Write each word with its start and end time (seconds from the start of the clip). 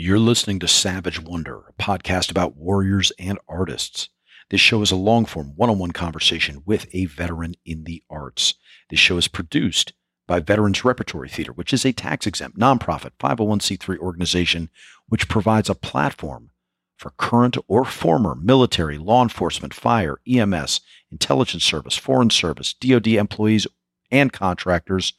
You're 0.00 0.20
listening 0.20 0.60
to 0.60 0.68
Savage 0.68 1.20
Wonder, 1.20 1.64
a 1.68 1.72
podcast 1.72 2.30
about 2.30 2.56
warriors 2.56 3.10
and 3.18 3.36
artists. 3.48 4.10
This 4.48 4.60
show 4.60 4.80
is 4.80 4.92
a 4.92 4.96
long 4.96 5.24
form, 5.24 5.54
one 5.56 5.70
on 5.70 5.80
one 5.80 5.90
conversation 5.90 6.62
with 6.64 6.86
a 6.92 7.06
veteran 7.06 7.56
in 7.64 7.82
the 7.82 8.04
arts. 8.08 8.54
This 8.90 9.00
show 9.00 9.16
is 9.16 9.26
produced 9.26 9.94
by 10.28 10.38
Veterans 10.38 10.84
Repertory 10.84 11.28
Theater, 11.28 11.52
which 11.52 11.72
is 11.72 11.84
a 11.84 11.92
tax 11.92 12.28
exempt, 12.28 12.56
nonprofit 12.56 13.10
501c3 13.18 13.98
organization 13.98 14.70
which 15.08 15.28
provides 15.28 15.68
a 15.68 15.74
platform 15.74 16.50
for 16.96 17.10
current 17.16 17.56
or 17.66 17.84
former 17.84 18.36
military, 18.36 18.98
law 18.98 19.24
enforcement, 19.24 19.74
fire, 19.74 20.20
EMS, 20.28 20.80
intelligence 21.10 21.64
service, 21.64 21.96
foreign 21.96 22.30
service, 22.30 22.72
DoD 22.72 23.08
employees 23.08 23.66
and 24.12 24.32
contractors, 24.32 25.14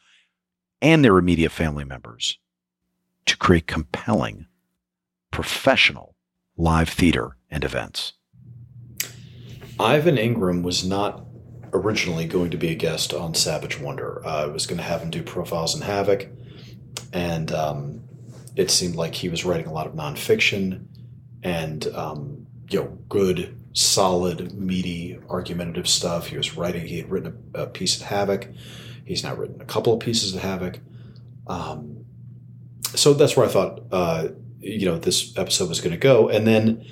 and 0.81 1.03
their 1.03 1.17
immediate 1.17 1.51
family 1.51 1.83
members 1.83 2.37
to 3.25 3.35
create 3.35 3.67
compelling, 3.67 4.45
professional 5.31 6.15
live 6.57 6.89
theater 6.89 7.37
and 7.49 7.63
events. 7.63 8.13
Ivan 9.79 10.17
Ingraham 10.17 10.61
was 10.61 10.85
not 10.85 11.25
originally 11.73 12.25
going 12.25 12.51
to 12.51 12.57
be 12.57 12.69
a 12.69 12.75
guest 12.75 13.13
on 13.13 13.33
Savage 13.33 13.79
Wonder. 13.79 14.25
Uh, 14.25 14.43
I 14.43 14.45
was 14.47 14.67
going 14.67 14.77
to 14.77 14.83
have 14.83 15.01
him 15.01 15.09
do 15.09 15.23
Profiles 15.23 15.75
in 15.75 15.81
Havok, 15.81 16.29
and 17.13 17.51
um, 17.51 18.03
it 18.55 18.69
seemed 18.71 18.95
like 18.95 19.15
he 19.15 19.29
was 19.29 19.45
writing 19.45 19.67
a 19.67 19.73
lot 19.73 19.87
of 19.87 19.93
nonfiction 19.93 20.85
and 21.43 21.87
um, 21.95 22.47
you 22.69 22.81
know 22.81 22.97
good, 23.07 23.57
solid, 23.73 24.53
meaty, 24.53 25.17
argumentative 25.29 25.87
stuff. 25.87 26.27
He 26.27 26.37
was 26.37 26.57
writing. 26.57 26.85
He 26.85 26.97
had 26.97 27.09
written 27.09 27.51
a, 27.55 27.61
a 27.63 27.67
piece 27.67 28.01
of 28.01 28.07
Havok. 28.07 28.53
He's 29.05 29.23
now 29.23 29.35
written 29.35 29.61
a 29.61 29.65
couple 29.65 29.93
of 29.93 29.99
pieces 29.99 30.35
of 30.35 30.41
Havok. 30.41 30.79
Um, 31.47 32.05
so 32.95 33.13
that's 33.13 33.37
where 33.37 33.45
I 33.45 33.49
thought 33.49 33.81
uh, 33.91 34.27
you 34.59 34.85
know 34.85 34.97
this 34.97 35.37
episode 35.37 35.69
was 35.69 35.81
going 35.81 35.91
to 35.91 35.97
go, 35.97 36.29
and 36.29 36.47
then 36.47 36.85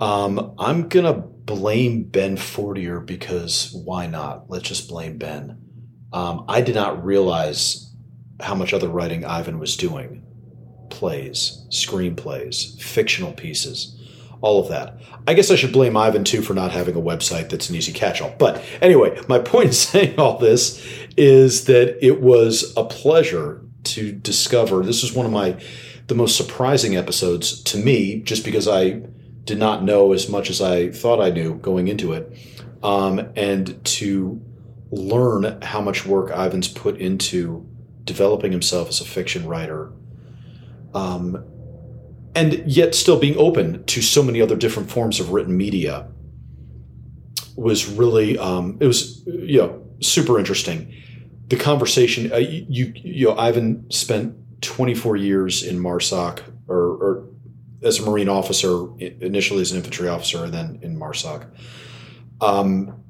um, 0.00 0.54
I'm 0.58 0.88
gonna 0.88 1.14
blame 1.14 2.04
Ben 2.04 2.36
Fortier 2.36 3.00
because 3.00 3.72
why 3.72 4.06
not? 4.06 4.50
Let's 4.50 4.68
just 4.68 4.88
blame 4.88 5.18
Ben. 5.18 5.58
Um, 6.12 6.44
I 6.48 6.60
did 6.60 6.74
not 6.74 7.04
realize 7.04 7.92
how 8.40 8.54
much 8.54 8.74
other 8.74 8.88
writing 8.88 9.24
Ivan 9.24 9.58
was 9.58 9.76
doing 9.76 10.22
plays, 10.90 11.66
screenplays, 11.70 12.80
fictional 12.80 13.32
pieces, 13.32 13.98
all 14.40 14.60
of 14.60 14.68
that. 14.68 14.98
I 15.26 15.34
guess 15.34 15.50
I 15.50 15.56
should 15.56 15.72
blame 15.72 15.96
Ivan 15.96 16.24
too 16.24 16.42
for 16.42 16.54
not 16.54 16.72
having 16.72 16.94
a 16.94 17.00
website 17.00 17.48
that's 17.48 17.70
an 17.70 17.76
easy 17.76 17.92
catch 17.92 18.20
all. 18.20 18.34
But 18.38 18.62
anyway, 18.80 19.18
my 19.28 19.38
point 19.38 19.66
in 19.66 19.72
saying 19.72 20.18
all 20.18 20.38
this 20.38 20.84
is 21.16 21.64
that 21.64 22.04
it 22.04 22.20
was 22.20 22.72
a 22.76 22.84
pleasure 22.84 23.62
to 23.84 24.12
discover 24.12 24.82
this 24.82 25.02
is 25.02 25.12
one 25.12 25.26
of 25.26 25.32
my 25.32 25.60
the 26.06 26.14
most 26.14 26.36
surprising 26.36 26.96
episodes 26.96 27.62
to 27.64 27.78
me 27.78 28.20
just 28.20 28.44
because 28.44 28.68
I 28.68 29.02
did 29.44 29.58
not 29.58 29.82
know 29.82 30.12
as 30.12 30.28
much 30.28 30.50
as 30.50 30.60
I 30.60 30.90
thought 30.90 31.20
I 31.20 31.30
knew 31.30 31.54
going 31.56 31.88
into 31.88 32.12
it. 32.12 32.36
Um, 32.82 33.30
and 33.36 33.84
to 33.84 34.40
learn 34.90 35.60
how 35.62 35.80
much 35.80 36.06
work 36.06 36.30
Ivan's 36.30 36.68
put 36.68 36.98
into 36.98 37.66
developing 38.04 38.52
himself 38.52 38.88
as 38.88 39.00
a 39.00 39.04
fiction 39.04 39.46
writer 39.46 39.92
um, 40.96 41.44
and 42.34 42.62
yet 42.66 42.94
still 42.94 43.18
being 43.18 43.36
open 43.36 43.84
to 43.84 44.00
so 44.00 44.22
many 44.22 44.40
other 44.40 44.56
different 44.56 44.90
forms 44.90 45.20
of 45.20 45.30
written 45.30 45.56
media 45.56 46.08
was 47.56 47.86
really 47.86 48.38
um, 48.38 48.78
it 48.80 48.86
was 48.86 49.22
you 49.26 49.58
know 49.58 49.82
super 50.00 50.38
interesting 50.38 50.92
the 51.48 51.56
conversation 51.56 52.32
uh, 52.32 52.36
you 52.36 52.92
you 52.96 53.26
know 53.26 53.36
ivan 53.36 53.90
spent 53.90 54.34
24 54.66 55.16
years 55.16 55.62
in 55.62 55.78
marsoc 55.78 56.42
or, 56.68 56.76
or 56.76 57.28
as 57.82 57.98
a 57.98 58.02
marine 58.02 58.28
officer 58.28 58.88
initially 58.98 59.60
as 59.60 59.70
an 59.70 59.78
infantry 59.78 60.08
officer 60.08 60.44
and 60.44 60.52
then 60.52 60.78
in 60.82 60.98
marsoc 60.98 61.46
um, 62.40 63.02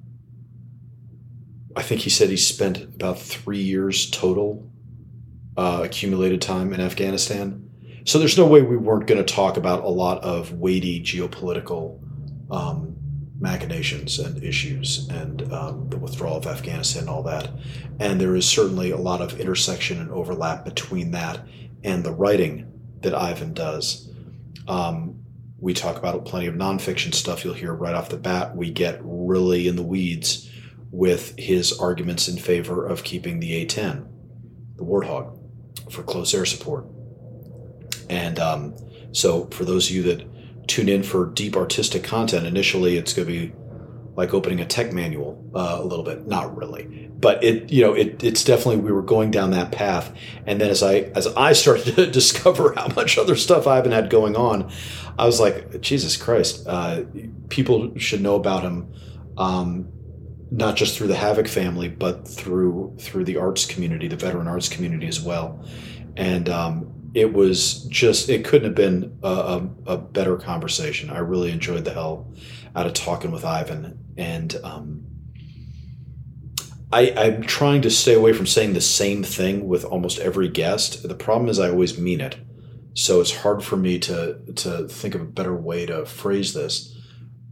i 1.75 1.83
think 1.83 2.01
he 2.01 2.11
said 2.11 2.31
he 2.31 2.37
spent 2.37 2.83
about 2.83 3.19
three 3.19 3.63
years 3.63 4.11
total 4.11 4.71
uh, 5.57 5.81
accumulated 5.85 6.43
time 6.43 6.73
in 6.73 6.81
afghanistan. 6.81 7.63
So 8.05 8.19
there's 8.19 8.39
no 8.39 8.47
way 8.47 8.63
we 8.63 8.77
weren't 8.77 9.07
going 9.07 9.25
to 9.25 9.35
talk 9.35 9.57
about 9.57 9.83
a 9.83 9.89
lot 9.89 10.23
of 10.23 10.53
weighty 10.53 11.03
geopolitical 11.03 12.01
um, 12.53 12.96
machinations 13.39 14.19
and 14.19 14.43
issues 14.43 15.09
and 15.09 15.53
um, 15.53 15.89
the 15.91 15.99
withdrawal 15.99 16.37
of 16.37 16.47
Afghanistan 16.47 17.03
and 17.03 17.11
all 17.11 17.23
that. 17.23 17.51
And 18.01 18.21
there 18.21 18.35
is 18.35 18.47
certainly 18.47 18.91
a 18.91 18.97
lot 18.97 19.21
of 19.21 19.39
intersection 19.39 20.01
and 20.01 20.11
overlap 20.11 20.65
between 20.65 21.11
that 21.11 21.47
and 21.85 22.03
the 22.05 22.13
writing 22.13 22.73
that 23.03 23.15
Ivan 23.15 23.53
does. 23.53 24.11
Um, 24.67 25.23
we 25.59 25.75
talk 25.75 25.97
about 25.97 26.25
plenty 26.25 26.47
of 26.47 26.55
nonfiction 26.55 27.15
stuff. 27.15 27.45
You'll 27.45 27.55
hear 27.55 27.73
right 27.73 27.95
off 27.95 28.09
the 28.09 28.17
bat, 28.17 28.57
we 28.57 28.71
get 28.71 29.01
really 29.03 29.69
in 29.69 29.77
the 29.77 29.83
weeds 29.83 30.51
with 30.91 31.37
his 31.39 31.79
arguments 31.79 32.29
in 32.29 32.37
favor 32.37 32.87
of 32.87 33.05
keeping 33.05 33.41
the 33.41 33.55
A 33.55 33.67
10, 33.67 34.09
the 34.77 34.85
Warthog, 34.85 35.39
for 35.91 36.03
close 36.03 36.33
air 36.35 36.47
support. 36.47 36.87
And 38.09 38.39
um, 38.39 38.75
so, 39.13 39.47
for 39.47 39.65
those 39.65 39.91
of 39.91 39.97
you 39.97 40.03
that 40.05 40.36
tune 40.67 40.89
in 40.89 41.03
for 41.03 41.27
deep 41.27 41.57
artistic 41.57 42.05
content, 42.05 42.47
initially 42.47 42.97
it's 42.97 43.13
going 43.13 43.27
to 43.27 43.33
be 43.33 43.53
like 44.17 44.33
opening 44.33 44.61
a 44.61 44.65
tech 44.65 44.93
manual 44.93 45.43
uh, 45.55 45.79
a 45.79 45.85
little 45.85 46.05
bit. 46.05 46.27
Not 46.27 46.57
really, 46.57 47.11
but 47.19 47.43
it 47.45 47.71
you 47.71 47.83
know 47.83 47.93
it, 47.93 48.23
it's 48.25 48.43
definitely 48.43 48.79
we 48.79 48.93
were 48.93 49.03
going 49.03 49.31
down 49.31 49.51
that 49.53 49.73
path. 49.73 50.13
And 50.47 50.61
then 50.61 50.71
as 50.71 50.83
I 50.83 51.11
as 51.15 51.27
I 51.29 51.53
started 51.53 51.95
to 51.97 52.07
discover 52.11 52.73
how 52.75 52.89
much 52.89 53.19
other 53.19 53.37
stuff 53.37 53.67
Ivan 53.67 53.93
had 53.93 54.11
going 54.11 54.37
on, 54.37 54.71
I 55.19 55.27
was 55.27 55.39
like, 55.39 55.81
Jesus 55.81 56.17
Christ, 56.17 56.67
uh, 56.67 57.03
people 57.49 57.97
should 57.99 58.23
know 58.23 58.37
about 58.37 58.63
him. 58.63 58.93
Um, 59.37 59.93
not 60.51 60.77
just 60.77 60.97
through 60.97 61.09
the 61.09 61.15
Havok 61.15 61.49
family, 61.49 61.89
but 61.89 62.27
through 62.27 62.97
through 62.99 63.25
the 63.25 63.37
arts 63.37 63.67
community, 63.67 64.09
the 64.09 64.17
veteran 64.17 64.47
arts 64.47 64.69
community 64.69 65.09
as 65.09 65.21
well. 65.21 65.63
And 66.17 66.49
um, 66.49 66.96
it 67.17 67.33
was 67.33 67.85
just 67.85 68.29
it 68.29 68.45
couldn't 68.45 68.67
have 68.67 68.75
been 68.75 69.19
a, 69.23 69.27
a, 69.27 69.69
a, 69.87 69.97
better 69.97 70.37
conversation. 70.37 71.09
I 71.09 71.21
really 71.21 71.51
enjoyed 71.51 71.87
the 71.87 71.95
hell 71.95 72.31
out 72.75 72.87
of 72.87 72.93
talking 72.93 73.31
with 73.31 73.43
Ivan, 73.43 73.99
and 74.19 74.55
um, 74.63 75.07
I, 76.93 77.15
I'm 77.17 77.41
trying 77.41 77.81
to 77.83 77.91
stay 77.91 78.13
away 78.13 78.35
from 78.35 78.45
saying 78.47 78.75
the 78.75 78.83
same 78.83 79.23
thing 79.23 79.67
with 79.67 79.83
almost 79.83 80.19
every 80.19 80.51
guest. 80.51 81.09
The 81.09 81.15
problem 81.15 81.49
is 81.49 81.59
I 81.59 81.71
always 81.71 81.97
mean 81.99 82.21
it, 82.21 82.37
so 82.93 83.23
it's 83.23 83.35
hard 83.35 83.65
for 83.65 83.79
me 83.79 83.99
to 84.01 84.39
to 84.57 84.87
think 84.87 85.15
of 85.15 85.23
a 85.23 85.25
better 85.25 85.57
way 85.57 85.87
to 85.87 86.05
phrase 86.05 86.53
this. 86.53 86.95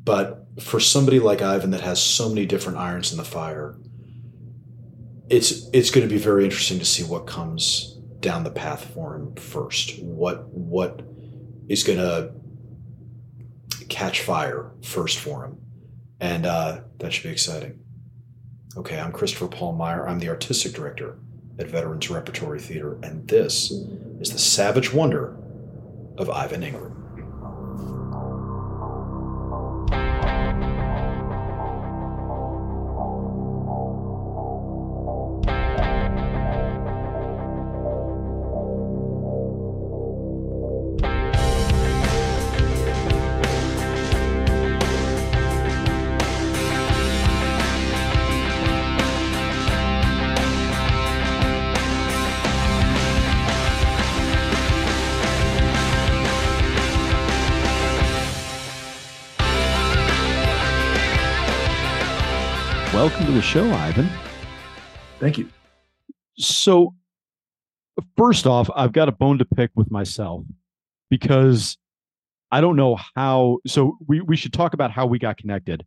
But 0.04 0.47
for 0.60 0.78
somebody 0.78 1.20
like 1.20 1.41
Ivan 1.41 1.70
that 1.70 1.80
has 1.80 2.03
so 2.03 2.28
many 2.28 2.44
different 2.44 2.76
irons 2.76 3.12
in 3.12 3.16
the 3.16 3.24
fire, 3.24 3.76
it's 5.30 5.70
it's 5.72 5.91
going 5.91 6.06
to 6.06 6.14
be 6.14 6.20
very 6.20 6.44
interesting 6.44 6.78
to 6.80 6.84
see 6.84 7.03
what 7.03 7.26
comes 7.26 7.94
down 8.24 8.42
the 8.42 8.50
path 8.50 8.90
for 8.94 9.14
him 9.14 9.34
first. 9.34 10.02
What 10.02 10.48
what 10.48 11.02
is 11.68 11.84
going 11.84 11.98
to 11.98 12.32
catch 13.90 14.22
fire 14.22 14.72
first 14.82 15.18
for 15.18 15.44
him, 15.44 15.58
and 16.20 16.46
uh, 16.46 16.80
that 16.98 17.12
should 17.12 17.24
be 17.24 17.28
exciting. 17.28 17.78
Okay, 18.78 18.98
I'm 18.98 19.12
Christopher 19.12 19.46
Paul 19.46 19.74
Meyer. 19.74 20.08
I'm 20.08 20.18
the 20.18 20.30
artistic 20.30 20.72
director 20.72 21.18
at 21.58 21.68
Veterans 21.68 22.10
Repertory 22.10 22.60
Theater, 22.60 22.98
and 23.02 23.28
this 23.28 23.70
is 24.20 24.30
the 24.30 24.38
Savage 24.38 24.92
Wonder 24.92 25.36
of 26.16 26.30
Ivan 26.30 26.62
Ingraham. 26.62 27.03
Welcome 62.94 63.26
to 63.26 63.32
the 63.32 63.42
show, 63.42 63.68
Ivan. 63.72 64.08
Thank 65.18 65.36
you. 65.36 65.48
So, 66.38 66.94
first 68.16 68.46
off, 68.46 68.70
I've 68.76 68.92
got 68.92 69.08
a 69.08 69.12
bone 69.12 69.38
to 69.38 69.44
pick 69.44 69.72
with 69.74 69.91
myself 69.91 70.44
because 71.10 71.76
I 72.52 72.60
don't 72.60 72.76
know 72.76 72.96
how. 73.16 73.58
So, 73.66 73.98
we, 74.06 74.20
we 74.20 74.36
should 74.36 74.52
talk 74.52 74.74
about 74.74 74.92
how 74.92 75.06
we 75.06 75.18
got 75.18 75.38
connected 75.38 75.84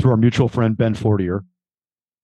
through 0.00 0.12
our 0.12 0.16
mutual 0.16 0.48
friend, 0.48 0.76
Ben 0.76 0.94
Fortier. 0.94 1.44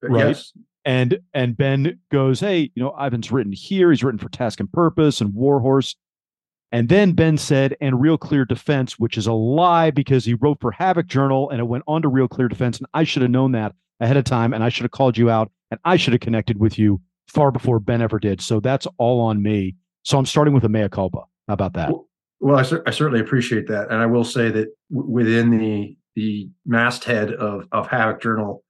Uh, 0.05 0.09
right. 0.09 0.29
Yes. 0.29 0.53
And 0.85 1.19
and 1.35 1.57
Ben 1.57 1.99
goes, 2.13 2.39
Hey, 2.39 2.71
you 2.77 2.83
know, 2.85 2.95
Ivan's 3.01 3.33
written 3.33 3.53
here. 3.53 3.91
He's 3.91 4.05
written 4.05 4.21
for 4.21 4.29
Task 4.29 4.61
and 4.61 4.73
Purpose 4.73 5.21
and 5.21 5.35
War 5.35 5.59
Horse. 5.59 5.97
And 6.71 6.89
then 6.89 7.15
Ben 7.15 7.37
said, 7.37 7.77
and 7.81 8.01
Real 8.01 8.17
Clear 8.17 8.45
Defense, 8.45 8.97
which 8.97 9.19
is 9.19 9.27
a 9.27 9.33
lie 9.33 9.91
because 9.91 10.25
he 10.25 10.35
wrote 10.35 10.61
for 10.61 10.71
Havok 10.71 11.09
Journal 11.09 11.51
and 11.51 11.59
it 11.59 11.65
went 11.65 11.83
on 11.89 12.03
to 12.03 12.09
Real 12.09 12.29
Clear 12.29 12.47
Defense. 12.47 12.79
And 12.79 12.87
I 12.95 13.03
should 13.03 13.23
have 13.23 13.31
known 13.33 13.51
that 13.53 13.75
ahead 14.01 14.17
of 14.17 14.25
time 14.25 14.53
and 14.53 14.65
I 14.65 14.69
should 14.69 14.85
have 14.85 14.91
called 14.91 15.17
you 15.17 15.31
out 15.31 15.51
and 15.71 15.79
I 15.85 15.97
should 15.97 16.13
have 16.13 16.21
connected 16.21 16.59
with 16.59 16.79
you 16.79 17.01
far 17.29 17.51
before 17.51 17.79
Ben 17.79 18.03
ever 18.03 18.19
did. 18.19 18.41
So 18.41 18.61
that's 18.61 18.87
all 18.99 19.21
on 19.21 19.43
me. 19.43 19.77
So 20.03 20.19
I'm 20.19 20.27
starting 20.27 20.55
with 20.55 20.65
a 20.65 20.69
mea 20.69 20.89
culpa. 20.89 21.25
How 21.47 21.55
about 21.55 21.75
that? 21.75 21.93
Well, 22.41 22.57
I, 22.57 22.63
cer- 22.63 22.83
I, 22.87 22.91
certainly 22.91 23.21
appreciate 23.21 23.69
that. 23.69 23.91
And 23.91 24.01
I 24.01 24.07
will 24.07 24.25
say 24.25 24.51
that 24.51 24.69
w- 24.91 25.11
within 25.11 25.51
the 25.59 25.97
the 26.17 26.51
masthead 26.67 27.33
of, 27.33 27.69
of 27.71 27.89
Havok 27.89 28.21
Journal, 28.21 28.65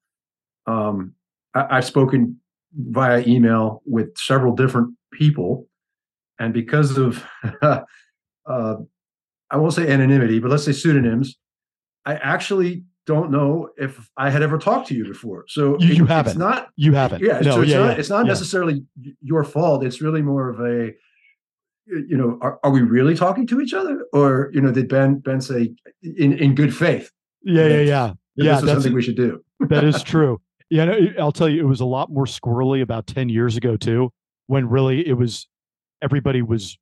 um, 0.66 1.14
I, 1.54 1.78
I've 1.78 1.86
spoken 1.86 2.38
via 2.74 3.24
email 3.26 3.82
with 3.86 4.16
several 4.18 4.54
different 4.54 4.94
people 5.12 5.66
and 6.38 6.52
because 6.52 6.98
of 6.98 7.24
uh, 7.62 7.80
I 8.46 9.56
won't 9.56 9.74
say 9.74 9.88
anonymity, 9.88 10.38
but 10.38 10.50
let's 10.50 10.64
say 10.64 10.72
pseudonyms, 10.72 11.36
I 12.04 12.14
actually 12.14 12.84
don't 13.06 13.30
know 13.30 13.70
if 13.76 14.10
I 14.16 14.30
had 14.30 14.42
ever 14.42 14.58
talked 14.58 14.88
to 14.88 14.94
you 14.94 15.04
before. 15.04 15.44
So 15.48 15.78
you, 15.78 15.94
you 15.94 16.04
it, 16.04 16.08
haven't. 16.08 16.32
It's 16.32 16.38
not 16.38 16.68
you 16.76 16.92
haven't. 16.92 17.22
Yeah. 17.22 17.40
No, 17.40 17.56
so 17.56 17.62
it's 17.62 17.70
yeah, 17.70 17.78
not, 17.78 17.86
yeah, 17.86 17.98
it's 17.98 18.10
not 18.10 18.26
yeah. 18.26 18.32
necessarily 18.32 18.84
your 19.20 19.44
fault. 19.44 19.84
It's 19.84 20.00
really 20.00 20.22
more 20.22 20.48
of 20.48 20.60
a 20.60 20.92
you 21.86 22.16
know, 22.16 22.38
are, 22.40 22.60
are 22.62 22.70
we 22.70 22.82
really 22.82 23.16
talking 23.16 23.46
to 23.48 23.60
each 23.60 23.74
other, 23.74 24.06
or 24.12 24.50
you 24.52 24.60
know, 24.60 24.70
did 24.70 24.88
Ben 24.88 25.18
Ben 25.18 25.40
say 25.40 25.74
in 26.02 26.32
in 26.38 26.54
good 26.54 26.74
faith? 26.74 27.10
Yeah, 27.42 27.66
yeah, 27.66 27.80
yeah, 27.80 28.12
yeah. 28.36 28.54
This 28.54 28.62
is 28.62 28.70
something 28.70 28.92
we 28.92 29.02
should 29.02 29.16
do. 29.16 29.42
that 29.60 29.84
is 29.84 30.02
true. 30.04 30.40
Yeah, 30.68 30.84
no, 30.84 30.98
I'll 31.18 31.32
tell 31.32 31.48
you, 31.48 31.60
it 31.60 31.68
was 31.68 31.80
a 31.80 31.86
lot 31.86 32.10
more 32.10 32.26
squirrely 32.26 32.80
about 32.82 33.06
ten 33.06 33.28
years 33.28 33.56
ago 33.56 33.76
too, 33.76 34.12
when 34.46 34.68
really 34.68 35.06
it 35.06 35.14
was 35.14 35.48
everybody 36.02 36.42
was 36.42 36.78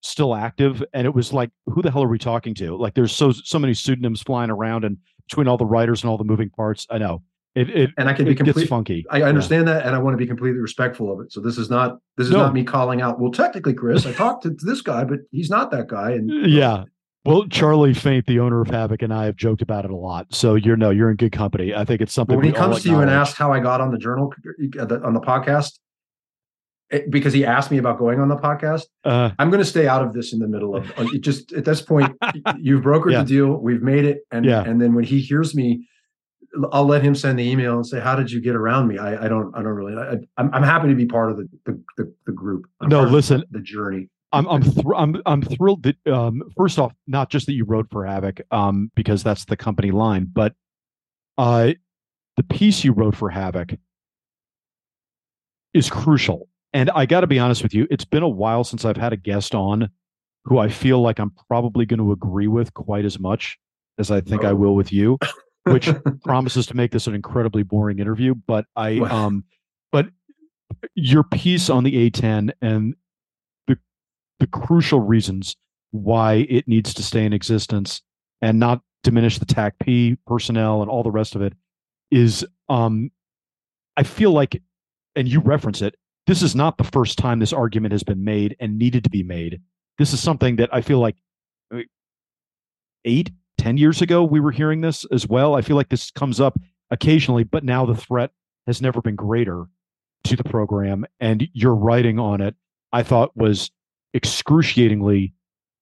still 0.00 0.34
active 0.34 0.82
and 0.92 1.06
it 1.06 1.14
was 1.14 1.32
like 1.32 1.50
who 1.66 1.82
the 1.82 1.90
hell 1.90 2.04
are 2.04 2.08
we 2.08 2.18
talking 2.18 2.54
to 2.54 2.76
like 2.76 2.94
there's 2.94 3.10
so 3.10 3.32
so 3.32 3.58
many 3.58 3.74
pseudonyms 3.74 4.22
flying 4.22 4.48
around 4.48 4.84
and 4.84 4.96
between 5.28 5.48
all 5.48 5.56
the 5.56 5.66
writers 5.66 6.02
and 6.02 6.10
all 6.10 6.18
the 6.18 6.24
moving 6.24 6.50
parts 6.50 6.86
i 6.90 6.98
know. 6.98 7.22
It, 7.54 7.70
it 7.70 7.90
and 7.96 8.08
i 8.08 8.12
can 8.12 8.24
be 8.24 8.34
completely 8.34 8.66
funky. 8.66 9.04
I 9.10 9.22
understand 9.22 9.66
yeah. 9.66 9.74
that 9.74 9.86
and 9.86 9.96
i 9.96 9.98
want 9.98 10.14
to 10.14 10.18
be 10.18 10.26
completely 10.26 10.60
respectful 10.60 11.12
of 11.12 11.20
it. 11.20 11.32
So 11.32 11.40
this 11.40 11.58
is 11.58 11.70
not 11.70 11.98
this 12.16 12.26
is 12.26 12.32
no. 12.32 12.38
not 12.38 12.54
me 12.54 12.62
calling 12.62 13.00
out 13.00 13.20
well 13.20 13.32
technically 13.32 13.74
chris 13.74 14.06
i 14.06 14.12
talked 14.22 14.42
to 14.44 14.50
this 14.50 14.80
guy 14.80 15.04
but 15.04 15.20
he's 15.32 15.50
not 15.50 15.70
that 15.72 15.88
guy 15.88 16.12
and 16.12 16.30
uh, 16.30 16.46
yeah. 16.46 16.84
Well 17.24 17.46
charlie 17.48 17.94
faint 17.94 18.26
the 18.26 18.38
owner 18.38 18.60
of 18.60 18.68
havok 18.68 19.02
and 19.02 19.12
i 19.12 19.24
have 19.24 19.36
joked 19.36 19.62
about 19.62 19.84
it 19.84 19.90
a 19.90 19.96
lot. 19.96 20.32
So 20.32 20.54
you're 20.54 20.76
no 20.76 20.90
you're 20.90 21.10
in 21.10 21.16
good 21.16 21.32
company. 21.32 21.74
I 21.74 21.84
think 21.84 22.00
it's 22.00 22.12
something 22.12 22.36
when 22.36 22.46
he 22.46 22.52
comes 22.52 22.82
to 22.82 22.90
you 22.90 22.98
and 23.00 23.10
asks 23.10 23.36
how 23.36 23.52
i 23.52 23.60
got 23.60 23.80
on 23.80 23.90
the 23.90 23.98
journal 23.98 24.32
uh, 24.78 24.98
on 25.02 25.14
the 25.14 25.20
podcast 25.20 25.78
because 27.10 27.32
he 27.32 27.44
asked 27.44 27.70
me 27.70 27.78
about 27.78 27.98
going 27.98 28.20
on 28.20 28.28
the 28.28 28.36
podcast. 28.36 28.84
Uh, 29.04 29.30
I'm 29.38 29.50
going 29.50 29.60
to 29.60 29.68
stay 29.68 29.86
out 29.86 30.02
of 30.02 30.12
this 30.12 30.32
in 30.32 30.38
the 30.38 30.48
middle 30.48 30.74
of 30.74 30.90
it. 30.96 31.20
Just 31.20 31.52
at 31.52 31.64
this 31.64 31.82
point, 31.82 32.16
you've 32.58 32.82
brokered 32.82 33.12
yeah. 33.12 33.22
the 33.22 33.28
deal. 33.28 33.56
We've 33.56 33.82
made 33.82 34.04
it, 34.04 34.20
and 34.30 34.44
yeah. 34.44 34.62
and 34.62 34.80
then 34.80 34.94
when 34.94 35.04
he 35.04 35.20
hears 35.20 35.54
me, 35.54 35.86
I'll 36.72 36.86
let 36.86 37.02
him 37.02 37.14
send 37.14 37.38
the 37.38 37.48
email 37.48 37.74
and 37.74 37.86
say, 37.86 38.00
"How 38.00 38.16
did 38.16 38.30
you 38.30 38.40
get 38.40 38.54
around 38.54 38.88
me?" 38.88 38.98
I, 38.98 39.26
I 39.26 39.28
don't 39.28 39.54
I 39.54 39.62
don't 39.62 39.74
really. 39.74 39.94
I, 39.96 40.12
am 40.12 40.28
I'm, 40.36 40.54
I'm 40.54 40.62
happy 40.62 40.88
to 40.88 40.94
be 40.94 41.06
part 41.06 41.30
of 41.30 41.36
the 41.36 41.48
the, 41.66 41.82
the, 41.96 42.14
the 42.26 42.32
group. 42.32 42.66
I'm 42.80 42.88
no, 42.88 43.02
listen, 43.02 43.44
the, 43.50 43.58
the 43.58 43.64
journey. 43.64 44.08
I'm 44.32 44.48
I'm 44.48 44.62
thr- 44.82 44.94
I'm 44.94 45.20
I'm 45.26 45.42
thrilled 45.42 45.82
that 45.82 46.06
um, 46.06 46.42
first 46.56 46.78
off, 46.78 46.94
not 47.06 47.30
just 47.30 47.46
that 47.46 47.52
you 47.52 47.64
wrote 47.64 47.88
for 47.90 48.04
Havok, 48.04 48.40
um, 48.50 48.90
because 48.94 49.22
that's 49.22 49.44
the 49.44 49.56
company 49.56 49.90
line, 49.90 50.28
but 50.32 50.54
uh, 51.36 51.72
the 52.36 52.42
piece 52.44 52.82
you 52.82 52.92
wrote 52.92 53.14
for 53.14 53.30
Havok 53.30 53.78
is 55.74 55.90
crucial 55.90 56.48
and 56.72 56.90
I 56.90 57.06
got 57.06 57.20
to 57.20 57.26
be 57.26 57.38
honest 57.38 57.62
with 57.62 57.74
you, 57.74 57.86
it's 57.90 58.04
been 58.04 58.22
a 58.22 58.28
while 58.28 58.64
since 58.64 58.84
I've 58.84 58.96
had 58.96 59.12
a 59.12 59.16
guest 59.16 59.54
on 59.54 59.90
who 60.44 60.58
I 60.58 60.68
feel 60.68 61.00
like 61.00 61.18
I'm 61.18 61.32
probably 61.48 61.86
going 61.86 61.98
to 61.98 62.12
agree 62.12 62.48
with 62.48 62.72
quite 62.74 63.04
as 63.04 63.18
much 63.18 63.58
as 63.98 64.10
I 64.10 64.20
think 64.20 64.44
oh. 64.44 64.48
I 64.48 64.52
will 64.52 64.74
with 64.74 64.92
you, 64.92 65.18
which 65.64 65.90
promises 66.24 66.66
to 66.66 66.76
make 66.76 66.90
this 66.90 67.06
an 67.06 67.14
incredibly 67.14 67.62
boring 67.62 67.98
interview. 67.98 68.34
But 68.34 68.66
I, 68.76 68.98
um, 68.98 69.44
but 69.92 70.08
your 70.94 71.24
piece 71.24 71.70
on 71.70 71.84
the 71.84 72.10
A10 72.10 72.50
and 72.62 72.94
the 73.66 73.78
the 74.38 74.46
crucial 74.46 75.00
reasons 75.00 75.56
why 75.90 76.46
it 76.48 76.68
needs 76.68 76.94
to 76.94 77.02
stay 77.02 77.24
in 77.24 77.32
existence 77.32 78.02
and 78.42 78.58
not 78.58 78.82
diminish 79.02 79.38
the 79.38 79.46
TACP 79.46 80.18
personnel 80.26 80.82
and 80.82 80.90
all 80.90 81.02
the 81.02 81.10
rest 81.10 81.34
of 81.34 81.42
it 81.42 81.54
is, 82.10 82.46
um, 82.68 83.10
I 83.96 84.02
feel 84.02 84.32
like, 84.32 84.62
and 85.16 85.26
you 85.26 85.40
reference 85.40 85.82
it, 85.82 85.94
this 86.28 86.42
is 86.42 86.54
not 86.54 86.76
the 86.76 86.84
first 86.84 87.16
time 87.16 87.38
this 87.38 87.54
argument 87.54 87.92
has 87.92 88.02
been 88.02 88.22
made 88.22 88.54
and 88.60 88.78
needed 88.78 89.02
to 89.02 89.08
be 89.08 89.22
made. 89.22 89.62
This 89.96 90.12
is 90.12 90.20
something 90.20 90.56
that 90.56 90.68
I 90.70 90.82
feel 90.82 90.98
like 90.98 91.16
uh, 91.74 91.80
eight, 93.06 93.30
ten 93.56 93.78
years 93.78 94.02
ago 94.02 94.22
we 94.22 94.38
were 94.38 94.50
hearing 94.50 94.82
this 94.82 95.06
as 95.10 95.26
well. 95.26 95.54
I 95.54 95.62
feel 95.62 95.74
like 95.74 95.88
this 95.88 96.10
comes 96.10 96.38
up 96.38 96.60
occasionally, 96.90 97.44
but 97.44 97.64
now 97.64 97.86
the 97.86 97.96
threat 97.96 98.30
has 98.66 98.82
never 98.82 99.00
been 99.00 99.16
greater 99.16 99.64
to 100.24 100.36
the 100.36 100.44
program. 100.44 101.06
And 101.18 101.48
your 101.54 101.74
writing 101.74 102.18
on 102.18 102.42
it, 102.42 102.54
I 102.92 103.04
thought 103.04 103.34
was 103.34 103.70
excruciatingly 104.12 105.32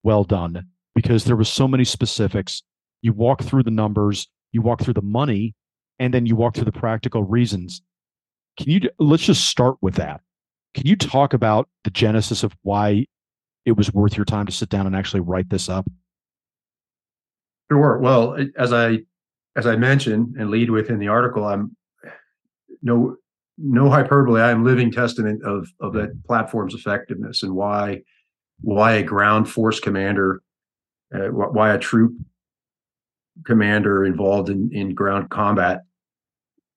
well 0.04 0.22
done 0.22 0.68
because 0.94 1.24
there 1.24 1.34
was 1.34 1.48
so 1.48 1.66
many 1.66 1.82
specifics. 1.82 2.62
You 3.02 3.12
walk 3.12 3.42
through 3.42 3.64
the 3.64 3.72
numbers, 3.72 4.28
you 4.52 4.62
walk 4.62 4.80
through 4.80 4.94
the 4.94 5.02
money, 5.02 5.56
and 5.98 6.14
then 6.14 6.24
you 6.24 6.36
walk 6.36 6.54
through 6.54 6.66
the 6.66 6.72
practical 6.72 7.24
reasons. 7.24 7.82
Can 8.56 8.70
you 8.70 8.80
let's 9.00 9.24
just 9.24 9.48
start 9.48 9.76
with 9.80 9.96
that? 9.96 10.20
Can 10.76 10.86
you 10.86 10.94
talk 10.94 11.32
about 11.32 11.70
the 11.84 11.90
genesis 11.90 12.42
of 12.42 12.54
why 12.62 13.06
it 13.64 13.78
was 13.78 13.94
worth 13.94 14.14
your 14.14 14.26
time 14.26 14.44
to 14.44 14.52
sit 14.52 14.68
down 14.68 14.86
and 14.86 14.94
actually 14.94 15.20
write 15.20 15.48
this 15.48 15.70
up? 15.70 15.86
Sure. 17.72 17.98
Well, 17.98 18.36
as 18.58 18.74
I 18.74 18.98
as 19.56 19.66
I 19.66 19.76
mentioned 19.76 20.36
and 20.38 20.50
lead 20.50 20.70
with 20.70 20.90
in 20.90 20.98
the 20.98 21.08
article, 21.08 21.46
I'm 21.46 21.74
no 22.82 23.16
no 23.56 23.88
hyperbole. 23.88 24.42
I 24.42 24.50
am 24.50 24.64
living 24.64 24.92
testament 24.92 25.42
of 25.44 25.66
of 25.80 25.94
that 25.94 26.22
platform's 26.26 26.74
effectiveness 26.74 27.42
and 27.42 27.54
why 27.54 28.02
why 28.60 28.92
a 28.92 29.02
ground 29.02 29.48
force 29.48 29.80
commander, 29.80 30.42
uh, 31.14 31.28
why 31.28 31.72
a 31.72 31.78
troop 31.78 32.18
commander 33.46 34.04
involved 34.04 34.50
in 34.50 34.68
in 34.74 34.94
ground 34.94 35.30
combat 35.30 35.84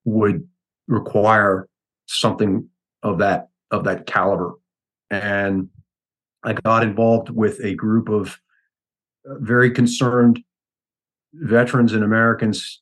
would 0.06 0.48
require 0.88 1.68
something 2.08 2.70
of 3.04 3.18
that 3.18 3.50
of 3.72 3.84
that 3.86 4.06
caliber. 4.06 4.54
And 5.10 5.70
I 6.44 6.54
got 6.54 6.84
involved 6.84 7.30
with 7.30 7.60
a 7.64 7.76
group 7.76 8.10
of 8.10 8.40
uh, 9.30 9.36
very 9.40 9.72
concerned 9.72 10.40
veterans 11.34 11.94
and 11.94 12.04
Americans 12.04 12.80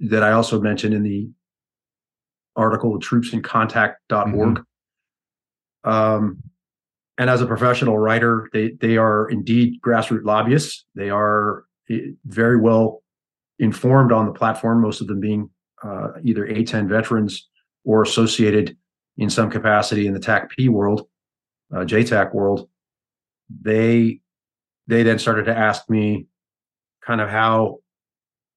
that 0.00 0.22
I 0.22 0.32
also 0.32 0.60
mentioned 0.60 0.94
in 0.94 1.02
the 1.02 1.28
article, 2.56 2.98
troopsincontact.org. 2.98 4.34
Mm-hmm. 4.34 5.90
Um, 5.90 6.42
and 7.18 7.30
as 7.30 7.40
a 7.40 7.46
professional 7.46 7.98
writer, 7.98 8.48
they 8.52 8.70
they 8.80 8.96
are 8.96 9.28
indeed 9.28 9.80
grassroots 9.80 10.24
lobbyists. 10.24 10.84
They 10.94 11.10
are 11.10 11.64
eh, 11.88 12.12
very 12.24 12.58
well 12.58 13.02
informed 13.58 14.10
on 14.10 14.26
the 14.26 14.32
platform, 14.32 14.80
most 14.80 15.00
of 15.00 15.06
them 15.06 15.20
being 15.20 15.50
uh, 15.82 16.08
either 16.24 16.46
A10 16.46 16.88
veterans 16.88 17.48
or 17.84 18.02
associated 18.02 18.76
in 19.16 19.30
some 19.30 19.50
capacity 19.50 20.06
in 20.06 20.14
the 20.14 20.20
TACP 20.20 20.68
world, 20.68 21.08
uh, 21.74 21.80
JTAC 21.80 22.34
world, 22.34 22.68
they 23.48 24.20
they 24.86 25.02
then 25.02 25.18
started 25.18 25.44
to 25.44 25.56
ask 25.56 25.88
me 25.88 26.26
kind 27.04 27.20
of 27.20 27.28
how 27.28 27.78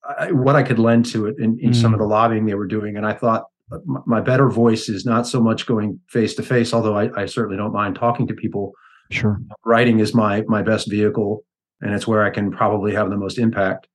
I, 0.07 0.31
what 0.31 0.55
I 0.55 0.63
could 0.63 0.79
lend 0.79 1.05
to 1.07 1.27
it 1.27 1.35
in, 1.39 1.57
in 1.59 1.71
mm. 1.71 1.75
some 1.75 1.93
of 1.93 1.99
mm. 1.99 2.03
the 2.03 2.07
lobbying 2.07 2.45
they 2.45 2.53
were 2.53 2.67
doing, 2.67 2.97
and 2.97 3.05
I 3.05 3.13
thought 3.13 3.45
uh, 3.71 3.79
my 4.05 4.21
better 4.21 4.49
voice 4.49 4.89
is 4.89 5.05
not 5.05 5.27
so 5.27 5.41
much 5.41 5.65
going 5.65 5.99
face 6.09 6.33
to 6.35 6.43
face, 6.43 6.73
although 6.73 6.97
I, 6.97 7.09
I 7.21 7.25
certainly 7.25 7.57
don't 7.57 7.73
mind 7.73 7.95
talking 7.95 8.27
to 8.27 8.33
people. 8.33 8.71
Sure, 9.11 9.39
writing 9.65 9.99
is 9.99 10.13
my 10.13 10.43
my 10.47 10.61
best 10.61 10.89
vehicle, 10.89 11.45
and 11.81 11.93
it's 11.93 12.07
where 12.07 12.23
I 12.23 12.29
can 12.29 12.51
probably 12.51 12.93
have 12.93 13.09
the 13.09 13.17
most 13.17 13.37
impact. 13.37 13.87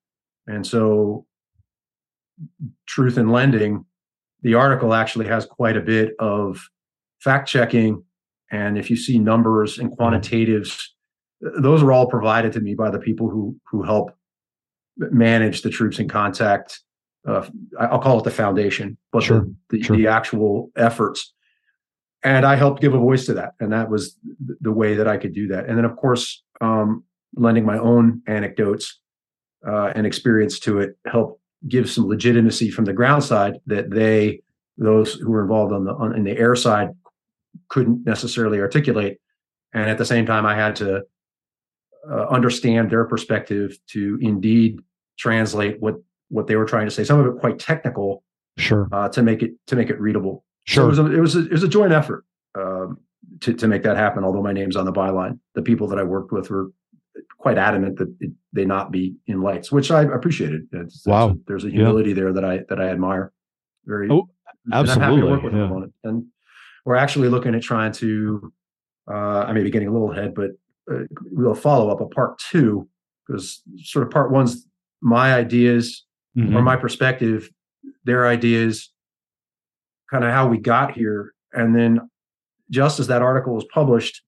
And 0.46 0.66
so, 0.66 1.26
truth 2.86 3.18
in 3.18 3.28
lending 3.28 3.84
the 4.42 4.54
article 4.54 4.94
actually 4.94 5.26
has 5.26 5.46
quite 5.46 5.76
a 5.76 5.80
bit 5.80 6.14
of 6.18 6.60
fact 7.20 7.48
checking. 7.48 8.04
And 8.50 8.76
if 8.76 8.90
you 8.90 8.96
see 8.96 9.18
numbers 9.18 9.78
and 9.78 9.90
quantitatives, 9.90 10.82
those 11.40 11.82
are 11.82 11.92
all 11.92 12.06
provided 12.06 12.52
to 12.52 12.60
me 12.60 12.74
by 12.74 12.90
the 12.90 12.98
people 12.98 13.28
who 13.28 13.56
who 13.70 13.82
help 13.82 14.10
manage 14.96 15.62
the 15.62 15.70
troops 15.70 15.98
in 15.98 16.08
contact. 16.08 16.80
Uh, 17.26 17.46
I'll 17.78 18.00
call 18.00 18.18
it 18.18 18.24
the 18.24 18.30
foundation, 18.30 18.98
but 19.12 19.22
sure. 19.22 19.46
the, 19.70 19.78
the, 19.78 19.82
sure. 19.82 19.96
the 19.96 20.08
actual 20.08 20.70
efforts. 20.76 21.32
And 22.24 22.44
I 22.44 22.56
helped 22.56 22.80
give 22.80 22.94
a 22.94 22.98
voice 22.98 23.26
to 23.26 23.34
that, 23.34 23.54
and 23.58 23.72
that 23.72 23.90
was 23.90 24.16
the 24.60 24.72
way 24.72 24.94
that 24.94 25.08
I 25.08 25.16
could 25.16 25.32
do 25.32 25.48
that. 25.48 25.66
And 25.66 25.76
then, 25.76 25.84
of 25.84 25.96
course, 25.96 26.42
um, 26.60 27.04
lending 27.34 27.64
my 27.64 27.78
own 27.78 28.22
anecdotes 28.26 29.00
uh, 29.66 29.92
and 29.94 30.06
experience 30.06 30.60
to 30.60 30.78
it 30.80 30.96
helped 31.06 31.41
give 31.68 31.90
some 31.90 32.06
legitimacy 32.06 32.70
from 32.70 32.84
the 32.84 32.92
ground 32.92 33.24
side 33.24 33.58
that 33.66 33.90
they, 33.90 34.42
those 34.78 35.14
who 35.14 35.30
were 35.30 35.42
involved 35.42 35.72
on 35.72 35.84
the 35.84 35.92
on, 35.92 36.14
in 36.16 36.24
the 36.24 36.36
air 36.36 36.56
side, 36.56 36.90
couldn't 37.68 38.04
necessarily 38.04 38.60
articulate. 38.60 39.20
And 39.72 39.88
at 39.88 39.98
the 39.98 40.04
same 40.04 40.26
time, 40.26 40.44
I 40.44 40.54
had 40.54 40.76
to 40.76 41.02
uh, 42.10 42.26
understand 42.28 42.90
their 42.90 43.04
perspective 43.04 43.78
to 43.88 44.18
indeed 44.20 44.80
translate 45.18 45.80
what 45.80 45.96
what 46.28 46.46
they 46.46 46.56
were 46.56 46.64
trying 46.64 46.86
to 46.86 46.90
say. 46.90 47.04
Some 47.04 47.20
of 47.20 47.26
it 47.26 47.40
quite 47.40 47.58
technical, 47.58 48.24
sure, 48.58 48.88
uh, 48.90 49.08
to 49.10 49.22
make 49.22 49.42
it 49.42 49.52
to 49.68 49.76
make 49.76 49.90
it 49.90 50.00
readable. 50.00 50.44
Sure, 50.64 50.84
so 50.84 50.86
it 50.86 50.88
was 50.88 50.98
a, 50.98 51.16
it 51.16 51.20
was 51.20 51.36
a, 51.36 51.44
it 51.46 51.52
was 51.52 51.62
a 51.62 51.68
joint 51.68 51.92
effort 51.92 52.24
um, 52.54 52.98
to 53.40 53.52
to 53.54 53.68
make 53.68 53.82
that 53.82 53.96
happen. 53.96 54.24
Although 54.24 54.42
my 54.42 54.52
name's 54.52 54.76
on 54.76 54.84
the 54.84 54.92
byline, 54.92 55.38
the 55.54 55.62
people 55.62 55.86
that 55.88 55.98
I 55.98 56.02
worked 56.02 56.32
with 56.32 56.50
were 56.50 56.72
quite 57.38 57.58
adamant 57.58 57.98
that 57.98 58.14
it, 58.20 58.32
they 58.52 58.64
not 58.64 58.90
be 58.90 59.14
in 59.26 59.42
lights, 59.42 59.72
which 59.72 59.90
I 59.90 60.02
appreciated. 60.02 60.62
It's, 60.72 61.06
wow, 61.06 61.28
there's 61.28 61.34
a, 61.34 61.40
there's 61.46 61.64
a 61.64 61.70
humility 61.70 62.10
yeah. 62.10 62.16
there 62.16 62.32
that 62.32 62.44
I 62.44 62.60
that 62.68 62.80
I 62.80 62.88
admire. 62.88 63.32
Very, 63.84 64.08
oh, 64.10 64.28
absolutely, 64.72 65.48
and, 65.48 65.56
yeah. 65.56 66.08
and 66.08 66.26
we're 66.84 66.96
actually 66.96 67.28
looking 67.28 67.54
at 67.54 67.62
trying 67.62 67.92
to. 67.92 68.52
Uh, 69.10 69.44
I 69.48 69.52
may 69.52 69.62
be 69.62 69.70
getting 69.70 69.88
a 69.88 69.92
little 69.92 70.12
ahead, 70.12 70.34
but 70.34 70.50
uh, 70.90 71.04
we'll 71.30 71.54
follow 71.54 71.90
up 71.90 72.00
a 72.00 72.06
part 72.06 72.38
two 72.38 72.88
because 73.26 73.62
sort 73.82 74.06
of 74.06 74.12
part 74.12 74.30
one's 74.30 74.66
my 75.00 75.34
ideas 75.34 76.04
mm-hmm. 76.36 76.56
or 76.56 76.62
my 76.62 76.76
perspective, 76.76 77.50
their 78.04 78.26
ideas, 78.26 78.92
kind 80.10 80.24
of 80.24 80.30
how 80.30 80.46
we 80.46 80.58
got 80.58 80.92
here, 80.92 81.34
and 81.52 81.74
then 81.74 82.00
just 82.70 83.00
as 83.00 83.08
that 83.08 83.22
article 83.22 83.54
was 83.54 83.66
published, 83.74 84.22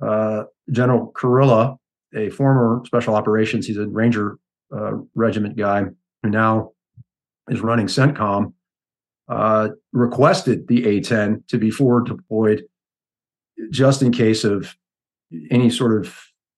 uh, 0.00 0.44
General 0.70 1.12
Kurilla, 1.12 1.76
a 2.14 2.30
former 2.30 2.82
special 2.86 3.14
operations, 3.14 3.66
he's 3.66 3.78
a 3.78 3.86
Ranger 3.86 4.38
uh, 4.74 4.92
regiment 5.14 5.56
guy 5.56 5.84
who 6.22 6.30
now 6.30 6.72
is 7.48 7.60
running 7.60 7.86
CENTCOM, 7.86 8.52
uh, 9.28 9.68
requested 9.92 10.68
the 10.68 10.86
A-10 10.86 11.46
to 11.48 11.58
be 11.58 11.70
forward 11.70 12.06
deployed 12.06 12.64
just 13.70 14.02
in 14.02 14.12
case 14.12 14.44
of 14.44 14.74
any 15.50 15.70
sort 15.70 15.98
of 16.04 16.14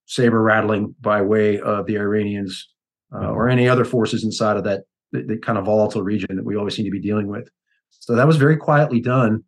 saber 0.06 0.42
rattling 0.42 0.94
by 1.00 1.22
way 1.22 1.60
of 1.60 1.86
the 1.86 1.96
Iranians 1.96 2.68
uh, 3.14 3.28
or 3.30 3.48
any 3.48 3.68
other 3.68 3.84
forces 3.84 4.24
inside 4.24 4.56
of 4.56 4.64
that, 4.64 4.82
that, 5.12 5.28
that 5.28 5.42
kind 5.42 5.58
of 5.58 5.64
volatile 5.64 6.02
region 6.02 6.36
that 6.36 6.44
we 6.44 6.56
always 6.56 6.74
seem 6.74 6.84
to 6.84 6.90
be 6.90 7.00
dealing 7.00 7.28
with. 7.28 7.48
So 7.90 8.14
that 8.14 8.26
was 8.26 8.36
very 8.36 8.56
quietly 8.56 9.00
done 9.00 9.44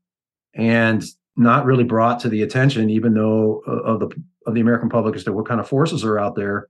and 0.55 1.05
not 1.37 1.67
really 1.67 1.85
brought 1.85 2.21
to 2.21 2.29
the 2.29 2.43
attention, 2.43 2.89
even 2.91 3.15
though 3.15 3.63
uh, 3.67 3.83
of 3.83 4.01
the 4.01 4.09
of 4.47 4.55
the 4.55 4.61
American 4.61 4.89
public 4.89 5.17
as 5.17 5.25
to 5.25 5.33
what 5.33 5.47
kind 5.47 5.61
of 5.61 5.69
forces 5.69 6.05
are 6.05 6.19
out 6.19 6.37
there. 6.37 6.69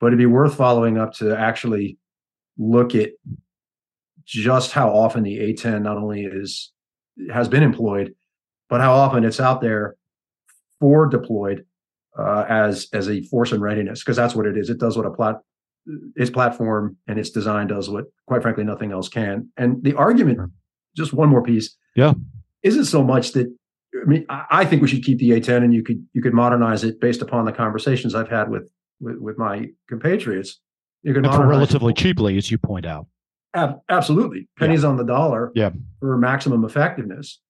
But 0.00 0.08
it'd 0.08 0.18
be 0.18 0.26
worth 0.26 0.54
following 0.54 0.98
up 0.98 1.14
to 1.14 1.36
actually 1.36 1.98
look 2.58 2.94
at 2.94 3.10
just 4.24 4.72
how 4.72 4.90
often 4.90 5.22
the 5.22 5.38
A10 5.38 5.82
not 5.82 5.96
only 5.96 6.24
is 6.24 6.72
has 7.32 7.48
been 7.48 7.62
employed, 7.62 8.14
but 8.68 8.80
how 8.80 8.92
often 8.92 9.24
it's 9.24 9.40
out 9.40 9.60
there 9.60 9.96
for 10.80 11.06
deployed 11.06 11.64
uh, 12.18 12.44
as 12.48 12.88
as 12.92 13.08
a 13.08 13.22
force 13.22 13.52
in 13.52 13.60
readiness 13.60 14.02
because 14.02 14.16
that's 14.16 14.34
what 14.34 14.46
it 14.46 14.56
is. 14.56 14.68
It 14.68 14.78
does 14.78 14.96
what 14.96 15.06
a 15.06 15.10
plat 15.10 15.36
its 16.16 16.30
platform 16.30 16.96
and 17.06 17.18
its 17.18 17.30
design 17.30 17.68
does 17.68 17.88
what, 17.88 18.06
quite 18.26 18.42
frankly, 18.42 18.64
nothing 18.64 18.92
else 18.92 19.08
can. 19.08 19.48
And 19.56 19.82
the 19.84 19.94
argument, 19.94 20.50
just 20.96 21.12
one 21.12 21.28
more 21.28 21.42
piece, 21.42 21.76
yeah, 21.94 22.14
isn't 22.62 22.86
so 22.86 23.02
much 23.02 23.32
that 23.32 23.54
I 24.02 24.04
mean 24.06 24.26
I, 24.28 24.64
think 24.64 24.82
we 24.82 24.88
should 24.88 25.04
keep 25.04 25.18
the 25.18 25.30
A10 25.30 25.64
and 25.64 25.74
you 25.74 25.82
could 25.82 26.04
you 26.12 26.22
could 26.22 26.34
modernize 26.34 26.84
it 26.84 27.00
based 27.00 27.22
upon 27.22 27.44
the 27.44 27.52
conversations 27.52 28.14
I've 28.14 28.28
had 28.28 28.50
with 28.50 28.70
with, 29.00 29.18
with 29.18 29.38
my 29.38 29.68
compatriots. 29.88 30.60
You 31.02 31.14
can 31.14 31.24
for 31.24 31.46
relatively 31.46 31.92
it. 31.92 31.96
cheaply, 31.96 32.36
as 32.36 32.50
you 32.50 32.58
point 32.58 32.86
out. 32.86 33.06
Ab- 33.54 33.80
absolutely, 33.88 34.48
pennies 34.58 34.82
yeah. 34.82 34.88
on 34.88 34.96
the 34.96 35.04
dollar. 35.04 35.52
Yeah. 35.54 35.70
for 36.00 36.18
maximum 36.18 36.64
effectiveness. 36.64 37.40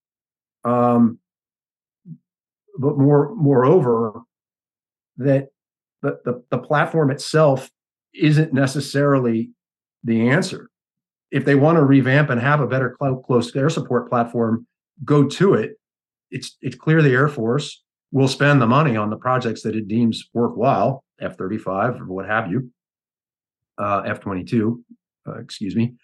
Um, 0.64 1.18
but 2.78 2.98
more 2.98 3.34
moreover, 3.34 4.20
that 5.16 5.48
the, 6.02 6.18
the, 6.24 6.44
the 6.50 6.58
platform 6.58 7.10
itself 7.10 7.70
isn't 8.14 8.52
necessarily 8.52 9.50
the 10.04 10.28
answer. 10.28 10.70
If 11.30 11.44
they 11.44 11.54
want 11.54 11.76
to 11.76 11.84
revamp 11.84 12.30
and 12.30 12.40
have 12.40 12.60
a 12.60 12.66
better 12.66 12.96
close 12.98 13.54
air 13.54 13.70
support 13.70 14.08
platform, 14.08 14.66
go 15.04 15.24
to 15.24 15.54
it. 15.54 15.72
It's 16.36 16.56
it's 16.60 16.76
clear 16.76 17.02
the 17.02 17.12
Air 17.12 17.28
Force 17.28 17.82
will 18.12 18.28
spend 18.28 18.60
the 18.60 18.66
money 18.66 18.96
on 18.96 19.10
the 19.10 19.16
projects 19.16 19.62
that 19.62 19.74
it 19.74 19.88
deems 19.88 20.28
worthwhile, 20.32 21.02
F 21.20 21.36
thirty 21.36 21.58
five 21.58 22.00
or 22.00 22.04
what 22.06 22.26
have 22.26 22.50
you, 22.50 22.70
uh, 23.78 24.02
F 24.06 24.20
twenty 24.20 24.44
two, 24.44 24.84
uh, 25.26 25.38
excuse 25.38 25.74
me, 25.74 25.94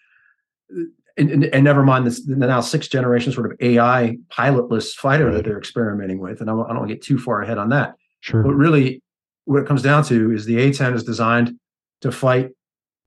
and, 1.17 1.29
and, 1.29 1.45
and, 1.45 1.63
never 1.63 1.83
mind 1.83 2.07
this 2.07 2.25
the 2.25 2.35
now 2.35 2.61
sixth 2.61 2.89
generation 2.89 3.31
sort 3.31 3.51
of 3.51 3.57
AI 3.61 4.17
pilotless 4.31 4.93
fighter 4.93 5.27
right. 5.27 5.35
that 5.35 5.45
they're 5.45 5.57
experimenting 5.57 6.19
with. 6.19 6.41
And 6.41 6.49
I, 6.49 6.53
I 6.53 6.67
don't 6.69 6.77
want 6.77 6.89
to 6.89 6.95
get 6.95 7.03
too 7.03 7.19
far 7.19 7.41
ahead 7.41 7.57
on 7.57 7.69
that. 7.69 7.93
Sure. 8.21 8.41
But 8.41 8.55
really, 8.55 9.01
what 9.45 9.61
it 9.61 9.67
comes 9.67 9.83
down 9.83 10.03
to 10.05 10.31
is 10.31 10.45
the 10.45 10.55
A10 10.55 10.95
is 10.95 11.03
designed 11.03 11.53
to 12.01 12.11
fight 12.11 12.49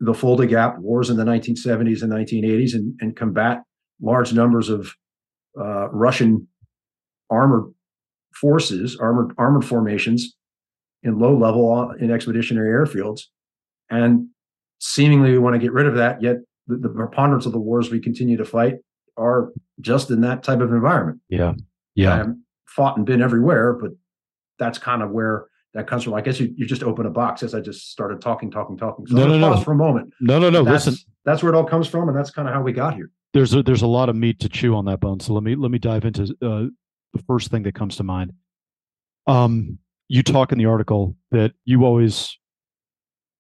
the 0.01 0.15
Fulda 0.15 0.47
Gap 0.47 0.79
wars 0.79 1.11
in 1.11 1.17
the 1.17 1.25
1970s 1.25 2.03
and 2.03 2.13
1980s 2.13 2.75
and, 2.75 2.95
and 3.01 3.17
combat 3.17 3.63
large 4.01 4.33
numbers 4.33 4.69
of 4.69 4.93
uh, 5.59 5.89
Russian 5.89 6.47
armored 7.31 7.73
forces, 8.35 8.97
armored 9.01 9.33
armored 9.39 9.65
formations 9.65 10.37
in 11.03 11.19
low 11.19 11.37
level 11.37 11.73
uh, 11.73 11.95
in 11.95 12.11
expeditionary 12.11 12.71
airfields. 12.71 13.23
And 13.91 14.29
seemingly 14.79 15.31
we 15.31 15.39
want 15.39 15.55
to 15.55 15.61
get 15.61 15.73
rid 15.73 15.87
of 15.87 15.95
that, 15.95 16.23
yet 16.23 16.37
the, 16.67 16.77
the 16.77 16.89
preponderance 16.89 17.47
of 17.47 17.53
the 17.53 17.59
wars 17.59 17.91
we 17.91 18.01
continue 18.01 18.37
to 18.37 18.45
fight 18.45 18.75
are 19.17 19.53
just 19.81 20.11
in 20.11 20.21
that 20.23 20.43
type 20.43 20.61
of 20.61 20.73
environment. 20.73 21.21
Yeah. 21.29 21.55
Yeah. 21.95 22.21
And 22.21 22.39
fought 22.67 22.97
and 22.97 23.07
been 23.07 23.23
everywhere, 23.23 23.73
but 23.73 23.93
that's 24.59 24.79
kind 24.79 25.03
of 25.03 25.11
where 25.11 25.47
that 25.75 25.87
comes 25.87 26.05
from. 26.05 26.15
I 26.15 26.21
guess 26.21 26.41
you, 26.41 26.53
you 26.57 26.67
just 26.67 26.83
open 26.83 27.07
a 27.07 27.11
box 27.11 27.43
as 27.43 27.55
I 27.55 27.61
just 27.61 27.91
started 27.91 28.21
talking, 28.21 28.51
talking, 28.51 28.77
talking. 28.77 29.07
So 29.07 29.15
no, 29.15 29.27
no, 29.27 29.49
pause 29.49 29.59
no. 29.59 29.65
for 29.65 29.73
a 29.73 29.77
moment. 29.77 30.13
No, 30.21 30.39
no, 30.39 30.51
no. 30.51 30.65
That's, 30.65 30.87
Listen, 30.87 31.13
that's 31.25 31.43
where 31.43 31.53
it 31.53 31.57
all 31.57 31.65
comes 31.65 31.87
from, 31.87 32.09
and 32.09 32.17
that's 32.17 32.31
kind 32.31 32.49
of 32.49 32.55
how 32.55 32.63
we 32.63 32.73
got 32.73 32.95
here. 32.95 33.11
There's 33.33 33.55
a, 33.55 33.63
there's 33.63 33.83
a 33.83 33.87
lot 33.87 34.09
of 34.09 34.17
meat 34.17 34.41
to 34.41 34.49
chew 34.49 34.75
on 34.75 34.87
that 34.87 35.01
bone. 35.01 35.21
So 35.21 35.35
let 35.35 35.43
me 35.43 35.55
let 35.55 35.71
me 35.71 35.79
dive 35.79 36.05
into 36.05 36.35
uh, 36.41 36.67
the 37.17 37.23
first 37.25 37.51
thing 37.51 37.63
that 37.65 37.75
comes 37.75 37.97
to 37.97 38.03
mind. 38.03 38.33
Um, 39.27 39.79
you 40.09 40.23
talk 40.23 40.53
in 40.53 40.59
the 40.59 40.67
article 40.67 41.17
that 41.31 41.53
you 41.65 41.85
always, 41.85 42.39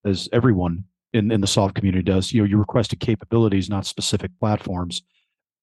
as 0.05 0.29
everyone 0.33 0.85
in 1.13 1.31
in 1.31 1.41
the 1.41 1.47
soft 1.47 1.75
community 1.75 2.03
does, 2.03 2.33
you 2.33 2.43
know, 2.43 2.49
you 2.49 2.59
requested 2.59 3.01
capabilities, 3.01 3.71
not 3.71 3.87
specific 3.87 4.31
platforms. 4.41 5.03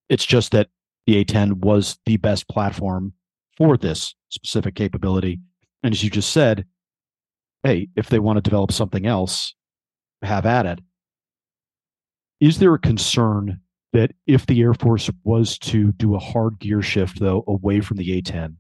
It's 0.09 0.25
just 0.25 0.51
that 0.51 0.69
the 1.05 1.23
A10 1.23 1.53
was 1.55 1.97
the 2.05 2.17
best 2.17 2.47
platform 2.47 3.13
for 3.57 3.77
this 3.77 4.15
specific 4.29 4.75
capability 4.75 5.39
and 5.83 5.93
as 5.93 6.03
you 6.03 6.09
just 6.09 6.31
said, 6.31 6.65
hey, 7.61 7.89
if 7.95 8.09
they 8.09 8.19
want 8.19 8.37
to 8.37 8.41
develop 8.41 8.71
something 8.71 9.05
else, 9.05 9.53
have 10.21 10.45
at 10.45 10.65
it. 10.65 10.79
Is 12.39 12.59
there 12.59 12.73
a 12.73 12.79
concern 12.79 13.59
that 13.93 14.11
if 14.27 14.45
the 14.45 14.61
Air 14.61 14.73
Force 14.73 15.09
was 15.23 15.57
to 15.59 15.91
do 15.93 16.15
a 16.15 16.19
hard 16.19 16.59
gear 16.59 16.81
shift, 16.81 17.19
though, 17.19 17.43
away 17.47 17.79
from 17.79 17.97
the 17.97 18.17
A 18.17 18.21
10 18.21 18.57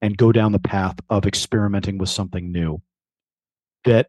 and 0.00 0.16
go 0.16 0.32
down 0.32 0.52
the 0.52 0.58
path 0.58 0.96
of 1.10 1.26
experimenting 1.26 1.98
with 1.98 2.08
something 2.08 2.50
new, 2.50 2.80
that 3.84 4.08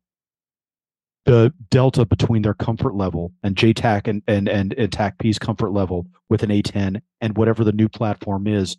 the 1.26 1.54
delta 1.70 2.06
between 2.06 2.42
their 2.42 2.54
comfort 2.54 2.96
level 2.96 3.34
and 3.44 3.56
JTAC 3.56 4.08
and, 4.08 4.22
and, 4.28 4.48
and, 4.48 4.74
and 4.74 4.92
TACP's 4.92 5.38
comfort 5.38 5.72
level 5.72 6.08
with 6.30 6.42
an 6.42 6.50
A10 6.50 7.02
and 7.20 7.38
whatever 7.38 7.66
the 7.66 7.74
new 7.74 7.90
platform 7.90 8.48
is 8.48 8.78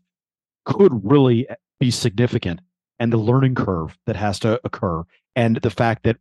could 0.64 1.05
really 1.05 1.47
be 1.78 1.90
significant. 1.90 2.61
And 2.99 3.12
the 3.12 3.19
learning 3.19 3.55
curve 3.55 3.99
that 4.07 4.17
has 4.17 4.38
to 4.40 4.61
occur 4.64 5.05
and 5.37 5.57
the 5.57 5.71
fact 5.71 6.05
that 6.05 6.17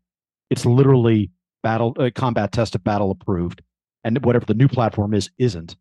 it's 0.49 0.65
literally 0.65 1.31
battle 1.63 1.95
uh, 1.97 2.09
combat 2.13 2.51
tested 2.51 2.83
battle 2.83 3.09
approved 3.09 3.61
and 4.07 4.23
whatever 4.25 4.45
the 4.45 4.53
new 4.53 4.67
platform 4.67 5.13
is 5.13 5.29
isn't 5.37 5.75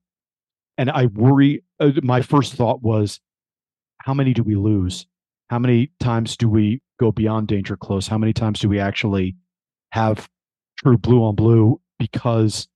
and 0.77 0.91
i 0.91 1.07
worry 1.07 1.63
uh, 1.81 1.93
my 2.03 2.21
first 2.21 2.55
thought 2.55 2.83
was 2.83 3.21
how 4.03 4.13
many 4.13 4.33
do 4.35 4.43
we 4.43 4.57
lose 4.57 5.07
how 5.49 5.59
many 5.59 5.91
times 6.01 6.37
do 6.37 6.49
we 6.49 6.81
go 6.99 7.13
beyond 7.13 7.49
danger 7.49 7.77
close 7.77 8.07
how 8.09 8.19
many 8.19 8.33
times 8.33 8.59
do 8.61 8.69
we 8.69 8.79
actually 8.79 9.37
have 9.93 10.29
true 10.79 10.99
blue 10.99 11.23
on 11.23 11.35
blue 11.35 11.81
because 11.99 12.69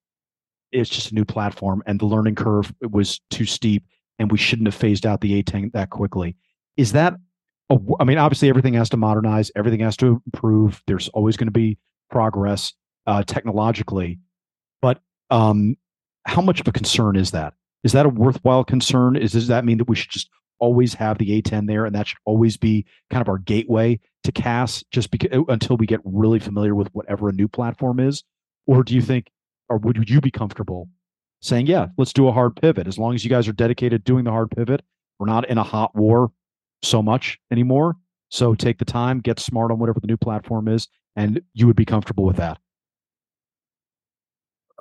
it's 0.72 0.90
just 0.90 1.10
a 1.10 1.14
new 1.14 1.24
platform 1.24 1.82
and 1.86 2.00
the 2.00 2.06
learning 2.06 2.34
curve 2.34 2.72
was 2.80 3.20
too 3.30 3.44
steep 3.44 3.84
and 4.18 4.30
we 4.30 4.38
shouldn't 4.38 4.68
have 4.68 4.74
phased 4.74 5.06
out 5.06 5.20
the 5.20 5.42
A10 5.42 5.72
that 5.72 5.90
quickly. 5.90 6.36
Is 6.76 6.92
that 6.92 7.14
I 8.00 8.04
mean, 8.04 8.18
obviously, 8.18 8.48
everything 8.48 8.74
has 8.74 8.88
to 8.90 8.96
modernize, 8.96 9.52
everything 9.54 9.78
has 9.80 9.96
to 9.98 10.20
improve. 10.26 10.82
There's 10.88 11.08
always 11.10 11.36
going 11.36 11.46
to 11.46 11.52
be 11.52 11.78
progress 12.10 12.72
uh, 13.06 13.22
technologically, 13.22 14.18
um, 15.30 15.76
how 16.26 16.42
much 16.42 16.60
of 16.60 16.68
a 16.68 16.72
concern 16.72 17.16
is 17.16 17.30
that? 17.30 17.54
Is 17.82 17.92
that 17.92 18.06
a 18.06 18.10
worthwhile 18.10 18.64
concern? 18.64 19.16
Is 19.16 19.32
does 19.32 19.46
that 19.48 19.64
mean 19.64 19.78
that 19.78 19.88
we 19.88 19.96
should 19.96 20.10
just 20.10 20.28
always 20.58 20.94
have 20.94 21.18
the 21.18 21.40
A10 21.40 21.66
there, 21.66 21.86
and 21.86 21.94
that 21.94 22.08
should 22.08 22.18
always 22.24 22.56
be 22.56 22.84
kind 23.10 23.22
of 23.22 23.28
our 23.28 23.38
gateway 23.38 23.98
to 24.24 24.32
CAS, 24.32 24.84
just 24.90 25.10
because 25.10 25.30
until 25.48 25.76
we 25.76 25.86
get 25.86 26.00
really 26.04 26.38
familiar 26.38 26.74
with 26.74 26.88
whatever 26.92 27.28
a 27.28 27.32
new 27.32 27.48
platform 27.48 27.98
is? 27.98 28.22
Or 28.66 28.82
do 28.82 28.94
you 28.94 29.00
think, 29.00 29.30
or 29.68 29.78
would 29.78 30.08
you 30.08 30.20
be 30.20 30.30
comfortable 30.30 30.88
saying, 31.40 31.66
yeah, 31.66 31.86
let's 31.96 32.12
do 32.12 32.28
a 32.28 32.32
hard 32.32 32.54
pivot 32.56 32.86
as 32.86 32.98
long 32.98 33.14
as 33.14 33.24
you 33.24 33.30
guys 33.30 33.48
are 33.48 33.52
dedicated 33.52 34.04
doing 34.04 34.24
the 34.24 34.30
hard 34.30 34.50
pivot? 34.50 34.82
We're 35.18 35.26
not 35.26 35.48
in 35.48 35.58
a 35.58 35.62
hot 35.62 35.96
war 35.96 36.30
so 36.82 37.02
much 37.02 37.38
anymore. 37.50 37.96
So 38.28 38.54
take 38.54 38.78
the 38.78 38.84
time, 38.84 39.20
get 39.20 39.40
smart 39.40 39.72
on 39.72 39.78
whatever 39.78 40.00
the 40.00 40.06
new 40.06 40.16
platform 40.16 40.68
is, 40.68 40.88
and 41.16 41.40
you 41.54 41.66
would 41.66 41.76
be 41.76 41.84
comfortable 41.84 42.24
with 42.24 42.36
that? 42.36 42.58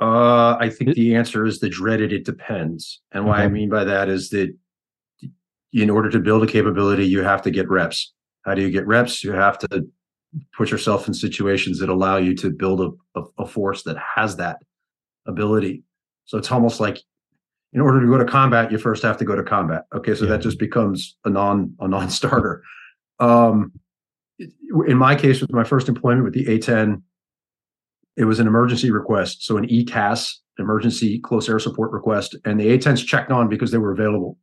Uh, 0.02 0.56
I 0.60 0.70
think 0.70 0.96
the 0.96 1.16
answer 1.16 1.46
is 1.46 1.60
the 1.60 1.70
dreaded 1.70 2.14
it 2.14 2.24
depends. 2.26 3.02
And 3.12 3.26
what 3.26 3.40
I 3.40 3.48
mean 3.50 3.70
by 3.70 3.84
that 3.84 4.08
is 4.08 4.30
that 4.30 4.56
in 5.74 5.90
order 5.90 6.10
to 6.10 6.20
build 6.20 6.44
a 6.44 6.48
capability, 6.48 7.06
you 7.06 7.22
have 7.22 7.42
to 7.44 7.52
get 7.52 7.70
reps. 7.70 8.14
How 8.46 8.56
do 8.56 8.62
you 8.62 8.72
get 8.72 8.88
reps? 8.88 9.24
You 9.24 9.34
have 9.34 9.60
to 9.60 9.86
put 10.56 10.72
yourself 10.72 11.08
in 11.08 11.14
situations 11.14 11.80
that 11.80 11.90
allow 11.90 12.18
you 12.18 12.34
to 12.36 12.50
build 12.50 12.82
a, 12.82 13.20
a, 13.20 13.24
a 13.40 13.46
force 13.46 13.84
that 13.84 13.98
has 13.98 14.38
that 14.38 14.58
ability. 15.28 15.84
So 16.26 16.38
it's 16.38 16.52
almost 16.52 16.80
like 16.80 17.00
in 17.74 17.82
order 17.82 18.00
to 18.02 18.08
go 18.08 18.18
to 18.18 18.26
combat, 18.26 18.72
you 18.72 18.78
first 18.78 19.04
have 19.04 19.18
to 19.18 19.26
go 19.26 19.36
to 19.36 19.44
combat. 19.44 19.84
Okay, 19.94 20.16
so 20.16 20.24
Yeah. 20.26 20.32
that 20.32 20.42
just 20.42 20.60
becomes 20.60 21.18
a 21.26 21.30
non 21.30 21.76
a 21.80 21.88
non-starter. 21.88 22.64
Um, 23.20 23.74
in 24.88 24.98
my 24.98 25.16
case, 25.16 25.42
with 25.42 25.52
my 25.52 25.66
first 25.66 25.90
employment 25.90 26.24
with 26.24 26.34
the 26.34 26.46
A10, 26.46 27.02
it 28.20 28.26
was 28.26 28.40
an 28.40 28.48
emergency 28.48 28.92
request, 28.92 29.44
so 29.46 29.56
an 29.58 29.66
ECAS, 29.68 30.30
emergency 30.60 31.20
close 31.20 31.48
air 31.50 31.58
support 31.58 31.92
request, 31.92 32.36
and 32.44 32.60
the 32.60 32.78
A10s 32.78 33.06
checked 33.06 33.32
on 33.32 33.48
because 33.48 33.72
they 33.72 33.78
were 33.78 33.94
available. 33.94 34.38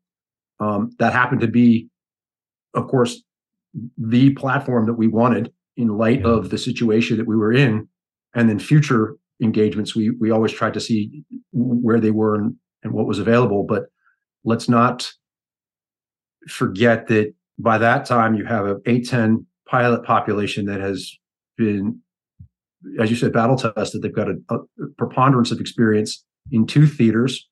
Um, 0.59 0.91
that 0.99 1.13
happened 1.13 1.43
to 1.43 1.47
be, 1.47 1.89
of 2.75 2.89
course, 2.89 3.23
the 3.99 4.31
platform 4.31 4.87
that 4.87 4.95
we 4.95 5.09
wanted 5.09 5.53
in 5.77 5.89
light 5.89 6.21
Yeah. 6.21 6.29
of 6.29 6.49
the 6.49 6.57
situation 6.57 7.19
that 7.19 7.27
we 7.27 7.37
were 7.37 7.53
in, 7.53 7.87
and 8.35 8.49
then 8.49 8.59
future 8.59 9.17
engagements. 9.43 9.95
We 9.95 10.09
we 10.11 10.31
always 10.31 10.53
tried 10.53 10.73
to 10.75 10.81
see 10.81 11.23
where 11.53 12.01
they 12.01 12.11
were 12.11 12.35
and, 12.37 12.55
and 12.83 12.95
what 12.95 13.07
was 13.07 13.19
available, 13.19 13.65
but 13.65 13.85
let's 14.43 14.71
not 14.71 15.13
forget 16.49 17.09
that 17.09 17.35
by 17.59 17.77
that 17.77 18.07
time 18.07 18.35
you 18.35 18.47
have 18.47 18.65
a 18.67 18.77
A10 18.77 19.45
pilot 19.69 20.03
population 20.05 20.65
that 20.67 20.81
has 20.81 21.13
been 21.59 22.01
as 23.01 23.11
you 23.11 23.17
said, 23.17 23.33
battle 23.33 23.57
tested. 23.57 24.03
They've 24.03 24.15
got 24.15 24.29
a, 24.29 24.37
a 24.51 24.59
preponderance 24.99 25.51
of 25.51 25.61
experience 25.61 26.25
in 26.51 26.67
two 26.67 26.87
theaters, 26.87 27.49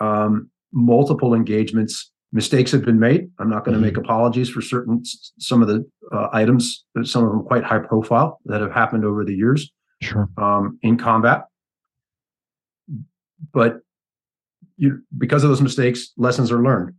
um, 0.00 0.50
multiple 0.72 1.34
engagements. 1.34 2.10
Mistakes 2.32 2.70
have 2.72 2.84
been 2.84 2.98
made. 3.00 3.30
I'm 3.38 3.48
not 3.48 3.64
going 3.64 3.74
to 3.74 3.78
Mhm. 3.80 3.88
make 3.88 3.96
apologies 3.96 4.50
for 4.50 4.60
certain 4.60 5.02
some 5.38 5.62
of 5.62 5.68
the 5.68 5.88
uh, 6.12 6.28
items, 6.32 6.84
some 7.02 7.24
of 7.24 7.30
them 7.30 7.42
quite 7.42 7.64
high 7.64 7.78
profile 7.78 8.38
that 8.46 8.60
have 8.60 8.72
happened 8.72 9.04
over 9.04 9.24
the 9.24 9.34
years 9.34 9.70
Sure. 10.02 10.28
um, 10.36 10.78
in 10.82 10.96
combat. 10.98 11.44
But 13.52 13.80
you, 14.76 15.02
because 15.16 15.42
of 15.42 15.48
those 15.50 15.62
mistakes, 15.62 16.12
lessons 16.16 16.52
are 16.52 16.62
learned. 16.62 16.94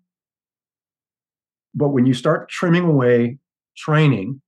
But 1.76 1.90
when 1.90 2.06
you 2.06 2.14
start 2.14 2.50
trimming 2.50 2.84
away 2.86 3.38
training 3.78 4.42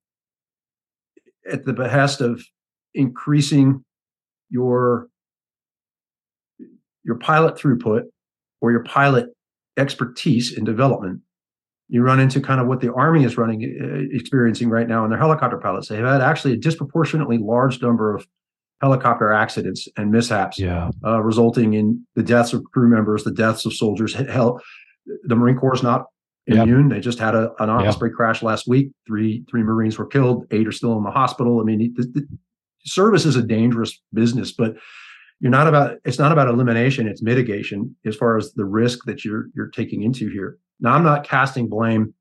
at 1.50 1.66
the 1.66 1.74
behest 1.74 2.22
of 2.22 2.44
increasing 2.94 3.84
your 4.50 5.08
your 7.04 7.18
pilot 7.18 7.56
throughput 7.56 8.04
or 8.62 8.72
your 8.72 8.84
pilot 8.84 9.28
expertise 9.78 10.56
in 10.56 10.64
development, 10.64 11.22
you 11.88 12.04
run 12.04 12.20
into 12.20 12.40
kind 12.40 12.62
of 12.62 12.68
what 12.68 12.80
the 12.82 12.94
Army 12.94 13.24
is 13.24 13.38
running 13.38 13.64
uh, 13.82 14.16
experiencing 14.16 14.70
right 14.70 14.88
now 14.88 15.04
in 15.04 15.10
their 15.10 15.20
helicopter 15.20 15.58
pilots. 15.58 15.88
They've 15.88 16.04
had 16.04 16.22
actually 16.22 16.54
a 16.54 16.58
disproportionately 16.58 17.38
large 17.38 17.82
number 17.82 18.16
of 18.16 18.28
helicopter 18.82 19.32
accidents 19.32 19.88
and 19.98 20.12
mishaps, 20.12 20.58
Yeah. 20.60 20.90
uh, 21.06 21.22
resulting 21.22 21.74
in 21.74 22.06
the 22.16 22.24
deaths 22.24 22.54
of 22.54 22.64
crew 22.66 22.90
members, 22.90 23.24
the 23.24 23.32
deaths 23.32 23.66
of 23.66 23.74
soldiers. 23.74 24.14
Hell, 24.14 24.60
the 25.24 25.36
Marine 25.36 25.58
Corps 25.58 25.76
is 25.76 25.84
not 25.84 26.06
Yep. 26.48 26.64
immune. 26.68 26.90
They 26.90 27.00
just 27.00 27.20
had 27.20 27.36
a, 27.36 27.52
an. 27.60 27.70
Osprey 27.70 28.10
crash 28.12 28.42
last 28.42 28.68
week. 28.68 28.92
Three 29.08 29.44
three 29.50 29.62
Marines 29.62 29.98
were 30.00 30.08
killed. 30.08 30.46
Eight 30.52 30.68
are 30.68 30.72
still 30.72 30.98
in 30.98 31.04
the 31.04 31.12
hospital. 31.12 31.62
I 31.62 31.64
mean, 31.64 31.94
service 32.86 33.26
is 33.26 33.36
a 33.36 33.42
dangerous 33.42 34.00
business, 34.14 34.52
but 34.52 34.76
you're 35.40 35.52
not 35.52 35.68
about. 35.68 35.98
It's 36.06 36.20
not 36.20 36.32
about 36.32 36.48
elimination. 36.48 37.08
It's 37.08 37.24
mitigation 37.24 37.96
as 38.05 38.16
far 38.16 38.38
as 38.38 38.53
the 38.53 38.66
risk 38.66 39.05
that 39.05 39.25
you're 39.25 39.48
you're 39.55 39.70
taking 39.70 40.03
into 40.03 40.29
here. 40.29 40.58
Now, 40.79 40.94
I'm 40.94 41.03
not 41.03 41.24
casting 41.24 41.68
blame 41.68 42.14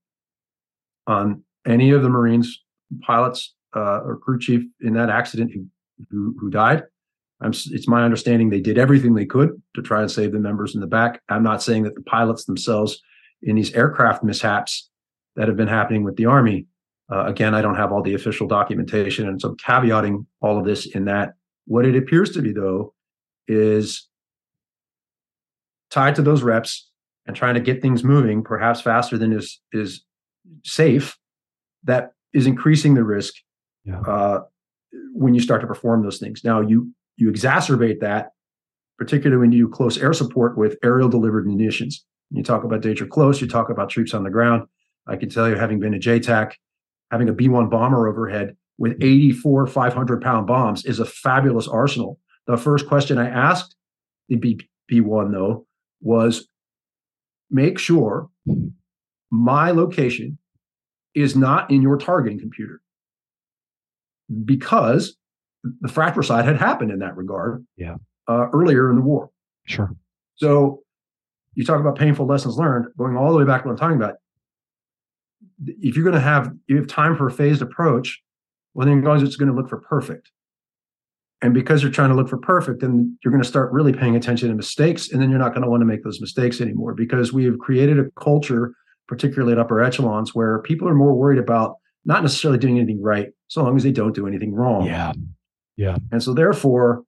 on 1.06 1.42
any 1.66 1.90
of 1.90 2.02
the 2.02 2.08
Marines 2.08 2.62
pilots 3.02 3.54
uh, 3.76 4.00
or 4.00 4.16
crew 4.16 4.38
chief 4.38 4.62
in 4.80 4.94
that 4.94 5.10
accident 5.10 5.52
who 5.52 5.66
who, 6.10 6.34
who 6.40 6.50
died. 6.50 6.84
I'm, 7.42 7.52
it's 7.52 7.88
my 7.88 8.04
understanding 8.04 8.50
they 8.50 8.60
did 8.60 8.78
everything 8.78 9.14
they 9.14 9.26
could 9.26 9.60
to 9.74 9.82
try 9.82 10.00
and 10.00 10.10
save 10.10 10.32
the 10.32 10.38
members 10.38 10.74
in 10.74 10.80
the 10.80 10.86
back. 10.86 11.22
I'm 11.28 11.42
not 11.42 11.62
saying 11.62 11.84
that 11.84 11.94
the 11.94 12.02
pilots 12.02 12.44
themselves 12.44 13.00
in 13.42 13.56
these 13.56 13.72
aircraft 13.72 14.22
mishaps 14.22 14.90
that 15.36 15.48
have 15.48 15.56
been 15.56 15.68
happening 15.68 16.04
with 16.04 16.16
the 16.16 16.26
Army. 16.26 16.66
Uh, 17.12 17.24
again, 17.26 17.54
I 17.54 17.62
don't 17.62 17.74
have 17.76 17.90
all 17.92 18.02
the 18.02 18.14
official 18.14 18.46
documentation, 18.46 19.28
and 19.28 19.40
so 19.40 19.50
I'm 19.50 19.56
caveating 19.56 20.26
all 20.40 20.58
of 20.58 20.64
this 20.64 20.86
in 20.86 21.06
that 21.06 21.34
what 21.66 21.84
it 21.84 21.96
appears 21.96 22.30
to 22.32 22.42
be 22.42 22.52
though 22.52 22.94
is 23.48 24.08
tied 25.90 26.14
to 26.16 26.22
those 26.22 26.42
reps 26.42 26.88
and 27.26 27.36
trying 27.36 27.54
to 27.54 27.60
get 27.60 27.82
things 27.82 28.02
moving, 28.04 28.42
perhaps 28.42 28.80
faster 28.80 29.18
than 29.18 29.32
is 29.32 29.60
is 29.72 30.04
safe. 30.64 31.16
That 31.84 32.12
is 32.32 32.46
increasing 32.46 32.94
the 32.94 33.04
risk 33.04 33.34
Yeah. 33.84 34.00
uh, 34.00 34.40
when 35.12 35.34
you 35.34 35.40
start 35.40 35.60
to 35.62 35.66
perform 35.66 36.02
those 36.02 36.18
things. 36.18 36.44
Now 36.44 36.60
you 36.60 36.92
you 37.16 37.30
exacerbate 37.30 38.00
that, 38.00 38.30
particularly 38.98 39.40
when 39.40 39.52
you 39.52 39.66
do 39.66 39.72
close 39.72 39.98
air 39.98 40.12
support 40.12 40.56
with 40.56 40.78
aerial 40.82 41.08
delivered 41.08 41.46
munitions. 41.46 42.04
You 42.30 42.42
talk 42.42 42.62
about 42.64 42.80
danger 42.82 43.06
close, 43.06 43.40
you 43.40 43.48
talk 43.48 43.70
about 43.70 43.90
troops 43.90 44.14
on 44.14 44.22
the 44.22 44.30
ground. 44.30 44.66
I 45.06 45.16
can 45.16 45.28
tell 45.28 45.48
you, 45.48 45.56
having 45.56 45.80
been 45.80 45.94
a 45.94 45.98
JTAC, 45.98 46.52
having 47.10 47.28
a 47.28 47.32
B 47.32 47.48
1 47.48 47.68
bomber 47.68 48.08
overhead 48.08 48.56
with 48.78 48.96
84 49.02 49.66
500 49.66 50.22
pound 50.22 50.46
bombs 50.46 50.84
is 50.84 51.00
a 51.00 51.04
fabulous 51.04 51.68
arsenal. 51.68 52.18
The 52.46 52.56
first 52.56 52.86
question 52.88 53.18
I 53.18 53.28
asked 53.28 53.76
the 54.28 54.36
B, 54.36 54.60
B1, 54.90 55.32
though, 55.32 55.66
was 56.00 56.48
make 57.50 57.78
sure 57.78 58.28
my 59.30 59.70
location 59.70 60.38
is 61.14 61.36
not 61.36 61.70
in 61.70 61.82
your 61.82 61.96
targeting 61.98 62.38
computer 62.38 62.80
because 64.44 65.16
the 65.80 65.88
fratricide 65.88 66.44
had 66.44 66.56
happened 66.56 66.90
in 66.90 67.00
that 67.00 67.16
regard 67.16 67.64
Yeah. 67.76 67.96
uh, 68.28 68.46
earlier 68.52 68.88
in 68.90 68.96
the 68.96 69.02
war. 69.02 69.30
Sure. 69.66 69.94
So 70.36 70.82
you 71.54 71.64
talk 71.64 71.80
about 71.80 71.98
painful 71.98 72.26
lessons 72.26 72.56
learned, 72.56 72.86
going 72.96 73.16
all 73.16 73.32
the 73.32 73.38
way 73.38 73.44
back 73.44 73.62
to 73.62 73.68
what 73.68 73.72
I'm 73.72 73.78
talking 73.78 73.96
about. 73.96 74.14
If 75.66 75.96
you're 75.96 76.04
going 76.04 76.14
to 76.14 76.20
have 76.20 76.52
you 76.68 76.76
have 76.76 76.86
time 76.86 77.16
for 77.16 77.26
a 77.26 77.30
phased 77.30 77.62
approach, 77.62 78.20
well, 78.74 78.86
then 78.86 79.02
you're 79.02 79.18
just 79.18 79.38
going 79.38 79.50
to 79.50 79.54
look 79.54 79.68
for 79.68 79.80
perfect. 79.80 80.30
And 81.42 81.54
because 81.54 81.82
you're 81.82 81.92
trying 81.92 82.10
to 82.10 82.14
look 82.14 82.28
for 82.28 82.36
perfect, 82.36 82.80
then 82.80 83.16
you're 83.24 83.32
going 83.32 83.42
to 83.42 83.48
start 83.48 83.72
really 83.72 83.92
paying 83.92 84.14
attention 84.14 84.50
to 84.50 84.54
mistakes, 84.54 85.10
and 85.10 85.22
then 85.22 85.30
you're 85.30 85.38
not 85.38 85.54
going 85.54 85.62
to 85.62 85.70
want 85.70 85.80
to 85.80 85.86
make 85.86 86.04
those 86.04 86.20
mistakes 86.20 86.60
anymore 86.60 86.94
because 86.94 87.32
we 87.32 87.44
have 87.44 87.58
created 87.58 87.98
a 87.98 88.04
culture, 88.20 88.74
particularly 89.08 89.52
at 89.52 89.58
upper 89.58 89.82
echelons, 89.82 90.34
where 90.34 90.60
people 90.60 90.86
are 90.86 90.94
more 90.94 91.14
worried 91.14 91.38
about 91.38 91.76
not 92.04 92.22
necessarily 92.22 92.58
doing 92.58 92.76
anything 92.76 93.02
right, 93.02 93.28
so 93.48 93.62
long 93.62 93.76
as 93.76 93.82
they 93.82 93.92
don't 93.92 94.14
do 94.14 94.26
anything 94.26 94.54
wrong. 94.54 94.84
Yeah. 94.84 95.12
Yeah. 95.76 95.96
And 96.12 96.22
so, 96.22 96.34
therefore, 96.34 97.04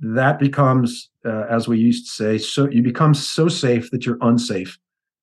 that 0.00 0.40
becomes, 0.40 1.08
uh, 1.24 1.44
as 1.48 1.68
we 1.68 1.78
used 1.78 2.06
to 2.06 2.12
say, 2.12 2.38
so 2.38 2.68
you 2.68 2.82
become 2.82 3.14
so 3.14 3.48
safe 3.48 3.90
that 3.92 4.04
you're 4.04 4.18
unsafe. 4.20 4.76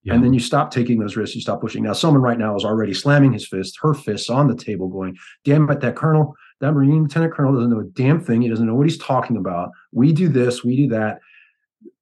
Yeah. 0.06 0.14
And 0.14 0.24
then 0.24 0.34
you 0.34 0.40
stop 0.40 0.72
taking 0.72 1.00
those 1.00 1.18
risks, 1.18 1.36
you 1.36 1.42
stop 1.42 1.62
pushing. 1.62 1.84
Now, 1.84 1.94
someone 1.94 2.22
right 2.22 2.38
now 2.38 2.56
is 2.56 2.64
already 2.64 2.94
slamming 2.94 3.34
his 3.34 3.48
fist, 3.48 3.78
her 3.82 3.94
fists 3.94 4.30
on 4.30 4.48
the 4.48 4.56
table, 4.56 4.88
going, 4.88 5.18
damn 5.44 5.70
it, 5.70 5.82
that 5.82 5.96
colonel, 5.96 6.36
that 6.62 6.72
Marine 6.72 7.04
Lieutenant 7.04 7.34
Colonel 7.34 7.54
doesn't 7.54 7.72
know 7.72 7.80
a 7.80 7.86
damn 7.86 8.22
thing. 8.22 8.42
He 8.42 8.50
doesn't 8.50 8.66
know 8.66 8.76
what 8.76 8.88
he's 8.88 9.00
talking 9.00 9.36
about. 9.36 9.70
We 9.92 10.14
do 10.14 10.30
this, 10.30 10.64
we 10.64 10.78
do 10.78 10.88
that. 10.90 11.20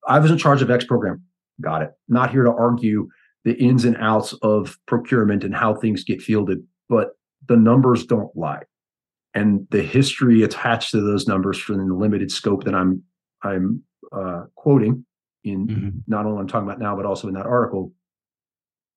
I 0.08 0.20
was 0.20 0.30
in 0.30 0.38
charge 0.38 0.62
of 0.62 0.70
X 0.70 0.86
program. 0.86 1.24
Got 1.62 1.82
it. 1.82 1.92
Not 2.10 2.32
here 2.32 2.44
to 2.44 2.52
argue 2.52 3.08
the 3.46 3.54
ins 3.54 3.86
and 3.86 3.98
outs 3.98 4.34
of 4.42 4.78
procurement 4.86 5.44
and 5.44 5.56
how 5.56 5.74
things 5.74 6.04
get 6.04 6.22
fielded, 6.22 6.60
but 6.90 7.12
the 7.48 7.56
numbers 7.56 8.06
don't 8.06 8.36
lie 8.36 8.64
and 9.34 9.68
the 9.72 9.82
history 9.82 10.44
attached 10.44 10.92
to 10.92 11.02
those 11.02 11.28
numbers 11.28 11.58
from 11.58 11.78
the 11.78 11.94
limited 11.94 12.32
scope 12.32 12.64
that 12.64 12.76
I'm 12.76 13.04
I'm 13.42 13.84
uh, 14.12 14.44
quoting 14.56 15.06
in 15.44 15.68
Mhm. 15.68 16.04
not 16.08 16.26
only 16.26 16.40
I'm 16.40 16.48
talking 16.48 16.68
about 16.68 16.80
now, 16.80 16.96
but 16.96 17.06
also 17.06 17.28
in 17.28 17.34
that 17.36 17.46
article 17.46 17.94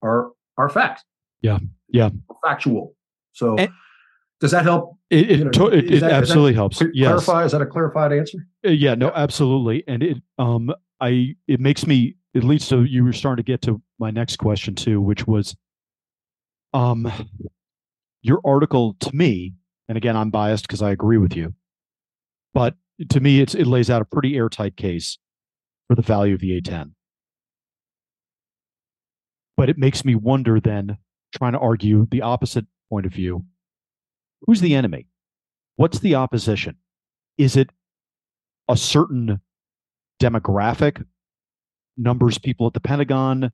are 0.02 0.30
are 0.58 0.68
facts. 0.68 1.02
Yeah. 1.42 1.58
Yeah. 1.88 2.10
Factual. 2.44 2.94
So 3.32 3.56
And- 3.56 3.70
does 4.40 4.50
that 4.52 4.64
help? 4.64 4.96
It 5.10 5.30
it, 5.30 5.38
You 5.38 5.44
know, 5.46 5.50
to- 5.52 5.66
it, 5.68 5.90
it 5.92 6.00
that 6.00 6.12
absolutely 6.12 6.54
helps. 6.54 6.78
cl- 6.78 6.90
Yes. 6.94 7.08
Clarify? 7.24 7.44
Is 7.44 7.52
that 7.52 7.62
a 7.62 7.66
clarified 7.66 8.12
answer? 8.12 8.38
Uh, 8.66 8.70
Yeah, 8.70 8.94
no, 8.94 9.10
absolutely. 9.14 9.84
And 9.86 10.02
it 10.02 10.22
um 10.38 10.72
I 11.00 11.36
it 11.46 11.60
makes 11.60 11.86
me 11.86 12.16
it 12.34 12.44
leads 12.44 12.68
to 12.68 12.84
you 12.84 13.04
were 13.04 13.12
starting 13.12 13.42
to 13.44 13.46
get 13.46 13.62
to 13.62 13.80
my 13.98 14.10
next 14.10 14.36
question 14.36 14.74
too, 14.74 15.00
which 15.00 15.26
was 15.26 15.56
um 16.74 17.10
your 18.22 18.40
article 18.44 18.94
to 19.00 19.14
me, 19.14 19.54
and 19.88 19.96
again 19.96 20.16
I'm 20.16 20.30
biased 20.30 20.66
because 20.66 20.82
I 20.82 20.90
agree 20.90 21.18
with 21.18 21.36
you, 21.36 21.54
but 22.54 22.76
to 23.10 23.20
me 23.20 23.40
it's 23.40 23.54
it 23.54 23.66
lays 23.66 23.90
out 23.90 24.02
a 24.02 24.06
pretty 24.06 24.36
airtight 24.36 24.76
case 24.76 25.18
for 25.88 25.94
the 25.94 26.02
value 26.02 26.34
of 26.34 26.40
the 26.40 26.60
A10. 26.60 26.92
But 29.56 29.70
it 29.70 29.78
makes 29.78 30.04
me 30.04 30.14
wonder 30.14 30.60
then, 30.60 30.98
trying 31.36 31.52
to 31.52 31.58
argue 31.58 32.06
the 32.10 32.22
opposite 32.22 32.66
point 32.90 33.06
of 33.06 33.12
view, 33.12 33.44
who's 34.46 34.60
the 34.60 34.74
enemy? 34.74 35.06
what's 35.76 36.00
the 36.00 36.14
opposition? 36.14 36.76
Is 37.38 37.56
it 37.56 37.70
a 38.68 38.76
certain 38.76 39.40
demographic, 40.20 41.04
numbers 41.96 42.38
people 42.38 42.66
at 42.66 42.74
the 42.74 42.80
Pentagon, 42.80 43.52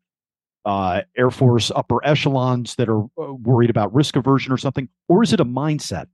uh, 0.65 1.03
Air 1.17 1.31
Force 1.31 1.71
upper 1.75 2.05
echelons 2.07 2.77
that 2.77 2.89
are 2.89 3.03
uh, 3.03 3.35
worried 3.35 3.71
about 3.71 3.93
risk 3.93 4.17
aversion 4.17 4.53
or 4.53 4.57
something, 4.57 4.89
or 5.09 5.23
is 5.23 5.33
it 5.33 5.41
a 5.41 5.45
mindset? 5.45 6.07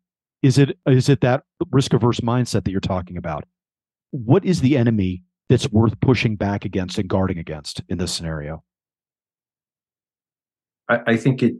Is 0.42 0.56
it 0.56 0.78
is 0.86 1.08
it 1.08 1.20
that 1.20 1.44
risk 1.70 1.92
averse 1.92 2.20
mindset 2.20 2.64
that 2.64 2.70
you're 2.70 2.80
talking 2.80 3.16
about? 3.18 3.44
What 4.10 4.44
is 4.44 4.60
the 4.62 4.76
enemy 4.78 5.22
that's 5.48 5.70
worth 5.70 5.98
pushing 6.00 6.36
back 6.36 6.64
against 6.64 6.98
and 6.98 7.08
guarding 7.08 7.38
against 7.38 7.82
in 7.88 7.98
this 7.98 8.12
scenario? 8.12 8.62
I, 10.88 11.00
I 11.06 11.16
think 11.16 11.42
it 11.42 11.54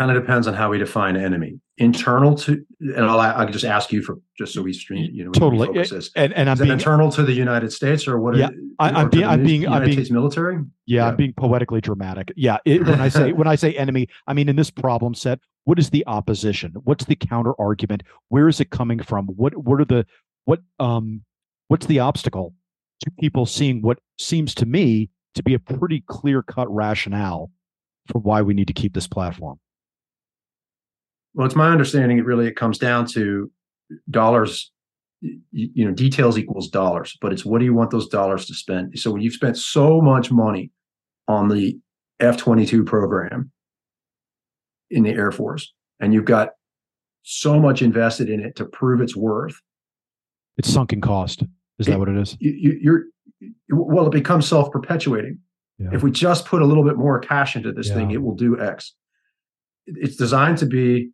kind 0.00 0.16
of 0.16 0.22
depends 0.22 0.46
on 0.46 0.54
how 0.54 0.70
we 0.70 0.78
define 0.78 1.14
enemy. 1.14 1.60
Internal 1.76 2.34
to, 2.34 2.64
and 2.80 3.04
I'll, 3.04 3.20
I'll 3.20 3.48
just 3.48 3.64
ask 3.64 3.92
you 3.92 4.02
for 4.02 4.18
just 4.38 4.54
so 4.54 4.62
we 4.62 4.72
stream, 4.72 5.10
you 5.12 5.24
know, 5.24 5.30
totally. 5.30 5.68
And, 6.16 6.32
and 6.32 6.48
I'm 6.48 6.54
is 6.54 6.60
being 6.60 6.72
internal 6.72 7.10
to 7.12 7.22
the 7.22 7.32
United 7.32 7.72
States 7.72 8.08
or 8.08 8.18
what? 8.18 8.36
Yeah, 8.36 8.48
I, 8.78 9.02
am 9.02 9.10
being, 9.10 9.24
I'm 9.24 9.44
being, 9.44 9.62
United 9.62 9.76
I'm 9.76 9.84
being, 9.84 9.96
States 9.96 10.10
military. 10.10 10.56
Yeah, 10.56 10.62
yeah, 10.86 11.08
I'm 11.08 11.16
being 11.16 11.34
poetically 11.34 11.80
dramatic. 11.82 12.32
Yeah, 12.34 12.58
it, 12.64 12.84
when 12.86 13.00
I 13.00 13.08
say 13.08 13.32
when 13.32 13.46
I 13.46 13.56
say 13.56 13.74
enemy, 13.74 14.08
I 14.26 14.34
mean 14.34 14.48
in 14.48 14.56
this 14.56 14.70
problem 14.70 15.14
set, 15.14 15.38
what 15.64 15.78
is 15.78 15.90
the 15.90 16.06
opposition? 16.06 16.74
What's 16.84 17.04
the 17.04 17.16
counter 17.16 17.52
argument? 17.58 18.02
Where 18.28 18.48
is 18.48 18.60
it 18.60 18.70
coming 18.70 19.00
from? 19.00 19.26
What 19.26 19.56
what 19.56 19.80
are 19.80 19.86
the 19.86 20.06
what 20.44 20.60
um 20.78 21.24
what's 21.68 21.86
the 21.86 22.00
obstacle 22.00 22.54
to 23.00 23.10
people 23.18 23.46
seeing 23.46 23.82
what 23.82 23.98
seems 24.18 24.54
to 24.56 24.66
me 24.66 25.10
to 25.34 25.42
be 25.42 25.54
a 25.54 25.58
pretty 25.58 26.02
clear 26.06 26.42
cut 26.42 26.72
rationale 26.72 27.50
for 28.08 28.18
why 28.18 28.42
we 28.42 28.54
need 28.54 28.66
to 28.66 28.72
keep 28.72 28.94
this 28.94 29.06
platform? 29.06 29.58
Well, 31.34 31.46
it's 31.46 31.56
my 31.56 31.70
understanding 31.70 32.18
it 32.18 32.24
really 32.24 32.46
it 32.46 32.56
comes 32.56 32.78
down 32.78 33.06
to 33.08 33.50
dollars. 34.10 34.72
You, 35.52 35.84
know, 35.84 35.92
details 35.92 36.38
equals 36.38 36.70
dollars, 36.70 37.18
but 37.20 37.30
it's 37.30 37.44
what 37.44 37.58
do 37.58 37.66
you 37.66 37.74
want 37.74 37.90
those 37.90 38.08
dollars 38.08 38.46
to 38.46 38.54
spend? 38.54 38.98
So 38.98 39.10
when 39.10 39.20
you've 39.20 39.34
spent 39.34 39.58
so 39.58 40.00
much 40.00 40.30
money 40.30 40.70
on 41.28 41.48
the 41.48 41.78
F 42.20 42.38
twenty 42.38 42.64
two 42.64 42.84
program 42.84 43.52
in 44.90 45.02
the 45.02 45.10
Air 45.10 45.30
Force, 45.30 45.74
and 46.00 46.14
you've 46.14 46.24
got 46.24 46.50
so 47.22 47.60
much 47.60 47.82
invested 47.82 48.30
in 48.30 48.40
it 48.40 48.56
to 48.56 48.64
prove 48.64 49.02
its 49.02 49.14
worth, 49.14 49.60
it's 50.56 50.72
sunken 50.72 51.02
cost. 51.02 51.42
Is 51.80 51.88
it, 51.88 51.92
that 51.92 51.98
what 51.98 52.08
it 52.08 52.16
is? 52.16 52.36
You, 52.38 52.78
you're 52.80 53.04
well, 53.70 54.06
it 54.06 54.12
becomes 54.12 54.46
self 54.46 54.70
perpetuating. 54.70 55.38
Yeah. 55.78 55.88
If 55.92 56.02
we 56.02 56.10
just 56.10 56.44
put 56.44 56.60
a 56.60 56.66
little 56.66 56.84
bit 56.84 56.96
more 56.96 57.18
cash 57.18 57.56
into 57.56 57.72
this 57.72 57.88
yeah. 57.88 57.94
thing, 57.94 58.10
it 58.10 58.22
will 58.22 58.34
do 58.34 58.60
X. 58.60 58.94
It's 59.86 60.16
designed 60.16 60.58
to 60.58 60.66
be 60.66 61.10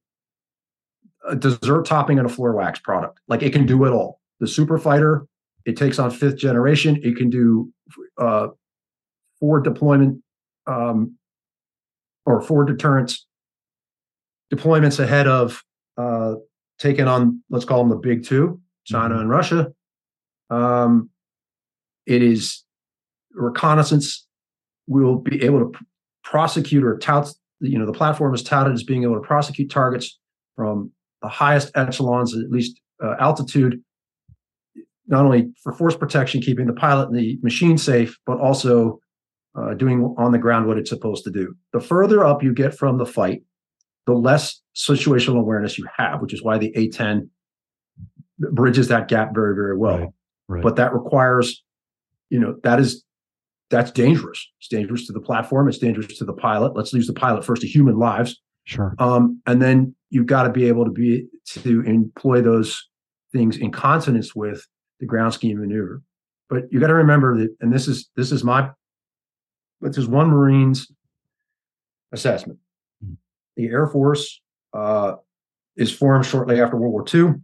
a 1.26 1.36
dessert 1.36 1.86
topping 1.86 2.18
and 2.18 2.26
a 2.26 2.30
floor 2.30 2.52
wax 2.52 2.80
product. 2.80 3.20
Like 3.28 3.42
it 3.42 3.52
can 3.52 3.64
do 3.64 3.84
it 3.84 3.90
all. 3.90 4.20
The 4.40 4.48
Super 4.48 4.76
Fighter, 4.76 5.26
it 5.64 5.76
takes 5.76 5.98
on 5.98 6.10
fifth 6.10 6.36
generation. 6.36 6.98
It 7.02 7.16
can 7.16 7.30
do 7.30 7.72
uh, 8.18 8.48
forward 9.38 9.62
deployment 9.62 10.22
um, 10.66 11.16
or 12.24 12.40
forward 12.40 12.66
deterrence 12.66 13.24
deployments 14.52 14.98
ahead 14.98 15.26
of 15.28 15.62
uh, 15.96 16.34
taking 16.78 17.06
on, 17.06 17.42
let's 17.50 17.64
call 17.64 17.78
them 17.78 17.90
the 17.90 17.96
big 17.96 18.24
two, 18.24 18.60
China 18.84 19.14
mm-hmm. 19.14 19.20
and 19.22 19.30
Russia. 19.30 19.72
Um, 20.50 21.10
it 22.06 22.22
is 22.22 22.64
reconnaissance. 23.32 24.26
We'll 24.86 25.16
be 25.16 25.42
able 25.42 25.60
to 25.60 25.78
prosecute 26.22 26.84
or 26.84 26.98
tout, 26.98 27.28
you 27.60 27.78
know, 27.78 27.86
the 27.86 27.92
platform 27.92 28.34
is 28.34 28.42
touted 28.42 28.74
as 28.74 28.82
being 28.82 29.02
able 29.02 29.14
to 29.14 29.26
prosecute 29.26 29.70
targets 29.70 30.18
from 30.54 30.92
the 31.22 31.28
highest 31.28 31.70
echelons, 31.74 32.36
at 32.36 32.50
least 32.50 32.80
uh, 33.02 33.14
altitude, 33.18 33.82
not 35.06 35.24
only 35.24 35.52
for 35.62 35.72
force 35.72 35.96
protection, 35.96 36.40
keeping 36.40 36.66
the 36.66 36.72
pilot 36.72 37.08
and 37.08 37.16
the 37.16 37.38
machine 37.42 37.78
safe, 37.78 38.18
but 38.26 38.38
also 38.38 39.00
uh, 39.56 39.74
doing 39.74 40.14
on 40.18 40.32
the 40.32 40.38
ground 40.38 40.66
what 40.66 40.78
it's 40.78 40.90
supposed 40.90 41.24
to 41.24 41.30
do. 41.30 41.54
The 41.72 41.80
further 41.80 42.24
up 42.24 42.42
you 42.42 42.52
get 42.52 42.76
from 42.76 42.98
the 42.98 43.06
fight, 43.06 43.42
the 44.06 44.14
less 44.14 44.60
situational 44.74 45.38
awareness 45.38 45.78
you 45.78 45.86
have, 45.96 46.20
which 46.20 46.34
is 46.34 46.42
why 46.42 46.58
the 46.58 46.72
A10 46.72 47.28
bridges 48.38 48.88
that 48.88 49.08
gap 49.08 49.34
very, 49.34 49.54
very 49.54 49.76
well. 49.76 49.98
Right, 49.98 50.08
right. 50.48 50.62
But 50.62 50.76
that 50.76 50.92
requires, 50.92 51.62
you 52.30 52.38
know, 52.38 52.56
that 52.62 52.80
is 52.80 53.04
that's 53.70 53.90
dangerous. 53.90 54.48
It's 54.60 54.68
dangerous 54.68 55.06
to 55.06 55.12
the 55.12 55.20
platform. 55.20 55.68
It's 55.68 55.78
dangerous 55.78 56.18
to 56.18 56.24
the 56.24 56.32
pilot. 56.32 56.76
Let's 56.76 56.92
use 56.92 57.06
the 57.06 57.12
pilot 57.12 57.44
first 57.44 57.62
to 57.62 57.68
human 57.68 57.98
lives. 57.98 58.40
Sure. 58.64 58.94
Um, 58.98 59.40
and 59.46 59.60
then 59.60 59.94
you've 60.10 60.26
got 60.26 60.44
to 60.44 60.50
be 60.50 60.66
able 60.66 60.84
to 60.84 60.90
be 60.90 61.26
to 61.46 61.82
employ 61.82 62.42
those 62.42 62.88
things 63.32 63.56
in 63.56 63.70
consonance 63.70 64.34
with 64.34 64.66
the 65.00 65.06
ground 65.06 65.34
scheme 65.34 65.60
maneuver. 65.60 66.02
But 66.48 66.64
you 66.70 66.80
got 66.80 66.88
to 66.88 66.94
remember 66.94 67.36
that, 67.38 67.56
and 67.60 67.72
this 67.72 67.88
is 67.88 68.08
this 68.16 68.30
is 68.30 68.44
my, 68.44 68.70
this 69.80 69.98
is 69.98 70.06
one 70.06 70.30
Marine's 70.30 70.90
assessment. 72.12 72.58
Mm-hmm. 73.04 73.14
The 73.56 73.66
Air 73.66 73.86
Force 73.88 74.40
uh, 74.72 75.14
is 75.76 75.92
formed 75.92 76.24
shortly 76.24 76.60
after 76.60 76.76
World 76.76 76.92
War 76.92 77.04
II. 77.12 77.34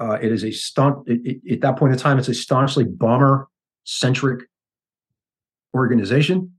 Uh, 0.00 0.18
it 0.22 0.32
is 0.32 0.44
a 0.44 0.50
stunt. 0.50 1.08
At 1.08 1.60
that 1.60 1.76
point 1.76 1.92
in 1.92 1.98
time, 1.98 2.18
it's 2.18 2.28
a 2.28 2.34
staunchly 2.34 2.84
bomber 2.84 3.48
centric 3.84 4.48
organization. 5.74 6.52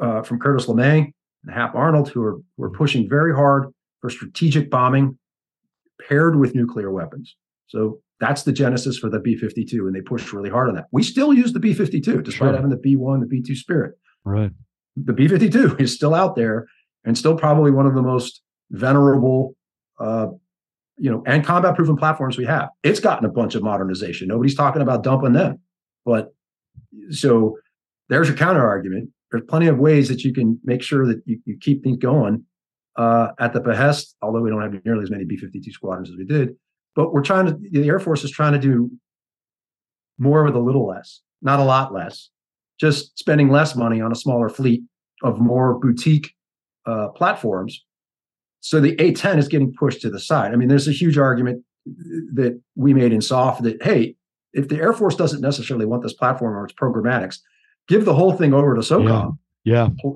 Uh, 0.00 0.22
from 0.22 0.38
Curtis 0.38 0.66
LeMay 0.66 1.12
and 1.44 1.54
Hap 1.54 1.74
Arnold, 1.74 2.08
who 2.10 2.22
are, 2.22 2.36
who 2.56 2.62
are 2.62 2.70
pushing 2.70 3.08
very 3.08 3.34
hard 3.34 3.66
for 4.00 4.10
strategic 4.10 4.70
bombing 4.70 5.18
paired 6.08 6.38
with 6.38 6.54
nuclear 6.54 6.92
weapons. 6.92 7.34
So 7.66 8.00
that's 8.20 8.44
the 8.44 8.52
genesis 8.52 8.98
for 8.98 9.10
the 9.10 9.18
B 9.18 9.36
52, 9.36 9.86
and 9.86 9.94
they 9.94 10.00
pushed 10.00 10.32
really 10.32 10.50
hard 10.50 10.68
on 10.68 10.74
that. 10.76 10.86
We 10.92 11.02
still 11.02 11.32
use 11.32 11.52
the 11.52 11.60
B 11.60 11.74
52 11.74 12.22
despite 12.22 12.32
sure. 12.38 12.54
having 12.54 12.70
the 12.70 12.76
B 12.76 12.96
1, 12.96 13.20
the 13.20 13.26
B 13.26 13.42
2 13.42 13.56
Spirit. 13.56 13.94
Right. 14.24 14.50
The 14.96 15.12
B 15.12 15.28
52 15.28 15.76
is 15.78 15.94
still 15.94 16.14
out 16.14 16.36
there 16.36 16.68
and 17.04 17.16
still 17.16 17.36
probably 17.36 17.70
one 17.70 17.86
of 17.86 17.94
the 17.94 18.02
most 18.02 18.42
venerable, 18.70 19.56
uh, 20.00 20.28
you 20.98 21.10
know, 21.10 21.22
and 21.26 21.44
combat 21.44 21.74
proven 21.74 21.96
platforms 21.96 22.36
we 22.36 22.44
have. 22.44 22.68
It's 22.82 23.00
gotten 23.00 23.24
a 23.24 23.30
bunch 23.30 23.54
of 23.54 23.62
modernization. 23.62 24.28
Nobody's 24.28 24.54
talking 24.54 24.82
about 24.82 25.02
dumping 25.02 25.32
them. 25.32 25.60
But 26.04 26.34
so 27.10 27.58
there's 28.08 28.28
your 28.28 28.36
counter 28.36 28.66
argument 28.66 29.10
there's 29.30 29.44
plenty 29.48 29.66
of 29.66 29.78
ways 29.78 30.08
that 30.08 30.24
you 30.24 30.32
can 30.32 30.58
make 30.64 30.82
sure 30.82 31.06
that 31.06 31.22
you, 31.26 31.40
you 31.44 31.56
keep 31.58 31.82
things 31.82 31.98
going 31.98 32.44
uh, 32.96 33.28
at 33.38 33.52
the 33.52 33.60
behest, 33.60 34.16
although 34.22 34.40
we 34.40 34.50
don't 34.50 34.62
have 34.62 34.84
nearly 34.84 35.02
as 35.02 35.10
many 35.10 35.24
B 35.24 35.36
52 35.36 35.70
squadrons 35.72 36.10
as 36.10 36.16
we 36.16 36.24
did. 36.24 36.56
But 36.96 37.12
we're 37.12 37.22
trying 37.22 37.46
to, 37.46 37.58
the 37.70 37.86
Air 37.86 38.00
Force 38.00 38.24
is 38.24 38.30
trying 38.30 38.54
to 38.54 38.58
do 38.58 38.90
more 40.18 40.44
with 40.44 40.56
a 40.56 40.60
little 40.60 40.86
less, 40.86 41.20
not 41.42 41.60
a 41.60 41.64
lot 41.64 41.92
less, 41.92 42.30
just 42.80 43.18
spending 43.18 43.50
less 43.50 43.76
money 43.76 44.00
on 44.00 44.10
a 44.10 44.16
smaller 44.16 44.48
fleet 44.48 44.82
of 45.22 45.38
more 45.38 45.78
boutique 45.78 46.34
uh, 46.86 47.08
platforms. 47.08 47.84
So 48.60 48.80
the 48.80 48.96
A10 48.96 49.38
is 49.38 49.48
getting 49.48 49.72
pushed 49.72 50.00
to 50.02 50.10
the 50.10 50.20
side. 50.20 50.52
I 50.52 50.56
mean, 50.56 50.68
there's 50.68 50.88
a 50.88 50.92
huge 50.92 51.18
argument 51.18 51.64
that 52.34 52.60
we 52.74 52.92
made 52.92 53.12
in 53.12 53.20
SOF 53.20 53.62
that, 53.62 53.82
hey, 53.82 54.16
if 54.52 54.68
the 54.68 54.76
Air 54.76 54.92
Force 54.92 55.14
doesn't 55.14 55.40
necessarily 55.40 55.86
want 55.86 56.02
this 56.02 56.12
platform 56.12 56.56
or 56.56 56.64
its 56.64 56.74
programmatics, 56.74 57.38
give 57.86 58.04
the 58.04 58.14
whole 58.14 58.32
thing 58.32 58.52
over 58.52 58.74
to 58.74 58.80
SOCOM. 58.80 59.38
Yeah. 59.64 59.88
yeah. 60.04 60.10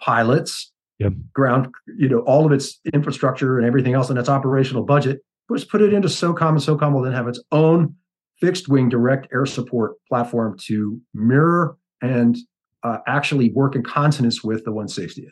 Pilots, 0.00 0.72
yep. 0.98 1.12
ground, 1.32 1.68
you 1.96 2.08
know, 2.08 2.20
all 2.20 2.46
of 2.46 2.52
its 2.52 2.80
infrastructure 2.92 3.58
and 3.58 3.66
everything 3.66 3.94
else 3.94 4.10
and 4.10 4.18
its 4.18 4.28
operational 4.28 4.84
budget. 4.84 5.20
Just 5.52 5.70
put 5.70 5.82
it 5.82 5.92
into 5.92 6.08
SOCOM, 6.08 6.48
and 6.50 6.58
SOCOM 6.58 6.94
will 6.94 7.02
then 7.02 7.12
have 7.12 7.28
its 7.28 7.40
own 7.52 7.94
fixed 8.40 8.68
wing 8.68 8.88
direct 8.88 9.28
air 9.32 9.46
support 9.46 9.92
platform 10.08 10.56
to 10.58 11.00
mirror 11.14 11.76
and 12.00 12.36
uh, 12.82 12.98
actually 13.06 13.52
work 13.52 13.76
in 13.76 13.82
consonance 13.82 14.42
with 14.42 14.64
the 14.64 14.72
160th. 14.72 15.26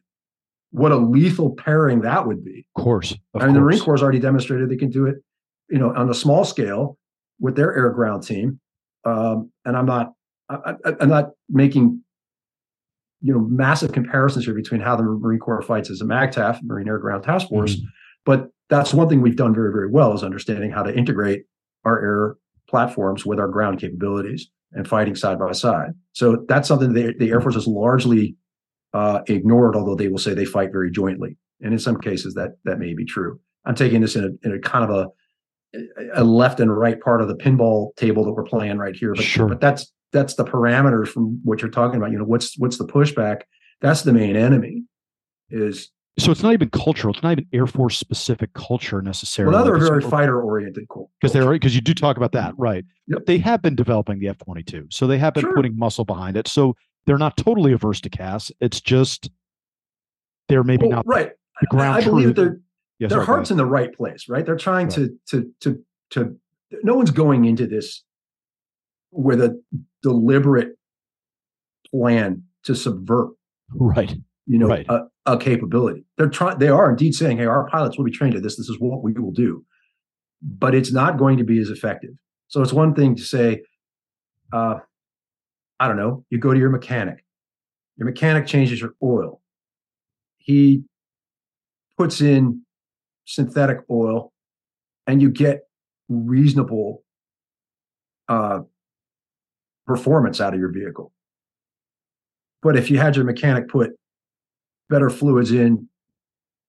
What 0.71 0.93
a 0.93 0.97
lethal 0.97 1.55
pairing 1.57 2.03
that 2.03 2.27
would 2.27 2.45
be. 2.45 2.67
Of 2.77 2.83
course. 2.83 3.13
Of 3.13 3.19
I 3.35 3.39
mean, 3.39 3.41
course. 3.41 3.55
the 3.55 3.61
Marine 3.61 3.81
Corps 3.81 3.95
has 3.95 4.03
already 4.03 4.21
demonstrated 4.21 4.71
they 4.71 4.77
can 4.77 4.91
do 4.91 5.07
it, 5.07 5.17
you 5.69 5.79
know, 5.79 5.95
on 5.95 6.09
a 6.09 6.15
small 6.15 6.45
scale 6.45 6.97
with 7.41 7.57
their 7.57 7.75
air 7.77 7.91
ground 7.91 8.23
team. 8.23 8.61
Um, 9.05 9.51
and 9.65 9.77
I'm 9.77 9.87
not 9.87 10.13
I, 10.51 10.75
am 11.01 11.09
not 11.09 11.31
making 11.49 12.03
you 13.23 13.33
know 13.33 13.41
massive 13.41 13.93
comparisons 13.93 14.45
here 14.45 14.55
between 14.55 14.81
how 14.81 14.97
the 14.97 15.03
Marine 15.03 15.39
Corps 15.39 15.63
fights 15.63 15.91
as 15.91 16.01
a 16.01 16.05
MAGTF, 16.05 16.63
Marine 16.63 16.89
Air 16.89 16.99
Ground 16.99 17.25
Task 17.25 17.49
Force, 17.49 17.77
mm-hmm. 17.77 17.87
but 18.25 18.49
that's 18.69 18.95
one 18.95 19.09
thing 19.09 19.21
we've 19.21 19.37
done 19.37 19.55
very 19.55 19.73
very 19.73 19.89
well 19.89 20.13
is 20.15 20.23
understanding 20.23 20.71
how 20.71 20.83
to 20.83 20.95
integrate 20.95 21.45
our 21.85 22.03
air 22.03 22.37
platforms 22.69 23.27
with 23.27 23.39
our 23.39 23.49
ground 23.49 23.81
capabilities 23.81 24.49
and 24.73 24.87
fighting 24.87 25.17
side 25.17 25.39
by 25.39 25.53
side. 25.53 25.91
So 26.13 26.45
that's 26.49 26.69
something 26.69 26.93
the, 26.93 27.15
the 27.19 27.31
Air 27.31 27.41
Force 27.41 27.55
has 27.55 27.67
largely 27.67 28.37
uh, 28.93 29.21
ignored, 29.27 29.77
although 29.77 29.95
they 29.95 30.09
will 30.09 30.19
say 30.19 30.35
they 30.35 30.45
fight 30.45 30.73
very 30.73 30.91
jointly, 30.91 31.37
and 31.61 31.73
in 31.73 31.79
some 31.79 31.99
cases 32.01 32.35
that 32.35 32.57
that 32.65 32.79
may 32.79 32.95
be 32.95 33.05
true. 33.05 33.41
I'm 33.65 33.75
taking 33.75 34.01
this 34.01 34.17
in 34.17 34.25
a, 34.25 34.49
in 34.49 34.55
a 34.55 34.59
kind 34.59 34.85
of 34.85 34.91
a 34.91 35.09
a 36.15 36.25
left 36.25 36.61
and 36.61 36.77
right 36.77 37.01
part 37.01 37.21
of 37.23 37.29
the 37.29 37.37
pinball 37.37 37.95
table 37.97 38.25
that 38.25 38.33
we're 38.33 38.43
playing 38.45 38.79
right 38.79 38.97
here, 38.97 39.15
but 39.15 39.25
sure. 39.25 39.49
but 39.49 39.61
that's 39.61 39.93
that's 40.13 40.35
the 40.35 40.45
parameters 40.45 41.09
from 41.09 41.41
what 41.45 41.63
you're 41.63 41.71
talking 41.71 41.97
about. 41.97 42.11
You 42.11 42.19
know, 42.19 42.25
what's 42.25 42.59
what's 42.59 42.79
the 42.79 42.87
pushback? 42.87 43.43
That's 43.81 44.03
the 44.03 44.13
main 44.13 44.37
enemy. 44.37 44.85
Is 45.51 45.91
so 46.19 46.31
it's 46.33 46.43
not 46.43 46.53
even 46.53 46.71
cultural. 46.71 47.15
It's 47.15 47.23
not 47.23 47.33
even 47.33 47.47
Air 47.53 47.67
Force 47.67 47.97
specific 47.97 48.53
culture 48.53 49.01
necessarily. 49.01 49.55
Well, 49.55 49.65
they're 49.65 49.79
very 49.79 50.03
fighter 50.03 50.41
oriented. 50.41 50.87
Cool. 50.89 51.11
because 51.21 51.33
they're 51.33 51.49
because 51.51 51.75
you 51.75 51.81
do 51.81 51.95
talk 51.95 52.17
about 52.17 52.33
that, 52.33 52.55
right? 52.59 52.85
Yep. 53.07 53.27
They 53.27 53.39
have 53.39 53.63
been 53.63 53.75
developing 53.77 54.19
the 54.19 54.29
F 54.29 54.39
twenty 54.39 54.63
two, 54.63 54.87
so 54.91 55.07
they 55.07 55.19
have 55.19 55.35
been 55.35 55.43
Sure. 55.43 55.55
putting 55.55 55.79
muscle 55.79 56.05
behind 56.05 56.37
it. 56.37 56.49
So 56.49 56.75
they're 57.07 57.19
not 57.19 57.37
totally 57.37 57.73
averse 57.73 58.01
to 58.03 58.11
CAS. 58.11 58.53
It's 58.61 58.81
just 58.81 59.31
they're 60.49 60.65
maybe 60.65 60.87
Well, 60.87 60.97
not 60.97 61.07
right. 61.07 61.33
the 61.61 61.67
ground. 61.69 61.97
I 61.97 62.05
believe 62.05 62.35
their 62.35 62.61
Yeah, 62.99 63.09
their 63.09 63.19
sorry, 63.19 63.27
heart's 63.27 63.51
in 63.51 63.57
the 63.57 63.67
right 63.67 63.93
place, 63.95 64.27
right? 64.29 64.45
They're 64.45 64.57
trying 64.57 64.87
Right. 64.89 64.95
to 64.97 65.19
to 65.31 65.51
to 65.61 65.85
to. 66.11 66.37
No 66.85 66.95
one's 66.95 67.11
going 67.11 67.45
into 67.47 67.67
this 67.67 68.05
with 69.13 69.41
a 69.41 69.61
deliberate 70.03 70.77
plan 71.91 72.45
to 72.65 72.75
subvert, 72.75 73.31
right. 73.75 74.15
you 74.47 74.59
know, 74.59 74.69
Right. 74.69 74.87
a, 74.89 75.07
a 75.27 75.37
capability. 75.39 76.05
They're 76.17 76.29
trying. 76.29 76.59
They 76.59 76.69
are 76.69 76.91
indeed 76.91 77.15
saying, 77.15 77.39
"Hey, 77.39 77.47
our 77.47 77.67
pilots 77.69 77.97
will 77.99 78.05
be 78.05 78.11
trained 78.13 78.35
to 78.35 78.41
this. 78.41 78.57
This 78.57 78.69
is 78.69 78.79
what 78.79 79.03
we 79.03 79.13
will 79.13 79.33
do," 79.33 79.65
but 80.43 80.75
it's 80.75 80.93
not 80.93 81.19
going 81.19 81.39
to 81.39 81.45
be 81.45 81.59
as 81.59 81.71
effective. 81.71 82.11
So 82.49 82.63
it's 82.63 82.73
one 82.73 82.95
thing 82.95 83.15
to 83.17 83.23
say, 83.23 83.63
uh, 84.53 84.77
I 85.81 85.89
don't 85.89 85.97
know. 85.97 86.25
You 86.31 86.39
go 86.39 86.53
to 86.53 86.59
your 86.59 86.71
mechanic. 86.71 87.25
Your 87.97 88.07
mechanic 88.07 88.47
changes 88.47 88.81
your 88.81 88.95
oil. 89.03 89.41
He 90.37 90.85
puts 91.97 92.21
in 92.21 92.63
synthetic 93.25 93.79
oil, 93.91 94.33
and 95.07 95.21
you 95.23 95.31
get 95.31 95.63
reasonable 96.09 97.03
uh, 98.29 98.61
performance 99.87 100.41
out 100.41 100.55
of 100.55 100.61
your 100.61 100.71
vehicle. 100.71 101.13
But 102.63 102.77
if 102.77 102.91
you 102.91 102.99
had 102.99 103.17
your 103.17 103.25
mechanic 103.25 103.69
put 103.69 103.91
better 104.91 105.09
fluids 105.09 105.51
in, 105.51 105.89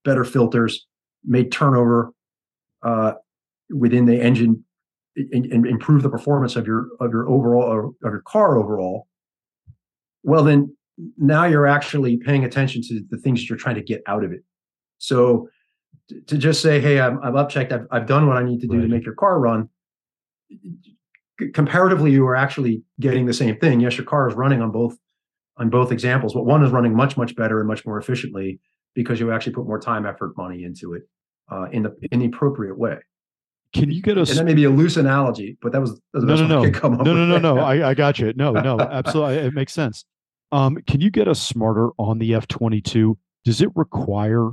better 0.06 0.24
filters, 0.24 0.86
made 1.26 1.52
turnover 1.52 2.14
uh, 2.82 3.14
within 3.70 4.06
the 4.06 4.22
engine, 4.22 4.64
and, 5.16 5.46
and 5.46 5.66
improve 5.66 6.04
the 6.04 6.10
performance 6.10 6.56
of 6.56 6.66
your 6.66 6.88
of 7.00 7.12
your 7.12 7.30
overall 7.30 7.90
of 8.04 8.12
your 8.12 8.24
car 8.26 8.58
overall, 8.58 9.08
well 10.24 10.44
then 10.44 10.76
now 11.18 11.46
you're 11.46 11.68
actually 11.68 12.18
paying 12.18 12.46
attention 12.46 12.82
to 12.84 13.02
the 13.10 13.18
things 13.18 13.40
that 13.40 13.50
you're 13.50 13.58
trying 13.58 13.76
to 13.76 13.82
get 13.82 14.02
out 14.08 14.24
of 14.24 14.32
it. 14.32 14.44
So 15.00 15.50
to 16.28 16.38
just 16.38 16.62
say, 16.62 16.80
hey, 16.80 17.00
I'm, 17.00 17.22
I'm 17.24 17.34
upchecked, 17.34 17.72
I've, 17.72 17.88
I've 17.90 18.06
done 18.06 18.28
what 18.28 18.38
I 18.38 18.44
need 18.44 18.60
to 18.62 18.68
do 18.68 18.76
Right. 18.76 18.82
to 18.84 18.88
make 18.88 19.06
your 19.06 19.16
car 19.16 19.40
run. 19.40 19.70
Comparatively, 21.54 22.12
you 22.12 22.28
are 22.28 22.36
actually 22.36 22.84
getting 23.00 23.26
the 23.26 23.34
same 23.34 23.58
thing. 23.58 23.80
Yes, 23.80 23.98
your 23.98 24.06
car 24.06 24.28
is 24.30 24.36
running 24.36 24.62
on 24.62 24.72
both 24.72 24.96
on 25.58 25.70
both 25.70 25.92
examples, 25.92 26.34
but 26.34 26.46
one 26.46 26.64
is 26.64 26.72
running 26.72 26.96
much 26.96 27.18
much 27.18 27.36
better 27.36 27.60
and 27.60 27.68
much 27.68 27.86
more 27.86 27.98
efficiently 27.98 28.60
because 28.94 29.20
you 29.20 29.32
actually 29.32 29.54
put 29.54 29.66
more 29.66 29.80
time, 29.80 30.06
effort, 30.06 30.38
money 30.38 30.64
into 30.64 30.94
it 30.94 31.04
uh, 31.52 31.66
in 31.72 31.82
the 31.84 31.96
in 32.12 32.20
the 32.20 32.28
appropriate 32.28 32.78
way. 32.78 32.98
Can 33.74 33.90
you 33.90 34.02
get 34.02 34.12
And 34.18 34.22
us? 34.22 34.36
that 34.36 34.44
may 34.46 34.54
be 34.54 34.66
a 34.66 34.70
loose 34.70 34.98
analogy, 34.98 35.58
but 35.62 35.72
that 35.72 35.80
was, 35.80 35.94
that 35.96 36.02
was 36.14 36.24
the 36.24 36.28
No, 36.28 36.36
best 36.36 36.50
no, 36.50 36.62
no, 36.62 36.64
could 36.66 36.74
come 36.74 36.94
up 36.96 37.06
no, 37.06 37.14
no, 37.14 37.34
with. 37.34 37.42
no, 37.42 37.56
no. 37.56 37.62
I, 37.62 37.90
I 37.92 37.94
got 37.94 38.20
you. 38.20 38.34
No, 38.36 38.52
no, 38.52 38.80
absolutely. 38.80 39.36
It 39.38 39.54
makes 39.54 39.74
sense. 39.74 40.04
Um, 40.52 40.78
can 40.88 41.00
you 41.00 41.10
get 41.10 41.28
us 41.30 41.42
smarter 41.42 41.90
on 41.98 42.20
the 42.20 42.34
F 42.36 42.48
twenty 42.48 42.82
two? 42.82 43.18
Does 43.46 43.62
it 43.62 43.70
require? 43.76 44.50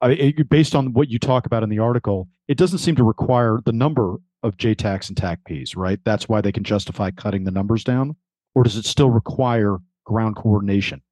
I, 0.00 0.10
it- 0.12 0.48
based 0.48 0.74
on 0.74 0.92
what 0.92 1.08
you 1.08 1.18
talk 1.20 1.46
about 1.46 1.62
in 1.62 1.68
the 1.68 1.78
article, 1.78 2.28
it 2.48 2.56
doesn't 2.58 2.78
seem 2.78 2.96
to 2.96 3.04
require 3.04 3.60
the 3.64 3.72
number 3.72 4.16
of 4.42 4.56
JTACs 4.56 5.08
and 5.08 5.16
TACPs, 5.16 5.76
right? 5.76 6.00
That's 6.04 6.28
why 6.28 6.40
they 6.40 6.50
can 6.50 6.64
justify 6.64 7.10
cutting 7.12 7.44
the 7.44 7.50
numbers 7.52 7.84
down, 7.84 8.16
or 8.54 8.64
does 8.64 8.76
it 8.76 8.86
still 8.86 9.10
require 9.10 9.76
ground 10.04 10.34
coordination? 10.34 11.02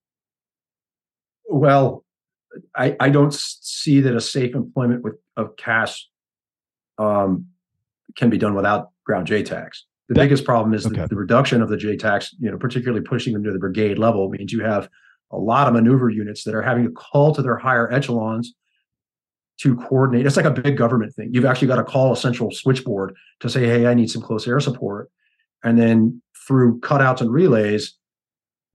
Well, 1.49 2.05
I, 2.75 2.97
I 2.99 3.11
don't 3.11 3.33
see 3.35 4.01
that 4.01 4.17
a 4.17 4.21
safe 4.21 4.55
employment 4.55 5.03
with 5.05 5.15
of 5.37 5.57
CAS 5.57 6.09
um, 6.99 7.47
can 8.17 8.31
be 8.31 8.39
done 8.39 8.55
without 8.55 8.91
ground 9.05 9.27
JTACs. 9.27 9.81
The 10.09 10.15
That- 10.15 10.23
biggest 10.23 10.45
problem 10.45 10.75
is 10.75 10.87
okay. 10.87 11.03
the, 11.03 11.09
the 11.09 11.17
reduction 11.17 11.63
of 11.63 11.69
the 11.69 11.77
JTACs, 11.77 12.35
you 12.39 12.51
know, 12.51 12.57
particularly 12.59 13.05
pushing 13.05 13.33
them 13.35 13.45
to 13.45 13.53
the 13.53 13.59
brigade 13.59 13.99
level 13.99 14.29
means 14.31 14.53
you 14.53 14.63
have 14.65 14.89
a 15.31 15.37
lot 15.37 15.67
of 15.69 15.75
maneuver 15.75 16.09
units 16.09 16.45
that 16.45 16.55
are 16.55 16.63
having 16.63 16.85
to 16.85 16.91
call 16.91 17.35
to 17.35 17.43
their 17.43 17.57
higher 17.59 17.93
echelons 17.93 18.55
to 19.61 19.77
coordinate. 19.77 20.25
It's 20.25 20.37
like 20.37 20.47
a 20.47 20.51
big 20.51 20.77
government 20.79 21.15
thing. 21.15 21.31
You've 21.33 21.45
actually 21.45 21.69
got 21.69 21.77
to 21.77 21.85
call 21.85 22.13
a 22.13 22.17
central 22.17 22.51
switchboard 22.51 23.15
to 23.41 23.51
say, 23.51 23.67
hey, 23.67 23.87
I 23.87 23.95
need 23.95 24.11
some 24.11 24.23
close 24.23 24.47
air 24.49 24.61
support. 24.61 25.11
And 25.65 25.79
then 25.79 26.23
through 26.47 26.81
cutouts 26.81 27.21
and 27.21 27.31
relays, 27.31 27.95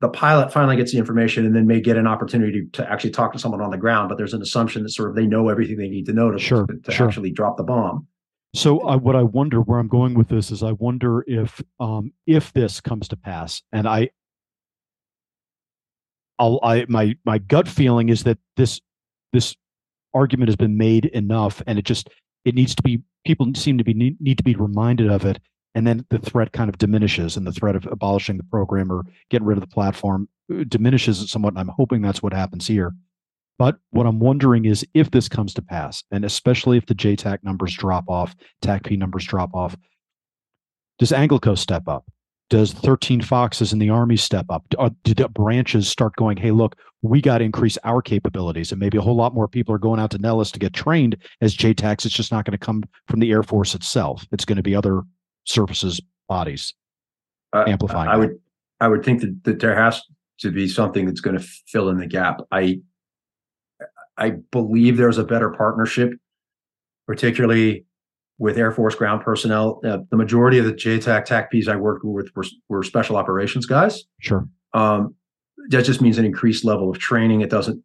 the 0.02 0.10
pilot 0.10 0.52
finally 0.52 0.76
gets 0.76 0.92
the 0.92 0.98
information 0.98 1.46
and 1.46 1.56
then 1.56 1.66
may 1.66 1.80
get 1.80 1.96
an 1.98 2.06
opportunity 2.06 2.68
to 2.74 2.92
actually 2.92 3.12
talk 3.12 3.32
to 3.34 3.40
someone 3.40 3.62
on 3.62 3.72
the 3.72 3.78
ground. 3.78 4.10
But 4.10 4.18
there's 4.18 4.34
an 4.34 4.42
assumption 4.42 4.84
that 4.84 4.90
sort 4.90 5.10
of 5.10 5.16
they 5.16 5.26
know 5.26 5.48
everything 5.50 5.78
they 5.78 5.88
need 5.88 6.06
to 6.08 6.14
know 6.14 6.30
to, 6.30 6.38
Sure, 6.38 6.68
to, 6.68 6.78
to 6.78 6.92
sure. 6.92 7.08
actually 7.08 7.32
drop 7.32 7.56
the 7.58 7.64
bomb. 7.64 8.06
So 8.56 8.80
uh, 8.88 8.98
what 8.98 9.16
I 9.16 9.24
wonder, 9.24 9.62
where 9.62 9.80
I'm 9.80 9.88
going 9.88 10.14
with 10.14 10.28
this, 10.28 10.52
is 10.52 10.62
I 10.62 10.74
wonder 10.74 11.24
if 11.28 11.62
um, 11.80 12.14
if 12.28 12.54
this 12.54 12.82
comes 12.82 13.08
to 13.08 13.16
pass, 13.16 13.64
and 13.72 13.88
I, 13.88 14.12
I'll, 16.38 16.60
I 16.62 16.86
my 16.88 17.16
my 17.26 17.40
gut 17.40 17.68
feeling 17.68 18.10
is 18.10 18.24
that 18.24 18.38
this 18.56 18.80
this 19.32 19.56
argument 20.14 20.50
has 20.50 20.56
been 20.56 20.78
made 20.78 21.06
enough, 21.06 21.64
and 21.66 21.80
it 21.80 21.86
just 21.86 22.10
it 22.46 22.54
needs 22.54 22.76
to 22.76 22.84
be 22.84 23.02
people 23.26 23.52
seem 23.56 23.80
to 23.80 23.84
be 23.84 23.96
need, 23.96 24.22
need 24.22 24.38
to 24.38 24.44
be 24.44 24.56
reminded 24.56 25.10
of 25.10 25.26
it, 25.26 25.40
and 25.74 25.88
then 25.88 26.06
the 26.12 26.20
threat 26.20 26.52
kind 26.52 26.70
of 26.70 26.78
diminishes, 26.78 27.36
and 27.36 27.48
the 27.48 27.52
threat 27.52 27.76
of 27.76 27.88
abolishing 27.88 28.38
the 28.38 28.44
program 28.44 28.92
or 28.92 29.04
getting 29.32 29.48
rid 29.48 29.58
of 29.58 29.62
the 29.62 29.74
platform 29.74 30.30
uh, 30.54 30.64
diminishes 30.68 31.28
somewhat. 31.32 31.54
And 31.54 31.60
I'm 31.60 31.70
hoping 31.76 32.04
that's 32.04 32.22
what 32.22 32.34
happens 32.34 32.68
here. 32.68 32.94
But 33.60 33.78
what 33.92 34.08
I'm 34.08 34.20
wondering 34.20 34.66
is 34.66 34.86
if 34.94 35.12
this 35.12 35.30
comes 35.30 35.54
to 35.54 35.62
pass, 35.62 36.04
and 36.12 36.26
especially 36.26 36.78
if 36.78 36.86
the 36.86 36.96
JTAC 36.96 37.44
numbers 37.44 37.74
drop 37.76 38.06
off, 38.08 38.36
TACP 38.62 38.98
numbers 38.98 39.26
drop 39.26 39.54
off, 39.54 39.76
does 41.00 41.12
Anglico 41.12 41.58
step 41.58 41.88
up? 41.88 42.06
Does 42.50 42.74
13 42.74 43.22
Foxes 43.22 43.74
in 43.74 43.80
the 43.80 43.90
Army 43.90 44.18
step 44.18 44.46
up? 44.50 44.64
Do, 44.70 44.78
uh, 44.78 44.90
the 45.06 45.28
branches 45.30 45.88
start 45.88 46.16
going, 46.16 46.38
hey, 46.38 46.52
look, 46.52 46.76
we 47.02 47.22
got 47.22 47.40
to 47.40 47.44
increase 47.44 47.78
our 47.84 48.02
capabilities? 48.02 48.72
And 48.72 48.80
maybe 48.80 48.98
a 48.98 49.02
whole 49.02 49.16
lot 49.16 49.34
more 49.34 49.48
people 49.48 49.74
are 49.74 49.80
going 49.80 50.00
out 50.00 50.12
to 50.12 50.18
Nellis 50.18 50.52
to 50.52 50.60
get 50.60 50.74
trained 50.74 51.18
as 51.42 51.56
JTACs. 51.56 52.06
It's 52.06 52.14
just 52.14 52.32
not 52.32 52.46
going 52.46 52.58
to 52.58 52.64
come 52.64 52.84
from 53.08 53.22
the 53.22 53.32
Air 53.32 53.44
Force 53.44 53.74
itself. 53.76 54.26
It's 54.32 54.46
going 54.46 54.58
to 54.58 54.64
be 54.64 54.76
other 54.76 55.02
services 55.46 56.02
bodies 56.28 56.74
Uh, 57.54 57.66
amplifying. 57.68 58.10
I 58.10 58.14
that. 58.14 58.20
would 58.20 58.40
I 58.80 58.88
would 58.88 59.04
think 59.04 59.22
that, 59.22 59.44
that 59.46 59.60
there 59.60 59.76
has 59.76 60.02
to 60.40 60.52
be 60.52 60.68
something 60.68 61.06
that's 61.06 61.22
going 61.22 61.38
to 61.38 61.48
fill 61.68 61.90
in 61.90 61.98
the 61.98 62.08
gap. 62.08 62.42
I 62.52 62.82
I 64.18 64.32
believe 64.52 64.98
there's 64.98 65.18
a 65.18 65.24
better 65.24 65.50
partnership, 65.50 66.14
particularly 67.08 67.86
with 68.38 68.58
Air 68.58 68.72
Force 68.72 68.96
ground 68.96 69.22
personnel. 69.24 69.80
Uh, 69.86 70.00
the 70.10 70.18
majority 70.18 70.58
of 70.58 70.66
the 70.66 70.74
JTAC 70.74 71.26
TACPs 71.28 71.68
I 71.68 71.76
worked 71.76 72.04
with 72.04 72.30
were, 72.36 72.46
were 72.70 72.84
special 72.84 73.16
operations 73.18 73.66
guys. 73.66 74.04
Sure. 74.20 74.48
Um, 74.74 75.16
that 75.70 75.84
just 75.84 76.02
means 76.02 76.18
an 76.18 76.26
increased 76.26 76.66
level 76.66 76.90
of 76.90 77.00
training. 77.00 77.42
It 77.42 77.50
doesn't 77.50 77.82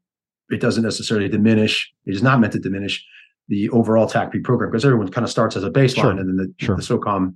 it 0.50 0.60
doesn't 0.60 0.82
necessarily 0.82 1.28
diminish. 1.28 1.92
It 2.06 2.14
is 2.14 2.22
not 2.22 2.40
meant 2.40 2.54
to 2.54 2.58
diminish 2.58 3.04
the 3.48 3.68
overall 3.68 4.08
TACP 4.08 4.42
program 4.44 4.70
because 4.70 4.84
everyone 4.84 5.08
kind 5.08 5.24
of 5.24 5.30
starts 5.30 5.56
as 5.56 5.62
a 5.64 5.70
baseline, 5.70 5.94
Sure. 5.94 6.10
and 6.10 6.18
then 6.20 6.36
the, 6.36 6.54
Sure. 6.58 6.76
the 6.76 6.82
SOCOM 6.82 7.34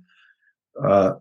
uh, 0.83 1.13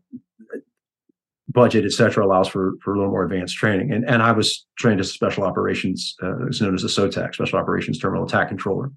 budget, 1.53 1.85
et 1.85 1.93
cetera, 1.93 2.25
allows 2.25 2.49
for 2.49 2.73
for 2.83 2.95
a 2.95 2.97
little 2.99 3.11
more 3.11 3.25
advanced 3.25 3.57
training. 3.57 3.93
And 3.93 4.05
and 4.09 4.23
I 4.23 4.33
was 4.33 4.67
trained 4.79 5.01
as 5.01 5.11
a 5.11 5.13
special 5.13 5.45
operations, 5.45 6.15
uh, 6.23 6.47
it's 6.47 6.61
known 6.61 6.75
as 6.75 6.85
a 6.85 6.89
SOTAC, 6.89 7.35
Special 7.35 7.59
Operations 7.59 7.99
Terminal 7.99 8.25
Attack 8.25 8.49
Controller. 8.49 8.91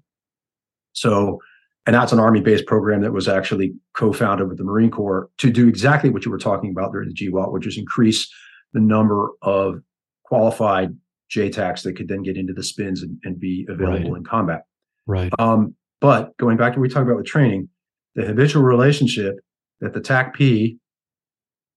So, 0.92 1.40
and 1.86 1.94
that's 1.94 2.12
an 2.12 2.18
Army 2.18 2.40
based 2.40 2.66
program 2.66 3.02
that 3.02 3.12
was 3.12 3.28
actually 3.28 3.74
co-founded 3.94 4.48
with 4.48 4.58
the 4.58 4.64
Marine 4.64 4.90
Corps 4.90 5.28
to 5.38 5.50
do 5.50 5.68
exactly 5.68 6.10
what 6.10 6.24
you 6.24 6.30
were 6.30 6.38
talking 6.38 6.70
about 6.70 6.92
during 6.92 7.08
the 7.08 7.14
GWOT, 7.14 7.52
which 7.52 7.66
is 7.66 7.76
increase 7.76 8.28
the 8.72 8.80
number 8.80 9.30
of 9.42 9.82
qualified 10.24 10.96
JTACs 11.34 11.82
that 11.82 11.94
could 11.96 12.08
then 12.08 12.22
get 12.22 12.36
into 12.36 12.52
the 12.52 12.62
spins 12.62 13.02
and, 13.02 13.18
and 13.24 13.38
be 13.38 13.66
available 13.68 14.12
Right. 14.12 14.18
in 14.18 14.24
combat. 14.24 14.62
Right. 15.06 15.32
Um, 15.38 15.74
but 16.00 16.36
going 16.36 16.56
back 16.56 16.72
to 16.74 16.78
what 16.78 16.82
we 16.82 16.88
talked 16.88 17.06
about 17.06 17.16
with 17.18 17.26
training, 17.26 17.68
the 18.14 18.24
habitual 18.24 18.62
relationship 18.62 19.36
that 19.80 19.92
the 19.92 20.00
TACP 20.00 20.78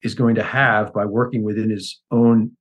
is 0.04 0.16
going 0.16 0.36
to 0.36 0.44
have 0.44 0.94
by 0.94 1.06
working 1.06 1.44
within 1.44 1.70
his 1.70 2.00
own 2.12 2.52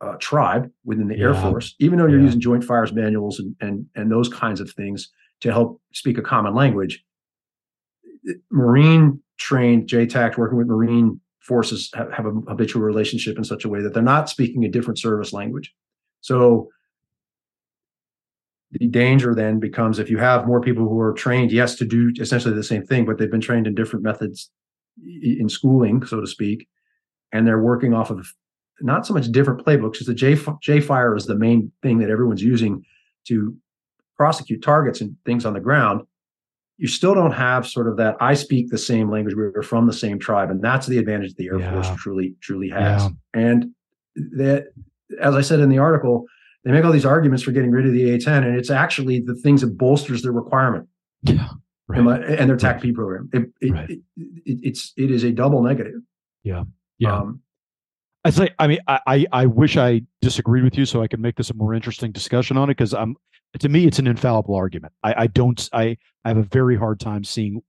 uh, 0.00 0.16
tribe 0.18 0.70
within 0.84 1.08
the 1.08 1.18
Air 1.18 1.34
Force, 1.34 1.74
even 1.78 1.98
though 1.98 2.06
you're 2.06 2.18
Yeah. 2.18 2.24
using 2.26 2.40
joint 2.40 2.64
fires 2.64 2.92
manuals 2.92 3.38
and, 3.38 3.54
and 3.60 3.86
and 3.94 4.10
those 4.10 4.28
kinds 4.28 4.60
of 4.60 4.70
things 4.70 5.10
to 5.40 5.52
help 5.52 5.80
speak 5.92 6.16
a 6.18 6.22
common 6.22 6.54
language. 6.54 7.04
Marine 8.50 9.20
trained 9.38 9.88
JTACs 9.88 10.36
working 10.36 10.58
with 10.58 10.66
Marine 10.68 11.20
forces 11.40 11.90
have, 11.94 12.12
have 12.12 12.26
a 12.26 12.30
habitual 12.48 12.82
relationship 12.82 13.36
in 13.38 13.44
such 13.44 13.64
a 13.64 13.68
way 13.68 13.80
that 13.82 13.92
they're 13.94 14.02
not 14.02 14.28
speaking 14.28 14.64
a 14.64 14.68
different 14.68 14.98
service 14.98 15.32
language. 15.32 15.74
So 16.20 16.68
the 18.72 18.86
danger 18.86 19.34
then 19.34 19.58
becomes 19.58 19.98
if 19.98 20.10
you 20.10 20.18
have 20.18 20.46
more 20.46 20.60
people 20.60 20.88
who 20.88 21.00
are 21.00 21.12
trained, 21.12 21.50
yes, 21.50 21.74
to 21.76 21.84
do 21.84 22.12
essentially 22.20 22.54
the 22.54 22.62
same 22.62 22.84
thing, 22.84 23.04
but 23.04 23.18
they've 23.18 23.30
been 23.30 23.40
trained 23.40 23.66
in 23.66 23.74
different 23.74 24.04
methods 24.04 24.50
in 25.04 25.48
schooling, 25.48 26.04
so 26.04 26.20
to 26.20 26.26
speak, 26.26 26.68
and 27.32 27.46
they're 27.46 27.62
working 27.62 27.94
off 27.94 28.10
of 28.10 28.32
not 28.80 29.06
so 29.06 29.12
much 29.12 29.30
different 29.30 29.64
playbooks 29.64 29.92
because 29.92 30.06
the 30.06 30.14
J 30.14 30.38
J 30.62 30.80
Fire 30.80 31.14
is 31.14 31.26
the 31.26 31.34
main 31.34 31.70
thing 31.82 31.98
that 31.98 32.10
everyone's 32.10 32.42
using 32.42 32.84
to 33.26 33.54
prosecute 34.16 34.62
targets 34.62 35.00
and 35.00 35.16
things 35.24 35.44
on 35.44 35.54
the 35.54 35.60
ground, 35.60 36.02
you 36.76 36.88
still 36.88 37.14
don't 37.14 37.32
have 37.32 37.66
sort 37.66 37.88
of 37.88 37.96
that 37.98 38.16
I 38.20 38.34
speak 38.34 38.70
the 38.70 38.78
same 38.78 39.10
language, 39.10 39.34
we're 39.34 39.62
from 39.62 39.86
the 39.86 39.92
same 39.92 40.18
tribe. 40.18 40.50
And 40.50 40.62
that's 40.62 40.86
the 40.86 40.98
advantage 40.98 41.34
the 41.34 41.48
Air 41.48 41.58
yeah. 41.58 41.72
Force 41.72 41.90
truly, 42.00 42.34
truly 42.40 42.68
has. 42.70 43.02
Yeah. 43.02 43.10
And 43.34 43.66
that, 44.14 44.68
as 45.20 45.34
I 45.34 45.42
said 45.42 45.60
in 45.60 45.68
the 45.68 45.78
article, 45.78 46.24
they 46.64 46.72
make 46.72 46.84
all 46.84 46.92
these 46.92 47.06
arguments 47.06 47.42
for 47.42 47.52
getting 47.52 47.70
rid 47.70 47.86
of 47.86 47.92
the 47.92 48.10
A-10, 48.10 48.46
and 48.46 48.56
it's 48.56 48.70
actually 48.70 49.20
the 49.20 49.34
things 49.34 49.62
that 49.62 49.78
bolsters 49.78 50.22
their 50.22 50.32
requirement. 50.32 50.86
Yeah. 51.22 51.48
Right. 51.90 52.22
And 52.24 52.48
their 52.48 52.56
TACP 52.56 52.84
right. 52.84 52.94
program. 52.94 53.30
It, 53.32 53.50
it, 53.60 53.72
right. 53.72 53.90
it, 53.90 54.00
it's 54.16 54.92
it 54.96 55.10
is 55.10 55.24
a 55.24 55.32
double 55.32 55.62
negative. 55.62 56.00
Yeah. 56.42 56.64
Yeah. 56.98 57.16
Um, 57.16 57.40
I 58.24 58.30
say, 58.30 58.50
I 58.58 58.66
mean, 58.66 58.80
I, 58.86 59.24
I 59.32 59.46
wish 59.46 59.78
I 59.78 60.02
disagreed 60.20 60.62
with 60.62 60.76
you 60.76 60.84
so 60.84 61.02
I 61.02 61.08
could 61.08 61.20
make 61.20 61.36
this 61.36 61.48
a 61.48 61.54
more 61.54 61.72
interesting 61.72 62.12
discussion 62.12 62.58
on 62.58 62.68
it 62.68 62.76
because 62.76 62.92
I'm, 62.92 63.16
to 63.58 63.68
me, 63.68 63.86
it's 63.86 63.98
an 63.98 64.06
infallible 64.06 64.54
argument. 64.54 64.92
I, 65.02 65.22
I 65.22 65.26
don't, 65.26 65.68
I, 65.72 65.96
I 66.24 66.28
have 66.28 66.36
a 66.36 66.42
very 66.42 66.76
hard 66.76 67.00
time 67.00 67.24
seeing 67.24 67.62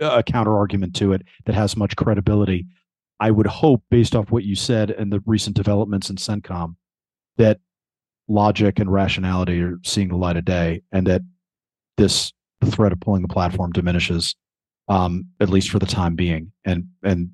a 0.00 0.22
counter 0.22 0.56
argument 0.56 0.94
to 0.96 1.12
it 1.12 1.22
that 1.46 1.56
has 1.56 1.76
much 1.76 1.96
credibility. 1.96 2.64
I 3.18 3.32
would 3.32 3.48
hope, 3.48 3.82
based 3.90 4.14
off 4.14 4.30
what 4.30 4.44
you 4.44 4.54
said 4.54 4.92
and 4.92 5.12
the 5.12 5.20
recent 5.26 5.56
developments 5.56 6.08
in 6.10 6.16
CENTCOM, 6.16 6.76
that 7.38 7.58
logic 8.28 8.78
and 8.78 8.92
rationality 8.92 9.60
are 9.62 9.78
seeing 9.82 10.08
the 10.08 10.16
light 10.16 10.36
of 10.36 10.44
day, 10.44 10.82
and 10.92 11.08
that 11.08 11.22
this 11.96 12.32
the 12.64 12.70
threat 12.70 12.92
of 12.92 13.00
pulling 13.00 13.22
the 13.22 13.28
platform 13.28 13.72
diminishes, 13.72 14.34
um, 14.88 15.24
at 15.40 15.48
least 15.48 15.70
for 15.70 15.78
the 15.78 15.86
time 15.86 16.14
being, 16.14 16.52
and 16.64 16.86
and 17.02 17.30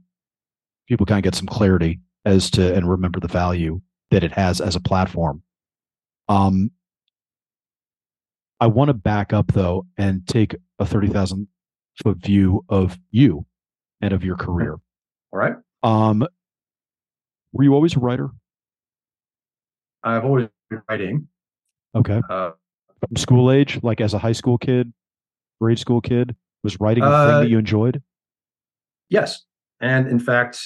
people 0.89 1.07
kind 1.07 1.19
of 1.19 1.25
get 1.25 1.35
some 1.35 1.47
clarity 1.47 2.01
as 2.25 2.51
to 2.51 2.75
and 2.75 2.89
remember 2.89 3.21
the 3.21 3.29
value 3.29 3.81
that 4.11 4.25
it 4.25 4.33
has 4.33 4.61
as 4.61 4.75
a 4.75 4.81
platform. 4.81 5.43
Um, 6.29 6.71
I 8.61 8.67
want 8.67 8.89
to 8.89 8.95
back 8.95 9.33
up 9.33 9.53
though 9.53 9.87
and 9.97 10.27
take 10.27 10.57
a 10.79 10.87
thirty 10.87 11.09
thousand 11.09 11.49
foot 12.03 12.19
view 12.19 12.65
of 12.69 12.99
you 13.11 13.47
and 14.01 14.13
of 14.13 14.25
your 14.25 14.37
career. 14.37 14.77
All 15.33 15.39
right. 15.39 15.55
Um, 15.83 16.27
were 17.53 17.65
you 17.65 17.75
always 17.75 17.97
a 17.97 18.01
writer? 18.01 18.31
I've 20.03 20.25
always 20.25 20.49
been 20.71 20.83
writing. 20.89 21.29
Okay. 21.95 22.21
Uh, 22.29 22.53
From 23.01 23.17
school 23.17 23.51
age, 23.51 23.81
like 23.83 24.01
as 24.01 24.15
a 24.15 24.19
high 24.19 24.33
school 24.33 24.59
kid, 24.59 24.93
grade 25.61 25.79
school 25.79 26.01
kid, 26.01 26.35
was 26.63 26.81
writing 26.81 27.05
a 27.05 27.07
uh, 27.07 27.27
thing 27.27 27.41
that 27.43 27.51
you 27.51 27.59
enjoyed? 27.59 28.03
Yes, 29.09 29.45
and 29.81 30.09
in 30.09 30.19
fact, 30.19 30.61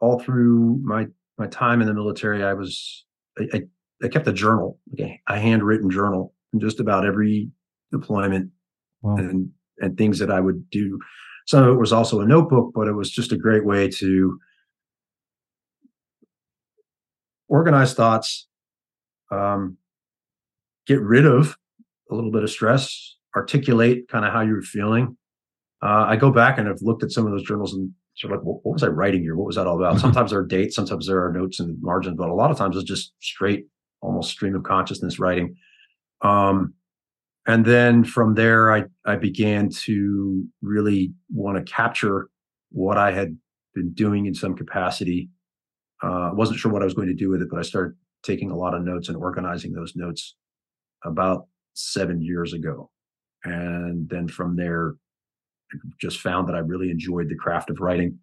all 0.00 0.20
through 0.20 0.80
my 0.82 1.06
my 1.38 1.46
time 1.46 1.80
in 1.80 1.86
the 1.86 1.94
military, 1.94 2.44
I 2.44 2.54
was 2.54 3.04
I, 3.38 3.44
I, 3.54 3.62
I 4.04 4.08
kept 4.08 4.26
a 4.26 4.32
journal, 4.32 4.78
like 4.90 5.08
a, 5.28 5.34
a, 5.34 5.38
handwritten 5.38 5.90
journal, 5.90 6.34
in 6.52 6.60
just 6.60 6.80
about 6.80 7.06
every 7.06 7.50
deployment 7.92 8.50
wow. 9.02 9.16
and 9.16 9.50
and 9.78 9.96
things 9.96 10.18
that 10.18 10.30
I 10.30 10.40
would 10.40 10.68
do. 10.70 10.98
Some 11.46 11.64
of 11.64 11.70
it 11.70 11.78
was 11.78 11.92
also 11.92 12.20
a 12.20 12.26
notebook, 12.26 12.72
but 12.74 12.88
it 12.88 12.92
was 12.92 13.10
just 13.10 13.32
a 13.32 13.36
great 13.36 13.64
way 13.64 13.88
to 13.88 14.38
organize 17.48 17.94
thoughts, 17.94 18.46
um, 19.30 19.78
get 20.86 21.00
rid 21.00 21.24
of 21.24 21.56
a 22.10 22.14
little 22.14 22.30
bit 22.30 22.42
of 22.42 22.50
stress, 22.50 23.16
articulate 23.36 24.08
kind 24.08 24.24
of 24.24 24.32
how 24.32 24.40
you're 24.40 24.62
feeling. 24.62 25.16
Uh, 25.82 26.06
I 26.08 26.16
go 26.16 26.30
back 26.30 26.58
and 26.58 26.68
I've 26.68 26.82
looked 26.82 27.02
at 27.02 27.12
some 27.12 27.26
of 27.26 27.32
those 27.32 27.44
journals 27.44 27.72
and 27.74 27.92
sort 28.16 28.32
of 28.32 28.38
like, 28.38 28.46
what, 28.46 28.64
what 28.64 28.72
was 28.72 28.82
I 28.82 28.88
writing 28.88 29.22
here? 29.22 29.36
What 29.36 29.46
was 29.46 29.56
that 29.56 29.66
all 29.66 29.76
about? 29.76 30.00
sometimes 30.00 30.30
there 30.30 30.40
are 30.40 30.46
dates, 30.46 30.74
sometimes 30.74 31.06
there 31.06 31.24
are 31.24 31.32
notes 31.32 31.60
and 31.60 31.80
margins, 31.80 32.16
but 32.16 32.28
a 32.28 32.34
lot 32.34 32.50
of 32.50 32.56
times 32.56 32.76
it's 32.76 32.88
just 32.88 33.12
straight, 33.20 33.66
almost 34.00 34.30
stream 34.30 34.54
of 34.54 34.64
consciousness 34.64 35.18
writing. 35.18 35.56
Um, 36.22 36.74
and 37.46 37.64
then 37.64 38.04
from 38.04 38.34
there, 38.34 38.72
I 38.72 38.84
I 39.06 39.16
began 39.16 39.70
to 39.84 40.44
really 40.60 41.14
want 41.32 41.56
to 41.56 41.72
capture 41.72 42.28
what 42.70 42.98
I 42.98 43.10
had 43.10 43.38
been 43.74 43.92
doing 43.94 44.26
in 44.26 44.34
some 44.34 44.54
capacity. 44.54 45.30
Uh, 46.02 46.30
wasn't 46.34 46.58
sure 46.58 46.70
what 46.70 46.82
I 46.82 46.84
was 46.84 46.94
going 46.94 47.08
to 47.08 47.14
do 47.14 47.30
with 47.30 47.40
it, 47.40 47.48
but 47.50 47.58
I 47.58 47.62
started 47.62 47.96
taking 48.22 48.50
a 48.50 48.56
lot 48.56 48.74
of 48.74 48.84
notes 48.84 49.08
and 49.08 49.16
organizing 49.16 49.72
those 49.72 49.94
notes 49.96 50.34
about 51.04 51.46
seven 51.72 52.20
years 52.20 52.52
ago. 52.52 52.90
And 53.44 54.08
then 54.08 54.28
from 54.28 54.56
there, 54.56 54.94
just 56.00 56.20
found 56.20 56.48
that 56.48 56.54
I 56.54 56.60
really 56.60 56.90
enjoyed 56.90 57.28
the 57.28 57.36
craft 57.36 57.70
of 57.70 57.80
writing 57.80 58.18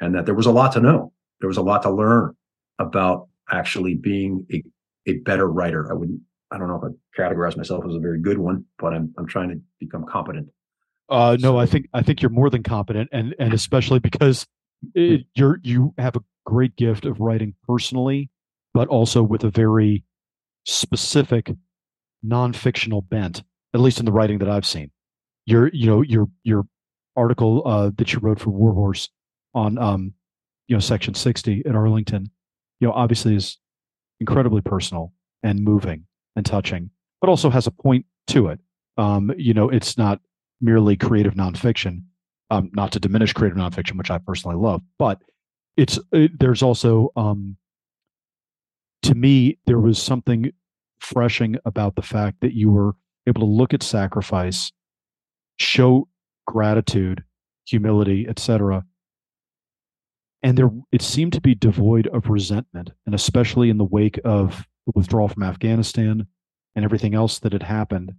and 0.00 0.14
that 0.14 0.26
there 0.26 0.34
was 0.34 0.46
a 0.46 0.52
lot 0.52 0.72
to 0.72 0.80
know. 0.80 1.12
There 1.40 1.48
was 1.48 1.56
a 1.56 1.62
lot 1.62 1.82
to 1.82 1.90
learn 1.90 2.36
about 2.78 3.28
actually 3.50 3.94
being 3.94 4.46
a, 4.52 4.62
a 5.06 5.18
better 5.18 5.46
writer. 5.50 5.90
I 5.90 5.94
wouldn't, 5.94 6.20
I 6.50 6.58
don't 6.58 6.68
know 6.68 6.76
if 6.76 6.84
I 6.84 7.20
categorize 7.20 7.56
myself 7.56 7.84
as 7.86 7.94
a 7.94 7.98
very 7.98 8.20
good 8.20 8.38
one, 8.38 8.64
but 8.78 8.94
I'm, 8.94 9.12
I'm 9.18 9.26
trying 9.26 9.50
to 9.50 9.60
become 9.80 10.04
competent. 10.08 10.48
Uh, 11.08 11.36
no, 11.40 11.58
I 11.58 11.66
think, 11.66 11.88
I 11.92 12.02
think 12.02 12.22
you're 12.22 12.30
more 12.30 12.48
than 12.48 12.62
competent 12.62 13.10
and, 13.12 13.34
and 13.38 13.52
especially 13.52 13.98
because 13.98 14.46
it, 14.94 15.26
you're, 15.34 15.60
you 15.62 15.92
have 15.98 16.16
a 16.16 16.22
great 16.46 16.76
gift 16.76 17.04
of 17.04 17.20
writing 17.20 17.54
personally, 17.66 18.30
but 18.72 18.88
also 18.88 19.22
with 19.22 19.44
a 19.44 19.50
very 19.50 20.04
specific 20.64 21.50
non-fictional 22.22 23.02
bent, 23.02 23.42
at 23.74 23.80
least 23.80 23.98
in 23.98 24.06
the 24.06 24.12
writing 24.12 24.38
that 24.38 24.48
I've 24.48 24.66
seen. 24.66 24.90
Your, 25.46 25.68
you 25.68 25.86
know, 25.86 26.02
your, 26.02 26.28
your 26.42 26.64
article 27.16 27.62
uh, 27.66 27.90
that 27.96 28.12
you 28.12 28.20
wrote 28.20 28.40
for 28.40 28.50
War 28.50 28.72
Horse 28.72 29.08
on 29.54 29.78
um, 29.78 30.14
you 30.68 30.76
know 30.76 30.80
Section 30.80 31.14
60 31.14 31.62
at 31.66 31.74
Arlington, 31.74 32.30
you 32.80 32.88
know, 32.88 32.94
obviously 32.94 33.34
is 33.34 33.58
incredibly 34.20 34.60
personal 34.60 35.12
and 35.42 35.60
moving 35.60 36.06
and 36.36 36.44
touching, 36.44 36.90
but 37.20 37.28
also 37.28 37.50
has 37.50 37.66
a 37.66 37.70
point 37.70 38.06
to 38.28 38.48
it. 38.48 38.60
Um, 38.96 39.32
you 39.36 39.54
know, 39.54 39.68
it's 39.68 39.98
not 39.98 40.20
merely 40.60 40.96
creative 40.96 41.34
nonfiction. 41.34 42.02
Um, 42.50 42.70
not 42.74 42.92
to 42.92 43.00
diminish 43.00 43.32
creative 43.32 43.58
nonfiction, 43.58 43.96
which 43.96 44.10
I 44.10 44.18
personally 44.18 44.56
love, 44.56 44.82
but 44.98 45.18
it's 45.76 45.98
it, 46.12 46.38
there's 46.38 46.62
also 46.62 47.10
um, 47.16 47.56
to 49.02 49.14
me 49.14 49.58
there 49.66 49.80
was 49.80 50.00
something 50.00 50.52
freshing 51.00 51.56
about 51.64 51.96
the 51.96 52.02
fact 52.02 52.42
that 52.42 52.52
you 52.52 52.70
were 52.70 52.94
able 53.26 53.40
to 53.40 53.46
look 53.46 53.74
at 53.74 53.82
sacrifice, 53.82 54.72
show 55.56 56.08
gratitude, 56.46 57.24
humility, 57.66 58.26
etc. 58.28 58.84
And 60.42 60.58
there, 60.58 60.70
it 60.92 61.02
seemed 61.02 61.32
to 61.34 61.40
be 61.40 61.54
devoid 61.54 62.06
of 62.08 62.28
resentment, 62.28 62.90
and 63.06 63.14
especially 63.14 63.70
in 63.70 63.78
the 63.78 63.84
wake 63.84 64.20
of 64.24 64.66
the 64.86 64.92
withdrawal 64.94 65.28
from 65.28 65.42
Afghanistan 65.42 66.26
and 66.74 66.84
everything 66.84 67.14
else 67.14 67.38
that 67.38 67.52
had 67.52 67.62
happened 67.62 68.12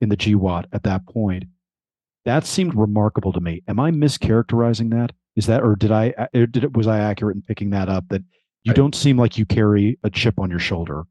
in 0.00 0.08
the 0.08 0.16
GWOT 0.16 0.66
at 0.72 0.84
that 0.84 1.06
point. 1.06 1.44
That 2.24 2.46
seemed 2.46 2.74
remarkable 2.74 3.32
to 3.32 3.40
me. 3.40 3.62
Am 3.66 3.80
I 3.80 3.90
mischaracterizing 3.90 4.90
that? 4.90 5.12
Is 5.36 5.46
that, 5.46 5.62
or 5.62 5.74
did 5.74 5.90
I, 5.90 6.14
uh, 6.16 6.26
did 6.32 6.64
it, 6.64 6.76
was 6.76 6.86
I 6.86 7.00
accurate 7.00 7.36
in 7.36 7.42
picking 7.42 7.70
that 7.70 7.88
up? 7.88 8.04
That 8.08 8.22
you 8.62 8.72
don't 8.72 8.94
seem 8.94 9.18
like 9.18 9.36
you 9.36 9.44
carry 9.44 9.98
a 10.04 10.10
chip 10.10 10.38
on 10.38 10.48
your 10.48 10.60
shoulder 10.60 11.04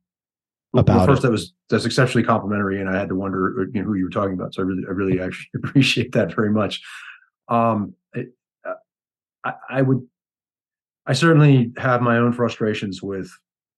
about 0.73 0.97
well, 0.97 1.05
first 1.05 1.19
it. 1.19 1.23
that 1.23 1.31
was 1.31 1.53
that's 1.69 1.85
exceptionally 1.85 2.25
complimentary 2.25 2.79
and 2.79 2.89
i 2.89 2.97
had 2.97 3.09
to 3.09 3.15
wonder 3.15 3.61
uh, 3.61 3.65
you 3.73 3.81
know, 3.81 3.87
who 3.87 3.95
you 3.95 4.05
were 4.05 4.09
talking 4.09 4.33
about 4.33 4.53
so 4.53 4.63
i 4.63 4.65
really 4.65 4.83
i 4.87 4.91
really 4.91 5.19
actually 5.19 5.47
appreciate 5.55 6.11
that 6.13 6.33
very 6.33 6.51
much. 6.51 6.81
Um 7.49 7.93
it, 8.13 8.29
I, 9.43 9.53
I 9.69 9.81
would 9.81 10.01
i 11.05 11.13
certainly 11.13 11.71
have 11.77 12.01
my 12.01 12.17
own 12.17 12.33
frustrations 12.33 13.01
with 13.01 13.29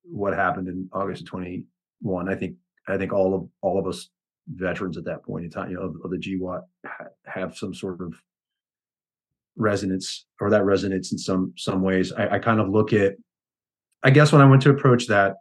what 0.03 0.36
happened 0.36 0.67
in 0.67 0.88
august 0.93 1.21
of 1.21 1.27
21 1.27 2.29
i 2.29 2.36
think 2.36 2.55
i 2.88 2.97
think 2.97 3.12
all 3.12 3.34
of 3.34 3.49
all 3.62 3.79
of 3.79 3.88
us 3.88 4.10
veterans 4.47 4.97
at 4.97 5.05
that 5.05 5.23
point 5.23 5.45
in 5.45 5.49
time 5.51 5.71
you 5.71 5.75
know 5.75 5.84
of, 5.84 5.95
of 6.03 6.12
the 6.12 6.17
GWOT 6.17 6.62
ha- 6.86 7.05
have 7.25 7.58
some 7.58 7.73
sort 7.73 8.01
of 8.01 8.13
resonance 9.58 10.25
or 10.39 10.49
that 10.49 10.65
resonance 10.65 11.12
in 11.12 11.17
some 11.17 11.53
some 11.58 11.81
ways. 11.81 12.12
I, 12.12 12.36
I 12.36 12.39
kind 12.39 12.60
of 12.60 12.69
look 12.69 12.93
at 12.93 13.15
i 14.03 14.10
guess 14.10 14.31
when 14.31 14.41
i 14.41 14.45
went 14.45 14.62
to 14.63 14.69
approach 14.69 15.08
that 15.08 15.38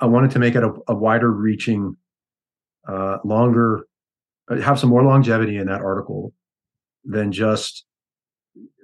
I 0.00 0.06
wanted 0.06 0.30
to 0.32 0.38
make 0.38 0.54
it 0.54 0.62
a, 0.62 0.72
a 0.88 0.94
wider 0.94 1.30
reaching, 1.30 1.96
uh, 2.86 3.18
longer, 3.24 3.86
uh, 4.50 4.56
have 4.56 4.78
some 4.78 4.90
more 4.90 5.04
longevity 5.04 5.56
in 5.56 5.66
that 5.66 5.80
article 5.80 6.32
than 7.04 7.32
just 7.32 7.84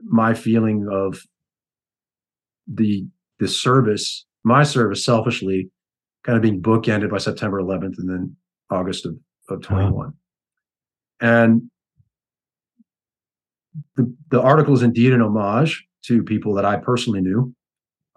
my 0.03 0.35
feeling 0.35 0.89
of 0.91 1.21
the 2.67 3.07
the 3.39 3.49
service, 3.49 4.27
my 4.45 4.63
service 4.63 5.05
selfishly, 5.05 5.71
kind 6.23 6.37
of 6.37 6.43
being 6.43 6.63
bookended 6.63 7.11
by 7.11 7.19
September 7.19 7.61
11th 7.61 7.99
and 7.99 8.09
then 8.09 8.37
August 8.71 9.07
of, 9.07 9.17
of 9.49 9.61
21. 9.63 10.13
And 11.21 11.71
the, 13.97 14.15
the 14.31 14.41
article 14.41 14.75
is 14.75 14.83
indeed 14.83 15.13
an 15.13 15.21
homage 15.21 15.85
to 16.05 16.23
people 16.23 16.55
that 16.55 16.65
I 16.65 16.77
personally 16.77 17.21
knew. 17.21 17.55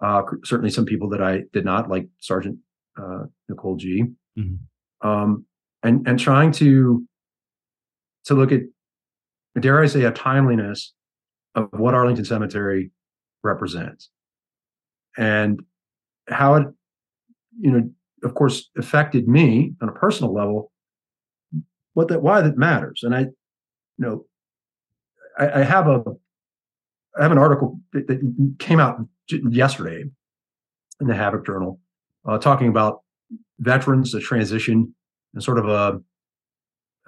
Uh, 0.00 0.22
certainly 0.44 0.70
some 0.70 0.84
people 0.84 1.08
that 1.08 1.22
I 1.22 1.42
did 1.52 1.64
not, 1.64 1.90
like 1.90 2.06
Sergeant 2.20 2.58
uh, 2.98 3.24
Nicole 3.48 3.76
Gee 3.76 4.04
Mm-hmm. 4.38 5.08
Um, 5.08 5.46
and 5.82 6.06
and 6.06 6.16
trying 6.16 6.52
to 6.52 7.04
to 8.26 8.34
look 8.34 8.52
at 8.52 8.60
dare 9.58 9.82
I 9.82 9.86
say 9.86 10.04
a 10.04 10.12
timeliness 10.12 10.92
of 11.56 11.68
what 11.72 11.94
Arlington 11.94 12.24
Cemetery 12.24 12.92
represents 13.42 14.10
and 15.16 15.60
how 16.28 16.54
it 16.54 16.66
you 17.58 17.72
know 17.72 17.90
of 18.22 18.34
course, 18.34 18.70
affected 18.76 19.28
me 19.28 19.74
on 19.80 19.88
a 19.88 19.92
personal 19.92 20.32
level. 20.32 20.72
What 21.94 22.08
that 22.08 22.22
why 22.22 22.40
that 22.40 22.56
matters, 22.56 23.02
and 23.02 23.14
I, 23.14 23.20
you 23.20 23.30
know, 23.98 24.26
I, 25.38 25.60
I 25.60 25.62
have 25.64 25.88
a 25.88 26.02
I 27.18 27.22
have 27.22 27.32
an 27.32 27.38
article 27.38 27.80
that, 27.92 28.06
that 28.06 28.56
came 28.58 28.78
out 28.78 29.00
yesterday 29.28 30.04
in 31.00 31.06
the 31.06 31.14
Havok 31.14 31.44
Journal 31.44 31.80
uh, 32.28 32.38
talking 32.38 32.68
about 32.68 33.00
veterans, 33.58 34.12
the 34.12 34.20
transition, 34.20 34.94
and 35.34 35.42
sort 35.42 35.58
of 35.58 35.68
a, 35.68 36.00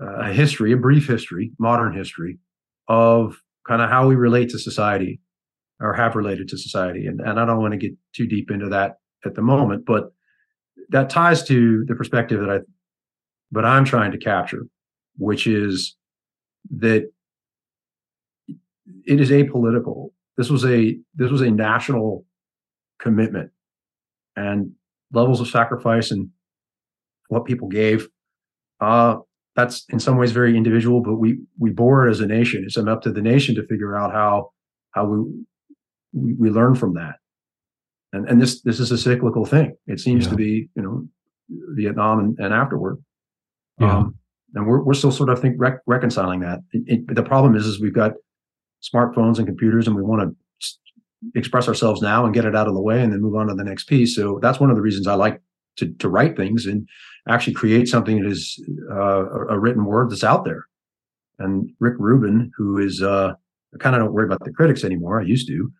a 0.00 0.32
history, 0.32 0.72
a 0.72 0.76
brief 0.76 1.06
history, 1.06 1.52
modern 1.58 1.94
history 1.94 2.38
of 2.88 3.36
kind 3.68 3.82
of 3.82 3.90
how 3.90 4.08
we 4.08 4.14
relate 4.14 4.48
to 4.50 4.58
society 4.58 5.20
or 5.80 5.94
have 5.94 6.16
related 6.16 6.48
to 6.48 6.58
society. 6.58 7.06
And, 7.06 7.20
and 7.20 7.38
I 7.38 7.44
don't 7.44 7.60
want 7.60 7.72
to 7.72 7.78
get 7.78 7.92
too 8.14 8.26
deep 8.26 8.50
into 8.50 8.68
that 8.70 8.96
at 9.24 9.34
the 9.34 9.42
moment, 9.42 9.84
but 9.86 10.12
that 10.88 11.10
ties 11.10 11.42
to 11.44 11.84
the 11.86 11.94
perspective 11.94 12.40
that 12.40 12.50
I, 12.50 12.58
but 13.52 13.64
I'm 13.64 13.84
trying 13.84 14.12
to 14.12 14.18
capture, 14.18 14.66
which 15.16 15.46
is 15.46 15.96
that 16.78 17.10
it 19.04 19.20
is 19.20 19.30
apolitical. 19.30 20.10
This 20.36 20.50
was 20.50 20.64
a 20.64 20.98
this 21.14 21.30
was 21.30 21.42
a 21.42 21.50
national 21.50 22.24
commitment, 22.98 23.50
and 24.36 24.72
levels 25.12 25.40
of 25.40 25.48
sacrifice 25.48 26.10
and 26.10 26.30
what 27.28 27.44
people 27.44 27.68
gave. 27.68 28.08
Uh, 28.80 29.16
that's 29.56 29.84
in 29.90 29.98
some 29.98 30.16
ways 30.16 30.32
very 30.32 30.56
individual, 30.56 31.02
but 31.02 31.16
we 31.16 31.38
we 31.58 31.70
bore 31.70 32.06
it 32.06 32.10
as 32.10 32.20
a 32.20 32.26
nation. 32.26 32.64
It's 32.64 32.76
up 32.76 33.02
to 33.02 33.12
the 33.12 33.22
nation 33.22 33.54
to 33.56 33.66
figure 33.66 33.96
out 33.96 34.12
how 34.12 34.50
how 34.92 35.06
we 35.06 35.18
we, 36.12 36.34
we 36.34 36.50
learn 36.50 36.74
from 36.74 36.94
that. 36.94 37.16
And 38.12 38.28
and 38.28 38.40
this 38.40 38.62
this 38.62 38.80
is 38.80 38.90
a 38.90 38.98
cyclical 38.98 39.44
thing. 39.44 39.76
It 39.86 40.00
seems 40.00 40.24
yeah. 40.24 40.30
to 40.30 40.36
be 40.36 40.68
you 40.74 40.82
know 40.82 41.08
Vietnam 41.74 42.18
and, 42.20 42.38
and 42.38 42.54
afterward. 42.54 42.98
Yeah. 43.78 43.98
Um, 43.98 44.14
and 44.54 44.66
we're 44.66 44.82
we're 44.82 44.94
still 44.94 45.12
sort 45.12 45.28
of 45.28 45.38
I 45.38 45.42
think 45.42 45.56
rec- 45.58 45.82
reconciling 45.86 46.40
that. 46.40 46.60
It, 46.72 46.82
it, 47.08 47.14
the 47.14 47.22
problem 47.22 47.56
is 47.56 47.66
is 47.66 47.80
we've 47.80 47.94
got 47.94 48.12
smartphones 48.82 49.38
and 49.38 49.46
computers, 49.46 49.86
and 49.86 49.96
we 49.96 50.02
want 50.02 50.22
to 50.22 50.36
express 51.34 51.68
ourselves 51.68 52.02
now 52.02 52.24
and 52.24 52.34
get 52.34 52.44
it 52.44 52.56
out 52.56 52.68
of 52.68 52.74
the 52.74 52.80
way, 52.80 53.02
and 53.02 53.12
then 53.12 53.20
move 53.20 53.36
on 53.36 53.48
to 53.48 53.54
the 53.54 53.64
next 53.64 53.84
piece. 53.84 54.14
So 54.14 54.38
that's 54.42 54.60
one 54.60 54.70
of 54.70 54.76
the 54.76 54.82
reasons 54.82 55.06
I 55.06 55.14
like 55.14 55.40
to 55.76 55.92
to 55.94 56.08
write 56.08 56.36
things 56.36 56.66
and 56.66 56.88
actually 57.28 57.54
create 57.54 57.88
something 57.88 58.22
that 58.22 58.30
is 58.30 58.62
uh, 58.90 59.46
a 59.48 59.58
written 59.58 59.84
word 59.84 60.10
that's 60.10 60.24
out 60.24 60.44
there. 60.44 60.66
And 61.38 61.70
Rick 61.80 61.94
Rubin, 61.98 62.50
who 62.56 62.78
is 62.78 63.02
uh, 63.02 63.34
I 63.74 63.78
kind 63.78 63.94
of 63.94 64.02
don't 64.02 64.12
worry 64.12 64.26
about 64.26 64.44
the 64.44 64.52
critics 64.52 64.84
anymore. 64.84 65.20
I 65.20 65.24
used 65.24 65.48
to. 65.48 65.72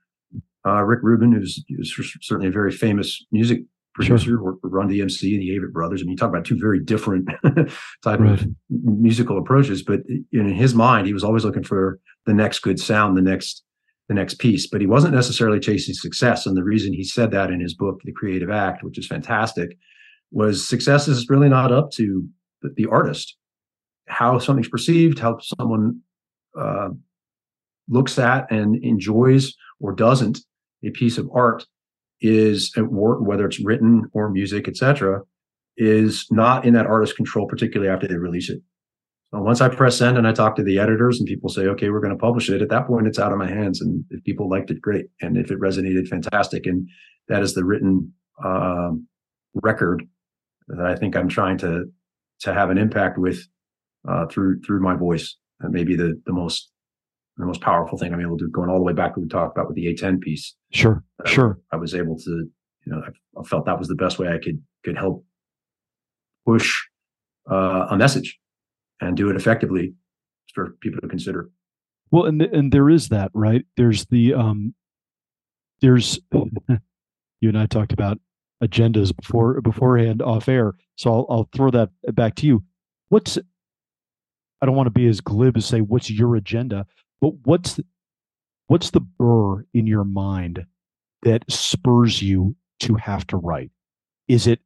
Uh, 0.66 0.82
Rick 0.82 1.00
Rubin, 1.02 1.32
who's, 1.32 1.64
who's, 1.68 2.16
certainly 2.20 2.48
a 2.48 2.52
very 2.52 2.70
famous 2.70 3.24
music 3.32 3.62
producer, 3.94 4.26
sure. 4.26 4.42
worked 4.42 4.62
with 4.62 4.72
Run 4.72 4.88
DMC 4.88 5.32
and 5.32 5.42
the 5.42 5.48
Avett 5.58 5.72
Brothers. 5.72 6.02
I 6.02 6.04
mean, 6.04 6.12
you 6.12 6.16
talk 6.18 6.28
about 6.28 6.44
two 6.44 6.58
very 6.58 6.80
different 6.80 7.28
type 8.02 8.20
right. 8.20 8.40
of 8.40 8.46
musical 8.68 9.38
approaches, 9.38 9.82
but 9.82 10.00
in 10.32 10.48
his 10.52 10.74
mind, 10.74 11.06
he 11.06 11.14
was 11.14 11.24
always 11.24 11.46
looking 11.46 11.64
for 11.64 11.98
the 12.26 12.34
next 12.34 12.58
good 12.58 12.78
sound, 12.78 13.16
the 13.16 13.22
next 13.22 13.64
the 14.10 14.14
next 14.14 14.40
piece. 14.40 14.66
But 14.66 14.80
he 14.80 14.88
wasn't 14.88 15.14
necessarily 15.14 15.60
chasing 15.60 15.94
success. 15.94 16.44
And 16.44 16.56
the 16.56 16.64
reason 16.64 16.92
he 16.92 17.04
said 17.04 17.30
that 17.30 17.50
in 17.50 17.60
his 17.60 17.74
book, 17.74 18.00
The 18.04 18.10
Creative 18.10 18.50
Act, 18.50 18.82
which 18.82 18.98
is 18.98 19.06
fantastic, 19.06 19.78
was 20.32 20.66
success 20.66 21.06
is 21.06 21.30
really 21.30 21.48
not 21.48 21.70
up 21.70 21.92
to 21.92 22.28
the, 22.60 22.70
the 22.76 22.86
artist. 22.86 23.36
How 24.08 24.40
something's 24.40 24.68
perceived, 24.68 25.20
how 25.20 25.38
someone 25.38 26.00
uh, 26.58 26.88
looks 27.88 28.18
at 28.18 28.50
and 28.50 28.82
enjoys 28.84 29.54
or 29.78 29.94
doesn't 29.94 30.40
a 30.84 30.90
piece 30.90 31.16
of 31.16 31.30
art 31.32 31.64
is 32.20 32.72
whether 32.76 33.46
it's 33.46 33.64
written 33.64 34.10
or 34.12 34.28
music, 34.28 34.66
etc., 34.66 35.22
is 35.76 36.26
not 36.32 36.64
in 36.64 36.74
that 36.74 36.86
artist's 36.86 37.16
control, 37.16 37.46
particularly 37.46 37.90
after 37.90 38.08
they 38.08 38.16
release 38.16 38.50
it. 38.50 38.60
So 39.32 39.40
once 39.40 39.60
I 39.60 39.68
press 39.68 39.96
send 39.96 40.18
and 40.18 40.26
I 40.26 40.32
talk 40.32 40.56
to 40.56 40.62
the 40.62 40.78
editors 40.78 41.20
and 41.20 41.26
people 41.26 41.48
say, 41.48 41.66
okay, 41.66 41.90
we're 41.90 42.00
going 42.00 42.12
to 42.12 42.18
publish 42.18 42.50
it, 42.50 42.62
at 42.62 42.68
that 42.70 42.86
point 42.86 43.06
it's 43.06 43.18
out 43.18 43.32
of 43.32 43.38
my 43.38 43.48
hands. 43.48 43.80
And 43.80 44.04
if 44.10 44.24
people 44.24 44.48
liked 44.48 44.70
it, 44.70 44.80
great. 44.80 45.06
And 45.20 45.36
if 45.36 45.50
it 45.50 45.60
resonated, 45.60 46.08
fantastic. 46.08 46.66
And 46.66 46.88
that 47.28 47.42
is 47.42 47.54
the 47.54 47.64
written 47.64 48.12
um, 48.44 49.06
record 49.54 50.04
that 50.68 50.84
I 50.84 50.96
think 50.96 51.16
I'm 51.16 51.28
trying 51.28 51.58
to 51.58 51.84
to 52.40 52.54
have 52.54 52.70
an 52.70 52.78
impact 52.78 53.18
with 53.18 53.46
uh, 54.08 54.26
through 54.26 54.60
through 54.62 54.80
my 54.80 54.94
voice. 54.96 55.36
That 55.60 55.70
may 55.70 55.84
be 55.84 55.94
the 55.94 56.20
the 56.26 56.32
most 56.32 56.70
the 57.36 57.46
most 57.46 57.60
powerful 57.60 57.98
thing 57.98 58.12
I'm 58.12 58.20
able 58.20 58.38
to 58.38 58.46
do. 58.46 58.50
Going 58.50 58.68
all 58.68 58.78
the 58.78 58.82
way 58.82 58.92
back 58.92 59.14
to 59.14 59.20
what 59.20 59.24
we 59.24 59.28
talked 59.28 59.56
about 59.56 59.68
with 59.68 59.76
the 59.76 59.86
A10 59.86 60.20
piece. 60.20 60.54
Sure, 60.72 61.04
uh, 61.24 61.28
sure. 61.28 61.58
I 61.72 61.76
was 61.76 61.94
able 61.94 62.16
to, 62.18 62.30
you 62.30 62.92
know, 62.92 62.98
I, 62.98 63.40
I, 63.40 63.44
felt 63.44 63.66
that 63.66 63.78
was 63.78 63.88
the 63.88 63.94
best 63.94 64.18
way 64.18 64.28
I 64.28 64.38
could 64.38 64.60
could 64.84 64.96
help 64.96 65.24
push 66.46 66.74
uh, 67.50 67.86
a 67.90 67.96
message 67.96 68.38
and 69.00 69.16
do 69.16 69.30
it 69.30 69.36
effectively 69.36 69.94
for 70.54 70.76
people 70.80 71.00
to 71.00 71.08
consider. 71.08 71.50
Well, 72.10 72.26
and 72.26 72.42
and 72.42 72.72
there 72.72 72.90
is 72.90 73.08
that 73.08 73.30
right. 73.34 73.64
There's 73.76 74.06
the 74.06 74.34
um, 74.34 74.74
there's 75.80 76.18
you 77.40 77.48
and 77.48 77.58
I 77.58 77.66
talked 77.66 77.92
about 77.92 78.18
agendas 78.62 79.14
before 79.14 79.60
beforehand 79.60 80.22
off 80.22 80.48
air. 80.48 80.74
So 80.96 81.12
I'll, 81.12 81.26
I'll 81.30 81.48
throw 81.54 81.70
that 81.70 81.90
back 82.12 82.34
to 82.36 82.46
you. 82.46 82.64
What's 83.08 83.38
I 84.60 84.66
don't 84.66 84.76
want 84.76 84.88
to 84.88 84.90
be 84.90 85.06
as 85.06 85.20
glib 85.20 85.56
as 85.56 85.66
say 85.66 85.80
what's 85.80 86.10
your 86.10 86.36
agenda, 86.36 86.86
but 87.20 87.32
what's 87.44 87.80
what's 88.66 88.90
the 88.90 89.00
burr 89.00 89.64
in 89.72 89.86
your 89.86 90.04
mind 90.04 90.66
that 91.22 91.44
spurs 91.50 92.22
you 92.22 92.56
to 92.80 92.94
have 92.96 93.26
to 93.28 93.36
write? 93.36 93.70
Is 94.28 94.46
it 94.46 94.60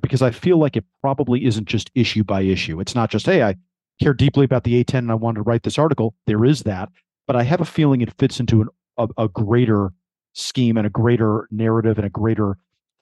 because 0.00 0.22
I 0.22 0.30
feel 0.30 0.58
like 0.58 0.76
it 0.76 0.84
probably 1.00 1.44
isn't 1.44 1.66
just 1.66 1.90
issue 1.94 2.24
by 2.24 2.42
issue. 2.42 2.80
It's 2.80 2.94
not 2.94 3.10
just 3.10 3.26
hey, 3.26 3.42
I 3.42 3.56
care 4.00 4.14
deeply 4.14 4.44
about 4.44 4.64
the 4.64 4.82
A10 4.82 4.98
and 4.98 5.10
I 5.10 5.14
wanted 5.14 5.36
to 5.36 5.42
write 5.42 5.62
this 5.62 5.78
article. 5.78 6.14
There 6.26 6.44
is 6.44 6.62
that, 6.62 6.88
but 7.26 7.36
I 7.36 7.42
have 7.42 7.60
a 7.60 7.64
feeling 7.64 8.00
it 8.00 8.12
fits 8.18 8.40
into 8.40 8.62
an, 8.62 8.68
a, 8.98 9.08
a 9.18 9.28
greater 9.28 9.92
scheme 10.34 10.76
and 10.76 10.86
a 10.86 10.90
greater 10.90 11.48
narrative 11.50 11.98
and 11.98 12.06
a 12.06 12.10
greater 12.10 12.58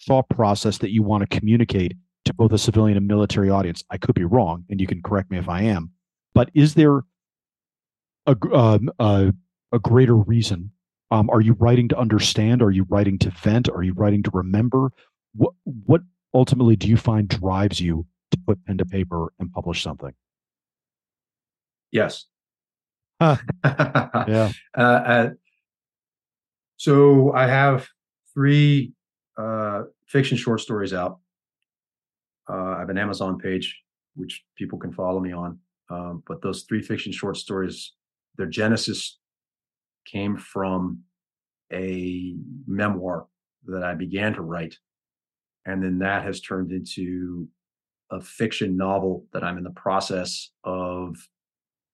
thought 0.07 0.29
process 0.29 0.79
that 0.79 0.93
you 0.93 1.03
want 1.03 1.29
to 1.29 1.39
communicate 1.39 1.95
to 2.25 2.33
both 2.33 2.53
a 2.53 2.59
civilian 2.59 2.97
and 2.97 3.07
military 3.07 3.51
audience. 3.51 3.83
I 3.91 3.99
could 3.99 4.15
be 4.15 4.25
wrong, 4.25 4.65
and 4.71 4.81
you 4.81 4.87
can 4.87 5.03
correct 5.03 5.31
me 5.31 5.39
if 5.39 5.49
I 5.49 5.63
am. 5.63 5.91
But 6.35 6.51
is 6.55 6.75
there 6.75 7.03
a 8.27 8.37
um, 8.53 8.91
a, 8.99 9.33
a, 9.73 9.79
greater 9.79 10.17
reason? 10.17 10.71
Um, 11.11 11.29
are 11.31 11.41
you 11.41 11.53
writing 11.55 11.89
to 11.89 11.99
understand? 11.99 12.63
Are 12.63 12.71
you 12.71 12.87
writing 12.89 13.19
to 13.21 13.31
vent? 13.31 13.69
Are 13.69 13.83
you 13.83 13.93
writing 13.93 14.23
to 14.23 14.31
remember? 14.33 14.91
What 15.35 15.53
what 15.65 16.03
ultimately 16.35 16.77
do 16.77 16.89
you 16.89 16.97
find 16.97 17.29
drives 17.29 17.81
you 17.81 18.07
to 18.31 18.39
put 18.47 18.65
pen 18.65 18.79
to 18.79 18.85
paper 18.85 19.33
and 19.39 19.53
publish 19.53 19.83
something? 19.83 20.13
Yes. 21.91 22.27
yeah. 23.21 24.53
Uh, 24.77 24.81
uh, 24.81 25.31
so 26.77 27.33
I 27.33 27.47
have 27.47 27.87
three 28.35 28.93
uh, 29.39 29.85
fiction 30.07 30.37
short 30.37 30.61
stories 30.61 30.93
out. 30.93 31.21
Uh, 32.51 32.75
I 32.75 32.81
have 32.81 32.91
an 32.91 32.99
Amazon 32.99 33.39
page 33.39 33.81
which 34.17 34.45
people 34.57 34.79
can 34.79 34.93
follow 34.93 35.21
me 35.21 35.33
on. 35.33 35.59
Um, 35.91 36.23
but 36.27 36.43
those 36.43 36.63
three 36.63 36.83
fiction 36.83 37.13
short 37.13 37.37
stories, 37.37 37.93
their 38.37 38.47
genesis 38.47 39.19
came 40.07 40.37
from 40.37 41.01
a 41.73 42.35
memoir 42.67 43.27
that 43.67 43.83
I 43.83 43.95
began 43.95 44.35
to 44.35 44.43
write. 44.43 44.77
And 45.67 45.83
then 45.83 45.99
that 46.01 46.25
has 46.25 46.41
turned 46.41 46.73
into 46.73 47.49
a 48.11 48.21
fiction 48.21 48.77
novel 48.77 49.27
that 49.33 49.43
I'm 49.43 49.59
in 49.59 49.65
the 49.65 49.71
process 49.71 50.51
of. 50.65 51.17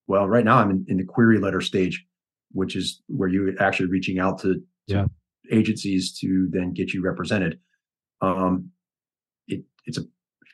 Well, 0.06 0.26
right 0.26 0.44
now 0.44 0.56
I'm 0.56 0.70
in, 0.70 0.84
in 0.88 0.96
the 0.96 1.04
query 1.04 1.38
letter 1.38 1.60
stage, 1.60 2.04
which 2.50 2.74
is 2.74 3.00
where 3.06 3.28
you're 3.28 3.60
actually 3.62 3.90
reaching 3.90 4.18
out 4.18 4.40
to, 4.40 4.54
to 4.54 4.60
yeah 4.86 5.06
agencies 5.50 6.12
to 6.20 6.48
then 6.50 6.72
get 6.72 6.92
you 6.92 7.02
represented. 7.02 7.58
Um, 8.20 8.70
it, 9.48 9.62
it's 9.86 9.98
a 9.98 10.02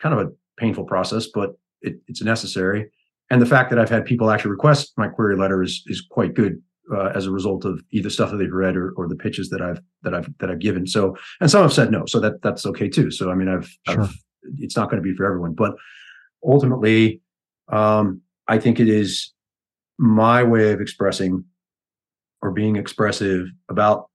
kind 0.00 0.18
of 0.18 0.26
a 0.26 0.32
painful 0.58 0.84
process, 0.84 1.26
but 1.32 1.58
it, 1.82 1.96
it's 2.06 2.22
necessary. 2.22 2.90
And 3.30 3.42
the 3.42 3.46
fact 3.46 3.70
that 3.70 3.78
I've 3.78 3.90
had 3.90 4.04
people 4.04 4.30
actually 4.30 4.52
request 4.52 4.92
my 4.96 5.08
query 5.08 5.36
letter 5.36 5.62
is 5.62 5.82
is 5.86 6.00
quite 6.00 6.34
good 6.34 6.62
uh, 6.94 7.10
as 7.14 7.26
a 7.26 7.30
result 7.30 7.64
of 7.64 7.82
either 7.90 8.10
stuff 8.10 8.30
that 8.30 8.36
they've 8.36 8.52
read 8.52 8.76
or, 8.76 8.92
or 8.92 9.08
the 9.08 9.16
pitches 9.16 9.50
that 9.50 9.60
I've 9.60 9.80
that 10.02 10.14
I've 10.14 10.28
that 10.38 10.50
I've 10.50 10.60
given. 10.60 10.86
So 10.86 11.16
and 11.40 11.50
some 11.50 11.62
have 11.62 11.72
said 11.72 11.90
no, 11.90 12.04
so 12.06 12.20
that 12.20 12.42
that's 12.42 12.66
okay 12.66 12.88
too. 12.88 13.10
So 13.10 13.30
I 13.30 13.34
mean, 13.34 13.48
I've, 13.48 13.70
sure. 13.88 14.02
I've 14.02 14.14
it's 14.58 14.76
not 14.76 14.90
going 14.90 15.02
to 15.02 15.08
be 15.08 15.14
for 15.14 15.26
everyone, 15.26 15.54
but 15.54 15.74
ultimately, 16.44 17.20
um, 17.68 18.20
I 18.46 18.58
think 18.58 18.78
it 18.78 18.88
is 18.88 19.32
my 19.98 20.42
way 20.42 20.72
of 20.72 20.80
expressing 20.80 21.44
or 22.42 22.52
being 22.52 22.76
expressive 22.76 23.48
about 23.68 24.08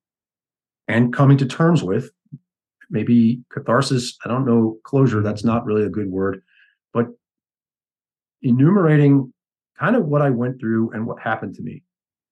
and 0.88 1.14
coming 1.14 1.38
to 1.38 1.46
terms 1.46 1.84
with 1.84 2.12
maybe 2.90 3.42
catharsis 3.52 4.18
i 4.24 4.28
don't 4.28 4.46
know 4.46 4.78
closure 4.84 5.22
that's 5.22 5.44
not 5.44 5.66
really 5.66 5.84
a 5.84 5.90
good 5.90 6.08
word 6.08 6.42
but 6.94 7.08
enumerating 8.42 9.34
kind 9.80 9.96
of 9.96 10.06
what 10.06 10.22
i 10.22 10.30
went 10.30 10.60
through 10.60 10.92
and 10.92 11.08
what 11.08 11.20
happened 11.20 11.56
to 11.56 11.62
me 11.64 11.84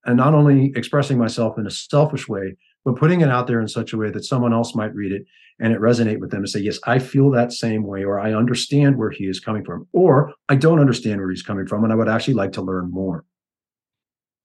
and 0.06 0.18
not 0.18 0.34
only 0.34 0.72
expressing 0.76 1.18
myself 1.18 1.58
in 1.58 1.68
a 1.68 1.72
selfish 1.72 2.28
way 2.28 2.56
but 2.86 2.96
putting 2.96 3.22
it 3.22 3.30
out 3.30 3.48
there 3.48 3.60
in 3.60 3.68
such 3.68 3.94
a 3.94 3.98
way 3.98 4.10
that 4.10 4.24
someone 4.24 4.54
else 4.54 4.76
might 4.76 4.94
read 4.96 5.12
it 5.12 5.26
and 5.60 5.74
it 5.74 5.80
resonate 5.80 6.20
with 6.20 6.32
them 6.32 6.40
and 6.40 6.50
say, 6.50 6.60
yes, 6.60 6.80
I 6.86 7.00
feel 7.00 7.30
that 7.32 7.52
same 7.52 7.84
way, 7.84 8.04
or 8.04 8.20
I 8.20 8.34
understand 8.34 8.98
where 8.98 9.10
he 9.10 9.26
is 9.26 9.40
coming 9.40 9.66
from, 9.66 9.88
or 9.92 10.34
I 10.48 10.56
don't 10.56 10.80
understand 10.80 11.20
where 11.20 11.30
he's 11.30 11.44
coming 11.44 11.68
from, 11.68 11.84
and 11.84 11.92
I 11.92 11.96
would 11.96 12.08
actually 12.08 12.36
like 12.36 12.54
to 12.54 12.62
learn 12.62 12.90
more. 12.92 13.26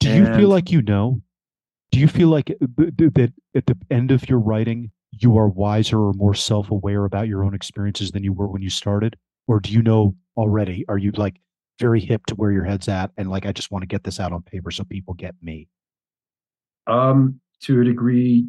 Do 0.00 0.12
you 0.12 0.26
feel 0.34 0.48
like 0.48 0.70
you 0.70 0.82
know? 0.82 1.22
Do 1.92 2.00
you 2.00 2.09
feel 2.09 2.28
like 2.28 2.50
uh, 2.50 2.66
that 2.76 3.32
at 3.55 3.66
the 3.66 3.76
end 3.90 4.11
of 4.11 4.28
your 4.28 4.40
writing, 4.40 4.90
you 5.12 5.38
are 5.38 5.48
wiser 5.48 5.98
or 5.98 6.12
more 6.14 6.34
self 6.34 6.70
aware 6.70 7.05
about 7.05 7.28
your 7.28 7.44
own 7.44 7.55
experiences 7.55 8.11
than 8.11 8.24
you 8.24 8.32
were 8.32 8.48
when 8.48 8.61
you 8.61 8.70
started? 8.70 9.16
Or 9.46 9.61
do 9.61 9.70
you 9.70 9.80
know 9.80 10.16
already? 10.36 10.84
Are 10.88 10.98
you 10.98 11.12
like 11.12 11.36
very 11.79 12.01
hip 12.01 12.27
to 12.27 12.35
where 12.35 12.51
your 12.51 12.64
head's 12.64 12.89
at 12.89 13.11
and 13.16 13.31
like, 13.31 13.47
I 13.47 13.53
just 13.53 13.70
want 13.70 13.83
to 13.83 13.87
get 13.87 14.05
this 14.05 14.20
out 14.20 14.33
on 14.33 14.43
paper 14.43 14.70
so 14.70 14.85
people 14.85 15.14
get 15.14 15.35
me? 15.43 15.68
Um, 16.87 17.41
to 17.62 17.81
a 17.81 17.85
degree, 17.85 18.47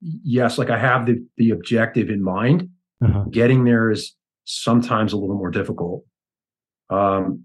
yes. 0.00 0.58
Like 0.58 0.70
I 0.70 0.78
have 0.78 1.06
the 1.06 1.24
the 1.36 1.50
objective 1.50 2.10
in 2.10 2.22
mind. 2.22 2.68
Uh-huh. 3.02 3.24
Getting 3.30 3.64
there 3.64 3.90
is 3.90 4.14
sometimes 4.44 5.12
a 5.12 5.16
little 5.16 5.36
more 5.36 5.50
difficult. 5.50 6.04
Um, 6.90 7.44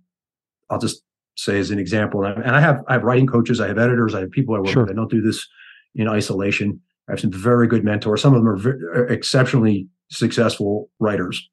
I'll 0.69 0.79
just 0.79 1.01
say 1.35 1.59
as 1.59 1.71
an 1.71 1.79
example, 1.79 2.23
and 2.23 2.33
I, 2.33 2.41
and 2.41 2.55
I 2.55 2.59
have 2.59 2.81
I 2.87 2.93
have 2.93 3.03
writing 3.03 3.27
coaches, 3.27 3.61
I 3.61 3.67
have 3.67 3.77
editors, 3.77 4.13
I 4.13 4.21
have 4.21 4.31
people 4.31 4.55
I 4.55 4.59
work 4.59 4.69
sure. 4.69 4.83
with. 4.83 4.91
I 4.91 4.95
don't 4.95 5.09
do 5.09 5.21
this 5.21 5.47
in 5.95 6.07
isolation. 6.07 6.81
I 7.07 7.13
have 7.13 7.19
some 7.19 7.31
very 7.31 7.67
good 7.67 7.85
mentors. 7.85 8.21
Some 8.21 8.33
of 8.33 8.41
them 8.41 8.49
are 8.49 8.57
very, 8.57 9.13
exceptionally 9.13 9.87
successful 10.11 10.89
writers. 10.99 11.49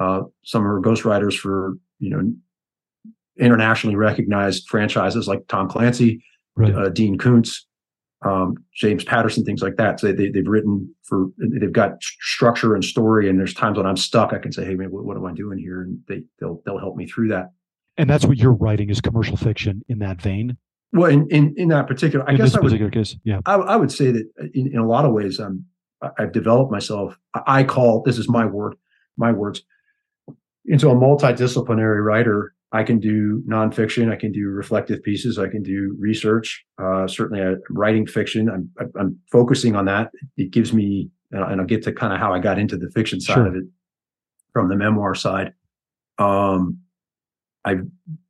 Uh, 0.00 0.22
some 0.44 0.66
are 0.66 0.80
ghostwriters 0.80 1.34
for 1.38 1.74
you 1.98 2.10
know 2.10 2.32
internationally 3.38 3.96
recognized 3.96 4.68
franchises 4.68 5.26
like 5.26 5.46
Tom 5.48 5.68
Clancy, 5.68 6.22
right. 6.56 6.74
uh, 6.74 6.88
Dean 6.88 7.18
Koontz, 7.18 7.66
um, 8.24 8.54
James 8.74 9.04
Patterson, 9.04 9.44
things 9.44 9.62
like 9.62 9.76
that. 9.76 10.00
So 10.00 10.12
they, 10.12 10.32
have 10.34 10.46
written 10.46 10.94
for, 11.02 11.26
they've 11.38 11.72
got 11.72 12.02
structure 12.02 12.74
and 12.74 12.84
story. 12.84 13.28
And 13.28 13.38
there's 13.38 13.54
times 13.54 13.76
when 13.76 13.86
I'm 13.86 13.96
stuck, 13.96 14.32
I 14.32 14.38
can 14.38 14.52
say, 14.52 14.64
Hey, 14.64 14.74
man, 14.74 14.90
what, 14.90 15.04
what 15.04 15.16
am 15.16 15.26
I 15.26 15.32
doing 15.32 15.58
here? 15.58 15.82
And 15.82 15.98
they, 16.08 16.22
they'll, 16.40 16.62
they'll 16.64 16.78
help 16.78 16.96
me 16.96 17.06
through 17.06 17.28
that. 17.28 17.50
And 17.96 18.08
that's 18.08 18.24
what 18.24 18.38
you're 18.38 18.52
writing 18.52 18.90
is 18.90 19.00
commercial 19.00 19.36
fiction 19.36 19.84
in 19.88 19.98
that 20.00 20.20
vein. 20.20 20.56
Well, 20.92 21.10
in, 21.10 21.28
in, 21.28 21.54
in 21.56 21.68
that 21.68 21.86
particular, 21.86 22.26
I 22.28 22.32
in 22.32 22.38
guess 22.38 22.54
I 22.54 22.60
would, 22.60 22.92
case, 22.92 23.16
yeah, 23.24 23.40
I, 23.46 23.54
I, 23.54 23.76
would 23.76 23.90
say 23.90 24.10
that 24.12 24.28
in, 24.54 24.68
in 24.72 24.78
a 24.78 24.86
lot 24.86 25.04
of 25.04 25.12
ways, 25.12 25.40
um, 25.40 25.64
I've 26.18 26.32
developed 26.32 26.70
myself. 26.70 27.16
I 27.46 27.64
call 27.64 28.02
this 28.02 28.18
is 28.18 28.28
my 28.28 28.46
word, 28.46 28.76
my 29.16 29.32
words, 29.32 29.62
into 30.66 30.88
a 30.88 30.94
multidisciplinary 30.94 32.04
writer 32.04 32.54
I 32.74 32.82
can 32.82 32.98
do 32.98 33.40
nonfiction. 33.48 34.12
I 34.12 34.16
can 34.16 34.32
do 34.32 34.48
reflective 34.48 35.00
pieces. 35.04 35.38
I 35.38 35.48
can 35.48 35.62
do 35.62 35.96
research. 35.96 36.64
Uh, 36.76 37.06
certainly, 37.06 37.40
uh, 37.40 37.54
writing 37.70 38.04
fiction. 38.04 38.50
I'm, 38.50 38.68
I'm 38.98 39.16
focusing 39.30 39.76
on 39.76 39.84
that. 39.84 40.10
It 40.36 40.50
gives 40.50 40.72
me, 40.72 41.08
and 41.30 41.60
I'll 41.60 41.66
get 41.66 41.84
to 41.84 41.92
kind 41.92 42.12
of 42.12 42.18
how 42.18 42.34
I 42.34 42.40
got 42.40 42.58
into 42.58 42.76
the 42.76 42.90
fiction 42.90 43.20
side 43.20 43.34
sure. 43.34 43.46
of 43.46 43.54
it 43.54 43.62
from 44.52 44.68
the 44.68 44.74
memoir 44.74 45.14
side. 45.14 45.52
Um, 46.18 46.80
I 47.64 47.76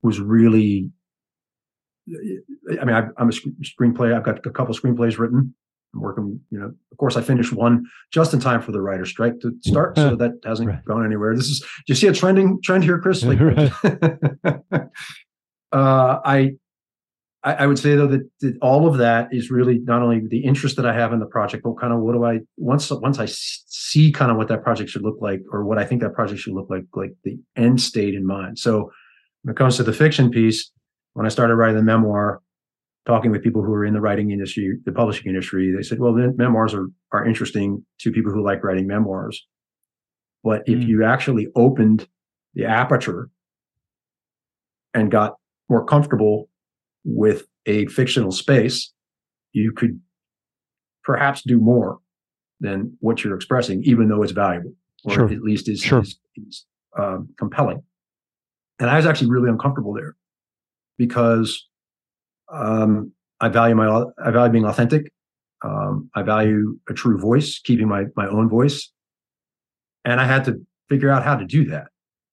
was 0.03 0.21
really, 0.21 0.91
I 2.07 2.85
mean, 2.85 2.95
I, 2.95 3.09
am 3.19 3.31
a 3.31 3.63
screenplay. 3.65 4.15
I've 4.15 4.25
got 4.25 4.45
a 4.47 4.51
couple 4.51 4.75
screenplays 4.75 5.19
written. 5.19 5.55
I'm 5.95 6.01
working, 6.01 6.41
you 6.51 6.59
know, 6.59 6.67
of 6.67 6.99
course 6.99 7.17
I 7.17 7.23
finished 7.23 7.53
one 7.53 7.85
just 8.13 8.35
in 8.35 8.41
time 8.41 8.61
for 8.61 8.73
the 8.73 8.81
writer 8.81 9.07
strike 9.07 9.41
to 9.41 9.53
start. 9.63 9.97
So 9.97 10.17
that 10.17 10.33
hasn't 10.45 10.69
right. 10.69 10.85
gone 10.85 11.05
anywhere. 11.05 11.35
This 11.37 11.47
is, 11.47 11.61
do 11.61 11.67
you 11.89 11.95
see 11.95 12.09
a 12.09 12.13
trending 12.13 12.61
trend 12.63 12.85
here, 12.85 12.99
Chris? 12.99 13.25
Like, 13.35 13.41
uh, 15.73 16.21
I, 16.25 16.53
I 17.43 17.67
would 17.67 17.79
say 17.79 17.95
though 17.95 18.07
that, 18.07 18.29
that, 18.41 18.57
all 18.63 18.87
of 18.89 18.99
that 18.99 19.29
is 19.33 19.51
really 19.51 19.79
not 19.81 20.03
only 20.03 20.21
the 20.27 20.45
interest 20.45 20.77
that 20.77 20.87
I 20.87 20.95
have 20.95 21.13
in 21.13 21.21
the 21.21 21.27
project, 21.27 21.63
but 21.63 21.75
kind 21.75 21.93
of 21.93 22.01
what 22.01 22.13
do 22.13 22.25
I 22.25 22.41
once 22.57 22.91
once 22.91 23.19
I 23.19 23.27
see 23.27 24.11
kind 24.13 24.31
of 24.31 24.39
what 24.39 24.49
that 24.49 24.63
project 24.63 24.89
should 24.89 25.03
look 25.03 25.19
like, 25.21 25.43
or 25.51 25.65
what 25.65 25.79
I 25.79 25.85
think 25.85 26.01
that 26.01 26.15
project 26.15 26.41
should 26.41 26.55
look 26.55 26.71
like, 26.71 26.85
like 26.95 27.13
the 27.23 27.39
end 27.55 27.83
state 27.83 28.15
in 28.15 28.27
mind. 28.27 28.59
So 28.59 28.91
when 29.43 29.53
it 29.53 29.59
comes 29.59 29.77
to 29.77 29.83
the 29.83 29.93
fiction 29.93 30.31
piece, 30.31 30.71
when 31.13 31.27
I 31.27 31.29
started 31.29 31.57
writing 31.57 31.77
the 31.77 31.83
memoir, 31.83 32.41
talking 33.07 33.31
with 33.31 33.43
people 33.43 33.63
who 33.63 33.73
are 33.73 33.85
in 33.85 33.93
the 33.93 34.01
writing 34.01 34.31
industry, 34.31 34.79
the 34.85 34.93
publishing 34.93 35.27
industry, 35.27 35.73
they 35.77 35.83
said, 35.83 35.99
well, 35.99 36.13
memoirs 36.13 36.73
are, 36.75 36.87
are 37.13 37.27
interesting 37.27 37.85
to 38.01 38.11
people 38.11 38.33
who 38.33 38.43
like 38.43 38.65
writing 38.65 38.87
memoirs. 38.87 39.47
But 40.43 40.63
if 40.67 40.79
mm. 40.79 40.87
you 40.87 41.05
actually 41.05 41.49
opened 41.55 42.09
the 42.55 42.65
aperture 42.65 43.31
and 44.95 45.11
got 45.11 45.35
more 45.69 45.85
comfortable 45.85 46.49
with 47.05 47.45
a 47.67 47.87
fictional 47.87 48.31
space, 48.31 48.93
you 49.53 49.73
could 49.73 50.01
perhaps 51.03 51.43
do 51.43 51.59
more 51.59 51.99
than 52.61 52.97
what 53.01 53.23
you're 53.23 53.35
expressing, 53.35 53.83
even 53.85 54.09
though 54.09 54.23
it's 54.23 54.33
valuable, 54.33 54.73
or 55.05 55.15
sure. 55.15 55.33
at 55.33 55.41
least 55.41 55.69
is, 55.69 55.81
sure. 55.81 56.01
is, 56.01 56.19
is 56.37 56.65
um, 56.99 57.29
compelling. 57.39 57.83
And 58.79 58.89
I 58.89 58.97
was 58.97 59.07
actually 59.07 59.31
really 59.31 59.51
uncomfortable 59.51 59.93
there 59.93 60.17
because 60.97 61.69
um, 62.53 63.13
I 63.41 63.49
value 63.49 63.75
my 63.75 64.05
I 64.23 64.31
value 64.31 64.53
being 64.53 64.65
authentic. 64.65 65.13
Um, 65.65 66.11
I 66.15 66.23
value 66.23 66.79
a 66.89 66.95
true 66.95 67.19
voice, 67.19 67.59
keeping 67.59 67.89
my 67.89 68.05
my 68.17 68.27
own 68.27 68.49
voice, 68.49 68.91
and 70.05 70.21
I 70.21 70.27
had 70.27 70.45
to 70.45 70.61
figure 70.89 71.11
out 71.11 71.25
how 71.25 71.37
to 71.37 71.45
do 71.45 71.65
that. 71.67 71.89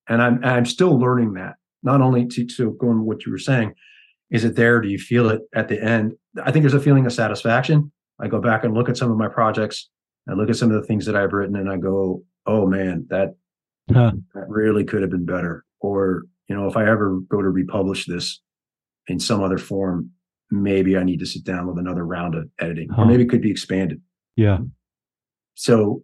And 0.07 0.21
I'm 0.21 0.43
I'm 0.43 0.65
still 0.65 0.99
learning 0.99 1.33
that. 1.33 1.55
Not 1.83 2.01
only 2.01 2.27
to 2.27 2.45
to 2.45 2.77
go 2.79 2.89
on 2.89 3.05
what 3.05 3.25
you 3.25 3.31
were 3.31 3.37
saying, 3.37 3.73
is 4.29 4.43
it 4.43 4.55
there? 4.55 4.79
Do 4.81 4.89
you 4.89 4.97
feel 4.97 5.29
it 5.29 5.41
at 5.55 5.67
the 5.67 5.81
end? 5.81 6.13
I 6.43 6.51
think 6.51 6.63
there's 6.63 6.73
a 6.73 6.79
feeling 6.79 7.05
of 7.05 7.13
satisfaction. 7.13 7.91
I 8.19 8.27
go 8.27 8.39
back 8.39 8.63
and 8.63 8.73
look 8.73 8.89
at 8.89 8.97
some 8.97 9.11
of 9.11 9.17
my 9.17 9.27
projects. 9.27 9.89
I 10.29 10.33
look 10.33 10.49
at 10.49 10.55
some 10.55 10.71
of 10.71 10.79
the 10.79 10.87
things 10.87 11.05
that 11.05 11.15
I've 11.15 11.33
written, 11.33 11.55
and 11.55 11.69
I 11.69 11.77
go, 11.77 12.23
"Oh 12.45 12.67
man, 12.67 13.07
that 13.09 13.35
huh. 13.91 14.11
that 14.35 14.47
really 14.47 14.83
could 14.83 15.01
have 15.01 15.11
been 15.11 15.25
better." 15.25 15.65
Or 15.79 16.23
you 16.47 16.55
know, 16.55 16.67
if 16.67 16.77
I 16.77 16.87
ever 16.87 17.19
go 17.29 17.41
to 17.41 17.49
republish 17.49 18.05
this, 18.05 18.39
in 19.07 19.19
some 19.19 19.43
other 19.43 19.57
form, 19.57 20.11
maybe 20.49 20.97
I 20.97 21.03
need 21.03 21.19
to 21.19 21.25
sit 21.25 21.43
down 21.43 21.67
with 21.67 21.77
another 21.77 22.05
round 22.05 22.35
of 22.35 22.49
editing, 22.59 22.89
huh. 22.89 23.01
or 23.01 23.05
maybe 23.05 23.23
it 23.23 23.29
could 23.29 23.41
be 23.41 23.51
expanded. 23.51 24.01
Yeah. 24.35 24.59
So 25.55 26.03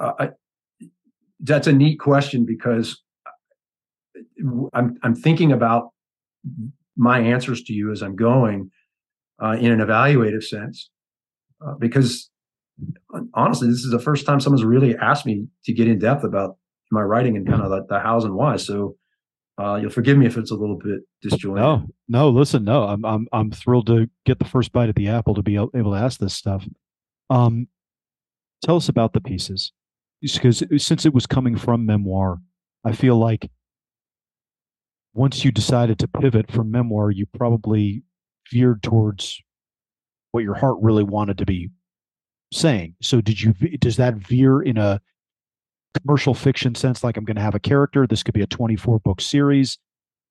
uh, 0.00 0.12
I, 0.18 0.28
that's 1.40 1.66
a 1.66 1.72
neat 1.72 1.98
question 1.98 2.44
because 2.44 3.02
I'm 4.74 4.96
I'm 5.02 5.14
thinking 5.14 5.52
about 5.52 5.90
my 6.96 7.20
answers 7.20 7.62
to 7.64 7.72
you 7.72 7.92
as 7.92 8.02
I'm 8.02 8.16
going 8.16 8.70
uh, 9.42 9.56
in 9.58 9.70
an 9.72 9.80
evaluative 9.80 10.42
sense, 10.42 10.90
uh, 11.66 11.74
because 11.78 12.30
honestly, 13.34 13.68
this 13.68 13.84
is 13.84 13.90
the 13.90 13.98
first 13.98 14.26
time 14.26 14.40
someone's 14.40 14.64
really 14.64 14.96
asked 14.96 15.26
me 15.26 15.46
to 15.64 15.72
get 15.72 15.88
in 15.88 15.98
depth 15.98 16.24
about 16.24 16.56
my 16.90 17.02
writing 17.02 17.36
and 17.36 17.46
kind 17.46 17.62
of 17.62 17.70
the, 17.70 17.84
the 17.88 17.98
hows 17.98 18.24
and 18.24 18.34
whys. 18.34 18.64
So 18.64 18.96
uh, 19.58 19.76
you'll 19.76 19.90
forgive 19.90 20.18
me 20.18 20.26
if 20.26 20.36
it's 20.36 20.50
a 20.50 20.54
little 20.54 20.76
bit 20.76 21.00
disjointed. 21.22 21.62
No, 21.62 21.86
no, 22.08 22.28
listen, 22.28 22.64
no, 22.64 22.84
I'm 22.84 23.04
I'm 23.04 23.26
I'm 23.32 23.50
thrilled 23.50 23.86
to 23.86 24.08
get 24.24 24.38
the 24.38 24.44
first 24.44 24.72
bite 24.72 24.88
at 24.88 24.96
the 24.96 25.08
apple 25.08 25.34
to 25.34 25.42
be 25.42 25.56
able 25.56 25.70
to 25.72 25.98
ask 25.98 26.20
this 26.20 26.34
stuff. 26.34 26.66
Um, 27.30 27.68
tell 28.64 28.76
us 28.76 28.88
about 28.88 29.12
the 29.12 29.20
pieces, 29.20 29.72
because 30.22 30.62
since 30.76 31.06
it 31.06 31.14
was 31.14 31.26
coming 31.26 31.56
from 31.56 31.86
memoir, 31.86 32.38
I 32.84 32.92
feel 32.92 33.16
like 33.16 33.50
once 35.14 35.44
you 35.44 35.50
decided 35.50 35.98
to 35.98 36.08
pivot 36.08 36.52
from 36.52 36.70
memoir, 36.70 37.10
you 37.10 37.24
probably 37.24 38.02
veered 38.52 38.82
towards 38.82 39.40
what 40.32 40.44
your 40.44 40.54
heart 40.54 40.76
really 40.82 41.02
wanted 41.02 41.38
to 41.38 41.46
be 41.46 41.70
saying. 42.52 42.94
So, 43.00 43.22
did 43.22 43.40
you? 43.40 43.54
Does 43.80 43.96
that 43.96 44.14
veer 44.14 44.60
in 44.60 44.76
a 44.76 45.00
commercial 46.00 46.34
fiction 46.34 46.74
sense, 46.74 47.02
like 47.02 47.16
I'm 47.16 47.24
going 47.24 47.36
to 47.36 47.42
have 47.42 47.54
a 47.54 47.60
character. 47.60 48.06
This 48.06 48.22
could 48.22 48.34
be 48.34 48.42
a 48.42 48.46
24 48.46 49.00
book 49.00 49.20
series. 49.20 49.78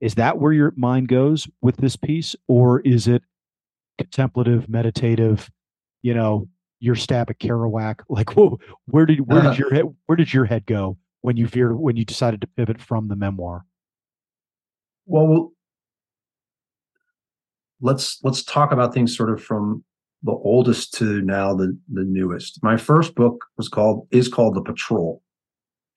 Is 0.02 0.16
that 0.16 0.40
where 0.40 0.52
your 0.52 0.74
mind 0.76 1.08
goes 1.08 1.48
with 1.62 1.78
this 1.78 1.96
piece, 1.96 2.36
or 2.48 2.82
is 2.82 3.08
it 3.08 3.24
contemplative, 3.98 4.68
meditative? 4.68 5.50
You 6.02 6.14
know, 6.14 6.48
your 6.80 6.96
stab 6.96 7.30
at 7.30 7.40
Kerouac. 7.40 8.02
Like, 8.10 8.36
whoa, 8.36 8.60
where 8.86 9.06
did 9.06 9.22
where 9.22 9.42
did 9.42 9.52
uh-huh. 9.52 9.58
your 9.60 9.74
head 9.74 9.86
where 10.06 10.16
did 10.16 10.34
your 10.34 10.46
head 10.46 10.66
go 10.66 10.98
when 11.22 11.38
you 11.38 11.48
veered 11.48 11.78
when 11.78 11.96
you 11.96 12.06
decided 12.06 12.42
to 12.42 12.48
pivot 12.48 12.82
from 12.82 13.08
the 13.08 13.16
memoir? 13.16 13.66
Well, 15.06 15.54
let's 17.82 18.20
let's 18.24 18.44
talk 18.44 18.72
about 18.72 18.94
things 18.94 19.16
sort 19.16 19.30
of 19.30 19.44
from 19.44 19.84
the 20.24 20.32
oldest 20.32 20.94
to 20.96 21.22
now 21.22 21.54
the 21.56 21.78
the 21.92 22.04
newest. 22.04 22.62
My 22.62 22.78
first 22.78 23.16
book 23.16 23.46
was 23.58 23.70
called 23.70 24.08
is 24.12 24.28
called 24.28 24.56
The 24.56 24.62
Patrol 24.62 25.22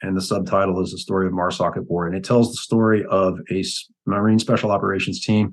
and 0.03 0.17
the 0.17 0.23
subtitle 0.23 0.81
is 0.83 0.93
the 0.93 0.99
story 0.99 1.27
of 1.27 1.33
Marsoc 1.33 1.77
at 1.77 1.87
War. 1.87 2.07
And 2.07 2.17
it 2.17 2.25
tells 2.25 2.51
the 2.51 2.57
story 2.57 3.05
of 3.11 3.39
a 3.51 3.65
Marine 4.07 4.39
Special 4.39 4.71
Operations 4.71 5.25
team 5.25 5.51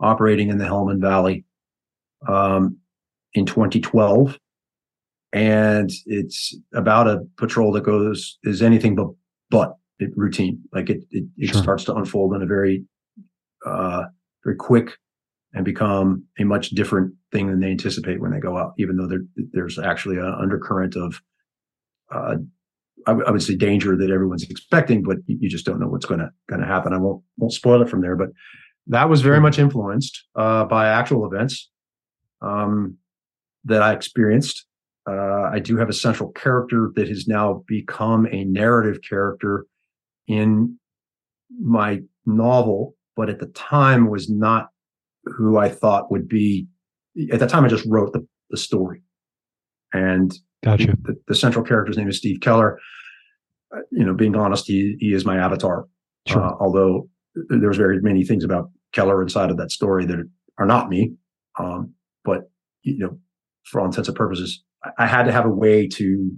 operating 0.00 0.48
in 0.48 0.58
the 0.58 0.64
Helmand 0.64 1.00
Valley 1.00 1.44
um, 2.28 2.78
in 3.34 3.46
2012. 3.46 4.38
And 5.32 5.90
it's 6.06 6.56
about 6.74 7.06
a 7.06 7.20
patrol 7.36 7.72
that 7.72 7.84
goes 7.84 8.38
is 8.42 8.62
anything 8.62 8.96
but 8.96 9.08
but 9.50 9.74
routine. 10.16 10.60
Like 10.72 10.90
it 10.90 11.04
it, 11.10 11.24
it 11.36 11.52
sure. 11.52 11.62
starts 11.62 11.84
to 11.84 11.94
unfold 11.94 12.34
in 12.34 12.42
a 12.42 12.46
very 12.46 12.84
uh, 13.64 14.04
very 14.44 14.56
quick 14.56 14.96
and 15.52 15.64
become 15.64 16.24
a 16.38 16.44
much 16.44 16.70
different 16.70 17.14
thing 17.32 17.48
than 17.48 17.60
they 17.60 17.70
anticipate 17.70 18.20
when 18.20 18.30
they 18.30 18.38
go 18.38 18.56
out, 18.56 18.72
even 18.78 18.96
though 18.96 19.06
there, 19.06 19.22
there's 19.52 19.78
actually 19.78 20.16
an 20.16 20.34
undercurrent 20.40 20.96
of, 20.96 21.20
uh, 22.12 22.36
I, 23.06 23.12
w- 23.12 23.26
I 23.26 23.30
would 23.30 23.42
say 23.42 23.56
danger 23.56 23.96
that 23.96 24.10
everyone's 24.10 24.48
expecting, 24.48 25.02
but 25.02 25.18
you, 25.26 25.38
you 25.40 25.48
just 25.48 25.66
don't 25.66 25.80
know 25.80 25.88
what's 25.88 26.06
going 26.06 26.20
to 26.20 26.30
going 26.48 26.60
to 26.60 26.66
happen. 26.66 26.92
I 26.92 26.98
won't 26.98 27.22
won't 27.36 27.52
spoil 27.52 27.82
it 27.82 27.88
from 27.88 28.02
there, 28.02 28.16
but 28.16 28.30
that 28.86 29.08
was 29.08 29.22
very 29.22 29.40
much 29.40 29.58
influenced 29.58 30.24
uh, 30.36 30.64
by 30.64 30.88
actual 30.88 31.26
events 31.26 31.70
um, 32.42 32.96
that 33.64 33.82
I 33.82 33.92
experienced. 33.92 34.66
Uh, 35.08 35.50
I 35.52 35.58
do 35.58 35.76
have 35.76 35.88
a 35.88 35.94
central 35.94 36.30
character 36.32 36.90
that 36.96 37.08
has 37.08 37.26
now 37.26 37.64
become 37.66 38.26
a 38.30 38.44
narrative 38.44 38.98
character 39.08 39.66
in 40.26 40.78
my 41.60 42.00
novel, 42.26 42.94
but 43.16 43.28
at 43.28 43.38
the 43.38 43.46
time 43.46 44.08
was 44.08 44.28
not 44.30 44.68
who 45.24 45.58
I 45.58 45.68
thought 45.68 46.10
would 46.10 46.28
be. 46.28 46.66
At 47.32 47.40
the 47.40 47.46
time, 47.46 47.64
I 47.64 47.68
just 47.68 47.86
wrote 47.86 48.12
the, 48.12 48.26
the 48.50 48.56
story, 48.56 49.02
and 49.92 50.32
Gotcha. 50.62 50.94
the, 51.02 51.16
the 51.26 51.34
central 51.34 51.64
character's 51.64 51.96
name 51.96 52.08
is 52.08 52.18
Steve 52.18 52.40
Keller. 52.40 52.78
Uh, 53.74 53.80
you 53.90 54.04
know, 54.04 54.14
being 54.14 54.36
honest, 54.36 54.66
he 54.66 54.96
he 54.98 55.12
is 55.12 55.24
my 55.24 55.38
avatar. 55.38 55.86
Sure. 56.26 56.42
Uh, 56.42 56.52
although 56.60 57.08
there's 57.48 57.76
very 57.76 58.00
many 58.00 58.24
things 58.24 58.44
about 58.44 58.70
Keller 58.92 59.22
inside 59.22 59.50
of 59.50 59.56
that 59.56 59.70
story 59.70 60.04
that 60.06 60.18
are 60.58 60.66
not 60.66 60.88
me. 60.88 61.14
Um, 61.58 61.94
but 62.24 62.50
you 62.82 62.98
know, 62.98 63.18
for 63.64 63.80
all 63.80 63.86
intents 63.86 64.08
and 64.08 64.16
purposes, 64.16 64.62
I, 64.84 64.90
I 65.04 65.06
had 65.06 65.24
to 65.24 65.32
have 65.32 65.46
a 65.46 65.50
way 65.50 65.86
to 65.88 66.30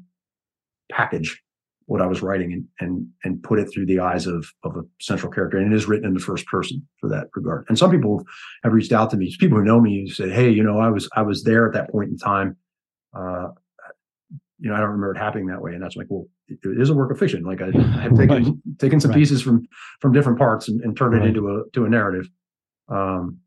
package 0.91 1.43
what 1.87 2.01
I 2.01 2.07
was 2.07 2.23
writing 2.23 2.53
and 2.53 2.65
and 2.81 3.09
and 3.25 3.43
put 3.43 3.59
it 3.59 3.69
through 3.73 3.87
the 3.87 4.01
eyes 4.01 4.27
of 4.27 4.47
of 4.63 4.77
a 4.77 4.83
central 5.01 5.33
character. 5.33 5.59
And 5.59 5.73
it 5.73 5.77
is 5.77 5.87
written 5.87 6.07
in 6.07 6.15
the 6.15 6.21
first 6.21 6.47
person 6.47 6.87
for 7.01 7.09
that 7.09 7.29
regard. 7.35 7.65
And 7.69 7.79
some 7.79 7.91
people 7.91 8.25
have 8.63 8.73
reached 8.73 8.93
out 8.93 9.11
to 9.11 9.17
me, 9.17 9.35
people 9.39 9.59
who 9.59 9.65
know 9.65 9.81
me, 9.81 10.09
said, 10.09 10.31
"Hey, 10.31 10.51
you 10.51 10.63
know, 10.63 10.79
I 10.79 10.91
was 10.91 11.09
I 11.17 11.23
was 11.23 11.45
there 11.45 11.67
at 11.67 11.75
that 11.75 11.91
point 11.91 12.11
in 12.11 12.19
time." 12.19 12.57
Uh, 13.15 13.49
you 14.63 14.71
know, 14.71 14.77
I 14.77 14.79
don't 14.79 14.91
remember 14.91 15.11
it 15.13 15.19
happening 15.19 15.47
that 15.47 15.61
way. 15.61 15.73
And 15.75 15.83
that's 15.83 15.97
like, 15.97 16.07
well, 16.09 16.27
it, 16.47 16.59
it 16.63 16.81
is 16.81 16.89
a 16.89 16.95
work 16.95 17.11
of 17.11 17.19
fiction. 17.19 17.43
Like 17.43 17.61
I, 17.61 17.67
I 17.99 18.03
have 18.03 18.17
taken 18.17 18.29
Right. 18.45 18.79
taken 18.79 19.01
some 19.01 19.11
Right. 19.11 19.19
pieces 19.19 19.43
from 19.43 19.67
from 20.01 20.13
different 20.13 20.39
parts 20.39 20.69
and, 20.69 20.81
and 20.83 20.97
turned 20.97 21.15
Right. 21.15 21.25
it 21.25 21.29
into 21.29 21.49
a 21.49 21.69
to 21.73 21.85
a 21.85 21.89
narrative. 21.89 22.29
Um, 22.89 23.39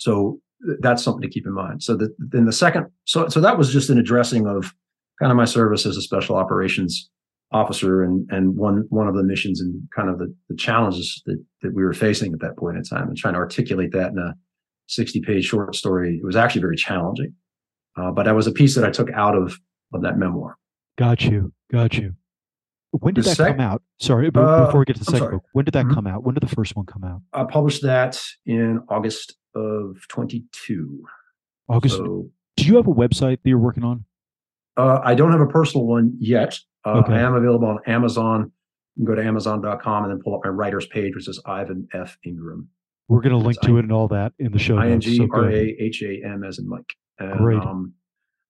so 0.00 0.40
that's 0.80 1.02
something 1.02 1.22
to 1.22 1.28
keep 1.28 1.46
in 1.46 1.52
mind. 1.52 1.82
So 1.82 1.96
that 1.96 2.14
then 2.18 2.46
the 2.46 2.52
second, 2.52 2.86
so 3.04 3.28
so 3.28 3.40
that 3.42 3.58
was 3.58 3.72
just 3.72 3.90
an 3.90 3.98
addressing 3.98 4.46
of 4.46 4.74
kind 5.20 5.30
of 5.30 5.36
my 5.36 5.44
service 5.44 5.84
as 5.86 5.96
a 5.98 6.02
special 6.02 6.36
operations 6.36 7.10
officer 7.52 8.02
and 8.02 8.26
and 8.30 8.56
one 8.56 8.86
one 8.88 9.06
of 9.08 9.14
the 9.14 9.22
missions 9.22 9.60
and 9.60 9.80
kind 9.94 10.08
of 10.08 10.18
the, 10.18 10.34
the 10.48 10.56
challenges 10.56 11.22
that 11.26 11.42
that 11.60 11.74
we 11.74 11.84
were 11.84 11.92
facing 11.92 12.32
at 12.32 12.40
that 12.40 12.56
point 12.56 12.76
in 12.78 12.82
time 12.82 13.06
and 13.08 13.16
trying 13.18 13.34
to 13.34 13.38
articulate 13.40 13.92
that 13.92 14.12
in 14.12 14.18
a 14.18 14.34
60 14.88 15.20
page 15.20 15.44
short 15.44 15.74
story. 15.74 16.16
It 16.22 16.24
was 16.24 16.36
actually 16.36 16.62
very 16.62 16.76
challenging. 16.76 17.34
Uh, 17.98 18.10
but 18.10 18.24
that 18.24 18.34
was 18.34 18.46
a 18.46 18.52
piece 18.52 18.74
that 18.74 18.84
I 18.84 18.90
took 18.90 19.10
out 19.12 19.34
of 19.34 19.58
of 19.92 20.02
that 20.02 20.18
memoir. 20.18 20.56
Got 20.98 21.24
you. 21.24 21.52
Got 21.70 21.96
you. 21.98 22.14
When 22.92 23.14
did 23.14 23.24
The 23.24 23.30
that 23.30 23.36
sec- 23.36 23.56
come 23.56 23.60
out? 23.60 23.82
Sorry, 24.00 24.28
Uh, 24.34 24.66
before 24.66 24.80
we 24.80 24.84
get 24.86 24.96
to 24.96 25.00
the 25.04 25.10
I'm 25.10 25.14
second 25.14 25.18
sorry. 25.26 25.36
book, 25.36 25.44
when 25.52 25.64
did 25.64 25.74
that 25.74 25.86
Mhm. 25.86 25.94
come 25.94 26.06
out? 26.06 26.24
When 26.24 26.34
did 26.34 26.42
the 26.42 26.54
first 26.54 26.76
one 26.76 26.86
come 26.86 27.04
out? 27.04 27.20
I 27.32 27.44
published 27.44 27.82
that 27.82 28.18
in 28.46 28.80
August 28.88 29.36
of 29.54 29.98
22. 30.08 31.04
August. 31.68 31.96
So 31.96 32.30
do 32.56 32.64
you 32.66 32.76
have 32.76 32.86
a 32.86 32.92
website 32.94 33.42
that 33.42 33.48
you're 33.48 33.58
working 33.58 33.84
on? 33.84 34.04
uh, 34.78 35.00
I 35.02 35.14
don't 35.14 35.32
have 35.32 35.40
a 35.40 35.46
personal 35.46 35.86
one 35.86 36.14
yet. 36.18 36.58
Uh, 36.84 36.98
Okay. 36.98 37.14
I 37.14 37.20
am 37.20 37.34
available 37.34 37.66
on 37.68 37.78
Amazon. 37.86 38.52
You 38.94 39.04
can 39.04 39.14
go 39.14 39.20
to 39.20 39.26
Amazon.com 39.26 40.04
and 40.04 40.12
then 40.12 40.20
pull 40.22 40.34
up 40.36 40.40
my 40.44 40.50
writer's 40.50 40.86
page, 40.86 41.14
which 41.14 41.28
is 41.28 41.40
Ivan 41.44 41.88
F. 41.92 42.16
Ingraham. 42.24 42.68
We're 43.08 43.20
going 43.20 43.32
to 43.38 43.38
link 43.38 43.60
to 43.62 43.74
I- 43.74 43.78
it 43.78 43.84
and 43.84 43.92
all 43.92 44.08
that 44.08 44.32
in 44.38 44.52
the 44.52 44.58
show 44.58 44.76
I 44.78 44.86
N 44.86 44.92
notes. 44.92 45.06
G 45.06 45.26
R 45.30 45.50
A 45.50 45.54
H 45.78 46.02
A 46.02 46.22
M 46.24 46.44
as 46.44 46.58
in 46.58 46.68
Mike. 46.68 46.94
And, 47.18 47.38
Great. 47.38 47.58
Um, 47.60 47.94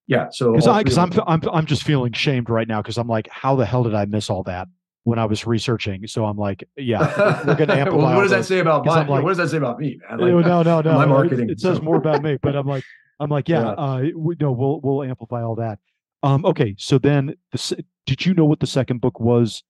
yeah. 0.07 0.27
So 0.31 0.51
Because 0.53 0.67
I 0.67 0.73
three 0.75 0.83
because 0.85 0.97
of 0.97 1.19
I'm 1.27 1.41
I'm 1.43 1.49
I'm 1.53 1.65
just 1.65 1.83
feeling 1.83 2.13
shamed 2.13 2.49
right 2.49 2.67
now 2.67 2.81
because 2.81 2.97
I'm 2.97 3.07
like, 3.07 3.27
how 3.31 3.55
the 3.55 3.65
hell 3.65 3.83
did 3.83 3.93
I 3.93 4.05
miss 4.05 4.29
all 4.29 4.43
that 4.43 4.67
when 5.03 5.19
I 5.19 5.25
was 5.25 5.45
researching? 5.45 6.07
So 6.07 6.25
I'm 6.25 6.37
like, 6.37 6.63
yeah, 6.77 7.43
we're 7.45 7.55
going 7.55 7.67
to 7.69 7.75
amplify. 7.77 8.05
well, 8.07 8.15
what 8.15 8.21
does 8.23 8.31
that 8.31 8.45
say 8.45 8.59
about 8.59 8.85
my? 8.85 9.05
Like- 9.05 9.23
what 9.23 9.29
does 9.29 9.37
that 9.37 9.49
say 9.49 9.57
about 9.57 9.79
me? 9.79 9.99
Man? 10.09 10.19
Like, 10.19 10.45
no, 10.45 10.61
no, 10.63 10.81
no. 10.81 10.93
my 10.93 11.05
marketing, 11.05 11.49
It, 11.49 11.59
says 11.59 11.77
so- 11.77 11.83
more 11.83 11.95
about 11.97 12.23
me, 12.23 12.37
but 12.41 12.55
I'm 12.55 12.65
like, 12.67 12.83
I'm 13.19 13.29
like, 13.29 13.47
yeah, 13.49 13.61
Yeah. 13.61 13.69
uh, 13.71 14.03
we, 14.15 14.35
no, 14.39 14.51
we'll 14.51 14.79
we'll 14.81 15.03
amplify 15.03 15.41
all 15.43 15.55
that. 15.55 15.79
Um, 16.23 16.45
okay, 16.45 16.75
so 16.77 16.97
then, 16.97 17.35
the, 17.51 17.83
did 18.05 18.25
you 18.25 18.33
know 18.33 18.45
what 18.45 18.59
the 18.59 18.67
second 18.67 19.01
book 19.01 19.19
was 19.19 19.63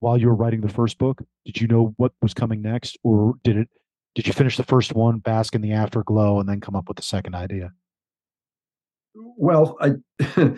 while 0.00 0.16
you 0.16 0.26
were 0.28 0.34
writing 0.34 0.60
the 0.62 0.68
first 0.68 0.96
book? 0.98 1.22
Did 1.44 1.60
you 1.60 1.66
know 1.68 1.94
what 1.96 2.12
was 2.22 2.34
coming 2.34 2.62
next, 2.62 2.96
or 3.02 3.34
did 3.44 3.56
it? 3.56 3.68
Did 4.14 4.26
you 4.26 4.32
finish 4.32 4.56
the 4.58 4.62
first 4.64 4.94
one, 4.94 5.18
bask 5.20 5.54
in 5.54 5.60
the 5.62 5.72
afterglow, 5.72 6.38
and 6.40 6.48
then 6.48 6.60
come 6.60 6.74
up 6.76 6.86
with 6.88 6.96
the 6.98 7.02
second 7.02 7.34
idea? 7.34 7.72
Well, 9.14 9.76
I, 9.80 9.94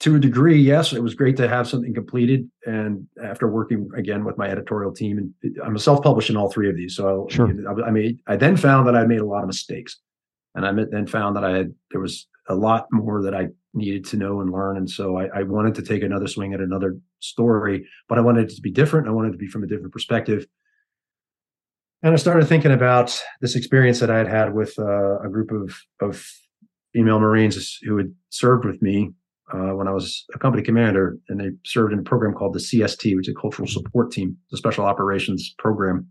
to 0.00 0.14
a 0.14 0.18
degree, 0.18 0.60
yes, 0.60 0.92
it 0.92 1.02
was 1.02 1.14
great 1.14 1.36
to 1.38 1.48
have 1.48 1.68
something 1.68 1.94
completed. 1.94 2.48
And 2.66 3.06
after 3.22 3.48
working 3.48 3.88
again 3.96 4.24
with 4.24 4.38
my 4.38 4.48
editorial 4.48 4.92
team, 4.92 5.18
and 5.18 5.56
I'm 5.64 5.76
a 5.76 5.80
self-published 5.80 6.30
in 6.30 6.36
all 6.36 6.50
three 6.50 6.68
of 6.68 6.76
these, 6.76 6.94
so 6.96 7.26
Sure. 7.30 7.48
I, 7.68 7.88
I 7.88 7.90
made. 7.90 8.20
I 8.26 8.36
then 8.36 8.56
found 8.56 8.86
that 8.86 8.96
I 8.96 9.04
made 9.04 9.20
a 9.20 9.26
lot 9.26 9.42
of 9.42 9.46
mistakes, 9.46 9.98
and 10.54 10.66
I 10.66 10.72
then 10.90 11.06
found 11.06 11.36
that 11.36 11.44
I 11.44 11.56
had 11.56 11.74
there 11.90 12.00
was 12.00 12.26
a 12.48 12.54
lot 12.54 12.86
more 12.90 13.22
that 13.22 13.34
I 13.34 13.48
needed 13.74 14.04
to 14.06 14.16
know 14.16 14.40
and 14.40 14.50
learn. 14.50 14.76
And 14.76 14.88
so 14.88 15.18
I, 15.18 15.26
I 15.26 15.42
wanted 15.42 15.74
to 15.76 15.82
take 15.82 16.02
another 16.02 16.26
swing 16.26 16.54
at 16.54 16.60
another 16.60 16.96
story, 17.20 17.86
but 18.08 18.18
I 18.18 18.22
wanted 18.22 18.50
it 18.50 18.56
to 18.56 18.62
be 18.62 18.70
different. 18.70 19.06
I 19.06 19.10
wanted 19.10 19.28
it 19.28 19.32
to 19.32 19.38
be 19.38 19.46
from 19.46 19.62
a 19.62 19.66
different 19.66 19.92
perspective. 19.92 20.46
And 22.02 22.14
I 22.14 22.16
started 22.16 22.46
thinking 22.46 22.72
about 22.72 23.20
this 23.40 23.56
experience 23.56 24.00
that 24.00 24.10
I 24.10 24.18
had 24.18 24.28
had 24.28 24.54
with 24.54 24.78
uh, 24.78 25.18
a 25.20 25.28
group 25.28 25.50
of 25.50 25.76
of 26.00 26.24
female 26.92 27.20
Marines 27.20 27.78
who 27.82 27.96
had 27.96 28.12
served 28.30 28.64
with 28.64 28.80
me 28.82 29.10
uh, 29.52 29.74
when 29.74 29.88
I 29.88 29.92
was 29.92 30.24
a 30.34 30.38
company 30.38 30.62
commander, 30.62 31.16
and 31.28 31.40
they 31.40 31.50
served 31.64 31.92
in 31.92 31.98
a 31.98 32.02
program 32.02 32.34
called 32.34 32.54
the 32.54 32.58
CST, 32.58 33.16
which 33.16 33.28
is 33.28 33.34
a 33.36 33.40
Cultural 33.40 33.66
Support 33.66 34.12
Team, 34.12 34.36
the 34.50 34.56
Special 34.56 34.84
Operations 34.84 35.54
Program, 35.58 36.06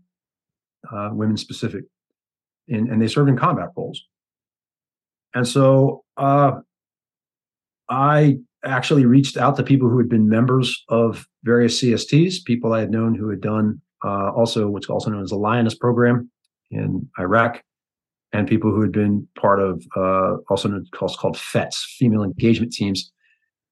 uh, 0.92 1.10
women 1.12 1.36
specific, 1.36 1.84
and, 2.68 2.88
and 2.88 3.00
they 3.00 3.08
served 3.08 3.28
in 3.28 3.36
combat 3.36 3.68
roles. 3.76 4.02
And 5.34 5.46
so 5.46 6.04
uh, 6.16 6.52
I 7.88 8.38
actually 8.64 9.04
reached 9.04 9.36
out 9.36 9.56
to 9.56 9.62
people 9.62 9.88
who 9.88 9.98
had 9.98 10.08
been 10.08 10.28
members 10.28 10.84
of 10.88 11.26
various 11.44 11.80
CSTs, 11.80 12.44
people 12.44 12.72
I 12.72 12.80
had 12.80 12.90
known 12.90 13.14
who 13.14 13.28
had 13.30 13.40
done 13.40 13.80
uh, 14.04 14.30
also 14.30 14.68
what's 14.68 14.88
also 14.88 15.10
known 15.10 15.22
as 15.22 15.30
the 15.30 15.36
Lioness 15.36 15.74
program 15.74 16.30
in 16.70 17.08
Iraq, 17.18 17.62
and 18.32 18.46
people 18.46 18.70
who 18.70 18.80
had 18.82 18.92
been 18.92 19.26
part 19.40 19.60
of 19.60 19.82
uh, 19.96 20.36
also 20.50 20.82
called 20.94 21.36
FETs, 21.36 21.76
female 21.98 22.22
engagement 22.22 22.72
teams. 22.72 23.10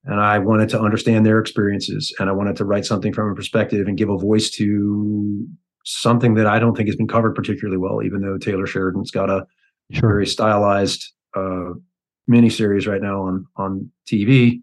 And 0.05 0.21
I 0.21 0.39
wanted 0.39 0.69
to 0.71 0.81
understand 0.81 1.27
their 1.27 1.41
experiences, 1.41 2.15
and 2.21 2.29
I 2.31 2.33
wanted 2.33 2.57
to 2.57 2.65
write 2.65 2.85
something 2.87 3.13
from 3.13 3.31
a 3.31 3.35
perspective 3.35 3.89
and 3.89 3.99
give 3.99 4.09
a 4.09 4.17
voice 4.17 4.51
to 4.51 5.45
something 5.85 6.35
that 6.35 6.47
I 6.47 6.59
don't 6.59 6.77
think 6.77 6.89
has 6.89 6.97
been 6.97 7.09
covered 7.09 7.35
particularly 7.35 7.77
well, 7.79 8.03
even 8.05 8.21
though 8.21 8.39
Taylor 8.39 8.67
Sheridan's 8.67 9.11
got 9.11 9.31
a 9.31 9.47
Sure. 9.93 10.11
very 10.11 10.27
stylized 10.27 11.13
uh, 11.37 11.71
miniseries 12.29 12.89
right 12.89 13.01
now 13.01 13.23
on 13.23 13.47
on 13.57 13.91
TV. 14.11 14.63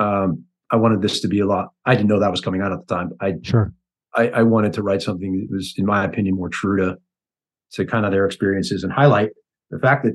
Um, 0.00 0.44
I 0.70 0.76
wanted 0.76 1.00
this 1.02 1.20
to 1.20 1.28
be 1.28 1.38
a 1.38 1.46
lot. 1.46 1.68
I 1.86 1.94
didn't 1.94 2.08
know 2.08 2.18
that 2.18 2.30
was 2.30 2.40
coming 2.40 2.60
out 2.60 2.72
at 2.72 2.80
the 2.86 2.92
time. 2.94 3.10
I, 3.20 3.34
Sure. 3.42 3.72
I 4.16 4.28
I 4.30 4.42
wanted 4.42 4.72
to 4.74 4.82
write 4.82 5.00
something 5.02 5.32
that 5.38 5.54
was, 5.54 5.74
in 5.76 5.86
my 5.86 6.04
opinion, 6.04 6.34
more 6.34 6.48
true 6.48 6.76
to 6.78 6.98
to 7.72 7.84
kind 7.86 8.04
of 8.06 8.12
their 8.12 8.26
experiences 8.26 8.84
and 8.84 8.92
highlight 8.92 9.30
the 9.70 9.78
fact 9.78 10.04
that 10.04 10.14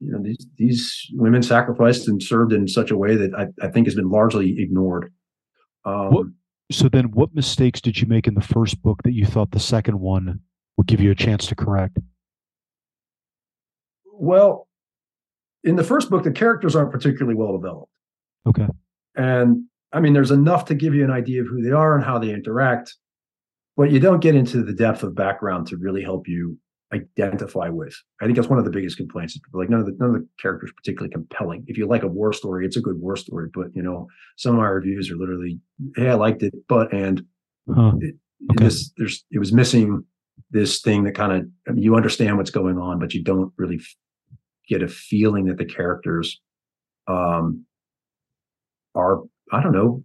you 0.00 0.12
know 0.12 0.22
these 0.22 0.46
these 0.56 1.06
women 1.14 1.42
sacrificed 1.42 2.06
and 2.08 2.22
served 2.22 2.52
in 2.52 2.68
such 2.68 2.90
a 2.90 2.96
way 2.96 3.16
that 3.16 3.34
I, 3.34 3.46
I 3.66 3.68
think 3.70 3.86
has 3.86 3.94
been 3.94 4.10
largely 4.10 4.56
ignored. 4.58 5.12
Um, 5.84 6.10
What- 6.10 6.26
So 6.70 6.88
then, 6.88 7.06
what 7.12 7.34
mistakes 7.34 7.80
did 7.80 7.98
you 8.00 8.06
make 8.06 8.26
in 8.28 8.34
the 8.34 8.42
first 8.42 8.82
book 8.82 9.02
that 9.04 9.12
you 9.14 9.24
thought 9.24 9.50
the 9.52 9.58
second 9.60 10.00
one 10.00 10.40
would 10.76 10.86
give 10.86 11.00
you 11.00 11.10
a 11.10 11.14
chance 11.14 11.46
to 11.46 11.54
correct? 11.54 11.98
Well, 14.12 14.68
in 15.64 15.76
the 15.76 15.84
first 15.84 16.10
book, 16.10 16.24
the 16.24 16.30
characters 16.32 16.76
aren't 16.76 16.92
particularly 16.92 17.34
well 17.36 17.52
developed. 17.52 17.92
Okay. 18.46 18.66
And 19.16 19.64
I 19.92 20.00
mean, 20.00 20.12
there's 20.12 20.30
enough 20.30 20.66
to 20.66 20.74
give 20.74 20.94
you 20.94 21.04
an 21.04 21.10
idea 21.10 21.40
of 21.40 21.48
who 21.48 21.62
they 21.62 21.70
are 21.70 21.94
and 21.96 22.04
how 22.04 22.18
they 22.18 22.30
interact, 22.32 22.94
but 23.76 23.90
you 23.90 23.98
don't 24.00 24.20
get 24.20 24.34
into 24.34 24.62
the 24.62 24.72
depth 24.74 25.02
of 25.02 25.14
background 25.14 25.66
to 25.68 25.76
really 25.76 26.02
help 26.02 26.28
you 26.28 26.58
identify 26.92 27.68
with. 27.68 27.94
I 28.20 28.24
think 28.24 28.36
that's 28.36 28.48
one 28.48 28.58
of 28.58 28.64
the 28.64 28.70
biggest 28.70 28.96
complaints. 28.96 29.34
people 29.34 29.60
Like 29.60 29.68
none 29.68 29.80
of 29.80 29.86
the 29.86 29.96
none 29.98 30.10
of 30.10 30.14
the 30.16 30.28
characters 30.40 30.72
particularly 30.76 31.12
compelling. 31.12 31.64
If 31.66 31.76
you 31.76 31.86
like 31.86 32.02
a 32.02 32.08
war 32.08 32.32
story, 32.32 32.64
it's 32.64 32.76
a 32.76 32.80
good 32.80 33.00
war 33.00 33.16
story. 33.16 33.48
But 33.52 33.68
you 33.74 33.82
know, 33.82 34.06
some 34.36 34.54
of 34.54 34.58
my 34.60 34.68
reviews 34.68 35.10
are 35.10 35.16
literally, 35.16 35.60
"Hey, 35.96 36.08
I 36.08 36.14
liked 36.14 36.42
it, 36.42 36.54
but 36.68 36.92
and 36.92 37.24
Huh. 37.74 37.92
Okay. 38.50 38.64
this 38.64 38.92
there's 38.96 39.24
it 39.30 39.38
was 39.38 39.52
missing 39.52 40.04
this 40.50 40.80
thing 40.80 41.04
that 41.04 41.14
kind 41.14 41.32
of 41.32 41.46
I 41.68 41.72
mean, 41.72 41.82
you 41.82 41.96
understand 41.96 42.36
what's 42.36 42.50
going 42.50 42.78
on, 42.78 42.98
but 42.98 43.12
you 43.12 43.22
don't 43.22 43.52
really 43.58 43.80
get 44.68 44.82
a 44.82 44.88
feeling 44.88 45.46
that 45.46 45.58
the 45.58 45.64
characters 45.64 46.40
um 47.08 47.64
are 48.94 49.22
I 49.52 49.62
don't 49.62 49.72
know 49.72 50.04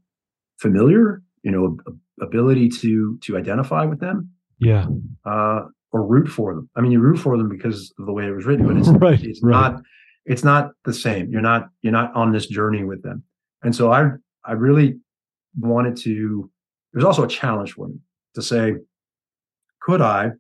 familiar, 0.60 1.22
you 1.44 1.52
know, 1.52 1.78
ability 2.22 2.70
to 2.70 3.18
to 3.22 3.38
identify 3.38 3.86
with 3.86 4.00
them. 4.00 4.30
Yeah. 4.60 4.88
Uh, 5.26 5.66
or 5.94 6.06
root 6.06 6.28
for 6.28 6.54
them. 6.54 6.70
I 6.76 6.82
mean, 6.82 6.92
you 6.92 7.00
root 7.00 7.18
for 7.18 7.38
them 7.38 7.48
because 7.48 7.94
of 8.00 8.08
the 8.08 8.12
way 8.12 8.26
it 8.26 8.32
was 8.32 8.46
written, 8.46 8.68
but 8.68 8.76
it's 8.76 8.88
Right, 9.00 9.24
it's 9.24 9.42
right. 9.42 9.52
not 9.52 9.82
it's 10.26 10.44
not 10.44 10.72
the 10.86 10.94
same. 10.94 11.32
You're 11.32 11.42
not 11.42 11.70
you're 11.82 11.94
not 11.94 12.14
on 12.16 12.34
this 12.34 12.48
journey 12.48 12.84
with 12.84 13.04
them. 13.04 13.24
And 13.62 13.74
so 13.76 13.94
I 13.94 14.10
I 14.44 14.54
really 14.54 15.00
wanted 15.58 15.96
to. 15.98 16.50
There's 16.92 17.06
also 17.06 17.24
a 17.24 17.28
challenge 17.28 17.74
for 17.74 17.88
me 17.88 17.96
to 18.36 18.42
say, 18.42 18.74
could 19.82 20.02
I 20.02 20.32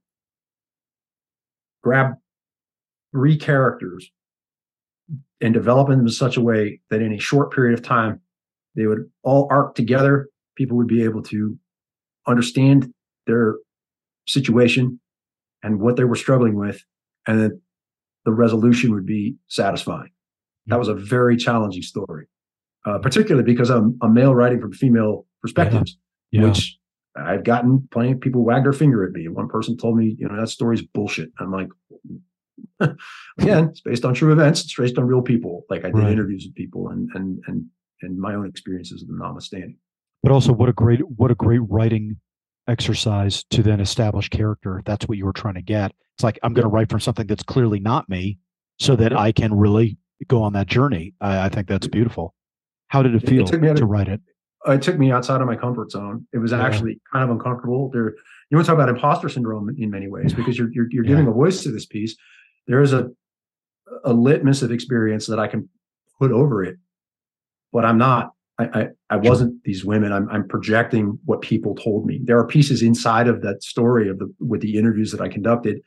grab 1.84 2.14
three 3.12 3.38
characters 3.38 4.10
and 5.42 5.54
develop 5.54 5.90
them 5.90 6.00
in 6.00 6.10
such 6.10 6.38
a 6.38 6.42
way 6.42 6.80
that 6.90 7.02
in 7.02 7.14
a 7.14 7.20
short 7.20 7.54
period 7.54 7.78
of 7.78 7.86
time 7.86 8.22
they 8.76 8.88
would 8.88 9.10
all 9.24 9.48
arc 9.52 9.76
together. 9.76 10.30
People 10.56 10.78
would 10.78 10.88
be 10.88 11.04
able 11.04 11.22
to 11.24 11.58
understand 12.28 12.92
their 13.28 13.56
situation 14.28 15.00
and 15.64 15.80
what 15.80 15.96
they 15.96 16.04
were 16.04 16.16
struggling 16.16 16.56
with, 16.56 16.84
and 17.28 17.40
that 17.42 17.60
the 18.26 18.32
resolution 18.34 18.94
would 18.94 19.06
be 19.06 19.36
satisfying. 19.48 20.10
That 20.68 20.80
was 20.80 20.88
a 20.88 20.94
very 20.96 21.36
challenging 21.38 21.82
story, 21.82 22.28
uh, 22.86 23.00
particularly 23.00 23.46
because 23.46 23.70
I'm 23.70 23.98
a 24.02 24.08
male 24.10 24.34
writing 24.36 24.62
from 24.62 24.72
female 24.74 25.26
perspectives, 25.42 25.98
Yeah. 26.32 26.44
which 26.46 26.78
I've 27.16 27.44
gotten 27.44 27.88
plenty 27.92 28.14
of 28.14 28.22
people 28.22 28.44
wag 28.46 28.64
their 28.64 28.74
finger 28.74 29.04
at 29.06 29.12
me. 29.12 29.28
One 29.28 29.48
person 29.50 29.76
told 29.78 29.98
me, 29.98 30.16
you 30.18 30.28
know, 30.28 30.36
that 30.40 30.48
story's 30.48 30.82
bullshit. 30.82 31.32
I'm 31.40 31.52
like, 31.52 31.68
again, 33.40 33.70
it's 33.70 33.82
based 33.82 34.06
on 34.06 34.14
true 34.14 34.32
events. 34.32 34.62
It's 34.64 34.76
based 34.76 34.98
on 34.98 35.06
real 35.06 35.22
people. 35.22 35.66
Like 35.70 35.82
I 35.86 35.90
did 35.90 35.96
Right. 35.96 36.12
interviews 36.12 36.46
with 36.46 36.56
people 36.56 36.90
and 36.90 37.10
and 37.14 37.40
and 37.48 37.66
and 38.02 38.18
my 38.20 38.36
own 38.36 38.48
experiences 38.48 39.02
of 39.02 39.08
them 39.08 39.18
notwithstanding. 39.18 39.78
but 40.22 40.32
also 40.32 40.54
what 40.54 40.70
a 40.70 40.74
great 40.74 41.02
what 41.18 41.32
a 41.32 41.36
great 41.36 41.62
writing 41.70 42.18
exercise 42.68 43.44
to 43.52 43.62
then 43.62 43.80
establish 43.80 44.30
character 44.30 44.80
if 44.80 44.86
that's 44.86 45.08
what 45.08 45.18
you 45.18 45.26
were 45.26 45.34
trying 45.34 45.54
to 45.56 45.62
get 45.62 45.92
it's 46.16 46.24
like 46.24 46.40
i'm 46.44 46.54
going 46.54 46.64
to 46.64 46.70
write 46.70 46.90
from 46.90 47.00
something 47.00 47.28
that's 47.28 47.44
clearly 47.44 47.80
not 47.80 48.08
me 48.08 48.38
so 48.80 48.96
that 48.96 49.12
i 49.18 49.32
can 49.32 49.54
really 49.54 49.98
go 50.28 50.42
on 50.42 50.54
that 50.54 50.68
journey 50.68 51.14
i, 51.20 51.46
I 51.46 51.50
think 51.50 51.68
that's 51.68 51.88
beautiful 51.88 52.34
how 52.88 53.02
did 53.04 53.16
it 53.16 53.24
It- 53.24 53.34
it 53.40 53.50
feel 53.50 53.60
me 53.60 53.74
to 53.74 53.86
write 53.86 54.08
it 54.08 54.22
it 54.66 54.82
took 54.82 54.98
me 54.98 55.12
outside 55.12 55.42
of 55.42 55.48
my 55.48 55.58
comfort 55.58 55.92
zone. 55.92 56.26
It 56.32 56.38
was 56.38 56.54
Yeah. 56.54 56.66
actually 56.66 57.02
kind 57.12 57.22
of 57.30 57.32
uncomfortable. 57.32 57.90
There, 57.92 58.14
you 58.50 58.56
want 58.56 58.66
to 58.66 58.72
talk 58.72 58.76
about 58.76 58.88
imposter 58.88 59.28
syndrome 59.28 59.70
in 59.78 59.90
many 59.90 60.08
ways 60.08 60.34
because 60.34 60.58
you're 60.58 60.72
you're, 60.72 60.88
you're 60.90 61.04
Yeah. 61.04 61.10
giving 61.10 61.28
a 61.28 61.34
voice 61.34 61.64
to 61.64 61.70
this 61.72 61.86
piece. 61.86 62.16
There 62.66 62.80
is 62.82 62.94
a 62.94 63.10
a 64.06 64.14
litmus 64.14 64.62
of 64.62 64.72
experience 64.72 65.28
that 65.28 65.38
I 65.38 65.48
can 65.50 65.68
put 66.18 66.32
over 66.32 66.64
it, 66.64 66.78
but 67.74 67.84
I'm 67.84 67.98
not. 67.98 68.32
I 68.60 68.64
I, 68.82 68.88
I 69.10 69.18
wasn't 69.18 69.64
these 69.64 69.84
women. 69.84 70.12
I'm 70.12 70.30
I'm 70.30 70.48
projecting 70.48 71.18
what 71.26 71.42
people 71.42 71.76
told 71.76 72.06
me. 72.06 72.20
There 72.24 72.38
are 72.38 72.46
pieces 72.48 72.82
inside 72.82 73.28
of 73.28 73.42
that 73.42 73.64
story 73.64 74.10
of 74.10 74.20
the 74.20 74.34
with 74.40 74.62
the 74.62 74.78
interviews 74.78 75.12
that 75.12 75.22
I 75.22 75.28
conducted, 75.30 75.82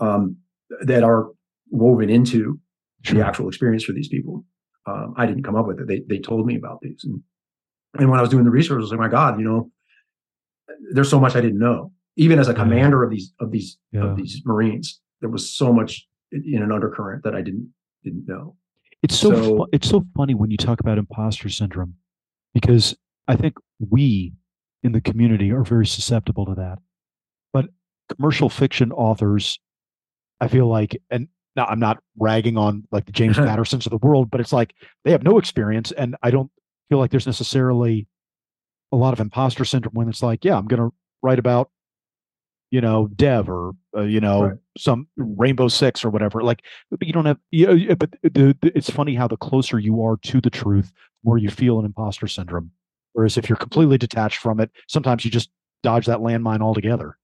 um, 0.00 0.36
that 0.82 1.02
are 1.02 1.28
woven 1.70 2.10
into 2.10 2.58
the 3.10 3.24
actual 3.24 3.48
experience 3.48 3.84
for 3.84 3.92
these 3.92 4.08
people. 4.08 4.44
Um, 4.86 5.14
I 5.16 5.26
didn't 5.26 5.44
come 5.44 5.56
up 5.56 5.66
with 5.66 5.80
it. 5.80 5.86
They 5.88 6.00
they 6.08 6.18
told 6.18 6.46
me 6.46 6.56
about 6.56 6.80
these, 6.82 7.04
and 7.04 7.22
and 7.98 8.10
when 8.10 8.18
I 8.18 8.22
was 8.22 8.30
doing 8.30 8.44
the 8.44 8.50
research, 8.50 8.76
I 8.76 8.80
was 8.80 8.90
like, 8.90 9.00
my 9.00 9.08
God, 9.08 9.38
you 9.38 9.44
know, 9.46 9.70
there's 10.92 11.08
so 11.10 11.20
much 11.20 11.36
I 11.36 11.40
didn't 11.40 11.58
know. 11.58 11.92
Even 12.16 12.38
as 12.38 12.48
a 12.48 12.52
Yeah. 12.52 12.58
commander 12.58 13.02
of 13.02 13.10
these 13.10 13.32
of 13.40 13.50
these 13.50 13.78
Yeah. 13.92 14.04
of 14.10 14.16
these 14.16 14.42
Marines, 14.44 15.00
there 15.20 15.30
was 15.30 15.54
so 15.54 15.72
much 15.72 16.06
in 16.32 16.62
an 16.62 16.70
undercurrent 16.70 17.22
that 17.24 17.34
I 17.34 17.40
didn't 17.40 17.72
didn't 18.04 18.26
know. 18.26 18.56
It's 19.02 19.16
so, 19.16 19.30
So- 19.34 19.56
fu- 19.56 19.66
it's 19.72 19.88
so 19.88 20.04
funny 20.16 20.34
when 20.34 20.50
you 20.50 20.56
talk 20.56 20.80
about 20.80 20.98
imposter 20.98 21.48
syndrome 21.48 21.94
because 22.54 22.96
I 23.26 23.36
think 23.36 23.54
we 23.78 24.32
in 24.82 24.92
the 24.92 25.00
community 25.00 25.50
are 25.52 25.64
very 25.64 25.86
susceptible 25.86 26.46
to 26.46 26.54
that. 26.54 26.78
But 27.52 27.66
commercial 28.14 28.48
fiction 28.48 28.92
authors, 28.92 29.58
I 30.40 30.48
feel 30.48 30.66
like, 30.66 31.00
and 31.10 31.28
now 31.56 31.66
I'm 31.66 31.80
not 31.80 31.98
ragging 32.18 32.56
on 32.56 32.84
like 32.90 33.06
the 33.06 33.12
James 33.12 33.36
Pattersons 33.36 33.86
of 33.86 33.90
the 33.90 33.98
world, 33.98 34.30
but 34.30 34.40
it's 34.40 34.52
like 34.52 34.74
they 35.04 35.10
have 35.12 35.22
no 35.22 35.38
experience, 35.38 35.92
and 35.92 36.16
I 36.22 36.30
don't 36.30 36.50
feel 36.88 36.98
like 36.98 37.10
there's 37.10 37.26
necessarily 37.26 38.06
a 38.92 38.96
lot 38.96 39.12
of 39.12 39.20
imposter 39.20 39.64
syndrome 39.64 39.94
when 39.94 40.08
it's 40.08 40.22
like, 40.22 40.44
yeah, 40.44 40.56
I'm 40.56 40.66
going 40.66 40.80
to 40.80 40.94
write 41.22 41.38
about, 41.38 41.70
you 42.70 42.80
know, 42.80 43.08
Dev 43.16 43.48
or 43.48 43.72
uh, 43.96 44.02
you 44.02 44.20
know 44.20 44.42
Right. 44.42 44.58
some 44.76 45.06
Rainbow 45.16 45.68
Six 45.68 46.04
or 46.04 46.10
whatever. 46.10 46.42
Like, 46.42 46.62
but 46.90 47.06
you 47.06 47.12
don't 47.12 47.26
have. 47.26 47.38
You 47.50 47.66
know, 47.66 47.72
yeah, 47.72 47.94
but 47.94 48.12
the, 48.22 48.56
the, 48.60 48.72
it's 48.74 48.90
funny 48.90 49.14
how 49.14 49.26
the 49.28 49.36
closer 49.36 49.78
you 49.78 50.02
are 50.02 50.16
to 50.18 50.40
the 50.40 50.50
truth, 50.50 50.92
more 51.24 51.38
you 51.38 51.50
feel 51.50 51.78
an 51.78 51.84
imposter 51.84 52.26
syndrome. 52.26 52.70
Whereas 53.14 53.36
if 53.36 53.48
you're 53.48 53.56
completely 53.56 53.98
detached 53.98 54.38
from 54.38 54.60
it, 54.60 54.70
sometimes 54.86 55.24
you 55.24 55.30
just 55.30 55.50
dodge 55.82 56.06
that 56.06 56.18
landmine 56.18 56.60
altogether. 56.60 57.16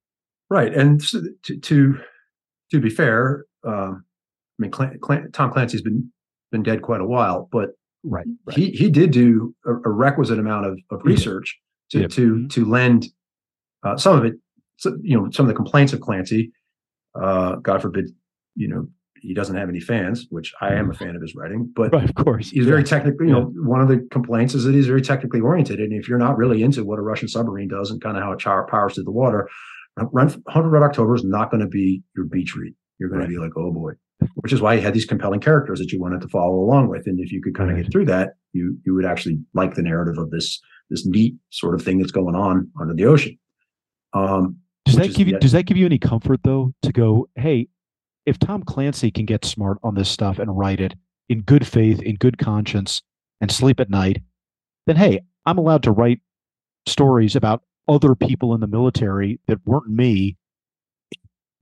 Right, 0.51 0.73
and 0.75 1.01
to 1.09 1.35
to, 1.63 1.99
to 2.71 2.81
be 2.81 2.91
fair, 2.91 3.45
um, 3.65 4.05
I 4.59 4.63
mean, 4.63 4.71
Clan, 4.71 4.99
Clan, 5.01 5.31
Tom 5.33 5.51
Clancy's 5.53 5.83
been 5.83 6.11
been 6.53 6.63
dead 6.63 6.83
quite 6.83 7.01
a 7.01 7.07
while, 7.07 7.49
but 7.53 7.71
Right. 8.07 8.27
he 8.53 8.71
he 8.71 8.91
did 8.91 9.13
do 9.13 9.55
a, 9.65 9.73
a 9.73 9.91
requisite 9.91 10.39
amount 10.39 10.67
of, 10.67 10.79
of 10.91 11.01
research 11.05 11.59
to 11.91 12.03
Yeah. 12.03 12.07
to 12.09 12.47
to 12.49 12.65
lend 12.67 13.07
uh, 13.83 13.97
some 13.97 14.19
of 14.19 14.25
it. 14.25 14.35
So, 14.85 14.97
you 15.03 15.17
know, 15.17 15.31
some 15.31 15.47
of 15.47 15.49
the 15.49 15.55
complaints 15.57 15.93
of 15.95 16.01
Clancy. 16.01 16.53
Uh, 17.21 17.57
God 17.57 17.81
forbid, 17.81 18.11
you 18.55 18.69
know, 18.69 18.87
he 19.21 19.33
doesn't 19.33 19.57
have 19.57 19.71
any 19.71 19.81
fans, 19.81 20.27
which 20.29 20.53
I 20.61 20.75
am 20.75 20.91
a 20.91 20.95
fan 20.95 21.17
of 21.17 21.23
his 21.23 21.35
writing, 21.35 21.73
but 21.75 21.91
Right. 21.95 22.07
Of 22.09 22.15
course. 22.17 22.51
he's 22.51 22.65
Yeah. 22.65 22.71
very 22.73 22.85
technically. 22.85 23.29
You 23.29 23.33
know, 23.33 23.45
one 23.57 23.81
of 23.81 23.89
the 23.89 24.07
complaints 24.11 24.55
is 24.55 24.65
that 24.65 24.75
he's 24.75 24.87
very 24.87 25.01
technically 25.01 25.41
oriented, 25.41 25.81
and 25.81 25.93
if 25.95 26.07
you're 26.09 26.19
not 26.19 26.37
really 26.37 26.63
into 26.63 26.85
what 26.85 26.99
a 26.99 27.03
Russian 27.03 27.29
submarine 27.29 27.69
does 27.69 27.91
and 27.91 28.03
kind 28.03 28.19
of 28.19 28.23
how 28.23 28.33
it 28.33 28.41
char- 28.41 28.67
powers 28.67 28.95
through 28.95 29.05
the 29.05 29.11
water, 29.13 29.49
Hunt 29.97 30.33
for 30.53 30.69
Red 30.69 30.83
October 30.83 31.15
is 31.15 31.25
not 31.25 31.51
going 31.51 31.63
to 31.63 31.69
be 31.69 32.03
your 32.17 32.27
beach 32.27 32.55
read. 32.57 32.75
You're 32.99 33.09
going 33.09 33.21
Right. 33.21 33.27
to 33.27 33.33
be 33.33 33.39
like, 33.39 33.57
oh 33.57 33.73
boy. 33.73 33.93
Which 34.37 34.53
is 34.53 34.61
why 34.61 34.77
he 34.77 34.83
had 34.83 34.93
these 34.95 35.05
compelling 35.07 35.41
characters 35.41 35.79
that 35.79 35.93
you 35.93 36.01
wanted 36.01 36.21
to 36.23 36.29
follow 36.29 36.57
along 36.59 36.89
with, 36.89 37.07
and 37.07 37.19
if 37.21 37.31
you 37.33 37.41
could 37.43 37.55
kind 37.55 37.71
of 37.71 37.77
get 37.77 37.91
through 37.91 38.07
that, 38.07 38.35
you 38.53 38.77
you 38.85 38.93
would 38.95 39.05
actually 39.05 39.39
like 39.55 39.75
the 39.75 39.83
narrative 39.83 40.19
of 40.19 40.31
this 40.31 40.61
this 40.91 41.07
neat 41.07 41.35
sort 41.51 41.75
of 41.75 41.83
thing 41.83 41.99
that's 41.99 42.13
going 42.13 42.35
on 42.35 42.71
under 42.81 42.93
the 42.95 43.05
ocean. 43.07 43.39
Um, 44.13 44.57
Does 44.85 44.97
that 44.97 45.15
give 45.15 45.29
you 45.29 45.39
does 45.39 45.53
that 45.53 45.65
give 45.65 45.77
you 45.77 45.87
any 45.87 45.99
comfort 45.99 46.41
though 46.43 46.73
to 46.83 46.93
go, 46.93 47.29
hey, 47.37 47.69
if 48.27 48.39
Tom 48.39 48.63
Clancy 48.63 49.11
can 49.11 49.25
get 49.25 49.45
smart 49.45 49.79
on 49.83 49.95
this 49.95 50.09
stuff 50.09 50.39
and 50.39 50.57
write 50.57 50.81
it 50.81 50.95
in 51.29 51.41
good 51.43 51.67
faith, 51.67 52.03
in 52.03 52.17
good 52.17 52.39
conscience, 52.39 53.03
and 53.41 53.51
sleep 53.51 53.81
at 53.81 53.91
night, 53.91 54.23
then 54.87 54.97
hey, 54.97 55.21
I'm 55.47 55.59
allowed 55.59 55.83
to 55.85 55.91
write 55.91 56.21
stories 56.87 57.35
about 57.35 57.63
other 57.89 58.15
people 58.15 58.55
in 58.55 58.61
the 58.61 58.67
military 58.67 59.41
that 59.47 59.59
weren't 59.67 59.89
me 59.89 60.37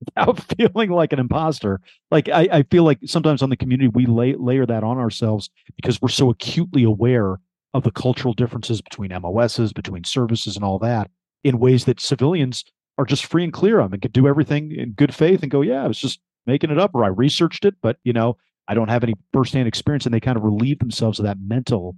without 0.06 0.40
feeling 0.56 0.90
like 0.90 1.12
an 1.12 1.18
imposter. 1.18 1.80
Like 2.10 2.28
I, 2.28 2.48
I 2.52 2.62
feel 2.64 2.84
like 2.84 2.98
sometimes 3.06 3.42
on 3.42 3.50
the 3.50 3.56
community 3.56 3.88
we 3.88 4.06
lay, 4.06 4.34
layer 4.34 4.66
that 4.66 4.84
on 4.84 4.98
ourselves 4.98 5.50
because 5.76 6.00
we're 6.00 6.08
so 6.08 6.30
acutely 6.30 6.84
aware 6.84 7.38
of 7.74 7.84
the 7.84 7.90
cultural 7.90 8.34
differences 8.34 8.82
between 8.82 9.10
MOSs, 9.10 9.72
between 9.72 10.04
services, 10.04 10.56
and 10.56 10.64
all 10.64 10.78
that 10.80 11.10
in 11.42 11.58
ways 11.58 11.84
that 11.86 12.00
civilians 12.00 12.64
are 12.98 13.04
just 13.04 13.26
free 13.26 13.44
and 13.44 13.52
clear 13.52 13.80
of 13.80 13.92
and 13.92 14.02
could 14.02 14.12
do 14.12 14.28
everything 14.28 14.72
in 14.72 14.92
good 14.92 15.14
faith 15.14 15.42
and 15.42 15.50
go, 15.50 15.62
yeah, 15.62 15.84
I 15.84 15.88
was 15.88 15.98
just 15.98 16.20
making 16.46 16.70
it 16.70 16.78
up 16.78 16.94
or 16.94 17.04
I 17.04 17.08
researched 17.08 17.64
it, 17.64 17.74
but 17.82 17.96
you 18.04 18.12
know, 18.12 18.36
I 18.68 18.74
don't 18.74 18.88
have 18.88 19.02
any 19.02 19.14
firsthand 19.32 19.68
experience 19.68 20.06
and 20.06 20.14
they 20.14 20.20
kind 20.20 20.36
of 20.36 20.42
relieve 20.42 20.78
themselves 20.78 21.18
of 21.18 21.24
that 21.24 21.38
mental 21.40 21.96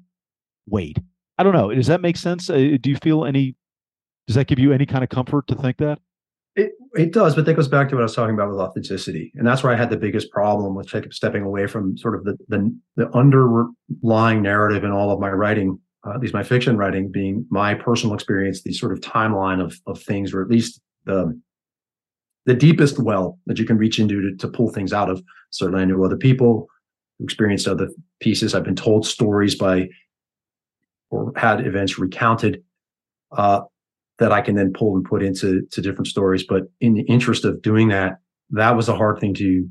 weight. 0.67 0.99
I 1.39 1.43
don't 1.43 1.53
know. 1.53 1.73
Does 1.73 1.89
that 1.89 2.01
make 2.01 2.17
sense? 2.17 2.49
Uh, 2.49 2.77
do 2.81 2.91
you 2.91 2.97
feel 2.97 3.25
any, 3.25 3.57
does 4.27 4.37
that 4.37 4.47
give 4.47 4.59
you 4.59 4.73
any 4.73 4.87
kind 4.87 5.03
of 5.03 5.11
comfort 5.11 5.47
to 5.49 5.55
think 5.55 5.79
that? 5.79 5.99
It 6.57 6.73
it 6.95 7.13
does, 7.13 7.35
but 7.35 7.47
that 7.47 7.55
goes 7.55 7.67
back 7.67 7.89
to 7.89 7.97
what 7.97 8.03
I 8.03 8.05
was 8.05 8.15
talking 8.15 8.35
about 8.35 8.49
with 8.49 8.61
authenticity, 8.61 9.33
and 9.35 9.45
that's 9.45 9.65
where 9.65 9.73
I 9.73 9.77
had 9.77 9.91
the 9.91 9.97
biggest 9.97 10.31
problem 10.31 10.77
with 10.77 10.89
stepping 11.13 11.43
away 11.43 11.67
from 11.67 11.99
sort 11.99 12.15
of 12.15 12.23
the 12.23 12.37
the, 12.47 12.79
the 12.95 13.11
underlying 13.13 14.41
narrative 14.41 14.85
in 14.85 14.93
all 14.93 15.11
of 15.11 15.19
my 15.19 15.31
writing, 15.31 15.81
uh, 16.07 16.13
at 16.15 16.21
least 16.21 16.35
my 16.35 16.43
fiction 16.43 16.77
writing, 16.77 17.11
being 17.11 17.47
my 17.51 17.75
personal 17.75 18.15
experience, 18.15 18.63
the 18.63 18.73
sort 18.73 18.93
of 18.93 19.01
timeline 19.01 19.63
of 19.63 19.79
of 19.87 20.01
things, 20.03 20.33
or 20.35 20.43
at 20.43 20.49
least 20.49 20.81
the 21.05 21.39
the 22.47 22.55
deepest 22.55 22.99
well 22.99 23.39
that 23.47 23.59
you 23.59 23.65
can 23.65 23.79
reach 23.79 23.99
into 23.99 24.21
to, 24.21 24.37
to 24.37 24.49
pull 24.49 24.69
things 24.71 24.93
out 24.93 25.09
of. 25.11 25.23
Certainly, 25.51 25.83
I 25.83 25.85
knew 25.87 26.05
other 26.05 26.17
people 26.17 26.67
who 27.19 27.25
experienced 27.25 27.67
other 27.69 27.89
pieces. 28.21 28.55
I've 28.55 28.65
been 28.65 28.77
told 28.77 29.07
stories 29.07 29.55
by 29.55 29.89
or 31.11 31.33
had 31.37 31.67
events 31.67 31.99
recounted. 31.99 32.63
Uh, 33.33 33.63
that 34.19 34.31
I 34.31 34.43
can 34.43 34.55
then 34.55 34.73
pull 34.73 34.95
and 34.95 35.05
put 35.05 35.25
into 35.25 35.63
to 35.73 35.81
different 35.83 36.07
stories. 36.07 36.45
But 36.47 36.65
in 36.81 36.95
the 36.95 37.03
interest 37.03 37.45
of 37.45 37.61
doing 37.63 37.89
that, 37.89 38.19
that 38.51 38.77
was 38.77 38.89
a 38.89 38.95
hard 38.95 39.19
thing 39.19 39.35
to 39.35 39.69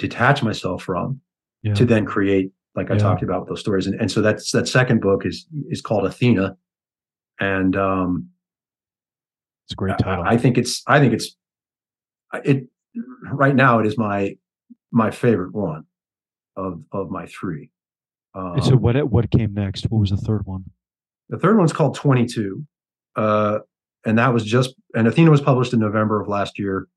detach 0.00 0.42
myself 0.42 0.82
from 0.82 1.20
Yeah. 1.62 1.74
to 1.74 1.84
then 1.84 2.04
create, 2.04 2.50
like 2.76 2.90
I 2.90 2.94
Yeah. 2.94 3.00
talked 3.00 3.22
about 3.22 3.40
with 3.42 3.48
those 3.50 3.60
stories. 3.60 3.86
And, 3.86 3.98
and 4.00 4.10
so 4.10 4.20
that's 4.20 4.50
that 4.52 4.66
second 4.68 5.00
book 5.00 5.24
is 5.24 5.46
is 5.70 5.80
called 5.80 6.04
Athena. 6.06 6.56
And 7.40 7.76
um 7.76 8.28
It's 9.66 9.72
a 9.72 9.76
great 9.76 9.94
I, 9.94 9.96
title. 9.96 10.24
I 10.26 10.36
think 10.36 10.58
it's 10.58 10.82
I 10.86 10.98
think 11.00 11.12
it's 11.14 11.36
it 12.44 12.66
right 13.32 13.54
now 13.54 13.78
it 13.78 13.86
is 13.86 13.96
my 13.98 14.36
my 14.90 15.10
favorite 15.10 15.52
one 15.54 15.84
of 16.56 16.82
of 16.92 17.10
my 17.10 17.26
three. 17.26 17.70
Um, 18.34 18.54
And 18.54 18.64
so 18.64 18.76
what, 18.76 18.96
what 19.10 19.30
came 19.30 19.54
next? 19.54 19.84
What 19.90 20.00
was 20.00 20.10
the 20.10 20.16
third 20.16 20.44
one? 20.44 20.64
The 21.28 21.38
third 21.38 21.56
one's 21.56 21.72
called 21.72 21.94
22. 21.94 22.64
Uh, 23.16 23.60
and 24.04 24.18
that 24.18 24.34
was 24.34 24.44
just, 24.44 24.74
and 24.94 25.06
Athena 25.06 25.30
was 25.30 25.40
published 25.40 25.72
in 25.72 25.78
November 25.78 26.20
of 26.20 26.26
last 26.28 26.58
year. 26.58 26.88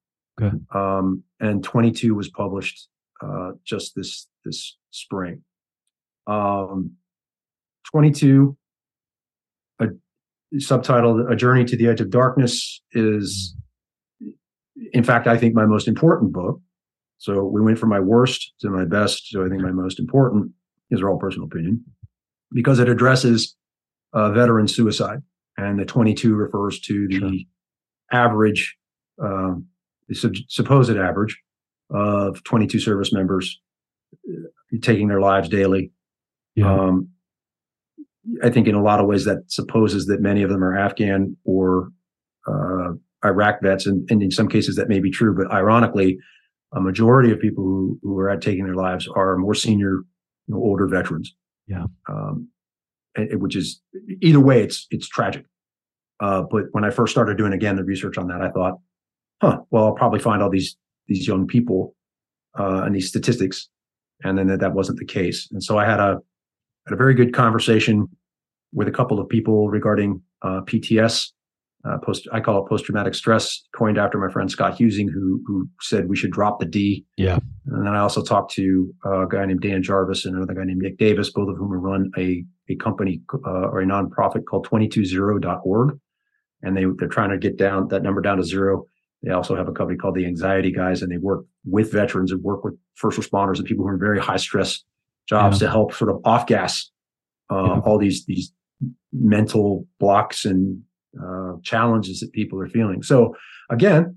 Okay. 0.41 0.55
Um, 0.73 1.23
and 1.39 1.63
22 1.63 2.15
was 2.15 2.27
published 2.29 2.87
uh, 3.23 3.51
just 3.63 3.95
this 3.95 4.27
this 4.45 4.77
spring. 4.91 5.43
Um, 6.27 6.91
22, 7.91 8.57
a 9.79 9.85
subtitled 10.55 11.31
"A 11.31 11.35
Journey 11.35 11.65
to 11.65 11.77
the 11.77 11.87
Edge 11.87 12.01
of 12.01 12.09
Darkness," 12.09 12.81
is, 12.91 13.55
in 14.93 15.03
fact, 15.03 15.27
I 15.27 15.37
think 15.37 15.55
my 15.55 15.65
most 15.65 15.87
important 15.87 16.33
book. 16.33 16.59
So 17.17 17.43
we 17.45 17.61
went 17.61 17.79
from 17.79 17.89
my 17.89 17.99
worst 17.99 18.53
to 18.61 18.69
my 18.69 18.85
best. 18.85 19.29
So 19.29 19.45
I 19.45 19.49
think 19.49 19.61
my 19.61 19.71
most 19.71 19.99
important. 19.99 20.51
These 20.89 21.01
are 21.01 21.09
all 21.09 21.17
personal 21.17 21.47
opinion, 21.47 21.83
because 22.53 22.79
it 22.79 22.87
addresses 22.89 23.55
uh, 24.13 24.31
veteran 24.31 24.67
suicide, 24.67 25.19
and 25.57 25.79
the 25.79 25.85
22 25.85 26.35
refers 26.35 26.79
to 26.81 27.07
the 27.07 27.19
Sure. 27.19 27.31
average, 28.11 28.77
um, 29.21 29.65
the 30.07 30.15
sub- 30.15 30.35
supposed 30.47 30.95
average 30.95 31.37
of 31.89 32.41
22 32.43 32.79
service 32.79 33.11
members 33.11 33.59
uh, 34.29 34.47
taking 34.81 35.07
their 35.09 35.19
lives 35.19 35.49
daily. 35.49 35.91
Yeah. 36.57 36.73
Um, 36.73 37.09
I 38.43 38.49
think 38.49 38.67
in 38.67 38.75
a 38.75 38.81
lot 38.81 38.99
of 38.99 39.05
ways 39.05 39.23
that 39.25 39.43
supposes 39.47 40.07
that 40.07 40.21
many 40.21 40.43
of 40.43 40.49
them 40.49 40.63
are 40.63 40.77
Afghan 40.77 41.37
or 41.45 41.89
uh, 42.45 42.93
Iraq 43.23 43.61
vets, 43.61 43.85
and, 43.85 44.09
and 44.11 44.21
in 44.21 44.31
some 44.31 44.49
cases 44.49 44.75
that 44.75 44.89
may 44.89 44.99
be 44.99 45.11
true. 45.11 45.35
But 45.35 45.51
ironically, 45.53 46.17
a 46.73 46.81
majority 46.81 47.31
of 47.31 47.39
people 47.39 47.63
who, 47.63 47.99
who 48.01 48.17
are 48.19 48.35
taking 48.35 48.65
their 48.65 48.75
lives 48.75 49.07
are 49.07 49.37
more 49.37 49.53
senior, 49.53 49.91
you 49.91 50.05
know, 50.47 50.57
older 50.57 50.87
veterans. 50.87 51.33
Yeah. 51.67 51.85
Um, 52.09 52.49
which 53.33 53.55
is 53.55 53.81
either 54.21 54.39
way, 54.39 54.61
it's 54.61 54.87
it's 54.91 55.07
tragic. 55.07 55.45
Uh, 56.19 56.43
but 56.49 56.63
when 56.71 56.83
I 56.83 56.89
first 56.89 57.11
started 57.11 57.37
doing 57.37 57.53
again 57.53 57.75
the 57.75 57.83
research 57.83 58.17
on 58.17 58.27
that, 58.27 58.41
I 58.41 58.49
thought, 58.49 58.79
huh, 59.41 59.59
well, 59.71 59.85
I'll 59.85 59.95
probably 59.95 60.19
find 60.19 60.41
all 60.41 60.49
these 60.49 60.75
these 61.07 61.27
young 61.27 61.47
people 61.47 61.95
uh, 62.59 62.81
and 62.83 62.95
these 62.95 63.07
statistics, 63.07 63.69
and 64.23 64.37
then 64.37 64.47
that, 64.47 64.59
that 64.59 64.73
wasn't 64.73 64.99
the 64.99 65.05
case. 65.05 65.47
And 65.51 65.63
so 65.63 65.77
I 65.77 65.85
had 65.85 65.99
a 65.99 66.19
had 66.87 66.93
a 66.93 66.97
very 66.97 67.13
good 67.13 67.33
conversation 67.33 68.07
with 68.73 68.87
a 68.87 68.91
couple 68.91 69.19
of 69.19 69.27
people 69.27 69.69
regarding 69.69 70.21
uh, 70.41 70.61
PTS, 70.61 71.31
uh, 71.85 71.97
post 71.99 72.27
I 72.31 72.39
call 72.39 72.63
it 72.63 72.69
post 72.69 72.85
traumatic 72.85 73.13
stress, 73.13 73.61
coined 73.75 73.97
after 73.97 74.17
my 74.17 74.31
friend 74.31 74.49
Scott 74.49 74.77
Huesing, 74.77 75.07
who 75.11 75.41
who 75.45 75.69
said 75.81 76.09
we 76.09 76.15
should 76.15 76.31
drop 76.31 76.59
the 76.59 76.65
D. 76.65 77.05
Yeah. 77.17 77.39
And 77.65 77.85
then 77.85 77.93
I 77.93 77.99
also 77.99 78.23
talked 78.23 78.53
to 78.53 78.93
uh, 79.05 79.25
a 79.25 79.27
guy 79.27 79.45
named 79.45 79.61
Dan 79.61 79.83
Jarvis 79.83 80.25
and 80.25 80.35
another 80.35 80.53
guy 80.53 80.63
named 80.63 80.81
Nick 80.81 80.97
Davis, 80.97 81.31
both 81.31 81.49
of 81.49 81.57
whom 81.57 81.71
run 81.71 82.11
a 82.17 82.43
a 82.69 82.75
company 82.75 83.21
uh, 83.33 83.69
or 83.69 83.81
a 83.81 83.85
nonprofit 83.85 84.45
called 84.45 84.67
22Zero.org, 84.67 85.99
and 86.61 86.77
they 86.77 86.85
they're 86.97 87.07
trying 87.07 87.29
to 87.29 87.37
get 87.37 87.57
down 87.57 87.87
that 87.89 88.03
number 88.03 88.21
down 88.21 88.37
to 88.37 88.43
zero. 88.43 88.85
They 89.23 89.31
also 89.31 89.55
have 89.55 89.67
a 89.67 89.71
company 89.71 89.97
called 89.97 90.15
the 90.15 90.25
Anxiety 90.25 90.71
Guys, 90.71 91.01
and 91.01 91.11
they 91.11 91.17
work 91.17 91.45
with 91.65 91.91
veterans 91.91 92.31
and 92.31 92.41
work 92.43 92.63
with 92.63 92.75
first 92.95 93.19
responders 93.19 93.57
and 93.57 93.65
people 93.65 93.83
who 93.83 93.89
are 93.89 93.95
in 93.95 93.99
very 93.99 94.19
high 94.19 94.37
stress 94.37 94.83
jobs 95.27 95.59
to 95.59 95.69
help 95.69 95.93
sort 95.93 96.09
of 96.09 96.19
off 96.25 96.47
gas 96.47 96.89
uh, 97.51 97.63
Yeah. 97.63 97.79
all 97.85 97.97
these 97.97 98.25
these 98.25 98.51
mental 99.11 99.87
blocks 99.99 100.45
and 100.45 100.81
uh, 101.21 101.53
challenges 101.63 102.19
that 102.19 102.31
people 102.33 102.59
are 102.61 102.67
feeling. 102.67 103.01
So 103.01 103.35
again, 103.69 104.15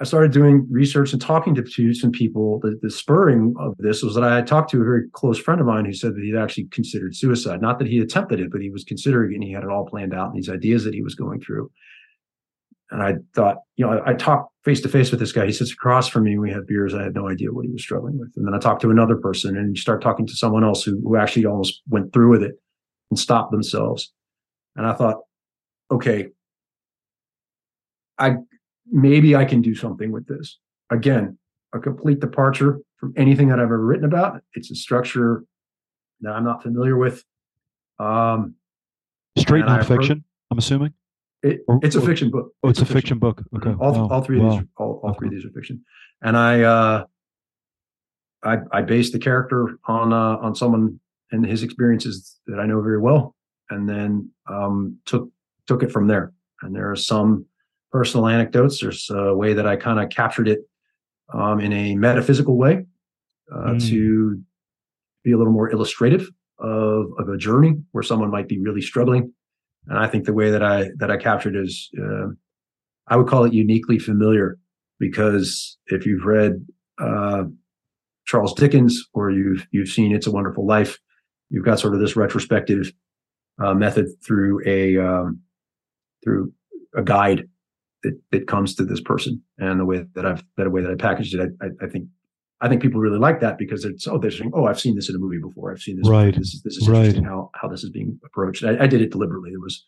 I 0.00 0.04
started 0.04 0.30
doing 0.30 0.64
research 0.70 1.12
and 1.12 1.20
talking 1.20 1.56
to, 1.56 1.62
to 1.62 1.92
some 1.92 2.12
people. 2.12 2.60
The, 2.60 2.78
the 2.80 2.90
spurring 2.90 3.54
of 3.58 3.74
this 3.78 4.02
was 4.02 4.14
that 4.14 4.22
I 4.22 4.36
had 4.36 4.46
talked 4.46 4.70
to 4.70 4.80
a 4.80 4.84
very 4.84 5.08
close 5.12 5.38
friend 5.40 5.60
of 5.60 5.66
mine 5.66 5.86
who 5.86 5.92
said 5.92 6.14
that 6.14 6.22
he'd 6.22 6.36
actually 6.36 6.66
considered 6.66 7.16
suicide. 7.16 7.60
Not 7.60 7.80
that 7.80 7.88
he 7.88 7.98
attempted 7.98 8.38
it, 8.38 8.52
but 8.52 8.60
he 8.60 8.70
was 8.70 8.84
considering 8.84 9.32
it 9.32 9.36
and 9.36 9.42
he 9.44 9.52
had 9.52 9.64
it 9.64 9.70
all 9.70 9.86
planned 9.86 10.14
out 10.14 10.28
and 10.28 10.36
these 10.36 10.48
ideas 10.50 10.84
that 10.84 10.94
he 10.94 11.02
was 11.02 11.16
going 11.16 11.40
through. 11.40 11.68
And 12.90 13.02
I 13.02 13.14
thought, 13.34 13.58
you 13.76 13.84
know, 13.84 13.98
I, 13.98 14.10
I 14.10 14.14
talked 14.14 14.52
face 14.64 14.80
to 14.80 14.88
face 14.88 15.10
with 15.10 15.20
this 15.20 15.32
guy. 15.32 15.46
He 15.46 15.52
sits 15.52 15.72
across 15.72 16.08
from 16.08 16.24
me. 16.24 16.38
We 16.38 16.50
have 16.50 16.66
beers. 16.66 16.94
I 16.94 17.02
had 17.02 17.14
no 17.14 17.28
idea 17.28 17.52
what 17.52 17.64
he 17.64 17.70
was 17.70 17.82
struggling 17.82 18.18
with. 18.18 18.30
And 18.36 18.46
then 18.46 18.54
I 18.54 18.58
talked 18.58 18.82
to 18.82 18.90
another 18.90 19.16
person 19.16 19.56
and 19.56 19.76
you 19.76 19.80
start 19.80 20.02
talking 20.02 20.26
to 20.26 20.36
someone 20.36 20.64
else 20.64 20.82
who, 20.82 21.00
who 21.02 21.16
actually 21.16 21.46
almost 21.46 21.82
went 21.88 22.12
through 22.12 22.30
with 22.30 22.42
it 22.42 22.54
and 23.10 23.18
stopped 23.18 23.50
themselves. 23.50 24.12
And 24.76 24.86
I 24.86 24.94
thought, 24.94 25.16
okay, 25.90 26.28
I 28.18 28.36
maybe 28.90 29.36
I 29.36 29.44
can 29.44 29.60
do 29.60 29.74
something 29.74 30.12
with 30.12 30.26
this. 30.26 30.58
Again, 30.90 31.38
a 31.74 31.78
complete 31.78 32.20
departure 32.20 32.80
from 32.96 33.12
anything 33.16 33.48
that 33.48 33.58
I've 33.58 33.64
ever 33.64 33.84
written 33.84 34.04
about. 34.04 34.40
It's 34.54 34.70
a 34.70 34.74
structure 34.74 35.44
that 36.20 36.32
I'm 36.32 36.44
not 36.44 36.62
familiar 36.62 36.96
with. 36.96 37.24
Um, 37.98 38.54
Straight 39.36 39.64
nonfiction, 39.64 40.22
I'm 40.50 40.58
assuming. 40.58 40.94
It, 41.42 41.60
it's 41.82 41.96
a 41.96 42.00
fiction 42.00 42.30
book. 42.30 42.52
Oh, 42.62 42.68
it's 42.68 42.80
a 42.80 42.86
fiction 42.86 43.18
book. 43.18 43.42
Okay. 43.56 43.70
All, 43.80 43.92
Wow. 43.92 44.08
all 44.08 44.22
three 44.22 44.38
of 44.38 44.44
Wow. 44.44 44.50
these, 44.50 44.60
are, 44.60 44.66
all, 44.84 45.00
all 45.04 45.14
three 45.14 45.28
of 45.28 45.34
these 45.34 45.44
are 45.44 45.50
fiction. 45.50 45.84
And 46.22 46.36
I, 46.36 46.62
uh, 46.62 47.04
I, 48.44 48.58
I 48.72 48.82
based 48.82 49.12
the 49.12 49.18
character 49.18 49.78
on, 49.86 50.12
uh, 50.12 50.36
on 50.38 50.54
someone 50.54 51.00
and 51.30 51.44
his 51.44 51.62
experiences 51.62 52.38
that 52.46 52.58
I 52.58 52.66
know 52.66 52.80
very 52.80 52.98
well, 53.00 53.34
and 53.70 53.88
then 53.88 54.30
um, 54.48 54.96
took 55.04 55.28
took 55.66 55.82
it 55.82 55.92
from 55.92 56.06
there. 56.06 56.32
And 56.62 56.74
there 56.74 56.90
are 56.90 56.96
some 56.96 57.44
personal 57.92 58.26
anecdotes. 58.26 58.80
There's 58.80 59.10
a 59.10 59.34
way 59.34 59.52
that 59.52 59.66
I 59.66 59.76
kind 59.76 60.00
of 60.00 60.08
captured 60.08 60.48
it 60.48 60.60
um, 61.34 61.60
in 61.60 61.72
a 61.74 61.94
metaphysical 61.96 62.56
way 62.56 62.86
uh, 63.54 63.72
Mm. 63.72 63.88
to 63.90 64.42
be 65.24 65.32
a 65.32 65.36
little 65.38 65.52
more 65.52 65.70
illustrative 65.70 66.30
of, 66.58 67.06
of 67.18 67.28
a 67.28 67.36
journey 67.36 67.74
where 67.92 68.02
someone 68.02 68.30
might 68.30 68.48
be 68.48 68.58
really 68.58 68.80
struggling. 68.80 69.32
And 69.88 69.98
I 69.98 70.06
think 70.06 70.24
the 70.24 70.34
way 70.34 70.50
that 70.50 70.62
I 70.62 70.90
that 70.98 71.10
I 71.10 71.16
captured 71.16 71.56
is, 71.56 71.90
uh, 71.98 72.28
I 73.08 73.16
would 73.16 73.26
call 73.26 73.44
it 73.44 73.54
uniquely 73.54 73.98
familiar, 73.98 74.58
because 74.98 75.78
if 75.86 76.04
you've 76.04 76.24
read 76.24 76.66
uh, 77.00 77.44
Charles 78.26 78.54
Dickens 78.54 79.02
or 79.14 79.30
you've 79.30 79.66
you've 79.70 79.88
seen 79.88 80.14
It's 80.14 80.26
a 80.26 80.30
Wonderful 80.30 80.66
Life, 80.66 80.98
you've 81.48 81.64
got 81.64 81.80
sort 81.80 81.94
of 81.94 82.00
this 82.00 82.16
retrospective 82.16 82.92
uh, 83.62 83.74
method 83.74 84.06
through 84.24 84.60
a 84.66 84.98
um, 84.98 85.40
through 86.22 86.52
a 86.94 87.02
guide 87.02 87.48
that 88.02 88.20
that 88.30 88.46
comes 88.46 88.74
to 88.74 88.84
this 88.84 89.00
person, 89.00 89.42
and 89.56 89.80
the 89.80 89.86
way 89.86 90.04
that 90.14 90.26
I've 90.26 90.44
that 90.56 90.70
way 90.70 90.82
that 90.82 90.90
I 90.90 90.96
packaged 90.96 91.34
it, 91.34 91.40
I, 91.40 91.66
I, 91.66 91.68
I 91.86 91.88
think. 91.88 92.08
I 92.60 92.68
think 92.68 92.82
people 92.82 93.00
really 93.00 93.18
like 93.18 93.40
that 93.40 93.56
because 93.58 93.84
it's 93.84 94.06
oh 94.08 94.18
they're 94.18 94.30
saying 94.30 94.50
oh 94.54 94.64
I've 94.66 94.80
seen 94.80 94.94
this 94.96 95.08
in 95.08 95.16
a 95.16 95.18
movie 95.18 95.38
before 95.38 95.70
I've 95.72 95.80
seen 95.80 95.96
this. 95.96 96.08
Right. 96.08 96.34
this 96.34 96.54
is 96.54 96.62
this 96.62 96.76
is 96.76 96.88
Right. 96.88 96.98
interesting 97.00 97.24
how 97.24 97.50
how 97.54 97.68
this 97.68 97.84
is 97.84 97.90
being 97.90 98.18
approached 98.24 98.64
I, 98.64 98.84
I 98.84 98.86
did 98.86 99.00
it 99.00 99.10
deliberately 99.10 99.50
there 99.50 99.60
was 99.60 99.86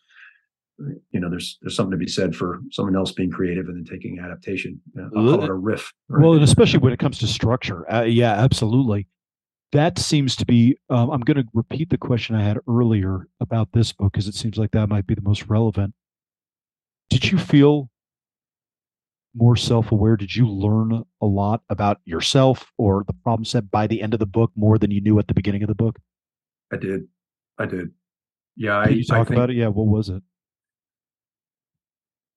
you 1.11 1.19
know 1.19 1.29
there's 1.29 1.57
there's 1.61 1.75
something 1.75 1.91
to 1.91 1.97
be 1.97 2.07
said 2.07 2.35
for 2.35 2.59
someone 2.71 2.95
else 2.95 3.11
being 3.11 3.29
creative 3.29 3.67
and 3.67 3.75
then 3.77 3.85
taking 3.85 4.19
adaptation 4.19 4.81
uh, 4.97 5.03
I'll 5.15 5.37
call 5.37 5.43
a 5.43 5.53
riff 5.53 5.91
Well, 6.09 6.33
and 6.33 6.43
especially 6.43 6.79
when 6.79 6.93
it 6.93 6.99
comes 6.99 7.19
to 7.19 7.27
structure. 7.27 7.91
Uh, 7.93 8.03
yeah, 8.03 8.33
absolutely. 8.33 9.07
That 9.73 9.97
seems 9.99 10.35
to 10.37 10.45
be. 10.45 10.77
Um, 10.89 11.11
I'm 11.11 11.21
going 11.21 11.37
to 11.37 11.45
repeat 11.53 11.91
the 11.91 11.97
question 11.97 12.35
I 12.35 12.43
had 12.43 12.57
earlier 12.67 13.27
about 13.39 13.69
this 13.73 13.93
book 13.93 14.11
because 14.11 14.27
it 14.27 14.33
seems 14.35 14.57
like 14.57 14.71
that 14.71 14.87
might 14.89 15.07
be 15.07 15.13
the 15.15 15.21
most 15.21 15.47
relevant. 15.47 15.93
Did 17.09 17.31
you 17.31 17.37
feel 17.37 17.89
more 19.35 19.55
self 19.55 19.91
aware? 19.91 20.17
Did 20.17 20.35
you 20.35 20.47
learn 20.47 21.03
a 21.21 21.25
lot 21.25 21.61
about 21.69 21.99
yourself 22.05 22.71
or 22.77 23.03
the 23.07 23.13
problem 23.13 23.45
set 23.45 23.71
by 23.71 23.87
the 23.87 24.01
end 24.01 24.13
of 24.13 24.19
the 24.19 24.25
book 24.25 24.51
more 24.55 24.77
than 24.77 24.91
you 24.91 25.01
knew 25.01 25.19
at 25.19 25.27
the 25.27 25.33
beginning 25.33 25.63
of 25.63 25.67
the 25.67 25.75
book? 25.75 25.99
I 26.71 26.77
did 26.77 27.01
I 27.57 27.65
did 27.65 27.91
yeah 28.55 28.79
I, 28.79 28.87
Can 28.87 28.97
you 28.97 29.05
I 29.09 29.17
talk 29.17 29.27
think, 29.27 29.37
about 29.37 29.49
it? 29.49 29.55
Yeah, 29.55 29.67
what 29.67 29.87
was 29.87 30.09
it? 30.09 30.23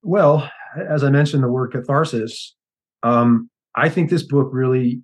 Well, 0.03 0.51
as 0.77 1.03
I 1.03 1.11
mentioned, 1.11 1.43
the 1.43 1.49
word 1.49 1.73
catharsis. 1.73 2.55
Um, 3.03 3.51
I 3.75 3.89
think 3.89 4.11
this 4.11 4.23
book 4.23 4.49
really 4.53 5.03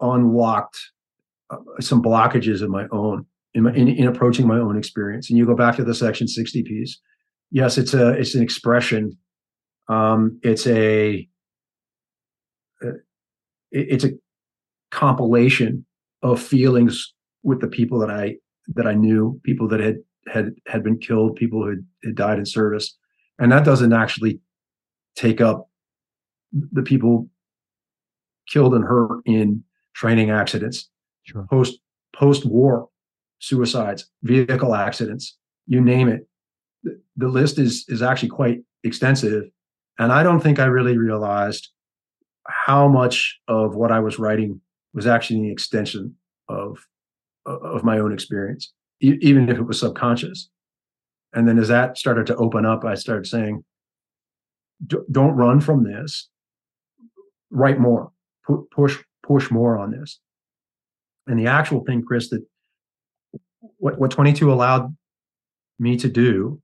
unlocked 0.00 0.78
uh, 1.50 1.56
some 1.80 2.02
blockages 2.02 2.62
of 2.62 2.70
my 2.70 2.86
own 2.92 3.26
in, 3.54 3.64
my, 3.64 3.72
in 3.72 3.88
in 3.88 4.06
approaching 4.06 4.46
my 4.46 4.58
own 4.58 4.76
experience. 4.76 5.30
And 5.30 5.38
you 5.38 5.46
go 5.46 5.56
back 5.56 5.76
to 5.76 5.84
the 5.84 5.94
section 5.94 6.28
sixty 6.28 6.62
piece. 6.62 7.00
Yes, 7.50 7.78
it's 7.78 7.94
a 7.94 8.10
it's 8.10 8.34
an 8.34 8.42
expression. 8.42 9.16
Um, 9.88 10.40
it's 10.42 10.66
a 10.66 11.28
uh, 12.84 12.88
it's 13.70 14.04
a 14.04 14.10
compilation 14.90 15.84
of 16.22 16.40
feelings 16.40 17.12
with 17.42 17.60
the 17.60 17.68
people 17.68 17.98
that 18.00 18.10
I 18.10 18.36
that 18.68 18.86
I 18.86 18.94
knew, 18.94 19.40
people 19.44 19.68
that 19.68 19.80
had 19.80 19.96
had 20.26 20.54
had 20.66 20.82
been 20.82 20.98
killed, 20.98 21.36
people 21.36 21.62
who 21.62 21.70
had, 21.70 21.86
had 22.04 22.14
died 22.14 22.38
in 22.38 22.46
service. 22.46 22.96
And 23.38 23.50
that 23.52 23.64
doesn't 23.64 23.92
actually 23.92 24.40
take 25.16 25.40
up 25.40 25.68
the 26.52 26.82
people 26.82 27.28
killed 28.48 28.74
and 28.74 28.84
hurt 28.84 29.20
in 29.26 29.64
training 29.94 30.30
accidents 30.30 30.90
Sure. 31.24 31.46
post 31.50 31.78
post 32.14 32.44
war 32.44 32.88
suicides 33.38 34.10
vehicle 34.22 34.74
accidents 34.74 35.38
you 35.66 35.80
name 35.80 36.08
it. 36.08 36.26
The, 36.82 37.00
the 37.16 37.28
list 37.28 37.58
is 37.58 37.84
is 37.88 38.02
actually 38.02 38.28
quite 38.28 38.58
extensive 38.82 39.44
and 39.98 40.12
i 40.12 40.22
don't 40.22 40.40
think 40.40 40.58
i 40.58 40.64
really 40.64 40.96
realized 40.96 41.70
how 42.46 42.88
much 42.88 43.38
of 43.48 43.74
what 43.74 43.92
i 43.92 44.00
was 44.00 44.18
writing 44.18 44.60
was 44.92 45.06
actually 45.06 45.38
an 45.40 45.50
extension 45.50 46.14
of 46.48 46.78
of 47.46 47.84
my 47.84 47.98
own 47.98 48.12
experience 48.12 48.72
even 49.00 49.48
if 49.48 49.58
it 49.58 49.66
was 49.66 49.80
subconscious 49.80 50.48
and 51.34 51.48
then 51.48 51.58
as 51.58 51.68
that 51.68 51.98
started 51.98 52.26
to 52.26 52.36
open 52.36 52.64
up, 52.64 52.84
I 52.84 52.94
started 52.94 53.26
saying, 53.26 53.64
don't 54.86 55.34
run 55.34 55.60
from 55.60 55.82
this. 55.84 56.28
write 57.50 57.78
more, 57.78 58.12
pu- 58.46 58.68
push 58.72 58.98
push 59.22 59.50
more 59.50 59.78
on 59.78 59.90
this. 59.90 60.20
And 61.26 61.38
the 61.38 61.46
actual 61.46 61.84
thing, 61.84 62.02
Chris, 62.02 62.30
that 62.30 62.44
what 63.78 63.98
what 63.98 64.10
22 64.10 64.52
allowed 64.52 64.94
me 65.78 65.96
to 65.96 66.08
do 66.08 66.60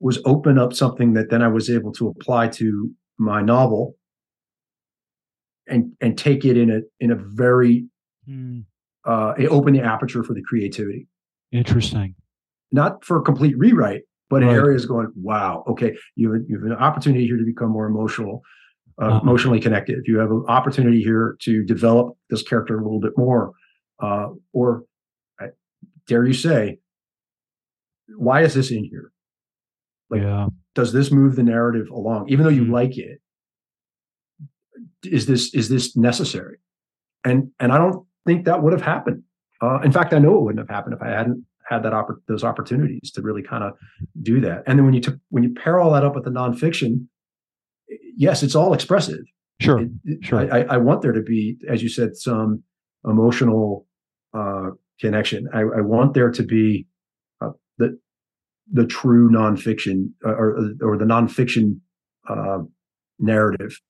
was 0.00 0.18
open 0.24 0.58
up 0.58 0.72
something 0.72 1.14
that 1.14 1.30
then 1.30 1.42
I 1.42 1.48
was 1.48 1.70
able 1.70 1.92
to 1.92 2.08
apply 2.08 2.48
to 2.48 2.90
my 3.18 3.40
novel 3.42 3.94
and 5.66 5.92
and 6.00 6.16
take 6.18 6.44
it 6.44 6.56
in 6.56 6.70
a 6.70 6.80
in 7.00 7.10
a 7.10 7.16
very 7.16 7.86
Hmm. 8.26 8.60
uh 9.04 9.34
it 9.38 9.46
opened 9.46 9.76
the 9.76 9.82
aperture 9.82 10.24
for 10.24 10.34
the 10.34 10.42
creativity 10.42 11.06
Interesting. 11.52 12.16
not 12.72 13.04
for 13.04 13.16
a 13.18 13.22
complete 13.22 13.56
rewrite 13.56 14.02
but 14.28 14.42
in 14.42 14.48
Right. 14.48 14.56
areas 14.56 14.84
going 14.84 15.12
wow 15.14 15.62
okay 15.68 15.96
you 16.16 16.32
have, 16.32 16.42
you 16.48 16.56
have 16.58 16.66
an 16.66 16.72
opportunity 16.72 17.24
here 17.24 17.36
to 17.36 17.44
become 17.44 17.70
more 17.70 17.86
emotional 17.86 18.42
uh, 19.00 19.04
Uh-huh. 19.06 19.20
emotionally 19.22 19.60
connected 19.60 19.98
you 20.06 20.18
have 20.18 20.30
an 20.32 20.44
opportunity 20.48 21.00
here 21.02 21.36
to 21.42 21.64
develop 21.64 22.16
this 22.30 22.42
character 22.42 22.78
a 22.78 22.82
little 22.82 23.00
bit 23.00 23.12
more 23.16 23.52
uh 24.02 24.28
or 24.52 24.84
I 25.40 25.46
dare 26.08 26.24
you 26.24 26.34
say 26.34 26.78
why 28.16 28.42
is 28.42 28.54
this 28.54 28.70
in 28.72 28.84
here 28.84 29.12
Like- 30.10 30.22
yeah. 30.22 30.46
does 30.74 30.92
this 30.92 31.10
move 31.10 31.36
the 31.36 31.42
narrative 31.42 31.88
along 31.90 32.28
even 32.28 32.44
though 32.44 32.50
you 32.50 32.64
Mhm. 32.64 32.70
like 32.72 32.96
it 32.98 33.20
is 35.04 35.26
this 35.26 35.54
is 35.54 35.68
this 35.68 35.96
necessary 35.96 36.58
and 37.24 37.50
and 37.60 37.72
i 37.72 37.78
don't 37.78 38.06
think 38.26 38.44
that 38.44 38.62
would 38.62 38.72
have 38.72 38.82
happened 38.82 39.22
uh, 39.62 39.80
in 39.80 39.92
fact 39.92 40.12
i 40.12 40.18
know 40.18 40.36
it 40.38 40.42
wouldn't 40.42 40.58
have 40.68 40.74
happened 40.74 40.94
if 40.94 41.02
i 41.02 41.08
hadn't 41.08 41.44
had 41.68 41.82
that 41.82 41.92
oppor- 41.92 42.20
those 42.28 42.44
opportunities 42.44 43.10
to 43.10 43.22
really 43.22 43.42
kind 43.42 43.64
of 43.64 43.72
do 44.22 44.40
that 44.40 44.62
and 44.66 44.78
then 44.78 44.84
when 44.84 44.94
you 44.94 45.00
took 45.00 45.18
when 45.30 45.42
you 45.42 45.52
pair 45.54 45.78
all 45.80 45.92
that 45.92 46.04
up 46.04 46.14
with 46.14 46.24
the 46.24 46.30
nonfiction 46.30 47.06
yes 48.16 48.42
it's 48.42 48.54
all 48.54 48.72
expressive 48.74 49.20
Sure. 49.58 49.80
It- 49.80 49.90
it- 50.04 50.24
Sure. 50.24 50.40
I, 50.40 50.58
I, 50.60 50.74
I 50.74 50.76
want 50.76 51.00
there 51.02 51.12
to 51.12 51.22
be 51.22 51.56
as 51.68 51.82
you 51.82 51.88
said 51.88 52.14
some 52.16 52.62
emotional 53.06 53.86
uh, 54.34 54.70
connection 55.00 55.48
I, 55.54 55.60
I 55.60 55.80
want 55.80 56.12
there 56.14 56.30
to 56.30 56.42
be 56.42 56.86
uh, 57.40 57.50
the 57.78 57.98
the 58.72 58.86
true 58.86 59.30
nonfiction 59.30 60.10
uh, 60.24 60.30
or 60.30 60.72
or 60.82 60.96
the 60.96 61.04
nonfiction 61.04 61.78
uh, 62.28 62.58
narrative 63.18 63.80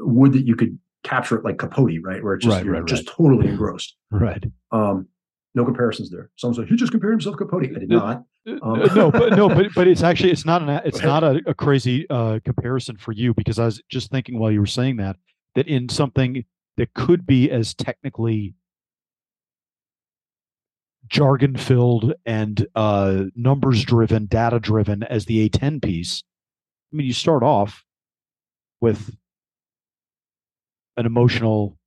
would 0.00 0.32
that 0.32 0.46
you 0.46 0.56
could 0.56 0.78
capture 1.04 1.36
it 1.36 1.44
like 1.44 1.58
Capote, 1.58 1.98
right? 2.02 2.22
Where 2.22 2.34
it's 2.34 2.44
just 2.44 2.56
Right, 2.56 2.64
you're 2.64 2.74
right, 2.74 2.86
just 2.86 3.06
totally 3.06 3.48
engrossed. 3.48 3.96
right. 4.10 4.44
Um, 4.70 5.08
no 5.54 5.64
comparisons 5.64 6.10
there. 6.10 6.30
Someone's 6.36 6.58
like, 6.58 6.68
he 6.68 6.76
just 6.76 6.92
compared 6.92 7.12
himself 7.12 7.36
to 7.36 7.44
Capote. 7.44 7.64
I 7.76 7.78
did 7.78 7.92
Uh, 7.92 7.96
not. 7.96 8.24
Um, 8.62 8.82
Uh, 8.82 8.94
no, 8.94 9.10
but 9.10 9.36
no, 9.36 9.48
but 9.48 9.66
but 9.74 9.86
it's 9.86 10.02
actually 10.02 10.30
it's 10.30 10.46
not 10.46 10.62
an 10.62 10.68
it's 10.84 11.02
not 11.02 11.22
a, 11.22 11.40
a 11.46 11.54
crazy 11.54 12.08
uh, 12.10 12.40
comparison 12.44 12.96
for 12.96 13.12
you 13.12 13.34
because 13.34 13.58
I 13.58 13.66
was 13.66 13.82
just 13.88 14.10
thinking 14.10 14.38
while 14.38 14.50
you 14.50 14.60
were 14.60 14.66
saying 14.66 14.96
that 14.96 15.16
that 15.54 15.68
in 15.68 15.88
something 15.88 16.44
that 16.76 16.94
could 16.94 17.26
be 17.26 17.50
as 17.50 17.74
technically 17.74 18.54
jargon 21.12 21.54
filled 21.56 22.14
and 22.24 22.66
uh, 22.74 23.24
numbers 23.36 23.84
driven, 23.84 24.24
data 24.24 24.58
driven 24.58 25.02
as 25.04 25.26
the 25.26 25.48
A10 25.48 25.82
piece. 25.82 26.24
I 26.92 26.96
mean, 26.96 27.06
you 27.06 27.12
start 27.12 27.42
off 27.42 27.84
with 28.80 29.14
an 30.96 31.04
emotional 31.04 31.78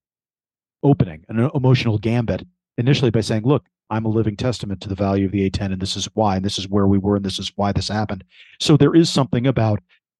opening, 0.83 1.25
an 1.27 1.49
emotional 1.55 1.97
gambit 1.97 2.43
initially 2.77 3.09
by 3.09 3.21
saying, 3.21 3.43
look, 3.43 3.65
I'm 3.89 4.05
a 4.05 4.09
living 4.09 4.37
testament 4.37 4.79
to 4.81 4.89
the 4.89 4.95
value 4.95 5.25
of 5.25 5.31
the 5.31 5.49
A10, 5.49 5.73
and 5.73 5.81
this 5.81 5.95
is 5.95 6.07
why, 6.13 6.35
and 6.35 6.45
this 6.45 6.59
is 6.59 6.69
where 6.69 6.87
we 6.87 6.99
were, 6.99 7.15
and 7.15 7.25
this 7.25 7.39
is 7.39 7.51
why 7.55 7.71
this 7.71 7.87
happened. 7.87 8.23
So 8.61 8.77
there 8.77 8.95
is 8.95 9.11
something 9.11 9.47
about, 9.47 9.79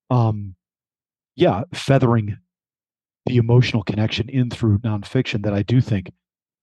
um, 0.09 0.55
yeah, 1.35 1.63
feathering 1.73 2.37
the 3.27 3.37
emotional 3.37 3.83
connection 3.83 4.29
in 4.29 4.49
through 4.49 4.79
nonfiction 4.79 5.43
that 5.43 5.53
I 5.53 5.61
do 5.61 5.79
think 5.79 6.11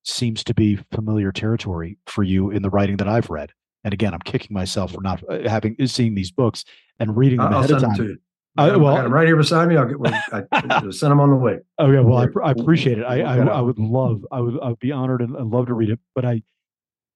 seems 0.05 0.45
to 0.45 0.55
be 0.55 0.77
familiar 0.91 1.33
territory 1.33 1.99
for 2.07 2.23
you 2.23 2.51
in 2.51 2.63
the 2.63 2.71
writing 2.71 2.97
that 2.99 3.09
I've 3.09 3.31
read. 3.31 3.53
And 3.85 3.93
again, 3.93 4.15
I'm 4.15 4.21
kicking 4.21 4.55
myself 4.55 4.93
for 4.93 5.01
not 5.01 5.23
uh, 5.29 5.49
having 5.49 5.77
seeing 5.87 6.15
these 6.15 6.31
books 6.31 6.65
and 6.99 7.17
reading 7.17 7.39
them 7.39 7.53
I'll 7.53 7.59
ahead 7.61 7.71
of 7.73 7.83
time. 7.83 7.95
to 7.97 8.05
you. 8.05 8.19
Uh, 8.59 8.63
I 8.63 8.69
got 8.79 9.03
them 9.03 9.13
right 9.13 9.27
here 9.27 9.37
beside 9.37 9.69
me. 9.69 9.77
I'll 9.77 9.87
get. 9.87 9.99
Well, 9.99 10.13
I, 10.33 10.43
I 10.53 10.91
send 10.91 11.11
them 11.11 11.21
on 11.21 11.31
the 11.31 11.37
way. 11.37 11.59
Okay, 11.79 11.99
well, 12.01 12.19
I, 12.19 12.47
I 12.47 12.51
appreciate 12.53 12.99
it. 12.99 13.05
I, 13.05 13.23
I, 13.23 13.39
I 13.39 13.61
would 13.61 13.79
love, 13.79 14.27
I 14.31 14.41
would, 14.41 14.59
I 14.63 14.69
would 14.69 14.79
be 14.79 14.93
honored 14.93 15.23
and, 15.23 15.35
and 15.35 15.51
love 15.51 15.67
to 15.67 15.75
read 15.75 15.89
it. 15.89 15.99
But 16.15 16.27
I, 16.27 16.43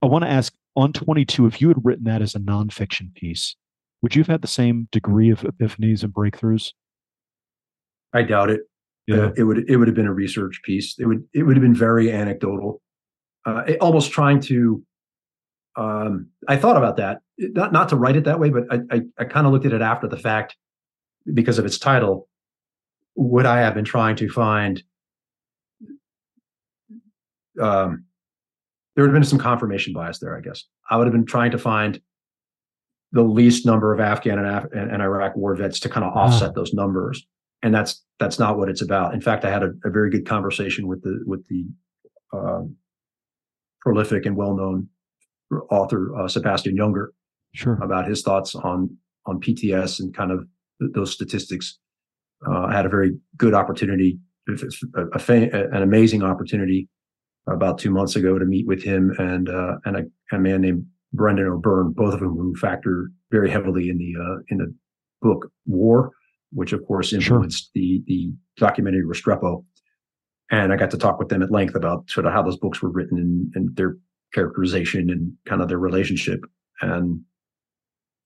I 0.03 0.07
want 0.07 0.25
to 0.25 0.31
ask 0.31 0.55
on 0.77 0.93
22, 0.93 1.47
if 1.47 1.61
you 1.61 1.69
had 1.69 1.85
written 1.85 2.05
that 2.05 2.23
as 2.23 2.35
a 2.35 2.39
nonfiction 2.39 3.15
piece, 3.15 3.55
would 4.03 4.15
you 4.15 4.21
have 4.21 4.29
had 4.29 4.43
the 4.43 4.49
same 4.49 4.89
degree 4.93 5.31
of 5.31 5.41
epiphanies 5.41 6.03
and 6.03 6.13
breakthroughs? 6.13 6.73
I 8.13 8.23
doubt 8.23 8.51
it. 8.51 8.63
Uh, 9.09 9.33
it 9.37 9.45
would 9.45 9.69
it 9.71 9.77
would 9.77 9.87
have 9.89 9.95
been 9.95 10.07
a 10.07 10.13
research 10.13 10.61
piece. 10.65 10.97
It 10.99 11.07
would 11.07 11.25
it 11.33 11.45
would 11.45 11.57
have 11.57 11.63
been 11.63 11.75
very 11.75 12.11
anecdotal, 12.13 12.83
uh, 13.45 13.63
it- 13.69 13.81
almost 13.81 14.11
trying 14.13 14.41
to. 14.41 14.83
Um, 15.77 16.29
I 16.49 16.57
thought 16.57 16.77
about 16.77 16.97
that, 16.97 17.21
not 17.39 17.73
not 17.73 17.89
to 17.91 17.97
write 17.97 18.17
it 18.17 18.25
that 18.25 18.41
way, 18.41 18.51
but 18.51 18.65
I 18.71 18.81
I, 18.91 19.01
I 19.19 19.25
kind 19.25 19.47
of 19.47 19.53
looked 19.53 19.67
at 19.67 19.73
it 19.73 19.83
after 19.83 20.09
the 20.09 20.17
fact 20.17 20.57
because 21.35 21.59
of 21.59 21.65
its 21.67 21.79
title. 21.79 22.29
Would 23.15 23.47
I 23.47 23.59
have 23.61 23.75
been 23.75 23.85
trying 23.85 24.17
to 24.17 24.29
find? 24.29 24.83
Um, 27.61 28.05
there 28.95 29.05
would 29.05 29.09
have 29.11 29.15
been 29.21 29.25
some 29.29 29.39
confirmation 29.39 29.93
bias 29.93 30.19
there, 30.19 30.37
I 30.37 30.41
guess. 30.41 30.65
I 30.91 30.97
would 30.97 31.07
have 31.07 31.13
been 31.13 31.27
trying 31.27 31.51
to 31.53 31.59
find 31.59 32.01
the 33.13 33.23
least 33.23 33.65
number 33.67 33.95
of 33.95 34.01
Afghan 34.01 34.39
and, 34.39 34.47
Af- 34.47 34.73
and, 34.73 34.91
and 34.91 35.03
Iraq 35.03 35.37
war 35.37 35.55
vets 35.55 35.81
to 35.81 35.89
kind 35.89 36.05
of 36.05 36.13
offset 36.15 36.55
those 36.55 36.73
numbers 36.75 37.27
and 37.67 37.75
that's 37.75 38.05
that's 38.21 38.39
not 38.39 38.57
what 38.57 38.69
it's 38.69 38.81
about. 38.81 39.13
In 39.13 39.21
fact, 39.21 39.45
I 39.45 39.51
had 39.51 39.65
a, 39.65 39.73
a 39.85 39.91
very 39.91 40.09
good 40.09 40.25
conversation 40.25 40.87
with 40.87 41.03
the 41.03 41.21
with 41.27 41.45
the 41.49 41.67
um, 42.33 42.77
prolific 43.81 44.25
and 44.25 44.37
well-known 44.37 44.89
author 45.71 46.17
uh, 46.17 46.29
Sebastian 46.29 46.77
Junger 46.77 47.09
Sure. 47.55 47.79
about 47.83 48.07
his 48.07 48.23
thoughts 48.23 48.55
on 48.55 48.97
on 49.27 49.41
PTS 49.41 49.99
and 49.99 50.15
kind 50.15 50.31
of 50.31 50.47
th- 50.81 50.93
those 50.95 51.13
statistics. 51.13 51.79
Uh, 52.47 52.67
I 52.67 52.75
had 52.75 52.87
a 52.87 52.89
very 52.89 53.17
good 53.37 53.55
opportunity, 53.55 54.19
if 54.47 54.63
it's 54.63 54.81
a, 54.95 55.07
a 55.15 55.19
fa- 55.19 55.51
an 55.73 55.83
amazing 55.83 56.23
opportunity, 56.23 56.89
about 57.49 57.79
two 57.79 57.91
months 57.91 58.15
ago 58.15 58.39
to 58.39 58.45
meet 58.45 58.67
with 58.67 58.83
him 58.83 59.13
and 59.19 59.49
uh, 59.49 59.77
and 59.85 59.97
a, 59.97 60.03
a 60.37 60.39
man 60.39 60.61
named 60.61 60.87
Brendan 61.13 61.49
O'Byrne, 61.49 61.93
both 61.93 62.15
of 62.15 62.21
whom 62.21 62.37
who 62.37 62.55
factor 62.55 63.11
very 63.33 63.51
heavily 63.51 63.89
in 63.89 63.99
the 63.99 64.13
uh, 64.25 64.37
in 64.51 64.59
the 64.59 64.73
book 65.23 65.51
War, 65.65 66.13
which 66.51 66.73
of 66.73 66.85
course 66.87 67.09
Sure. 67.09 67.19
influenced 67.19 67.71
the 67.75 68.03
the 68.07 68.33
documentary 68.57 69.05
Restrepo. 69.05 69.65
And 70.51 70.73
I 70.73 70.77
got 70.77 70.91
to 70.93 70.99
talk 70.99 71.19
with 71.19 71.29
them 71.29 71.43
at 71.43 71.51
length 71.51 71.75
about 71.75 72.09
sort 72.09 72.25
of 72.27 72.33
how 72.33 72.43
those 72.43 72.57
books 72.57 72.81
were 72.81 72.91
written 72.91 73.19
and, 73.19 73.53
and 73.57 73.77
their 73.77 73.97
characterization 74.33 75.11
and 75.11 75.33
kind 75.45 75.61
of 75.61 75.69
their 75.69 75.79
relationship. 75.79 76.41
And 76.81 77.23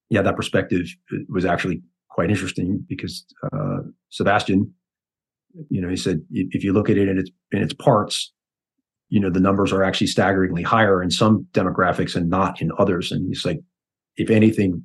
yeah, 0.09 0.21
that 0.21 0.35
perspective 0.35 0.87
was 1.29 1.45
actually 1.45 1.81
quite 2.09 2.29
interesting 2.29 2.85
because 2.87 3.25
uh, 3.51 3.79
Sebastian, 4.09 4.71
you 5.69 5.81
know, 5.81 5.89
he 5.89 5.95
said 5.95 6.21
if 6.31 6.47
if 6.55 6.63
you 6.63 6.73
look 6.73 6.89
at 6.89 6.97
it 6.97 7.07
in 7.07 7.17
its 7.17 7.31
in 7.51 7.61
its 7.63 7.73
parts, 7.73 8.31
you 9.09 9.19
know, 9.19 9.29
the 9.29 9.39
numbers 9.39 9.73
are 9.73 9.83
actually 9.83 10.07
staggeringly 10.07 10.63
higher 10.63 11.01
in 11.01 11.11
some 11.11 11.47
demographics 11.53 12.15
and 12.15 12.29
not 12.29 12.61
in 12.61 12.71
others. 12.77 13.11
And 13.11 13.27
he's 13.27 13.45
like, 13.45 13.59
if 14.15 14.29
anything, 14.29 14.83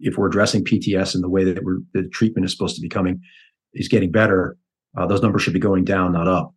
if 0.00 0.16
we're 0.16 0.26
addressing 0.28 0.64
PTS 0.64 1.14
in 1.14 1.20
the 1.20 1.28
way 1.28 1.44
that 1.44 1.62
we're 1.64 1.78
the 1.94 2.08
treatment 2.08 2.44
is 2.44 2.52
supposed 2.52 2.74
to 2.76 2.82
be 2.82 2.88
coming 2.88 3.20
is 3.74 3.88
getting 3.88 4.10
better, 4.10 4.56
uh, 4.96 5.06
those 5.06 5.22
numbers 5.22 5.42
should 5.42 5.52
be 5.54 5.60
going 5.60 5.84
down, 5.84 6.12
not 6.12 6.26
up. 6.28 6.52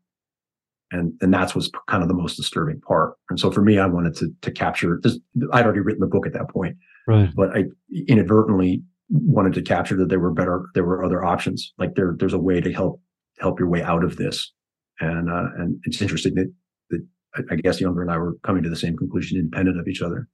And 0.92 1.14
and 1.22 1.32
that's 1.34 1.54
what's 1.54 1.70
kind 1.88 2.02
of 2.02 2.10
the 2.10 2.16
most 2.16 2.36
disturbing 2.36 2.82
part. 2.82 3.14
And 3.30 3.40
so 3.40 3.52
for 3.52 3.62
me, 3.62 3.78
I 3.78 3.86
wanted 3.86 4.16
to 4.18 4.30
to 4.42 4.52
capture. 4.52 5.00
This, 5.04 5.20
I'd 5.54 5.66
already 5.66 5.82
written 5.82 6.02
the 6.02 6.08
book 6.08 6.26
at 6.26 6.34
that 6.34 6.50
point, 6.50 6.78
Right. 7.08 7.30
but 7.36 7.56
I 7.56 7.66
inadvertently 8.08 8.82
wanted 9.12 9.54
to 9.54 9.62
capture 9.62 9.96
that 9.98 10.10
there 10.10 10.20
were 10.20 10.32
better, 10.32 10.66
there 10.76 10.84
were 10.84 11.04
other 11.04 11.24
options. 11.24 11.74
Like 11.78 11.96
there, 11.96 12.16
there's 12.18 12.34
a 12.34 12.40
way 12.40 12.62
to 12.62 12.72
help 12.74 13.02
help 13.40 13.60
your 13.60 13.70
way 13.70 13.82
out 13.84 14.04
of 14.04 14.18
this. 14.18 14.52
And 15.00 15.30
uh, 15.30 15.46
and 15.58 15.80
it's 15.84 16.02
interesting 16.02 16.34
that 16.36 16.52
that 16.90 17.06
I- 17.52 17.56
guess 17.58 17.80
Junger 17.80 18.02
and 18.02 18.12
I 18.12 18.18
were 18.18 18.36
coming 18.44 18.64
to 18.64 18.70
the 18.70 18.76
same 18.76 18.98
conclusion, 18.98 19.38
independent 19.38 19.80
of 19.80 19.88
each 19.88 20.02
other. 20.02 20.28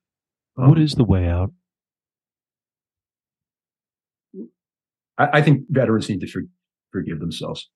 what 0.56 0.78
Um, 0.78 0.84
is 0.84 0.96
the 0.96 1.04
way 1.04 1.28
out? 1.28 1.52
I, 5.18 5.30
I 5.34 5.42
think 5.42 5.62
veterans 5.70 6.10
need 6.10 6.22
to 6.22 6.28
for, 6.28 6.44
forgive 6.92 7.20
themselves. 7.20 7.70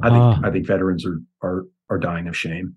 I 0.00 0.10
think 0.10 0.20
Ah. 0.20 0.40
I 0.44 0.50
think 0.50 0.66
veterans 0.66 1.04
are 1.04 1.20
are 1.42 1.64
are 1.90 1.98
dying 1.98 2.28
of 2.28 2.36
shame. 2.36 2.74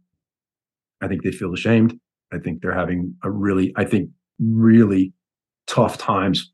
I 1.02 1.08
think 1.08 1.24
they 1.24 1.32
feel 1.32 1.54
ashamed. 1.54 2.00
I 2.34 2.40
think 2.40 2.62
they're 2.62 2.74
having 2.74 3.16
a 3.24 3.30
really, 3.30 3.74
I 3.76 3.86
think, 3.86 4.10
really 4.40 5.14
tough 5.68 5.98
times 5.98 6.52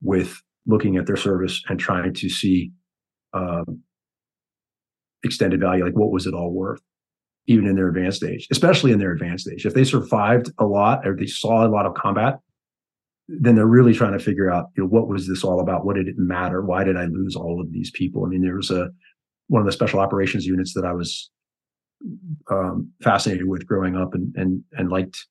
with 0.00 0.40
looking 0.66 0.96
at 0.96 1.06
their 1.06 1.16
service 1.16 1.62
and 1.68 1.78
trying 1.78 2.14
to 2.14 2.28
see 2.28 2.72
um, 3.34 3.82
extended 5.22 5.60
value. 5.60 5.84
Like, 5.84 5.94
what 5.96 6.10
was 6.10 6.26
it 6.26 6.34
all 6.34 6.52
worth? 6.52 6.80
Even 7.46 7.66
in 7.66 7.74
their 7.74 7.88
advanced 7.88 8.22
age, 8.24 8.46
especially 8.50 8.92
in 8.92 8.98
their 8.98 9.12
advanced 9.12 9.48
age, 9.52 9.66
if 9.66 9.74
they 9.74 9.84
survived 9.84 10.50
a 10.58 10.64
lot 10.64 11.06
or 11.06 11.16
they 11.16 11.26
saw 11.26 11.66
a 11.66 11.68
lot 11.68 11.86
of 11.86 11.94
combat, 11.94 12.38
then 13.28 13.54
they're 13.54 13.66
really 13.66 13.94
trying 13.94 14.12
to 14.12 14.18
figure 14.18 14.50
out, 14.50 14.66
you 14.76 14.82
know, 14.82 14.88
what 14.88 15.08
was 15.08 15.28
this 15.28 15.44
all 15.44 15.60
about? 15.60 15.84
What 15.84 15.96
did 15.96 16.08
it 16.08 16.16
matter? 16.18 16.62
Why 16.62 16.84
did 16.84 16.96
I 16.96 17.04
lose 17.06 17.36
all 17.36 17.60
of 17.60 17.72
these 17.72 17.90
people? 17.90 18.24
I 18.24 18.28
mean, 18.28 18.42
there 18.42 18.56
was 18.56 18.70
a 18.70 18.90
one 19.48 19.60
of 19.60 19.66
the 19.66 19.72
special 19.72 20.00
operations 20.00 20.46
units 20.46 20.74
that 20.74 20.84
I 20.84 20.92
was 20.92 21.30
um, 22.50 22.90
fascinated 23.02 23.46
with 23.46 23.66
growing 23.66 23.96
up 23.96 24.14
and 24.14 24.34
and 24.36 24.62
and 24.72 24.90
liked 24.90 25.26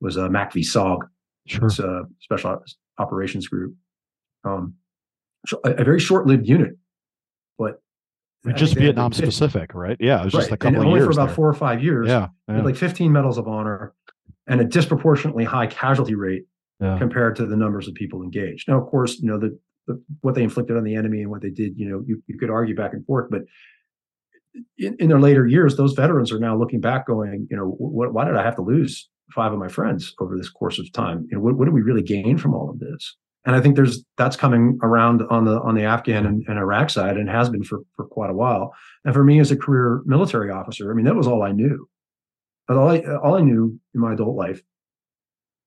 was 0.00 0.16
a 0.16 0.24
uh, 0.24 0.28
MACV-SOG. 0.28 0.98
Sure. 1.46 1.66
It's 1.66 1.78
a 1.78 2.02
special 2.20 2.58
operations 2.98 3.48
group. 3.48 3.74
Um, 4.44 4.74
a, 5.64 5.70
a 5.70 5.84
very 5.84 6.00
short-lived 6.00 6.46
unit, 6.46 6.72
but 7.56 7.80
just 8.54 8.74
Vietnam 8.74 9.12
specific, 9.12 9.74
right? 9.74 9.96
Yeah, 10.00 10.20
it 10.20 10.24
was 10.26 10.34
right. 10.34 10.40
just 10.40 10.52
a 10.52 10.56
couple 10.56 10.68
and 10.68 10.76
of 10.76 10.86
only 10.86 11.00
years 11.00 11.06
for 11.06 11.12
about 11.12 11.26
there. 11.26 11.34
four 11.36 11.48
or 11.48 11.54
five 11.54 11.82
years. 11.82 12.08
Yeah, 12.08 12.28
yeah. 12.48 12.62
like 12.62 12.76
15 12.76 13.10
medals 13.10 13.38
of 13.38 13.48
honor 13.48 13.94
and 14.46 14.60
a 14.60 14.64
disproportionately 14.64 15.44
high 15.44 15.66
casualty 15.66 16.14
rate 16.14 16.44
yeah. 16.80 16.98
compared 16.98 17.36
to 17.36 17.46
the 17.46 17.56
numbers 17.56 17.88
of 17.88 17.94
people 17.94 18.22
engaged. 18.22 18.68
Now, 18.68 18.80
of 18.80 18.88
course, 18.88 19.18
you 19.18 19.28
know 19.28 19.38
the, 19.38 19.58
the, 19.86 20.02
what 20.20 20.34
they 20.34 20.42
inflicted 20.42 20.76
on 20.76 20.84
the 20.84 20.94
enemy 20.94 21.22
and 21.22 21.30
what 21.30 21.42
they 21.42 21.50
did. 21.50 21.76
You 21.76 21.88
know, 21.88 22.04
you, 22.06 22.22
you 22.26 22.38
could 22.38 22.50
argue 22.50 22.74
back 22.74 22.92
and 22.92 23.04
forth, 23.06 23.28
but 23.30 23.42
in, 24.78 24.96
in 24.98 25.08
their 25.08 25.20
later 25.20 25.46
years, 25.46 25.76
those 25.76 25.92
veterans 25.92 26.32
are 26.32 26.38
now 26.38 26.56
looking 26.56 26.80
back, 26.80 27.06
going, 27.06 27.46
you 27.50 27.56
know, 27.56 27.64
what, 27.64 28.12
why 28.12 28.24
did 28.24 28.36
I 28.36 28.42
have 28.42 28.56
to 28.56 28.62
lose 28.62 29.08
five 29.34 29.52
of 29.52 29.58
my 29.58 29.68
friends 29.68 30.14
over 30.20 30.36
this 30.36 30.48
course 30.48 30.78
of 30.78 30.90
time? 30.92 31.26
You 31.30 31.36
know, 31.36 31.42
what, 31.42 31.56
what 31.56 31.64
did 31.66 31.74
we 31.74 31.82
really 31.82 32.02
gain 32.02 32.38
from 32.38 32.54
all 32.54 32.70
of 32.70 32.78
this? 32.78 33.16
And 33.44 33.54
I 33.54 33.60
think 33.60 33.76
there's 33.76 34.02
that's 34.18 34.36
coming 34.36 34.76
around 34.82 35.22
on 35.30 35.44
the 35.44 35.60
on 35.60 35.76
the 35.76 35.84
Afghan 35.84 36.26
and, 36.26 36.44
and 36.48 36.58
Iraq 36.58 36.90
side, 36.90 37.16
and 37.16 37.30
has 37.30 37.48
been 37.48 37.62
for 37.62 37.80
for 37.94 38.04
quite 38.04 38.28
a 38.28 38.34
while. 38.34 38.74
And 39.04 39.14
for 39.14 39.22
me, 39.22 39.38
as 39.38 39.52
a 39.52 39.56
career 39.56 40.02
military 40.04 40.50
officer, 40.50 40.90
I 40.90 40.94
mean, 40.94 41.04
that 41.04 41.14
was 41.14 41.28
all 41.28 41.44
I 41.44 41.52
knew. 41.52 41.88
But 42.66 42.76
all 42.76 42.88
I 42.88 42.98
all 43.22 43.36
I 43.36 43.42
knew 43.42 43.78
in 43.94 44.00
my 44.00 44.14
adult 44.14 44.34
life 44.34 44.60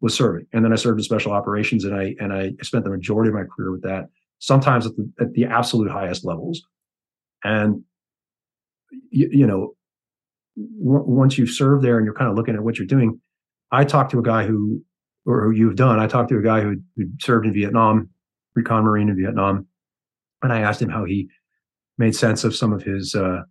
was 0.01 0.15
serving, 0.15 0.47
and 0.53 0.63
then 0.63 0.71
I 0.71 0.75
served 0.75 0.99
in 0.99 1.03
special 1.03 1.31
operations, 1.31 1.83
and 1.83 1.95
I 1.95 2.15
and 2.19 2.33
I 2.33 2.51
spent 2.61 2.83
the 2.83 2.89
majority 2.89 3.29
of 3.29 3.35
my 3.35 3.43
career 3.43 3.71
with 3.71 3.83
that. 3.83 4.09
Sometimes 4.39 4.85
at 4.85 4.95
the 4.95 5.11
at 5.19 5.33
the 5.33 5.45
absolute 5.45 5.91
highest 5.91 6.25
levels, 6.25 6.61
and 7.43 7.83
you, 9.11 9.29
you 9.31 9.47
know, 9.47 9.75
w- 10.57 11.05
once 11.05 11.37
you've 11.37 11.49
served 11.49 11.83
there 11.83 11.97
and 11.97 12.05
you're 12.05 12.13
kind 12.13 12.29
of 12.29 12.35
looking 12.35 12.55
at 12.55 12.61
what 12.61 12.77
you're 12.77 12.87
doing, 12.87 13.19
I 13.71 13.83
talked 13.83 14.11
to 14.11 14.19
a 14.19 14.23
guy 14.23 14.45
who, 14.45 14.83
or 15.25 15.43
who 15.43 15.51
you've 15.51 15.75
done. 15.75 15.99
I 15.99 16.07
talked 16.07 16.29
to 16.29 16.37
a 16.37 16.43
guy 16.43 16.61
who 16.61 16.77
who 16.95 17.05
served 17.19 17.45
in 17.45 17.53
Vietnam, 17.53 18.09
recon 18.55 18.83
marine 18.83 19.09
in 19.09 19.17
Vietnam, 19.17 19.67
and 20.41 20.53
I 20.53 20.61
asked 20.61 20.81
him 20.81 20.89
how 20.89 21.05
he 21.05 21.29
made 21.97 22.15
sense 22.15 22.43
of 22.43 22.55
some 22.55 22.73
of 22.73 22.81
his 22.81 23.15
uh, 23.15 23.41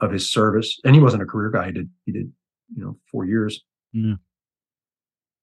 of 0.00 0.12
his 0.12 0.32
service. 0.32 0.78
And 0.84 0.94
he 0.94 1.00
wasn't 1.00 1.22
a 1.22 1.26
career 1.26 1.50
guy. 1.50 1.66
He 1.66 1.72
did 1.72 1.90
he 2.06 2.12
did 2.12 2.32
you 2.74 2.84
know 2.84 2.96
four 3.10 3.24
years. 3.24 3.62
Mm. 3.94 4.18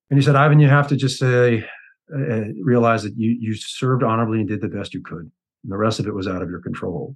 And 0.10 0.20
he 0.20 0.26
said, 0.26 0.36
Ivan, 0.36 0.60
you 0.60 0.70
have 0.70 0.88
to 0.88 0.96
just 0.96 1.20
say, 1.20 1.66
uh, 2.14 2.44
realize 2.64 3.04
that 3.04 3.14
you 3.18 3.36
you 3.40 3.54
served 3.56 4.04
honorably 4.04 4.40
and 4.40 4.48
did 4.48 4.62
the 4.62 4.70
best 4.70 4.94
you 4.94 5.02
could, 5.02 5.30
and 5.64 5.72
the 5.72 5.78
rest 5.78 6.00
of 6.00 6.08
it 6.08 6.16
was 6.16 6.28
out 6.28 6.42
of 6.42 6.50
your 6.50 6.62
control. 6.62 7.16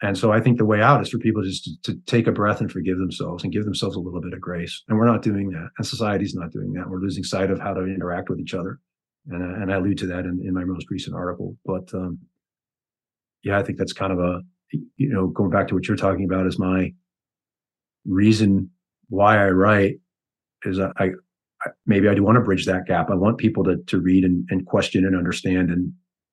And 0.00 0.16
so 0.16 0.32
I 0.32 0.40
think 0.40 0.58
the 0.58 0.64
way 0.64 0.80
out 0.80 1.02
is 1.02 1.10
for 1.10 1.18
people 1.18 1.42
just 1.42 1.64
to, 1.64 1.92
to, 1.92 2.00
take 2.06 2.28
a 2.28 2.32
breath 2.32 2.60
and 2.60 2.70
forgive 2.70 2.98
themselves 2.98 3.42
and 3.42 3.52
give 3.52 3.64
themselves 3.64 3.96
a 3.96 4.00
little 4.00 4.20
bit 4.20 4.32
of 4.32 4.40
grace. 4.40 4.84
And 4.88 4.96
we're 4.96 5.06
not 5.06 5.22
doing 5.22 5.50
that. 5.50 5.70
And 5.76 5.86
society's 5.86 6.36
not 6.36 6.52
doing 6.52 6.72
that. 6.74 6.88
We're 6.88 7.00
losing 7.00 7.24
sight 7.24 7.50
of 7.50 7.58
how 7.58 7.74
to 7.74 7.80
interact 7.80 8.28
with 8.28 8.38
each 8.38 8.54
other. 8.54 8.78
And, 9.28 9.42
uh, 9.42 9.60
and 9.60 9.72
I 9.72 9.76
allude 9.76 9.98
to 9.98 10.06
that 10.06 10.20
in, 10.20 10.40
in 10.44 10.54
my 10.54 10.64
most 10.64 10.86
recent 10.88 11.16
article. 11.16 11.56
But 11.64 11.92
um, 11.94 12.20
yeah, 13.42 13.58
I 13.58 13.64
think 13.64 13.78
that's 13.78 13.92
kind 13.92 14.12
of 14.12 14.20
a, 14.20 14.40
you 14.70 15.08
know, 15.08 15.26
going 15.26 15.50
back 15.50 15.66
to 15.68 15.74
what 15.74 15.88
you're 15.88 15.96
talking 15.96 16.24
about 16.24 16.46
is 16.46 16.60
my 16.60 16.92
reason 18.04 18.70
why 19.08 19.44
I 19.44 19.50
write 19.50 19.96
is 20.64 20.78
I 20.78 21.10
maybe 21.86 22.08
I 22.08 22.14
do 22.14 22.22
want 22.22 22.36
to 22.36 22.42
bridge 22.42 22.66
that 22.66 22.86
gap. 22.86 23.10
I 23.10 23.14
want 23.14 23.38
people 23.38 23.64
to, 23.64 23.76
to 23.86 24.00
read 24.00 24.24
and, 24.24 24.46
and 24.50 24.66
question 24.66 25.04
and 25.04 25.16
understand 25.16 25.70
and, 25.70 25.92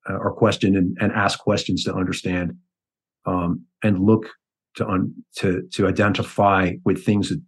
uh, 0.09 0.17
or 0.17 0.33
question 0.33 0.75
and, 0.75 0.97
and 0.99 1.11
ask 1.11 1.39
questions 1.39 1.83
to 1.85 1.93
understand 1.93 2.53
um, 3.25 3.65
and 3.83 3.99
look 3.99 4.27
to 4.75 4.87
un, 4.87 5.13
to 5.37 5.63
to 5.73 5.87
identify 5.87 6.73
with 6.83 7.03
things 7.03 7.29
that 7.29 7.41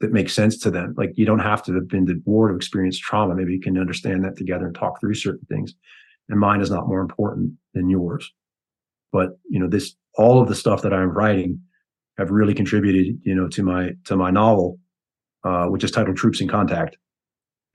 that 0.00 0.12
make 0.12 0.28
sense 0.28 0.58
to 0.58 0.70
them. 0.70 0.94
Like 0.96 1.12
you 1.14 1.24
don't 1.24 1.38
have 1.38 1.62
to 1.64 1.74
have 1.74 1.88
been 1.88 2.04
the 2.04 2.20
war 2.24 2.48
to 2.48 2.56
experience 2.56 2.98
trauma. 2.98 3.34
Maybe 3.34 3.52
you 3.52 3.60
can 3.60 3.78
understand 3.78 4.24
that 4.24 4.36
together 4.36 4.66
and 4.66 4.74
talk 4.74 5.00
through 5.00 5.14
certain 5.14 5.46
things. 5.48 5.74
And 6.28 6.40
mine 6.40 6.60
is 6.60 6.70
not 6.70 6.88
more 6.88 7.00
important 7.00 7.52
than 7.72 7.88
yours. 7.88 8.30
But 9.12 9.38
you 9.48 9.60
know, 9.60 9.68
this 9.68 9.94
all 10.16 10.40
of 10.40 10.48
the 10.48 10.54
stuff 10.54 10.82
that 10.82 10.92
I'm 10.92 11.10
writing 11.10 11.60
have 12.18 12.30
really 12.30 12.54
contributed, 12.54 13.18
you 13.22 13.34
know, 13.34 13.48
to 13.48 13.62
my 13.62 13.92
to 14.04 14.16
my 14.16 14.30
novel, 14.30 14.78
uh, 15.46 15.66
which 15.66 15.84
is 15.84 15.92
titled 15.92 16.16
Troops 16.16 16.40
in 16.40 16.48
Contact, 16.48 16.96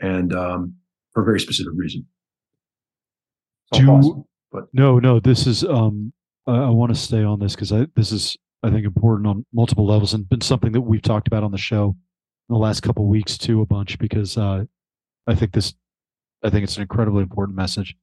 and 0.02 0.34
um, 0.36 0.76
for 1.14 1.22
a 1.22 1.26
very 1.26 1.40
specific 1.40 1.72
reason. 1.76 2.06
Do 3.72 3.90
awesome, 3.90 4.26
but 4.52 4.66
no, 4.74 5.00
no, 5.00 5.22
this 5.22 5.48
is 5.48 5.64
um 5.64 6.12
I, 6.46 6.64
I 6.64 6.70
want 6.70 6.94
to 6.94 7.00
stay 7.00 7.24
on 7.24 7.40
this 7.40 7.56
because 7.56 7.72
I 7.72 7.88
this 7.96 8.12
is 8.12 8.36
I 8.62 8.70
think 8.70 8.86
important 8.86 9.28
on 9.28 9.46
multiple 9.54 9.86
levels 9.86 10.14
and 10.14 10.28
been 10.28 10.42
something 10.42 10.74
that 10.74 10.82
we've 10.82 11.02
talked 11.02 11.28
about 11.28 11.44
on 11.44 11.52
the 11.52 11.58
show 11.58 11.96
in 12.50 12.54
the 12.54 12.60
last 12.60 12.82
couple 12.82 13.08
weeks 13.08 13.38
too 13.38 13.62
a 13.62 13.66
bunch 13.66 13.98
because 13.98 14.38
uh, 14.38 14.66
I 15.26 15.36
think 15.36 15.54
this 15.54 15.74
I 16.44 16.50
think 16.50 16.66
it's 16.66 16.76
an 16.76 16.82
incredibly 16.82 17.24
important 17.24 17.56
message. 17.56 17.96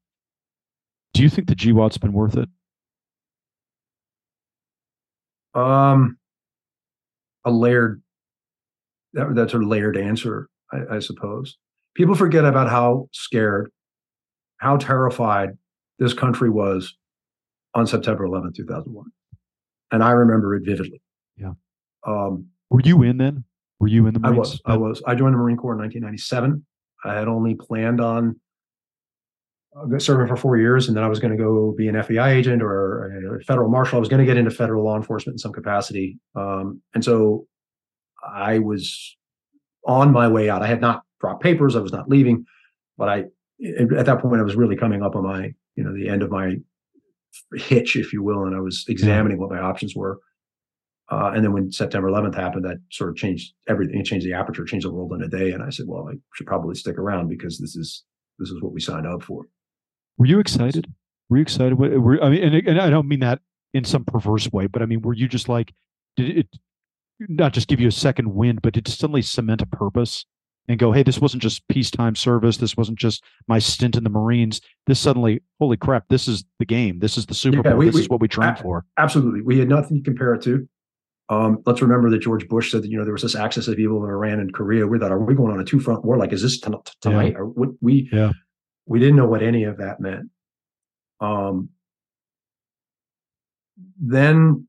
Do 1.12 1.22
you 1.22 1.28
think 1.28 1.48
the 1.48 1.54
GWOT's 1.54 1.98
been 1.98 2.12
worth 2.12 2.36
it? 2.36 2.48
Um, 5.54 6.18
a 7.44 7.50
layered 7.50 8.02
that 9.14 9.34
that 9.34 9.50
sort 9.50 9.62
of 9.62 9.68
layered 9.68 9.96
answer, 9.96 10.48
I, 10.72 10.96
I 10.96 10.98
suppose. 10.98 11.56
People 11.94 12.14
forget 12.14 12.44
about 12.44 12.68
how 12.68 13.08
scared, 13.12 13.70
how 14.58 14.76
terrified 14.76 15.50
this 15.98 16.14
country 16.14 16.50
was 16.50 16.94
on 17.74 17.86
September 17.86 18.24
11, 18.24 18.52
2001. 18.54 19.06
And 19.90 20.02
I 20.02 20.10
remember 20.10 20.54
it 20.54 20.64
vividly. 20.64 21.00
Yeah. 21.36 21.52
Um, 22.06 22.46
Were 22.70 22.82
you 22.84 23.02
in 23.02 23.18
then? 23.18 23.44
Were 23.80 23.88
you 23.88 24.06
in 24.06 24.14
the 24.14 24.20
Marines? 24.20 24.36
I 24.36 24.38
was. 24.38 24.60
I 24.66 24.76
was. 24.76 25.02
I 25.06 25.14
joined 25.14 25.34
the 25.34 25.38
Marine 25.38 25.56
Corps 25.56 25.72
in 25.72 25.78
1997. 25.78 26.64
I 27.04 27.14
had 27.14 27.28
only 27.28 27.54
planned 27.54 28.00
on 28.00 28.40
uh, 29.76 29.98
serving 29.98 30.26
for 30.26 30.36
four 30.36 30.56
years, 30.56 30.88
and 30.88 30.96
then 30.96 31.04
I 31.04 31.08
was 31.08 31.20
going 31.20 31.36
to 31.36 31.42
go 31.42 31.72
be 31.76 31.88
an 31.88 31.94
FBI 31.94 32.28
agent 32.28 32.62
or 32.62 33.36
a 33.38 33.44
federal 33.44 33.70
marshal. 33.70 33.96
I 33.96 34.00
was 34.00 34.08
going 34.08 34.18
to 34.18 34.26
get 34.26 34.36
into 34.36 34.50
federal 34.50 34.84
law 34.84 34.96
enforcement 34.96 35.34
in 35.34 35.38
some 35.38 35.52
capacity. 35.52 36.18
Um, 36.34 36.82
and 36.94 37.04
so 37.04 37.46
I 38.34 38.58
was 38.58 39.16
on 39.86 40.12
my 40.12 40.28
way 40.28 40.50
out. 40.50 40.62
I 40.62 40.66
had 40.66 40.80
not 40.80 41.02
dropped 41.20 41.42
papers. 41.42 41.76
I 41.76 41.80
was 41.80 41.92
not 41.92 42.08
leaving, 42.08 42.44
but 42.96 43.08
I, 43.08 43.24
at 43.96 44.06
that 44.06 44.20
point, 44.20 44.40
I 44.40 44.44
was 44.44 44.56
really 44.56 44.76
coming 44.76 45.02
up 45.02 45.16
on 45.16 45.24
my, 45.24 45.52
you 45.76 45.84
know, 45.84 45.94
the 45.94 46.08
end 46.08 46.22
of 46.22 46.30
my 46.30 46.56
hitch, 47.54 47.96
if 47.96 48.12
you 48.12 48.22
will, 48.22 48.44
and 48.44 48.54
I 48.54 48.60
was 48.60 48.84
examining 48.88 49.38
what 49.38 49.50
my 49.50 49.58
options 49.58 49.94
were. 49.94 50.18
Uh, 51.10 51.32
and 51.34 51.42
then 51.42 51.52
when 51.52 51.72
September 51.72 52.08
11th 52.10 52.34
happened, 52.34 52.64
that 52.66 52.78
sort 52.90 53.10
of 53.10 53.16
changed 53.16 53.54
everything. 53.66 53.98
It 53.98 54.04
changed 54.04 54.26
the 54.26 54.34
aperture, 54.34 54.64
changed 54.64 54.86
the 54.86 54.92
world 54.92 55.12
in 55.14 55.22
a 55.22 55.28
day. 55.28 55.52
And 55.52 55.62
I 55.62 55.70
said, 55.70 55.86
well, 55.88 56.06
I 56.08 56.14
should 56.34 56.46
probably 56.46 56.74
stick 56.74 56.98
around 56.98 57.28
because 57.28 57.58
this 57.58 57.76
is 57.76 58.04
this 58.38 58.50
is 58.50 58.62
what 58.62 58.72
we 58.72 58.80
signed 58.80 59.06
up 59.06 59.22
for. 59.22 59.46
Were 60.18 60.26
you 60.26 60.38
excited? 60.38 60.92
Were 61.28 61.38
you 61.38 61.42
excited? 61.42 61.78
Were, 61.78 62.22
I 62.22 62.28
mean, 62.28 62.42
and, 62.44 62.68
and 62.68 62.80
I 62.80 62.90
don't 62.90 63.08
mean 63.08 63.20
that 63.20 63.40
in 63.72 63.84
some 63.84 64.04
perverse 64.04 64.52
way, 64.52 64.66
but 64.66 64.82
I 64.82 64.86
mean, 64.86 65.00
were 65.02 65.14
you 65.14 65.28
just 65.28 65.48
like, 65.48 65.72
did 66.16 66.38
it 66.38 66.48
not 67.20 67.52
just 67.52 67.68
give 67.68 67.80
you 67.80 67.88
a 67.88 67.92
second 67.92 68.34
wind, 68.34 68.62
but 68.62 68.76
it 68.76 68.88
suddenly 68.88 69.22
cement 69.22 69.62
a 69.62 69.66
purpose 69.66 70.26
and 70.68 70.78
go, 70.78 70.92
hey, 70.92 71.02
this 71.02 71.18
wasn't 71.18 71.42
just 71.42 71.66
peacetime 71.68 72.14
service. 72.14 72.58
This 72.58 72.76
wasn't 72.76 72.98
just 72.98 73.24
my 73.46 73.58
stint 73.58 73.96
in 73.96 74.04
the 74.04 74.10
Marines. 74.10 74.60
This 74.86 75.00
suddenly, 75.00 75.40
holy 75.58 75.78
crap, 75.78 76.04
this 76.08 76.28
is 76.28 76.44
the 76.58 76.66
game. 76.66 76.98
This 76.98 77.16
is 77.16 77.26
the 77.26 77.34
Super 77.34 77.62
Bowl. 77.62 77.76
We, 77.76 77.86
this 77.86 77.94
we, 77.94 78.00
is 78.02 78.08
what 78.08 78.20
we 78.20 78.28
trained 78.28 78.58
for. 78.58 78.84
Absolutely. 78.98 79.40
We 79.40 79.58
had 79.58 79.68
nothing 79.68 79.96
to 79.96 80.02
compare 80.02 80.34
it 80.34 80.42
to. 80.42 80.68
Um, 81.30 81.58
let's 81.66 81.82
remember 81.82 82.10
that 82.10 82.18
George 82.18 82.46
Bush 82.48 82.70
said 82.70 82.82
that, 82.82 82.90
you 82.90 82.98
know, 82.98 83.04
there 83.04 83.12
was 83.12 83.22
this 83.22 83.34
axis 83.34 83.68
of 83.68 83.78
evil 83.78 84.04
in 84.04 84.10
Iran 84.10 84.40
and 84.40 84.52
Korea. 84.52 84.86
We 84.86 84.98
thought, 84.98 85.12
are 85.12 85.18
we 85.18 85.34
going 85.34 85.52
on 85.52 85.60
a 85.60 85.64
two 85.64 85.80
front 85.80 86.04
war? 86.04 86.16
Like, 86.16 86.32
is 86.32 86.42
this 86.42 86.60
t- 86.60 86.72
tonight? 87.00 87.32
Yeah. 87.32 87.38
Or 87.38 87.46
what 87.46 87.70
we, 87.80 88.08
yeah. 88.12 88.32
we 88.86 88.98
didn't 88.98 89.16
know 89.16 89.26
what 89.26 89.42
any 89.42 89.64
of 89.64 89.78
that 89.78 90.00
meant. 90.00 90.30
Um, 91.20 91.70
then 94.00 94.67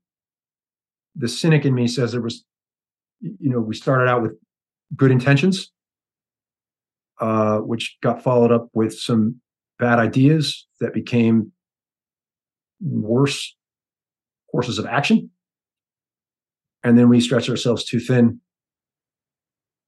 the 1.20 1.28
cynic 1.28 1.64
in 1.64 1.74
me 1.74 1.86
says 1.86 2.12
there 2.12 2.20
was, 2.20 2.44
you 3.20 3.50
know, 3.50 3.60
we 3.60 3.74
started 3.74 4.08
out 4.08 4.22
with 4.22 4.32
good 4.96 5.10
intentions 5.10 5.70
uh, 7.20 7.58
which 7.58 7.98
got 8.02 8.22
followed 8.22 8.50
up 8.50 8.68
with 8.72 8.98
some 8.98 9.40
bad 9.78 9.98
ideas 9.98 10.66
that 10.80 10.94
became 10.94 11.52
worse 12.80 13.54
courses 14.50 14.78
of 14.78 14.86
action. 14.86 15.30
And 16.82 16.96
then 16.96 17.10
we 17.10 17.20
stretched 17.20 17.50
ourselves 17.50 17.84
too 17.84 18.00
thin 18.00 18.40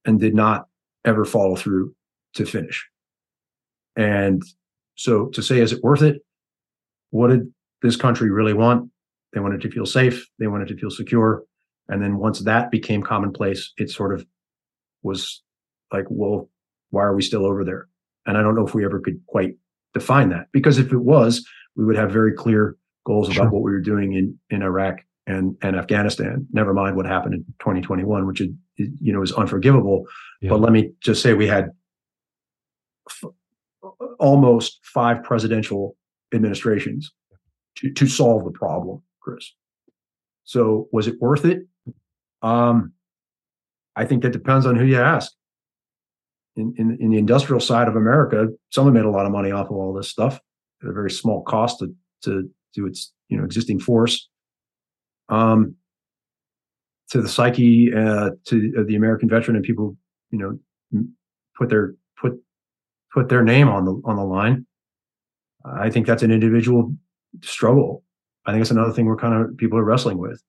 and 0.05 0.19
did 0.19 0.35
not 0.35 0.67
ever 1.05 1.25
follow 1.25 1.55
through 1.55 1.95
to 2.35 2.45
finish. 2.45 2.87
And 3.95 4.43
so 4.95 5.27
to 5.27 5.41
say, 5.41 5.59
is 5.59 5.73
it 5.73 5.83
worth 5.83 6.03
it? 6.03 6.17
What 7.09 7.29
did 7.29 7.51
this 7.81 7.95
country 7.95 8.29
really 8.29 8.53
want? 8.53 8.89
They 9.33 9.39
wanted 9.39 9.61
to 9.61 9.71
feel 9.71 9.85
safe. 9.85 10.27
They 10.39 10.47
wanted 10.47 10.67
to 10.69 10.77
feel 10.77 10.91
secure. 10.91 11.43
And 11.89 12.01
then 12.01 12.17
once 12.17 12.39
that 12.39 12.71
became 12.71 13.03
commonplace, 13.03 13.73
it 13.77 13.89
sort 13.89 14.13
of 14.13 14.25
was 15.01 15.41
like, 15.91 16.05
well, 16.09 16.49
why 16.91 17.03
are 17.03 17.15
we 17.15 17.21
still 17.21 17.45
over 17.45 17.63
there? 17.63 17.87
And 18.25 18.37
I 18.37 18.41
don't 18.41 18.55
know 18.55 18.65
if 18.65 18.73
we 18.73 18.85
ever 18.85 18.99
could 18.99 19.19
quite 19.27 19.55
define 19.93 20.29
that 20.29 20.47
because 20.51 20.77
if 20.79 20.91
it 20.91 20.99
was, 20.99 21.45
we 21.75 21.85
would 21.85 21.97
have 21.97 22.11
very 22.11 22.33
clear 22.33 22.77
goals 23.05 23.35
about 23.35 23.51
what 23.51 23.63
we 23.63 23.71
were 23.71 23.81
doing 23.81 24.13
in, 24.13 24.39
in 24.49 24.61
Iraq 24.61 24.99
and 25.27 25.55
and 25.61 25.75
Afghanistan. 25.75 26.47
Never 26.51 26.73
mind 26.73 26.95
what 26.95 27.05
happened 27.05 27.33
in 27.33 27.43
2021, 27.59 28.27
which 28.27 28.41
is 28.41 28.49
you 28.77 29.13
know 29.13 29.21
is 29.21 29.31
unforgivable. 29.31 30.05
Yeah. 30.41 30.51
But 30.51 30.61
let 30.61 30.71
me 30.71 30.91
just 31.01 31.21
say 31.21 31.33
we 31.33 31.47
had 31.47 31.71
f- 33.09 33.31
almost 34.19 34.79
five 34.83 35.23
presidential 35.23 35.95
administrations 36.33 37.11
to 37.77 37.91
to 37.93 38.07
solve 38.07 38.45
the 38.45 38.51
problem, 38.51 39.01
Chris. 39.23 39.53
So 40.43 40.87
was 40.91 41.07
it 41.07 41.15
worth 41.19 41.45
it? 41.45 41.67
Um, 42.41 42.93
I 43.95 44.05
think 44.05 44.23
that 44.23 44.31
depends 44.31 44.65
on 44.65 44.75
who 44.75 44.85
you 44.85 44.99
ask. 44.99 45.31
In, 46.55 46.73
in 46.77 46.97
in 46.99 47.09
the 47.09 47.17
industrial 47.17 47.59
side 47.59 47.87
of 47.87 47.95
America, 47.95 48.47
someone 48.69 48.93
made 48.93 49.05
a 49.05 49.09
lot 49.09 49.25
of 49.25 49.31
money 49.31 49.51
off 49.51 49.67
of 49.67 49.75
all 49.75 49.93
this 49.93 50.09
stuff 50.09 50.39
at 50.83 50.89
a 50.89 50.93
very 50.93 51.09
small 51.09 51.41
cost 51.41 51.79
to 51.79 51.95
to 52.23 52.49
to 52.75 52.85
its 52.85 53.11
you 53.29 53.37
know 53.37 53.43
existing 53.43 53.79
force. 53.79 54.29
Um, 55.29 55.75
to 57.09 57.21
the 57.21 57.29
psyche 57.29 57.93
uh, 57.93 58.31
to 58.45 58.73
uh, 58.77 58.83
the 58.85 58.95
American 58.95 59.29
veteran 59.29 59.55
and 59.55 59.65
people 59.65 59.95
you 60.31 60.39
know 60.39 61.07
put 61.57 61.69
their 61.69 61.95
put 62.19 62.33
put 63.11 63.29
their 63.29 63.43
name 63.43 63.67
on 63.67 63.85
the 63.85 63.99
on 64.05 64.15
the 64.15 64.23
line. 64.23 64.65
I 65.65 65.89
think 65.89 66.05
that's 66.05 66.23
an 66.23 66.31
individual 66.31 66.93
struggle. 67.41 68.02
I 68.45 68.51
think 68.51 68.61
it's 68.61 68.71
another 68.71 68.91
thing 68.91 69.05
we're 69.05 69.17
kind 69.17 69.33
of 69.33 69.57
people 69.57 69.77
are 69.77 69.83
wrestling 69.83 70.17
with. 70.17 70.41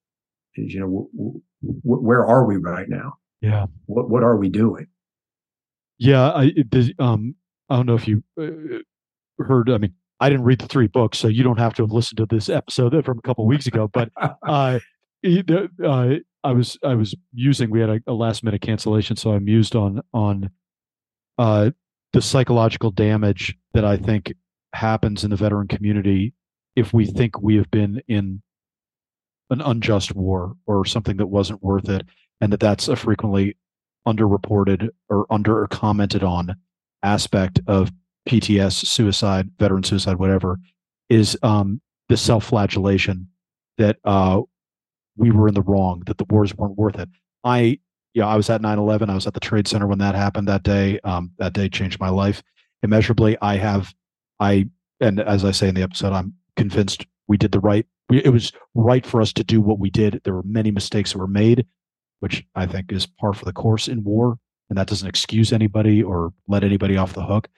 Is 0.55 0.73
you 0.73 0.79
know 0.79 0.85
w- 0.87 1.09
w- 1.17 1.41
where 1.83 2.25
are 2.25 2.45
we 2.45 2.57
right 2.57 2.87
now? 2.89 3.13
Yeah. 3.41 3.65
What 3.85 4.09
what 4.09 4.23
are 4.23 4.37
we 4.37 4.49
doing? 4.49 4.87
Yeah, 5.97 6.31
I 6.31 6.51
the, 6.71 6.93
um 6.99 7.35
I 7.69 7.77
don't 7.77 7.85
know 7.85 7.95
if 7.95 8.07
you 8.07 8.23
uh, 8.39 9.43
heard. 9.43 9.69
I 9.69 9.77
mean, 9.77 9.93
I 10.19 10.29
didn't 10.29 10.45
read 10.45 10.59
the 10.59 10.67
three 10.67 10.87
books, 10.87 11.17
so 11.17 11.27
you 11.27 11.43
don't 11.43 11.59
have 11.59 11.73
to 11.75 11.83
have 11.83 11.91
listened 11.91 12.17
to 12.17 12.25
this 12.25 12.49
episode 12.49 13.03
from 13.05 13.17
a 13.17 13.21
couple 13.21 13.45
weeks 13.45 13.67
ago. 13.67 13.89
But 13.91 14.11
uh, 14.17 14.33
uh, 14.47 14.79
I 15.23 16.51
was 16.51 16.77
I 16.83 16.95
was 16.95 17.15
using. 17.33 17.71
We 17.71 17.79
had 17.79 17.89
a, 17.89 17.99
a 18.07 18.13
last 18.13 18.43
minute 18.43 18.61
cancellation, 18.61 19.15
so 19.15 19.33
I 19.33 19.39
mused 19.39 19.75
on 19.75 20.01
on 20.13 20.51
uh, 21.37 21.71
the 22.13 22.21
psychological 22.21 22.91
damage 22.91 23.55
that 23.73 23.83
I 23.83 23.97
think 23.97 24.33
happens 24.73 25.23
in 25.23 25.31
the 25.31 25.35
veteran 25.35 25.67
community 25.67 26.33
if 26.75 26.93
we 26.93 27.05
think 27.05 27.41
we 27.41 27.55
have 27.55 27.69
been 27.71 28.01
in 28.07 28.41
an 29.49 29.61
unjust 29.61 30.15
war 30.15 30.55
or 30.65 30.85
something 30.85 31.17
that 31.17 31.27
wasn't 31.27 31.63
worth 31.63 31.89
it, 31.89 32.05
and 32.41 32.51
that 32.51 32.59
that's 32.59 32.87
a 32.87 32.95
frequently 32.95 33.55
underreported 34.07 34.89
or 35.09 35.25
under 35.29 35.61
or 35.61 35.67
commented 35.67 36.23
on 36.23 36.55
aspect 37.03 37.59
of 37.67 37.91
PTS, 38.27 38.85
suicide, 38.85 39.49
veteran 39.59 39.83
suicide, 39.83 40.17
whatever, 40.17 40.59
is 41.09 41.37
um, 41.43 41.81
the 42.09 42.17
self-flagellation 42.17 43.27
that 43.77 43.97
uh, 44.03 44.41
we 45.17 45.31
were 45.31 45.47
in 45.47 45.53
the 45.53 45.61
wrong, 45.61 46.03
that 46.07 46.17
the 46.17 46.25
wars 46.29 46.55
weren't 46.55 46.77
worth 46.77 46.97
it. 46.97 47.09
I, 47.43 47.79
yeah, 48.13 48.27
I 48.27 48.35
was 48.35 48.49
at 48.49 48.61
9/11. 48.61 49.09
I 49.09 49.15
was 49.15 49.27
at 49.27 49.33
the 49.33 49.39
Trade 49.39 49.67
Center 49.67 49.87
when 49.87 49.99
that 49.99 50.15
happened 50.15 50.47
that 50.47 50.63
day. 50.63 50.99
Um, 51.03 51.31
that 51.37 51.53
day 51.53 51.69
changed 51.69 51.99
my 51.99 52.09
life 52.09 52.41
immeasurably. 52.81 53.37
I 53.41 53.57
have, 53.57 53.93
I, 54.39 54.69
and 54.99 55.19
as 55.19 55.45
I 55.45 55.51
say 55.51 55.67
in 55.67 55.75
the 55.75 55.83
episode, 55.83 56.13
I'm 56.13 56.33
convinced 56.55 57.05
we 57.27 57.37
did 57.37 57.51
the 57.51 57.59
right. 57.59 57.85
We, 58.09 58.23
it 58.23 58.29
was 58.29 58.51
right 58.73 59.05
for 59.05 59.21
us 59.21 59.33
to 59.33 59.43
do 59.43 59.61
what 59.61 59.79
we 59.79 59.89
did. 59.89 60.21
There 60.23 60.33
were 60.33 60.43
many 60.43 60.71
mistakes 60.71 61.11
that 61.11 61.19
were 61.19 61.27
made, 61.27 61.65
which 62.19 62.45
I 62.55 62.65
think 62.65 62.91
is 62.91 63.05
par 63.05 63.33
for 63.33 63.45
the 63.45 63.53
course 63.53 63.87
in 63.87 64.03
war, 64.03 64.37
and 64.69 64.77
that 64.77 64.87
doesn't 64.87 65.07
excuse 65.07 65.51
anybody 65.51 66.03
or 66.03 66.33
let 66.47 66.63
anybody 66.63 66.97
off 66.97 67.13
the 67.13 67.25
hook. 67.25 67.49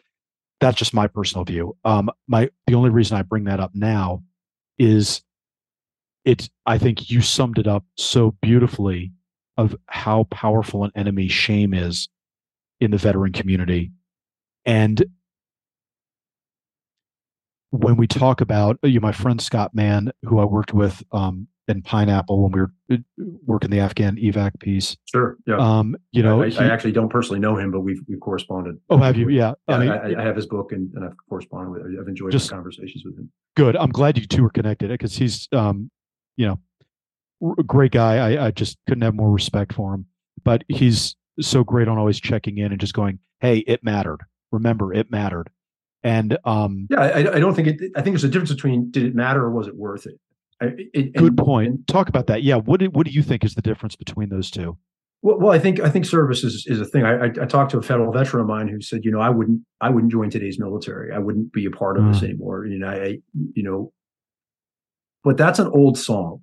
That's 0.60 0.78
just 0.78 0.94
my 0.94 1.08
personal 1.08 1.46
view. 1.46 1.78
Um, 1.86 2.10
my 2.28 2.50
the 2.66 2.76
only 2.76 2.90
reason 2.90 3.18
I 3.18 3.22
bring 3.22 3.44
that 3.46 3.60
up 3.60 3.72
now 3.74 4.24
is 4.78 5.22
it. 6.26 6.50
I 6.66 6.78
think 6.78 7.10
you 7.12 7.22
summed 7.22 7.60
it 7.60 7.68
up 7.68 7.86
so 7.96 8.32
beautifully 8.42 9.12
of 9.58 9.76
how 9.88 10.26
powerful 10.26 10.84
an 10.84 10.92
enemy 10.96 11.28
shame 11.28 11.74
is 11.74 12.10
in 12.80 12.92
the 12.92 12.98
veteran 12.98 13.34
community, 13.34 13.92
and 14.66 15.06
when 17.78 17.96
we 17.98 18.08
talk 18.08 18.42
about 18.42 18.78
you, 18.84 19.00
know, 19.00 19.00
my 19.06 19.12
friend 19.12 19.42
Scott 19.42 19.74
Mann, 19.74 20.12
who 20.24 20.40
I 20.40 20.46
worked 20.46 20.74
with 20.74 21.04
um, 21.12 21.48
in 21.68 21.82
Pineapple 21.82 22.44
when 22.44 22.52
we 22.52 22.60
were 22.62 22.72
uh, 22.92 22.98
working 23.46 23.70
the 23.70 23.80
Afghan 23.80 24.16
evac 24.18 24.60
piece. 24.60 24.96
Sure. 25.12 25.38
Yeah. 25.46 25.58
Um, 25.58 25.96
you 26.12 26.24
know, 26.24 26.42
I, 26.44 26.50
he- 26.50 26.58
I 26.58 26.68
actually 26.68 26.94
don't 26.94 27.10
personally 27.10 27.40
know 27.40 27.58
him, 27.58 27.72
but 27.72 27.82
we've 27.82 28.00
we've 28.08 28.20
corresponded. 28.20 28.78
oh, 28.90 28.98
have 28.98 29.18
you? 29.18 29.30
Yeah. 29.30 29.54
Yeah, 29.68 29.76
I 29.76 29.80
mean, 29.80 29.90
I, 29.90 30.22
I 30.22 30.26
have 30.26 30.36
his 30.36 30.46
book 30.46 30.72
and, 30.72 30.94
and 30.94 31.04
I've 31.06 31.16
corresponded 31.30 31.72
with. 31.74 32.00
I've 32.00 32.08
enjoyed 32.08 32.32
Just- 32.32 32.50
conversations 32.50 33.04
with 33.06 33.18
him. 33.18 33.30
good. 33.56 33.76
I'm 33.76 33.92
glad 33.92 34.18
you 34.18 34.26
two 34.26 34.46
are 34.46 34.50
connected 34.50 34.90
because 34.90 35.16
he's, 35.16 35.48
um, 35.52 35.90
you 36.38 36.46
know, 36.48 36.60
a 37.60 37.64
great 37.64 37.92
guy. 37.92 38.18
I, 38.36 38.48
I 38.48 38.52
just 38.52 38.78
couldn't 38.88 39.04
have 39.04 39.14
more 39.16 39.32
respect 39.32 39.74
for 39.74 39.94
him. 39.94 40.06
But 40.44 40.64
he's 40.70 41.16
so 41.42 41.64
great 41.64 41.88
on 41.88 41.98
always 41.98 42.20
checking 42.20 42.58
in 42.60 42.72
and 42.72 42.80
just 42.80 42.94
going, 42.94 43.20
"Hey, 43.42 43.58
it 43.60 43.84
mattered. 43.84 44.22
Remember, 44.52 44.94
it 44.94 45.12
mattered." 45.12 45.50
And 46.04 46.38
um, 46.46 46.88
Yeah, 46.90 47.02
I, 47.02 47.36
I 47.36 47.40
don't 47.40 47.54
think 47.56 47.68
it. 47.68 47.92
I 47.96 48.02
think 48.02 48.14
there's 48.14 48.24
a 48.24 48.30
difference 48.30 48.54
between 48.54 48.92
did 48.92 49.04
it 49.04 49.16
matter 49.16 49.42
or 49.42 49.52
was 49.52 49.68
it 49.68 49.76
worth 49.76 50.06
it. 50.06 50.20
I, 50.62 50.72
it 50.94 51.14
good 51.14 51.28
and- 51.30 51.38
point. 51.38 51.68
and- 51.68 51.88
Talk 51.88 52.10
about 52.10 52.28
that. 52.28 52.44
Yeah. 52.44 52.56
What 52.56 52.80
do, 52.80 52.88
what 52.88 53.06
do 53.06 53.12
you 53.12 53.24
think 53.24 53.44
is 53.44 53.56
the 53.56 53.62
difference 53.62 53.96
between 53.96 54.30
those 54.30 54.50
two? 54.52 54.78
Well, 55.24 55.40
well, 55.40 55.52
I 55.52 55.58
think 55.58 55.80
I 55.80 55.90
think 55.90 56.06
service 56.06 56.44
is, 56.44 56.66
is 56.68 56.80
a 56.80 56.86
thing. 56.86 57.04
I, 57.04 57.26
I, 57.26 57.30
talked 57.48 57.72
to 57.72 57.80
a 57.80 57.82
federal 57.82 58.12
veteran 58.14 58.42
of 58.42 58.48
mine 58.48 58.68
who 58.68 58.80
said, 58.82 59.04
you 59.04 59.10
know, 59.12 59.20
I 59.20 59.30
wouldn't 59.32 59.62
I 59.82 59.90
wouldn't 59.90 60.12
join 60.12 60.30
today's 60.30 60.60
military. 60.60 61.12
I 61.12 61.18
wouldn't 61.18 61.52
be 61.52 61.66
a 61.66 61.72
part 61.72 61.98
of 61.98 62.06
this 62.06 62.20
Mm. 62.20 62.24
anymore. 62.26 62.66
You 62.68 62.78
know, 62.78 62.88
I, 62.88 63.18
you 63.56 63.64
know, 63.64 63.92
but 65.24 65.36
that's 65.36 65.58
an 65.58 65.68
old 65.68 65.98
song. 65.98 66.42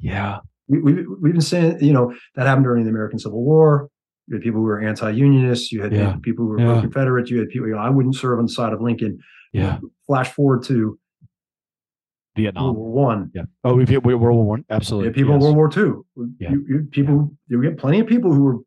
Yeah. 0.00 0.38
We, 0.66 0.78
we 0.80 0.92
we've 1.06 1.32
been 1.32 1.40
saying, 1.40 1.78
you 1.82 1.92
know, 1.92 2.12
that 2.34 2.46
happened 2.48 2.64
during 2.64 2.82
the 2.84 2.90
American 2.90 3.18
Civil 3.20 3.42
War. 3.44 3.88
You 4.28 4.36
had 4.36 4.42
people 4.42 4.60
who 4.60 4.66
were 4.66 4.80
anti-unionists. 4.80 5.72
You 5.72 5.82
had 5.82 5.92
Yeah. 5.92 6.16
people 6.22 6.44
who 6.44 6.50
were 6.52 6.60
Yeah. 6.60 6.72
pro-Confederate. 6.72 7.30
You 7.30 7.38
had 7.40 7.48
people. 7.48 7.68
You 7.68 7.74
know, 7.74 7.80
I 7.80 7.90
wouldn't 7.90 8.14
serve 8.14 8.38
on 8.38 8.46
the 8.46 8.52
side 8.52 8.72
of 8.72 8.80
Lincoln. 8.80 9.18
Yeah. 9.52 9.78
Flash 10.06 10.30
forward 10.32 10.62
to 10.64 10.74
World 10.86 10.98
Vietnam. 12.36 12.76
War 12.76 12.92
One. 12.92 13.30
Yeah. 13.34 13.42
Oh, 13.64 13.74
we've 13.74 13.88
hit 13.88 14.04
World 14.04 14.20
War 14.20 14.44
One. 14.44 14.64
Absolutely. 14.70 15.12
people 15.12 15.34
yes. 15.34 15.42
World 15.42 15.56
War 15.56 15.68
Two. 15.68 16.06
Yeah. 16.38 16.52
You, 16.52 16.64
you, 16.68 16.88
people, 16.90 17.36
you 17.48 17.60
get 17.62 17.76
plenty 17.76 17.98
of 18.00 18.06
people 18.06 18.32
who 18.32 18.42
were 18.42 18.58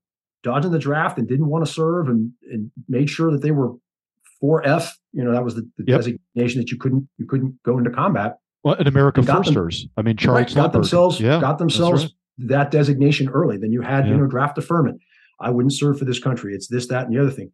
dodging 0.44 0.72
the 0.72 0.80
draft 0.80 1.18
and 1.18 1.28
didn't 1.28 1.48
want 1.48 1.66
to 1.66 1.72
serve 1.72 2.10
and, 2.10 2.32
and 2.52 2.70
made 2.90 3.10
sure 3.10 3.32
that 3.32 3.42
they 3.42 3.52
were 3.52 3.72
4F. 4.44 4.92
You 5.14 5.24
know, 5.24 5.32
that 5.32 5.44
was 5.46 5.56
the, 5.56 5.62
the 5.78 5.86
Yep. 5.88 6.00
designation 6.02 6.60
that 6.60 6.72
you 6.72 6.78
couldn't 6.78 7.08
you 7.18 7.26
couldn't 7.26 7.56
go 7.64 7.78
into 7.78 7.90
combat. 7.90 8.38
Well, 8.64 8.76
in 8.76 8.88
America 8.88 9.22
got 9.22 9.46
them- 9.46 9.54
firsters. 9.54 9.88
I 9.96 10.02
mean, 10.02 10.18
Charles 10.18 10.48
Right, 10.48 10.56
got 10.56 10.74
themselves 10.74 11.20
Yeah. 11.22 11.40
got 11.40 11.58
themselves 11.58 12.04
right. 12.04 12.12
that 12.50 12.72
designation 12.72 13.30
early. 13.30 13.58
Then 13.58 13.72
you 13.72 13.82
had, 13.82 14.06
Yeah. 14.06 14.14
you 14.14 14.18
know, 14.20 14.28
draft 14.28 14.56
deferment. 14.56 15.00
I 15.40 15.50
wouldn't 15.50 15.74
serve 15.74 16.00
for 16.00 16.06
this 16.06 16.20
country. 16.20 16.54
It's 16.54 16.68
this, 16.68 16.88
that, 16.88 17.06
and 17.06 17.16
the 17.16 17.22
other 17.22 17.32
thing. 17.32 17.52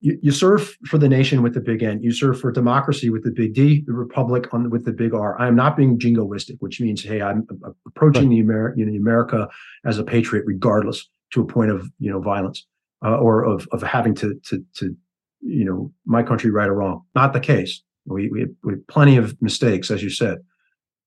You, 0.00 0.18
you 0.22 0.30
serve 0.30 0.76
for 0.86 0.98
the 0.98 1.08
nation 1.08 1.42
with 1.42 1.54
the 1.54 1.60
big 1.60 1.82
N. 1.82 2.02
You 2.02 2.12
serve 2.12 2.38
for 2.38 2.52
democracy 2.52 3.08
with 3.08 3.24
the 3.24 3.30
big 3.30 3.54
D, 3.54 3.82
the 3.86 3.94
republic 3.94 4.52
on 4.52 4.64
the, 4.64 4.68
with 4.68 4.84
the 4.84 4.92
big 4.92 5.14
R. 5.14 5.40
I 5.40 5.46
am 5.46 5.56
not 5.56 5.76
being 5.76 5.98
jingoistic, 5.98 6.56
which 6.60 6.80
means, 6.80 7.02
hey, 7.02 7.22
I'm 7.22 7.46
approaching 7.86 8.28
the 8.28 8.40
Amer- 8.40 8.74
you 8.76 8.84
know, 8.84 8.94
America 8.94 9.48
as 9.84 9.98
a 9.98 10.04
patriot, 10.04 10.44
regardless 10.46 11.08
to 11.32 11.40
a 11.40 11.46
point 11.46 11.70
of 11.70 11.90
you 11.98 12.10
know 12.10 12.20
violence 12.20 12.66
uh, 13.04 13.16
or 13.16 13.44
of 13.44 13.66
of 13.72 13.82
having 13.82 14.14
to 14.16 14.38
to 14.44 14.64
to 14.74 14.96
you 15.40 15.64
know 15.64 15.92
my 16.04 16.22
country 16.22 16.50
right 16.50 16.68
or 16.68 16.74
wrong. 16.74 17.02
Not 17.14 17.32
the 17.32 17.40
case. 17.40 17.82
We 18.04 18.28
we 18.28 18.46
we 18.62 18.74
have 18.74 18.86
plenty 18.88 19.16
of 19.16 19.40
mistakes, 19.40 19.90
as 19.90 20.02
you 20.02 20.10
said, 20.10 20.38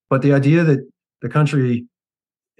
but 0.10 0.22
the 0.22 0.34
idea 0.34 0.64
that 0.64 0.80
the 1.22 1.30
country 1.30 1.86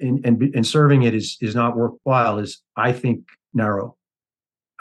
in 0.02 0.22
and 0.24 0.42
in 0.56 0.64
serving 0.64 1.04
it 1.04 1.14
is 1.16 1.38
is 1.42 1.56
not 1.56 1.76
worthwhile 1.78 2.40
is 2.40 2.62
I 2.76 2.92
think 2.92 3.22
narrow. 3.54 3.96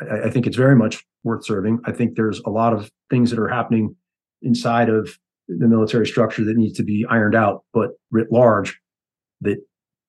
I, 0.00 0.26
I 0.26 0.30
think 0.30 0.46
it's 0.46 0.56
very 0.56 0.76
much 0.76 1.04
worth 1.24 1.44
serving. 1.44 1.80
I 1.84 1.92
think 1.92 2.16
there's 2.16 2.40
a 2.46 2.50
lot 2.50 2.72
of 2.72 2.90
things 3.10 3.30
that 3.30 3.38
are 3.38 3.48
happening 3.48 3.94
inside 4.42 4.88
of 4.88 5.18
the 5.48 5.66
military 5.66 6.06
structure 6.06 6.44
that 6.44 6.56
needs 6.56 6.76
to 6.76 6.82
be 6.84 7.04
ironed 7.08 7.34
out, 7.34 7.64
but 7.72 7.90
writ 8.10 8.30
large, 8.30 8.78
that 9.40 9.58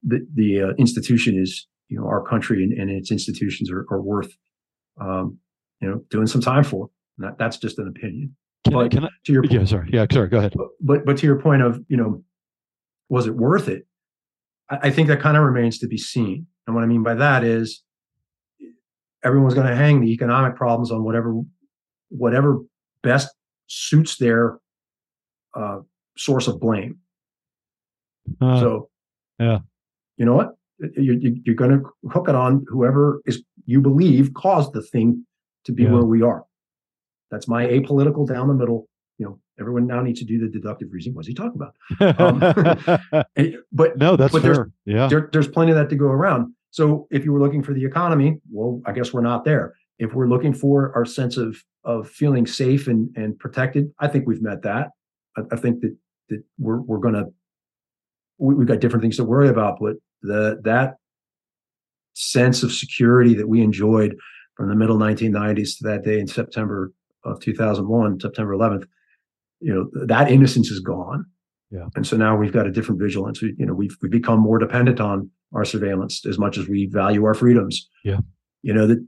the 0.03 0.25
the 0.35 0.61
uh, 0.61 0.67
institution 0.77 1.37
is 1.41 1.67
you 1.87 1.99
know 1.99 2.05
our 2.07 2.23
country 2.23 2.63
and, 2.63 2.73
and 2.73 2.89
its 2.89 3.11
institutions 3.11 3.71
are, 3.71 3.85
are 3.91 4.01
worth 4.01 4.31
um, 5.01 5.37
you 5.81 5.89
know 5.89 6.03
doing 6.09 6.27
some 6.27 6.41
time 6.41 6.63
for. 6.63 6.89
And 7.17 7.27
that, 7.27 7.37
that's 7.37 7.57
just 7.57 7.79
an 7.79 7.87
opinion. 7.87 8.35
Can, 8.65 8.75
I, 8.75 8.83
But 8.83 8.91
can 8.91 9.03
I? 9.05 9.09
to 9.25 9.33
your 9.33 9.43
Yeah. 9.45 9.65
Sorry. 9.65 9.89
Yeah. 9.91 10.05
Sorry. 10.11 10.27
Go 10.29 10.37
ahead. 10.37 10.53
but- 10.55 10.67
but 10.81 11.05
but 11.05 11.17
to 11.17 11.25
your 11.25 11.39
point 11.41 11.61
of 11.61 11.83
you 11.87 11.97
know 11.97 12.23
was 13.09 13.25
it 13.25 13.35
worth 13.35 13.67
it 13.67 13.87
i, 14.69 14.89
think 14.89 15.07
that 15.07 15.19
kind 15.19 15.37
of 15.37 15.43
remains 15.43 15.79
to 15.79 15.87
be 15.87 15.97
seen. 15.97 16.47
And 16.65 16.75
what 16.75 16.83
i 16.83 16.87
mean 16.87 17.03
by 17.03 17.15
that 17.15 17.43
is 17.43 17.83
everyone's 19.23 19.53
going 19.53 19.67
to 19.67 19.75
hang 19.75 20.01
the 20.01 20.11
economic 20.11 20.55
problems 20.55 20.91
on 20.91 21.03
whatever 21.03 21.41
whatever 22.09 22.59
best 23.03 23.29
suits 23.67 24.17
their 24.17 24.59
uh, 25.55 25.79
source 26.17 26.47
of 26.47 26.59
blame. 26.59 26.97
Uh, 28.41 28.59
so 28.59 28.89
yeah. 29.39 29.59
you 30.17 30.25
know 30.25 30.33
what? 30.33 30.55
You, 30.79 31.13
you, 31.19 31.41
you're 31.43 31.55
going 31.55 31.71
to 31.71 32.09
hook 32.09 32.29
it 32.29 32.35
on 32.35 32.65
whoever 32.67 33.21
is 33.25 33.43
you 33.65 33.81
believe 33.81 34.33
caused 34.33 34.73
the 34.73 34.81
thing 34.81 35.25
to 35.65 35.71
be 35.71 35.83
Yeah. 35.83 35.91
where 35.91 36.03
we 36.05 36.21
are. 36.21 36.45
That's 37.31 37.47
my 37.47 37.65
apolitical 37.65 38.27
down 38.27 38.47
the 38.47 38.53
middle 38.53 38.87
everyone 39.59 39.85
now 39.87 40.01
needs 40.01 40.19
to 40.19 40.25
do 40.25 40.39
the 40.39 40.47
deductive 40.47 40.89
reasoning. 40.91 41.15
What's 41.15 41.27
he 41.27 41.33
talking 41.33 41.59
about? 41.61 42.19
Um, 42.19 42.39
but 43.71 43.97
no, 43.97 44.15
that's 44.15 44.31
but 44.33 44.41
there's- 44.41 44.67
Yeah. 44.85 45.07
there, 45.07 45.29
there's 45.31 45.47
plenty 45.47 45.71
of 45.71 45.77
that 45.77 45.89
to 45.89 45.95
go 45.95 46.05
around. 46.07 46.53
So 46.71 47.07
if 47.11 47.25
you 47.25 47.33
were 47.33 47.39
looking 47.39 47.63
for 47.63 47.73
the 47.73 47.83
economy, 47.85 48.39
well, 48.51 48.81
I 48.85 48.91
guess 48.91 49.11
we're 49.13 49.21
not 49.21 49.43
there. 49.45 49.73
If 49.97 50.13
we're 50.13 50.27
looking 50.27 50.53
for 50.53 50.93
our 50.95 51.05
sense 51.05 51.35
of 51.37 51.57
of 51.83 52.09
feeling 52.09 52.45
safe 52.45 52.87
and 52.87 53.09
and 53.17 53.37
protected, 53.39 53.91
I 53.99 54.07
think 54.07 54.27
we've 54.27 54.41
met 54.41 54.61
that. 54.63 54.89
I, 55.35 55.41
I 55.51 55.55
think 55.55 55.81
that 55.81 55.95
that 56.29 56.43
we're 56.57 56.79
we're 56.81 56.99
gonna 56.99 57.25
we, 58.37 58.55
we've 58.55 58.67
got 58.67 58.79
different 58.79 59.01
things 59.01 59.17
to 59.17 59.23
worry 59.23 59.49
about, 59.49 59.79
but 59.81 59.95
the 60.21 60.59
that 60.63 60.95
sense 62.13 62.63
of 62.63 62.71
security 62.71 63.33
that 63.35 63.47
we 63.47 63.61
enjoyed 63.61 64.15
from 64.55 64.69
the 64.69 64.75
middle 64.75 64.97
1990s 64.97 65.77
to 65.77 65.83
that 65.87 66.03
day 66.03 66.19
in 66.19 66.27
September 66.27 66.91
of 67.23 67.39
2001, 67.39 68.19
September 68.19 68.53
11th, 68.55 68.85
you 69.59 69.73
know, 69.73 70.05
that 70.05 70.31
innocence 70.31 70.69
is 70.69 70.79
gone. 70.79 71.25
Yeah. 71.71 71.87
And 71.95 72.05
so 72.05 72.17
now 72.17 72.35
we've 72.35 72.51
got 72.51 72.65
a 72.65 72.71
different 72.71 72.99
vigilance. 72.99 73.41
We, 73.41 73.53
you 73.57 73.65
know, 73.65 73.73
we've 73.73 73.95
we've 74.01 74.11
become 74.11 74.39
more 74.39 74.57
dependent 74.57 74.99
on 74.99 75.29
our 75.53 75.65
surveillance 75.65 76.25
as 76.25 76.37
much 76.37 76.57
as 76.57 76.67
we 76.67 76.87
value 76.87 77.25
our 77.25 77.33
freedoms. 77.33 77.87
Yeah. 78.03 78.19
You 78.63 78.73
know 78.73 78.87
that 78.87 79.05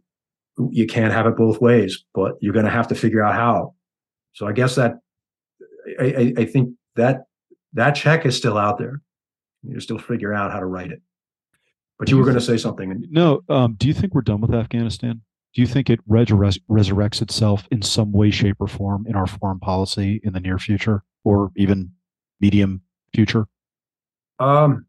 you 0.70 0.86
can't 0.86 1.14
have 1.14 1.26
it 1.26 1.36
both 1.36 1.60
ways, 1.60 2.04
but 2.14 2.34
you're 2.40 2.54
going 2.54 2.66
to 2.66 2.72
have 2.72 2.88
to 2.90 2.96
figure 2.96 3.24
out 3.24 3.34
how. 3.36 3.74
So 4.34 4.48
I 4.48 4.52
guess 4.52 4.76
that 4.76 4.94
I, 6.00 6.06
I, 6.06 6.34
I 6.38 6.46
think 6.46 6.76
that 6.96 7.24
that 7.74 7.92
check 7.92 8.26
is 8.26 8.38
still 8.38 8.58
out 8.58 8.78
there. 8.78 9.02
You're 9.64 9.82
still 9.82 10.00
figure 10.00 10.34
out 10.34 10.52
how 10.52 10.60
to 10.60 10.66
write 10.66 10.92
it. 10.92 11.02
But 11.98 12.10
you 12.10 12.18
were 12.18 12.24
going 12.24 12.36
to 12.36 12.42
say 12.42 12.58
something. 12.58 13.06
No. 13.12 13.42
Um, 13.48 13.76
do 13.78 13.88
you 13.88 13.94
think 13.94 14.16
we're 14.16 14.22
done 14.22 14.42
with 14.42 14.54
Afghanistan? 14.54 15.22
Do 15.54 15.62
you 15.62 15.68
think 15.68 15.90
it 15.90 16.00
resurre- 16.08 16.62
resurrects 16.70 17.22
itself 17.22 17.68
in 17.72 17.82
some 17.82 18.12
way, 18.12 18.32
shape, 18.32 18.58
or 18.60 18.68
form 18.68 19.06
in 19.08 19.16
our 19.16 19.28
foreign 19.28 19.60
policy 19.60 20.22
in 20.24 20.34
the 20.34 20.40
near 20.40 20.58
future 20.58 21.04
or 21.26 21.52
even 21.58 21.92
medium 22.40 22.82
future? 23.14 23.48
Um, 24.40 24.86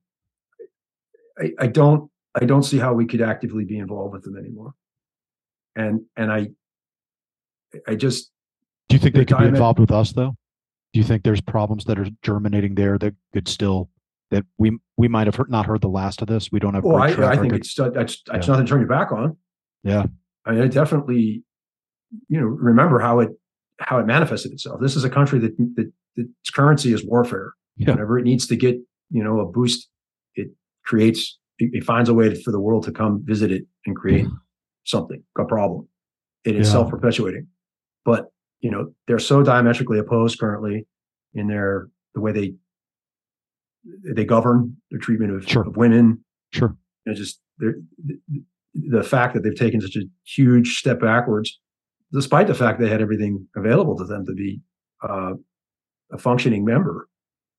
I, 1.38 1.52
I 1.58 1.66
don't 1.66 2.10
I 2.40 2.44
don't 2.44 2.62
see 2.62 2.78
how 2.78 2.94
we 2.94 3.06
could 3.06 3.20
actively 3.20 3.64
be 3.64 3.78
involved 3.78 4.12
with 4.14 4.22
them 4.22 4.36
anymore. 4.36 4.74
And 5.74 6.02
and 6.16 6.30
I 6.30 6.48
I 7.88 7.96
just 7.96 8.30
Do 8.88 8.94
you 8.96 9.00
think 9.00 9.14
The 9.14 9.20
they 9.20 9.24
could 9.24 9.38
be 9.38 9.46
involved 9.46 9.78
with 9.80 9.90
us 9.90 10.12
though? 10.12 10.36
Do 10.92 11.00
you 11.00 11.04
think 11.04 11.24
there's 11.24 11.40
problems 11.40 11.86
that 11.86 11.98
are 11.98 12.06
germinating 12.22 12.74
there 12.74 12.98
that 12.98 13.14
could 13.32 13.48
still 13.48 13.90
that 14.30 14.44
we 14.58 14.78
we 14.96 15.08
might 15.08 15.26
have 15.26 15.34
heard, 15.34 15.50
not 15.50 15.66
heard 15.66 15.80
the 15.80 15.88
last 15.88 16.22
of 16.22 16.28
this? 16.28 16.52
We 16.52 16.60
don't 16.60 16.74
have. 16.74 16.84
well 16.84 17.02
I, 17.02 17.08
I 17.08 17.36
think 17.36 17.52
it's 17.52 17.74
that's 17.74 17.92
that's 17.94 18.46
Yeah. 18.46 18.52
nothing 18.52 18.66
to 18.66 18.70
turn 18.70 18.80
your 18.80 18.88
back 18.88 19.10
on. 19.10 19.36
Yeah. 19.82 20.04
I 20.44 20.66
definitely, 20.66 21.42
you 22.28 22.40
know, 22.40 22.46
remember 22.46 22.98
how 22.98 23.20
it 23.20 23.30
how 23.78 23.98
it 23.98 24.06
manifested 24.06 24.52
itself. 24.52 24.80
This 24.80 24.96
is 24.96 25.04
a 25.04 25.10
country 25.10 25.38
that 25.40 25.56
that, 25.76 25.92
that 26.16 26.28
its 26.40 26.50
currency 26.50 26.92
is 26.92 27.04
warfare. 27.04 27.52
Yeah. 27.76 27.92
Whenever 27.92 28.18
it 28.18 28.24
needs 28.24 28.46
to 28.48 28.56
get, 28.56 28.76
you 29.10 29.24
know, 29.24 29.40
a 29.40 29.46
boost, 29.46 29.88
it 30.34 30.48
creates 30.84 31.38
it, 31.58 31.70
it 31.72 31.84
finds 31.84 32.08
a 32.08 32.14
way 32.14 32.34
for 32.42 32.50
the 32.52 32.60
world 32.60 32.84
to 32.84 32.92
come 32.92 33.22
visit 33.24 33.50
it 33.50 33.64
and 33.86 33.96
create 33.96 34.26
something, 34.84 35.22
a 35.38 35.44
problem. 35.44 35.88
It 36.44 36.56
is 36.56 36.66
Yeah. 36.66 36.72
self-perpetuating. 36.72 37.46
But, 38.04 38.26
you 38.60 38.70
know, 38.70 38.92
they're 39.06 39.18
so 39.20 39.42
diametrically 39.42 39.98
opposed 39.98 40.38
currently 40.38 40.86
in 41.34 41.46
their 41.46 41.88
the 42.14 42.20
way 42.20 42.32
they 42.32 42.54
they 44.14 44.24
govern 44.24 44.76
their 44.90 45.00
treatment 45.00 45.32
of, 45.34 45.48
Sure. 45.48 45.66
of 45.66 45.76
women, 45.76 46.24
Sure. 46.52 46.76
you 47.04 47.12
know, 47.12 47.16
just 47.16 47.40
they're, 47.58 47.76
the, 48.74 49.02
fact 49.02 49.34
that 49.34 49.42
they've 49.42 49.54
taken 49.54 49.80
such 49.80 49.96
a 49.96 50.02
huge 50.24 50.78
step 50.78 51.00
backwards, 51.00 51.60
despite 52.12 52.46
the 52.46 52.54
fact 52.54 52.80
they 52.80 52.88
had 52.88 53.02
everything 53.02 53.46
available 53.56 53.96
to 53.96 54.04
them 54.04 54.24
to 54.26 54.32
be 54.34 54.60
uh, 55.02 55.32
a 56.12 56.18
functioning 56.18 56.64
member. 56.64 57.08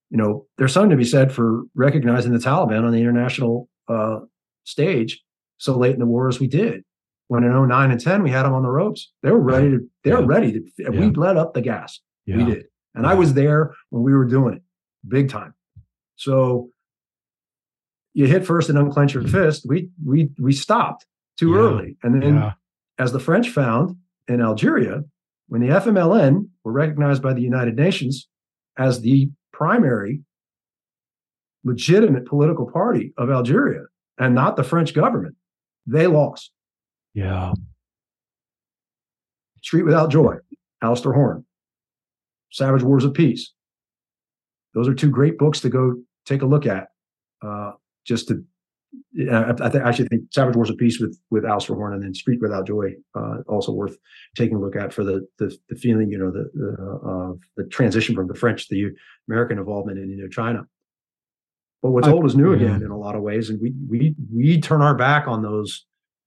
You 0.09 0.17
know, 0.17 0.45
there's 0.57 0.73
something 0.73 0.91
to 0.91 0.95
be 0.97 1.03
said 1.05 1.31
for 1.31 1.63
recognizing 1.75 2.33
the 2.33 2.39
Taliban 2.39 2.83
on 2.83 2.91
the 2.91 2.99
international 2.99 3.67
uh, 3.87 4.19
stage 4.63 5.21
so 5.57 5.77
late 5.77 5.93
in 5.93 5.99
the 5.99 6.05
war 6.05 6.27
as 6.27 6.39
we 6.39 6.47
did. 6.47 6.83
When 7.29 7.43
in 7.43 7.67
09 7.67 7.91
and 7.91 7.99
10, 7.99 8.21
we 8.21 8.29
had 8.29 8.43
them 8.43 8.53
on 8.53 8.63
the 8.63 8.69
ropes. 8.69 9.11
They 9.23 9.31
were 9.31 9.39
ready 9.39 9.71
to, 9.71 9.79
they 10.03 10.11
were 10.11 10.19
Yeah. 10.19 10.25
ready 10.27 10.51
to, 10.51 10.85
and 10.85 10.99
we 10.99 11.09
let 11.11 11.37
up 11.37 11.53
the 11.53 11.61
gas. 11.61 11.99
Yeah. 12.25 12.37
We 12.37 12.45
did. 12.45 12.65
And 12.95 13.07
I 13.07 13.15
was 13.15 13.33
there 13.33 13.73
when 13.89 14.03
we 14.03 14.13
were 14.13 14.25
doing 14.25 14.55
it 14.55 14.61
big 15.07 15.29
time. 15.29 15.53
So 16.15 16.69
you 18.13 18.27
hit 18.27 18.45
first 18.45 18.69
and 18.69 18.77
unclench 18.77 19.13
your 19.13 19.27
fist. 19.27 19.65
We 19.67 19.89
we 20.05 20.29
we 20.39 20.53
stopped 20.53 21.05
too 21.37 21.51
Yeah. 21.51 21.57
early. 21.59 21.97
And 22.03 22.21
then 22.21 22.35
Yeah. 22.35 22.53
as 22.99 23.11
the 23.11 23.19
French 23.19 23.49
found 23.49 23.97
in 24.27 24.41
Algeria, 24.41 25.03
when 25.47 25.61
the 25.61 25.69
FMLN 25.69 26.49
were 26.63 26.71
recognized 26.71 27.21
by 27.21 27.33
the 27.33 27.41
United 27.41 27.75
Nations 27.75 28.27
as 28.77 29.01
the 29.01 29.31
primary 29.51 30.23
legitimate 31.63 32.25
political 32.25 32.69
party 32.69 33.13
of 33.17 33.29
Algeria 33.29 33.85
and 34.17 34.35
not 34.35 34.55
the 34.57 34.63
French 34.63 34.93
government, 34.93 35.35
they 35.87 36.07
lost. 36.07 36.51
Yeah. 37.13 37.53
Street 39.61 39.83
Without 39.83 40.11
Joy, 40.11 40.37
Alistair 40.81 41.13
Horne, 41.13 41.45
Savage 42.51 42.83
Wars 42.83 43.05
of 43.05 43.13
Peace. 43.13 43.53
Those 44.73 44.87
are 44.87 44.93
two 44.93 45.09
great 45.09 45.37
books 45.37 45.61
to 45.61 45.69
go 45.69 46.01
take 46.25 46.41
a 46.41 46.45
look 46.45 46.65
at. 46.65 46.89
Uh, 47.41 47.73
just 48.05 48.27
to, 48.29 48.43
I, 49.31 49.53
I, 49.85 49.91
should 49.91 50.09
think 50.09 50.23
Savage 50.31 50.55
Wars 50.55 50.69
of 50.69 50.77
Peace 50.77 50.99
with 50.99 51.17
with 51.31 51.45
Alistair 51.45 51.75
Horne, 51.75 51.93
and 51.93 52.03
then 52.03 52.13
Street 52.13 52.39
Without 52.41 52.67
Joy, 52.67 52.91
uh, 53.15 53.37
also 53.47 53.71
worth 53.71 53.97
taking 54.35 54.57
a 54.57 54.59
look 54.59 54.75
at 54.75 54.93
for 54.93 55.03
the 55.03 55.25
the, 55.39 55.55
the 55.69 55.75
feeling, 55.75 56.11
you 56.11 56.17
know, 56.17 56.31
the 56.31 56.49
the, 56.53 57.09
uh, 57.09 57.33
the 57.57 57.69
transition 57.69 58.13
from 58.15 58.27
the 58.27 58.35
French 58.35 58.67
to 58.67 58.75
the 58.75 58.91
American 59.27 59.57
involvement 59.57 59.97
in 59.97 60.09
Indochina. 60.09 60.65
But 61.81 61.91
what's 61.91 62.07
I- 62.07 62.11
old 62.11 62.25
is 62.25 62.35
new 62.35 62.53
yeah. 62.53 62.67
again 62.67 62.83
in 62.83 62.91
a 62.91 62.97
lot 62.97 63.15
of 63.15 63.21
ways, 63.21 63.49
and 63.49 63.59
we 63.61 63.73
we 63.89 64.15
we 64.31 64.61
turn 64.61 64.81
our 64.81 64.95
back 64.95 65.27
on 65.27 65.41
those 65.41 65.85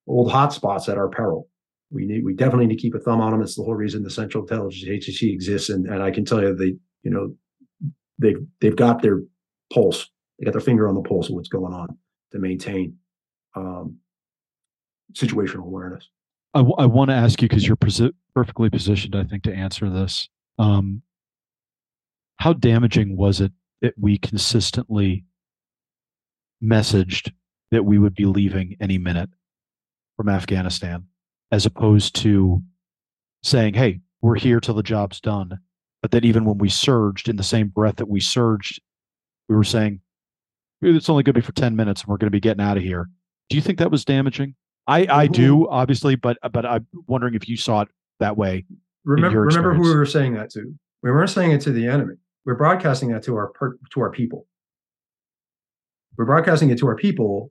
old 0.08 0.30
hotspots 0.30 0.88
at 0.88 0.98
our 0.98 1.08
peril 1.08 1.48
we 1.90 2.04
need 2.04 2.24
we 2.24 2.34
definitely 2.34 2.66
need 2.66 2.76
to 2.76 2.82
keep 2.82 2.94
a 2.94 2.98
thumb 2.98 3.20
on 3.20 3.32
them. 3.32 3.42
It's 3.42 3.56
the 3.56 3.62
whole 3.62 3.74
reason 3.74 4.02
the 4.02 4.10
Central 4.10 4.42
Intelligence 4.42 4.88
Agency 4.88 5.32
exists, 5.32 5.68
and 5.68 5.86
and 5.86 6.02
I 6.02 6.10
can 6.10 6.24
tell 6.24 6.42
you 6.42 6.54
they 6.54 6.74
you 7.02 7.10
know 7.10 7.34
they've 8.18 8.44
they've 8.60 8.76
got 8.76 9.02
their 9.02 9.22
pulse, 9.72 10.08
they 10.38 10.44
got 10.44 10.52
their 10.52 10.60
finger 10.60 10.88
on 10.88 10.94
the 10.94 11.02
pulse 11.02 11.28
of 11.28 11.34
what's 11.34 11.48
going 11.48 11.72
on 11.72 11.96
to 12.32 12.38
maintain 12.38 12.96
um, 13.54 13.98
situational 15.12 15.64
awareness. 15.64 16.08
I, 16.54 16.58
w- 16.58 16.76
I 16.78 16.86
want 16.86 17.10
to 17.10 17.14
ask 17.14 17.40
you 17.40 17.48
because 17.48 17.66
you're 17.66 17.76
perfectly 18.34 18.70
positioned, 18.70 19.14
I 19.14 19.24
think, 19.24 19.42
to 19.44 19.54
answer 19.54 19.88
this. 19.90 20.28
Um, 20.58 21.02
how 22.38 22.52
damaging 22.52 23.16
was 23.16 23.40
it 23.40 23.52
that 23.82 23.94
we 23.98 24.18
consistently 24.18 25.24
messaged 26.62 27.32
that 27.70 27.84
we 27.84 27.98
would 27.98 28.14
be 28.14 28.24
leaving 28.24 28.76
any 28.80 28.98
minute 28.98 29.30
from 30.16 30.28
Afghanistan, 30.28 31.06
as 31.50 31.66
opposed 31.66 32.14
to 32.16 32.62
saying, 33.42 33.74
"Hey, 33.74 34.00
we're 34.22 34.36
here 34.36 34.60
till 34.60 34.74
the 34.74 34.82
job's 34.82 35.20
done," 35.20 35.58
but 36.00 36.10
that 36.12 36.24
even 36.24 36.44
when 36.44 36.58
we 36.58 36.68
surged, 36.68 37.28
in 37.28 37.36
the 37.36 37.42
same 37.42 37.68
breath 37.68 37.96
that 37.96 38.08
we 38.08 38.20
surged, 38.20 38.80
we 39.48 39.56
were 39.56 39.64
saying, 39.64 40.00
"It's 40.94 41.08
only 41.08 41.22
going 41.22 41.34
to 41.34 41.40
be 41.40 41.44
for 41.44 41.52
ten 41.52 41.76
minutes, 41.76 42.02
and 42.02 42.08
we're 42.08 42.16
going 42.16 42.28
to 42.28 42.32
be 42.32 42.40
getting 42.40 42.62
out 42.62 42.76
of 42.76 42.82
here." 42.82 43.08
Do 43.48 43.56
you 43.56 43.62
think 43.62 43.78
that 43.78 43.90
was 43.90 44.04
damaging? 44.04 44.54
I, 44.86 45.06
I 45.10 45.26
do 45.26 45.68
obviously, 45.68 46.14
but 46.14 46.38
but 46.52 46.64
I'm 46.64 46.86
wondering 47.06 47.34
if 47.34 47.48
you 47.48 47.56
saw 47.56 47.82
it 47.82 47.88
that 48.20 48.36
way. 48.36 48.64
Remember 49.04 49.40
remember 49.40 49.74
who 49.74 49.82
we 49.82 49.94
were 49.94 50.06
saying 50.06 50.34
that 50.34 50.50
to. 50.50 50.72
We 51.02 51.10
weren't 51.10 51.30
saying 51.30 51.52
it 51.52 51.60
to 51.62 51.72
the 51.72 51.86
enemy. 51.86 52.14
We're 52.44 52.54
broadcasting 52.54 53.10
that 53.12 53.22
to 53.24 53.36
our 53.36 53.48
per, 53.48 53.76
to 53.92 54.00
our 54.00 54.10
people. 54.10 54.46
We're 56.16 56.24
broadcasting 56.24 56.70
it 56.70 56.78
to 56.78 56.86
our 56.86 56.96
people 56.96 57.50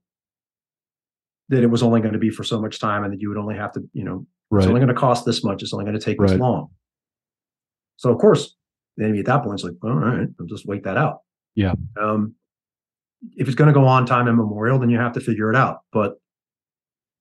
that 1.49 1.61
it 1.61 1.67
was 1.67 1.83
only 1.83 2.01
going 2.01 2.13
to 2.13 2.19
be 2.19 2.29
for 2.29 2.43
so 2.43 2.59
much 2.59 2.79
time, 2.79 3.03
and 3.03 3.13
that 3.13 3.21
you 3.21 3.29
would 3.29 3.37
only 3.37 3.55
have 3.55 3.73
to 3.73 3.81
you 3.93 4.03
know 4.03 4.25
It's 4.53 4.65
only 4.67 4.79
going 4.79 4.87
to 4.87 4.93
cost 4.93 5.25
this 5.25 5.43
much. 5.43 5.61
It's 5.61 5.73
only 5.73 5.85
going 5.85 5.97
to 5.97 6.03
take 6.03 6.19
this 6.19 6.33
long. 6.33 6.69
So 7.97 8.11
of 8.11 8.17
course, 8.17 8.55
the 8.97 9.05
enemy 9.05 9.19
at 9.19 9.25
that 9.25 9.43
point 9.43 9.59
is 9.59 9.63
like, 9.63 9.73
all 9.83 9.91
right, 9.91 10.27
I'll 10.39 10.45
just 10.47 10.65
wait 10.65 10.83
that 10.83 10.97
out. 10.97 11.19
Yeah. 11.55 11.73
Um, 12.01 12.35
if 13.37 13.47
it's 13.47 13.55
going 13.55 13.67
to 13.67 13.73
go 13.79 13.85
on 13.85 14.05
time 14.05 14.27
immemorial, 14.27 14.79
then 14.79 14.89
you 14.89 14.97
have 14.97 15.13
to 15.13 15.19
figure 15.19 15.49
it 15.49 15.55
out. 15.55 15.79
But 15.91 16.15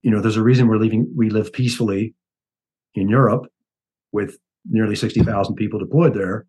you 0.03 0.11
know, 0.11 0.21
there's 0.21 0.37
a 0.37 0.43
reason 0.43 0.69
we're 0.69 0.77
leaving. 0.79 1.11
We 1.17 1.31
live 1.31 1.53
peacefully 1.53 2.15
in 2.95 3.09
Europe 3.09 3.47
with 4.13 4.37
nearly 4.67 4.97
sixty 4.97 5.23
thousand 5.23 5.55
people 5.57 5.79
deployed 5.79 6.15
there, 6.15 6.47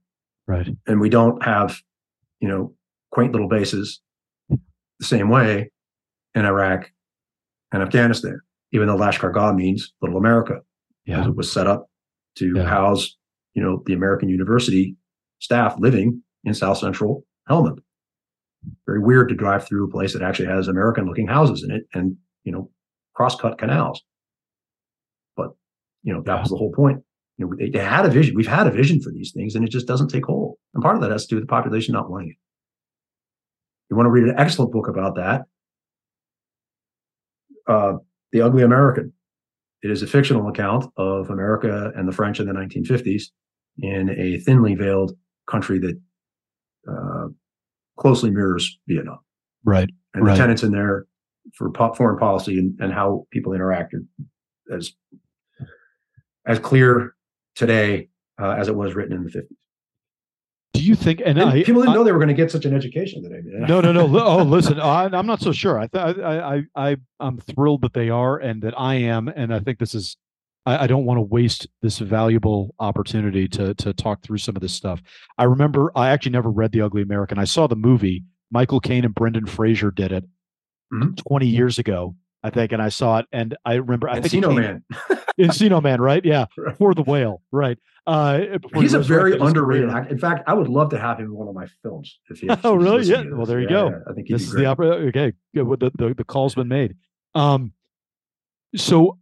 Right. 0.47 0.67
and 0.87 0.99
we 0.99 1.09
don't 1.09 1.41
have, 1.43 1.77
you 2.41 2.47
know, 2.49 2.73
quaint 3.11 3.31
little 3.31 3.47
bases 3.47 4.01
the 4.49 5.05
same 5.05 5.29
way 5.29 5.71
in 6.33 6.45
Iraq 6.45 6.91
and 7.71 7.81
Afghanistan. 7.81 8.39
Even 8.71 8.87
though 8.87 8.97
Lashkar 8.97 9.33
Gah 9.33 9.53
means 9.53 9.93
Little 10.01 10.17
America 10.17 10.59
Yeah. 11.05 11.21
as 11.21 11.27
it 11.27 11.35
was 11.35 11.49
set 11.51 11.65
up 11.67 11.89
to 12.35 12.53
Yeah. 12.57 12.63
house, 12.67 13.15
you 13.53 13.61
know, 13.63 13.83
the 13.85 13.93
American 13.93 14.27
university 14.27 14.97
staff 15.39 15.79
living 15.79 16.23
in 16.43 16.53
South 16.53 16.77
Central 16.77 17.25
Helmand. 17.49 17.79
Very 18.85 18.99
weird 18.99 19.29
to 19.29 19.35
drive 19.35 19.67
through 19.67 19.85
a 19.85 19.91
place 19.91 20.13
that 20.13 20.21
actually 20.21 20.47
has 20.47 20.67
American 20.67 21.05
looking 21.05 21.27
houses 21.27 21.63
in 21.63 21.71
it 21.71 21.83
and, 21.93 22.17
you 22.43 22.51
know, 22.51 22.69
cross 23.13 23.35
cut 23.35 23.57
canals. 23.57 24.03
But, 25.35 25.51
you 26.03 26.13
know, 26.13 26.21
that 26.21 26.39
was 26.39 26.49
the 26.49 26.57
whole 26.57 26.71
point. 26.71 27.01
You 27.37 27.45
know, 27.45 27.55
they, 27.57 27.69
they 27.69 27.83
had 27.83 28.05
a 28.05 28.09
vision. 28.09 28.35
We've 28.35 28.47
had 28.47 28.67
a 28.67 28.71
vision 28.71 29.01
for 29.01 29.11
these 29.11 29.31
things, 29.31 29.55
and 29.55 29.65
it 29.65 29.71
just 29.71 29.87
doesn't 29.87 30.09
take 30.09 30.25
hold. 30.25 30.57
And 30.73 30.83
part 30.83 30.95
of 30.95 31.01
that 31.01 31.11
has 31.11 31.25
to 31.25 31.29
do 31.29 31.35
with 31.35 31.43
the 31.43 31.49
population 31.49 31.93
not 31.93 32.09
wanting 32.09 32.29
it. 32.29 32.37
You 33.89 33.97
want 33.97 34.07
to 34.07 34.11
read 34.11 34.23
an 34.23 34.35
excellent 34.37 34.71
book 34.71 34.87
about 34.87 35.15
that? 35.15 35.43
Uh, 37.67 37.97
the 38.31 38.41
Ugly 38.41 38.63
American. 38.63 39.13
It 39.81 39.91
is 39.91 40.01
a 40.01 40.07
fictional 40.07 40.47
account 40.47 40.85
of 40.97 41.29
America 41.29 41.91
and 41.95 42.07
the 42.07 42.11
French 42.11 42.39
in 42.39 42.47
the 42.47 42.53
1950s 42.53 43.25
in 43.77 44.09
a 44.09 44.39
thinly 44.39 44.75
veiled 44.75 45.15
country 45.47 45.79
that 45.79 45.99
uh, 46.89 47.27
closely 47.97 48.29
mirrors 48.31 48.77
Vietnam. 48.87 49.19
Right. 49.63 49.89
And 50.13 50.25
right. 50.25 50.33
the 50.33 50.37
tenets 50.37 50.63
in 50.63 50.71
there 50.71 51.05
for 51.53 51.69
po- 51.71 51.93
foreign 51.93 52.17
policy 52.17 52.57
and, 52.59 52.79
and 52.79 52.93
how 52.93 53.27
people 53.31 53.53
interacted 53.53 54.05
as 54.71 54.93
as 56.45 56.59
clear 56.59 57.15
today 57.55 58.09
uh, 58.41 58.51
as 58.51 58.67
it 58.67 58.75
was 58.75 58.93
written 58.93 59.15
in 59.15 59.23
the 59.23 59.29
50s. 59.29 59.47
Do 60.73 60.83
you 60.83 60.95
think? 60.95 61.21
And, 61.25 61.39
And 61.39 61.49
I, 61.51 61.63
people 61.63 61.81
didn't 61.81 61.93
I- 61.93 61.95
know 61.95 62.03
they 62.03 62.11
were 62.11 62.19
going 62.19 62.27
to 62.27 62.33
get 62.33 62.51
such 62.51 62.65
an 62.65 62.75
education 62.75 63.23
today. 63.23 63.39
no, 63.45 63.79
no, 63.79 63.91
no. 63.91 64.07
Oh, 64.21 64.43
listen, 64.43 64.79
I, 64.79 65.05
I'm 65.05 65.25
not 65.25 65.39
so 65.39 65.51
sure. 65.53 65.79
I, 65.79 65.87
th- 65.87 66.17
I, 66.17 66.55
I, 66.57 66.63
I, 66.75 66.97
I'm 67.19 67.37
thrilled 67.37 67.81
that 67.83 67.93
they 67.93 68.09
are, 68.09 68.37
and 68.37 68.61
that 68.63 68.77
I 68.77 68.95
am, 68.95 69.27
and 69.29 69.53
I 69.53 69.59
think 69.59 69.79
this 69.79 69.95
is. 69.95 70.17
I, 70.65 70.83
I 70.83 70.87
don't 70.87 71.05
want 71.05 71.17
to 71.17 71.21
waste 71.21 71.67
this 71.81 71.99
valuable 71.99 72.73
opportunity 72.79 73.47
to 73.49 73.73
to 73.75 73.93
talk 73.93 74.21
through 74.23 74.37
some 74.39 74.55
of 74.55 74.61
this 74.61 74.73
stuff. 74.73 75.01
I 75.37 75.43
remember 75.45 75.91
I 75.95 76.09
actually 76.09 76.31
never 76.31 76.49
read 76.51 76.71
The 76.71 76.81
Ugly 76.81 77.01
American. 77.01 77.37
I 77.39 77.45
saw 77.45 77.67
the 77.67 77.75
movie. 77.75 78.23
Michael 78.51 78.79
Caine 78.79 79.05
and 79.05 79.13
Brendan 79.15 79.45
Fraser 79.47 79.91
did 79.91 80.11
it 80.11 80.23
Mhm. 80.93 81.17
20 81.27 81.47
years 81.47 81.79
ago, 81.79 82.15
I 82.43 82.51
think, 82.51 82.71
and 82.71 82.81
I 82.81 82.89
saw 82.89 83.17
it, 83.17 83.25
and 83.31 83.57
I 83.65 83.75
remember. 83.75 84.07
I 84.07 84.21
think 84.21 84.43
Encino 84.43 84.49
came- 84.49 84.55
Man. 84.55 84.83
Encino 85.39 85.81
Man, 85.83 85.99
right? 85.99 86.23
Yeah, 86.23 86.45
Right. 86.57 86.77
for 86.77 86.93
the 86.93 87.01
whale, 87.01 87.41
right? 87.51 87.77
Uh, 88.07 88.57
before 88.61 88.69
he 88.75 88.81
He's 88.83 88.93
a 88.93 88.99
very 88.99 89.35
underrated 89.39 89.89
actor. 89.89 90.11
In 90.11 90.19
fact, 90.19 90.43
I 90.47 90.53
would 90.53 90.67
love 90.69 90.91
to 90.91 90.99
have 90.99 91.17
him 91.19 91.25
in 91.25 91.33
one 91.33 91.47
of 91.47 91.55
my 91.55 91.65
films. 91.81 92.19
If 92.29 92.39
he, 92.39 92.47
Oh, 92.63 92.75
really? 92.75 93.03
Yeah. 93.05 93.23
Well, 93.31 93.47
there 93.47 93.59
you 93.59 93.65
Yeah, 93.65 93.69
go. 93.73 93.89
yeah. 93.89 93.97
I 94.07 94.13
think 94.13 94.27
this 94.29 94.43
is 94.43 94.51
great. 94.51 94.61
the 94.61 94.65
opera. 94.67 94.87
Okay, 95.07 95.33
good. 95.55 95.79
The, 95.79 95.91
the 95.95 96.13
the 96.13 96.23
call's 96.23 96.53
been 96.53 96.67
made. 96.67 96.95
Um, 97.33 97.73
so 98.75 99.17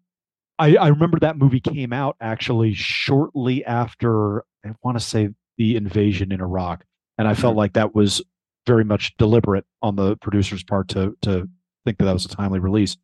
I 0.60 0.76
I 0.76 0.88
remember 0.90 1.20
that 1.20 1.38
movie 1.38 1.60
came 1.60 1.94
out 1.94 2.16
actually 2.22 2.74
shortly 2.74 3.66
after 3.66 4.44
I 4.66 4.74
want 4.84 4.98
to 4.98 5.04
say 5.04 5.30
the 5.58 5.76
invasion 5.76 6.32
in 6.32 6.42
Iraq, 6.42 6.86
and 7.18 7.28
I 7.28 7.34
felt 7.34 7.54
Mhm. 7.56 7.58
like 7.58 7.74
that 7.74 7.96
was 7.96 8.22
very 8.66 8.84
much 8.84 9.16
deliberate 9.18 9.66
on 9.82 9.96
the 9.96 10.16
producer's 10.18 10.64
part 10.64 10.88
to 10.90 11.18
to 11.22 11.50
think 11.86 11.98
that 11.98 12.06
that 12.06 12.14
was 12.14 12.26
a 12.26 12.30
timely 12.30 12.60
release. 12.60 12.98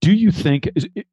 Do 0.00 0.12
you 0.12 0.30
think 0.30 0.68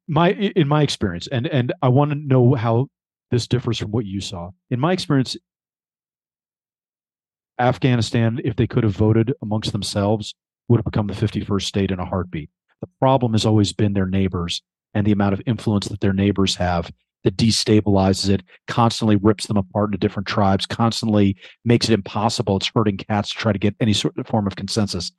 my 0.06 0.32
in 0.32 0.68
my 0.68 0.82
experience, 0.82 1.26
and 1.26 1.46
and 1.46 1.72
I 1.82 1.88
want 1.88 2.10
to 2.10 2.16
know 2.16 2.54
how 2.54 2.88
this 3.30 3.46
differs 3.48 3.78
from 3.78 3.90
what 3.90 4.04
you 4.06 4.20
saw. 4.20 4.50
In 4.70 4.78
my 4.78 4.92
experience, 4.92 5.36
Afghanistan, 7.58 8.40
if 8.44 8.56
they 8.56 8.66
could 8.66 8.84
have 8.84 8.94
voted 8.96 9.32
amongst 9.42 9.72
themselves, 9.72 10.34
would 10.68 10.78
have 10.78 10.84
become 10.84 11.06
the 11.06 11.14
51st 11.14 11.66
state 11.66 11.90
in 11.90 11.98
a 11.98 12.04
heartbeat. 12.04 12.50
The 12.84 12.90
problem 13.00 13.32
has 13.32 13.46
always 13.46 13.72
been 13.72 13.94
their 13.94 14.04
neighbors 14.04 14.60
and 14.92 15.06
the 15.06 15.12
amount 15.12 15.32
of 15.32 15.40
influence 15.46 15.88
that 15.88 16.00
their 16.00 16.12
neighbors 16.12 16.54
have 16.56 16.92
that 17.22 17.34
destabilizes 17.38 18.28
it, 18.28 18.42
constantly 18.68 19.16
rips 19.16 19.46
them 19.46 19.56
apart 19.56 19.88
into 19.88 19.96
different 19.96 20.28
tribes, 20.28 20.66
constantly 20.66 21.34
makes 21.64 21.88
it 21.88 21.94
impossible. 21.94 22.58
It's 22.58 22.70
hurting 22.74 22.98
cats 22.98 23.30
to 23.30 23.36
try 23.36 23.52
to 23.52 23.58
get 23.58 23.74
any 23.80 23.94
sort 23.94 24.18
of 24.18 24.26
form 24.26 24.46
of 24.46 24.56
consensus. 24.56 25.12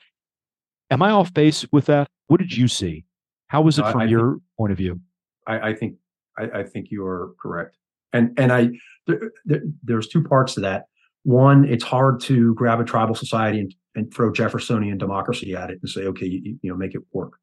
Am 0.91 1.01
I 1.01 1.09
off 1.09 1.33
base 1.33 1.65
with 1.71 1.87
that? 1.87 2.07
What 2.27 2.39
did 2.39 2.55
you 2.55 2.67
see? 2.67 3.03
How 3.47 3.63
was 3.63 3.79
it 3.79 3.85
I- 3.85 3.91
from 3.91 4.01
I 4.01 4.05
your 4.05 4.37
point 4.59 4.71
of 4.71 4.77
view? 4.77 4.99
I, 5.47 5.69
I 5.69 5.73
think 5.73 5.95
I, 6.37 6.59
I 6.59 6.63
think 6.65 6.91
you 6.91 7.03
are 7.03 7.33
correct. 7.41 7.77
And 8.13 8.37
and 8.37 8.53
I 8.53 8.69
there, 9.07 9.31
there, 9.45 9.63
there's 9.83 10.07
two 10.07 10.23
parts 10.23 10.53
to 10.53 10.59
that. 10.59 10.85
One, 11.23 11.65
it's 11.65 11.83
hard 11.83 12.19
to 12.21 12.53
grab 12.53 12.79
a 12.79 12.83
tribal 12.83 13.15
society 13.15 13.59
and, 13.59 13.73
and 13.95 14.13
throw 14.13 14.31
Jeffersonian 14.31 14.99
democracy 14.99 15.55
at 15.55 15.71
it 15.71 15.79
and 15.81 15.89
say, 15.89 16.01
okay, 16.01 16.27
you, 16.27 16.59
you 16.61 16.69
know, 16.69 16.77
make 16.77 16.93
it 16.93 17.01
work. 17.11 17.39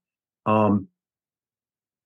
Um, 0.47 0.89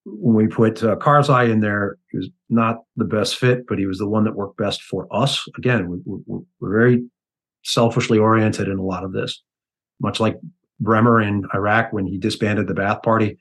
when 0.06 0.34
we 0.34 0.46
put 0.46 0.82
uh, 0.84 0.96
Karzai 0.96 1.50
in 1.50 1.60
there, 1.60 1.98
he 2.10 2.18
was 2.18 2.30
not 2.48 2.82
the 2.96 3.04
best 3.04 3.36
fit, 3.36 3.66
but 3.66 3.78
he 3.78 3.86
was 3.86 3.98
the 3.98 4.08
one 4.08 4.24
that 4.24 4.36
worked 4.36 4.56
best 4.56 4.82
for 4.82 5.08
us. 5.10 5.44
Again, 5.58 5.88
we, 5.88 5.98
we, 6.04 6.40
we're 6.60 6.78
very 6.78 7.04
selfishly 7.64 8.18
oriented 8.18 8.68
in 8.68 8.78
a 8.78 8.82
lot 8.82 9.02
of 9.02 9.12
this, 9.12 9.42
much 10.00 10.20
like 10.20 10.36
Bremer 10.78 11.20
in 11.20 11.44
Iraq 11.54 11.92
when 11.92 12.06
he 12.06 12.18
disbanded 12.18 12.68
the 12.68 12.74
Ba'ath 12.74 13.02
Party. 13.02 13.38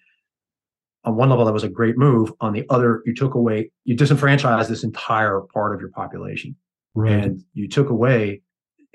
On 1.03 1.15
one 1.15 1.30
level 1.30 1.45
that 1.45 1.53
was 1.53 1.63
a 1.63 1.69
great 1.69 1.97
move. 1.97 2.34
On 2.41 2.51
the 2.51 2.65
other 2.72 3.03
you 3.05 3.13
took 3.13 3.35
away 3.35 3.69
you 3.84 3.95
disenfranchised 3.95 4.69
this 4.69 4.84
entire 4.84 5.41
part 5.53 5.76
of 5.76 5.81
your 5.81 5.91
population. 5.91 6.55
And 6.95 7.43
you 7.53 7.67
took 7.67 7.89
away 7.89 8.41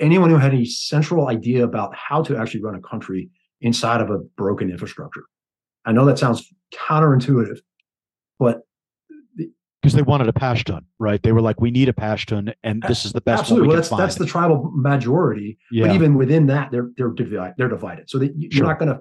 anyone 0.01 0.31
who 0.31 0.37
had 0.37 0.53
any 0.53 0.65
central 0.65 1.29
idea 1.29 1.63
about 1.63 1.95
how 1.95 2.23
to 2.23 2.37
actually 2.37 2.63
run 2.63 2.75
a 2.75 2.81
country 2.81 3.31
inside 3.61 4.01
of 4.01 4.11
a 4.11 4.19
broken 4.19 4.71
infrastructure 4.71 5.25
i 5.87 5.93
know 5.93 6.05
that 6.05 6.19
sounds 6.19 6.47
counterintuitive 6.75 7.59
but 8.39 8.63
because 9.83 9.95
they 9.95 10.03
wanted 10.03 10.29
a 10.29 10.33
Pashtun, 10.33 10.85
right? 10.99 11.23
They 11.23 11.33
were 11.33 11.41
like, 11.41 11.59
we 11.59 11.71
need 11.71 11.89
a 11.89 11.95
Pashtun, 11.95 12.53
and 12.63 12.83
this 12.87 13.07
is 13.07 13.13
the 13.15 13.23
best 13.23 13.41
absolutely 13.41 13.69
well 13.69 13.77
that's 13.77 13.89
find. 13.89 14.03
that's 14.03 14.17
the 14.17 14.27
tribal 14.27 14.71
majority 14.75 15.59
yeah, 15.71 15.87
but 15.87 15.95
even 15.95 16.17
within 16.17 16.47
that 16.49 16.71
they're 16.71 16.91
they're 16.99 17.09
divided 17.09 17.55
they're 17.57 17.69
divided 17.69 18.11
so 18.11 18.19
that 18.19 18.35
you're 18.37 18.51
Sure. 18.51 18.67
not 18.67 18.79
going 18.79 18.91
to 18.91 19.01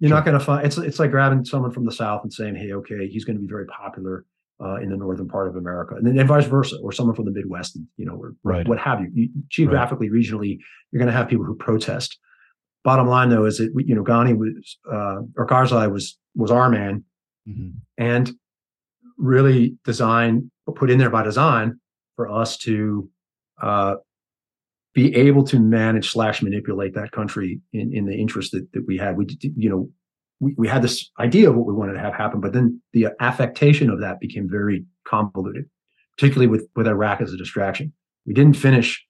you're 0.00 0.08
Sure. 0.10 0.16
not 0.18 0.24
going 0.26 0.38
to 0.38 0.44
find 0.44 0.66
it's 0.66 0.76
it's 0.76 0.98
like 0.98 1.10
grabbing 1.12 1.46
someone 1.46 1.70
from 1.70 1.86
the 1.86 1.92
south 1.92 2.22
and 2.24 2.32
saying 2.32 2.56
hey 2.56 2.72
okay 2.74 3.08
he's 3.08 3.24
going 3.24 3.36
to 3.36 3.40
be 3.40 3.48
very 3.48 3.64
popular 3.66 4.26
uh, 4.62 4.74
in 4.76 4.90
the 4.90 4.96
northern 4.98 5.28
part 5.28 5.48
of 5.48 5.56
america 5.56 5.94
and 5.94 6.06
then 6.06 6.18
and 6.18 6.28
vice 6.28 6.44
versa 6.46 6.76
or 6.82 6.92
someone 6.92 7.16
from 7.16 7.24
the 7.24 7.30
midwest 7.30 7.78
you 7.96 8.04
know 8.04 8.14
or 8.14 8.34
Right. 8.44 8.68
what 8.68 8.78
have 8.78 9.00
you, 9.00 9.08
you 9.14 9.28
geographically 9.48 10.10
regionally 10.10 10.58
you're 10.92 10.98
going 11.00 11.10
to 11.10 11.16
have 11.16 11.28
people 11.28 11.46
who 11.46 11.54
protest 11.54 12.18
bottom 12.84 13.06
line 13.08 13.28
though 13.28 13.44
is 13.44 13.58
that 13.58 13.72
you 13.86 13.94
know 13.94 14.04
ghani 14.04 14.36
was 14.36 14.78
uh 14.90 15.20
or 15.36 15.46
karzai 15.46 15.90
was 15.90 16.18
was 16.34 16.50
our 16.50 16.68
man. 16.68 17.04
Mhm. 17.48 17.72
and 17.96 18.32
really 19.16 19.76
designed 19.84 20.50
put 20.76 20.90
in 20.90 20.98
there 20.98 21.10
by 21.10 21.22
design 21.22 21.80
for 22.14 22.30
us 22.30 22.56
to 22.58 23.08
uh, 23.62 23.96
be 24.94 25.14
able 25.14 25.44
to 25.44 25.58
manage 25.58 26.10
slash 26.10 26.42
manipulate 26.42 26.94
that 26.94 27.12
country 27.12 27.60
in, 27.72 27.94
in 27.94 28.04
the 28.06 28.14
interest 28.14 28.52
that, 28.52 28.70
that 28.72 28.84
we 28.86 28.96
had. 28.96 29.16
We 29.16 29.26
you 29.40 29.70
know 29.70 29.90
we, 30.40 30.54
we 30.56 30.68
had 30.68 30.82
this 30.82 31.10
idea 31.18 31.50
of 31.50 31.56
what 31.56 31.66
we 31.66 31.72
wanted 31.72 31.94
to 31.94 32.00
have 32.00 32.14
happen 32.14 32.40
but 32.40 32.52
then 32.52 32.80
the 32.92 33.08
affectation 33.20 33.90
of 33.90 34.00
that 34.00 34.20
became 34.20 34.48
very 34.48 34.84
convoluted 35.04 35.64
particularly 36.16 36.46
with 36.46 36.68
with 36.76 36.86
iraq 36.86 37.20
as 37.20 37.32
a 37.32 37.36
distraction. 37.36 37.92
We 38.26 38.34
didn't 38.34 38.56
finish 38.56 39.04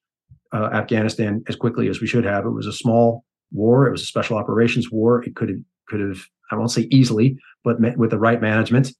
uh, 0.53 0.71
afghanistan 0.73 1.43
as 1.49 1.57
quickly 1.57 1.89
as 1.89 2.01
we 2.01 2.07
should 2.07 2.25
have. 2.25 2.47
It 2.47 2.51
was 2.51 2.67
a 2.67 2.73
small 2.73 3.25
war 3.51 3.87
it 3.87 3.91
was 3.91 4.03
a 4.03 4.07
special 4.07 4.37
operations 4.37 4.91
war 4.91 5.23
it 5.23 5.35
could 5.35 5.49
have 5.49 5.59
could 5.89 6.01
have 6.01 6.19
i 6.51 6.57
won't 6.57 6.71
say 6.71 6.87
easily 6.91 7.37
but 7.65 7.79
with 7.97 8.11
the 8.11 8.19
right 8.19 8.41
management 8.41 8.93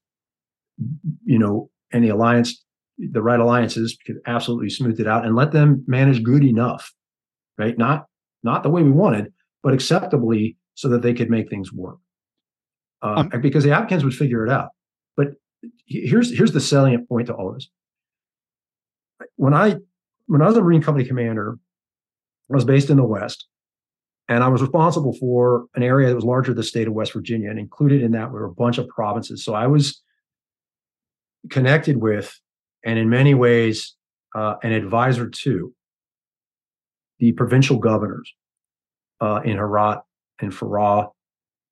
you 1.25 1.39
know, 1.39 1.71
and 1.93 2.05
the 2.05 2.09
alliance, 2.09 2.65
the 2.99 3.23
right 3.23 3.41
alliances 3.41 3.97
could 4.07 4.17
absolutely 4.27 4.71
smooth 4.71 5.01
it 5.01 5.07
out 5.07 5.25
and 5.25 5.37
let 5.37 5.53
them 5.53 5.85
manage 5.87 6.23
good 6.23 6.45
enough, 6.45 6.93
right? 7.57 7.77
Not 7.79 8.07
not 8.43 8.63
the 8.63 8.71
way 8.71 8.83
we 8.83 8.91
wanted, 8.91 9.33
but 9.63 9.75
acceptably 9.75 10.57
so 10.75 10.89
that 10.89 11.03
they 11.03 11.15
could 11.15 11.31
make 11.31 11.51
things 11.51 11.73
work. 11.73 11.99
Uh, 13.03 13.25
because 13.41 13.65
the 13.65 13.73
Afghans 13.73 14.05
would 14.05 14.15
figure 14.15 14.45
it 14.45 14.51
out. 14.51 14.71
But 15.17 15.29
here's 15.87 16.37
here's 16.37 16.53
the 16.53 16.61
salient 16.61 17.09
point 17.09 17.29
to 17.29 17.35
all 17.35 17.53
this. 17.53 17.69
When 19.37 19.55
I 19.55 19.77
when 20.27 20.43
I 20.43 20.47
was 20.47 20.57
a 20.57 20.63
Marine 20.63 20.83
Company 20.83 21.07
commander, 21.07 21.59
I 22.51 22.55
was 22.55 22.65
based 22.65 22.91
in 22.91 22.97
the 22.97 23.05
West, 23.05 23.47
and 24.29 24.45
I 24.45 24.49
was 24.49 24.61
responsible 24.61 25.15
for 25.15 25.67
an 25.75 25.83
area 25.83 26.09
that 26.09 26.15
was 26.15 26.25
larger 26.25 26.53
than 26.53 26.59
the 26.59 26.63
state 26.63 26.87
of 26.87 26.93
West 26.93 27.13
Virginia, 27.13 27.51
and 27.51 27.59
included 27.59 28.03
in 28.03 28.13
that 28.13 28.31
were 28.31 28.45
a 28.45 28.53
bunch 28.53 28.79
of 28.79 28.87
provinces. 28.89 29.45
So 29.45 29.55
I 29.55 29.67
was 29.67 30.03
connected 31.51 31.97
with, 31.97 32.39
and 32.85 32.99
in 32.99 33.09
many 33.09 33.35
ways, 33.35 33.95
uh, 34.35 34.57
an 34.63 34.73
advisor 34.73 35.29
to 35.29 35.73
the 37.19 37.33
provincial 37.33 37.79
governors 37.79 38.33
uh, 39.21 39.41
in 39.45 39.57
Herat 39.57 40.03
and 40.41 40.53
Farah 40.53 41.11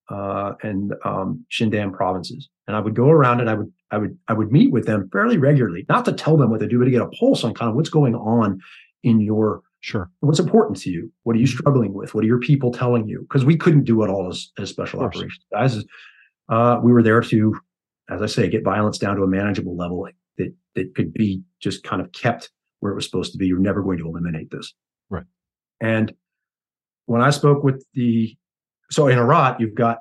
uh, 0.09 0.53
and 0.63 0.95
um, 1.05 1.45
Shindan 1.51 1.93
provinces. 1.93 2.49
And 2.67 2.77
I 2.77 2.81
would 2.81 2.95
go 2.95 3.11
around 3.11 3.41
and 3.41 3.51
I 3.51 3.55
would 3.55 3.73
I 3.91 3.99
would 3.99 4.19
I 4.29 4.33
would 4.33 4.51
meet 4.51 4.73
with 4.73 4.87
them 4.87 5.09
fairly 5.13 5.37
regularly, 5.37 5.85
not 5.89 6.05
to 6.07 6.13
tell 6.13 6.37
them 6.37 6.51
what 6.51 6.61
to 6.61 6.67
do, 6.67 6.79
but 6.79 6.87
to 6.87 6.91
get 6.91 7.03
a 7.03 7.09
pulse 7.09 7.45
on 7.45 7.55
kind 7.55 7.69
of 7.69 7.77
what's 7.77 7.91
going 7.91 8.15
on 8.15 8.61
in 9.03 9.21
your 9.21 9.63
Sure. 9.87 10.11
what's 10.21 10.41
important 10.41 10.77
to 10.79 10.91
you 10.91 11.13
what 11.23 11.37
are 11.37 11.39
you 11.39 11.47
struggling 11.47 11.95
with 11.95 12.15
what 12.15 12.25
are 12.25 12.27
your 12.27 12.41
people 12.41 12.73
telling 12.73 13.07
you 13.07 13.21
because 13.23 13.45
we 13.45 13.57
couldn't 13.57 13.85
do 13.85 14.03
it 14.03 14.11
all 14.11 14.29
as, 14.29 14.51
as 14.59 14.69
special 14.69 15.01
operations 15.01 15.45
guys 15.53 15.85
uh, 16.49 16.81
we 16.83 16.93
were 16.93 17.03
there 17.03 17.21
to 17.21 17.55
as 18.11 18.21
i 18.21 18.27
say 18.27 18.49
get 18.49 18.65
violence 18.65 18.99
down 18.99 19.15
to 19.15 19.23
a 19.23 19.29
manageable 19.29 19.77
level 19.77 20.09
that 20.39 20.53
that 20.75 20.95
could 20.97 21.13
be 21.13 21.41
just 21.61 21.85
kind 21.85 22.03
of 22.03 22.11
kept 22.11 22.51
where 22.81 22.91
it 22.91 22.97
was 22.97 23.05
supposed 23.05 23.31
to 23.31 23.39
be 23.39 23.47
you're 23.47 23.61
never 23.61 23.83
going 23.83 23.99
to 23.99 24.07
eliminate 24.07 24.51
this 24.51 24.75
Right. 25.09 25.25
and 25.81 26.13
when 27.05 27.23
i 27.23 27.31
spoke 27.31 27.63
with 27.63 27.85
the 27.95 28.37
so 28.91 29.09
in 29.09 29.17
Herat, 29.17 29.61
you've 29.61 29.75
got 29.75 29.99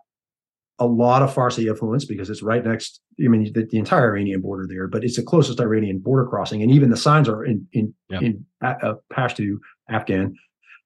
a 0.79 0.85
lot 0.85 1.21
of 1.21 1.33
Farsi 1.33 1.67
influence 1.67 2.05
because 2.05 2.29
it's 2.29 2.43
right 2.43 2.63
next. 2.63 3.01
I 3.23 3.27
mean, 3.27 3.51
the, 3.53 3.65
the, 3.69 3.77
entire 3.77 4.09
Iranian 4.09 4.41
border 4.41 4.67
there, 4.67 4.87
but 4.87 5.03
it's 5.03 5.15
the 5.15 5.23
closest 5.23 5.59
Iranian 5.59 5.99
border 5.99 6.25
crossing, 6.25 6.61
and 6.61 6.71
even 6.71 6.89
the 6.89 6.97
signs 6.97 7.29
are 7.29 7.45
in 7.45 7.65
in 7.71 7.93
yep. 8.09 8.21
in 8.21 8.45
uh, 8.61 8.95
Pashto, 9.11 9.57
Afghan, 9.89 10.35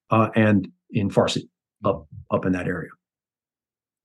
uh, 0.10 0.30
and 0.36 0.68
in 0.92 1.10
Farsi 1.10 1.44
up 1.86 2.08
up 2.32 2.46
in 2.46 2.52
that 2.54 2.68
area. 2.68 2.90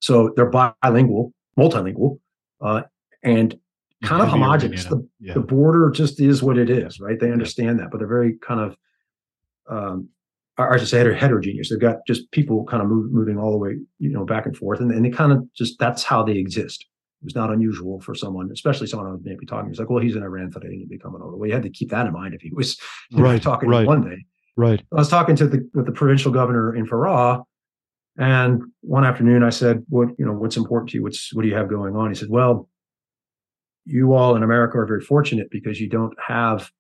So 0.01 0.33
they're 0.37 0.51
bilingual, 0.51 1.33
multilingual, 1.59 2.19
uh, 2.61 2.83
and 3.23 3.59
kind 4.03 4.23
of 4.23 4.29
homogenous. 4.29 4.85
The, 4.85 5.07
yeah. 5.19 5.35
the 5.35 5.41
border 5.41 5.91
just 5.91 6.21
is 6.21 6.43
what 6.43 6.59
it 6.59 6.69
is, 6.69 7.01
right? 7.01 7.19
They 7.19 7.33
understand 7.33 7.81
that, 7.81 7.91
but 7.91 7.99
they're 7.99 8.07
very 8.07 8.35
kind 8.39 8.61
of 8.61 8.77
um, 9.69 10.09
I 10.57 10.77
should 10.77 10.89
say 10.89 10.99
heterogeneous. 10.99 11.71
They've 11.71 11.81
got 11.81 12.07
just 12.07 12.31
people 12.31 12.65
kind 12.65 12.83
of 12.83 12.89
move, 12.89 13.11
moving 13.11 13.39
all 13.39 13.51
the 13.51 13.59
way, 13.59 13.77
you 13.99 14.11
know, 14.11 14.25
back 14.25 14.47
and 14.47 14.57
forth, 14.57 14.81
and, 14.81 14.93
and 14.93 15.05
they 15.05 15.11
kind 15.11 15.33
of 15.33 15.53
just 15.55 15.79
that's 15.79 16.05
how 16.05 16.23
they 16.23 16.37
exist. 16.37 16.87
It 17.23 17.25
was 17.25 17.35
not 17.35 17.51
unusual 17.51 18.01
for 18.01 18.15
someone, 18.15 18.51
especially 18.53 18.87
someone 18.87 19.09
I 19.09 19.13
was 19.13 19.23
maybe 19.25 19.47
talking. 19.47 19.71
He's 19.71 19.81
like, 19.81 19.91
"Well, 19.91 20.03
he's 20.03 20.15
in 20.15 20.23
Iran 20.23 20.53
today, 20.53 20.69
and 20.69 20.79
he'd 20.79 20.89
be 20.89 20.99
coming 20.99 21.23
over." 21.23 21.37
Well, 21.37 21.49
you 21.49 21.55
had 21.55 21.65
to 21.65 21.71
keep 21.71 21.91
that 21.91 22.07
in 22.07 22.13
mind 22.13 22.35
if 22.35 22.43
he 22.43 22.53
was 22.53 22.79
right, 23.13 23.43
talking 23.43 23.69
right. 23.69 23.87
one 23.87 24.09
day. 24.09 24.25
Right. 24.57 24.81
I 24.93 24.95
was 24.97 25.09
talking 25.09 25.37
to 25.37 25.47
the 25.47 25.69
with 25.75 25.87
the 25.87 25.93
provincial 25.93 26.31
governor 26.31 26.75
in 26.75 26.87
Farah, 26.87 27.43
and 28.17 28.63
one 28.83 29.05
afternoon 29.05 29.43
I 29.43 29.51
said, 29.51 29.85
"What 29.89 30.09
you 30.19 30.25
know? 30.25 30.33
What's 30.33 30.57
important 30.57 30.91
to 30.91 30.99
you? 30.99 31.03
What's 31.03 31.35
what 31.35 31.43
do 31.43 31.49
you 31.49 31.57
have 31.57 31.69
going 31.69 31.97
on?" 31.97 32.11
He 32.11 32.15
said, 32.15 32.29
"Well, 32.31 32.69
you 33.85 34.15
all 34.15 34.37
in 34.37 34.43
America 34.43 34.79
are 34.79 34.87
very 34.87 35.01
fortunate 35.01 35.51
because 35.51 35.81
you 35.81 35.89
don't 35.89 36.15
have 36.25 36.71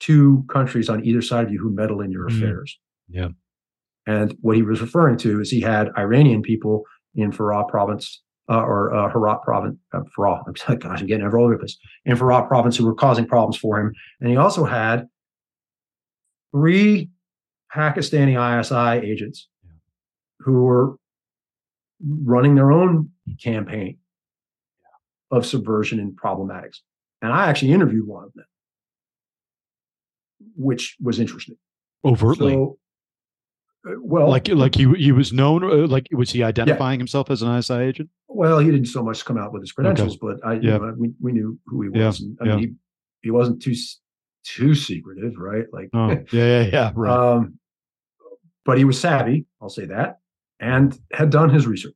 two 0.00 0.44
countries 0.48 0.88
on 0.88 1.04
either 1.04 1.22
side 1.22 1.44
of 1.44 1.52
you 1.52 1.58
who 1.58 1.70
meddle 1.70 2.00
in 2.00 2.10
your 2.10 2.28
mm. 2.28 2.36
affairs. 2.36 2.78
Yeah. 3.08 3.28
And 4.06 4.34
what 4.40 4.56
he 4.56 4.62
was 4.62 4.80
referring 4.80 5.18
to 5.18 5.40
is 5.40 5.50
he 5.50 5.60
had 5.60 5.90
Iranian 5.96 6.42
people 6.42 6.84
in 7.14 7.30
Farah 7.30 7.68
province 7.68 8.22
uh, 8.48 8.62
or 8.62 8.92
uh, 8.92 9.10
Herat 9.12 9.42
province, 9.42 9.78
uh, 9.92 10.00
Farah, 10.16 10.42
I'm, 10.46 10.78
gosh, 10.78 11.00
I'm 11.00 11.06
getting 11.06 11.24
all 11.24 11.44
over 11.44 11.54
the 11.54 11.58
place, 11.58 11.78
in 12.04 12.16
Farah 12.16 12.48
province 12.48 12.76
who 12.76 12.86
were 12.86 12.94
causing 12.94 13.26
problems 13.26 13.56
for 13.56 13.78
him. 13.78 13.92
And 14.20 14.30
he 14.30 14.36
also 14.36 14.64
had 14.64 15.06
three 16.52 17.10
Pakistani 17.74 18.34
ISI 18.36 19.06
agents 19.06 19.48
who 20.40 20.62
were 20.62 20.96
running 22.02 22.54
their 22.54 22.72
own 22.72 23.10
campaign 23.42 23.98
of 25.30 25.46
subversion 25.46 26.00
and 26.00 26.18
problematics. 26.18 26.78
And 27.22 27.32
I 27.32 27.46
actually 27.46 27.72
interviewed 27.72 28.06
one 28.06 28.24
of 28.24 28.32
them 28.32 28.46
which 30.56 30.96
was 31.00 31.20
interesting. 31.20 31.56
Overtly. 32.04 32.52
So, 32.52 32.78
uh, 33.88 33.92
well, 34.00 34.28
like 34.28 34.48
like 34.48 34.74
he 34.74 34.92
he 34.94 35.12
was 35.12 35.32
known. 35.32 35.64
Uh, 35.64 35.86
like 35.86 36.08
was 36.12 36.30
he 36.30 36.42
identifying 36.42 36.98
yeah. 36.98 37.02
himself 37.02 37.30
as 37.30 37.42
an 37.42 37.56
ISI 37.56 37.74
agent? 37.74 38.10
Well, 38.28 38.58
he 38.58 38.70
didn't 38.70 38.86
so 38.86 39.02
much 39.02 39.24
come 39.24 39.38
out 39.38 39.52
with 39.52 39.62
his 39.62 39.72
credentials, 39.72 40.18
okay. 40.22 40.38
but 40.42 40.46
I 40.46 40.54
yeah. 40.54 40.78
Know, 40.78 40.94
we 40.98 41.12
we 41.20 41.32
knew 41.32 41.58
who 41.66 41.82
he 41.82 41.88
was. 41.88 42.20
Yeah. 42.20 42.26
And, 42.26 42.38
I 42.40 42.44
mean, 42.44 42.58
he 42.58 42.74
he 43.22 43.30
wasn't 43.30 43.62
too 43.62 43.74
too 44.44 44.74
secretive, 44.74 45.34
right? 45.36 45.66
Like, 45.72 45.90
oh, 45.92 46.10
yeah, 46.32 46.62
yeah, 46.62 46.62
yeah, 46.72 46.92
right. 46.94 47.34
Um, 47.34 47.58
but 48.64 48.78
he 48.78 48.84
was 48.84 49.00
savvy. 49.00 49.46
I'll 49.60 49.68
say 49.68 49.86
that, 49.86 50.20
and 50.60 50.98
had 51.12 51.30
done 51.30 51.50
his 51.50 51.66
research. 51.66 51.94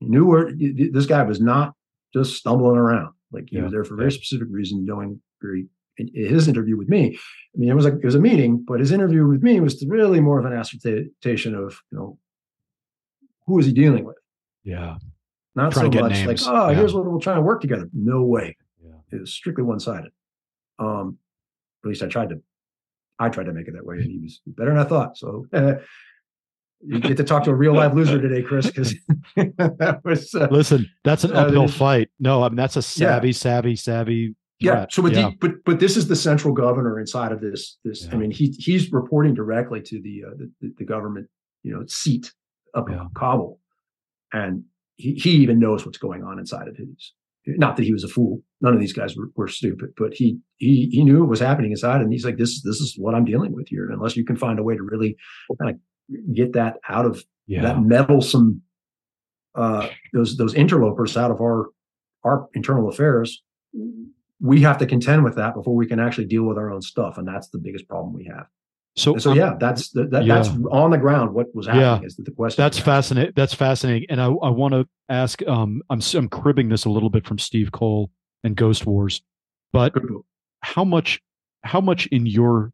He 0.00 0.06
knew 0.06 0.26
where 0.26 0.52
this 0.52 1.06
guy 1.06 1.22
was 1.22 1.40
not 1.40 1.74
just 2.12 2.36
stumbling 2.36 2.76
around. 2.76 3.14
Like 3.32 3.48
he 3.48 3.56
yeah. 3.56 3.64
was 3.64 3.72
there 3.72 3.84
for 3.84 3.94
a 3.94 3.98
very 3.98 4.12
specific 4.12 4.48
reason, 4.50 4.84
knowing 4.84 5.20
very 5.40 5.66
his 5.96 6.48
interview 6.48 6.76
with 6.76 6.88
me. 6.88 7.18
I 7.54 7.58
mean, 7.58 7.70
it 7.70 7.74
was 7.74 7.86
a 7.86 7.96
it 7.96 8.04
was 8.04 8.14
a 8.14 8.20
meeting, 8.20 8.64
but 8.66 8.80
his 8.80 8.92
interview 8.92 9.26
with 9.26 9.42
me 9.42 9.60
was 9.60 9.84
really 9.86 10.20
more 10.20 10.38
of 10.38 10.44
an 10.44 10.52
assertion 10.52 11.54
of 11.54 11.80
you 11.90 11.98
know 11.98 12.18
who 13.46 13.58
is 13.58 13.66
he 13.66 13.72
dealing 13.72 14.04
with? 14.04 14.16
Yeah, 14.64 14.96
not 15.54 15.74
so 15.74 15.88
much 15.88 16.12
names. 16.12 16.46
like 16.46 16.54
oh, 16.54 16.68
yeah. 16.68 16.76
here's 16.76 16.94
what 16.94 17.06
we'll 17.06 17.20
try 17.20 17.34
and 17.34 17.44
work 17.44 17.60
together. 17.60 17.88
No 17.92 18.22
way. 18.22 18.56
Yeah. 18.84 18.92
It 19.12 19.20
was 19.20 19.32
strictly 19.32 19.64
one 19.64 19.80
sided. 19.80 20.12
Um, 20.78 21.18
at 21.84 21.88
least 21.88 22.02
I 22.02 22.06
tried 22.06 22.30
to. 22.30 22.42
I 23.18 23.30
tried 23.30 23.44
to 23.44 23.52
make 23.52 23.66
it 23.66 23.74
that 23.74 23.86
way, 23.86 23.96
and 23.96 24.10
he 24.10 24.18
was 24.18 24.40
better 24.46 24.70
than 24.70 24.78
I 24.78 24.84
thought. 24.84 25.16
So. 25.16 25.46
Uh, 25.52 25.74
you 26.86 27.00
get 27.00 27.16
to 27.16 27.24
talk 27.24 27.42
to 27.44 27.50
a 27.50 27.54
real 27.54 27.74
live 27.74 27.94
loser 27.94 28.20
today, 28.20 28.42
Chris, 28.42 28.66
because 28.66 28.94
that 29.36 30.00
was. 30.04 30.34
Uh, 30.34 30.46
Listen, 30.50 30.86
that's 31.04 31.24
an 31.24 31.32
uphill 31.32 31.64
uh, 31.64 31.68
fight. 31.68 32.10
No, 32.20 32.42
I 32.42 32.50
mean 32.50 32.56
that's 32.56 32.76
a 32.76 32.82
savvy, 32.82 33.28
yeah. 33.28 33.32
savvy, 33.32 33.76
savvy 33.76 34.34
yeah. 34.58 34.86
So, 34.90 35.02
but, 35.02 35.12
yeah. 35.12 35.30
The, 35.30 35.36
but 35.40 35.64
but 35.64 35.80
this 35.80 35.96
is 35.96 36.08
the 36.08 36.16
central 36.16 36.54
governor 36.54 36.98
inside 36.98 37.32
of 37.32 37.40
this. 37.40 37.78
This, 37.84 38.04
yeah. 38.04 38.12
I 38.12 38.16
mean, 38.16 38.30
he 38.30 38.54
he's 38.58 38.90
reporting 38.92 39.34
directly 39.34 39.82
to 39.82 40.00
the, 40.00 40.24
uh, 40.26 40.34
the 40.60 40.74
the 40.78 40.84
government, 40.84 41.28
you 41.62 41.74
know, 41.74 41.84
seat 41.86 42.32
up 42.74 42.88
in 42.88 42.98
Kabul, 43.14 43.60
and 44.32 44.64
he 44.96 45.14
he 45.14 45.30
even 45.32 45.58
knows 45.58 45.84
what's 45.84 45.98
going 45.98 46.24
on 46.24 46.38
inside 46.38 46.68
of 46.68 46.76
his. 46.76 47.12
Not 47.46 47.76
that 47.76 47.84
he 47.84 47.92
was 47.92 48.04
a 48.04 48.08
fool. 48.08 48.42
None 48.60 48.74
of 48.74 48.80
these 48.80 48.92
guys 48.92 49.16
were, 49.16 49.30
were 49.36 49.48
stupid, 49.48 49.90
but 49.96 50.14
he 50.14 50.38
he 50.56 50.88
he 50.90 51.04
knew 51.04 51.20
what 51.20 51.28
was 51.28 51.40
happening 51.40 51.70
inside, 51.70 52.00
and 52.00 52.12
he's 52.12 52.24
like, 52.24 52.38
this 52.38 52.62
this 52.62 52.80
is 52.80 52.96
what 52.98 53.14
I'm 53.14 53.24
dealing 53.24 53.52
with 53.52 53.68
here. 53.68 53.88
Unless 53.90 54.16
you 54.16 54.24
can 54.24 54.36
find 54.36 54.58
a 54.58 54.62
way 54.62 54.76
to 54.76 54.82
really 54.82 55.16
kind 55.60 55.74
of 55.74 56.34
get 56.34 56.52
that 56.54 56.78
out 56.88 57.06
of 57.06 57.24
that 57.62 57.80
meddlesome 57.82 58.62
uh, 59.54 59.88
those 60.12 60.36
those 60.36 60.54
interlopers 60.54 61.16
out 61.16 61.30
of 61.30 61.40
our 61.40 61.70
our 62.24 62.48
internal 62.54 62.88
affairs 62.88 63.42
we 64.40 64.60
have 64.60 64.78
to 64.78 64.86
contend 64.86 65.24
with 65.24 65.36
that 65.36 65.54
before 65.54 65.74
we 65.74 65.86
can 65.86 66.00
actually 66.00 66.26
deal 66.26 66.44
with 66.44 66.58
our 66.58 66.70
own 66.70 66.82
stuff, 66.82 67.18
and 67.18 67.26
that's 67.26 67.48
the 67.48 67.58
biggest 67.58 67.88
problem 67.88 68.14
we 68.14 68.24
have. 68.24 68.46
So, 68.96 69.18
so 69.18 69.32
um, 69.32 69.36
yeah, 69.36 69.54
that's 69.60 69.90
that, 69.90 70.24
yeah. 70.24 70.34
that's 70.34 70.48
on 70.70 70.90
the 70.90 70.96
ground. 70.96 71.34
What 71.34 71.54
was 71.54 71.66
happening 71.66 72.02
yeah. 72.02 72.06
is 72.06 72.16
the 72.16 72.30
question. 72.30 72.62
That's 72.62 72.78
fascinating. 72.78 73.32
That's 73.36 73.52
fascinating, 73.52 74.06
and 74.08 74.20
I, 74.20 74.26
I 74.26 74.48
want 74.48 74.72
to 74.72 74.88
ask. 75.10 75.46
Um, 75.46 75.82
I'm 75.90 76.00
I'm 76.14 76.28
cribbing 76.28 76.70
this 76.70 76.86
a 76.86 76.90
little 76.90 77.10
bit 77.10 77.26
from 77.26 77.38
Steve 77.38 77.72
Coll 77.72 78.10
and 78.42 78.56
Ghost 78.56 78.86
Wars, 78.86 79.22
but 79.72 79.92
how 80.60 80.84
much 80.84 81.20
how 81.62 81.80
much 81.80 82.06
in 82.06 82.24
your 82.24 82.72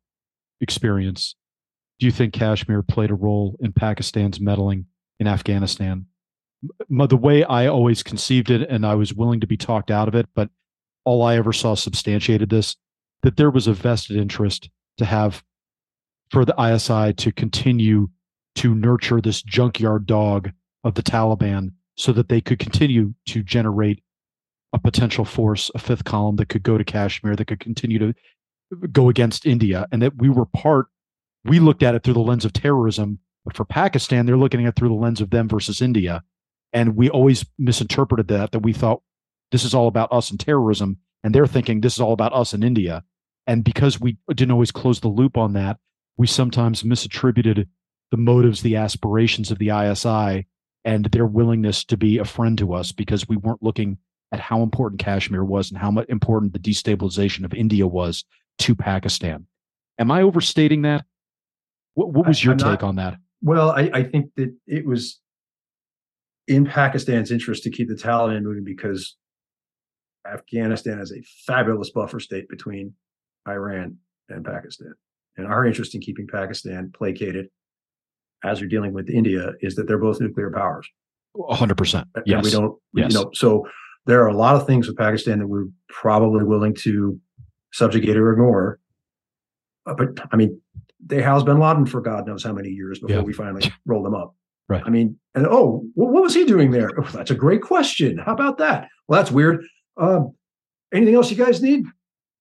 experience 0.60 1.34
do 1.98 2.06
you 2.06 2.12
think 2.12 2.32
Kashmir 2.34 2.82
played 2.82 3.10
a 3.10 3.14
role 3.14 3.56
in 3.60 3.72
Pakistan's 3.72 4.40
meddling 4.40 4.86
in 5.18 5.26
Afghanistan? 5.26 6.06
The 6.88 7.16
way 7.16 7.42
I 7.42 7.66
always 7.66 8.04
conceived 8.04 8.48
it, 8.48 8.68
and 8.68 8.86
I 8.86 8.94
was 8.94 9.12
willing 9.12 9.40
to 9.40 9.48
be 9.48 9.56
talked 9.56 9.90
out 9.90 10.06
of 10.06 10.14
it, 10.14 10.28
but 10.36 10.50
all 11.04 11.22
I 11.22 11.36
ever 11.36 11.52
saw 11.52 11.74
substantiated 11.74 12.48
this 12.48 12.76
that 13.22 13.36
there 13.36 13.50
was 13.50 13.66
a 13.66 13.72
vested 13.72 14.16
interest 14.16 14.70
to 14.98 15.04
have 15.04 15.42
for 16.32 16.44
the 16.46 16.54
ISI 16.58 17.12
to 17.12 17.30
continue 17.30 18.08
to 18.56 18.74
nurture 18.74 19.20
this 19.20 19.42
junkyard 19.42 20.06
dog 20.06 20.50
of 20.82 20.94
the 20.94 21.02
Taliban 21.02 21.72
so 21.96 22.10
that 22.12 22.28
they 22.28 22.40
could 22.40 22.58
continue 22.58 23.14
to 23.26 23.42
generate 23.42 24.02
a 24.72 24.78
potential 24.78 25.26
force, 25.26 25.70
a 25.74 25.78
fifth 25.78 26.04
column 26.04 26.36
that 26.36 26.48
could 26.48 26.62
go 26.62 26.78
to 26.78 26.84
Kashmir, 26.84 27.36
that 27.36 27.44
could 27.44 27.60
continue 27.60 27.98
to 27.98 28.14
go 28.90 29.10
against 29.10 29.44
India, 29.44 29.86
and 29.92 30.00
that 30.00 30.16
we 30.16 30.30
were 30.30 30.46
part. 30.46 30.86
We 31.44 31.60
looked 31.60 31.82
at 31.82 31.94
it 31.94 32.02
through 32.02 32.14
the 32.14 32.20
lens 32.20 32.46
of 32.46 32.54
terrorism, 32.54 33.18
but 33.44 33.54
for 33.54 33.66
Pakistan, 33.66 34.24
they're 34.24 34.38
looking 34.38 34.64
at 34.64 34.70
it 34.70 34.76
through 34.76 34.88
the 34.88 34.94
lens 34.94 35.20
of 35.20 35.30
them 35.30 35.48
versus 35.48 35.82
India, 35.82 36.22
and 36.72 36.96
we 36.96 37.10
always 37.10 37.44
misinterpreted 37.58 38.28
that. 38.28 38.52
That 38.52 38.60
we 38.60 38.72
thought 38.72 39.02
this 39.50 39.64
is 39.64 39.74
all 39.74 39.88
about 39.88 40.10
us 40.10 40.30
and 40.30 40.40
terrorism, 40.40 40.96
and 41.22 41.34
they're 41.34 41.46
thinking 41.46 41.80
this 41.80 41.94
is 41.94 42.00
all 42.00 42.14
about 42.14 42.32
us 42.32 42.54
and 42.54 42.64
India. 42.64 43.04
And 43.46 43.64
because 43.64 44.00
we 44.00 44.16
didn't 44.28 44.52
always 44.52 44.70
close 44.70 45.00
the 45.00 45.08
loop 45.08 45.36
on 45.36 45.52
that, 45.54 45.78
we 46.22 46.28
sometimes 46.28 46.84
misattributed 46.84 47.66
the 48.12 48.16
motives, 48.16 48.62
the 48.62 48.76
aspirations 48.76 49.50
of 49.50 49.58
the 49.58 49.70
ISI, 49.70 50.46
and 50.84 51.04
their 51.06 51.26
willingness 51.26 51.84
to 51.86 51.96
be 51.96 52.18
a 52.18 52.24
friend 52.24 52.56
to 52.58 52.74
us 52.74 52.92
because 52.92 53.28
we 53.28 53.36
weren't 53.36 53.60
looking 53.60 53.98
at 54.30 54.38
how 54.38 54.62
important 54.62 55.00
Kashmir 55.00 55.42
was 55.42 55.72
and 55.72 55.80
how 55.80 55.90
much 55.90 56.08
important 56.08 56.52
the 56.52 56.60
destabilization 56.60 57.44
of 57.44 57.52
India 57.52 57.88
was 57.88 58.24
to 58.60 58.76
Pakistan. 58.76 59.46
Am 59.98 60.12
I 60.12 60.22
overstating 60.22 60.82
that? 60.82 61.04
What, 61.94 62.12
what 62.12 62.28
was 62.28 62.44
your 62.44 62.54
take 62.54 62.82
not, 62.82 62.84
on 62.84 62.96
that? 62.96 63.16
Well, 63.42 63.70
I, 63.70 63.90
I, 63.92 64.04
think 64.04 64.30
that 64.36 64.54
it 64.68 64.86
was 64.86 65.20
in 66.46 66.66
Pakistan's 66.66 67.32
interest 67.32 67.64
to 67.64 67.70
keep 67.70 67.88
the 67.88 67.96
Taliban 67.96 68.42
moving 68.42 68.62
because 68.62 69.16
Afghanistan 70.24 71.00
is 71.00 71.10
a 71.10 71.20
fabulous 71.48 71.90
buffer 71.90 72.20
state 72.20 72.48
between 72.48 72.94
Iran 73.48 73.96
and 74.28 74.44
Pakistan. 74.44 74.94
And 75.36 75.46
our 75.46 75.64
interest 75.64 75.94
in 75.94 76.00
keeping 76.00 76.26
Pakistan 76.26 76.92
placated 76.94 77.46
as 78.44 78.60
you're 78.60 78.68
dealing 78.68 78.92
with 78.92 79.08
India 79.08 79.52
is 79.60 79.76
that 79.76 79.86
they're 79.86 79.98
both 79.98 80.20
nuclear 80.20 80.50
powers. 80.50 80.88
100%. 81.36 82.04
Yes. 82.26 82.44
we 82.44 82.50
don't, 82.50 82.78
yes. 82.94 83.12
you 83.12 83.18
know, 83.18 83.30
so 83.34 83.66
there 84.06 84.22
are 84.22 84.28
a 84.28 84.36
lot 84.36 84.56
of 84.56 84.66
things 84.66 84.86
with 84.86 84.96
Pakistan 84.96 85.38
that 85.38 85.46
we're 85.46 85.68
probably 85.88 86.44
willing 86.44 86.74
to 86.74 87.18
subjugate 87.72 88.16
or 88.16 88.32
ignore. 88.32 88.78
Uh, 89.86 89.94
but 89.94 90.08
I 90.30 90.36
mean, 90.36 90.60
they 91.04 91.22
housed 91.22 91.46
bin 91.46 91.58
Laden 91.58 91.86
for 91.86 92.00
God 92.00 92.26
knows 92.26 92.44
how 92.44 92.52
many 92.52 92.68
years 92.68 92.98
before 92.98 93.16
yeah. 93.16 93.22
we 93.22 93.32
finally 93.32 93.72
rolled 93.86 94.04
them 94.04 94.14
up. 94.14 94.34
Right. 94.68 94.82
I 94.84 94.90
mean, 94.90 95.18
and 95.34 95.46
oh, 95.46 95.84
what 95.94 96.22
was 96.22 96.34
he 96.34 96.44
doing 96.44 96.70
there? 96.70 96.90
Oh, 96.98 97.08
that's 97.12 97.30
a 97.30 97.34
great 97.34 97.62
question. 97.62 98.18
How 98.18 98.32
about 98.32 98.58
that? 98.58 98.88
Well, 99.08 99.20
that's 99.20 99.32
weird. 99.32 99.64
Um, 99.96 100.34
anything 100.92 101.14
else 101.14 101.30
you 101.30 101.36
guys 101.36 101.60
need? 101.60 101.84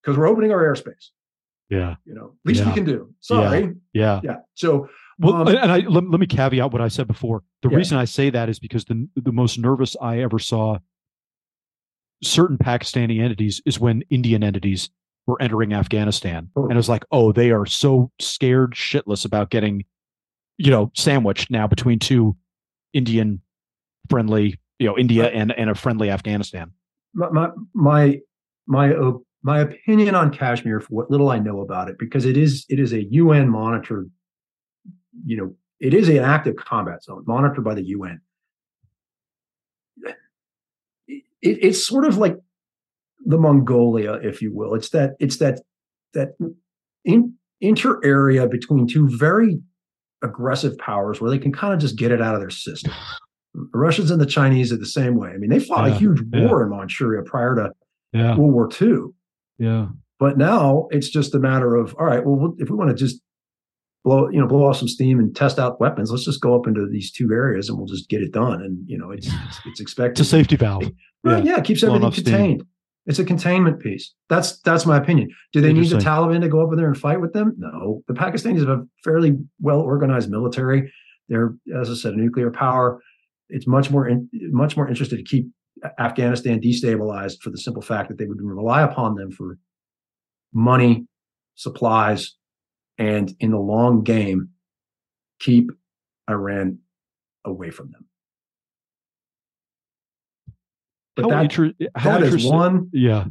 Because 0.02 0.18
we're 0.18 0.28
opening 0.28 0.52
our 0.52 0.64
airspace. 0.64 1.10
Yeah. 1.72 1.96
You 2.06 2.14
know, 2.14 2.34
least 2.46 2.60
yeah. 2.60 2.68
we 2.68 2.74
can 2.76 2.84
do. 2.86 3.14
Sorry. 3.22 3.74
Yeah. 3.94 4.20
Yeah. 4.24 4.36
So, 4.54 4.90
Well, 5.18 5.36
Um, 5.36 5.48
and 5.48 5.72
I 5.72 5.78
let, 5.80 6.04
let 6.10 6.20
me 6.20 6.28
caveat 6.28 6.72
what 6.72 6.82
I 6.82 6.90
said 6.90 7.08
before. 7.08 7.44
The 7.64 7.70
Yeah. 7.70 7.78
reason 7.78 7.98
I 7.98 8.06
say 8.06 8.30
that 8.30 8.50
is 8.50 8.60
because 8.60 8.86
the 8.86 9.08
the 9.16 9.32
most 9.32 9.58
nervous 9.58 9.96
I 10.02 10.20
ever 10.20 10.38
saw 10.38 10.80
certain 12.24 12.58
Pakistani 12.58 13.22
entities 13.22 13.62
is 13.66 13.80
when 13.80 14.04
Indian 14.10 14.44
entities 14.44 14.90
were 15.28 15.42
entering 15.42 15.74
Afghanistan, 15.74 16.50
and 16.56 16.72
it 16.72 16.76
was 16.76 16.90
like, 16.90 17.06
oh, 17.12 17.32
they 17.32 17.52
are 17.52 17.66
so 17.66 18.12
scared 18.20 18.74
shitless 18.74 19.24
about 19.26 19.50
getting, 19.50 19.86
you 20.58 20.72
know, 20.72 20.92
sandwiched 20.96 21.50
now 21.50 21.68
between 21.68 22.00
two 22.00 22.36
Indian 22.94 23.42
friendly, 24.10 24.60
you 24.80 24.88
know, 24.88 24.98
India 24.98 25.28
and 25.30 25.52
and 25.54 25.70
a 25.70 25.76
friendly 25.76 26.10
Afghanistan. 26.10 26.72
my 27.14 27.30
my 27.30 27.50
my 27.74 28.20
my, 28.68 28.94
uh, 28.94 29.14
my 29.44 29.60
opinion 29.60 30.16
on 30.16 30.32
Kashmir 30.32 30.80
for 30.80 30.88
what 30.90 31.12
little 31.12 31.30
I 31.30 31.40
know 31.40 31.62
about 31.62 31.90
it 31.90 31.98
because 31.98 32.26
it 32.26 32.38
is 32.38 32.66
it 32.70 32.80
is 32.80 32.94
a 32.94 33.04
UN 33.06 33.50
monitored 33.50 34.10
you 35.26 35.38
know 35.38 35.56
it 35.80 35.94
is 35.94 36.10
an 36.10 36.18
active 36.20 36.56
combat 36.56 37.04
zone 37.04 37.24
monitored 37.26 37.64
by 37.64 37.74
the 37.74 37.84
UN 37.84 38.22
it, 41.08 41.24
it's 41.42 41.86
sort 41.86 42.06
of 42.06 42.18
like 42.18 42.38
the 43.26 43.38
Mongolia 43.38 44.14
if 44.14 44.42
you 44.42 44.54
will. 44.54 44.74
It's 44.76 44.90
that 44.90 45.12
it's 45.20 45.38
that 45.38 45.60
that 46.14 46.30
in, 47.06 47.34
inter 47.60 48.00
area 48.04 48.48
between 48.48 48.88
two 48.88 49.08
very 49.18 49.60
aggressive 50.24 50.78
powers 50.78 51.20
where 51.20 51.32
they 51.32 51.40
can 51.40 51.52
kind 51.52 51.74
of 51.74 51.80
just 51.80 51.96
get 51.96 52.12
it 52.12 52.22
out 52.22 52.36
of 52.36 52.42
their 52.42 52.50
system. 52.50 52.94
The 53.54 53.78
Russians 53.78 54.12
and 54.12 54.22
the 54.22 54.26
Chinese 54.26 54.72
are 54.72 54.78
the 54.78 54.86
same 54.86 55.16
way. 55.16 55.30
I 55.30 55.38
mean 55.38 55.50
they 55.50 55.60
fought 55.60 55.88
a 55.88 55.92
Yeah, 55.92 55.98
huge 55.98 56.22
yeah. 56.32 56.48
war 56.48 56.64
in 56.64 56.70
Manchuria 56.70 57.24
prior 57.24 57.56
to 57.56 57.72
Yeah, 58.14 58.36
World 58.38 58.54
War 58.54 58.70
II. 58.82 59.14
Yeah, 59.62 59.88
But 60.20 60.38
now 60.40 60.88
it's 60.90 61.10
just 61.10 61.36
a 61.36 61.40
matter 61.40 61.76
of 61.76 61.96
all 62.00 62.06
right. 62.06 62.26
Well, 62.26 62.56
if 62.58 62.70
we 62.70 62.76
want 62.76 62.90
to 62.90 62.96
just 62.96 63.22
blow 64.04 64.28
you 64.30 64.40
know 64.40 64.48
blow 64.48 64.68
off 64.68 64.78
some 64.78 64.88
steam 64.88 65.20
and 65.20 65.36
test 65.36 65.60
out 65.60 65.80
weapons, 65.80 66.10
let's 66.10 66.26
just 66.26 66.42
go 66.42 66.56
up 66.56 66.66
into 66.66 66.88
these 66.92 67.12
two 67.12 67.30
areas 67.32 67.70
and 67.70 67.78
we'll 67.78 67.88
just 67.88 68.10
get 68.10 68.22
it 68.22 68.32
done. 68.32 68.62
And 68.62 68.84
you 68.88 68.98
know 68.98 69.12
it's 69.12 69.28
it's, 69.28 69.60
it's 69.66 69.80
expected. 69.80 70.20
it's 70.20 70.28
a 70.28 70.32
safety 70.32 70.56
valve. 70.56 70.90
Right, 71.24 71.46
yeah, 71.46 71.60
it 71.60 71.64
keeps 71.64 71.84
everything 71.84 72.02
enough 72.02 72.16
steam. 72.16 72.26
contained. 72.26 72.64
It's 73.06 73.20
a 73.20 73.24
containment 73.24 73.80
piece. 73.80 74.14
That's 74.30 74.60
that's 74.62 74.88
my 74.88 74.98
opinion. 74.98 75.30
Do 75.54 75.62
they 75.62 75.74
need 75.74 75.90
the 75.90 75.98
Taliban 75.98 76.42
to 76.42 76.50
go 76.50 76.66
up 76.66 76.72
in 76.72 76.78
there 76.78 76.88
and 76.88 76.98
fight 76.98 77.22
with 77.22 77.34
them? 77.34 77.54
No. 77.58 78.02
The 78.08 78.14
Pakistanis 78.14 78.60
have 78.60 78.70
a 78.70 78.84
fairly 79.04 79.38
well 79.60 79.80
organized 79.80 80.32
military. 80.32 80.92
They're, 81.30 81.54
as 81.80 81.90
I 81.90 81.94
said, 81.94 82.14
a 82.14 82.18
nuclear 82.18 82.50
power. 82.50 83.00
It's 83.50 83.68
much 83.68 83.92
more 83.92 84.08
in, 84.08 84.28
much 84.34 84.76
more 84.76 84.88
interested 84.88 85.18
to 85.18 85.24
keep 85.24 85.48
Afghanistan 86.00 86.60
destabilized 86.62 87.42
for 87.42 87.50
the 87.50 87.58
simple 87.58 87.82
fact 87.82 88.10
that 88.10 88.18
they 88.18 88.26
would 88.26 88.42
rely 88.42 88.82
upon 88.82 89.16
them 89.16 89.32
for 89.32 89.58
money, 90.54 91.06
supplies, 91.56 92.36
and 92.98 93.34
in 93.40 93.52
the 93.52 93.58
long 93.58 94.04
game, 94.04 94.50
keep 95.40 95.72
Iran 96.30 96.80
away 97.46 97.72
from 97.72 97.92
them. 97.92 98.06
But 101.16 101.24
How, 101.24 101.30
that, 101.30 101.44
inter- 101.44 101.74
how 101.96 102.20
that 102.20 102.24
is 102.24 102.46
one 102.46 102.90
Yeah, 102.94 103.26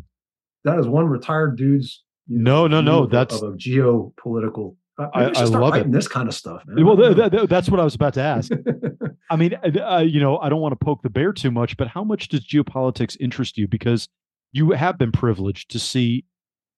that 0.64 0.78
is 0.78 0.86
one 0.86 1.06
retired 1.06 1.56
dude's 1.56 2.02
No, 2.28 2.66
no, 2.66 2.81
no, 2.81 2.93
view 2.93 3.05
of 3.05 3.09
a- 3.09 3.12
that's- 3.12 3.43
of 3.43 3.55
a 3.55 3.56
geopolitical. 3.56 4.77
I- 5.14 5.24
maybe 5.27 5.36
I 5.36 5.44
start 5.44 5.62
love 5.62 5.74
it. 5.77 5.93
this 5.93 6.09
kind 6.09 6.28
of 6.28 6.35
stuff. 6.35 6.62
Man. 6.66 6.85
well, 6.85 6.97
th- 6.97 7.16
th- 7.16 7.31
th- 7.31 7.48
that's 7.48 7.68
what 7.68 7.81
I 7.81 7.85
was 7.85 7.94
about 7.94 8.14
to 8.14 8.22
ask. 8.22 8.51
I 9.31 9.36
mean, 9.36 9.55
uh, 9.64 9.98
you 9.98 10.20
know, 10.20 10.39
I 10.39 10.48
don't 10.48 10.60
want 10.60 10.72
to 10.78 10.85
poke 10.85 11.02
the 11.02 11.10
bear 11.10 11.32
too 11.32 11.51
much, 11.51 11.77
but 11.77 11.89
how 11.89 12.05
much 12.05 12.28
does 12.28 12.47
geopolitics 12.47 13.16
interest 13.20 13.56
you? 13.56 13.68
Because 13.68 14.09
you 14.52 14.70
have 14.72 14.98
been 14.98 15.12
privileged 15.12 15.70
to 15.70 15.78
see 15.78 16.24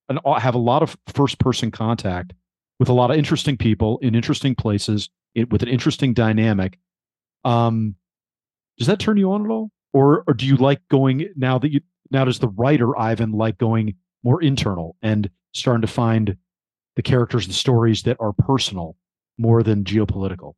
and 0.08 0.18
have 0.38 0.54
a 0.54 0.58
lot 0.58 0.82
of 0.82 0.96
first 1.14 1.38
person 1.38 1.70
contact 1.70 2.34
with 2.78 2.88
a 2.88 2.92
lot 2.92 3.10
of 3.10 3.16
interesting 3.16 3.56
people 3.56 3.98
in 3.98 4.14
interesting 4.14 4.54
places 4.54 5.08
it, 5.34 5.50
with 5.50 5.62
an 5.62 5.68
interesting 5.68 6.12
dynamic. 6.12 6.78
Um, 7.44 7.94
does 8.78 8.86
that 8.86 8.98
turn 8.98 9.16
you 9.16 9.32
on 9.32 9.44
at 9.44 9.50
all, 9.50 9.70
or 9.92 10.24
or 10.26 10.34
do 10.34 10.46
you 10.46 10.56
like 10.56 10.80
going 10.88 11.28
now 11.36 11.58
that 11.58 11.72
you 11.72 11.80
now 12.10 12.24
does 12.24 12.38
the 12.38 12.48
writer 12.48 12.98
Ivan 12.98 13.32
like 13.32 13.58
going 13.58 13.94
more 14.22 14.42
internal 14.42 14.96
and 15.02 15.30
starting 15.52 15.82
to 15.82 15.86
find 15.86 16.36
the 16.96 17.02
characters, 17.02 17.46
the 17.46 17.52
stories 17.52 18.02
that 18.02 18.16
are 18.20 18.32
personal 18.32 18.96
more 19.38 19.62
than 19.62 19.84
geopolitical? 19.84 20.54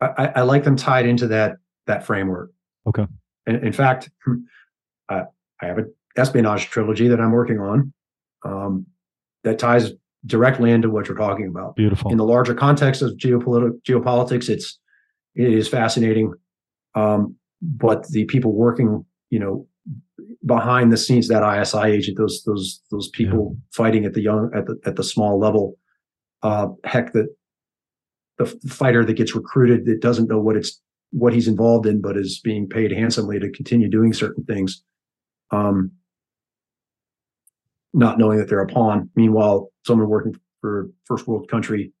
I, 0.00 0.06
I- 0.18 0.32
I 0.36 0.40
like 0.42 0.64
them 0.64 0.76
tied 0.76 1.06
into 1.06 1.28
that 1.28 1.56
that 1.86 2.04
framework. 2.04 2.50
Okay. 2.86 3.06
In, 3.46 3.56
in 3.66 3.72
fact, 3.72 4.10
I, 5.08 5.22
I 5.60 5.66
have 5.66 5.78
an 5.78 5.92
espionage 6.16 6.66
trilogy 6.70 7.08
that 7.08 7.20
I'm 7.20 7.32
working 7.32 7.58
on 7.58 7.92
um, 8.44 8.86
that 9.44 9.58
ties 9.58 9.92
directly 10.26 10.70
into 10.70 10.88
what 10.88 11.06
you're 11.08 11.16
talking 11.16 11.46
about. 11.46 11.76
Beautiful. 11.76 12.10
in 12.10 12.16
the 12.16 12.24
larger 12.24 12.54
context 12.54 13.02
of 13.02 13.10
geopolitical 13.18 13.80
geopolitics, 13.82 14.48
it's 14.48 14.78
it 15.34 15.52
is 15.52 15.68
fascinating. 15.68 16.32
Um, 16.94 17.36
but 17.60 18.08
the 18.08 18.24
people 18.26 18.52
working, 18.54 19.04
you 19.30 19.38
know, 19.38 19.66
behind 20.44 20.92
the 20.92 20.96
scenes, 20.96 21.28
that 21.28 21.42
ISI 21.42 21.90
agent, 21.90 22.18
those 22.18 22.42
those 22.44 22.80
those 22.90 23.08
people 23.08 23.56
fighting 23.72 24.04
at 24.04 24.14
the 24.14 24.22
young 24.22 24.50
at 24.54 24.66
the 24.66 24.78
at 24.84 24.96
the 24.96 25.04
small 25.04 25.38
level, 25.38 25.78
uh, 26.42 26.68
heck, 26.84 27.12
the 27.12 27.26
the 28.38 28.46
fighter 28.68 29.04
that 29.04 29.14
gets 29.14 29.34
recruited 29.34 29.86
that 29.86 30.00
doesn't 30.00 30.28
know 30.28 30.40
what 30.40 30.56
it's 30.56 30.80
what 31.10 31.32
he's 31.32 31.48
involved 31.48 31.86
in, 31.86 32.00
but 32.00 32.16
is 32.16 32.40
being 32.40 32.68
paid 32.68 32.90
handsomely 32.90 33.38
to 33.38 33.50
continue 33.50 33.88
doing 33.88 34.12
certain 34.12 34.44
things. 34.44 34.82
Um, 35.50 35.92
not 37.92 38.18
knowing 38.18 38.38
that 38.38 38.48
they're 38.48 38.60
a 38.60 38.66
pawn. 38.66 39.08
Meanwhile, 39.14 39.70
someone 39.86 40.08
working 40.08 40.34
for 40.60 40.90
first 41.04 41.28
world 41.28 41.48
country, 41.48 41.92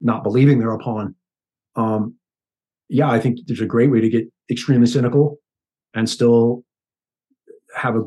not 0.00 0.22
believing 0.22 0.58
they're 0.58 0.70
a 0.70 0.78
pawn. 0.78 1.14
Um, 1.76 2.14
yeah, 2.88 3.10
I 3.10 3.20
think 3.20 3.40
there's 3.46 3.60
a 3.60 3.66
great 3.66 3.90
way 3.90 4.00
to 4.00 4.08
get 4.08 4.24
extremely 4.50 4.86
cynical 4.86 5.36
and 5.92 6.08
still 6.08 6.63
have 7.74 7.96
a 7.96 8.02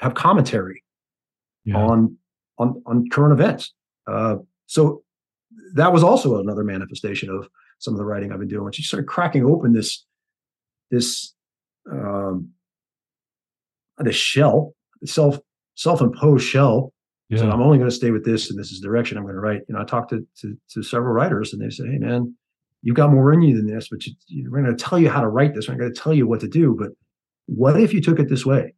have 0.00 0.14
commentary 0.14 0.82
Yeah. 1.64 1.76
on 1.78 2.16
on 2.58 2.82
on 2.86 3.08
current 3.10 3.32
events. 3.32 3.72
Uh, 4.06 4.36
so 4.66 5.02
that 5.74 5.92
was 5.92 6.02
also 6.02 6.38
another 6.40 6.64
manifestation 6.64 7.28
of 7.30 7.48
some 7.78 7.94
of 7.94 7.98
the 7.98 8.04
writing 8.04 8.32
I've 8.32 8.38
been 8.38 8.48
doing, 8.48 8.72
you 8.74 8.84
started 8.84 9.06
cracking 9.06 9.44
open 9.44 9.72
this 9.72 10.04
this 10.90 11.34
um, 11.90 12.50
this 13.98 14.16
shell, 14.16 14.74
self 15.04 15.38
self 15.74 16.00
imposed 16.00 16.46
shell. 16.46 16.92
Yeah. 17.28 17.38
So 17.38 17.50
I'm 17.50 17.60
only 17.60 17.78
going 17.78 17.90
to 17.90 17.96
stay 17.96 18.12
with 18.12 18.24
this, 18.24 18.50
and 18.50 18.58
this 18.58 18.70
is 18.70 18.80
the 18.80 18.86
direction 18.86 19.18
I'm 19.18 19.24
going 19.24 19.34
to 19.34 19.40
write. 19.40 19.62
You 19.68 19.74
know, 19.74 19.80
I 19.80 19.84
talked 19.84 20.10
to 20.10 20.26
to, 20.42 20.56
to 20.70 20.82
several 20.82 21.12
writers, 21.12 21.52
and 21.52 21.60
they 21.60 21.70
say, 21.70 21.84
"Hey, 21.86 21.98
man, 21.98 22.34
you've 22.82 22.96
got 22.96 23.10
more 23.10 23.32
in 23.32 23.42
you 23.42 23.56
than 23.56 23.66
this, 23.66 23.88
but 23.88 24.06
you, 24.06 24.12
you, 24.28 24.50
we're 24.50 24.62
going 24.62 24.76
to 24.76 24.84
tell 24.84 24.98
you 24.98 25.10
how 25.10 25.20
to 25.20 25.28
write 25.28 25.54
this. 25.54 25.68
We're 25.68 25.74
going 25.74 25.92
to 25.92 26.00
tell 26.00 26.14
you 26.14 26.26
what 26.26 26.40
to 26.40 26.48
do. 26.48 26.76
But 26.78 26.90
what 27.46 27.80
if 27.80 27.92
you 27.92 28.00
took 28.00 28.18
it 28.18 28.28
this 28.28 28.44
way? 28.44 28.74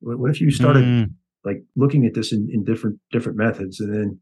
What, 0.00 0.30
if 0.30 0.40
you 0.40 0.50
started 0.50 0.84
Mm, 0.84 1.14
like 1.44 1.62
looking 1.74 2.04
at 2.06 2.14
this 2.14 2.32
in, 2.32 2.48
in 2.52 2.64
different 2.64 2.98
different 3.10 3.38
methods? 3.38 3.80
And 3.80 3.94
then 3.94 4.20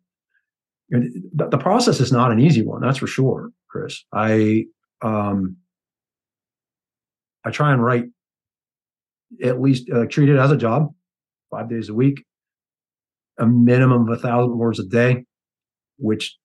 know, 0.90 1.06
the, 1.34 1.48
the 1.48 1.58
process 1.58 2.00
is 2.00 2.12
not 2.12 2.30
an 2.32 2.40
easy 2.40 2.62
one 2.62 2.80
that's 2.80 2.98
for 2.98 3.06
sure 3.06 3.50
chris. 3.68 4.04
I 4.12 4.64
um 5.02 5.56
i 7.44 7.50
try 7.50 7.72
and 7.72 7.82
write 7.82 8.04
at 9.42 9.60
least 9.60 9.90
uh, 9.90 10.06
treat 10.06 10.28
it 10.28 10.38
as 10.38 10.50
a 10.50 10.56
job 10.56 10.94
five 11.50 11.68
days 11.68 11.88
a 11.88 11.94
week 11.94 12.24
a 13.38 13.46
minimum 13.46 14.08
of 14.08 14.16
a 14.16 14.20
thousand 14.20 14.56
words 14.56 14.78
a 14.78 14.84
day 14.84 15.24
which 15.98 16.36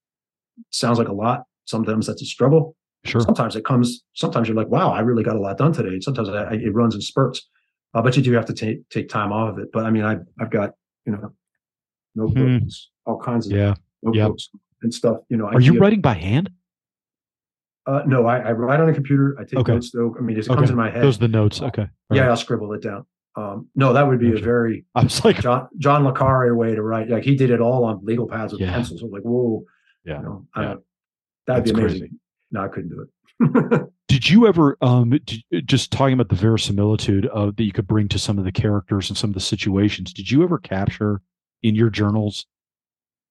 sounds 0.71 0.99
like 0.99 1.07
a 1.07 1.13
lot. 1.13 1.43
Sometimes 1.65 2.07
that's 2.07 2.21
a 2.21 2.25
struggle 2.25 2.75
sure. 3.05 3.21
sometimes 3.21 3.55
it 3.55 3.63
comes 3.65 4.03
sometimes 4.13 4.47
you're 4.47 4.57
like 4.57 4.67
wow 4.69 4.91
i 4.91 4.99
really 4.99 5.23
got 5.23 5.35
a 5.35 5.39
lot 5.39 5.57
done 5.57 5.71
today 5.73 5.99
sometimes 5.99 6.29
I, 6.29 6.43
I, 6.43 6.53
it 6.53 6.73
runs 6.73 6.95
in 6.95 7.01
spurts 7.01 7.47
uh, 7.93 8.01
but 8.01 8.15
you 8.17 8.23
do 8.23 8.31
have 8.33 8.45
to 8.45 8.53
take 8.53 8.87
take 8.89 9.09
time 9.09 9.31
off 9.31 9.53
of 9.53 9.59
it 9.59 9.69
but 9.71 9.85
i 9.85 9.89
mean 9.91 10.03
I, 10.03 10.17
i've 10.39 10.51
got 10.51 10.71
you 11.05 11.13
know 11.13 11.33
notebooks 12.15 12.89
all 13.05 13.19
kinds 13.19 13.47
of 13.47 13.51
Hmm. 13.53 13.57
Yeah. 13.57 13.73
notebooks 14.03 14.49
and 14.81 14.93
stuff 14.93 15.17
you 15.29 15.37
know 15.37 15.47
Are 15.47 15.59
you 15.61 15.77
writing 15.79 16.01
by 16.01 16.13
hand? 16.13 16.49
uh, 17.85 18.01
no 18.05 18.25
I, 18.27 18.37
I 18.39 18.51
write 18.51 18.79
on 18.79 18.89
a 18.89 18.93
computer 18.93 19.35
i 19.39 19.43
take 19.43 19.59
Okay. 19.59 19.73
notes 19.73 19.91
though 19.91 20.15
i 20.17 20.21
mean 20.21 20.37
it 20.37 20.45
Okay. 20.47 20.55
comes 20.55 20.69
in 20.69 20.75
my 20.75 20.89
head 20.89 21.03
Those 21.03 21.17
are 21.17 21.21
the 21.21 21.27
notes. 21.29 21.61
Okay. 21.61 21.83
All 21.83 21.89
yeah 22.17 22.23
right. 22.23 22.29
i'll 22.29 22.37
scribble 22.37 22.73
it 22.73 22.81
down 22.81 23.05
um, 23.35 23.69
no 23.75 23.93
that 23.93 24.05
would 24.07 24.19
be 24.19 24.31
a 24.33 24.39
very 24.39 24.85
I 24.95 25.03
was 25.03 25.23
like, 25.23 25.39
john 25.41 25.67
john 25.77 26.03
le 26.03 26.11
Carre 26.13 26.53
way 26.55 26.75
to 26.75 26.81
write 26.81 27.09
like 27.09 27.23
he 27.23 27.35
did 27.35 27.51
it 27.51 27.61
all 27.61 27.85
on 27.85 27.99
legal 28.03 28.27
pads 28.27 28.51
with 28.53 28.61
Yeah. 28.61 28.73
pencils 28.73 29.01
I'm 29.01 29.11
like 29.11 29.21
whoa 29.23 29.63
Yeah. 30.03 30.17
you 30.17 30.23
know 30.23 30.47
Yeah. 30.57 30.75
that'd 31.47 31.63
be 31.63 31.71
That's 31.71 31.79
amazing 31.79 31.99
crazy. 31.99 32.13
No 32.51 32.63
i 32.63 32.67
couldn't 32.67 32.89
do 32.89 33.01
it 33.01 33.09
did 34.09 34.29
you 34.29 34.47
ever, 34.47 34.77
um, 34.81 35.17
did, 35.23 35.43
just 35.65 35.91
talking 35.91 36.13
about 36.13 36.27
the 36.27 36.35
verisimilitude 36.35 37.25
of 37.27 37.55
that 37.55 37.63
you 37.63 37.71
could 37.71 37.87
bring 37.87 38.09
to 38.09 38.19
some 38.19 38.37
of 38.37 38.43
the 38.43 38.51
characters 38.51 39.09
and 39.09 39.17
some 39.17 39.29
of 39.29 39.33
the 39.33 39.39
situations, 39.39 40.11
did 40.11 40.29
you 40.29 40.43
ever 40.43 40.57
capture 40.57 41.21
in 41.63 41.73
your 41.73 41.89
journals 41.89 42.45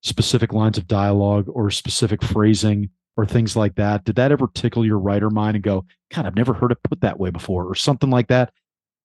specific 0.02 0.54
lines 0.54 0.78
of 0.78 0.86
dialogue 0.86 1.46
or 1.48 1.70
specific 1.70 2.22
phrasing 2.22 2.88
or 3.18 3.26
things 3.26 3.54
like 3.54 3.74
that? 3.74 4.04
Did 4.04 4.16
that 4.16 4.32
ever 4.32 4.48
tickle 4.54 4.86
your 4.86 4.98
writer 4.98 5.28
mind 5.28 5.56
and 5.56 5.62
go, 5.62 5.84
God, 6.14 6.24
I've 6.24 6.36
never 6.36 6.54
heard 6.54 6.72
it 6.72 6.82
put 6.82 7.02
that 7.02 7.20
way 7.20 7.28
before 7.28 7.66
or 7.66 7.74
something 7.74 8.08
like 8.08 8.28
that? 8.28 8.50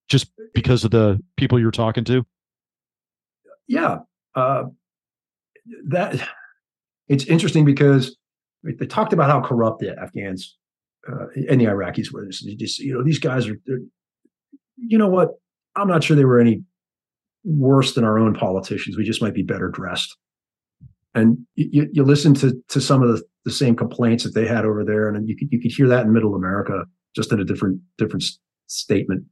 Just 0.07 0.31
because 0.53 0.85
of 0.85 0.91
the 0.91 1.21
people 1.35 1.59
you're 1.59 1.71
talking 1.71 2.05
to? 2.05 2.25
yeah 3.67 3.99
uh, 4.35 4.63
that 5.87 6.27
it's 7.07 7.25
interesting 7.25 7.65
because 7.65 8.15
they 8.63 8.85
talked 8.85 9.13
about 9.13 9.29
how 9.29 9.41
corrupt 9.41 9.79
the 9.79 9.97
Afghans 9.99 10.57
uh, 11.07 11.25
and 11.49 11.59
the 11.59 11.65
Iraqis 11.65 12.11
were. 12.11 12.27
Just, 12.27 12.79
you 12.79 12.93
know, 12.93 13.03
these 13.03 13.19
guys 13.19 13.47
are, 13.47 13.57
you 14.77 14.97
know 14.97 15.09
what? 15.09 15.31
I'm 15.75 15.87
not 15.87 16.03
sure 16.03 16.15
they 16.15 16.25
were 16.25 16.39
any 16.39 16.63
worse 17.43 17.93
than 17.93 18.03
our 18.03 18.17
own 18.17 18.33
politicians. 18.33 18.97
We 18.97 19.03
just 19.03 19.21
might 19.21 19.33
be 19.33 19.43
better 19.43 19.69
dressed. 19.69 20.15
And 21.15 21.39
you, 21.55 21.87
you 21.91 22.03
listen 22.03 22.33
to 22.35 22.53
to 22.69 22.81
some 22.81 23.03
of 23.03 23.09
the, 23.09 23.23
the 23.45 23.51
same 23.51 23.75
complaints 23.75 24.23
that 24.23 24.33
they 24.33 24.47
had 24.47 24.65
over 24.65 24.83
there, 24.83 25.07
and 25.07 25.29
you 25.29 25.35
could 25.35 25.49
you 25.51 25.61
could 25.61 25.71
hear 25.71 25.87
that 25.87 26.05
in 26.05 26.13
Middle 26.13 26.33
America, 26.33 26.85
just 27.15 27.31
in 27.31 27.39
a 27.39 27.43
different 27.45 27.81
different 27.99 28.23
statement. 28.65 29.25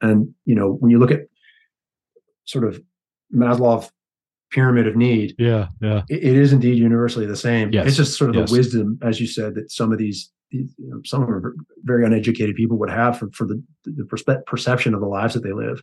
And 0.00 0.32
you 0.44 0.54
know, 0.54 0.76
when 0.78 0.90
you 0.90 1.00
look 1.00 1.10
at 1.10 1.22
sort 2.44 2.64
of 2.64 2.80
Maslow 3.34 3.88
pyramid 4.50 4.86
of 4.86 4.96
need, 4.96 5.34
yeah, 5.38 5.68
yeah, 5.80 6.02
it, 6.08 6.22
it 6.24 6.36
is 6.36 6.52
indeed 6.52 6.78
universally 6.78 7.26
the 7.26 7.36
same. 7.36 7.72
Yes. 7.72 7.86
It's 7.88 7.96
just 7.96 8.18
sort 8.18 8.30
of 8.30 8.36
Yes. 8.36 8.50
the 8.50 8.56
wisdom, 8.56 8.98
as 9.02 9.20
you 9.20 9.26
said, 9.26 9.54
that 9.54 9.70
some 9.70 9.92
of 9.92 9.98
these, 9.98 10.30
these 10.50 10.74
you 10.78 10.88
know, 10.90 11.00
some 11.04 11.22
are 11.22 11.54
very 11.84 12.04
uneducated 12.04 12.56
people 12.56 12.78
would 12.78 12.90
have 12.90 13.18
for, 13.18 13.30
for 13.32 13.46
the 13.46 13.62
the 13.84 14.02
perspe- 14.04 14.44
perception 14.46 14.94
of 14.94 15.00
the 15.00 15.06
lives 15.06 15.34
that 15.34 15.42
they 15.42 15.52
live. 15.52 15.82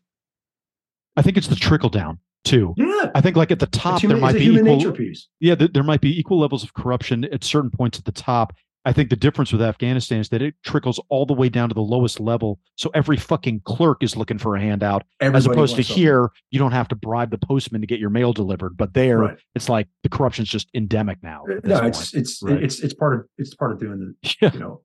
I 1.15 1.21
think 1.21 1.37
it's 1.37 1.47
the 1.47 1.55
trickle 1.55 1.89
down 1.89 2.19
too. 2.43 2.73
Yeah, 2.77 3.09
I 3.15 3.21
think 3.21 3.35
like 3.35 3.51
at 3.51 3.59
the 3.59 3.65
top 3.67 4.01
human, 4.01 4.17
there 4.17 4.21
might 4.21 4.35
be 4.35 4.45
equal, 4.45 4.63
nature 4.63 4.91
piece. 4.91 5.27
yeah, 5.39 5.55
th- 5.55 5.71
there 5.73 5.83
might 5.83 6.01
be 6.01 6.17
equal 6.17 6.39
levels 6.39 6.63
of 6.63 6.73
corruption 6.73 7.25
at 7.25 7.43
certain 7.43 7.71
points 7.71 7.97
at 7.97 8.05
the 8.05 8.11
top. 8.11 8.53
I 8.87 8.93
think 8.93 9.09
the 9.09 9.17
difference 9.17 9.51
with 9.51 9.61
Afghanistan 9.61 10.19
is 10.21 10.29
that 10.29 10.41
it 10.41 10.55
trickles 10.63 10.97
all 11.09 11.25
the 11.25 11.33
way 11.33 11.49
down 11.49 11.67
to 11.67 11.75
the 11.75 11.81
lowest 11.81 12.21
level. 12.21 12.57
So 12.75 12.89
every 12.93 13.17
fucking 13.17 13.63
clerk 13.65 14.01
is 14.01 14.15
looking 14.15 14.37
for 14.37 14.55
a 14.55 14.61
handout, 14.61 15.03
as 15.19 15.45
opposed 15.45 15.75
to 15.75 15.83
something. 15.83 15.95
here, 16.03 16.29
you 16.51 16.57
don't 16.59 16.71
have 16.71 16.87
to 16.87 16.95
bribe 16.95 17.29
the 17.31 17.37
postman 17.37 17.81
to 17.81 17.87
get 17.87 17.99
your 17.99 18.09
mail 18.09 18.31
delivered. 18.31 18.77
But 18.77 18.93
there, 18.93 19.19
Right. 19.19 19.37
it's 19.55 19.67
like 19.67 19.89
the 20.03 20.09
corruption's 20.09 20.47
just 20.47 20.69
endemic 20.73 21.21
now. 21.21 21.43
Uh, 21.51 21.59
No, 21.65 21.81
point. 21.81 21.95
it's 21.97 22.13
it's 22.13 22.41
Right. 22.41 22.63
it's 22.63 22.79
it's 22.79 22.93
part 22.93 23.15
of 23.15 23.25
it's 23.37 23.53
part 23.55 23.73
of 23.73 23.79
doing 23.79 23.99
the 24.23 24.35
yeah, 24.41 24.53
you 24.53 24.59
know. 24.59 24.81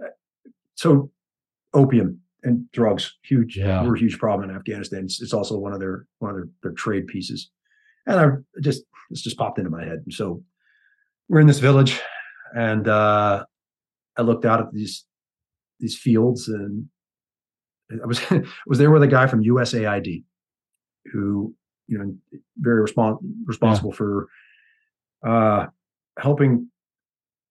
uh, 0.00 0.10
So, 0.76 1.10
opium 1.72 2.20
and 2.44 2.70
drugs, 2.70 3.16
huge, 3.24 3.56
Yeah. 3.56 3.82
were 3.84 3.96
a 3.96 3.98
huge 3.98 4.18
problem 4.20 4.48
in 4.50 4.54
Afghanistan. 4.54 5.02
It's, 5.04 5.20
it's 5.20 5.32
also 5.34 5.58
one 5.58 5.72
of 5.72 5.80
their 5.80 6.06
one 6.20 6.30
of 6.30 6.36
their 6.36 6.48
their 6.62 6.72
trade 6.72 7.08
pieces, 7.08 7.50
and 8.06 8.20
I 8.20 8.26
just 8.60 8.84
this 9.10 9.20
just 9.22 9.36
popped 9.36 9.58
into 9.58 9.70
my 9.70 9.84
head. 9.84 9.98
And 10.04 10.12
so, 10.14 10.44
we're 11.28 11.40
in 11.40 11.48
this 11.48 11.58
village, 11.58 12.00
and 12.54 12.86
uh, 12.88 13.44
I 14.16 14.22
looked 14.22 14.44
out 14.44 14.60
at 14.60 14.72
these 14.72 15.04
these 15.80 15.98
fields, 15.98 16.48
and 16.48 16.88
I 18.02 18.06
was 18.06 18.20
was 18.66 18.78
there 18.78 18.90
with 18.90 19.02
a 19.02 19.08
guy 19.08 19.26
from 19.26 19.42
USAID, 19.42 20.24
who 21.12 21.54
you 21.86 21.98
know 21.98 22.14
very 22.58 22.86
respons- 22.88 23.18
responsible 23.44 23.92
for 23.92 24.28
uh 25.26 25.66
helping 26.18 26.68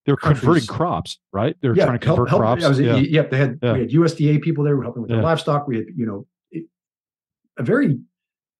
they're 0.05 0.15
converting 0.17 0.65
crops, 0.67 1.19
right? 1.31 1.55
They're 1.61 1.75
yeah, 1.75 1.85
trying 1.85 1.99
to 1.99 2.05
convert 2.05 2.29
help- 2.29 2.41
crops. 2.41 2.67
Was, 2.67 2.79
yeah. 2.79 2.95
Yep, 2.97 3.31
they 3.31 3.37
had 3.37 3.59
Yeah. 3.61 3.73
we 3.73 3.79
had 3.79 3.89
USDA 3.91 4.41
people 4.41 4.63
there 4.63 4.81
helping 4.81 5.01
with 5.01 5.09
their 5.09 5.19
Yeah. 5.19 5.23
livestock. 5.23 5.67
We 5.67 5.77
had 5.77 5.85
you 5.95 6.05
know 6.05 6.27
a 7.57 7.63
very 7.63 7.99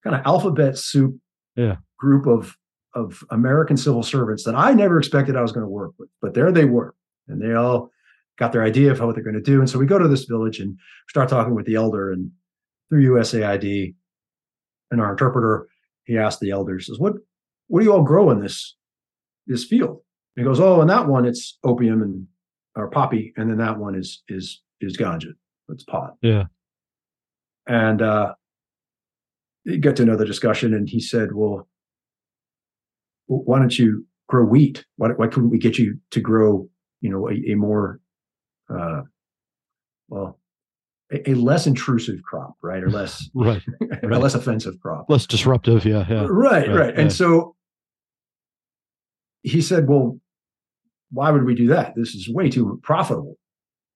kind 0.04 0.16
of 0.16 0.22
alphabet 0.26 0.78
soup 0.78 1.16
Yeah. 1.56 1.78
group 1.98 2.28
of 2.28 2.56
of 2.96 3.24
American 3.32 3.78
civil 3.78 4.04
servants 4.04 4.44
that 4.44 4.56
I 4.56 4.74
never 4.74 4.98
expected 4.98 5.36
I 5.36 5.42
was 5.42 5.52
going 5.52 5.66
to 5.66 5.70
work 5.70 5.94
with, 5.98 6.10
but 6.22 6.34
there 6.34 6.52
they 6.52 6.66
were, 6.66 6.96
and 7.28 7.42
they 7.42 7.54
all 7.54 7.92
got 8.38 8.52
their 8.52 8.64
idea 8.64 8.92
of 8.92 9.00
what 9.00 9.16
they're 9.16 9.24
going 9.24 9.36
to 9.36 9.42
do. 9.42 9.60
And 9.60 9.70
so 9.70 9.80
we 9.80 9.86
go 9.86 10.00
to 10.00 10.08
this 10.08 10.26
village 10.26 10.60
and 10.60 10.78
start 11.10 11.30
talking 11.30 11.56
with 11.56 11.66
the 11.66 11.76
elder, 11.76 12.12
and 12.12 12.32
through 12.90 13.10
USAID 13.12 13.96
and 14.92 15.02
our 15.02 15.12
interpreter, 15.12 15.68
he 16.06 16.18
asked 16.18 16.40
the 16.40 16.52
elders, 16.52 16.88
says, 16.88 17.00
"What 17.00 17.14
what 17.68 17.80
do 17.80 17.86
you 17.86 17.94
all 17.94 18.04
grow 18.04 18.30
in 18.32 18.42
this 18.42 18.76
this 19.48 19.64
field?" 19.64 20.02
And 20.36 20.44
he 20.44 20.48
goes, 20.48 20.60
"Oh, 20.60 20.82
in 20.82 20.88
that 20.88 21.08
one 21.08 21.26
it's 21.26 21.58
opium 21.64 22.02
and 22.02 22.28
or 22.76 22.90
poppy, 22.90 23.34
and 23.38 23.50
then 23.50 23.58
that 23.58 23.78
one 23.80 23.96
is 23.96 24.24
is 24.28 24.62
is 24.82 24.98
ganja. 24.98 25.34
It's 25.70 25.84
pot." 25.84 26.16
Yeah. 26.22 26.46
And 27.66 28.02
uh, 28.02 28.34
you 29.64 29.78
get 29.78 29.96
to 29.96 30.04
another 30.04 30.26
discussion, 30.26 30.74
and 30.74 30.90
he 30.90 31.00
said, 31.00 31.34
"Well, 31.34 31.68
why 33.28 33.60
don't 33.60 33.78
you 33.78 34.06
grow 34.28 34.46
wheat? 34.46 34.86
Why, 34.98 35.10
why 35.10 35.28
couldn't 35.28 35.50
we 35.50 35.58
get 35.58 35.78
you 35.78 36.00
to 36.12 36.20
grow, 36.20 36.70
you 37.02 37.10
know, 37.10 37.30
a, 37.30 37.34
a 37.52 37.56
more, 37.56 38.00
uh, 38.70 39.02
well, 40.10 40.40
a, 41.12 41.32
a 41.32 41.34
less 41.36 41.68
intrusive 41.68 42.22
crop, 42.24 42.56
right, 42.62 42.84
or 42.84 42.90
less 42.90 43.30
Right. 43.36 43.62
a 44.04 44.08
less 44.08 44.34
offensive 44.36 44.80
crop?" 44.82 45.10
Less 45.10 45.26
disruptive. 45.28 45.86
Yeah. 45.86 46.06
Yeah. 46.10 46.26
Right, 46.30 46.68
Right, 46.68 46.70
right. 46.70 46.94
yeah. 46.96 47.02
And 47.02 47.14
so 47.14 47.56
he 49.42 49.62
said, 49.62 49.88
Well, 49.88 50.20
why 51.12 51.30
would 51.32 51.44
we 51.46 51.54
do 51.56 51.68
that? 51.68 51.94
This 51.96 52.16
is 52.16 52.30
way 52.30 52.50
too 52.50 52.80
profitable. 52.84 53.38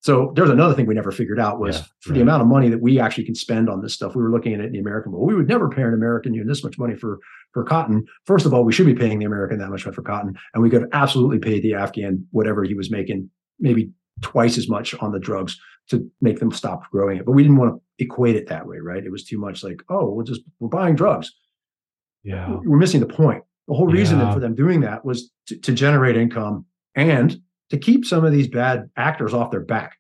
So 0.02 0.32
there's 0.36 0.50
another 0.50 0.74
thing 0.74 0.86
we 0.86 0.94
never 0.94 1.12
figured 1.12 1.40
out 1.40 1.60
was 1.60 1.78
Yeah, 1.78 1.84
for 2.02 2.10
the 2.10 2.20
mm-hmm. 2.20 2.22
amount 2.30 2.42
of 2.44 2.48
money 2.48 2.70
that 2.70 2.82
we 2.82 3.00
actually 3.00 3.26
can 3.26 3.36
spend 3.36 3.70
on 3.70 3.82
this 3.82 3.94
stuff. 3.94 4.16
We 4.16 4.22
were 4.22 4.32
looking 4.32 4.54
at 4.54 4.60
it 4.60 4.68
in 4.68 4.72
the 4.74 4.80
American, 4.80 5.12
well, 5.12 5.26
we 5.26 5.36
would 5.36 5.48
never 5.48 5.70
pay 5.70 5.82
an 5.82 5.94
American 5.94 6.34
union 6.34 6.48
this 6.48 6.64
much 6.64 6.78
money 6.78 6.96
for 6.96 7.20
for 7.54 7.64
cotton. 7.64 8.06
First 8.26 8.46
of 8.46 8.54
all, 8.54 8.64
we 8.64 8.74
should 8.74 8.86
be 8.86 8.94
paying 8.94 9.20
the 9.20 9.26
American 9.26 9.58
that 9.60 9.70
much 9.70 9.86
money 9.86 9.96
for 9.96 10.04
cotton, 10.04 10.38
and 10.54 10.64
we 10.64 10.70
could 10.70 10.86
absolutely 10.94 11.40
pay 11.40 11.60
the 11.60 11.74
Afghan 11.74 12.26
whatever 12.32 12.64
he 12.64 12.74
was 12.76 12.92
making, 12.92 13.30
maybe 13.60 13.92
twice 14.22 14.58
as 14.58 14.70
much 14.70 14.94
on 14.96 15.12
the 15.12 15.20
drugs 15.20 15.60
to 15.90 16.10
make 16.22 16.40
them 16.40 16.52
stop 16.52 16.90
growing 16.92 17.18
it. 17.18 17.26
But 17.26 17.32
we 17.32 17.44
didn't 17.44 17.58
want 17.58 17.76
to 17.76 18.04
equate 18.04 18.36
it 18.36 18.48
that 18.50 18.68
way, 18.68 18.78
right? 18.78 19.04
It 19.04 19.12
was 19.12 19.24
too 19.24 19.40
much 19.40 19.64
like, 19.64 19.82
oh, 19.90 20.12
we're 20.12 20.24
just 20.24 20.42
we're 20.60 20.70
buying 20.70 20.96
drugs 20.96 21.32
Yeah. 22.24 22.58
we're 22.66 22.78
missing 22.78 23.00
the 23.00 23.08
point. 23.08 23.44
The 23.68 23.74
whole 23.74 23.88
reason 23.88 24.20
Yeah. 24.20 24.34
for 24.34 24.40
them 24.40 24.56
doing 24.56 24.82
that 24.82 25.04
was 25.06 25.32
to, 25.48 25.58
to 25.60 25.74
generate 25.74 26.16
income 26.18 26.66
and 26.96 27.38
to 27.70 27.78
keep 27.78 28.06
some 28.06 28.26
of 28.26 28.32
these 28.32 28.48
bad 28.48 28.90
actors 28.96 29.34
off 29.34 29.52
their 29.52 29.62
back. 29.62 29.98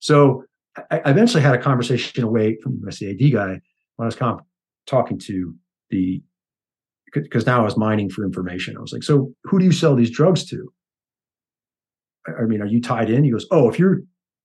So 0.00 0.44
I, 0.90 1.00
eventually 1.06 1.42
had 1.42 1.54
a 1.54 1.62
conversation 1.62 2.24
away 2.24 2.58
from 2.62 2.80
the 2.82 2.90
CAD 2.90 3.32
guy 3.32 3.60
when 3.96 4.04
I 4.04 4.06
was 4.06 4.16
com- 4.16 4.42
talking 4.86 5.18
to 5.20 5.54
the 5.90 6.22
because 7.12 7.46
now 7.46 7.60
I 7.60 7.64
was 7.64 7.76
mining 7.76 8.10
for 8.10 8.24
information. 8.24 8.76
I 8.76 8.80
was 8.80 8.92
like, 8.92 9.04
so 9.04 9.32
who 9.44 9.60
do 9.60 9.64
you 9.64 9.70
sell 9.72 9.94
these 9.94 10.10
drugs 10.10 10.44
to? 10.46 10.72
I- 12.26 12.42
I 12.42 12.44
mean, 12.46 12.60
are 12.60 12.66
you 12.66 12.80
tied 12.80 13.08
in? 13.08 13.22
He 13.22 13.30
goes, 13.30 13.46
oh, 13.50 13.68
if 13.70 13.78
you're 13.78 14.00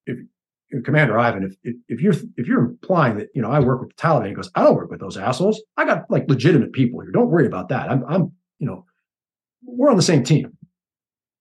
if 0.05 0.83
Commander 0.83 1.17
Ivan, 1.17 1.43
if, 1.43 1.55
if 1.63 1.75
if 1.87 2.01
you're 2.01 2.13
if 2.37 2.47
you're 2.47 2.59
implying 2.59 3.17
that 3.17 3.29
you 3.33 3.41
know 3.41 3.49
I 3.49 3.59
work 3.59 3.81
with 3.81 3.89
the 3.89 4.01
Taliban, 4.01 4.27
he 4.27 4.33
goes, 4.33 4.51
I 4.53 4.63
don't 4.63 4.75
work 4.75 4.91
with 4.91 4.99
those 4.99 5.17
assholes. 5.17 5.61
I 5.77 5.85
got 5.85 6.03
like 6.09 6.29
legitimate 6.29 6.73
people 6.73 6.99
here. 7.01 7.11
Don't 7.11 7.29
worry 7.29 7.47
about 7.47 7.69
that. 7.69 7.89
I'm 7.89 8.03
I'm 8.07 8.31
you 8.59 8.67
know 8.67 8.85
we're 9.63 9.89
on 9.89 9.97
the 9.97 10.03
same 10.03 10.23
team. 10.23 10.55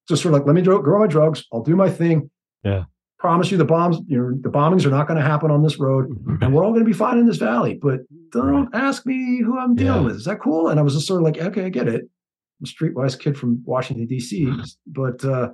So 0.09 0.15
sort 0.15 0.35
of 0.35 0.41
like 0.41 0.47
let 0.47 0.55
me 0.57 0.63
grow, 0.63 0.81
grow 0.81 0.99
my 1.01 1.07
drugs. 1.07 1.45
I'll 1.53 1.63
do 1.63 1.77
my 1.77 1.91
thing. 1.91 2.31
Yeah. 2.65 2.85
Promise 3.19 3.51
you 3.51 3.59
the 3.59 3.65
bombs. 3.65 3.99
You 4.07 4.17
know 4.19 4.31
the 4.41 4.49
bombings 4.49 4.87
are 4.87 4.91
not 4.91 5.07
going 5.09 5.19
to 5.21 5.27
happen 5.27 5.51
on 5.51 5.63
this 5.63 5.79
road, 5.79 6.07
and 6.41 6.55
we're 6.55 6.65
all 6.65 6.71
going 6.71 6.85
to 6.85 6.87
be 6.89 6.93
fine 6.93 7.19
in 7.19 7.27
this 7.27 7.37
valley. 7.37 7.79
But 7.81 8.01
don't 8.31 8.75
ask 8.75 9.05
me 9.07 9.43
who 9.45 9.59
I'm 9.59 9.75
dealing 9.75 10.03
Yeah. 10.03 10.07
with. 10.07 10.17
Is 10.17 10.25
that 10.25 10.41
cool? 10.41 10.69
And 10.69 10.79
I 10.79 10.83
was 10.83 10.95
just 10.95 11.07
sort 11.07 11.21
of 11.21 11.25
like, 11.25 11.39
okay, 11.39 11.65
I 11.67 11.69
get 11.69 11.89
it. 11.89 12.03
I'm 12.03 12.65
a 12.65 12.67
streetwise 12.67 13.19
kid 13.19 13.37
from 13.37 13.63
Washington 13.65 14.07
D.C., 14.07 14.51
but 14.87 15.25
uh 15.25 15.51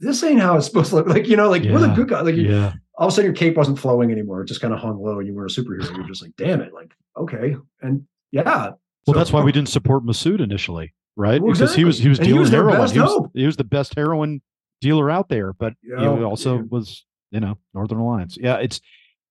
this 0.00 0.22
ain't 0.24 0.40
how 0.40 0.56
it's 0.56 0.66
supposed 0.66 0.90
to 0.90 0.96
look. 0.96 1.06
Like 1.06 1.28
you 1.28 1.36
know, 1.36 1.48
like 1.48 1.62
we're 1.62 1.78
the 1.78 1.88
good 1.94 2.08
guy. 2.08 2.20
Like 2.22 2.34
yeah. 2.36 2.72
all 2.98 3.06
of 3.06 3.12
a 3.12 3.14
sudden 3.14 3.26
your 3.26 3.34
cape 3.34 3.56
wasn't 3.56 3.78
flowing 3.78 4.10
anymore. 4.10 4.42
It 4.42 4.48
just 4.48 4.60
kind 4.60 4.74
of 4.74 4.80
hung 4.80 5.00
low 5.02 5.18
and 5.18 5.26
you 5.28 5.34
were 5.34 5.46
a 5.46 5.48
superhero. 5.48 5.88
You're 5.96 6.06
just 6.06 6.22
like, 6.22 6.32
damn 6.36 6.60
it. 6.60 6.72
Like, 6.74 6.92
okay. 7.16 7.56
And 7.80 8.04
yeah. 8.32 8.42
Well, 8.44 8.78
So- 9.06 9.12
that's 9.12 9.32
why 9.32 9.42
we 9.42 9.52
didn't 9.56 9.68
support 9.68 10.04
Masood 10.04 10.40
initially, 10.40 10.92
right? 11.16 11.40
Well, 11.40 11.52
because 11.52 11.74
he 11.74 11.84
was 11.84 11.98
he 11.98 12.08
was 12.08 12.18
exactly. 12.18 12.18
And 12.18 12.26
he 12.26 12.28
dealing 12.32 12.40
was 12.40 12.50
heroin. 12.50 12.90
He 12.90 13.00
was, 13.00 13.30
he 13.34 13.46
was 13.46 13.56
the 13.56 13.64
best 13.64 13.94
heroin 13.94 14.42
dealer 14.80 15.10
out 15.10 15.28
there, 15.28 15.52
but 15.52 15.74
Yeah, 15.82 16.16
he 16.16 16.22
also 16.22 16.56
yeah. 16.56 16.62
was, 16.70 17.04
you 17.30 17.40
know, 17.40 17.58
Northern 17.72 17.98
Alliance. 17.98 18.36
Yeah, 18.40 18.56
it's 18.56 18.80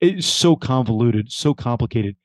it's 0.02 0.26
so 0.28 0.56
convoluted, 0.56 1.32
so 1.32 1.54
complicated. 1.54 2.16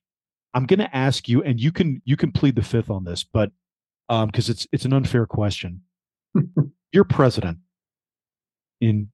I'm 0.55 0.67
going 0.67 0.81
to 0.81 0.97
ask 0.97 1.29
you, 1.29 1.43
and 1.43 1.61
you 1.61 1.71
can 1.71 2.03
you 2.05 2.17
can 2.17 2.33
plead 2.33 2.57
the 2.57 2.63
fifth 2.63 2.91
on 2.91 3.05
this, 3.05 3.23
but 3.25 3.53
um, 4.09 4.29
because 4.29 4.49
it's 4.49 4.67
it's 4.73 4.85
an 4.85 4.93
unfair 4.93 5.27
question. 5.27 5.83
You're 6.93 7.05
president 7.05 7.59
in, 8.81 9.11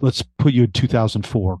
let's 0.00 0.22
put 0.22 0.54
you 0.54 0.64
in 0.64 0.72
2004. 0.72 1.58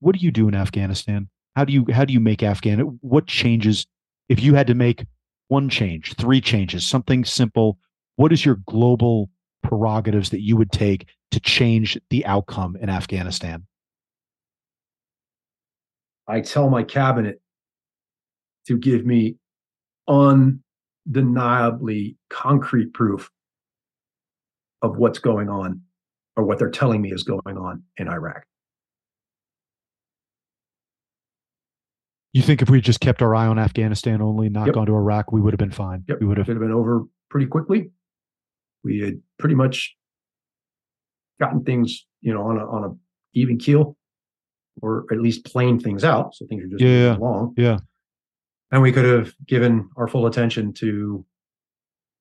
What 0.00 0.16
do 0.16 0.24
you 0.24 0.32
do 0.32 0.48
in 0.48 0.54
Afghanistan? 0.54 1.28
How 1.54 1.64
do 1.64 1.72
you 1.72 1.86
how 1.92 2.04
do 2.04 2.12
you 2.12 2.20
make 2.20 2.42
Afghan? 2.42 2.98
What 3.00 3.26
changes 3.26 3.86
if 4.28 4.42
you 4.42 4.54
had 4.54 4.66
to 4.66 4.74
make 4.74 5.04
one 5.52 5.68
change, 5.68 6.14
three 6.14 6.40
changes, 6.40 6.86
something 6.86 7.26
simple? 7.26 7.78
What 8.16 8.32
is 8.32 8.42
your 8.42 8.56
global 8.66 9.28
prerogatives 9.62 10.30
that 10.30 10.40
you 10.40 10.56
would 10.56 10.72
take 10.72 11.08
to 11.30 11.40
change 11.40 11.98
the 12.08 12.24
outcome 12.24 12.74
in 12.76 12.88
Afghanistan? 12.88 13.66
I 16.26 16.40
tell 16.40 16.70
my 16.70 16.82
cabinet 16.82 17.42
to 18.66 18.78
give 18.78 19.04
me 19.04 19.36
undeniably 20.08 22.16
concrete 22.30 22.94
proof 22.94 23.30
of 24.80 24.96
what's 24.96 25.18
going 25.18 25.50
on 25.50 25.82
or 26.34 26.44
what 26.44 26.58
they're 26.58 26.70
telling 26.70 27.02
me 27.02 27.12
is 27.12 27.24
going 27.24 27.58
on 27.58 27.82
in 27.98 28.08
Iraq. 28.08 28.44
You 32.32 32.40
think 32.42 32.62
if 32.62 32.70
we 32.70 32.80
just 32.80 33.00
kept 33.00 33.20
our 33.20 33.34
eye 33.34 33.46
on 33.46 33.58
Afghanistan 33.58 34.22
only, 34.22 34.48
not 34.48 34.66
Yep. 34.66 34.74
gone 34.74 34.86
to 34.86 34.94
Iraq, 34.94 35.32
we 35.32 35.40
would 35.40 35.52
have 35.52 35.58
been 35.58 35.70
fine. 35.70 36.04
Yep. 36.08 36.20
We 36.20 36.26
would 36.26 36.38
have. 36.38 36.46
Been 36.46 36.70
over 36.72 37.02
pretty 37.28 37.46
quickly. 37.46 37.90
We 38.84 39.00
had 39.00 39.20
pretty 39.38 39.54
much 39.54 39.96
gotten 41.38 41.62
things, 41.64 42.06
you 42.20 42.32
know, 42.32 42.42
on 42.42 42.58
a 42.58 42.66
on 42.66 42.84
a 42.84 42.94
even 43.34 43.58
keel, 43.58 43.96
or 44.80 45.06
at 45.12 45.18
least 45.20 45.44
planed 45.44 45.82
things 45.82 46.04
out, 46.04 46.34
so 46.34 46.46
things 46.46 46.64
are 46.64 46.68
just 46.68 46.82
Yeah, 46.82 47.10
moving 47.10 47.20
along. 47.22 47.54
yeah. 47.56 47.78
And 48.70 48.80
we 48.82 48.92
could 48.92 49.04
have 49.04 49.34
given 49.46 49.90
our 49.96 50.08
full 50.08 50.26
attention 50.26 50.72
to 50.74 51.24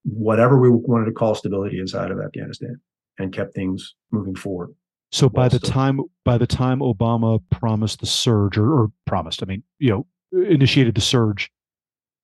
whatever 0.04 0.60
we 0.60 0.70
wanted 0.70 1.06
to 1.06 1.12
call 1.14 1.36
stability 1.36 1.80
inside 1.80 2.12
of 2.12 2.20
Afghanistan, 2.20 2.82
and 3.18 3.32
kept 3.32 3.54
things 3.54 3.96
moving 4.12 4.36
forward. 4.36 4.74
So 5.12 5.28
by 5.28 5.50
the 5.50 5.60
time 5.60 6.00
by 6.24 6.38
the 6.38 6.48
time 6.48 6.80
Obama 6.80 7.42
promised 7.50 8.00
the 8.00 8.06
surge, 8.06 8.58
or, 8.58 8.72
or 8.72 8.92
promised, 9.06 9.44
I 9.44 9.46
mean, 9.46 9.64
you 9.78 9.90
know, 9.90 10.08
initiated 10.32 10.96
the 10.96 11.02
surge, 11.02 11.52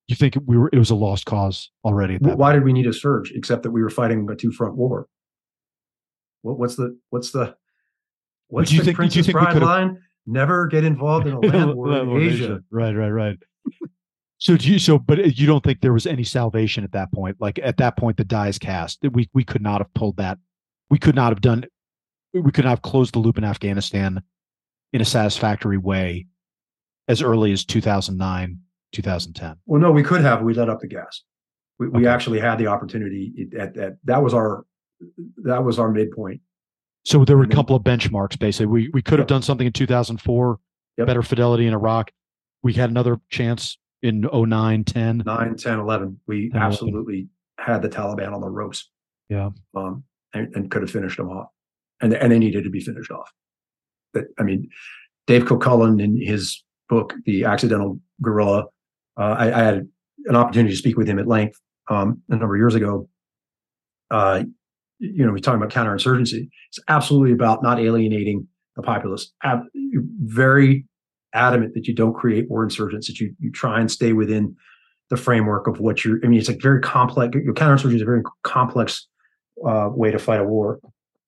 you 0.07 0.15
think 0.15 0.37
we 0.45 0.57
were 0.57 0.69
it 0.71 0.77
was 0.77 0.89
a 0.89 0.95
lost 0.95 1.25
cause 1.25 1.69
already 1.83 2.17
Why 2.17 2.53
did 2.53 2.63
we 2.63 2.71
need 2.71 2.87
a 2.87 2.93
surge 2.93 3.31
except 3.35 3.63
that 3.63 3.71
we 3.71 3.81
were 3.81 3.89
fighting 3.89 4.27
a 4.31 4.35
two 4.35 4.51
front 4.51 4.75
war? 4.75 5.07
What, 6.43 6.59
what's 6.59 6.75
the 6.77 6.97
what's 7.09 7.31
the 7.31 7.55
what's 8.47 8.71
you 8.71 8.79
the 8.79 8.85
think- 8.85 8.97
Princess 8.97 9.27
Bride 9.27 9.61
line? 9.61 10.01
Never 10.25 10.67
get 10.67 10.83
involved 10.83 11.27
in 11.27 11.33
a 11.33 11.39
land 11.41 11.75
war 11.75 11.91
in 11.91 12.09
Land 12.09 12.23
Asia. 12.23 12.59
Right, 12.69 12.93
right, 12.93 13.09
right. 13.09 13.37
so 14.37 14.55
do 14.55 14.71
you 14.71 14.79
so 14.79 14.97
but 14.97 15.37
you 15.37 15.45
don't 15.45 15.63
think 15.63 15.81
there 15.81 15.93
was 15.93 16.07
any 16.07 16.23
salvation 16.23 16.85
at 16.85 16.93
that 16.93 17.11
point? 17.11 17.35
Like 17.39 17.59
at 17.61 17.77
that 17.77 17.97
point 17.97 18.15
the 18.15 18.23
die 18.23 18.47
is 18.47 18.57
cast. 18.57 18.99
We 19.11 19.29
we 19.33 19.43
could 19.43 19.61
not 19.61 19.81
have 19.81 19.93
pulled 19.93 20.17
that. 20.17 20.37
We 20.89 20.99
could 20.99 21.15
not 21.15 21.33
have 21.33 21.41
done 21.41 21.65
we 22.33 22.51
could 22.51 22.65
have 22.65 22.81
closed 22.81 23.13
the 23.13 23.19
loop 23.19 23.37
in 23.37 23.43
Afghanistan 23.43 24.21
in 24.93 25.01
a 25.01 25.05
satisfactory 25.05 25.77
way 25.77 26.27
as 27.07 27.21
early 27.21 27.51
as 27.51 27.65
2009, 27.65 28.59
2010. 28.91 29.55
Well, 29.65 29.81
no, 29.81 29.91
we 29.91 30.03
could 30.03 30.21
have. 30.21 30.41
We 30.41 30.53
let 30.53 30.69
up 30.69 30.79
the 30.81 30.87
gas. 30.87 31.23
We, 31.79 31.87
we 31.89 32.07
actually 32.07 32.39
had 32.39 32.57
the 32.57 32.67
opportunity 32.67 33.47
at 33.57 33.73
that. 33.75 33.97
That 34.05 34.23
was 34.23 34.33
our 34.33 34.65
that 35.43 35.63
was 35.63 35.77
our 35.77 35.91
midpoint. 35.91 36.41
So 37.05 37.23
there 37.23 37.37
were 37.37 37.43
a 37.43 37.47
couple 37.49 37.75
of 37.75 37.83
benchmarks 37.83 38.37
basically. 38.39 38.65
We 38.65 38.89
we 38.93 39.01
could 39.01 39.19
have 39.19 39.25
Yep. 39.25 39.27
done 39.27 39.41
something 39.43 39.67
in 39.67 39.73
2004, 39.73 40.59
Yep. 40.97 41.07
better 41.07 41.21
fidelity 41.21 41.67
in 41.67 41.73
Iraq. 41.73 42.11
We 42.63 42.73
had 42.73 42.89
another 42.89 43.17
chance 43.29 43.77
in 44.01 44.25
09, 44.33 44.83
10. 44.83 45.23
9, 45.25 45.55
10, 45.55 45.79
11. 45.79 46.19
We 46.27 46.49
10, 46.49 46.57
11. 46.57 46.61
absolutely 46.61 47.27
had 47.59 47.81
the 47.83 47.89
Taliban 47.89 48.33
on 48.33 48.41
the 48.41 48.49
ropes. 48.49 48.89
Yeah. 49.29 49.51
Um, 49.75 50.03
and, 50.33 50.53
and 50.55 50.71
could 50.71 50.81
have 50.81 50.91
finished 50.91 51.17
them 51.17 51.29
off. 51.29 51.49
And, 52.01 52.13
and 52.13 52.31
they 52.31 52.39
needed 52.39 52.63
to 52.63 52.69
be 52.69 52.79
finished 52.79 53.11
off. 53.11 53.31
But 54.13 54.25
I 54.39 54.43
mean, 54.43 54.69
Dave 55.25 55.47
Kilcullen 55.47 55.99
in 55.99 56.19
his 56.21 56.63
book, 56.89 57.13
The 57.25 57.43
Accidental 57.45 57.99
Guerrilla, 58.21 58.65
uh, 59.17 59.35
I, 59.37 59.45
I 59.47 59.63
had 59.63 59.87
an 60.25 60.35
opportunity 60.35 60.73
to 60.73 60.77
speak 60.77 60.97
with 60.97 61.07
him 61.07 61.19
at 61.19 61.27
length 61.27 61.59
um, 61.89 62.21
a 62.29 62.35
number 62.35 62.55
of 62.55 62.59
years 62.59 62.75
ago. 62.75 63.09
Uh, 64.11 64.43
you 64.99 65.25
know, 65.25 65.31
we're 65.31 65.39
talking 65.39 65.61
about 65.61 65.71
counterinsurgency. 65.71 66.49
It's 66.69 66.79
absolutely 66.87 67.31
about 67.31 67.61
not 67.61 67.79
alienating 67.79 68.47
the 68.75 68.81
populace. 68.81 69.31
Ab- 69.43 69.65
very 70.23 70.85
adamant 71.33 71.73
that 71.73 71.87
you 71.87 71.93
don't 71.93 72.13
create 72.13 72.49
war 72.49 72.63
insurgents, 72.63 73.07
that 73.07 73.19
you 73.19 73.33
you 73.39 73.51
try 73.51 73.79
and 73.79 73.91
stay 73.91 74.13
within 74.13 74.55
the 75.09 75.17
framework 75.17 75.67
of 75.67 75.79
what 75.79 76.03
you're. 76.03 76.19
I 76.23 76.27
mean, 76.27 76.39
it's 76.39 76.49
a 76.49 76.57
very 76.59 76.81
complex. 76.81 77.35
Your 77.35 77.53
counterinsurgency 77.53 77.95
is 77.95 78.01
a 78.01 78.05
very 78.05 78.23
complex 78.43 79.07
uh, 79.65 79.89
way 79.91 80.11
to 80.11 80.19
fight 80.19 80.39
a 80.39 80.43
war, 80.43 80.79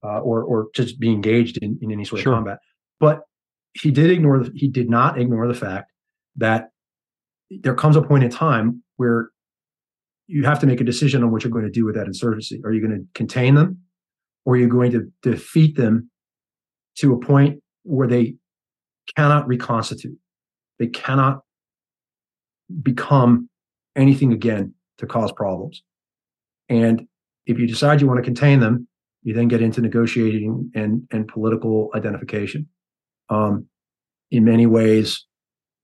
uh, 0.04 0.18
or 0.20 0.42
or 0.42 0.68
just 0.74 0.98
be 1.00 1.10
engaged 1.10 1.58
in, 1.58 1.78
in 1.82 1.90
any 1.92 2.04
sort 2.04 2.22
Sure. 2.22 2.32
of 2.32 2.36
combat. 2.38 2.58
But 2.98 3.22
he 3.74 3.90
did 3.90 4.10
ignore 4.10 4.42
the. 4.42 4.50
He 4.54 4.68
did 4.68 4.88
not 4.90 5.18
ignore 5.18 5.46
the 5.46 5.54
fact 5.54 5.90
that 6.36 6.68
there 7.50 7.74
comes 7.74 7.96
a 7.96 8.02
point 8.02 8.24
in 8.24 8.30
time 8.30 8.82
where 8.96 9.30
you 10.26 10.44
have 10.44 10.60
to 10.60 10.66
make 10.66 10.80
a 10.80 10.84
decision 10.84 11.22
on 11.24 11.30
what 11.30 11.42
you're 11.42 11.50
going 11.50 11.64
to 11.64 11.70
do 11.70 11.84
with 11.84 11.94
that 11.96 12.06
insurgency. 12.06 12.60
Are 12.64 12.72
you 12.72 12.80
going 12.80 12.98
to 12.98 13.06
contain 13.14 13.54
them, 13.54 13.78
or 14.44 14.54
are 14.54 14.58
you 14.58 14.68
going 14.68 14.92
to 14.92 15.10
defeat 15.22 15.76
them 15.76 16.10
to 16.98 17.12
a 17.14 17.18
point 17.18 17.60
where 17.82 18.06
they 18.08 18.36
cannot 19.16 19.46
reconstitute? 19.48 20.16
They 20.78 20.86
cannot 20.86 21.40
become 22.82 23.48
anything 23.96 24.32
again 24.32 24.74
to 24.98 25.06
cause 25.06 25.32
problems. 25.32 25.82
And 26.68 27.06
if 27.46 27.58
you 27.58 27.66
decide 27.66 28.00
you 28.00 28.06
want 28.06 28.18
to 28.18 28.24
contain 28.24 28.60
them, 28.60 28.86
you 29.22 29.34
then 29.34 29.48
get 29.48 29.62
into 29.62 29.80
negotiating 29.80 30.70
and 30.74 31.06
and 31.10 31.28
political 31.28 31.90
identification. 31.94 32.68
Um, 33.28 33.66
in 34.30 34.44
many 34.44 34.66
ways, 34.66 35.26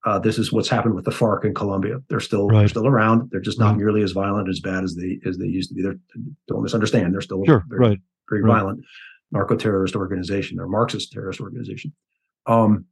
uh, 0.05 0.19
this 0.19 0.37
is 0.37 0.51
what's 0.51 0.69
happened 0.69 0.95
with 0.95 1.05
the 1.05 1.11
FARC 1.11 1.45
in 1.45 1.53
Colombia. 1.53 1.97
They're 2.09 2.19
still 2.19 2.47
they're 2.47 2.67
still 2.67 2.87
around. 2.87 3.29
They're 3.31 3.41
just 3.41 3.59
not 3.59 3.71
Right. 3.71 3.77
nearly 3.77 4.01
as 4.03 4.11
violent 4.11 4.49
as 4.49 4.59
bad 4.59 4.83
as 4.83 4.95
they 4.95 5.19
as 5.25 5.37
they 5.37 5.45
used 5.45 5.69
to 5.69 5.75
be. 5.75 5.81
They're 5.83 5.99
don't 6.47 6.63
misunderstand. 6.63 7.13
They're 7.13 7.21
still 7.21 7.43
Sure, 7.45 7.63
very, 7.67 7.79
right. 7.89 7.99
very 8.29 8.41
right. 8.43 8.53
violent 8.59 8.85
narco 9.31 9.55
terrorist 9.55 9.95
organization. 9.95 10.57
They're 10.57 10.67
Marxist 10.67 11.11
terrorist 11.11 11.41
organization. 11.41 11.93
Um, 12.45 12.85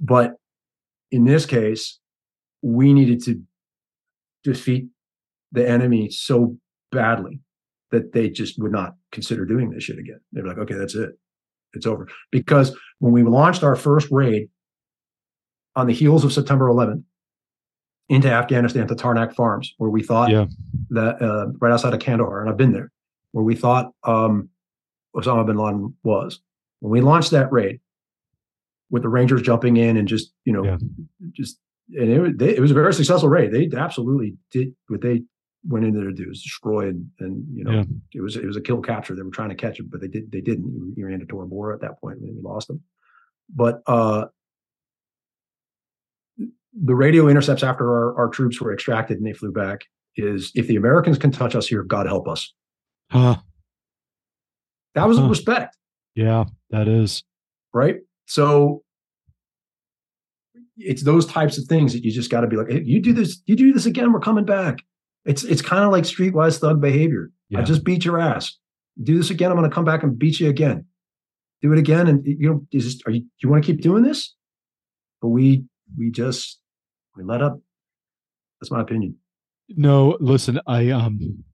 but 0.00 0.34
in 1.10 1.24
this 1.24 1.46
case, 1.46 1.98
we 2.62 2.92
needed 2.92 3.22
to 3.24 3.40
defeat 4.44 4.86
the 5.52 5.68
enemy 5.68 6.10
so 6.10 6.56
badly 6.92 7.40
that 7.90 8.12
they 8.12 8.28
just 8.30 8.58
would 8.58 8.72
not 8.72 8.94
consider 9.12 9.44
doing 9.44 9.70
this 9.70 9.84
shit 9.84 9.98
again. 9.98 10.20
They're 10.32 10.46
like, 10.46 10.58
okay, 10.58 10.74
that's 10.74 10.94
it. 10.94 11.10
It's 11.72 11.86
over. 11.86 12.08
Because 12.30 12.76
when 12.98 13.12
we 13.12 13.22
launched 13.22 13.62
our 13.62 13.76
first 13.76 14.08
raid 14.10 14.48
on 15.76 15.86
the 15.86 15.92
heels 15.92 16.24
of 16.24 16.32
September 16.32 16.66
11th 16.68 17.02
into 18.08 18.30
Afghanistan 18.30 18.86
to 18.88 18.94
Tarnak 18.94 19.34
Farms, 19.34 19.74
where 19.78 19.90
we 19.90 20.02
thought 20.02 20.30
Yeah. 20.30 20.46
that 20.90 21.22
uh, 21.22 21.48
right 21.60 21.72
outside 21.72 21.94
of 21.94 22.00
Kandahar, 22.00 22.40
and 22.40 22.50
I've 22.50 22.56
been 22.56 22.72
there, 22.72 22.90
where 23.32 23.44
we 23.44 23.54
thought 23.54 23.92
um, 24.04 24.48
Osama 25.14 25.46
bin 25.46 25.56
Laden 25.56 25.94
was. 26.02 26.40
When 26.80 26.90
we 26.90 27.00
launched 27.00 27.30
that 27.32 27.52
raid, 27.52 27.80
with 28.90 29.02
the 29.02 29.08
Rangers 29.08 29.42
jumping 29.42 29.76
in 29.76 29.96
and 29.96 30.08
just 30.08 30.32
you 30.44 30.52
know, 30.52 30.64
Yeah. 30.64 30.78
just 31.30 31.58
and 31.96 32.10
it 32.10 32.18
was 32.20 32.32
they, 32.36 32.56
it 32.56 32.60
was 32.60 32.72
a 32.72 32.74
very 32.74 32.92
successful 32.92 33.28
raid. 33.28 33.52
They 33.52 33.70
absolutely 33.76 34.36
did 34.50 34.74
what 34.88 35.00
they 35.00 35.22
went 35.66 35.84
in 35.84 35.92
there 35.94 36.04
to 36.04 36.12
do 36.12 36.30
is 36.30 36.42
destroy 36.42 36.88
and, 36.88 37.10
and 37.20 37.44
you 37.54 37.64
know 37.64 37.70
Yeah. 37.72 37.84
it 38.14 38.20
was 38.22 38.36
it 38.36 38.46
was 38.46 38.56
a 38.56 38.60
kill 38.60 38.80
capture. 38.80 39.14
They 39.14 39.22
were 39.22 39.30
trying 39.30 39.50
to 39.50 39.54
catch 39.54 39.78
him, 39.78 39.88
but 39.90 40.00
they 40.00 40.08
did 40.08 40.30
they 40.32 40.40
didn't. 40.40 40.94
He 40.96 41.02
ran 41.04 41.20
to 41.20 41.26
Tora 41.26 41.46
Bora 41.46 41.74
at 41.74 41.80
that 41.82 42.00
point 42.00 42.18
and 42.18 42.34
we 42.36 42.40
lost 42.42 42.70
him. 42.70 42.80
But 43.54 43.82
uh, 43.86 44.26
the 46.38 46.94
radio 46.94 47.28
intercepts 47.28 47.62
after 47.62 47.84
our, 47.90 48.16
our 48.18 48.28
troops 48.28 48.60
were 48.60 48.72
extracted 48.72 49.18
and 49.18 49.26
they 49.26 49.32
flew 49.32 49.52
back 49.52 49.80
is 50.16 50.52
if 50.54 50.66
the 50.66 50.76
Americans 50.76 51.18
can 51.18 51.30
touch 51.30 51.54
us 51.54 51.66
here, 51.66 51.82
God 51.82 52.06
help 52.06 52.28
us. 52.28 52.52
Huh. 53.10 53.36
That 54.94 55.08
was 55.08 55.18
a 55.18 55.22
Huh. 55.22 55.28
respect, 55.28 55.76
Yeah, 56.14 56.44
that 56.70 56.88
is. 56.88 57.22
right? 57.74 57.96
So 58.26 58.82
it's 60.76 61.02
those 61.02 61.26
types 61.26 61.58
of 61.58 61.64
things 61.66 61.92
that 61.92 62.04
you 62.04 62.10
just 62.12 62.30
got 62.30 62.40
to 62.42 62.46
be 62.46 62.56
like, 62.56 62.70
hey, 62.70 62.82
you 62.84 63.00
do 63.00 63.12
this, 63.12 63.42
you 63.46 63.56
do 63.56 63.72
this 63.72 63.86
again, 63.86 64.12
we're 64.12 64.20
coming 64.20 64.44
back. 64.44 64.78
It's 65.24 65.44
it's 65.44 65.62
kind 65.62 65.84
of 65.84 65.92
like 65.92 66.04
streetwise 66.04 66.58
thug 66.58 66.80
behavior. 66.80 67.30
I 67.54 67.62
just 67.62 67.84
beat 67.84 68.04
your 68.04 68.18
ass. 68.18 68.56
Do 69.02 69.16
this 69.16 69.30
again, 69.30 69.50
I'm 69.50 69.56
going 69.56 69.68
to 69.68 69.74
come 69.74 69.84
back 69.84 70.02
and 70.02 70.18
beat 70.18 70.40
you 70.40 70.48
again. 70.48 70.86
Do 71.62 71.72
it 71.72 71.78
again, 71.78 72.06
and 72.06 72.24
you 72.24 72.48
know, 72.48 72.66
is 72.72 72.84
this, 72.84 73.02
are 73.06 73.12
you? 73.12 73.20
Do 73.20 73.26
you 73.42 73.48
want 73.50 73.64
to 73.64 73.72
keep 73.72 73.82
doing 73.82 74.02
this? 74.02 74.34
But 75.20 75.28
we 75.28 75.64
we 75.98 76.10
just 76.10 76.60
we 77.16 77.24
let 77.24 77.42
up. 77.42 77.60
That's 78.60 78.70
my 78.70 78.80
opinion. 78.80 79.16
No, 79.68 80.16
listen, 80.20 80.60
I 80.66 80.90
um 80.90 81.44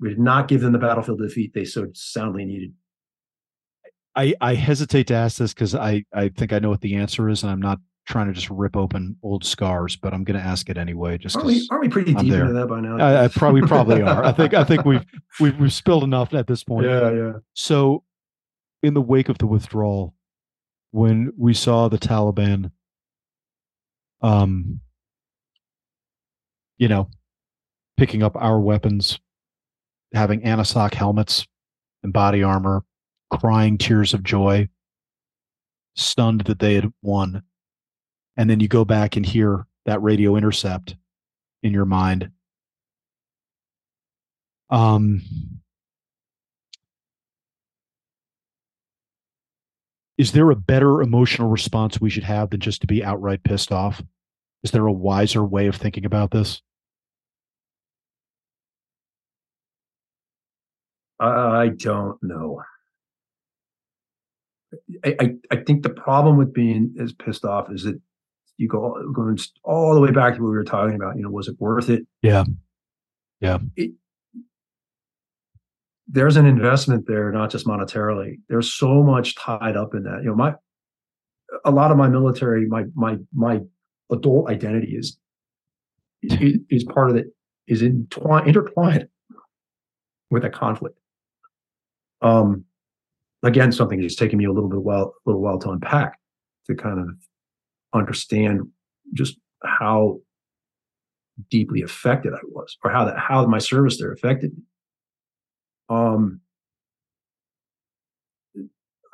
We 0.00 0.10
did 0.10 0.18
not 0.18 0.48
give 0.48 0.60
them 0.60 0.72
the 0.72 0.78
battlefield 0.78 1.20
defeat 1.20 1.54
they 1.54 1.64
so 1.64 1.86
soundly 1.94 2.44
needed. 2.44 2.72
I 4.16 4.34
I 4.40 4.54
hesitate 4.54 5.06
to 5.08 5.14
ask 5.14 5.38
this 5.38 5.54
because 5.54 5.74
I 5.74 6.04
I 6.12 6.28
think 6.30 6.52
I 6.52 6.58
know 6.58 6.70
what 6.70 6.80
the 6.80 6.96
answer 6.96 7.28
is, 7.28 7.42
and 7.42 7.52
I'm 7.52 7.60
not 7.60 7.78
trying 8.08 8.26
to 8.26 8.32
just 8.32 8.48
rip 8.48 8.74
open 8.74 9.16
old 9.22 9.44
scars, 9.44 9.94
but 9.94 10.14
I'm 10.14 10.24
going 10.24 10.38
to 10.40 10.44
ask 10.44 10.70
it 10.70 10.78
anyway. 10.78 11.18
Just 11.18 11.36
Aren't 11.36 11.46
we, 11.46 11.68
aren't 11.70 11.82
we 11.82 11.88
pretty 11.90 12.16
I'm 12.16 12.24
deep 12.24 12.32
there. 12.32 12.40
into 12.42 12.54
that 12.54 12.66
by 12.66 12.80
now? 12.80 12.96
I, 12.96 13.24
I 13.24 13.28
probably 13.28 13.60
probably 13.62 14.00
are. 14.02 14.24
I 14.24 14.32
think 14.32 14.54
I 14.54 14.64
think 14.64 14.84
we've 14.84 15.04
we've 15.38 15.56
we've 15.58 15.72
spilled 15.72 16.04
enough 16.04 16.32
at 16.34 16.46
this 16.46 16.64
point. 16.64 16.86
yeah, 16.86 17.10
yeah. 17.12 17.32
So, 17.52 18.04
in 18.82 18.94
the 18.94 19.02
wake 19.02 19.28
of 19.28 19.38
the 19.38 19.46
withdrawal, 19.46 20.14
when 20.90 21.32
we 21.36 21.52
saw 21.52 21.88
the 21.88 21.98
Taliban, 21.98 22.70
um, 24.22 24.80
you 26.78 26.88
know, 26.88 27.10
picking 27.98 28.22
up 28.22 28.34
our 28.36 28.58
weapons, 28.58 29.20
having 30.14 30.40
Anasoc 30.40 30.94
helmets 30.94 31.46
and 32.02 32.12
body 32.12 32.42
armor, 32.42 32.84
crying 33.30 33.76
tears 33.76 34.14
of 34.14 34.22
joy, 34.22 34.66
stunned 35.94 36.42
that 36.42 36.58
they 36.58 36.74
had 36.74 36.90
won, 37.02 37.42
and 38.38 38.48
then 38.48 38.60
you 38.60 38.68
go 38.68 38.84
back 38.84 39.16
and 39.16 39.26
hear 39.26 39.66
that 39.84 40.00
radio 40.00 40.36
intercept 40.36 40.96
in 41.62 41.72
your 41.72 41.84
mind. 41.84 42.30
Um, 44.70 45.22
is 50.16 50.32
there 50.32 50.50
a 50.50 50.56
better 50.56 51.02
emotional 51.02 51.48
response 51.48 52.00
we 52.00 52.10
should 52.10 52.24
have 52.24 52.50
than 52.50 52.60
just 52.60 52.80
to 52.82 52.86
be 52.86 53.02
outright 53.02 53.42
pissed 53.42 53.72
off? 53.72 54.00
Is 54.62 54.70
there 54.70 54.86
a 54.86 54.92
wiser 54.92 55.44
way 55.44 55.66
of 55.66 55.74
thinking 55.74 56.04
about 56.04 56.30
this? 56.30 56.62
I 61.20 61.70
don't 61.76 62.22
know. 62.22 62.62
I, 65.04 65.16
I, 65.18 65.34
I 65.50 65.56
think 65.56 65.82
the 65.82 65.90
problem 65.90 66.36
with 66.36 66.52
being 66.52 66.94
as 67.00 67.12
pissed 67.12 67.44
off 67.44 67.72
is 67.72 67.82
that 67.82 68.00
you 68.58 68.68
go 68.68 69.10
going 69.12 69.38
all 69.64 69.94
the 69.94 70.00
way 70.00 70.10
back 70.10 70.34
to 70.34 70.42
what 70.42 70.50
we 70.50 70.56
were 70.56 70.64
talking 70.64 70.96
about. 70.96 71.16
You 71.16 71.22
know, 71.22 71.30
was 71.30 71.48
it 71.48 71.56
worth 71.58 71.88
it? 71.88 72.06
Yeah. 72.22 72.44
Yeah. 73.40 73.58
It, 73.76 73.92
there's 76.08 76.36
an 76.36 76.46
investment 76.46 77.06
there, 77.06 77.30
not 77.30 77.50
just 77.50 77.66
monetarily. 77.66 78.40
There's 78.48 78.72
so 78.72 79.02
much 79.02 79.36
tied 79.36 79.76
up 79.76 79.94
in 79.94 80.02
that. 80.04 80.20
You 80.22 80.30
know, 80.30 80.34
my 80.34 80.54
a 81.64 81.70
lot 81.70 81.90
of 81.90 81.96
my 81.96 82.08
military, 82.08 82.66
my 82.66 82.84
my 82.94 83.16
my 83.32 83.60
adult 84.10 84.50
identity 84.50 84.96
is 84.96 85.16
is, 86.22 86.58
is 86.68 86.84
part 86.84 87.10
of 87.10 87.16
it 87.16 87.26
is 87.68 87.82
entwined 87.82 88.48
intertwined 88.48 89.08
with 90.30 90.44
a 90.44 90.50
conflict. 90.50 90.98
Um, 92.22 92.64
again, 93.44 93.70
something 93.70 94.00
that's 94.00 94.16
taken 94.16 94.38
me 94.38 94.46
a 94.46 94.52
little 94.52 94.68
bit 94.68 94.82
while 94.82 95.14
a 95.24 95.30
little 95.30 95.42
while 95.42 95.58
to 95.60 95.70
unpack 95.70 96.18
to 96.66 96.74
kind 96.74 96.98
of 96.98 97.08
understand 97.94 98.62
just 99.14 99.38
how 99.64 100.20
deeply 101.50 101.82
affected 101.82 102.34
I 102.34 102.40
was, 102.44 102.76
or 102.84 102.90
how 102.90 103.04
that 103.04 103.18
how 103.18 103.44
my 103.46 103.58
service 103.58 103.98
there 103.98 104.12
affected 104.12 104.52
me. 104.56 104.62
Um, 105.88 106.40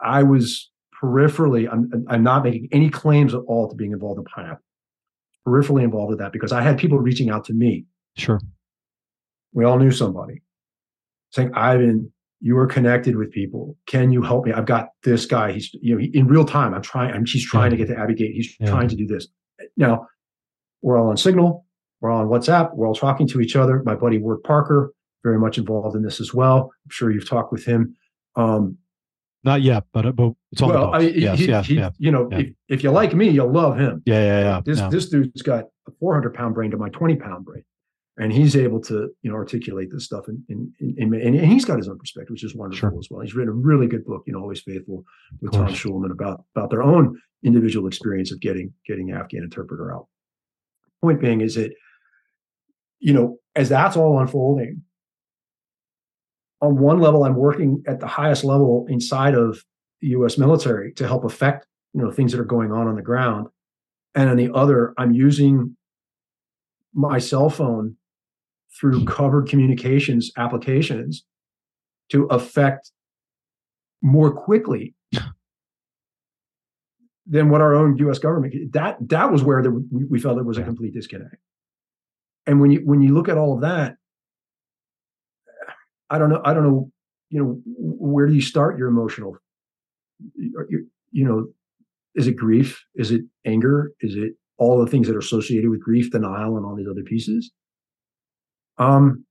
I 0.02 0.22
was 0.22 0.70
peripherally. 1.02 1.68
I'm 1.70 1.90
I'm 2.08 2.22
not 2.22 2.44
making 2.44 2.68
any 2.72 2.90
claims 2.90 3.34
at 3.34 3.40
all 3.46 3.68
to 3.68 3.74
being 3.74 3.92
involved 3.92 4.18
in 4.18 4.24
pineapple. 4.24 4.64
Peripherally 5.46 5.84
involved 5.84 6.10
with 6.10 6.18
that 6.20 6.32
because 6.32 6.52
I 6.52 6.62
had 6.62 6.78
people 6.78 6.98
reaching 6.98 7.30
out 7.30 7.44
to 7.46 7.52
me. 7.52 7.84
Sure. 8.16 8.40
We 9.52 9.64
all 9.64 9.78
knew 9.78 9.90
somebody 9.90 10.42
saying, 11.30 11.52
"Ivan, 11.54 12.12
you 12.40 12.56
are 12.58 12.66
connected 12.66 13.16
with 13.16 13.30
people. 13.30 13.76
Can 13.86 14.12
you 14.12 14.22
help 14.22 14.44
me? 14.44 14.52
I've 14.52 14.66
got 14.66 14.88
this 15.02 15.26
guy. 15.26 15.52
He's 15.52 15.72
you 15.74 15.94
know 15.94 16.00
he, 16.00 16.06
in 16.14 16.26
real 16.26 16.44
time. 16.44 16.74
I'm 16.74 16.82
trying. 16.82 17.12
I'm, 17.14 17.24
he's 17.24 17.46
trying 17.46 17.72
yeah. 17.72 17.78
to 17.78 17.84
get 17.84 17.94
to 17.94 18.00
Abbey 18.00 18.14
Gate. 18.14 18.32
He's 18.34 18.54
yeah. 18.60 18.68
trying 18.70 18.88
to 18.88 18.96
do 18.96 19.06
this. 19.06 19.28
Now 19.76 20.06
we're 20.82 20.98
all 20.98 21.08
on 21.08 21.16
Signal. 21.16 21.64
We're 22.00 22.10
all 22.10 22.20
on 22.20 22.28
WhatsApp. 22.28 22.74
We're 22.74 22.86
all 22.86 22.94
talking 22.94 23.26
to 23.28 23.40
each 23.40 23.56
other. 23.56 23.82
My 23.84 23.94
buddy 23.94 24.18
Wirt 24.18 24.44
Parker 24.44 24.92
very 25.22 25.38
much 25.38 25.56
involved 25.56 25.96
in 25.96 26.02
this 26.02 26.20
as 26.20 26.34
well. 26.34 26.70
I'm 26.84 26.90
sure 26.90 27.10
you've 27.10 27.28
talked 27.28 27.50
with 27.50 27.64
him. 27.64 27.96
Um, 28.36 28.76
Not 29.42 29.62
yet, 29.62 29.84
but, 29.92 30.04
uh, 30.04 30.12
but 30.12 30.34
it's 30.52 30.60
on 30.60 30.68
well, 30.68 30.94
I 30.94 31.00
yes, 31.00 31.38
he, 31.38 31.46
yes, 31.46 31.66
he, 31.66 31.76
yeah, 31.76 31.90
you 31.98 32.10
know, 32.10 32.28
if, 32.30 32.48
if 32.68 32.84
you 32.84 32.90
like 32.90 33.14
me, 33.14 33.30
you'll 33.30 33.50
love 33.50 33.78
him. 33.78 34.02
Yeah, 34.04 34.20
yeah, 34.20 34.40
yeah. 34.40 34.60
This 34.62 34.78
yeah. 34.78 34.88
this 34.90 35.08
dude's 35.08 35.40
got 35.40 35.64
a 35.88 35.92
400 35.98 36.34
pound 36.34 36.54
brain 36.54 36.70
to 36.72 36.76
my 36.76 36.90
20 36.90 37.16
pound 37.16 37.46
brain 37.46 37.64
and 38.16 38.32
he's 38.32 38.54
able 38.56 38.80
to 38.80 39.10
you 39.22 39.30
know 39.30 39.36
articulate 39.36 39.88
this 39.92 40.04
stuff 40.04 40.28
and 40.28 40.42
and, 40.48 40.72
and, 40.80 41.14
and 41.14 41.52
he's 41.52 41.64
got 41.64 41.78
his 41.78 41.88
own 41.88 41.98
perspective 41.98 42.32
which 42.32 42.44
is 42.44 42.54
wonderful 42.54 42.90
sure. 42.90 42.98
as 42.98 43.08
well. 43.10 43.20
He's 43.20 43.34
written 43.34 43.52
a 43.52 43.56
really 43.56 43.86
good 43.86 44.04
book 44.04 44.22
you 44.26 44.32
know 44.32 44.40
always 44.40 44.60
faithful 44.60 45.04
with 45.40 45.52
tom 45.52 45.68
schueman 45.68 46.10
about 46.10 46.44
about 46.54 46.70
their 46.70 46.82
own 46.82 47.20
individual 47.42 47.86
experience 47.86 48.32
of 48.32 48.40
getting 48.40 48.72
getting 48.86 49.12
afghan 49.12 49.42
interpreter 49.42 49.92
out. 49.92 50.06
Point 51.02 51.20
being 51.20 51.40
is 51.40 51.56
that 51.56 51.72
you 53.00 53.12
know 53.12 53.38
as 53.56 53.68
that's 53.68 53.96
all 53.96 54.18
unfolding 54.18 54.82
on 56.60 56.78
one 56.78 56.98
level 57.00 57.24
i'm 57.24 57.34
working 57.34 57.82
at 57.86 58.00
the 58.00 58.06
highest 58.06 58.44
level 58.44 58.86
inside 58.88 59.34
of 59.34 59.62
the 60.00 60.08
us 60.08 60.38
military 60.38 60.92
to 60.92 61.06
help 61.06 61.24
affect 61.24 61.66
you 61.92 62.00
know 62.00 62.10
things 62.10 62.32
that 62.32 62.40
are 62.40 62.44
going 62.44 62.72
on 62.72 62.86
on 62.86 62.96
the 62.96 63.02
ground. 63.02 63.48
And 64.14 64.30
on 64.30 64.36
the 64.36 64.52
other 64.54 64.94
i'm 64.96 65.12
using 65.12 65.76
my 66.92 67.18
cell 67.18 67.50
phone 67.50 67.96
through 68.78 69.04
covered 69.04 69.48
communications 69.48 70.30
applications 70.36 71.24
to 72.10 72.24
affect 72.26 72.90
more 74.02 74.32
quickly 74.32 74.94
than 77.26 77.48
what 77.48 77.60
our 77.60 77.74
own 77.74 77.96
U.S. 77.98 78.18
government 78.18 78.72
that 78.72 78.96
that 79.08 79.32
was 79.32 79.42
where 79.42 79.62
there, 79.62 79.72
we 79.72 80.20
felt 80.20 80.36
there 80.36 80.44
was 80.44 80.58
a 80.58 80.62
complete 80.62 80.92
disconnect. 80.92 81.36
And 82.46 82.60
when 82.60 82.70
you 82.70 82.80
when 82.84 83.00
you 83.00 83.14
look 83.14 83.28
at 83.28 83.38
all 83.38 83.54
of 83.54 83.62
that, 83.62 83.96
I 86.10 86.18
don't 86.18 86.28
know 86.28 86.42
I 86.44 86.52
don't 86.52 86.64
know 86.64 86.90
you 87.30 87.42
know 87.42 87.60
where 87.66 88.26
do 88.26 88.34
you 88.34 88.42
start 88.42 88.78
your 88.78 88.88
emotional 88.88 89.36
you, 90.36 90.86
you 91.10 91.24
know 91.24 91.46
is 92.14 92.26
it 92.26 92.36
grief 92.36 92.84
is 92.94 93.10
it 93.10 93.22
anger 93.44 93.92
is 94.00 94.14
it 94.14 94.34
all 94.58 94.78
the 94.78 94.90
things 94.90 95.08
that 95.08 95.16
are 95.16 95.20
associated 95.20 95.70
with 95.70 95.82
grief 95.82 96.12
denial 96.12 96.56
and 96.56 96.64
all 96.64 96.76
these 96.76 96.86
other 96.88 97.02
pieces 97.02 97.50
um, 98.78 99.24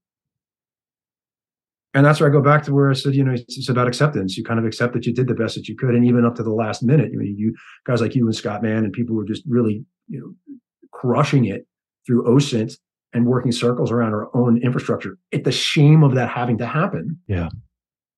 and 1.94 2.04
that's 2.04 2.18
where 2.18 2.28
I 2.28 2.32
go 2.32 2.42
back 2.42 2.64
to 2.64 2.74
where 2.74 2.90
I 2.90 2.94
said, 2.94 3.14
you 3.14 3.22
know, 3.22 3.32
it's, 3.32 3.56
it's, 3.56 3.68
about 3.68 3.86
acceptance. 3.86 4.36
You 4.36 4.42
kind 4.42 4.58
of 4.58 4.66
accept 4.66 4.94
that 4.94 5.06
you 5.06 5.14
did 5.14 5.28
the 5.28 5.34
best 5.34 5.54
that 5.54 5.68
you 5.68 5.76
could, 5.76 5.94
and 5.94 6.04
even 6.04 6.24
up 6.24 6.34
to 6.36 6.42
the 6.42 6.52
last 6.52 6.82
minute. 6.82 7.12
I 7.14 7.16
mean, 7.16 7.36
you 7.38 7.54
guys 7.86 8.00
like 8.00 8.16
you 8.16 8.24
and 8.26 8.34
Scott 8.34 8.62
Mann 8.62 8.84
and 8.84 8.92
people 8.92 9.14
were 9.14 9.24
just 9.24 9.44
really, 9.46 9.84
you 10.08 10.20
know, 10.20 10.58
crushing 10.92 11.44
it 11.44 11.66
through 12.04 12.24
OSINT 12.24 12.76
and 13.12 13.26
working 13.26 13.52
circles 13.52 13.92
around 13.92 14.12
our 14.12 14.28
own 14.36 14.60
infrastructure. 14.60 15.16
It 15.30 15.44
the 15.44 15.52
shame 15.52 16.02
of 16.02 16.16
that 16.16 16.28
having 16.28 16.58
to 16.58 16.66
happen. 16.66 17.20
Yeah, 17.28 17.50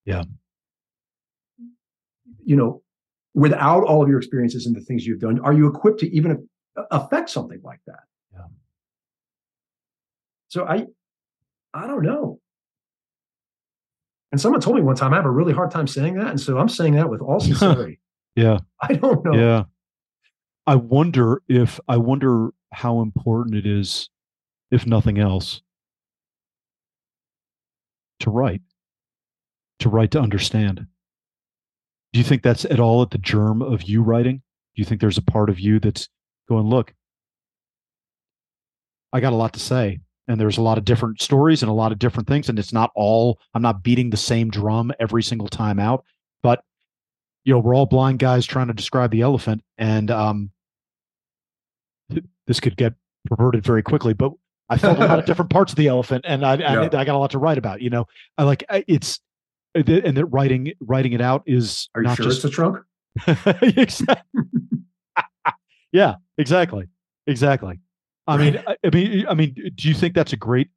yeah. 0.06 0.24
You 2.44 2.56
know, 2.56 2.82
without 3.34 3.84
all 3.84 4.02
of 4.02 4.08
your 4.08 4.18
experiences 4.18 4.64
and 4.64 4.74
the 4.74 4.80
things 4.80 5.04
you've 5.04 5.20
done, 5.20 5.38
are 5.40 5.52
you 5.52 5.66
equipped 5.66 6.00
to 6.00 6.10
even 6.16 6.48
affect 6.90 7.28
something 7.28 7.60
like 7.62 7.80
that? 7.86 8.00
Yeah. 8.32 8.46
So 10.48 10.64
I, 10.64 10.86
I 11.74 11.86
don't 11.86 12.02
know. 12.02 12.40
And 14.32 14.40
someone 14.40 14.60
told 14.60 14.76
me 14.76 14.82
one 14.82 14.96
time 14.96 15.12
I 15.12 15.16
have 15.16 15.24
a 15.24 15.30
really 15.30 15.52
hard 15.52 15.70
time 15.70 15.86
saying 15.86 16.14
that. 16.14 16.28
And 16.28 16.40
so 16.40 16.58
I'm 16.58 16.68
saying 16.68 16.94
that 16.94 17.08
with 17.08 17.20
all 17.20 17.40
sincerity. 17.40 18.00
yeah. 18.34 18.58
I 18.80 18.94
don't 18.94 19.24
know. 19.24 19.34
Yeah. 19.34 19.64
I 20.66 20.74
wonder 20.74 21.42
if, 21.48 21.78
I 21.88 21.96
wonder 21.96 22.50
how 22.72 23.00
important 23.00 23.54
it 23.56 23.66
is, 23.66 24.10
if 24.70 24.86
nothing 24.86 25.18
else, 25.18 25.62
to 28.20 28.30
write, 28.30 28.62
to 29.78 29.88
write 29.88 30.10
to 30.12 30.20
understand. 30.20 30.86
Do 32.12 32.18
you 32.18 32.24
think 32.24 32.42
that's 32.42 32.64
at 32.64 32.80
all 32.80 33.02
at 33.02 33.10
the 33.10 33.18
germ 33.18 33.62
of 33.62 33.82
you 33.82 34.02
writing? 34.02 34.38
Do 34.74 34.82
you 34.82 34.84
think 34.84 35.00
there's 35.00 35.18
a 35.18 35.22
part 35.22 35.50
of 35.50 35.60
you 35.60 35.78
that's 35.78 36.08
going, 36.48 36.66
look, 36.66 36.94
I 39.12 39.20
got 39.20 39.32
a 39.32 39.36
lot 39.36 39.52
to 39.54 39.60
say 39.60 40.00
and 40.28 40.40
there's 40.40 40.58
a 40.58 40.62
lot 40.62 40.78
of 40.78 40.84
different 40.84 41.20
stories 41.20 41.62
and 41.62 41.70
a 41.70 41.74
lot 41.74 41.92
of 41.92 41.98
different 41.98 42.28
things 42.28 42.48
and 42.48 42.58
it's 42.58 42.72
not 42.72 42.90
all 42.94 43.38
i'm 43.54 43.62
not 43.62 43.82
beating 43.82 44.10
the 44.10 44.16
same 44.16 44.50
drum 44.50 44.92
every 45.00 45.22
single 45.22 45.48
time 45.48 45.78
out 45.78 46.04
but 46.42 46.62
you 47.44 47.52
know 47.52 47.58
we're 47.58 47.74
all 47.74 47.86
blind 47.86 48.18
guys 48.18 48.44
trying 48.46 48.66
to 48.66 48.74
describe 48.74 49.10
the 49.10 49.22
elephant 49.22 49.62
and 49.78 50.10
um 50.10 50.50
this 52.46 52.60
could 52.60 52.76
get 52.76 52.94
perverted 53.24 53.64
very 53.64 53.82
quickly 53.82 54.12
but 54.12 54.32
i 54.68 54.76
felt 54.78 54.98
a 54.98 55.06
lot 55.06 55.18
of 55.18 55.24
different 55.26 55.50
parts 55.50 55.72
of 55.72 55.76
the 55.76 55.88
elephant 55.88 56.24
and 56.26 56.44
I, 56.44 56.54
yeah. 56.56 56.80
I, 56.80 56.84
I 56.84 57.04
got 57.04 57.08
a 57.08 57.18
lot 57.18 57.30
to 57.32 57.38
write 57.38 57.58
about 57.58 57.80
you 57.80 57.90
know? 57.90 58.06
I 58.38 58.44
like 58.44 58.64
it's 58.70 59.20
and 59.74 60.16
that 60.16 60.26
writing 60.26 60.72
writing 60.80 61.12
it 61.12 61.20
out 61.20 61.42
is 61.46 61.88
are 61.94 62.02
you 62.02 62.14
sure 62.14 62.24
just, 62.24 62.44
it's 62.44 62.44
a 62.46 62.50
trunk? 62.50 62.78
Yeah 65.92 66.16
exactly 66.36 66.88
exactly 67.26 67.78
I 68.26 68.36
mean, 68.36 68.62
I, 68.66 68.76
I 68.84 68.90
mean, 68.90 69.26
I 69.28 69.34
mean, 69.34 69.54
do 69.74 69.88
you 69.88 69.94
think 69.94 70.14
that's 70.14 70.32
a 70.32 70.36
great? 70.36 70.68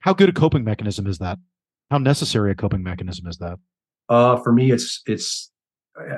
How 0.00 0.12
good 0.14 0.28
a 0.28 0.32
coping 0.32 0.64
mechanism 0.64 1.06
is 1.06 1.18
that? 1.18 1.38
How 1.90 1.98
necessary 1.98 2.52
a 2.52 2.54
coping 2.54 2.82
mechanism 2.82 3.26
is 3.26 3.38
that? 3.38 3.58
Uh, 4.08 4.36
for 4.36 4.52
me, 4.52 4.70
it's 4.70 5.02
it's. 5.06 5.50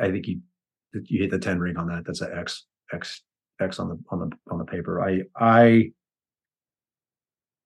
I 0.00 0.10
think 0.10 0.26
you 0.26 0.40
you 0.92 1.22
hit 1.22 1.30
the 1.30 1.38
ten 1.38 1.58
ring 1.58 1.76
on 1.76 1.88
that. 1.88 2.04
That's 2.04 2.20
an 2.20 2.30
X 2.36 2.66
X 2.92 3.22
X 3.60 3.78
on 3.78 3.88
the 3.88 3.98
on 4.10 4.18
the 4.18 4.36
on 4.50 4.58
the 4.58 4.64
paper. 4.64 5.02
I 5.02 5.22
I 5.34 5.92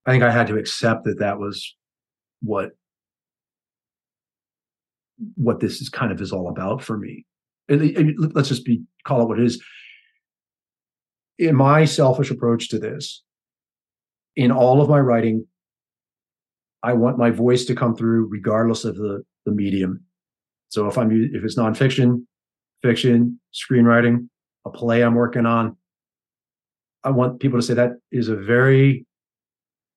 I 0.07 0.11
think 0.11 0.23
I 0.23 0.31
had 0.31 0.47
to 0.49 0.57
accept 0.57 1.05
that 1.05 1.19
that 1.19 1.39
was 1.39 1.75
what 2.43 2.73
what 5.37 5.61
this 5.61 5.81
is 5.81 5.89
kind 5.89 6.13
of 6.13 6.21
is 6.21 6.33
all 6.33 6.49
about 6.49 6.83
for 6.83 6.97
me. 6.99 7.25
and 7.69 8.15
let's 8.35 8.49
just 8.49 8.65
be 8.65 8.83
call 9.05 9.23
it 9.23 9.29
what 9.29 9.39
it 9.41 9.47
is 9.47 9.63
in 11.39 11.57
my 11.57 11.85
selfish 11.85 12.31
approach 12.31 12.69
to 12.71 12.79
this, 12.79 13.23
in 14.37 14.51
all 14.51 14.81
of 14.81 14.89
my 14.89 14.99
writing, 14.99 15.47
I 16.83 16.93
want 16.93 17.19
my 17.19 17.31
voice 17.31 17.65
to 17.67 17.75
come 17.75 17.97
through 17.97 18.27
regardless 18.27 18.85
of 18.85 18.97
the, 18.97 19.23
the 19.47 19.53
medium. 19.53 20.05
So 20.69 20.87
if 20.87 20.99
I'm 20.99 21.11
if 21.11 21.45
it's 21.45 21.57
nonfiction, 21.57 22.27
fiction, 22.83 23.41
screenwriting, 23.55 24.29
a 24.67 24.71
play 24.71 25.03
I'm 25.03 25.15
working 25.15 25.47
on, 25.47 25.77
I 27.03 27.11
want 27.11 27.41
people 27.41 27.59
to 27.59 27.67
say 27.67 27.75
that 27.75 27.93
is 28.11 28.29
a 28.29 28.37
very 28.37 29.07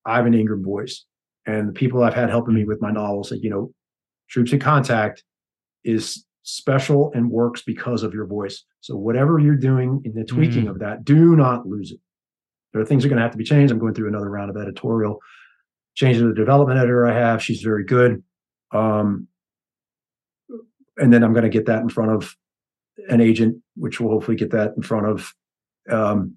Ivan 0.06 0.34
Ingraham 0.34 0.64
voice. 0.64 1.06
And 1.46 1.70
the 1.70 1.74
people 1.74 2.04
I've 2.04 2.14
had 2.14 2.30
helping 2.30 2.54
me 2.54 2.66
with 2.66 2.82
my 2.82 2.92
novels 2.92 3.32
you 3.32 3.50
know, 3.50 3.72
Troops 4.30 4.52
in 4.52 4.60
Contact 4.60 5.24
is 5.84 6.26
special 6.48 7.12
and 7.14 7.30
works 7.30 7.62
because 7.62 8.04
of 8.04 8.14
your 8.14 8.26
voice. 8.26 8.64
So 8.80 8.96
whatever 8.96 9.38
you're 9.38 9.56
doing 9.56 10.02
in 10.06 10.14
the 10.14 10.24
tweaking 10.24 10.66
mm. 10.66 10.70
of 10.70 10.80
that, 10.80 11.04
do 11.04 11.36
not 11.36 11.68
lose 11.68 11.92
it. 11.92 12.00
There 12.72 12.82
are 12.82 12.86
things 12.86 13.04
that 13.04 13.08
are 13.08 13.10
going 13.10 13.18
to 13.18 13.24
have 13.24 13.32
to 13.32 13.38
be 13.38 13.44
changed. 13.44 13.72
I'm 13.72 13.80
going 13.80 13.94
through 13.94 14.08
another 14.08 14.30
round 14.30 14.50
of 14.50 14.56
editorial 14.56 15.20
changes 15.96 16.22
to 16.22 16.30
the 16.30 16.34
development 16.34 16.80
editor 16.80 17.06
I 17.06 17.14
have. 17.14 17.44
She's 17.44 17.62
very 17.62 17.84
good. 17.84 18.24
Um, 18.72 19.28
and 20.98 21.12
then 21.12 21.24
I'm 21.24 21.34
going 21.34 21.44
to 21.44 21.50
get 21.50 21.66
that 21.66 21.82
in 21.82 21.90
front 21.90 22.12
of 22.12 22.36
an 23.10 23.20
agent, 23.20 23.62
which 23.76 24.00
will 24.00 24.10
hopefully 24.10 24.38
get 24.38 24.52
that 24.52 24.74
in 24.78 24.84
front 24.84 25.06
of 25.06 25.34
um, 25.90 26.36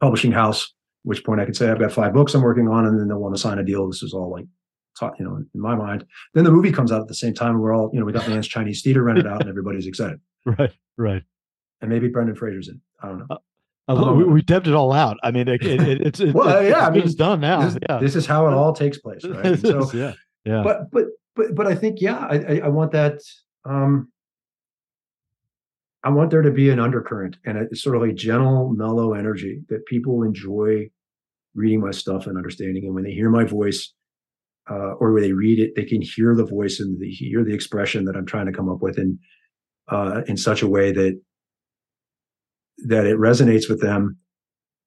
publishing 0.00 0.32
house. 0.32 0.74
Which 1.04 1.24
point 1.24 1.40
I 1.40 1.44
could 1.44 1.56
say 1.56 1.68
I've 1.68 1.80
got 1.80 1.92
five 1.92 2.12
books 2.12 2.34
I'm 2.34 2.42
working 2.42 2.68
on, 2.68 2.86
and 2.86 2.98
then 2.98 3.08
they'll 3.08 3.18
want 3.18 3.34
to 3.34 3.40
sign 3.40 3.58
a 3.58 3.64
deal. 3.64 3.88
This 3.88 4.02
is 4.02 4.14
all 4.14 4.30
like, 4.30 4.46
you 5.00 5.24
know, 5.24 5.36
in 5.36 5.60
my 5.60 5.74
mind. 5.74 6.04
Then 6.34 6.44
the 6.44 6.50
movie 6.50 6.72
comes 6.72 6.92
out 6.92 7.00
at 7.00 7.08
the 7.08 7.14
same 7.14 7.34
time. 7.34 7.58
We're 7.58 7.74
all, 7.74 7.90
you 7.92 8.00
know, 8.00 8.06
we 8.06 8.12
got 8.12 8.28
Mann's 8.28 8.48
Chinese 8.48 8.82
Theater 8.82 9.02
rented 9.02 9.26
out, 9.26 9.40
and 9.40 9.48
everybody's 9.48 9.86
excited. 9.86 10.20
Right, 10.44 10.72
right. 10.96 11.22
And 11.80 11.90
maybe 11.90 12.08
Brendan 12.08 12.36
Fraser's 12.36 12.68
in. 12.68 12.80
I 13.02 13.08
don't 13.08 13.18
know. 13.28 13.38
Uh, 13.88 14.14
we, 14.14 14.24
we 14.24 14.42
debbed 14.42 14.68
it 14.68 14.74
all 14.74 14.92
out. 14.92 15.18
I 15.22 15.32
mean, 15.32 15.48
it, 15.48 15.64
it, 15.64 16.00
it's 16.00 16.20
it, 16.20 16.34
well, 16.34 16.56
it, 16.56 16.70
yeah, 16.70 16.86
I 16.86 16.90
mean, 16.90 17.02
it's 17.02 17.14
done 17.14 17.40
now. 17.40 17.62
This, 17.62 17.78
yeah, 17.88 17.98
this 17.98 18.14
is 18.14 18.26
how 18.26 18.46
it 18.46 18.54
all 18.54 18.72
takes 18.72 18.98
place, 18.98 19.24
right? 19.24 19.58
so, 19.58 19.90
yeah, 19.92 20.12
yeah. 20.44 20.62
But 20.62 20.90
but 20.90 21.04
but 21.34 21.54
but 21.54 21.66
I 21.66 21.74
think 21.74 22.00
yeah, 22.00 22.18
I 22.18 22.36
I, 22.36 22.60
I 22.64 22.68
want 22.68 22.92
that. 22.92 23.20
um 23.64 24.08
I 26.04 26.10
want 26.10 26.30
there 26.30 26.42
to 26.42 26.50
be 26.50 26.70
an 26.70 26.80
undercurrent 26.80 27.36
and 27.44 27.58
a 27.58 27.76
sort 27.76 27.94
of 27.94 28.02
a 28.02 28.12
gentle, 28.12 28.70
mellow 28.70 29.14
energy 29.14 29.62
that 29.68 29.86
people 29.86 30.24
enjoy 30.24 30.90
reading 31.54 31.80
my 31.80 31.92
stuff 31.92 32.26
and 32.26 32.36
understanding. 32.36 32.86
And 32.86 32.94
when 32.94 33.04
they 33.04 33.12
hear 33.12 33.30
my 33.30 33.44
voice, 33.44 33.92
uh, 34.70 34.92
or 35.00 35.20
they 35.20 35.32
read 35.32 35.58
it, 35.58 35.72
they 35.76 35.84
can 35.84 36.00
hear 36.00 36.34
the 36.34 36.46
voice 36.46 36.78
and 36.80 37.00
they 37.00 37.08
hear 37.08 37.44
the 37.44 37.54
expression 37.54 38.04
that 38.04 38.16
I'm 38.16 38.26
trying 38.26 38.46
to 38.46 38.52
come 38.52 38.68
up 38.68 38.80
with 38.80 38.98
in 38.98 39.18
uh, 39.90 40.22
in 40.26 40.36
such 40.36 40.62
a 40.62 40.68
way 40.68 40.92
that 40.92 41.20
that 42.78 43.06
it 43.06 43.18
resonates 43.18 43.68
with 43.68 43.80
them 43.80 44.18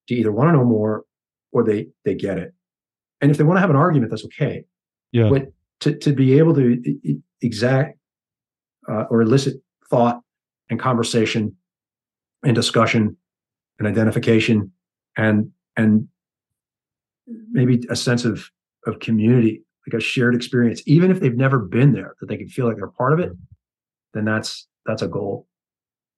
to 0.07 0.15
either 0.15 0.31
want 0.31 0.49
to 0.49 0.53
know 0.53 0.65
more 0.65 1.03
or 1.51 1.63
they 1.63 1.87
they 2.03 2.15
get 2.15 2.37
it. 2.37 2.53
And 3.21 3.31
if 3.31 3.37
they 3.37 3.43
want 3.43 3.57
to 3.57 3.61
have 3.61 3.69
an 3.69 3.75
argument, 3.75 4.11
that's 4.11 4.25
okay. 4.25 4.63
Yeah. 5.11 5.29
But 5.29 5.51
to 5.81 5.97
to 5.97 6.13
be 6.13 6.37
able 6.37 6.55
to 6.55 6.81
exact 7.41 7.97
uh, 8.89 9.05
or 9.09 9.21
elicit 9.21 9.55
thought 9.89 10.21
and 10.69 10.79
conversation 10.79 11.55
and 12.43 12.55
discussion 12.55 13.17
and 13.79 13.87
identification 13.87 14.71
and 15.17 15.51
and 15.75 16.07
maybe 17.51 17.83
a 17.89 17.95
sense 17.95 18.25
of 18.25 18.49
of 18.85 18.99
community 18.99 19.64
like 19.87 19.99
a 19.99 20.03
shared 20.03 20.35
experience 20.35 20.81
even 20.85 21.11
if 21.11 21.19
they've 21.19 21.37
never 21.37 21.59
been 21.59 21.93
there 21.93 22.15
that 22.19 22.27
they 22.27 22.37
can 22.37 22.47
feel 22.47 22.67
like 22.67 22.77
they're 22.77 22.87
part 22.87 23.13
of 23.13 23.19
it 23.19 23.31
then 24.15 24.25
that's 24.25 24.67
that's 24.85 25.01
a 25.01 25.07
goal. 25.07 25.47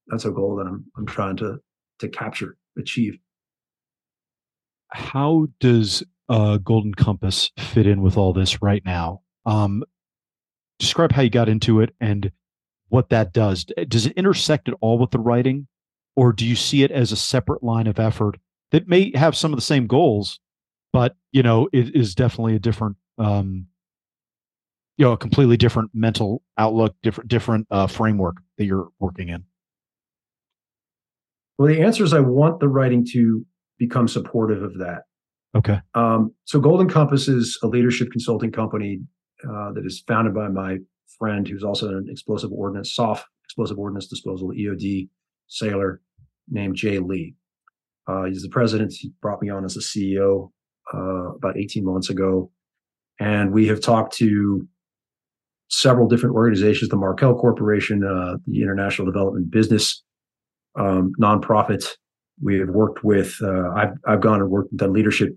That's 0.07 0.23
a 0.23 0.31
goal 0.31 0.56
that 0.57 0.68
i'm 0.68 0.85
i'm 0.95 1.06
trying 1.06 1.35
to 1.38 1.57
to 1.99 2.07
capture 2.07 2.57
achieve. 2.77 3.18
How 4.89 5.48
does 5.60 6.03
uh, 6.30 6.57
golden 6.57 6.94
compass 6.94 7.52
fit 7.57 7.88
in 7.88 8.02
with 8.02 8.15
all 8.15 8.31
this 8.31 8.61
right 8.61 8.84
now? 8.85 9.22
Um 9.45 9.84
describe 10.80 11.11
how 11.11 11.23
you 11.23 11.30
got 11.30 11.49
into 11.49 11.81
it 11.81 11.94
and 11.99 12.31
what 12.89 13.10
that 13.10 13.34
does. 13.34 13.65
Does 13.88 14.06
it 14.06 14.14
intersect 14.14 14.69
at 14.69 14.76
all 14.80 14.99
with 14.99 15.11
the 15.11 15.19
writing, 15.19 15.68
or 16.15 16.31
do 16.31 16.45
you 16.45 16.56
see 16.56 16.84
it 16.84 16.91
as 16.91 17.11
a 17.11 17.18
separate 17.18 17.64
line 17.64 17.88
of 17.88 17.99
effort 17.99 18.38
that 18.72 18.88
may 18.88 19.11
have 19.15 19.35
some 19.35 19.52
of 19.52 19.57
the 19.57 19.65
same 19.65 19.88
goals, 19.88 20.39
but 20.94 21.15
you 21.31 21.44
know 21.44 21.68
it 21.73 21.95
is 21.95 22.15
definitely 22.15 22.56
a 22.56 22.60
different, 22.60 22.95
um, 23.18 23.68
you 24.98 25.06
know, 25.06 25.14
a 25.14 25.18
completely 25.18 25.57
different 25.57 25.91
mental 25.94 26.41
outlook, 26.57 26.95
different 27.03 27.30
different 27.30 27.68
uh, 27.69 27.88
framework 27.88 28.38
that 28.57 28.65
you're 28.65 28.89
working 28.99 29.30
in? 29.30 29.45
Well, 31.57 31.68
the 31.68 31.81
answer 31.81 32.03
is 32.03 32.14
I 32.14 32.19
want 32.19 32.60
the 32.60 32.68
writing 32.68 33.06
to 33.14 33.45
become 33.77 34.07
supportive 34.07 34.64
of 34.64 34.77
that. 34.80 35.03
Okay. 35.56 35.80
Um, 35.95 36.34
so 36.45 36.60
Golden 36.60 36.89
Compass 36.89 37.27
is 37.27 37.57
a 37.64 37.68
leadership 37.68 38.11
consulting 38.11 38.52
company 38.52 38.99
uh, 39.44 39.72
that 39.73 39.85
is 39.85 40.03
founded 40.07 40.34
by 40.34 40.49
my 40.49 40.77
friend 41.18 41.48
who's 41.48 41.64
also 41.64 41.89
an 41.89 42.07
explosive 42.10 42.52
ordnance, 42.52 42.94
soft 42.94 43.26
explosive 43.44 43.80
ordnance 43.80 44.07
disposal 44.07 44.49
EOD 44.49 45.10
sailor 45.48 46.02
named 46.49 46.76
Jay 46.76 46.99
Lee. 46.99 47.35
Uh, 48.07 48.26
he's 48.26 48.44
the 48.44 48.49
president. 48.49 48.94
He 48.94 49.11
brought 49.22 49.41
me 49.41 49.49
on 49.49 49.65
as 49.65 49.76
a 49.76 49.80
CEO 49.80 50.52
uh, 50.94 51.34
about 51.35 51.57
18 51.57 51.84
months 51.84 52.10
ago. 52.10 52.52
And 53.19 53.52
we 53.52 53.68
have 53.68 53.81
talked 53.81 54.15
to 54.18 54.68
several 55.69 56.07
different 56.07 56.35
organizations, 56.35 56.89
the 56.89 56.95
Markel 56.95 57.35
Corporation, 57.35 58.03
uh, 58.03 58.38
the 58.45 58.61
International 58.61 59.06
Development 59.06 59.49
Business 59.49 60.03
um, 60.77 61.11
nonprofit. 61.19 61.89
We 62.41 62.60
have 62.60 62.69
worked 62.69 63.03
with, 63.03 63.35
uh, 63.41 63.72
I've, 63.76 63.94
I've 64.07 64.22
gone 64.22 64.41
and 64.41 64.49
worked, 64.49 64.76
done 64.77 64.94
leadership 64.94 65.30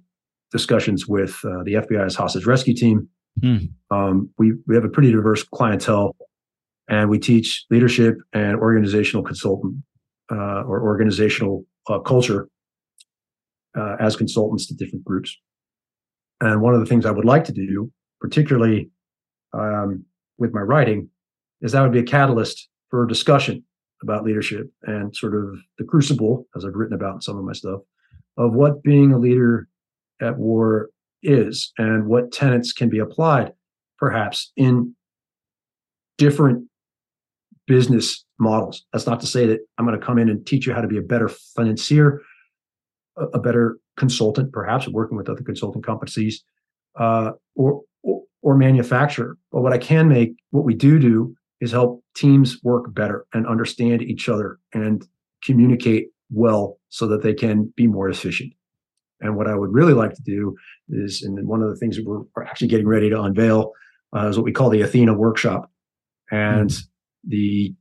discussions 0.53 1.07
with 1.07 1.39
uh, 1.45 1.63
the 1.65 1.75
FBI's 1.75 2.15
hostage 2.15 2.47
rescue 2.47 2.75
team. 2.75 3.09
Hmm. 3.43 3.57
Um, 3.91 4.31
we 4.39 4.53
we 4.67 4.75
have 4.75 4.85
a 4.85 4.89
pretty 4.89 5.13
diverse 5.13 5.45
clientele, 5.45 6.17
and 6.89 7.09
we 7.09 7.19
teach 7.19 7.65
leadership 7.71 8.17
and 8.33 8.57
organizational 8.57 9.23
consultant 9.23 9.77
uh, 10.31 10.63
or 10.63 10.83
organizational 10.83 11.65
uh, 11.89 12.01
culture 12.01 12.49
uh, 13.77 13.97
as 14.01 14.17
consultants 14.17 14.67
to 14.67 14.75
different 14.75 15.05
groups. 15.05 15.37
And 16.41 16.63
one 16.63 16.75
of 16.75 16.81
the 16.81 16.87
things 16.87 17.07
I 17.07 17.11
would 17.11 17.25
like 17.25 17.45
to 17.45 17.53
do, 17.53 17.91
particularly 18.21 18.91
um, 19.53 20.05
with 20.39 20.53
my 20.53 20.61
writing, 20.61 21.09
is 21.61 21.73
that 21.73 21.83
would 21.83 21.93
be 21.93 21.99
a 21.99 22.05
catalyst 22.05 22.69
for 22.89 23.05
a 23.05 23.09
discussion 23.09 23.65
about 24.03 24.25
leadership 24.25 24.71
and 24.85 25.15
sort 25.15 25.35
of 25.35 25.59
the 25.79 25.85
crucible, 25.85 26.47
as 26.57 26.65
I've 26.65 26.75
written 26.75 26.95
about 26.95 27.17
in 27.17 27.21
some 27.21 27.37
of 27.37 27.45
my 27.45 27.53
stuff, 27.53 27.81
of 28.39 28.55
what 28.55 28.83
being 28.83 29.13
a 29.13 29.19
leader 29.19 29.69
at 30.21 30.39
war 30.39 30.91
is 31.23 31.73
and 31.77 32.07
what 32.07 32.33
tenets 32.33 32.73
can 32.73 32.89
be 32.89 32.99
applied 32.99 33.53
perhaps 33.99 34.53
in 34.57 34.95
different 36.17 36.67
business 37.67 38.25
models. 38.39 38.85
That's 38.93 39.07
not 39.07 39.21
to 39.21 39.27
say 39.27 39.47
that 39.47 39.61
I'm 39.79 39.87
going 39.87 39.99
to 39.99 40.05
come 40.05 40.19
in 40.19 40.29
and 40.29 40.47
teach 40.47 40.67
you 40.67 40.73
how 40.73 40.81
to 40.81 40.89
be 40.89 40.97
a 40.97 41.03
better 41.03 41.29
financier, 41.29 42.23
a, 43.17 43.25
a 43.27 43.39
better 43.39 43.79
consultant, 43.97 44.53
perhaps 44.53 44.89
working 44.89 45.17
with 45.17 45.29
other 45.29 45.43
consulting 45.43 45.83
companies, 45.83 46.43
uh, 46.99 47.33
or, 47.55 47.83
or 48.03 48.23
or 48.43 48.57
manufacturer. 48.57 49.37
But 49.53 49.61
what 49.61 49.73
I 49.73 49.79
can 49.79 50.09
make, 50.09 50.33
what 50.51 50.65
we 50.65 50.75
do 50.75 50.99
do, 50.99 51.35
is 51.61 51.73
help 51.73 52.03
teams 52.17 52.59
work 52.63 52.95
better 52.95 53.27
and 53.35 53.47
understand 53.47 54.03
each 54.03 54.29
other 54.29 54.59
and 54.73 55.07
communicate 55.45 56.09
well 56.31 56.79
so 56.89 57.07
that 57.09 57.23
they 57.23 57.35
can 57.35 57.73
be 57.77 57.87
more 57.87 58.09
efficient. 58.09 58.53
And 59.21 59.37
what 59.37 59.47
I 59.47 59.55
would 59.55 59.73
really 59.73 59.93
like 59.93 60.15
to 60.15 60.23
do 60.23 60.57
is, 60.89 61.23
and 61.23 61.47
one 61.47 61.63
of 61.63 61.69
the 61.69 61.77
things 61.77 61.97
that 61.97 62.07
we're, 62.07 62.23
actually 62.43 62.69
getting 62.69 62.89
ready 62.89 63.11
to 63.11 63.21
unveil 63.21 63.73
uh, 64.17 64.29
is 64.29 64.37
what 64.37 64.45
we 64.45 64.53
call 64.53 64.71
the 64.71 64.81
Athena 64.81 65.13
Workshop. 65.13 65.71
And 66.31 66.71
mm-hmm. 66.71 67.29
the 67.29 67.75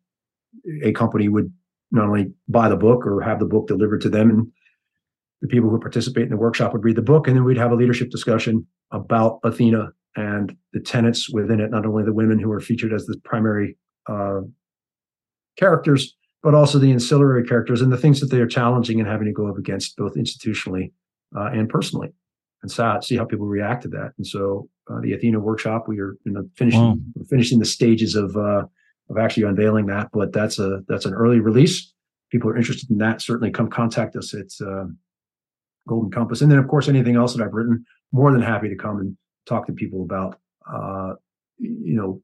a 0.83 0.91
company 0.91 1.29
would 1.29 1.51
not 1.91 2.07
only 2.07 2.33
buy 2.47 2.67
the 2.67 2.75
book 2.75 3.05
or 3.05 3.21
have 3.21 3.39
the 3.39 3.45
book 3.45 3.67
delivered 3.67 4.01
to 4.01 4.09
them, 4.09 4.29
and 4.29 4.51
the 5.41 5.47
people 5.47 5.69
who 5.69 5.79
participate 5.79 6.23
in 6.23 6.29
the 6.29 6.37
workshop 6.37 6.73
would 6.73 6.83
read 6.83 6.95
the 6.95 7.01
book, 7.01 7.27
and 7.27 7.35
then 7.35 7.43
we'd 7.43 7.57
have 7.57 7.71
a 7.71 7.75
leadership 7.75 8.09
discussion 8.09 8.65
about 8.91 9.39
Athena 9.43 9.91
and 10.15 10.55
the 10.73 10.79
tenets 10.79 11.29
within 11.29 11.59
it. 11.59 11.71
Not 11.71 11.85
only 11.85 12.03
the 12.03 12.13
women 12.13 12.39
who 12.39 12.51
are 12.51 12.59
featured 12.59 12.93
as 12.93 13.05
the 13.05 13.17
primary 13.23 13.77
uh, 14.07 14.41
characters, 15.57 16.15
but 16.41 16.53
also 16.53 16.79
the 16.79 16.91
ancillary 16.91 17.45
characters 17.45 17.81
and 17.81 17.91
the 17.91 17.97
things 17.97 18.19
that 18.19 18.27
they 18.27 18.39
are 18.39 18.47
challenging 18.47 18.99
and 18.99 19.07
having 19.07 19.27
to 19.27 19.33
go 19.33 19.47
up 19.47 19.57
against 19.57 19.95
both 19.97 20.15
institutionally 20.15 20.91
uh, 21.37 21.49
and 21.53 21.69
personally, 21.69 22.09
and 22.61 22.71
so 22.71 22.99
see 23.01 23.15
how 23.15 23.25
people 23.25 23.45
react 23.45 23.83
to 23.83 23.89
that. 23.89 24.13
And 24.17 24.25
so 24.25 24.69
uh, 24.89 24.99
the 25.01 25.13
Athena 25.13 25.39
workshop, 25.39 25.85
we 25.87 25.99
are 25.99 26.17
you 26.25 26.31
know, 26.31 26.49
finishing 26.55 26.81
wow. 26.81 26.97
finishing 27.29 27.59
the 27.59 27.65
stages 27.65 28.15
of 28.15 28.35
uh, 28.35 28.63
of 29.09 29.17
actually 29.17 29.43
unveiling 29.43 29.85
that, 29.87 30.09
but 30.11 30.33
that's 30.33 30.59
a 30.59 30.81
that's 30.87 31.05
an 31.05 31.13
early 31.13 31.39
release. 31.39 31.93
People 32.31 32.49
are 32.49 32.57
interested 32.57 32.89
in 32.91 32.97
that. 32.97 33.21
Certainly, 33.21 33.51
come 33.51 33.69
contact 33.69 34.15
us. 34.15 34.33
It's 34.33 34.61
uh, 34.61 34.85
Golden 35.89 36.11
Compass, 36.11 36.41
and 36.41 36.51
then 36.51 36.59
of 36.59 36.67
course 36.67 36.87
anything 36.87 37.15
else 37.15 37.35
that 37.35 37.43
I've 37.43 37.53
written. 37.53 37.85
More 38.11 38.31
than 38.31 38.41
happy 38.41 38.69
to 38.69 38.75
come 38.75 38.99
and 38.99 39.17
talk 39.45 39.67
to 39.67 39.73
people 39.73 40.03
about. 40.03 40.39
Uh, 40.71 41.15
you 41.57 41.95
know, 41.95 42.21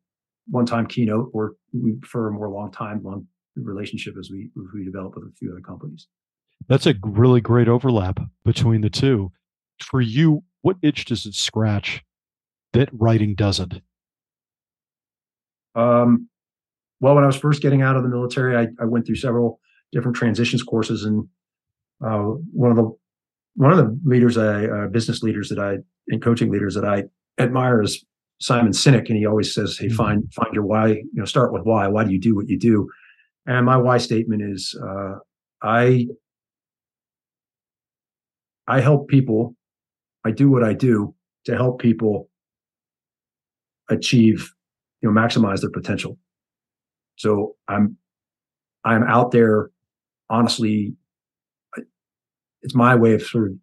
one 0.48 0.66
time 0.66 0.86
keynote, 0.88 1.32
or 1.34 1.56
we 1.74 1.94
prefer 1.94 2.28
a 2.28 2.32
more 2.32 2.50
long 2.50 2.72
time 2.72 3.02
long 3.04 3.28
relationship 3.56 4.16
as 4.20 4.30
we 4.32 4.50
as 4.58 4.74
we 4.74 4.86
develop 4.86 5.16
with 5.16 5.26
a 5.26 5.32
few 5.38 5.52
other 5.52 5.62
companies. 5.62 6.08
That's 6.68 6.88
a 6.88 6.96
really 7.04 7.42
great 7.42 7.68
overlap 7.68 8.20
between 8.44 8.82
the 8.82 8.90
two. 8.90 9.32
For 9.82 10.00
you, 10.00 10.44
what 10.62 10.78
itch 10.82 11.06
does 11.06 11.26
it 11.26 11.34
scratch 11.36 12.04
that 12.74 12.90
writing 12.94 13.36
doesn't? 13.36 13.82
Um, 15.76 16.30
well, 17.02 17.16
when 17.16 17.24
I 17.24 17.28
was 17.28 17.36
first 17.36 17.62
getting 17.62 17.82
out 17.82 17.98
of 17.98 18.04
the 18.04 18.10
military, 18.10 18.56
I, 18.56 18.68
I 18.82 18.86
went 18.86 19.06
through 19.06 19.18
several 19.18 19.60
different 19.92 20.16
transitions 20.16 20.64
courses, 20.64 21.04
and 21.04 21.28
uh, 22.04 22.20
one 22.54 22.72
of 22.72 22.78
the 22.78 22.96
one 23.56 23.72
of 23.72 23.78
the 23.78 24.00
leaders, 24.06 24.38
I 24.38 24.66
uh, 24.66 24.88
business 24.88 25.24
leaders 25.24 25.50
that 25.50 25.60
I 25.60 25.78
and 26.08 26.22
coaching 26.22 26.52
leaders 26.52 26.76
that 26.76 26.86
I 26.86 27.04
admire 27.42 27.82
is 27.82 28.06
Simon 28.40 28.72
Sinek, 28.72 29.08
and 29.08 29.18
he 29.18 29.26
always 29.26 29.54
says, 29.54 29.78
"Hey, 29.78 29.88
mm-hmm. 29.88 29.96
find 29.96 30.34
find 30.34 30.54
your 30.54 30.66
why. 30.66 30.88
You 30.88 31.10
know, 31.14 31.26
start 31.26 31.54
with 31.54 31.64
why. 31.64 31.88
Why 31.88 32.04
do 32.04 32.12
you 32.12 32.20
do 32.20 32.36
what 32.36 32.48
you 32.48 32.60
do?" 32.60 32.90
And 33.46 33.66
my 33.66 33.78
why 33.78 33.98
statement 33.98 34.42
is, 34.44 34.78
uh, 34.84 35.16
I 35.62 36.08
I 38.68 38.82
help 38.82 39.08
people. 39.08 39.56
I 40.26 40.32
do 40.32 40.50
what 40.50 40.64
I 40.64 40.74
do 40.74 41.14
to 41.46 41.56
help 41.56 41.80
people 41.80 42.30
achieve 43.90 44.52
you 45.02 45.12
know 45.12 45.22
maximize 45.22 45.62
their 45.62 45.70
potential. 45.70 46.18
So 47.18 47.56
I'm 47.68 47.98
I'm 48.84 49.04
out 49.04 49.32
there 49.32 49.70
honestly 50.30 50.96
it's 52.66 52.76
my 52.76 52.96
way 52.96 53.14
of 53.14 53.22
sort 53.22 53.48
of 53.48 53.54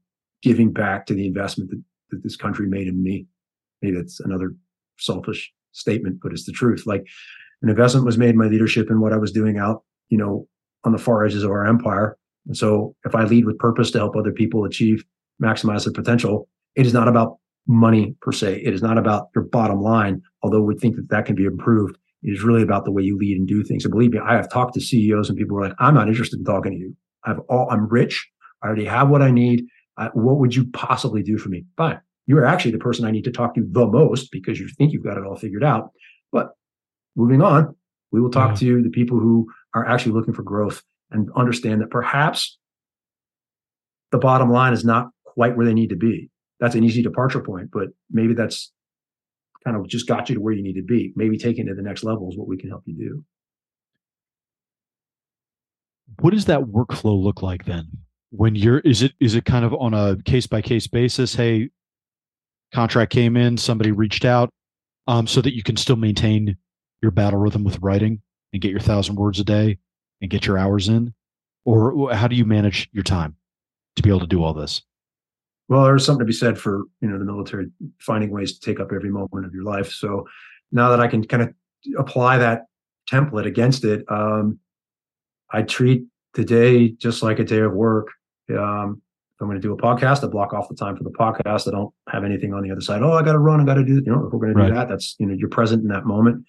giving 0.43 0.73
back 0.73 1.07
to 1.07 1.15
the 1.15 1.27
investment 1.27 1.71
that, 1.71 1.83
that 2.11 2.23
this 2.23 2.37
country 2.37 2.67
made 2.67 2.87
in 2.87 3.03
me. 3.03 3.27
Maybe 3.83 3.97
that's 3.97 4.21
another 4.21 4.55
selfish 4.99 5.53
statement, 5.73 6.21
but 6.23 6.33
it's 6.33 6.47
the 6.47 6.53
truth. 6.53 6.85
Like 6.87 7.05
an 7.63 7.69
investment 7.69 8.07
was 8.07 8.17
made 8.17 8.31
in 8.31 8.39
my 8.39 8.47
leadership 8.47 8.89
and 8.89 9.01
what 9.01 9.13
I 9.13 9.17
was 9.17 9.33
doing 9.33 9.59
out, 9.59 9.83
you 10.09 10.17
know, 10.17 10.47
on 10.85 10.93
the 10.93 10.99
far 10.99 11.25
edges 11.25 11.45
of 11.45 11.51
our 11.51 11.67
empire. 11.67 12.17
And 12.47 12.57
so 12.57 12.95
if 13.05 13.15
I 13.15 13.25
lead 13.25 13.45
with 13.45 13.59
purpose 13.59 13.91
to 13.93 13.99
help 13.99 14.17
other 14.17 14.33
people 14.33 14.65
achieve, 14.65 15.05
maximize 15.43 15.85
their 15.85 15.93
potential, 15.93 16.49
it 16.75 16.87
is 16.87 16.95
not 16.95 17.09
about 17.09 17.39
money 17.67 18.17
per 18.21 18.33
se. 18.33 18.63
It 18.65 18.75
is 18.75 18.83
not 18.83 18.99
about 18.99 19.29
your 19.35 19.45
bottom 19.45 19.81
line, 19.81 20.23
although 20.43 20.63
we 20.63 20.77
think 20.77 20.97
that 20.97 21.09
that 21.11 21.27
can 21.27 21.37
be 21.37 21.45
improved. 21.45 21.97
It 22.23 22.33
is 22.33 22.43
really 22.43 22.63
about 22.63 22.85
the 22.85 22.93
way 22.93 23.03
you 23.03 23.19
lead 23.19 23.37
and 23.37 23.49
do 23.49 23.65
things. 23.65 23.85
And 23.85 23.93
believe 23.93 24.13
me, 24.13 24.21
I 24.25 24.37
have 24.37 24.51
talked 24.51 24.75
to 24.75 24.81
CEOs 24.81 25.29
and 25.29 25.39
people 25.39 25.59
are 25.59 25.69
like, 25.69 25.77
I'm 25.79 25.95
not 25.95 26.09
interested 26.09 26.39
in 26.39 26.45
talking 26.45 26.73
to 26.73 26.79
you. 26.79 26.97
I've 27.25 27.39
all, 27.49 27.69
I'm 27.71 27.89
rich. 27.89 28.29
I 28.63 28.67
already 28.67 28.85
have 28.85 29.09
what 29.09 29.23
I 29.23 29.31
need. 29.31 29.67
I, 29.97 30.07
what 30.15 30.39
would 30.39 30.55
you 30.55 30.67
possibly 30.73 31.23
do 31.23 31.39
for 31.39 31.49
me? 31.49 31.65
Fine. 31.77 32.01
You 32.27 32.39
are 32.39 32.47
actually 32.47 32.71
the 32.73 32.79
person 32.79 33.05
I 33.05 33.11
need 33.11 33.25
to 33.25 33.33
talk 33.33 33.55
to 33.55 33.67
the 33.69 33.87
most 33.87 34.31
because 34.31 34.59
you 34.59 34.69
think 34.69 34.93
you've 34.93 35.05
got 35.05 35.19
it 35.19 35.25
all 35.25 35.37
figured 35.37 35.65
out. 35.65 35.91
But 36.31 36.51
moving 37.17 37.43
on, 37.43 37.75
we 38.11 38.21
will 38.21 38.31
talk 38.31 38.51
yeah. 38.51 38.69
to 38.69 38.83
the 38.83 38.91
people 38.91 39.19
who 39.19 39.49
are 39.75 39.87
actually 39.87 40.13
looking 40.13 40.35
for 40.35 40.43
growth 40.43 40.83
and 41.11 41.31
understand 41.37 41.81
that 41.81 41.91
perhaps 41.91 42.59
the 44.13 44.19
bottom 44.19 44.51
line 44.51 44.73
is 44.73 44.85
not 44.85 45.09
quite 45.25 45.57
where 45.57 45.67
they 45.67 45.75
need 45.75 45.91
to 45.91 45.97
be. 45.97 46.31
That's 46.61 46.75
an 46.75 46.85
easy 46.85 47.03
departure 47.03 47.41
point, 47.41 47.71
but 47.73 47.89
maybe 48.11 48.35
that's 48.35 48.73
kind 49.65 49.77
of 49.77 49.89
just 49.89 50.07
got 50.07 50.29
you 50.29 50.37
to 50.37 50.41
where 50.41 50.53
you 50.53 50.63
need 50.63 50.75
to 50.75 50.83
be. 50.83 51.13
Maybe 51.17 51.39
taking 51.39 51.67
it 51.67 51.71
to 51.71 51.75
the 51.75 51.83
next 51.83 52.05
level 52.05 52.29
is 52.31 52.37
what 52.37 52.49
we 52.49 52.57
can 52.57 52.69
help 52.69 52.83
you 52.87 52.95
do. 52.97 53.25
What 56.21 56.33
does 56.33 56.45
that 56.45 56.61
workflow 56.61 57.21
look 57.21 57.43
like 57.43 57.65
then? 57.65 57.89
When 58.35 58.55
you're 58.55 58.79
is 58.79 59.03
it 59.03 59.13
is 59.21 59.35
it 59.35 59.45
kind 59.45 59.65
of 59.65 59.75
on 59.75 59.93
a 59.93 60.17
case 60.25 60.47
by 60.47 60.63
case 60.63 60.87
basis? 60.87 61.35
Hey, 61.35 61.69
contract 62.75 63.13
came 63.13 63.37
in, 63.37 63.59
somebody 63.59 63.93
reached 63.93 64.25
out, 64.25 64.51
um, 65.07 65.27
so 65.27 65.43
that 65.43 65.55
you 65.55 65.63
can 65.63 65.77
still 65.77 65.97
maintain 65.97 66.57
your 67.03 67.11
battle 67.11 67.39
rhythm 67.39 67.63
with 67.63 67.79
writing 67.81 68.23
and 68.53 68.63
get 68.63 68.71
your 68.71 68.81
thousand 68.81 69.17
words 69.17 69.39
a 69.39 69.45
day 69.45 69.79
and 70.21 70.31
get 70.31 70.47
your 70.47 70.57
hours 70.57 70.89
in? 70.89 71.13
Or 71.65 72.13
how 72.15 72.27
do 72.27 72.35
you 72.35 72.47
manage 72.47 72.89
your 72.93 73.05
time 73.05 73.37
to 73.97 74.03
be 74.03 74.09
able 74.09 74.21
to 74.21 74.27
do 74.27 74.43
all 74.43 74.55
this? 74.55 74.83
Well, 75.69 75.85
there's 75.85 76.05
something 76.05 76.21
to 76.21 76.25
be 76.25 76.33
said 76.33 76.59
for 76.59 76.85
you 77.01 77.09
know 77.09 77.19
the 77.19 77.25
military 77.25 77.67
finding 77.99 78.31
ways 78.31 78.59
to 78.59 78.61
take 78.61 78.81
up 78.81 78.93
every 78.93 79.11
moment 79.11 79.47
of 79.47 79.55
your 79.55 79.65
life. 79.65 79.93
So 79.93 80.27
now 80.71 80.91
that 80.91 81.01
I 81.01 81.07
can 81.07 81.23
kind 81.27 81.43
of 81.43 81.55
apply 81.99 82.39
that 82.39 82.63
template 83.11 83.47
against 83.47 83.85
it, 83.85 84.05
um, 84.09 84.59
I 85.51 85.63
treat 85.63 86.05
the 86.35 86.45
day 86.45 86.89
just 86.89 87.23
like 87.23 87.39
a 87.39 87.45
day 87.45 87.59
of 87.59 87.73
work. 87.73 88.09
Um, 88.51 89.01
if 89.35 89.41
I'm 89.41 89.49
going 89.49 89.61
to 89.61 89.67
do 89.67 89.73
a 89.73 89.77
podcast, 89.77 90.23
I 90.23 90.29
block 90.29 90.53
off 90.53 90.69
the 90.69 90.75
time 90.75 90.97
for 90.97 91.05
the 91.05 91.11
podcast. 91.11 91.67
I 91.67 91.73
don't 91.73 91.93
have 92.09 92.25
anything 92.25 92.53
on 92.53 92.63
the 92.63 92.71
other 92.71 92.81
side. 92.81 93.03
Oh, 93.03 93.13
I 93.13 93.23
got 93.23 93.33
to 93.33 93.39
run. 93.39 93.61
I 93.61 93.65
got 93.65 93.75
to 93.75 93.85
do. 93.85 93.95
You 93.95 94.13
know, 94.13 94.27
if 94.27 94.33
we're 94.33 94.39
going 94.41 94.55
to 94.55 94.55
do 94.55 94.61
right. 94.61 94.75
that, 94.75 94.89
that's 94.89 95.17
you 95.19 95.27
know 95.27 95.35
you're 95.35 95.49
present 95.49 95.83
in 95.83 95.89
that 95.89 96.05
moment. 96.05 96.45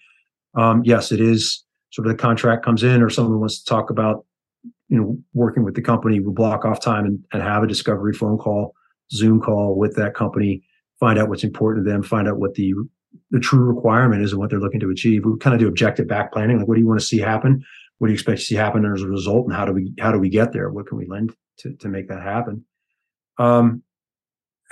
Um, 0.56 0.84
yes, 0.84 1.12
it 1.12 1.20
is 1.20 1.64
sort 1.94 2.08
of 2.08 2.18
the 2.18 2.22
contract 2.22 2.66
comes 2.66 2.84
in 2.84 3.02
or 3.02 3.10
someone 3.10 3.40
wants 3.40 3.60
to 3.60 3.66
talk 3.66 3.90
about, 3.92 4.26
you 4.90 5.00
know, 5.00 5.18
working 5.34 5.64
with 5.64 5.76
the 5.76 5.82
company, 5.82 6.20
we'll 6.20 6.34
block 6.34 6.66
off 6.66 6.80
time 6.80 7.06
and, 7.06 7.24
and 7.32 7.42
have 7.42 7.62
a 7.62 7.68
discovery 7.68 8.14
phone 8.14 8.38
call, 8.38 8.74
Zoom 9.12 9.40
call 9.40 9.76
with 9.76 9.96
that 9.96 10.16
company, 10.16 10.64
find 11.00 11.20
out 11.20 11.30
what's 11.30 11.44
important 11.44 11.86
to 11.86 11.92
them, 11.92 12.02
find 12.02 12.28
out 12.28 12.38
what 12.38 12.56
the 12.56 12.74
the 13.30 13.40
true 13.40 13.60
requirement 13.60 14.24
is 14.24 14.32
and 14.32 14.42
what 14.42 14.50
they're 14.50 14.60
looking 14.60 14.80
to 14.80 14.90
achieve. 14.90 15.24
We 15.24 15.38
kind 15.38 15.54
of 15.54 15.60
do 15.60 15.68
objective 15.68 16.08
back 16.08 16.34
planning, 16.34 16.58
like 16.58 16.68
what 16.68 16.76
do 16.76 16.82
you 16.82 16.88
want 16.88 17.00
to 17.00 17.06
see 17.06 17.20
happen? 17.20 17.64
What 18.00 18.08
do 18.08 18.12
you 18.12 18.16
expect 18.16 18.40
to 18.40 18.46
see 18.46 18.56
happen 18.56 18.92
as 18.92 19.04
a 19.04 19.08
result, 19.08 19.46
and 19.46 19.56
how 19.56 19.66
do 19.66 19.72
we 19.72 19.94
how 20.00 20.12
do 20.12 20.18
we 20.18 20.30
get 20.30 20.52
there? 20.52 20.72
What 20.72 20.88
can 20.88 20.98
we 20.98 21.06
lend 21.06 21.36
to 21.60 21.74
to 21.76 21.88
make 21.88 22.08
that 22.10 22.22
happen? 22.22 22.66
Um, 23.38 23.84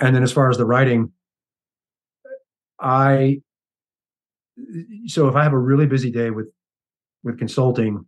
and 0.00 0.14
then 0.14 0.22
as 0.22 0.32
far 0.32 0.50
as 0.50 0.58
the 0.58 0.64
writing, 0.64 1.12
I 2.80 3.42
so 5.06 5.28
if 5.28 5.36
I 5.36 5.42
have 5.42 5.52
a 5.52 5.58
really 5.58 5.86
busy 5.86 6.10
day 6.10 6.30
with 6.30 6.52
with 7.22 7.38
consulting, 7.38 8.04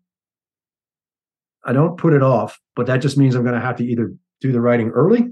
I 1.65 1.73
don't 1.73 1.97
put 1.97 2.13
it 2.13 2.23
off, 2.23 2.61
but 2.77 2.87
that 2.87 2.99
just 2.99 3.17
means 3.17 3.35
I'm 3.35 3.43
going 3.43 3.55
to 3.55 3.61
have 3.61 3.77
to 3.77 3.85
either 3.85 4.13
do 4.41 4.53
the 4.53 4.61
writing 4.61 4.91
early 4.91 5.21
or 5.21 5.25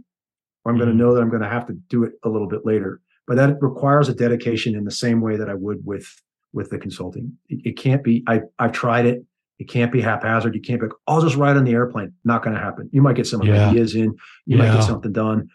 I'm 0.73 0.77
mm-hmm. 0.77 0.85
going 0.85 0.91
to 0.91 0.97
know 0.97 1.15
that 1.15 1.21
I'm 1.21 1.31
going 1.31 1.43
to 1.43 1.49
have 1.49 1.67
to 1.67 1.75
do 1.89 2.05
it 2.05 2.13
a 2.25 2.29
little 2.29 2.49
bit 2.49 2.65
later. 2.65 3.01
But 3.27 3.37
that 3.37 3.57
requires 3.61 4.09
a 4.09 4.15
dedication 4.15 4.75
in 4.75 4.85
the 4.85 4.91
same 4.91 5.21
way 5.21 5.37
that 5.37 5.49
I 5.49 5.55
would 5.55 5.85
with 5.85 6.07
with 6.53 6.71
the 6.71 6.79
consulting. 6.79 7.37
It, 7.49 7.61
it 7.65 7.77
can't 7.79 8.03
be. 8.03 8.25
I 8.27 8.43
I've 8.59 8.73
tried 8.73 9.07
it. 9.07 9.25
It 9.63 9.69
can't 9.69 9.93
be 9.93 10.01
haphazard. 10.01 10.55
You 10.55 10.61
can't 10.61 10.81
be. 10.81 10.89
Like, 10.89 10.97
I'll 11.07 11.23
just 11.23 11.37
write 11.37 11.57
on 11.57 11.65
the 11.65 11.73
airplane. 11.73 12.13
Not 12.25 12.43
going 12.43 12.55
to 12.55 12.61
happen. 12.61 12.91
You 12.93 13.01
might 13.01 13.17
get 13.17 13.27
some 13.27 13.43
yeah. 13.43 13.69
ideas 13.69 13.95
in. 13.95 14.17
You 14.45 14.57
yeah. 14.57 14.59
might 14.59 14.75
get 14.75 14.85
something 14.85 15.13
done. 15.13 15.49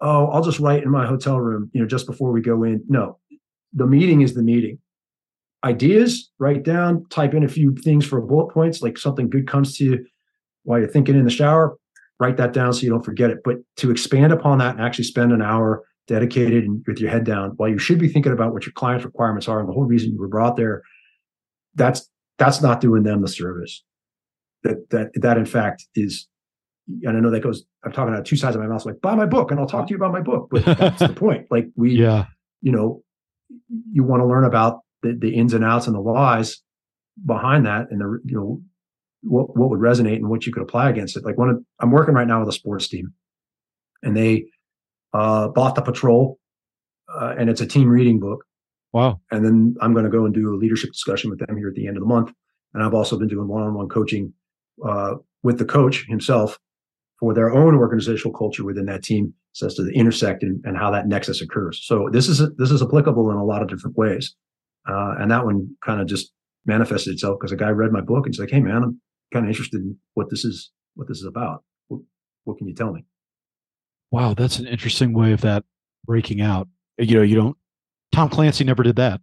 Oh, 0.00 0.26
I'll 0.28 0.42
just 0.42 0.58
write 0.58 0.82
in 0.82 0.90
my 0.90 1.06
hotel 1.06 1.38
room. 1.38 1.70
You 1.72 1.82
know, 1.82 1.86
just 1.86 2.06
before 2.06 2.32
we 2.32 2.40
go 2.40 2.64
in. 2.64 2.82
No, 2.88 3.18
the 3.72 3.86
meeting 3.86 4.22
is 4.22 4.34
the 4.34 4.42
meeting 4.42 4.78
ideas, 5.64 6.30
write 6.38 6.62
down, 6.62 7.06
type 7.08 7.34
in 7.34 7.44
a 7.44 7.48
few 7.48 7.74
things 7.76 8.04
for 8.04 8.20
bullet 8.20 8.52
points, 8.52 8.82
like 8.82 8.98
something 8.98 9.30
good 9.30 9.46
comes 9.46 9.76
to 9.76 9.84
you 9.84 10.06
while 10.64 10.78
you're 10.78 10.88
thinking 10.88 11.14
in 11.14 11.24
the 11.24 11.30
shower, 11.30 11.76
write 12.20 12.36
that 12.36 12.52
down 12.52 12.72
so 12.72 12.80
you 12.80 12.90
don't 12.90 13.04
forget 13.04 13.30
it. 13.30 13.38
But 13.44 13.58
to 13.76 13.90
expand 13.90 14.32
upon 14.32 14.58
that 14.58 14.76
and 14.76 14.84
actually 14.84 15.04
spend 15.04 15.32
an 15.32 15.42
hour 15.42 15.84
dedicated 16.08 16.64
and 16.64 16.82
with 16.86 16.98
your 16.98 17.10
head 17.10 17.24
down 17.24 17.50
while 17.56 17.68
you 17.68 17.78
should 17.78 17.98
be 17.98 18.08
thinking 18.08 18.32
about 18.32 18.52
what 18.52 18.66
your 18.66 18.72
client's 18.72 19.04
requirements 19.04 19.48
are 19.48 19.60
and 19.60 19.68
the 19.68 19.72
whole 19.72 19.84
reason 19.84 20.10
you 20.10 20.18
were 20.18 20.28
brought 20.28 20.56
there, 20.56 20.82
that's 21.74 22.08
that's 22.42 22.62
not 22.62 22.80
doing 22.80 23.02
them 23.02 23.22
the 23.22 23.28
service. 23.28 23.82
That 24.62 24.90
that 24.90 25.10
that 25.14 25.38
in 25.38 25.46
fact 25.46 25.86
is 25.94 26.28
and 27.04 27.16
I 27.16 27.20
know 27.20 27.30
that 27.30 27.40
goes, 27.40 27.64
I'm 27.84 27.92
talking 27.92 28.14
out 28.14 28.24
two 28.24 28.36
sides 28.36 28.56
of 28.56 28.62
my 28.62 28.68
mouth, 28.68 28.84
like 28.84 29.00
buy 29.00 29.14
my 29.14 29.26
book 29.26 29.50
and 29.50 29.60
I'll 29.60 29.66
talk 29.66 29.86
to 29.86 29.90
you 29.90 29.96
about 29.96 30.12
my 30.12 30.20
book. 30.20 30.48
But 30.50 30.64
that's 30.64 31.00
the 31.00 31.08
point. 31.16 31.46
Like 31.50 31.68
we, 31.76 31.92
yeah. 31.92 32.26
you 32.60 32.72
know, 32.72 33.02
you 33.92 34.02
want 34.02 34.20
to 34.20 34.26
learn 34.26 34.44
about 34.44 34.80
the, 35.02 35.16
the 35.18 35.34
ins 35.34 35.54
and 35.54 35.64
outs 35.64 35.86
and 35.86 35.94
the 35.94 36.00
whys 36.00 36.60
behind 37.24 37.66
that 37.66 37.86
and 37.90 38.00
the 38.00 38.18
you 38.24 38.36
know 38.36 38.62
what 39.22 39.56
what 39.56 39.70
would 39.70 39.80
resonate 39.80 40.16
and 40.16 40.28
what 40.28 40.46
you 40.46 40.52
could 40.52 40.62
apply 40.62 40.90
against 40.90 41.16
it. 41.16 41.24
Like 41.24 41.38
one 41.38 41.50
of, 41.50 41.64
I'm 41.80 41.90
working 41.90 42.14
right 42.14 42.26
now 42.26 42.40
with 42.40 42.48
a 42.48 42.52
sports 42.52 42.88
team, 42.88 43.12
and 44.02 44.16
they 44.16 44.46
uh, 45.12 45.48
bought 45.48 45.74
the 45.74 45.82
patrol, 45.82 46.38
uh, 47.12 47.34
and 47.38 47.48
it's 47.48 47.60
a 47.60 47.66
team 47.66 47.88
reading 47.88 48.18
book. 48.18 48.44
Wow! 48.92 49.20
And 49.30 49.44
then 49.44 49.74
I'm 49.80 49.92
going 49.92 50.04
to 50.04 50.10
go 50.10 50.24
and 50.24 50.34
do 50.34 50.54
a 50.54 50.56
leadership 50.56 50.92
discussion 50.92 51.30
with 51.30 51.38
them 51.38 51.56
here 51.56 51.68
at 51.68 51.74
the 51.74 51.86
end 51.86 51.96
of 51.96 52.02
the 52.02 52.08
month. 52.08 52.32
And 52.74 52.82
I've 52.82 52.94
also 52.94 53.18
been 53.18 53.28
doing 53.28 53.48
one-on-one 53.48 53.88
coaching 53.88 54.32
uh, 54.86 55.14
with 55.42 55.58
the 55.58 55.64
coach 55.64 56.04
himself 56.08 56.58
for 57.20 57.34
their 57.34 57.52
own 57.52 57.74
organizational 57.74 58.36
culture 58.36 58.64
within 58.64 58.86
that 58.86 59.02
team, 59.02 59.34
as 59.62 59.74
to 59.74 59.84
the 59.84 59.92
intersect 59.92 60.42
and, 60.42 60.60
and 60.64 60.76
how 60.76 60.90
that 60.90 61.06
nexus 61.06 61.40
occurs. 61.40 61.80
So 61.84 62.08
this 62.10 62.28
is 62.28 62.42
this 62.56 62.70
is 62.70 62.82
applicable 62.82 63.30
in 63.30 63.36
a 63.36 63.44
lot 63.44 63.62
of 63.62 63.68
different 63.68 63.96
ways. 63.96 64.34
Uh, 64.88 65.14
and 65.18 65.30
that 65.30 65.44
one 65.44 65.76
kind 65.84 66.00
of 66.00 66.08
just 66.08 66.32
manifested 66.66 67.12
itself 67.12 67.38
because 67.38 67.52
a 67.52 67.56
guy 67.56 67.68
read 67.68 67.92
my 67.92 68.00
book 68.00 68.26
and 68.26 68.34
he's 68.34 68.40
like, 68.40 68.50
"Hey, 68.50 68.60
man, 68.60 68.82
I'm 68.82 69.00
kind 69.32 69.44
of 69.44 69.48
interested 69.48 69.80
in 69.80 69.96
what 70.14 70.30
this 70.30 70.44
is, 70.44 70.70
what 70.94 71.08
this 71.08 71.18
is 71.18 71.24
about. 71.24 71.62
What, 71.88 72.00
what 72.44 72.58
can 72.58 72.66
you 72.66 72.74
tell 72.74 72.92
me?" 72.92 73.04
Wow, 74.10 74.34
that's 74.34 74.58
an 74.58 74.66
interesting 74.66 75.12
way 75.14 75.32
of 75.32 75.40
that 75.42 75.64
breaking 76.04 76.40
out. 76.40 76.68
You 76.98 77.16
know, 77.16 77.22
you 77.22 77.36
don't. 77.36 77.56
Tom 78.12 78.28
Clancy 78.28 78.64
never 78.64 78.82
did 78.82 78.96
that. 78.96 79.20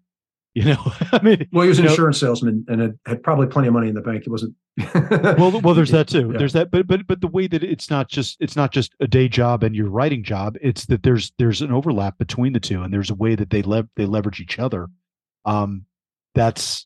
You 0.56 0.66
know, 0.66 0.94
I 1.12 1.22
mean, 1.22 1.48
well, 1.52 1.64
he 1.64 1.70
was 1.70 1.80
an 1.80 1.88
insurance 1.88 2.22
know, 2.22 2.30
salesman 2.30 2.66
and 2.68 2.82
had, 2.82 3.00
had, 3.06 3.24
probably 3.24 3.48
plenty 3.48 3.68
of 3.68 3.74
money 3.74 3.88
in 3.88 3.96
the 3.96 4.02
bank. 4.02 4.24
He 4.24 4.30
wasn't. 4.30 4.56
well, 5.40 5.62
well, 5.62 5.74
there's 5.74 5.92
that 5.92 6.08
too. 6.08 6.30
Yeah. 6.32 6.38
There's 6.40 6.54
that, 6.54 6.72
but 6.72 6.88
but 6.88 7.06
but 7.06 7.22
the 7.22 7.28
way 7.28 7.48
that 7.48 7.64
it's 7.64 7.90
not 7.90 8.10
just 8.10 8.38
it's 8.40 8.56
not 8.56 8.72
just 8.72 8.96
a 9.00 9.08
day 9.08 9.28
job 9.28 9.64
and 9.64 9.76
your 9.76 9.90
writing 9.90 10.24
job. 10.24 10.58
It's 10.62 10.86
that 10.88 11.04
there's 11.04 11.32
there's 11.38 11.62
an 11.62 11.72
overlap 11.72 12.18
between 12.18 12.54
the 12.54 12.60
two, 12.60 12.82
and 12.82 12.92
there's 12.92 13.12
a 13.12 13.16
way 13.16 13.36
that 13.36 13.52
they 13.52 13.62
lev- 13.62 13.90
they 13.96 14.06
leverage 14.06 14.40
each 14.40 14.58
other 14.58 14.90
um, 15.46 15.86
that's 16.36 16.86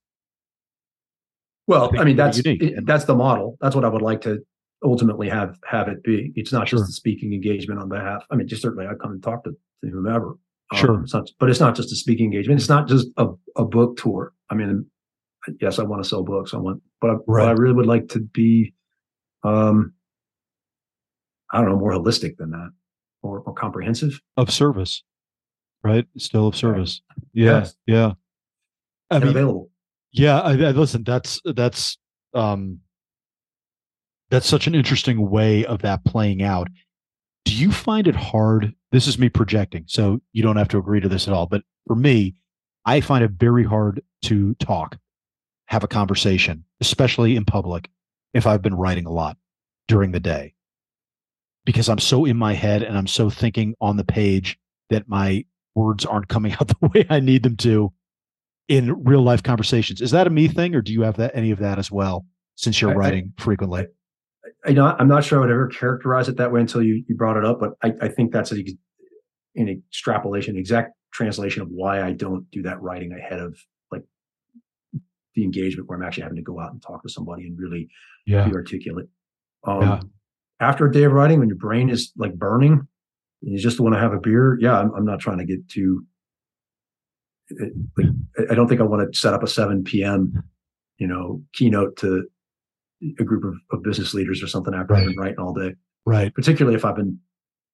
well, 1.67 1.91
I, 1.97 2.01
I 2.01 2.03
mean 2.03 2.15
that's 2.15 2.39
it, 2.39 2.85
that's 2.85 3.05
the 3.05 3.15
model. 3.15 3.57
That's 3.61 3.75
what 3.75 3.85
I 3.85 3.89
would 3.89 4.01
like 4.01 4.21
to 4.21 4.39
ultimately 4.83 5.29
have 5.29 5.57
have 5.65 5.87
it 5.87 6.03
be. 6.03 6.31
It's 6.35 6.51
not 6.51 6.67
sure. 6.67 6.79
just 6.79 6.89
a 6.89 6.93
speaking 6.93 7.33
engagement 7.33 7.79
on 7.79 7.89
behalf. 7.89 8.25
I 8.29 8.35
mean, 8.35 8.47
just 8.47 8.61
certainly 8.61 8.85
I 8.85 8.95
come 8.95 9.11
and 9.11 9.23
talk 9.23 9.43
to, 9.45 9.51
to 9.51 9.89
whomever. 9.89 10.37
Um, 10.73 10.79
sure, 10.79 11.01
it's 11.01 11.13
not, 11.13 11.29
but 11.39 11.49
it's 11.49 11.59
not 11.59 11.75
just 11.75 11.91
a 11.91 11.95
speaking 11.95 12.25
engagement. 12.25 12.59
It's 12.59 12.69
not 12.69 12.87
just 12.87 13.07
a, 13.17 13.27
a 13.55 13.65
book 13.65 13.97
tour. 13.97 14.33
I 14.49 14.55
mean, 14.55 14.85
yes, 15.61 15.79
I 15.79 15.83
want 15.83 16.03
to 16.03 16.09
sell 16.09 16.23
books. 16.23 16.53
I 16.53 16.57
want, 16.57 16.81
but 17.01 17.09
I, 17.09 17.13
right. 17.13 17.23
but 17.27 17.47
I 17.47 17.51
really 17.51 17.75
would 17.75 17.85
like 17.85 18.09
to 18.09 18.19
be, 18.19 18.73
um, 19.43 19.93
I 21.51 21.61
don't 21.61 21.69
know, 21.69 21.77
more 21.77 21.91
holistic 21.91 22.37
than 22.37 22.51
that, 22.51 22.71
more 23.23 23.43
more 23.45 23.55
comprehensive 23.55 24.19
of 24.37 24.51
service, 24.51 25.03
right? 25.83 26.05
Still 26.17 26.47
of 26.47 26.55
service. 26.55 27.01
Right. 27.09 27.27
Yeah, 27.33 27.59
yes. 27.59 27.75
yeah. 27.85 28.11
I 29.11 29.19
mean, 29.19 29.29
available. 29.29 29.69
Yeah, 30.11 30.39
I, 30.39 30.51
I, 30.51 30.71
listen. 30.71 31.03
That's 31.03 31.41
that's 31.43 31.97
um, 32.33 32.79
that's 34.29 34.47
such 34.47 34.67
an 34.67 34.75
interesting 34.75 35.29
way 35.29 35.65
of 35.65 35.81
that 35.83 36.03
playing 36.05 36.41
out. 36.41 36.67
Do 37.45 37.53
you 37.55 37.71
find 37.71 38.07
it 38.07 38.15
hard? 38.15 38.73
This 38.91 39.07
is 39.07 39.19
me 39.19 39.29
projecting, 39.29 39.85
so 39.87 40.21
you 40.31 40.43
don't 40.43 40.55
have 40.57 40.69
to 40.69 40.77
agree 40.77 40.99
to 41.01 41.09
this 41.09 41.27
at 41.27 41.33
all. 41.33 41.45
But 41.47 41.63
for 41.87 41.95
me, 41.95 42.35
I 42.85 43.01
find 43.01 43.23
it 43.23 43.31
very 43.31 43.63
hard 43.63 44.01
to 44.23 44.53
talk, 44.55 44.97
have 45.67 45.83
a 45.83 45.87
conversation, 45.87 46.63
especially 46.81 47.35
in 47.35 47.45
public, 47.45 47.89
if 48.33 48.45
I've 48.47 48.61
been 48.61 48.75
writing 48.75 49.05
a 49.05 49.11
lot 49.11 49.37
during 49.87 50.11
the 50.11 50.19
day, 50.19 50.53
because 51.65 51.89
I'm 51.89 51.99
so 51.99 52.25
in 52.25 52.37
my 52.37 52.53
head 52.53 52.83
and 52.83 52.97
I'm 52.97 53.07
so 53.07 53.29
thinking 53.29 53.75
on 53.81 53.97
the 53.97 54.03
page 54.03 54.57
that 54.89 55.07
my 55.07 55.45
words 55.75 56.05
aren't 56.05 56.27
coming 56.29 56.53
out 56.59 56.67
the 56.67 56.89
way 56.93 57.05
I 57.09 57.19
need 57.19 57.43
them 57.43 57.57
to 57.57 57.91
in 58.69 59.03
real 59.03 59.21
life 59.21 59.43
conversations. 59.43 60.01
Is 60.01 60.11
that 60.11 60.27
a 60.27 60.29
me 60.29 60.47
thing, 60.47 60.75
or 60.75 60.81
do 60.81 60.93
you 60.93 61.01
have 61.01 61.17
that 61.17 61.35
any 61.35 61.51
of 61.51 61.59
that 61.59 61.77
as 61.79 61.91
well? 61.91 62.25
Since 62.55 62.79
you're 62.79 62.91
I- 62.91 62.93
I- 62.93 62.97
writing 62.97 63.33
frequently, 63.37 63.87
I 64.65 64.71
know 64.73 64.85
I'm 64.99 65.07
not 65.07 65.23
sure 65.23 65.37
I 65.39 65.41
would 65.41 65.51
ever 65.51 65.67
characterize 65.67 66.27
it 66.29 66.37
that 66.37 66.51
way 66.51 66.61
until 66.61 66.81
you, 66.81 67.03
you 67.07 67.15
brought 67.15 67.37
it 67.37 67.45
up, 67.45 67.59
but 67.59 67.71
I, 67.81 67.93
I 68.01 68.07
think 68.09 68.31
that's 68.31 68.51
a, 68.51 68.55
an 69.55 69.69
extrapolation, 69.69 70.57
exact 70.57 70.93
translation 71.13 71.61
of 71.61 71.69
why 71.69 72.01
I 72.01 72.11
don't 72.13 72.49
do 72.51 72.61
that 72.63 72.81
writing 72.81 73.13
ahead 73.13 73.39
of 73.39 73.57
like 73.91 74.03
the 75.35 75.43
engagement 75.43 75.87
where 75.87 75.97
I'm 75.97 76.03
actually 76.05 76.23
having 76.23 76.37
to 76.37 76.41
go 76.43 76.59
out 76.59 76.71
and 76.71 76.81
talk 76.81 77.03
to 77.03 77.09
somebody 77.09 77.43
and 77.47 77.57
really 77.57 77.87
yeah, 78.25 78.47
be 78.47 78.53
articulate. 78.55 79.07
Um, 79.65 79.81
Yeah. 79.81 79.99
After 80.59 80.85
a 80.87 80.91
day 80.91 81.03
of 81.03 81.11
writing, 81.11 81.39
when 81.39 81.49
your 81.49 81.57
brain 81.57 81.89
is 81.89 82.11
like 82.15 82.35
burning, 82.35 82.73
and 83.41 83.51
you 83.51 83.57
just 83.59 83.79
want 83.81 83.95
to 83.95 83.99
have 83.99 84.13
a 84.13 84.19
beer. 84.19 84.57
Yeah, 84.61 84.79
I'm, 84.79 84.91
I'm 84.93 85.05
not 85.05 85.19
trying 85.19 85.39
to 85.39 85.45
get 85.45 85.67
too. 85.67 86.05
it- 87.49 87.73
Like, 87.97 88.07
I- 88.37 88.51
I 88.51 88.55
don't 88.55 88.67
think 88.67 88.79
I 88.81 88.85
want 88.85 89.11
to 89.11 89.17
set 89.19 89.33
up 89.33 89.43
a 89.43 89.47
7 89.47 89.83
p.m. 89.83 90.43
You 90.99 91.07
know, 91.07 91.43
keynote 91.53 91.97
to 91.97 92.27
a 93.19 93.23
group 93.23 93.43
of, 93.43 93.53
of 93.71 93.83
business 93.83 94.13
leaders 94.13 94.41
or 94.43 94.47
something 94.47 94.73
after 94.73 94.95
I've 94.95 95.05
been 95.07 95.17
writing 95.17 95.39
all 95.39 95.53
day. 95.53 95.75
right. 96.05 96.33
Particularly 96.33 96.75
if 96.75 96.85
I've 96.85 96.95
been, 96.95 97.19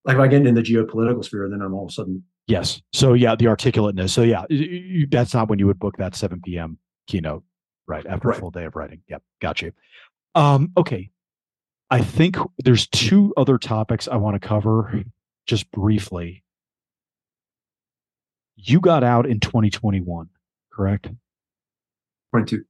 like, 0.05 0.15
if 0.15 0.21
I 0.21 0.27
get 0.27 0.45
in 0.45 0.55
the 0.55 0.61
geopolitical 0.61 1.23
sphere, 1.23 1.47
then 1.49 1.61
I'm 1.61 1.73
all 1.73 1.85
of 1.85 1.89
a 1.89 1.93
sudden 1.93 2.23
Yes. 2.47 2.81
So 2.93 3.13
yeah, 3.13 3.35
the 3.35 3.45
articulateness. 3.45 4.11
So 4.11 4.23
yeah, 4.23 4.43
you, 4.49 5.05
that's 5.05 5.35
not 5.35 5.49
when 5.49 5.59
you 5.59 5.67
would 5.67 5.77
book 5.77 5.97
that 5.97 6.15
7 6.15 6.41
p.m. 6.43 6.79
keynote, 7.05 7.43
right? 7.87 8.03
After 8.07 8.29
Right. 8.29 8.37
a 8.37 8.39
full 8.39 8.49
day 8.49 8.65
of 8.65 8.75
writing. 8.75 9.01
Yep. 9.07 9.21
Got 9.39 9.61
you. 9.61 9.71
Um, 10.33 10.71
okay. 10.75 11.11
I 11.91 12.01
think 12.01 12.37
there's 12.63 12.87
two 12.87 13.33
other 13.37 13.59
topics 13.59 14.07
I 14.07 14.15
want 14.15 14.33
to 14.41 14.47
cover 14.47 15.03
just 15.45 15.69
briefly. 15.71 16.43
You 18.55 18.79
got 18.79 19.03
out 19.03 19.25
in 19.27 19.39
2021, 19.39 20.29
correct? 20.73 21.09
22. 22.31 22.63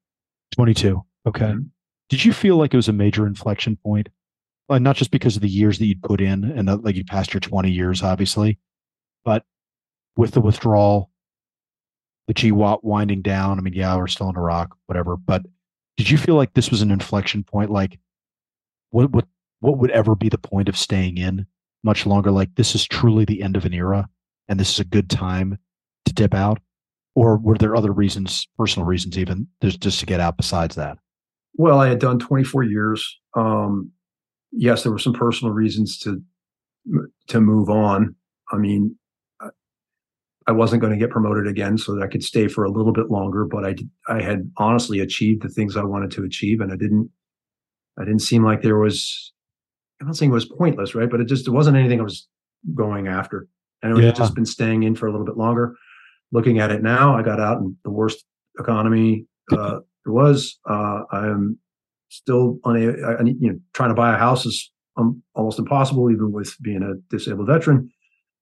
22. 0.55 1.05
Okay. 1.25 1.45
Mhm. 1.45 1.69
Did 2.09 2.25
you 2.25 2.33
feel 2.33 2.57
like 2.57 2.73
it 2.73 2.77
was 2.77 2.89
a 2.89 2.93
major 2.93 3.27
inflection 3.27 3.77
point? 3.77 4.09
Like 4.67 4.81
not 4.81 4.95
just 4.95 5.11
because 5.11 5.35
of 5.35 5.41
the 5.41 5.49
years 5.49 5.79
that 5.79 5.85
you'd 5.85 6.03
put 6.03 6.21
in 6.21 6.43
and 6.43 6.83
like 6.83 6.95
you 6.95 7.03
passed 7.03 7.33
your 7.33 7.41
20 7.41 7.71
years, 7.71 8.03
obviously, 8.03 8.59
but 9.23 9.43
with 10.15 10.31
the 10.31 10.41
withdrawal, 10.41 11.09
the 12.27 12.33
GWOT 12.33 12.83
winding 12.83 13.23
down. 13.23 13.57
I 13.57 13.61
mean, 13.61 13.73
yeah, 13.73 13.95
we're 13.97 14.07
still 14.07 14.29
in 14.29 14.37
Iraq, 14.37 14.75
whatever. 14.85 15.17
But 15.17 15.43
did 15.97 16.09
you 16.09 16.17
feel 16.17 16.35
like 16.35 16.53
this 16.53 16.69
was 16.69 16.83
an 16.83 16.91
inflection 16.91 17.43
point? 17.43 17.71
Like, 17.71 17.99
what 18.91 19.09
what 19.11 19.27
what 19.61 19.79
would 19.79 19.91
ever 19.91 20.15
be 20.15 20.29
the 20.29 20.37
point 20.37 20.69
of 20.69 20.77
staying 20.77 21.17
in 21.17 21.47
much 21.83 22.05
longer? 22.05 22.29
Like, 22.29 22.53
this 22.55 22.75
is 22.75 22.87
truly 22.87 23.25
the 23.25 23.41
end 23.41 23.57
of 23.57 23.65
an 23.65 23.73
era, 23.73 24.07
and 24.47 24.59
this 24.59 24.71
is 24.71 24.79
a 24.79 24.85
good 24.85 25.09
time 25.09 25.57
to 26.05 26.13
dip 26.13 26.35
out. 26.35 26.59
Or 27.15 27.37
were 27.37 27.57
there 27.57 27.75
other 27.75 27.91
reasons, 27.91 28.47
personal 28.57 28.85
reasons, 28.85 29.17
even 29.17 29.47
just 29.63 29.81
just 29.81 29.99
to 30.01 30.05
get 30.05 30.19
out 30.19 30.37
besides 30.37 30.75
that? 30.75 30.99
Well, 31.55 31.79
I 31.79 31.89
had 31.89 31.99
done 31.99 32.19
24 32.19 32.63
years. 32.63 33.19
Um, 33.35 33.91
yes, 34.51 34.83
there 34.83 34.91
were 34.91 34.99
some 34.99 35.13
personal 35.13 35.53
reasons 35.53 35.97
to 35.99 36.21
to 37.27 37.41
move 37.41 37.69
on. 37.69 38.15
I 38.51 38.57
mean, 38.57 38.95
I- 40.47 40.51
wasn't 40.51 40.81
going 40.81 40.93
to 40.93 40.97
get 40.99 41.11
promoted 41.11 41.45
again, 41.45 41.77
so 41.77 41.93
that 41.93 42.01
I 42.03 42.07
could 42.07 42.23
stay 42.23 42.47
for 42.47 42.63
a 42.63 42.71
little 42.71 42.91
bit 42.91 43.11
longer. 43.11 43.45
But 43.45 43.65
I 43.65 43.75
I 44.07 44.21
had 44.21 44.49
honestly 44.57 44.99
achieved 44.99 45.43
the 45.43 45.49
things 45.49 45.77
I 45.77 45.83
wanted 45.83 46.11
to 46.11 46.23
achieve, 46.23 46.59
and 46.61 46.71
I 46.71 46.75
didn't 46.75 47.09
I 47.99 48.05
didn't 48.05 48.21
seem 48.21 48.43
like 48.43 48.61
there 48.61 48.77
was. 48.77 49.33
I'm 50.01 50.07
not 50.07 50.15
saying 50.15 50.31
it 50.31 50.33
was 50.33 50.45
pointless, 50.45 50.95
right? 50.95 51.09
But 51.09 51.19
it 51.19 51.25
just 51.25 51.47
it 51.47 51.51
wasn't 51.51 51.77
anything 51.77 51.99
I 51.99 52.03
was 52.03 52.27
going 52.73 53.07
after, 53.07 53.47
and 53.83 53.91
it 53.91 53.95
would 53.95 54.03
have 54.05 54.15
just 54.17 54.33
been 54.35 54.45
staying 54.45 54.83
in 54.83 54.95
for 54.95 55.07
a 55.07 55.11
little 55.11 55.25
bit 55.25 55.37
longer. 55.37 55.75
Looking 56.31 56.59
at 56.59 56.71
it 56.71 56.81
now, 56.81 57.15
I 57.15 57.21
got 57.21 57.39
out 57.39 57.57
in 57.59 57.75
the 57.83 57.89
worst 57.91 58.23
economy 58.59 59.25
uh, 59.51 59.79
was. 60.09 60.57
Uh, 60.69 61.03
I'm 61.11 61.57
still 62.09 62.59
unable. 62.65 63.05
I, 63.05 63.13
I 63.13 63.23
you 63.23 63.51
know, 63.51 63.59
trying 63.73 63.89
to 63.89 63.95
buy 63.95 64.13
a 64.13 64.17
house 64.17 64.45
is 64.45 64.71
um, 64.97 65.21
almost 65.35 65.59
impossible, 65.59 66.11
even 66.11 66.31
with 66.31 66.55
being 66.61 66.83
a 66.83 66.95
disabled 67.09 67.47
veteran. 67.47 67.89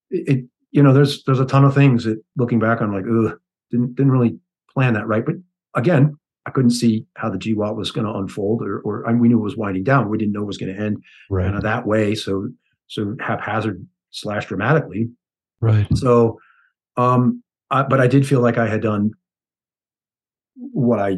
It, 0.09 0.27
it 0.27 0.45
you 0.71 0.83
know, 0.83 0.93
there's 0.93 1.23
there's 1.23 1.39
a 1.39 1.45
ton 1.45 1.63
of 1.63 1.73
things 1.73 2.03
that 2.03 2.21
looking 2.35 2.59
back, 2.59 2.81
I'm 2.81 2.93
like, 2.93 3.05
ugh, 3.05 3.37
didn't 3.71 3.95
didn't 3.95 4.11
really 4.11 4.37
plan 4.73 4.93
that 4.93 5.07
right. 5.07 5.25
But 5.25 5.35
again, 5.73 6.17
I 6.45 6.51
couldn't 6.51 6.71
see 6.71 7.05
how 7.15 7.29
the 7.29 7.37
GWOT 7.37 7.75
was 7.75 7.91
going 7.91 8.07
to 8.07 8.13
unfold, 8.13 8.61
or 8.61 8.79
or 8.79 9.07
I 9.07 9.11
mean, 9.11 9.21
we 9.21 9.27
knew 9.27 9.39
it 9.39 9.43
was 9.43 9.57
winding 9.57 9.83
down. 9.83 10.09
We 10.09 10.17
didn't 10.17 10.33
know 10.33 10.43
it 10.43 10.47
was 10.47 10.57
going 10.57 10.75
to 10.75 10.81
end 10.81 11.03
kind 11.29 11.55
of 11.55 11.63
that 11.63 11.85
way. 11.85 12.15
So 12.15 12.49
so 12.87 13.15
haphazard 13.19 13.85
slash 14.11 14.47
dramatically. 14.47 15.09
Right. 15.59 15.87
So, 15.97 16.39
um, 16.95 17.43
I, 17.69 17.83
but 17.83 17.99
I 17.99 18.07
did 18.07 18.27
feel 18.27 18.41
like 18.41 18.57
I 18.57 18.67
had 18.67 18.81
done 18.81 19.11
what 20.55 20.99
I 20.99 21.17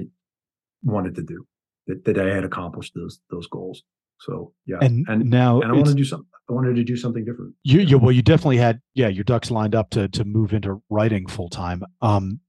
wanted 0.83 1.15
to 1.15 1.23
do. 1.23 1.45
That, 1.87 2.05
that 2.05 2.19
I 2.19 2.33
had 2.33 2.43
accomplished 2.43 2.93
those 2.95 3.19
those 3.31 3.47
goals. 3.47 3.83
So 4.19 4.53
yeah, 4.65 4.77
And, 4.81 5.07
and 5.07 5.29
now 5.29 5.61
and 5.61 5.71
I 5.71 5.75
wanted 5.75 5.91
to 5.91 5.95
do 5.95 6.03
something. 6.03 6.27
I 6.49 6.53
wanted 6.53 6.75
to 6.75 6.83
do 6.83 6.97
something 6.97 7.25
different. 7.25 7.55
you, 7.63 7.79
you 7.79 7.97
well, 7.97 8.11
you 8.11 8.21
definitely 8.21 8.57
had 8.57 8.81
yeah 8.93 9.07
your 9.07 9.23
ducks 9.23 9.49
lined 9.49 9.75
up 9.75 9.89
to 9.91 10.07
to 10.09 10.23
move 10.25 10.53
into 10.53 10.81
writing 10.89 11.27
full 11.27 11.49
time. 11.49 11.83
Um, 12.01 12.41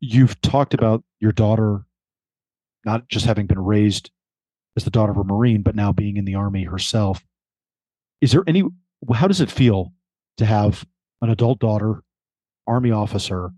you've 0.00 0.40
talked 0.40 0.74
about 0.74 1.04
your 1.20 1.32
daughter 1.32 1.84
not 2.84 3.08
just 3.08 3.26
having 3.26 3.46
been 3.46 3.58
raised 3.58 4.10
as 4.76 4.84
the 4.84 4.90
daughter 4.90 5.12
of 5.12 5.18
a 5.18 5.24
marine, 5.24 5.62
but 5.62 5.74
now 5.74 5.92
being 5.92 6.16
in 6.16 6.24
the 6.24 6.34
army 6.34 6.64
herself. 6.64 7.24
Is 8.20 8.32
there 8.32 8.44
any? 8.46 8.64
How 9.12 9.28
does 9.28 9.40
it 9.40 9.50
feel 9.50 9.92
to 10.38 10.46
have 10.46 10.86
an 11.20 11.30
adult 11.30 11.58
daughter, 11.58 12.02
army 12.66 12.90
officer, 12.90 13.50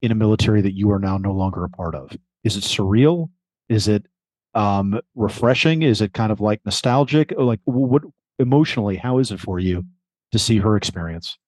in 0.00 0.10
a 0.10 0.14
military 0.14 0.60
that 0.62 0.76
you 0.76 0.90
are 0.90 0.98
now 0.98 1.18
no 1.18 1.32
longer 1.32 1.64
a 1.64 1.68
part 1.68 1.94
of? 1.94 2.16
Is 2.44 2.56
it 2.56 2.64
surreal? 2.64 3.30
Is 3.68 3.88
it 3.88 4.06
um 4.54 5.00
refreshing? 5.14 5.82
Is 5.82 6.00
it 6.00 6.12
kind 6.12 6.32
of 6.32 6.40
like 6.40 6.60
nostalgic? 6.64 7.32
Or 7.36 7.44
like 7.44 7.60
what 7.64 8.02
emotionally? 8.38 8.96
How 8.96 9.18
is 9.18 9.30
it 9.30 9.40
for 9.40 9.58
you 9.58 9.84
to 10.32 10.38
see 10.38 10.58
her 10.58 10.76
experience? 10.76 11.38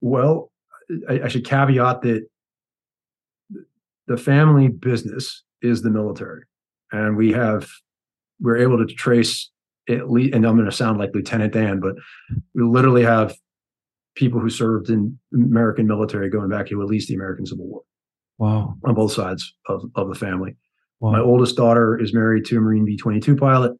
Well, 0.00 0.50
I, 1.08 1.20
I 1.24 1.28
should 1.28 1.44
caveat 1.44 2.02
that 2.02 2.26
the 4.06 4.16
family 4.16 4.68
business 4.68 5.42
is 5.62 5.82
the 5.82 5.90
military, 5.90 6.44
and 6.92 7.16
we 7.16 7.32
have 7.32 7.68
we're 8.40 8.58
able 8.58 8.78
to 8.78 8.92
trace 8.94 9.50
at 9.88 10.10
least. 10.10 10.34
And 10.34 10.46
I'm 10.46 10.56
going 10.56 10.70
to 10.70 10.76
sound 10.76 10.98
like 10.98 11.10
Lieutenant 11.14 11.52
Dan, 11.52 11.80
but 11.80 11.94
we 12.54 12.62
literally 12.62 13.02
have 13.02 13.34
people 14.14 14.40
who 14.40 14.50
served 14.50 14.88
in 14.88 15.18
American 15.34 15.86
military 15.86 16.30
going 16.30 16.48
back 16.48 16.66
to 16.68 16.80
at 16.80 16.88
least 16.88 17.08
the 17.08 17.14
American 17.14 17.46
Civil 17.46 17.66
War 17.66 17.82
Wow. 18.38 18.74
on 18.84 18.94
both 18.94 19.12
sides 19.12 19.54
of, 19.68 19.82
of 19.94 20.08
the 20.08 20.14
family. 20.14 20.56
wow. 21.00 21.12
My 21.12 21.20
oldest 21.20 21.56
daughter 21.56 21.98
is 21.98 22.12
married 22.14 22.44
to 22.46 22.58
a 22.58 22.60
Marine 22.60 22.84
V 22.86 22.96
22 22.96 23.36
pilot. 23.36 23.72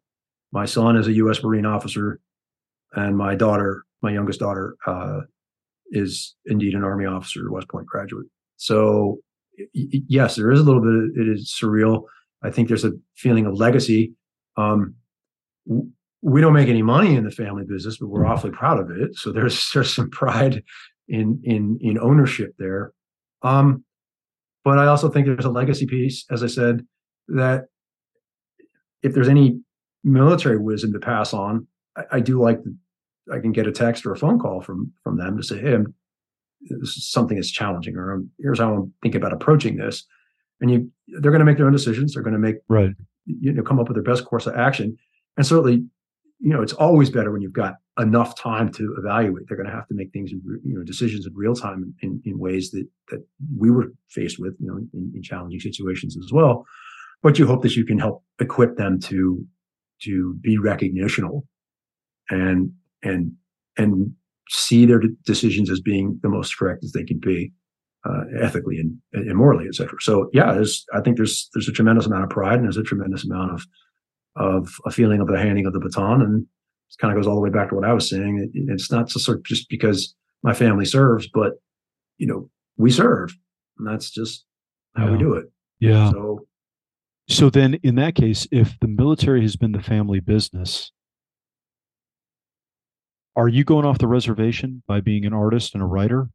My 0.53 0.65
son 0.65 0.97
is 0.97 1.07
a 1.09 1.13
U.S. 1.15 1.43
Marine 1.43 1.67
officer. 1.67 2.21
And 2.95 3.17
my 3.19 3.35
daughter, 3.35 3.85
my 4.03 4.13
youngest 4.13 4.41
daughter, 4.41 4.77
uh, 4.87 5.21
is 5.91 6.35
indeed 6.47 6.75
an 6.75 6.83
Army 6.85 7.05
officer, 7.05 7.51
West 7.51 7.69
Point 7.69 7.87
graduate. 7.87 8.27
So, 8.57 9.19
y- 9.59 10.03
yes, 10.09 10.37
there 10.37 10.51
is 10.51 10.61
a 10.61 10.63
little 10.63 10.81
bit, 10.81 11.21
it 11.21 11.29
is 11.29 11.55
surreal. 11.61 12.05
I 12.43 12.51
think 12.51 12.69
there's 12.69 12.85
a 12.85 12.93
feeling 13.17 13.45
of 13.47 13.55
legacy. 13.55 14.15
Um, 14.57 14.95
w- 15.67 15.91
we 16.23 16.41
don't 16.41 16.55
make 16.55 16.69
any 16.69 16.83
money 16.83 17.15
in 17.15 17.25
the 17.25 17.31
family 17.31 17.65
business, 17.69 17.99
but 17.99 18.09
we're 18.09 18.27
awfully 18.27 18.53
proud 18.53 18.79
of 18.81 18.91
it. 18.91 19.15
So 19.17 19.31
there's 19.33 19.71
there's 19.75 19.95
some 19.95 20.11
pride 20.11 20.63
in 21.09 21.41
in 21.45 21.79
in 21.81 21.99
ownership 21.99 22.55
there. 22.59 22.93
Um, 23.43 23.85
but 24.67 24.81
I 24.81 24.87
also 24.87 25.09
think 25.09 25.27
there's 25.27 25.45
a 25.45 25.49
legacy 25.51 25.87
piece, 25.87 26.25
as 26.29 26.43
I 26.43 26.49
said, 26.49 26.85
that 27.29 27.67
if 29.01 29.15
there's 29.15 29.29
any 29.29 29.61
military 30.03 30.59
wisdom 30.59 30.93
to 30.93 30.99
pass 30.99 31.33
on, 31.33 31.69
I, 31.97 32.03
I 32.15 32.21
do 32.21 32.43
like 32.43 32.59
that 32.65 32.77
I 33.33 33.39
can 33.39 33.53
get 33.53 33.69
a 33.69 33.73
text 33.73 34.05
or 34.05 34.11
a 34.13 34.17
phone 34.17 34.41
call 34.41 34.61
from 34.61 34.93
from 35.05 35.19
them 35.19 35.37
to 35.37 35.43
say, 35.45 35.61
"Hey, 35.61 35.75
I'm, 35.75 35.95
this 36.63 36.97
is 36.97 37.09
something 37.09 37.37
that's 37.37 37.53
challenging," 37.53 37.97
or 37.97 38.25
"Here's 38.41 38.59
how 38.59 38.75
I'm 38.75 38.93
thinking 39.03 39.21
about 39.21 39.33
approaching 39.33 39.77
this." 39.77 40.05
And 40.61 40.69
you, 40.69 40.91
they're 41.21 41.31
going 41.31 41.39
to 41.39 41.45
make 41.45 41.59
their 41.59 41.67
own 41.67 41.73
decisions. 41.73 42.15
They're 42.15 42.25
going 42.25 42.33
to 42.33 42.41
make 42.41 42.57
Right. 42.69 42.91
you 43.25 43.53
know 43.53 43.63
come 43.63 43.79
up 43.79 43.87
with 43.87 43.95
their 43.95 44.03
best 44.03 44.25
course 44.25 44.49
of 44.49 44.57
action. 44.57 44.97
And 45.37 45.47
certainly, 45.47 45.85
you 46.41 46.51
know, 46.53 46.63
it's 46.63 46.73
always 46.73 47.09
better 47.09 47.31
when 47.31 47.41
you've 47.41 47.53
got 47.53 47.75
enough 47.99 48.37
time 48.37 48.71
to 48.73 48.95
evaluate. 48.99 49.45
They're 49.49 49.57
going 49.57 49.69
to 49.71 49.75
have 49.75 49.89
to 49.89 49.95
make 49.95 50.13
things, 50.13 50.33
in 50.33 50.41
you 50.65 50.77
know, 50.79 50.85
decisions 50.85 51.27
in 51.27 51.33
real 51.35 51.55
time 51.55 51.95
in, 52.03 52.21
in 52.25 52.39
ways 52.39 52.71
that 52.73 52.87
that 53.11 53.25
we 53.59 53.71
were 53.71 53.87
faced 54.11 54.39
with, 54.39 54.55
you 54.61 54.69
know, 54.69 54.77
in, 54.77 55.13
in 55.15 55.23
challenging 55.23 55.61
situations 55.61 56.17
as 56.17 56.31
well. 56.33 56.65
But 57.23 57.39
you 57.39 57.47
hope 57.47 57.63
that 57.63 57.77
you 57.77 57.85
can 57.85 57.99
help 57.99 58.23
equip 58.41 58.77
them 58.77 59.01
to 59.01 59.45
to 60.03 60.35
be 60.43 60.59
recognitional 60.59 61.47
and 62.31 62.73
and 63.03 63.33
and 63.79 64.13
see 64.51 64.87
their 64.87 65.03
decisions 65.25 65.71
as 65.71 65.81
being 65.81 66.19
the 66.23 66.29
most 66.29 66.59
correct 66.59 66.85
as 66.85 66.93
they 66.93 67.05
can 67.05 67.19
be. 67.19 67.53
uh, 68.09 68.25
ethically 68.41 68.79
and, 68.79 68.99
and 69.13 69.37
morally, 69.37 69.67
etc. 69.69 69.97
So 70.01 70.31
yeah, 70.33 70.53
there's 70.53 70.85
I 70.95 71.01
think 71.01 71.17
there's 71.17 71.49
there's 71.55 71.69
a 71.69 71.73
tremendous 71.73 72.07
amount 72.07 72.25
of 72.25 72.31
pride 72.31 72.55
and 72.55 72.65
there's 72.65 72.77
a 72.77 72.83
tremendous 72.83 73.25
amount 73.25 73.53
of 73.53 73.67
of 74.37 74.69
a 74.85 74.91
feeling 74.91 75.21
of 75.21 75.29
the 75.29 75.39
handing 75.39 75.67
of 75.67 75.73
the 75.73 75.81
baton, 75.81 76.23
and 76.23 76.47
it 76.91 76.99
kind 77.01 77.13
of 77.13 77.19
goes 77.19 77.27
all 77.29 77.35
the 77.35 77.41
way 77.41 77.51
back 77.51 77.71
to 77.71 77.75
what 77.75 77.85
I 77.85 77.93
was 77.93 78.09
saying. 78.09 78.39
It, 78.53 78.61
it's 78.71 78.91
not 78.91 79.09
just 79.09 79.25
sort 79.25 79.39
of 79.39 79.45
just 79.45 79.69
because 79.69 80.15
my 80.43 80.55
family 80.55 80.85
serves, 80.85 81.29
but 81.33 81.55
you 82.19 82.27
know 82.27 82.51
we 82.77 82.91
serve, 82.91 83.35
and 83.79 83.87
that's 83.87 84.11
just 84.11 84.45
how 84.97 85.07
Yeah. 85.07 85.13
we 85.13 85.19
do 85.19 85.35
it. 85.35 85.47
Yeah. 85.81 86.11
So 86.11 86.47
So 87.29 87.51
then, 87.51 87.75
in 87.83 87.95
that 87.97 88.15
case, 88.15 88.47
if 88.51 88.79
the 88.81 88.89
military 88.89 89.43
has 89.43 89.57
been 89.57 89.73
the 89.73 89.83
family 89.83 90.21
business, 90.21 90.93
are 93.35 93.49
you 93.49 93.65
going 93.65 93.85
off 93.85 93.99
the 93.99 94.07
reservation 94.07 94.83
by 94.87 95.01
being 95.01 95.27
an 95.27 95.33
artist 95.33 95.75
and 95.75 95.83
a 95.83 95.87
writer? 95.87 96.29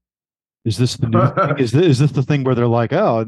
Is 0.65 0.77
this 0.77 0.97
the 0.97 1.07
new? 1.09 1.33
thing? 1.33 1.57
Is 1.57 1.71
this, 1.73 1.85
is 1.85 1.99
this 1.99 2.11
the 2.11 2.21
thing 2.23 2.43
where 2.43 2.53
they're 2.53 2.67
like, 2.67 2.93
oh, 2.93 3.25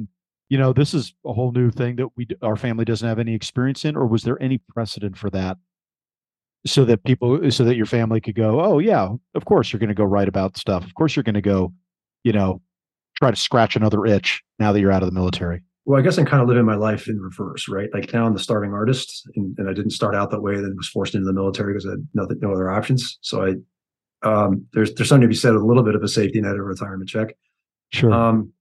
you 0.49 0.57
know, 0.59 0.73
this 0.73 0.93
is 0.93 1.13
a 1.25 1.33
whole 1.33 1.51
new 1.51 1.71
thing 1.71 1.95
that 1.95 2.09
we 2.15 2.27
our 2.43 2.55
family 2.55 2.85
doesn't 2.85 3.07
have 3.07 3.17
any 3.19 3.33
experience 3.33 3.85
in, 3.85 3.95
or 3.95 4.05
was 4.05 4.23
there 4.23 4.41
any 4.41 4.59
precedent 4.59 5.17
for 5.17 5.29
that? 5.31 5.57
So 6.65 6.85
that 6.85 7.03
people, 7.03 7.51
so 7.51 7.65
that 7.65 7.75
your 7.75 7.85
family 7.85 8.21
could 8.21 8.35
go, 8.35 8.61
oh 8.61 8.79
yeah, 8.79 9.09
of 9.35 9.43
course 9.43 9.73
you're 9.73 9.81
going 9.81 9.89
to 9.89 9.93
go 9.93 10.05
write 10.05 10.29
about 10.29 10.57
stuff. 10.57 10.85
Of 10.85 10.93
course 10.93 11.13
you're 11.13 11.23
going 11.23 11.35
to 11.35 11.41
go, 11.41 11.73
you 12.23 12.31
know, 12.31 12.61
try 13.17 13.31
to 13.31 13.35
scratch 13.35 13.75
another 13.75 14.05
itch 14.05 14.41
now 14.59 14.71
that 14.71 14.79
you're 14.79 14.91
out 14.91 15.03
of 15.03 15.09
the 15.09 15.13
military. 15.13 15.61
Well, 15.83 15.99
I 15.99 16.01
guess 16.01 16.17
I'm 16.17 16.25
kind 16.25 16.41
of 16.41 16.47
living 16.47 16.63
my 16.63 16.75
life 16.75 17.09
in 17.09 17.19
reverse, 17.19 17.67
right? 17.67 17.89
Like 17.93 18.13
now 18.13 18.25
I'm 18.25 18.33
the 18.33 18.39
starving 18.39 18.71
artist, 18.71 19.29
and, 19.35 19.53
and 19.57 19.69
I 19.69 19.73
didn't 19.73 19.91
start 19.91 20.15
out 20.15 20.31
that 20.31 20.41
way. 20.41 20.55
Then 20.55 20.73
was 20.77 20.87
forced 20.87 21.15
into 21.15 21.25
the 21.25 21.33
military 21.33 21.73
because 21.73 21.85
I 21.85 21.91
had 21.91 22.07
nothing, 22.13 22.39
no 22.41 22.53
other 22.53 22.71
options. 22.71 23.17
So 23.19 23.45
I, 23.45 24.27
um, 24.27 24.65
there's 24.71 24.93
there's 24.93 25.09
something 25.09 25.23
to 25.23 25.27
be 25.27 25.35
said, 25.35 25.55
a 25.55 25.59
little 25.59 25.83
bit 25.83 25.95
of 25.95 26.03
a 26.03 26.07
safety 26.07 26.39
net, 26.39 26.53
of 26.53 26.59
a 26.59 26.63
retirement 26.63 27.09
check. 27.09 27.35
Sure. 27.91 28.13
Um, 28.13 28.53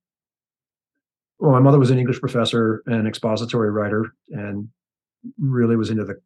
well, 1.38 1.52
my 1.52 1.60
mother 1.60 1.78
was 1.78 1.90
an 1.90 2.00
English 2.00 2.18
professor 2.18 2.82
and 2.86 3.06
expository 3.06 3.70
writer, 3.70 4.12
and 4.30 4.68
really 5.38 5.76
was 5.76 5.90
into 5.90 6.04
the 6.04 6.16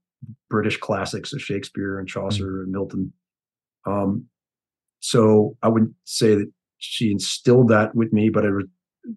British 0.50 0.78
classics 0.78 1.32
of 1.32 1.40
Shakespeare 1.42 1.98
and 1.98 2.08
Chaucer 2.08 2.62
and 2.62 2.72
Milton. 2.72 3.12
Um, 3.86 4.26
so 5.00 5.56
I 5.62 5.68
wouldn't 5.68 5.92
say 6.04 6.34
that 6.34 6.50
she 6.78 7.10
instilled 7.10 7.68
that 7.68 7.94
with 7.94 8.12
me, 8.12 8.28
but 8.28 8.44
it 8.44 8.52
was 8.52 8.64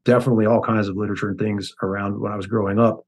definitely 0.06 0.46
all 0.46 0.62
kinds 0.62 0.88
of 0.88 0.96
literature 0.96 1.30
and 1.30 1.40
things 1.40 1.74
around 1.82 2.20
when 2.20 2.32
I 2.32 2.36
was 2.36 2.48
growing 2.48 2.80
up. 2.80 3.06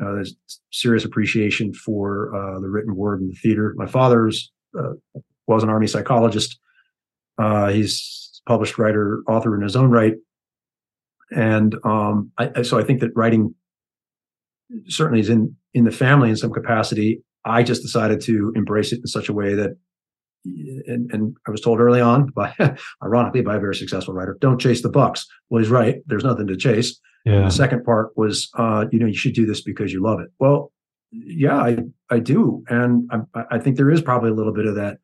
Uh, 0.00 0.12
there's 0.12 0.36
serious 0.72 1.04
appreciation 1.04 1.72
for 1.72 2.34
uh, 2.34 2.60
the 2.60 2.68
written 2.68 2.94
word 2.96 3.20
and 3.20 3.30
the 3.30 3.36
theater. 3.36 3.74
My 3.76 3.86
father's 3.86 4.52
uh, 4.78 4.92
was 5.46 5.62
an 5.62 5.68
army 5.70 5.86
psychologist. 5.86 6.58
Uh, 7.38 7.68
he's 7.68 8.40
a 8.46 8.50
published 8.50 8.78
writer, 8.78 9.22
author 9.28 9.54
in 9.54 9.62
his 9.62 9.76
own 9.76 9.90
right, 9.90 10.14
and 11.30 11.74
um, 11.84 12.30
I- 12.38 12.62
so 12.62 12.78
I 12.78 12.82
think 12.84 13.00
that 13.00 13.10
writing 13.14 13.54
certainly 14.88 15.20
is 15.20 15.28
in 15.28 15.56
in 15.74 15.84
the 15.84 15.90
family 15.90 16.30
in 16.30 16.36
some 16.36 16.52
capacity. 16.52 17.22
I 17.46 17.62
just 17.62 17.82
decided 17.82 18.20
to 18.22 18.52
embrace 18.56 18.92
it 18.92 18.98
in 19.00 19.06
such 19.06 19.28
a 19.28 19.32
way 19.32 19.54
that, 19.54 19.76
and, 20.44 21.10
and 21.12 21.36
I 21.46 21.50
was 21.50 21.60
told 21.60 21.80
early 21.80 22.00
on 22.00 22.26
by, 22.30 22.52
ironically, 23.02 23.40
by 23.42 23.56
a 23.56 23.60
very 23.60 23.74
successful 23.74 24.12
writer, 24.14 24.36
don't 24.40 24.60
chase 24.60 24.82
the 24.82 24.88
bucks. 24.90 25.26
Well, 25.48 25.62
he's 25.62 25.70
right. 25.70 25.96
There's 26.06 26.24
nothing 26.24 26.46
to 26.48 26.56
chase. 26.56 27.00
yeah. 27.24 27.42
The 27.44 27.50
second 27.50 27.84
part 27.84 28.10
was, 28.16 28.50
uh, 28.58 28.84
you 28.92 28.98
know, 28.98 29.06
you 29.06 29.16
should 29.16 29.34
do 29.34 29.46
this 29.46 29.62
because 29.62 29.92
you 29.92 30.02
love 30.02 30.20
it. 30.20 30.28
Well, 30.38 30.72
yeah, 31.12 31.56
I, 31.56 31.78
I 32.10 32.18
do. 32.18 32.64
And 32.68 33.08
I, 33.34 33.42
I 33.52 33.58
think 33.58 33.76
there 33.76 33.90
is 33.90 34.02
probably 34.02 34.30
a 34.30 34.34
little 34.34 34.52
bit 34.52 34.66
of 34.66 34.74
that. 34.74 34.98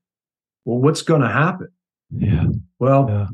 Well, 0.64 0.78
what's 0.78 1.02
going 1.02 1.22
to 1.22 1.28
happen? 1.28 1.68
Yeah. 2.10 2.44
Well, 2.78 3.06
Yeah. 3.08 3.26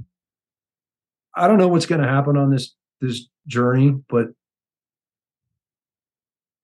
I 1.35 1.47
don't 1.47 1.59
know 1.59 1.69
what's 1.69 1.87
going 1.87 2.01
to 2.01 2.09
happen 2.09 2.37
on 2.37 2.51
this, 2.51 2.75
this 3.01 3.29
journey, 3.47 3.95
but 4.09 4.29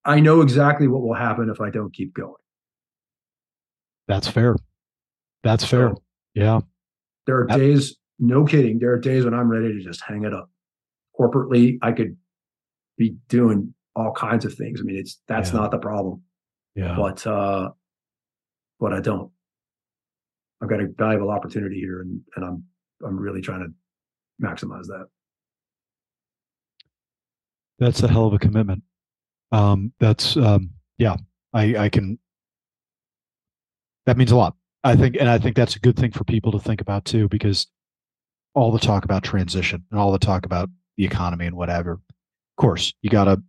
I 0.04 0.20
know 0.20 0.40
exactly 0.42 0.86
what 0.88 1.02
will 1.02 1.14
happen 1.14 1.48
if 1.48 1.60
I 1.60 1.70
don't 1.70 1.92
keep 1.92 2.14
going. 2.14 2.34
That's 4.06 4.28
fair. 4.28 4.56
That's 5.42 5.64
fair. 5.64 5.90
So 5.94 6.02
Yeah. 6.34 6.60
there 7.26 7.38
are 7.38 7.46
Yep. 7.48 7.58
days, 7.58 7.96
no 8.18 8.44
kidding, 8.44 8.78
there 8.78 8.92
are 8.92 8.98
days 8.98 9.24
when 9.24 9.32
I'm 9.34 9.48
ready 9.48 9.72
to 9.72 9.80
just 9.80 10.02
hang 10.02 10.24
it 10.24 10.34
up. 10.34 10.50
Corporately, 11.18 11.78
I 11.80 11.92
could 11.92 12.16
be 12.98 13.16
doing 13.28 13.74
all 13.96 14.12
kinds 14.12 14.44
of 14.44 14.54
things. 14.54 14.80
I 14.80 14.84
mean, 14.84 14.96
it's, 14.96 15.20
that's 15.26 15.52
Yeah. 15.52 15.60
not 15.60 15.70
the 15.70 15.78
problem. 15.78 16.22
Yeah. 16.74 16.96
but 16.96 17.24
uh 17.26 17.70
but 18.80 18.92
I 18.92 19.00
don't. 19.00 19.30
I've 20.60 20.68
got 20.68 20.80
a 20.80 20.88
valuable 20.88 21.30
opportunity 21.30 21.78
here 21.78 22.00
and 22.00 22.20
and 22.34 22.44
I'm 22.44 22.64
I'm 23.06 23.16
really 23.16 23.40
trying 23.40 23.60
to 23.60 23.72
maximize 24.44 24.86
that. 24.86 25.06
That's 27.78 28.02
a 28.02 28.08
hell 28.08 28.26
of 28.26 28.34
a 28.34 28.38
commitment. 28.38 28.82
Um, 29.54 29.92
that's 30.00 30.36
um, 30.36 30.70
yeah. 30.98 31.16
I 31.52 31.76
I 31.76 31.88
can. 31.88 32.18
That 34.06 34.16
means 34.16 34.32
a 34.32 34.36
lot. 34.36 34.54
I 34.82 34.96
think, 34.96 35.16
and 35.18 35.30
I 35.30 35.38
think 35.38 35.56
that's 35.56 35.76
a 35.76 35.80
good 35.80 35.96
thing 35.96 36.10
for 36.10 36.24
people 36.24 36.52
to 36.52 36.58
think 36.58 36.82
about 36.82 37.06
too, 37.06 37.28
because 37.28 37.68
all 38.54 38.70
the 38.70 38.78
talk 38.78 39.04
about 39.04 39.22
transition 39.22 39.82
and 39.90 39.98
all 39.98 40.12
the 40.12 40.18
talk 40.18 40.44
about 40.44 40.68
the 40.98 41.04
economy 41.04 41.46
and 41.46 41.56
whatever. 41.56 41.92
Of 41.92 42.60
course, 42.60 42.92
you 43.00 43.08
got 43.08 43.24
to 43.24 43.42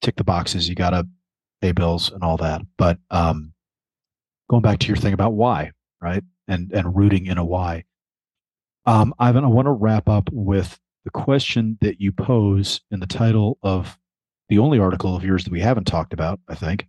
tick 0.00 0.16
the 0.16 0.24
boxes. 0.24 0.68
You 0.68 0.74
got 0.74 0.90
to 0.90 1.08
pay 1.60 1.72
bills 1.72 2.10
and 2.12 2.22
all 2.22 2.36
that. 2.36 2.62
But 2.78 2.98
um, 3.10 3.52
going 4.48 4.62
back 4.62 4.78
to 4.80 4.86
your 4.86 4.96
thing 4.96 5.12
about 5.12 5.32
why, 5.32 5.72
right, 6.00 6.22
and 6.46 6.70
and 6.72 6.94
rooting 6.94 7.26
in 7.26 7.38
a 7.38 7.44
why. 7.44 7.84
Um, 8.86 9.14
Ivan, 9.18 9.44
I 9.44 9.48
want 9.48 9.66
to 9.66 9.72
wrap 9.72 10.08
up 10.08 10.28
with 10.32 10.78
the 11.04 11.10
question 11.10 11.78
that 11.80 12.00
you 12.00 12.12
pose 12.12 12.80
in 12.90 13.00
the 13.00 13.06
title 13.06 13.58
of 13.62 13.98
the 14.50 14.58
only 14.58 14.80
article 14.80 15.16
of 15.16 15.24
yours 15.24 15.44
that 15.44 15.52
we 15.52 15.60
haven't 15.60 15.86
talked 15.86 16.12
about, 16.12 16.40
I 16.48 16.56
think. 16.56 16.86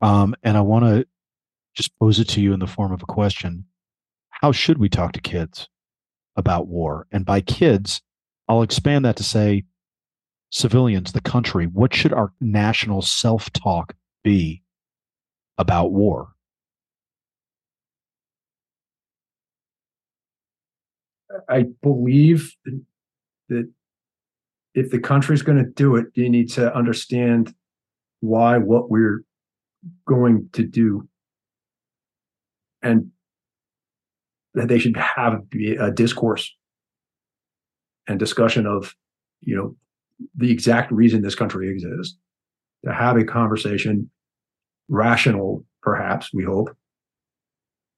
Um, 0.00 0.34
and 0.42 0.56
I 0.56 0.62
want 0.62 0.86
to 0.86 1.06
just 1.76 1.96
pose 1.98 2.18
it 2.18 2.28
to 2.30 2.40
you 2.40 2.52
in 2.54 2.58
the 2.58 2.66
form 2.66 2.90
of 2.90 3.02
a 3.02 3.06
question. 3.06 3.66
How 4.30 4.50
should 4.50 4.78
we 4.78 4.88
talk 4.88 5.12
to 5.12 5.20
kids 5.20 5.68
about 6.36 6.66
war? 6.66 7.06
And 7.12 7.26
by 7.26 7.42
kids, 7.42 8.00
I'll 8.48 8.62
expand 8.62 9.04
that 9.04 9.16
to 9.16 9.22
say 9.22 9.64
civilians, 10.50 11.12
the 11.12 11.20
country. 11.20 11.66
What 11.66 11.94
should 11.94 12.14
our 12.14 12.32
national 12.40 13.02
self 13.02 13.52
talk 13.52 13.94
be 14.22 14.62
about 15.58 15.92
war? 15.92 16.28
I 21.48 21.66
believe 21.82 22.54
that 23.48 23.70
if 24.74 24.90
the 24.90 24.98
country's 24.98 25.42
going 25.42 25.58
to 25.58 25.70
do 25.70 25.96
it, 25.96 26.06
you 26.14 26.28
need 26.28 26.50
to 26.52 26.74
understand 26.74 27.54
why 28.20 28.58
what 28.58 28.90
we're 28.90 29.24
going 30.06 30.48
to 30.52 30.64
do. 30.64 31.08
And 32.82 33.10
that 34.54 34.68
they 34.68 34.78
should 34.78 34.96
have 34.96 35.40
a 35.80 35.90
discourse 35.90 36.54
and 38.06 38.18
discussion 38.18 38.66
of 38.66 38.94
you 39.40 39.56
know 39.56 39.74
the 40.36 40.50
exact 40.50 40.92
reason 40.92 41.22
this 41.22 41.34
country 41.34 41.68
exists. 41.70 42.16
To 42.84 42.92
have 42.92 43.16
a 43.16 43.24
conversation 43.24 44.10
rational 44.88 45.64
perhaps 45.82 46.32
we 46.34 46.44
hope 46.44 46.68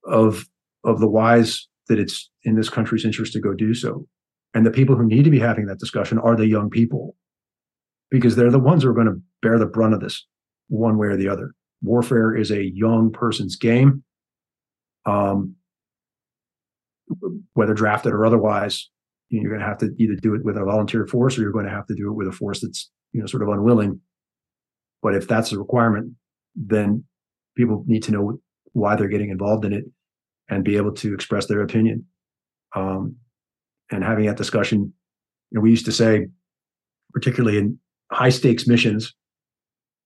of 0.05 0.47
of 0.85 1.01
the 1.01 1.09
whys 1.09 1.66
that 1.89 1.98
it's 1.98 2.31
in 2.44 2.55
this 2.55 2.69
country's 2.69 3.05
interest 3.05 3.32
to 3.32 3.40
go 3.40 3.53
do 3.55 3.74
so 3.74 4.07
and 4.55 4.64
the 4.64 4.70
people 4.70 4.97
who 4.97 5.06
need 5.06 5.24
to 5.24 5.31
be 5.31 5.39
having 5.39 5.66
that 5.66 5.78
discussion 5.78 6.18
are 6.18 6.36
the 6.36 6.47
young 6.47 6.70
people. 6.70 7.16
Because 8.10 8.36
they're 8.36 8.51
the 8.51 8.59
ones 8.59 8.82
who 8.82 8.90
are 8.90 8.94
going 8.94 9.09
to 9.09 9.20
bear 9.43 9.59
the 9.59 9.66
brunt 9.66 9.94
of 9.94 10.01
this 10.01 10.27
one 10.68 10.97
way 10.97 11.09
or 11.09 11.16
the 11.16 11.28
other. 11.28 11.52
Warfare 11.82 12.35
is 12.35 12.51
a 12.51 12.62
young 12.62 13.10
person's 13.12 13.56
game. 13.56 14.05
Um, 15.05 15.56
whether 17.52 17.74
drafted 17.74 18.12
or 18.12 18.27
otherwise 18.27 18.90
you're 19.28 19.48
going 19.48 19.60
to 19.60 19.66
have 19.66 19.78
to 19.78 19.90
either 19.98 20.14
do 20.14 20.35
it 20.35 20.44
with 20.44 20.56
a 20.56 20.64
volunteer 20.64 21.06
force 21.06 21.39
or 21.39 21.43
you're 21.43 21.52
going 21.52 21.64
to 21.64 21.70
have 21.70 21.86
to 21.86 21.94
do 21.94 22.10
it 22.10 22.14
with 22.14 22.27
a 22.27 22.32
force 22.32 22.60
that's 22.60 22.90
you 23.12 23.20
know 23.20 23.27
sort 23.27 23.44
of 23.44 23.48
unwilling. 23.48 24.01
But 25.02 25.14
if 25.14 25.28
that's 25.28 25.52
a 25.52 25.59
requirement 25.59 26.14
then 26.56 27.05
people 27.56 27.85
need 27.86 28.02
to 28.05 28.12
know 28.12 28.40
why 28.73 28.97
they're 28.97 29.09
getting 29.09 29.31
involved 29.31 29.64
in 29.64 29.73
it 29.73 29.85
and 30.48 30.64
be 30.64 30.77
able 30.77 30.93
to 30.93 31.14
express 31.14 31.47
their 31.47 31.62
opinion. 31.62 32.06
Um, 32.74 33.16
and 33.90 34.04
having 34.04 34.26
that 34.26 34.36
discussion 34.36 34.92
know 35.52 35.60
we 35.60 35.70
used 35.70 35.84
to 35.84 35.92
say 35.92 36.26
particularly 37.12 37.58
in 37.58 37.78
high 38.12 38.28
stakes 38.28 38.66
missions 38.66 39.14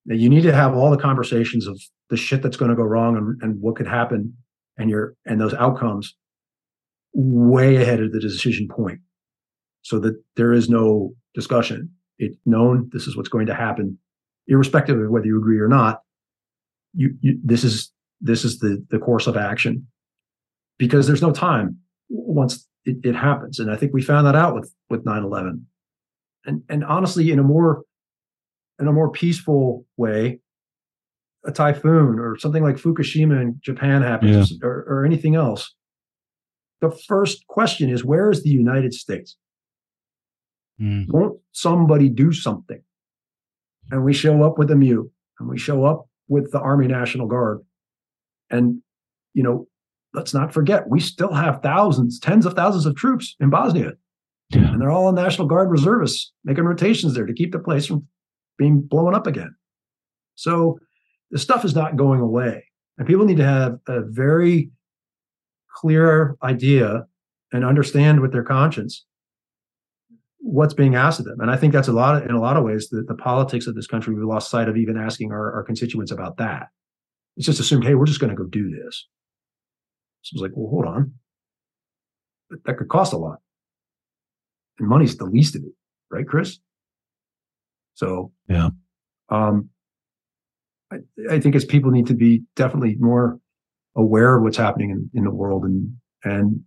that 0.06 0.16
you 0.16 0.28
need 0.28 0.42
to 0.42 0.52
have 0.52 0.74
all 0.74 0.90
the 0.90 0.96
conversations 0.96 1.66
of 1.66 1.80
the 2.08 2.16
shit 2.16 2.42
that's 2.42 2.56
going 2.56 2.70
to 2.70 2.76
go 2.76 2.82
wrong 2.82 3.16
and, 3.16 3.42
and 3.42 3.60
what 3.60 3.76
could 3.76 3.86
happen 3.86 4.36
and 4.76 4.90
your 4.90 5.14
and 5.26 5.40
those 5.40 5.54
outcomes 5.54 6.14
way 7.12 7.76
ahead 7.76 8.00
of 8.00 8.12
the 8.12 8.20
decision 8.20 8.68
point 8.68 9.00
so 9.82 9.98
that 9.98 10.14
there 10.36 10.52
is 10.52 10.68
no 10.68 11.12
discussion. 11.34 11.90
It's 12.18 12.36
known 12.44 12.88
this 12.92 13.06
is 13.06 13.16
what's 13.16 13.28
going 13.28 13.46
to 13.46 13.54
happen 13.54 13.98
irrespective 14.46 14.98
of 14.98 15.10
whether 15.10 15.26
you 15.26 15.38
agree 15.38 15.60
or 15.60 15.68
not 15.68 16.00
you, 16.94 17.14
you 17.20 17.38
this 17.44 17.64
is 17.64 17.92
this 18.20 18.44
is 18.44 18.58
the 18.58 18.84
the 18.90 18.98
course 18.98 19.26
of 19.26 19.36
action. 19.36 19.86
Because 20.78 21.06
there's 21.06 21.22
no 21.22 21.32
time. 21.32 21.76
Once 22.08 22.66
it, 22.84 22.96
it 23.04 23.14
happens. 23.14 23.58
And 23.58 23.70
I 23.70 23.76
think 23.76 23.92
we 23.92 24.02
found 24.02 24.26
that 24.26 24.36
out 24.36 24.54
with 24.54 24.72
with 24.88 25.04
9-11. 25.04 25.62
And 26.46 26.62
and 26.68 26.84
honestly, 26.84 27.30
in 27.30 27.38
a 27.38 27.42
more 27.42 27.82
in 28.78 28.88
a 28.88 28.92
more 28.92 29.10
peaceful 29.10 29.84
way, 29.96 30.40
a 31.44 31.52
typhoon 31.52 32.18
or 32.18 32.38
something 32.38 32.62
like 32.62 32.76
Fukushima 32.76 33.40
in 33.40 33.60
Japan 33.62 34.02
happens 34.02 34.52
yeah. 34.52 34.66
or, 34.66 34.84
or 34.88 35.04
anything 35.04 35.34
else, 35.34 35.74
the 36.80 36.90
first 36.90 37.46
question 37.46 37.90
is 37.90 38.04
where 38.04 38.30
is 38.30 38.42
the 38.42 38.50
United 38.50 38.94
States? 38.94 39.36
Mm. 40.80 41.06
Won't 41.08 41.38
somebody 41.52 42.08
do 42.08 42.32
something? 42.32 42.82
And 43.90 44.04
we 44.04 44.14
show 44.14 44.42
up 44.42 44.58
with 44.58 44.70
a 44.70 44.76
MEU 44.76 45.10
and 45.38 45.48
we 45.48 45.58
show 45.58 45.84
up 45.84 46.06
with 46.28 46.52
the 46.52 46.60
Army 46.60 46.86
National 46.86 47.26
Guard. 47.26 47.60
And, 48.50 48.82
you 49.34 49.42
know, 49.42 49.66
let's 50.14 50.34
not 50.34 50.52
forget, 50.52 50.88
we 50.88 51.00
still 51.00 51.32
have 51.32 51.62
thousands, 51.62 52.18
tens 52.18 52.46
of 52.46 52.54
thousands 52.54 52.86
of 52.86 52.96
troops 52.96 53.36
in 53.40 53.50
Bosnia. 53.50 53.92
Yeah. 54.50 54.72
And 54.72 54.80
they're 54.80 54.90
all 54.90 55.12
National 55.12 55.46
Guard 55.46 55.70
reservists 55.70 56.32
making 56.44 56.64
rotations 56.64 57.14
there 57.14 57.26
to 57.26 57.32
keep 57.32 57.52
the 57.52 57.58
place 57.58 57.86
from 57.86 58.06
being 58.58 58.80
blown 58.80 59.14
up 59.14 59.26
again. 59.26 59.54
So 60.34 60.78
the 61.30 61.38
stuff 61.38 61.64
is 61.64 61.74
not 61.74 61.96
going 61.96 62.20
away. 62.20 62.64
And 62.98 63.06
people 63.06 63.24
need 63.24 63.36
to 63.36 63.46
have 63.46 63.78
a 63.86 64.00
very 64.02 64.70
clear 65.76 66.36
idea 66.42 67.06
and 67.52 67.64
understand 67.64 68.20
with 68.20 68.32
their 68.32 68.42
conscience 68.42 69.06
what's 70.38 70.74
being 70.74 70.94
asked 70.94 71.20
of 71.20 71.26
them. 71.26 71.40
And 71.40 71.50
I 71.50 71.56
think 71.56 71.72
that's 71.72 71.88
a 71.88 71.92
lot 71.92 72.16
of, 72.16 72.28
in 72.28 72.34
a 72.34 72.40
lot 72.40 72.56
of 72.56 72.64
ways 72.64 72.88
the, 72.88 73.02
the 73.02 73.14
politics 73.14 73.66
of 73.66 73.74
this 73.74 73.86
country, 73.86 74.14
we 74.14 74.22
lost 74.22 74.50
sight 74.50 74.68
of 74.68 74.76
even 74.76 74.96
asking 74.96 75.32
our, 75.32 75.52
our 75.52 75.62
constituents 75.62 76.10
about 76.10 76.38
that. 76.38 76.68
It's 77.36 77.46
just 77.46 77.60
assumed, 77.60 77.84
hey, 77.84 77.94
we're 77.94 78.06
just 78.06 78.20
going 78.20 78.34
to 78.34 78.36
go 78.36 78.48
do 78.48 78.70
this. 78.70 79.06
So 80.22 80.34
it's 80.34 80.42
like, 80.42 80.52
well, 80.54 80.70
hold 80.70 80.86
on. 80.86 81.14
That 82.64 82.76
could 82.76 82.88
cost 82.88 83.12
a 83.12 83.16
lot. 83.16 83.38
And 84.78 84.88
money's 84.88 85.16
the 85.16 85.24
least 85.24 85.56
of 85.56 85.62
it, 85.62 85.72
right, 86.10 86.26
Chris? 86.26 86.58
So 87.94 88.32
yeah. 88.48 88.70
Um 89.28 89.70
I, 90.92 90.96
I 91.30 91.40
think 91.40 91.54
as 91.54 91.64
people 91.64 91.90
need 91.90 92.06
to 92.08 92.14
be 92.14 92.42
definitely 92.56 92.96
more 92.98 93.38
aware 93.96 94.36
of 94.36 94.42
what's 94.42 94.56
happening 94.56 94.90
in, 94.90 95.10
in 95.14 95.24
the 95.24 95.30
world 95.30 95.64
and 95.64 95.96
and 96.24 96.64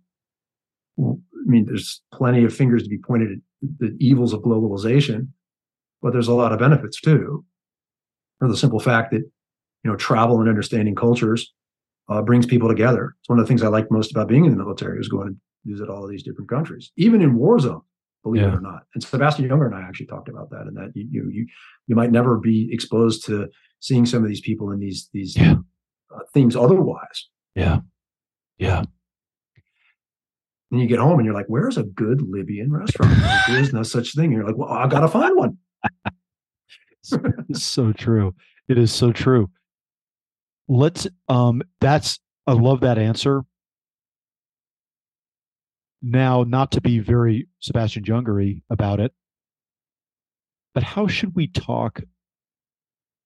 I 0.98 1.50
mean, 1.50 1.66
there's 1.66 2.00
plenty 2.12 2.44
of 2.44 2.54
fingers 2.54 2.84
to 2.84 2.88
be 2.88 2.98
pointed 2.98 3.32
at 3.32 3.68
the 3.78 3.96
evils 3.98 4.32
of 4.32 4.42
globalization, 4.42 5.28
but 6.00 6.12
there's 6.12 6.28
a 6.28 6.34
lot 6.34 6.52
of 6.52 6.58
benefits 6.58 7.00
too. 7.00 7.44
For 8.38 8.48
the 8.48 8.56
simple 8.56 8.80
fact 8.80 9.12
that, 9.12 9.22
you 9.82 9.90
know, 9.90 9.96
travel 9.96 10.40
and 10.40 10.48
understanding 10.48 10.94
cultures 10.94 11.52
uh, 12.08 12.22
brings 12.22 12.46
people 12.46 12.68
together. 12.68 13.14
It's 13.20 13.28
one 13.28 13.38
of 13.38 13.44
the 13.44 13.48
things 13.48 13.62
I 13.62 13.68
like 13.68 13.90
most 13.90 14.10
about 14.10 14.28
being 14.28 14.44
in 14.44 14.50
the 14.50 14.62
military 14.62 14.98
is 14.98 15.08
going 15.08 15.28
to 15.28 15.36
visit 15.72 15.88
all 15.88 16.04
of 16.04 16.10
these 16.10 16.22
different 16.22 16.50
countries, 16.50 16.92
even 16.96 17.22
in 17.22 17.36
war 17.36 17.58
zone, 17.58 17.82
believe 18.22 18.42
yeah. 18.42 18.48
it 18.48 18.54
or 18.54 18.60
not. 18.60 18.82
And 18.94 19.02
Sebastian 19.02 19.48
Junger 19.48 19.66
and 19.66 19.74
I 19.74 19.82
actually 19.82 20.06
talked 20.06 20.28
about 20.28 20.50
that, 20.50 20.66
and 20.66 20.76
that 20.76 20.92
you 20.94 21.08
you 21.10 21.30
you, 21.30 21.46
you 21.86 21.96
might 21.96 22.12
never 22.12 22.38
be 22.38 22.68
exposed 22.72 23.24
to 23.26 23.48
seeing 23.80 24.06
some 24.06 24.22
of 24.22 24.28
these 24.28 24.40
people 24.40 24.70
in 24.70 24.80
these 24.80 25.08
these 25.12 25.36
yeah. 25.36 25.54
uh, 26.14 26.20
things 26.32 26.56
otherwise. 26.56 27.28
Yeah, 27.54 27.80
yeah. 28.58 28.84
And 30.70 30.80
you 30.80 30.88
get 30.88 30.98
home 30.98 31.20
and 31.20 31.24
you're 31.24 31.34
like, 31.34 31.46
where's 31.46 31.78
a 31.78 31.84
good 31.84 32.20
Libyan 32.20 32.72
restaurant? 32.72 33.16
Like, 33.22 33.46
There's 33.46 33.72
no 33.72 33.84
such 33.84 34.12
thing. 34.12 34.24
And 34.24 34.34
you're 34.34 34.44
like, 34.44 34.56
well, 34.56 34.70
I 34.70 34.88
gotta 34.88 35.06
find 35.06 35.36
one. 35.36 35.58
so 37.52 37.92
true. 37.92 38.34
It 38.68 38.76
is 38.76 38.92
so 38.92 39.12
true. 39.12 39.50
Let's 40.68 41.06
um 41.28 41.62
that's 41.80 42.18
I 42.46 42.52
love 42.52 42.80
that 42.80 42.98
answer. 42.98 43.42
Now, 46.02 46.42
not 46.42 46.72
to 46.72 46.80
be 46.80 46.98
very 46.98 47.48
Sebastian 47.60 48.04
Jungery 48.04 48.62
about 48.68 49.00
it, 49.00 49.12
but 50.74 50.82
how 50.82 51.06
should 51.06 51.34
we 51.34 51.46
talk 51.46 52.00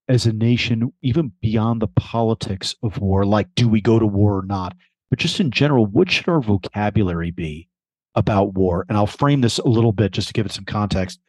as 0.08 0.26
a 0.26 0.32
nation, 0.32 0.92
even 1.02 1.32
beyond 1.42 1.82
the 1.82 1.88
politics 1.88 2.76
of 2.84 2.98
war? 2.98 3.26
Like, 3.26 3.48
do 3.56 3.68
we 3.68 3.80
go 3.80 3.98
to 3.98 4.06
war 4.06 4.38
or 4.38 4.46
not? 4.46 4.76
but 5.10 5.18
just 5.18 5.40
in 5.40 5.50
general, 5.50 5.86
what 5.86 6.10
should 6.10 6.28
our 6.28 6.40
vocabulary 6.40 7.30
be 7.30 7.68
about 8.14 8.54
war? 8.54 8.84
And 8.88 8.96
I'll 8.98 9.06
frame 9.06 9.40
this 9.40 9.58
a 9.58 9.68
little 9.68 9.92
bit 9.92 10.12
just 10.12 10.28
to 10.28 10.34
give 10.34 10.46
it 10.46 10.52
some 10.52 10.64
context. 10.64 11.20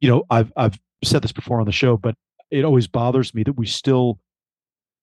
You 0.00 0.10
know, 0.10 0.24
I've 0.30 0.52
I've 0.56 0.78
said 1.02 1.22
this 1.22 1.32
before 1.32 1.60
on 1.60 1.66
the 1.66 1.72
show, 1.72 1.96
but 1.96 2.14
it 2.50 2.64
always 2.64 2.86
bothers 2.86 3.34
me 3.34 3.42
that 3.44 3.54
we 3.56 3.66
still 3.66 4.20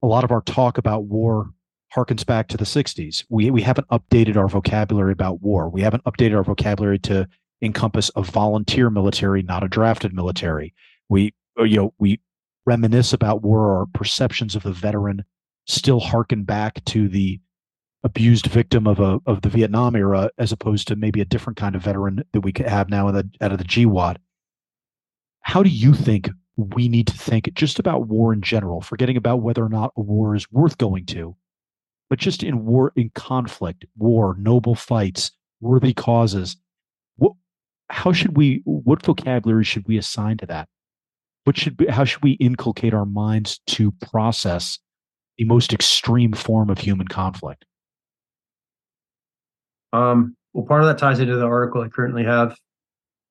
a 0.03 0.07
lot 0.07 0.23
of 0.23 0.31
our 0.31 0.41
talk 0.41 0.77
about 0.77 1.05
war 1.05 1.49
harkens 1.95 2.25
back 2.25 2.47
to 2.49 2.57
the 2.57 2.65
60s. 2.65 3.23
We 3.29 3.49
we 3.49 3.61
haven't 3.61 3.87
updated 3.87 4.35
our 4.35 4.47
vocabulary 4.47 5.13
about 5.13 5.41
war. 5.41 5.69
We 5.69 5.81
haven't 5.81 6.03
updated 6.03 6.35
our 6.35 6.43
vocabulary 6.43 6.99
to 6.99 7.27
encompass 7.61 8.11
a 8.15 8.21
volunteer 8.21 8.89
military, 8.89 9.41
not 9.41 9.63
a 9.63 9.67
drafted 9.69 10.13
military. 10.13 10.73
We 11.09 11.33
uh, 11.57 11.63
you 11.63 11.77
know, 11.77 11.93
we 11.97 12.19
reminisce 12.65 13.13
about 13.13 13.41
war, 13.41 13.77
our 13.77 13.85
perceptions 13.85 14.55
of 14.55 14.63
the 14.63 14.71
veteran 14.71 15.23
still 15.65 15.99
harken 15.99 16.43
back 16.43 16.83
to 16.85 17.07
the 17.07 17.39
abused 18.03 18.47
victim 18.47 18.85
of 18.85 18.99
a 18.99 19.19
of 19.25 19.41
the 19.41 19.49
Vietnam 19.49 19.95
era, 19.95 20.29
as 20.37 20.51
opposed 20.51 20.87
to 20.89 20.95
maybe 20.97 21.21
a 21.21 21.25
different 21.25 21.57
kind 21.57 21.75
of 21.75 21.83
veteran 21.83 22.23
that 22.33 22.41
we 22.41 22.51
could 22.51 22.67
have 22.67 22.89
now 22.89 23.07
in 23.07 23.15
the 23.15 23.29
out 23.39 23.53
of 23.53 23.59
the 23.59 23.63
GWOT. 23.63 24.17
How 25.41 25.63
do 25.63 25.69
you 25.69 25.93
think 25.93 26.29
we 26.55 26.87
need 26.87 27.07
to 27.07 27.17
think 27.17 27.51
just 27.53 27.79
about 27.79 28.07
war 28.07 28.33
in 28.33 28.41
general, 28.41 28.81
forgetting 28.81 29.17
about 29.17 29.41
whether 29.41 29.63
or 29.63 29.69
not 29.69 29.93
a 29.97 30.01
war 30.01 30.35
is 30.35 30.51
worth 30.51 30.77
going 30.77 31.05
to, 31.07 31.35
but 32.09 32.19
just 32.19 32.43
in 32.43 32.65
war, 32.65 32.91
in 32.95 33.09
conflict, 33.15 33.85
war, 33.97 34.35
noble 34.37 34.75
fights, 34.75 35.31
worthy 35.61 35.93
causes. 35.93 36.55
What, 37.15 37.33
how 37.89 38.11
should 38.11 38.37
we? 38.37 38.61
What 38.65 39.03
vocabulary 39.03 39.63
should 39.63 39.87
we 39.87 39.97
assign 39.97 40.37
to 40.37 40.45
that? 40.47 40.67
What 41.45 41.57
should? 41.57 41.77
Be, 41.77 41.87
how 41.87 42.05
should 42.05 42.23
we 42.23 42.33
inculcate 42.33 42.93
our 42.93 43.05
minds 43.05 43.59
to 43.67 43.91
process 43.91 44.77
the 45.37 45.45
most 45.45 45.73
extreme 45.73 46.33
form 46.33 46.69
of 46.69 46.77
human 46.77 47.07
conflict? 47.07 47.65
Um, 49.91 50.35
well, 50.53 50.65
part 50.65 50.81
of 50.81 50.87
that 50.87 50.97
ties 50.99 51.19
into 51.19 51.35
the 51.35 51.45
article 51.45 51.81
I 51.81 51.87
currently 51.87 52.23
have 52.23 52.57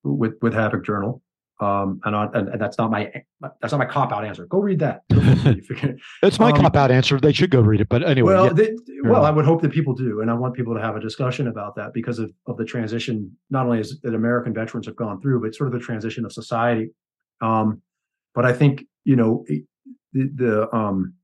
with 0.02 0.34
with 0.42 0.54
Havok 0.54 0.84
Journal. 0.84 1.22
Um, 1.62 2.00
and, 2.04 2.16
on, 2.16 2.34
and, 2.34 2.48
and 2.48 2.60
that's 2.60 2.76
not 2.76 2.90
my 2.90 3.08
that's 3.60 3.70
not 3.72 3.78
my 3.78 3.84
cop 3.84 4.10
out 4.10 4.24
answer. 4.24 4.46
Go 4.46 4.58
read 4.58 4.80
that. 4.80 5.02
it's 6.22 6.40
my 6.40 6.50
um, 6.50 6.56
cop 6.56 6.74
out 6.74 6.90
answer. 6.90 7.20
They 7.20 7.32
should 7.32 7.50
go 7.50 7.60
read 7.60 7.80
it. 7.80 7.88
But 7.88 8.02
anyway, 8.02 8.34
well, 8.34 8.46
yeah. 8.46 8.52
they, 8.52 8.72
well, 9.04 9.24
I 9.24 9.30
would 9.30 9.44
hope 9.44 9.62
that 9.62 9.70
people 9.70 9.94
do, 9.94 10.22
and 10.22 10.30
I 10.30 10.34
want 10.34 10.54
people 10.54 10.74
to 10.74 10.80
have 10.80 10.96
a 10.96 11.00
discussion 11.00 11.46
about 11.46 11.76
that 11.76 11.94
because 11.94 12.18
of 12.18 12.32
of 12.48 12.56
the 12.56 12.64
transition, 12.64 13.36
not 13.48 13.66
only 13.66 13.78
as 13.78 14.00
that 14.02 14.12
American 14.12 14.52
veterans 14.52 14.86
have 14.86 14.96
gone 14.96 15.20
through, 15.20 15.40
but 15.40 15.54
sort 15.54 15.68
of 15.68 15.72
the 15.72 15.78
transition 15.78 16.24
of 16.24 16.32
society. 16.32 16.90
Um, 17.40 17.80
but 18.34 18.44
I 18.44 18.52
think 18.54 18.84
you 19.04 19.14
know 19.14 19.44
the, 19.46 19.64
the 20.12 20.74
um, 20.74 21.14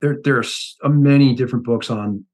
there 0.00 0.18
there's 0.22 0.76
many 0.84 1.34
different 1.34 1.64
books 1.64 1.90
on 1.90 2.24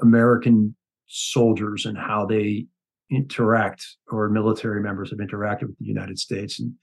American 0.00 0.74
soldiers 1.06 1.86
and 1.86 1.96
how 1.96 2.26
they 2.26 2.66
interact 3.12 3.86
or 4.10 4.28
military 4.28 4.80
members 4.80 5.10
have 5.10 5.18
interacted 5.18 5.66
with 5.66 5.78
the 5.78 5.84
United 5.84 6.18
States. 6.18 6.58
And 6.58 6.74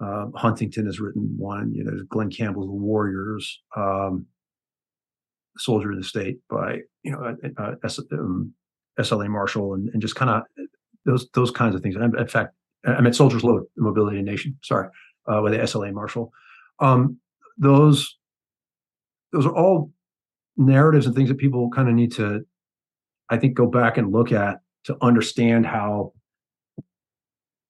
uh, 0.00 0.26
Huntington 0.34 0.86
has 0.86 1.00
written 1.00 1.34
one, 1.36 1.72
you 1.74 1.84
know, 1.84 1.92
Glenn 2.08 2.30
Campbell's 2.30 2.66
The 2.66 2.72
Warriors, 2.72 3.60
um, 3.76 4.26
Soldier 5.58 5.92
of 5.92 5.98
the 5.98 6.04
State 6.04 6.38
by, 6.48 6.78
you 7.02 7.12
know, 7.12 7.36
uh, 7.58 7.62
uh 7.62 7.74
S, 7.84 7.98
um, 8.12 8.52
SLA 8.98 9.28
Marshall 9.28 9.74
and, 9.74 9.88
and 9.92 10.00
just 10.00 10.14
kind 10.14 10.30
of 10.30 10.42
those 11.04 11.28
those 11.34 11.50
kinds 11.50 11.74
of 11.74 11.82
things. 11.82 11.96
And 11.96 12.14
in 12.14 12.28
fact, 12.28 12.54
I 12.86 13.00
meant 13.00 13.16
Soldiers 13.16 13.44
Load, 13.44 13.64
Mobility 13.76 14.18
in 14.18 14.24
Nation, 14.24 14.58
sorry, 14.62 14.88
uh, 15.26 15.40
with 15.42 15.52
the 15.52 15.58
SLA 15.58 15.92
Marshall. 15.92 16.32
Um, 16.78 17.18
those 17.58 18.16
those 19.32 19.46
are 19.46 19.54
all 19.54 19.92
narratives 20.56 21.06
and 21.06 21.14
things 21.14 21.28
that 21.28 21.38
people 21.38 21.70
kind 21.70 21.88
of 21.88 21.94
need 21.94 22.12
to, 22.12 22.42
I 23.28 23.36
think, 23.36 23.54
go 23.54 23.66
back 23.66 23.96
and 23.96 24.12
look 24.12 24.32
at 24.32 24.60
to 24.84 24.96
understand 25.00 25.66
how 25.66 26.12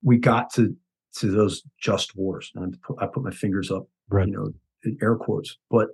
we 0.02 0.18
got 0.18 0.52
to 0.54 0.76
to 1.16 1.30
those 1.30 1.62
just 1.80 2.16
wars. 2.16 2.52
And 2.54 2.76
I 3.00 3.06
put 3.06 3.24
my 3.24 3.30
fingers 3.30 3.70
up, 3.70 3.88
right. 4.08 4.28
you 4.28 4.32
know, 4.32 4.94
air 5.02 5.16
quotes. 5.16 5.58
But 5.70 5.88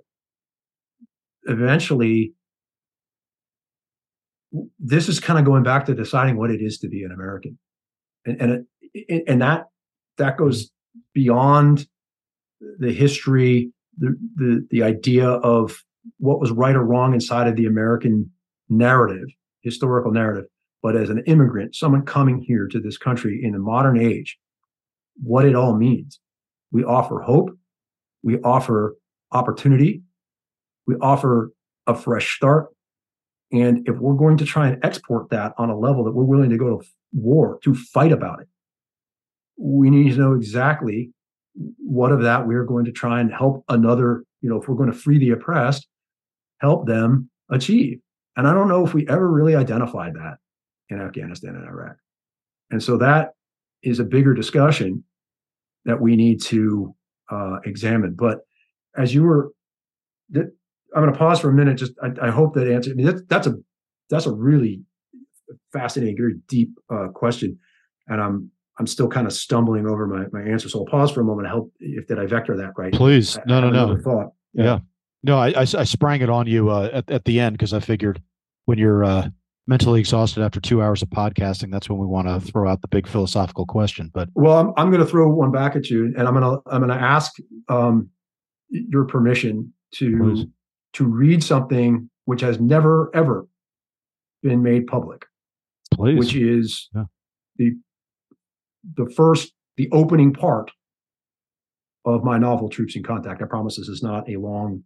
eventually, 1.43 2.33
this 4.79 5.09
is 5.09 5.19
kind 5.19 5.39
of 5.39 5.45
going 5.45 5.63
back 5.63 5.85
to 5.85 5.95
deciding 5.95 6.37
what 6.37 6.51
it 6.51 6.61
is 6.61 6.77
to 6.79 6.87
be 6.87 7.03
an 7.03 7.11
American, 7.11 7.57
and 8.25 8.41
and 8.41 8.65
it, 8.93 9.23
and 9.27 9.41
that 9.41 9.65
that 10.17 10.37
goes 10.37 10.71
beyond 11.13 11.87
the 12.79 12.93
history, 12.93 13.71
the 13.97 14.15
the 14.35 14.67
the 14.71 14.83
idea 14.83 15.27
of 15.27 15.83
what 16.17 16.39
was 16.39 16.51
right 16.51 16.75
or 16.75 16.83
wrong 16.83 17.13
inside 17.13 17.47
of 17.47 17.55
the 17.55 17.65
American 17.65 18.31
narrative, 18.69 19.27
historical 19.61 20.11
narrative, 20.11 20.45
but 20.83 20.95
as 20.95 21.09
an 21.09 21.23
immigrant, 21.25 21.75
someone 21.75 22.03
coming 22.03 22.41
here 22.41 22.67
to 22.67 22.79
this 22.79 22.97
country 22.97 23.41
in 23.43 23.53
the 23.53 23.59
modern 23.59 23.99
age, 23.99 24.37
what 25.21 25.45
it 25.45 25.55
all 25.55 25.75
means. 25.75 26.19
We 26.71 26.83
offer 26.83 27.21
hope, 27.21 27.49
we 28.23 28.39
offer 28.41 28.95
opportunity, 29.31 30.03
we 30.85 30.95
offer 30.95 31.51
a 31.87 31.95
fresh 31.95 32.35
start, 32.35 32.67
And 33.51 33.87
if 33.87 33.97
we're 33.97 34.15
going 34.15 34.37
to 34.37 34.45
try 34.45 34.67
and 34.67 34.83
export 34.83 35.29
that 35.29 35.53
on 35.57 35.69
a 35.69 35.77
level 35.77 36.03
that 36.03 36.11
we're 36.11 36.23
willing 36.23 36.49
to 36.49 36.57
go 36.57 36.77
to 36.77 36.87
war 37.13 37.59
to 37.63 37.73
fight 37.73 38.11
about 38.11 38.41
it, 38.41 38.47
we 39.57 39.89
need 39.89 40.11
to 40.11 40.17
know 40.17 40.33
exactly 40.33 41.11
what 41.77 42.11
of 42.11 42.21
that 42.21 42.45
we're 42.45 42.65
going 42.65 42.85
to 42.85 42.91
try 42.91 43.19
and 43.19 43.33
help 43.33 43.63
another, 43.69 44.23
you 44.41 44.49
know, 44.49 44.61
if 44.61 44.67
we're 44.67 44.75
going 44.75 44.91
to 44.91 44.97
free 44.97 45.17
the 45.17 45.31
oppressed, 45.31 45.87
help 46.59 46.87
them 46.87 47.29
achieve. 47.49 47.99
And 48.35 48.47
I 48.47 48.53
don't 48.53 48.67
know 48.67 48.85
if 48.85 48.93
we 48.93 49.07
ever 49.07 49.27
really 49.27 49.55
identified 49.55 50.13
that 50.15 50.37
in 50.89 51.01
Afghanistan 51.01 51.55
and 51.55 51.67
Iraq. 51.67 51.97
And 52.71 52.81
so 52.81 52.97
that 52.97 53.31
is 53.83 53.99
a 53.99 54.03
bigger 54.03 54.33
discussion 54.33 55.03
that 55.85 56.01
we 56.01 56.15
need 56.15 56.41
to 56.43 56.95
uh, 57.31 57.57
examine. 57.65 58.15
But 58.17 58.39
as 58.97 59.13
you 59.13 59.23
were, 59.23 59.51
I'm 60.35 60.51
going 60.93 61.11
to 61.11 61.17
pause 61.17 61.39
for 61.39 61.49
a 61.49 61.53
minute. 61.53 61.77
Just 61.77 61.93
I, 62.01 62.27
I 62.27 62.29
hope 62.29 62.53
that 62.55 62.71
answer. 62.71 62.91
I 62.91 62.93
mean, 62.93 63.05
that's, 63.05 63.21
that's 63.27 63.47
a 63.47 63.55
that's 64.09 64.25
a 64.25 64.31
really 64.31 64.81
fascinating, 65.71 66.17
very 66.17 66.35
deep 66.47 66.71
uh, 66.89 67.07
question, 67.13 67.57
and 68.07 68.21
I'm 68.21 68.51
I'm 68.79 68.87
still 68.87 69.07
kind 69.07 69.27
of 69.27 69.33
stumbling 69.33 69.87
over 69.87 70.07
my 70.07 70.25
my 70.31 70.41
answer. 70.49 70.69
So 70.69 70.79
I'll 70.79 70.85
pause 70.85 71.11
for 71.11 71.21
a 71.21 71.23
moment. 71.23 71.45
to 71.45 71.49
help 71.49 71.71
if 71.79 72.07
did 72.07 72.19
I 72.19 72.25
vector 72.25 72.55
that 72.57 72.73
right? 72.77 72.93
Please, 72.93 73.37
no, 73.45 73.57
I 73.57 73.61
no, 73.61 73.69
no. 73.69 74.01
Thought. 74.01 74.33
Yeah. 74.53 74.63
yeah. 74.63 74.79
No, 75.23 75.39
I, 75.39 75.47
I, 75.49 75.61
I 75.61 75.83
sprang 75.83 76.21
it 76.21 76.29
on 76.29 76.47
you 76.47 76.69
uh, 76.69 76.89
at 76.93 77.09
at 77.09 77.25
the 77.25 77.39
end 77.39 77.57
because 77.57 77.73
I 77.73 77.79
figured 77.79 78.21
when 78.65 78.77
you're 78.77 79.03
uh, 79.03 79.29
mentally 79.67 79.99
exhausted 79.99 80.41
after 80.41 80.59
two 80.59 80.81
hours 80.81 81.01
of 81.01 81.09
podcasting, 81.09 81.71
that's 81.71 81.89
when 81.89 81.99
we 81.99 82.07
want 82.07 82.27
to 82.27 82.39
throw 82.39 82.69
out 82.69 82.81
the 82.81 82.87
big 82.87 83.07
philosophical 83.07 83.65
question. 83.65 84.09
But 84.13 84.29
well, 84.33 84.57
I'm, 84.57 84.73
I'm 84.77 84.91
going 84.91 85.03
to 85.03 85.09
throw 85.09 85.29
one 85.29 85.51
back 85.51 85.75
at 85.75 85.89
you, 85.89 86.13
and 86.17 86.27
I'm 86.27 86.33
going 86.33 86.43
to 86.43 86.61
I'm 86.71 86.81
going 86.81 86.97
to 86.97 87.03
ask 87.03 87.33
um, 87.67 88.09
your 88.69 89.05
permission 89.05 89.73
to 89.95 90.17
Please. 90.17 90.45
to 90.93 91.05
read 91.05 91.43
something 91.43 92.09
which 92.25 92.41
has 92.41 92.59
never 92.59 93.11
ever 93.13 93.47
been 94.41 94.63
made 94.63 94.87
public, 94.87 95.25
Please. 95.93 96.17
which 96.17 96.35
is 96.35 96.89
yeah. 96.95 97.03
the 97.57 97.73
the 98.95 99.09
first 99.15 99.53
the 99.75 99.89
opening 99.91 100.33
part 100.33 100.71
of 102.05 102.23
my 102.23 102.37
novel 102.37 102.69
Troops 102.69 102.95
in 102.95 103.03
Contact. 103.03 103.41
I 103.41 103.45
promise 103.45 103.75
this 103.75 103.89
is 103.89 104.01
not 104.01 104.29
a 104.29 104.37
long. 104.37 104.83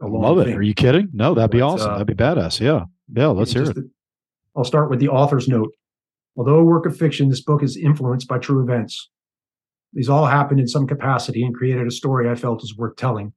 A 0.00 0.06
long 0.06 0.22
Love 0.22 0.38
it. 0.38 0.44
Thing. 0.46 0.54
Are 0.54 0.62
you 0.62 0.74
kidding? 0.74 1.08
No, 1.12 1.34
that'd 1.34 1.52
be 1.52 1.60
but, 1.60 1.66
awesome. 1.66 1.90
Uh, 1.90 1.98
that'd 1.98 2.06
be 2.08 2.14
badass. 2.14 2.58
Yeah. 2.58 2.86
Yeah. 3.14 3.28
Let's 3.28 3.52
hear 3.52 3.62
it. 3.62 3.76
I'll 4.56 4.64
start 4.64 4.90
with 4.90 5.00
the 5.00 5.08
author's 5.08 5.48
note. 5.48 5.72
Although 6.36 6.58
a 6.58 6.64
work 6.64 6.86
of 6.86 6.96
fiction, 6.96 7.28
this 7.28 7.42
book 7.42 7.62
is 7.62 7.76
influenced 7.76 8.28
by 8.28 8.38
true 8.38 8.62
events. 8.62 9.10
These 9.92 10.08
all 10.08 10.26
happened 10.26 10.60
in 10.60 10.66
some 10.66 10.86
capacity 10.86 11.44
and 11.44 11.54
created 11.54 11.86
a 11.86 11.92
story 11.92 12.28
I 12.28 12.34
felt 12.34 12.64
is 12.64 12.76
worth 12.76 12.96
telling. 12.96 13.32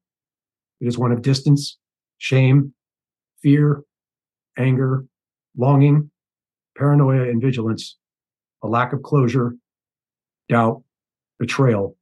It 0.81 0.87
is 0.87 0.97
one 0.97 1.11
of 1.11 1.21
distance, 1.21 1.77
shame, 2.17 2.73
fear, 3.41 3.83
anger, 4.57 5.05
longing, 5.55 6.09
paranoia, 6.75 7.29
and 7.29 7.41
vigilance, 7.41 7.97
a 8.63 8.67
lack 8.67 8.93
of 8.93 9.03
closure, 9.03 9.55
doubt, 10.49 10.83
betrayal, 11.39 11.95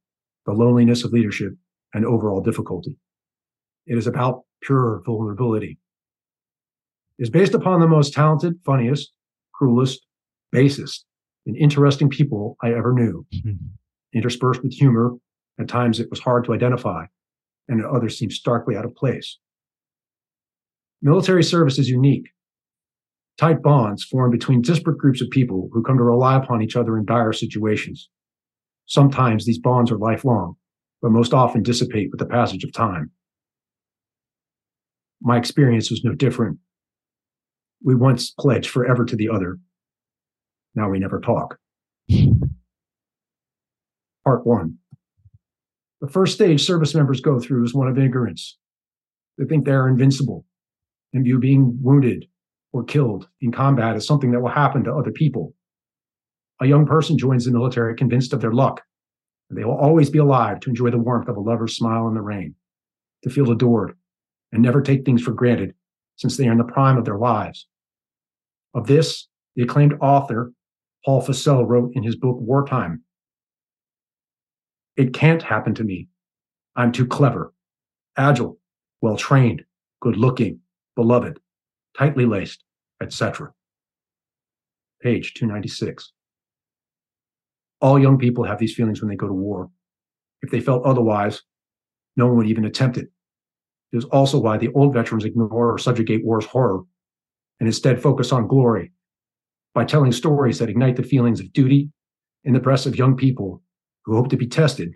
the 0.46 0.52
loneliness 0.52 1.04
of 1.04 1.12
leadership, 1.12 1.52
and 1.92 2.04
overall 2.04 2.40
difficulty. 2.40 2.96
It 3.86 3.98
is 3.98 4.06
about 4.06 4.42
pure 4.62 5.02
vulnerability 5.04 5.78
is 7.18 7.30
based 7.30 7.54
upon 7.54 7.80
the 7.80 7.88
most 7.88 8.12
talented, 8.12 8.58
funniest, 8.64 9.12
cruelest, 9.54 10.04
basest, 10.52 11.04
and 11.46 11.56
interesting 11.56 12.08
people 12.08 12.56
I 12.62 12.72
ever 12.72 12.92
knew, 12.92 13.26
mm-hmm. 13.34 13.66
interspersed 14.12 14.62
with 14.62 14.72
humor. 14.72 15.12
At 15.58 15.68
times 15.68 16.00
it 16.00 16.10
was 16.10 16.20
hard 16.20 16.44
to 16.44 16.52
identify, 16.52 17.06
and 17.68 17.80
at 17.80 17.86
others 17.86 18.18
seemed 18.18 18.32
starkly 18.32 18.76
out 18.76 18.84
of 18.84 18.94
place. 18.94 19.38
Military 21.00 21.42
service 21.42 21.78
is 21.78 21.88
unique. 21.88 22.28
Tight 23.38 23.62
bonds 23.62 24.04
form 24.04 24.30
between 24.30 24.62
disparate 24.62 24.98
groups 24.98 25.20
of 25.20 25.30
people 25.30 25.68
who 25.72 25.82
come 25.82 25.98
to 25.98 26.02
rely 26.02 26.36
upon 26.36 26.62
each 26.62 26.76
other 26.76 26.96
in 26.98 27.04
dire 27.04 27.32
situations. 27.32 28.08
Sometimes 28.86 29.44
these 29.44 29.58
bonds 29.58 29.90
are 29.90 29.98
lifelong, 29.98 30.56
but 31.02 31.10
most 31.10 31.34
often 31.34 31.62
dissipate 31.62 32.10
with 32.10 32.18
the 32.18 32.26
passage 32.26 32.64
of 32.64 32.72
time. 32.72 33.10
My 35.20 35.36
experience 35.36 35.90
was 35.90 36.04
no 36.04 36.14
different 36.14 36.58
we 37.82 37.94
once 37.94 38.30
pledged 38.30 38.70
forever 38.70 39.04
to 39.04 39.16
the 39.16 39.28
other. 39.28 39.58
Now 40.74 40.90
we 40.90 40.98
never 40.98 41.20
talk. 41.20 41.58
Part 44.24 44.46
one. 44.46 44.78
The 46.00 46.08
first 46.08 46.34
stage 46.34 46.64
service 46.64 46.94
members 46.94 47.20
go 47.20 47.40
through 47.40 47.64
is 47.64 47.74
one 47.74 47.88
of 47.88 47.98
ignorance. 47.98 48.58
They 49.38 49.44
think 49.44 49.64
they 49.64 49.72
are 49.72 49.88
invincible 49.88 50.44
and 51.12 51.24
view 51.24 51.38
being 51.38 51.78
wounded 51.82 52.26
or 52.72 52.84
killed 52.84 53.28
in 53.40 53.52
combat 53.52 53.96
as 53.96 54.06
something 54.06 54.32
that 54.32 54.40
will 54.40 54.50
happen 54.50 54.84
to 54.84 54.94
other 54.94 55.12
people. 55.12 55.54
A 56.60 56.66
young 56.66 56.86
person 56.86 57.16
joins 57.16 57.44
the 57.44 57.52
military 57.52 57.94
convinced 57.94 58.32
of 58.32 58.40
their 58.40 58.52
luck, 58.52 58.82
they 59.50 59.64
will 59.64 59.76
always 59.76 60.10
be 60.10 60.18
alive 60.18 60.60
to 60.60 60.70
enjoy 60.70 60.90
the 60.90 60.98
warmth 60.98 61.28
of 61.28 61.36
a 61.36 61.40
lover's 61.40 61.76
smile 61.76 62.08
in 62.08 62.14
the 62.14 62.20
rain, 62.20 62.54
to 63.22 63.30
feel 63.30 63.50
adored, 63.50 63.96
and 64.52 64.62
never 64.62 64.82
take 64.82 65.04
things 65.04 65.22
for 65.22 65.32
granted 65.32 65.74
since 66.16 66.36
they 66.36 66.48
are 66.48 66.52
in 66.52 66.58
the 66.58 66.64
prime 66.64 66.96
of 66.96 67.04
their 67.04 67.18
lives. 67.18 67.66
Of 68.74 68.86
this, 68.86 69.28
the 69.54 69.62
acclaimed 69.62 69.94
author 70.00 70.52
Paul 71.04 71.22
Fussell 71.22 71.66
wrote 71.66 71.92
in 71.94 72.02
his 72.02 72.16
book 72.16 72.36
Wartime 72.40 73.02
It 74.96 75.14
can't 75.14 75.42
happen 75.42 75.74
to 75.76 75.84
me. 75.84 76.08
I'm 76.74 76.92
too 76.92 77.06
clever, 77.06 77.54
agile, 78.16 78.58
well 79.00 79.16
trained, 79.16 79.64
good 80.00 80.16
looking, 80.16 80.60
beloved, 80.94 81.40
tightly 81.96 82.26
laced, 82.26 82.64
etc. 83.00 83.52
Page 85.00 85.34
296. 85.34 86.12
All 87.80 87.98
young 87.98 88.18
people 88.18 88.44
have 88.44 88.58
these 88.58 88.74
feelings 88.74 89.00
when 89.00 89.08
they 89.08 89.16
go 89.16 89.28
to 89.28 89.32
war. 89.32 89.70
If 90.42 90.50
they 90.50 90.60
felt 90.60 90.84
otherwise, 90.84 91.42
no 92.16 92.26
one 92.26 92.36
would 92.38 92.48
even 92.48 92.64
attempt 92.64 92.96
it. 92.96 93.08
It 93.92 93.98
is 93.98 94.04
also 94.06 94.38
why 94.38 94.58
the 94.58 94.72
old 94.72 94.92
veterans 94.92 95.24
ignore 95.24 95.72
or 95.72 95.78
subjugate 95.78 96.24
war's 96.24 96.46
horror 96.46 96.82
and 97.60 97.68
instead 97.68 98.02
focus 98.02 98.32
on 98.32 98.48
glory 98.48 98.92
by 99.74 99.84
telling 99.84 100.12
stories 100.12 100.58
that 100.58 100.68
ignite 100.70 100.96
the 100.96 101.02
feelings 101.02 101.40
of 101.40 101.52
duty 101.52 101.90
in 102.44 102.52
the 102.52 102.60
breasts 102.60 102.86
of 102.86 102.96
young 102.96 103.16
people 103.16 103.62
who 104.04 104.16
hope 104.16 104.28
to 104.30 104.36
be 104.36 104.46
tested 104.46 104.94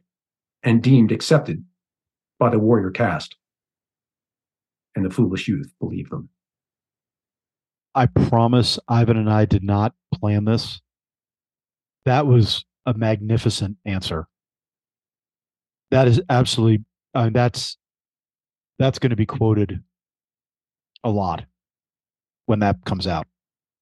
and 0.63 0.83
deemed 0.83 1.13
accepted 1.13 1.65
by 2.39 2.51
the 2.51 2.59
warrior 2.59 2.91
caste. 2.91 3.37
And 4.95 5.05
the 5.05 5.11
foolish 5.11 5.47
youth 5.49 5.73
believe 5.79 6.11
them. 6.11 6.31
I 7.95 8.07
promise 8.07 8.79
Ivan 8.89 9.17
and 9.17 9.31
I 9.31 9.45
did 9.45 9.63
not 9.63 9.95
plan 10.15 10.45
this. 10.45 10.81
That 12.05 12.27
was 12.27 12.65
a 12.87 12.95
magnificent 12.95 13.77
answer. 13.85 14.27
That 15.91 16.09
is 16.09 16.21
absolutely 16.29 16.85
uh, 17.15 17.31
that's 17.33 17.77
that's 18.81 18.99
going 18.99 19.11
to 19.11 19.17
be 19.17 19.27
quoted 19.27 19.83
a 21.05 21.11
lot 21.11 21.45
when 22.47 22.61
that 22.61 22.85
comes 22.87 23.07
out. 23.07 23.27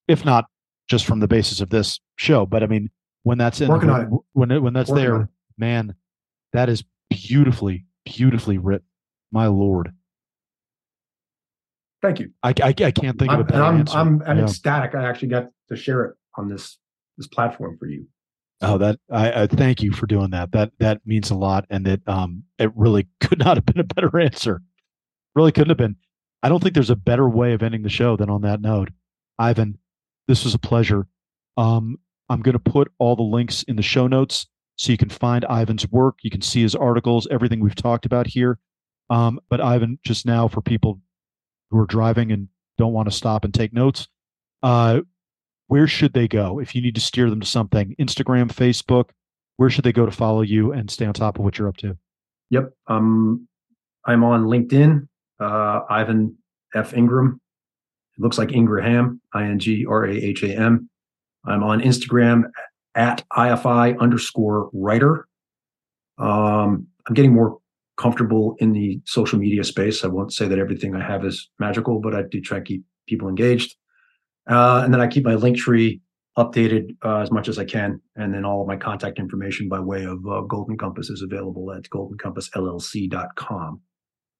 If 0.09 0.25
not 0.25 0.45
just 0.89 1.05
from 1.05 1.21
the 1.21 1.27
basis 1.27 1.61
of 1.61 1.69
this 1.69 2.01
show, 2.17 2.45
but 2.45 2.63
I 2.63 2.67
mean, 2.67 2.91
when 3.23 3.37
that's 3.37 3.61
in, 3.61 3.69
Working 3.69 3.89
when, 3.89 4.19
when, 4.33 4.51
it, 4.51 4.61
when 4.61 4.73
that's 4.73 4.89
Working 4.89 5.05
there, 5.05 5.29
man, 5.57 5.95
that 6.51 6.67
is 6.67 6.83
beautifully, 7.09 7.85
beautifully 8.05 8.57
written. 8.57 8.85
My 9.31 9.47
Lord. 9.47 9.93
Thank 12.01 12.19
you. 12.19 12.31
I, 12.43 12.49
I, 12.61 12.69
I 12.69 12.91
can't 12.91 13.17
think 13.17 13.31
I'm, 13.31 13.39
of 13.39 13.41
a 13.41 13.43
better 13.43 13.63
I'm, 13.63 13.79
answer. 13.79 13.97
I'm, 13.97 14.23
I'm 14.25 14.37
yeah. 14.37 14.43
ecstatic. 14.43 14.95
I 14.95 15.07
actually 15.07 15.27
got 15.29 15.49
to 15.69 15.75
share 15.75 16.05
it 16.05 16.15
on 16.35 16.49
this 16.49 16.77
this 17.17 17.27
platform 17.27 17.77
for 17.77 17.87
you. 17.87 18.07
Oh, 18.61 18.77
that 18.79 18.99
I, 19.11 19.43
I, 19.43 19.47
thank 19.47 19.81
you 19.81 19.91
for 19.91 20.07
doing 20.07 20.31
that. 20.31 20.51
That 20.51 20.71
that 20.79 21.01
means 21.05 21.29
a 21.29 21.35
lot, 21.35 21.65
and 21.69 21.85
that 21.85 22.01
um, 22.07 22.43
it 22.57 22.71
really 22.75 23.07
could 23.21 23.39
not 23.39 23.55
have 23.55 23.65
been 23.65 23.79
a 23.79 23.83
better 23.83 24.19
answer. 24.19 24.61
Really 25.39 25.53
couldn't 25.53 25.69
have 25.69 25.77
been. 25.77 25.95
I 26.43 26.49
don't 26.49 26.61
think 26.61 26.73
there's 26.73 26.89
a 26.89 26.97
better 26.97 27.29
way 27.29 27.53
of 27.53 27.63
ending 27.63 27.83
the 27.83 27.89
show 27.89 28.17
than 28.17 28.29
on 28.29 28.41
that 28.41 28.59
note. 28.59 28.89
Ivan, 29.37 29.77
this 30.27 30.43
was 30.43 30.53
a 30.53 30.59
pleasure. 30.59 31.07
Um, 31.55 31.97
I'm 32.27 32.41
going 32.41 32.57
to 32.57 32.59
put 32.59 32.91
all 32.97 33.15
the 33.15 33.23
links 33.23 33.63
in 33.63 33.77
the 33.77 33.81
show 33.81 34.05
notes 34.05 34.47
so 34.75 34.91
you 34.91 34.97
can 34.97 35.07
find 35.07 35.45
Ivan's 35.49 35.89
work. 35.89 36.17
You 36.23 36.29
can 36.29 36.41
see 36.41 36.61
his 36.61 36.75
articles, 36.75 37.25
everything 37.31 37.61
we've 37.61 37.73
talked 37.73 38.05
about 38.05 38.27
here. 38.27 38.59
Um, 39.09 39.39
but 39.49 39.61
Ivan, 39.61 39.97
just 40.03 40.25
now 40.25 40.49
for 40.49 40.59
people 40.59 40.99
who 41.69 41.79
are 41.79 41.85
driving 41.85 42.33
and 42.33 42.49
don't 42.77 42.91
want 42.91 43.09
to 43.09 43.15
stop 43.15 43.45
and 43.45 43.53
take 43.53 43.71
notes, 43.71 44.09
uh, 44.61 44.99
where 45.67 45.87
should 45.87 46.11
they 46.11 46.27
go 46.27 46.59
if 46.59 46.75
you 46.75 46.81
need 46.81 46.95
to 46.95 47.01
steer 47.01 47.29
them 47.29 47.39
to 47.39 47.47
something? 47.47 47.95
Instagram, 47.97 48.51
Facebook, 48.51 49.11
where 49.55 49.69
should 49.69 49.85
they 49.85 49.93
go 49.93 50.05
to 50.05 50.11
follow 50.11 50.41
you 50.41 50.73
and 50.73 50.91
stay 50.91 51.05
on 51.05 51.13
top 51.13 51.39
of 51.39 51.45
what 51.45 51.57
you're 51.57 51.69
up 51.69 51.77
to? 51.77 51.97
Yep. 52.49 52.73
Um, 52.87 53.47
I'm 54.05 54.25
on 54.25 54.43
LinkedIn 54.43 55.07
uh, 55.39 55.81
Ivan 55.89 56.37
F. 56.75 56.93
Ingram. 56.93 57.39
It 58.17 58.21
looks 58.21 58.37
like 58.37 58.51
Ingraham, 58.51 59.21
I 59.33 59.45
N 59.45 59.59
G 59.59 59.85
R 59.85 60.05
A 60.05 60.13
H 60.13 60.43
A 60.43 60.55
M. 60.55 60.89
I'm 61.45 61.63
on 61.63 61.81
Instagram 61.81 62.43
at 62.95 63.23
IFI 63.31 63.99
underscore 63.99 64.69
writer. 64.73 65.27
Um, 66.17 66.87
I'm 67.07 67.13
getting 67.13 67.33
more 67.33 67.59
comfortable 67.97 68.55
in 68.59 68.73
the 68.73 69.01
social 69.05 69.39
media 69.39 69.63
space. 69.63 70.03
I 70.03 70.07
won't 70.07 70.33
say 70.33 70.47
that 70.47 70.59
everything 70.59 70.95
I 70.95 71.03
have 71.03 71.25
is 71.25 71.49
magical, 71.59 71.99
but 71.99 72.15
I 72.15 72.23
do 72.23 72.41
try 72.41 72.59
to 72.59 72.63
keep 72.63 72.83
people 73.07 73.27
engaged. 73.27 73.75
Uh, 74.49 74.81
and 74.83 74.93
then 74.93 75.01
I 75.01 75.07
keep 75.07 75.25
my 75.25 75.35
link 75.35 75.57
tree 75.57 76.01
updated 76.37 76.95
uh, 77.03 77.17
as 77.19 77.31
much 77.31 77.49
as 77.49 77.59
I 77.59 77.65
can. 77.65 78.01
And 78.15 78.33
then 78.33 78.45
all 78.45 78.61
of 78.61 78.67
my 78.67 78.77
contact 78.77 79.19
information 79.19 79.67
by 79.67 79.79
way 79.79 80.05
of 80.05 80.25
uh, 80.25 80.41
Golden 80.41 80.77
Compass 80.77 81.09
is 81.09 81.21
available 81.21 81.71
at 81.73 81.83
goldencompassllc.com, 81.89 83.81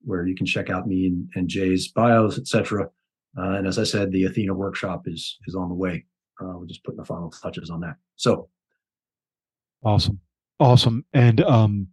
where 0.02 0.26
you 0.26 0.36
can 0.36 0.46
check 0.46 0.70
out 0.70 0.88
me 0.88 1.08
and, 1.08 1.30
and 1.36 1.48
Jay's 1.48 1.90
bios, 1.90 2.38
etc. 2.38 2.90
Uh, 3.38 3.52
and 3.52 3.68
as 3.68 3.78
I 3.78 3.84
said, 3.84 4.12
the 4.12 4.26
Athena 4.26 4.54
workshop 4.54 5.08
is 5.08 5.38
is 5.48 5.56
on 5.56 5.70
the 5.70 5.76
way. 5.76 6.06
Uh, 6.42 6.58
we're 6.58 6.66
just 6.66 6.84
putting 6.84 6.98
the 6.98 7.06
final 7.06 7.30
touches 7.30 7.70
on 7.70 7.82
that. 7.82 7.96
So 8.16 8.50
awesome, 9.84 10.20
awesome, 10.60 11.06
and 11.14 11.42
um, 11.42 11.88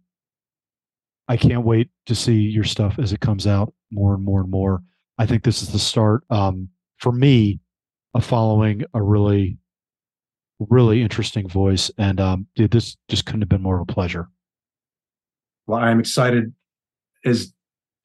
I 1.27 1.37
can't 1.37 1.65
wait 1.65 1.89
to 2.05 2.15
see 2.15 2.35
your 2.35 2.63
stuff 2.63 2.97
as 2.99 3.13
it 3.13 3.19
comes 3.19 3.45
out 3.45 3.73
more 3.91 4.13
and 4.13 4.23
more 4.23 4.41
and 4.41 4.49
more. 4.49 4.81
I 5.17 5.25
think 5.25 5.43
this 5.43 5.61
is 5.61 5.69
the 5.69 5.79
start 5.79 6.23
um, 6.29 6.69
for 6.97 7.11
me 7.11 7.59
of 8.13 8.25
following 8.25 8.83
a 8.93 9.01
really 9.01 9.57
really 10.59 11.01
interesting 11.01 11.47
voice. 11.47 11.91
And 11.97 12.19
um, 12.19 12.47
dude, 12.55 12.71
this 12.71 12.97
just 13.09 13.25
couldn't 13.25 13.41
have 13.41 13.49
been 13.49 13.61
more 13.61 13.75
of 13.75 13.81
a 13.81 13.93
pleasure. 13.93 14.29
Well, 15.65 15.79
I'm 15.79 15.99
excited 15.99 16.53
as 17.25 17.53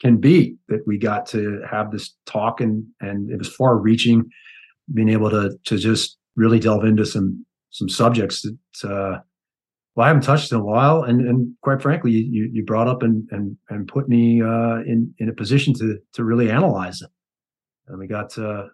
can 0.02 0.16
be 0.18 0.56
that 0.68 0.82
we 0.86 0.98
got 0.98 1.26
to 1.26 1.62
have 1.70 1.92
this 1.92 2.14
talk 2.26 2.60
and 2.60 2.84
and 3.00 3.30
it 3.30 3.38
was 3.38 3.54
far 3.54 3.78
reaching, 3.78 4.28
being 4.92 5.08
able 5.08 5.30
to 5.30 5.56
to 5.64 5.78
just 5.78 6.18
really 6.36 6.58
delve 6.58 6.84
into 6.84 7.06
some 7.06 7.46
some 7.70 7.88
subjects 7.88 8.42
that 8.42 8.90
uh, 8.90 9.18
well 9.94 10.04
I 10.04 10.08
haven't 10.08 10.24
touched 10.24 10.50
in 10.50 10.58
a 10.58 10.64
while, 10.64 11.04
and 11.04 11.26
and 11.26 11.54
quite 11.62 11.80
frankly, 11.80 12.10
you 12.10 12.50
you 12.52 12.64
brought 12.64 12.88
up 12.88 13.02
and 13.02 13.28
and 13.30 13.56
and 13.70 13.86
put 13.86 14.08
me 14.08 14.42
uh, 14.42 14.80
in 14.80 15.14
in 15.18 15.28
a 15.28 15.34
position 15.34 15.72
to 15.74 15.98
to 16.14 16.24
really 16.24 16.50
analyze 16.50 17.00
it. 17.00 17.10
And 17.86 17.98
we 17.98 18.08
got 18.08 18.36
uh, 18.36 18.64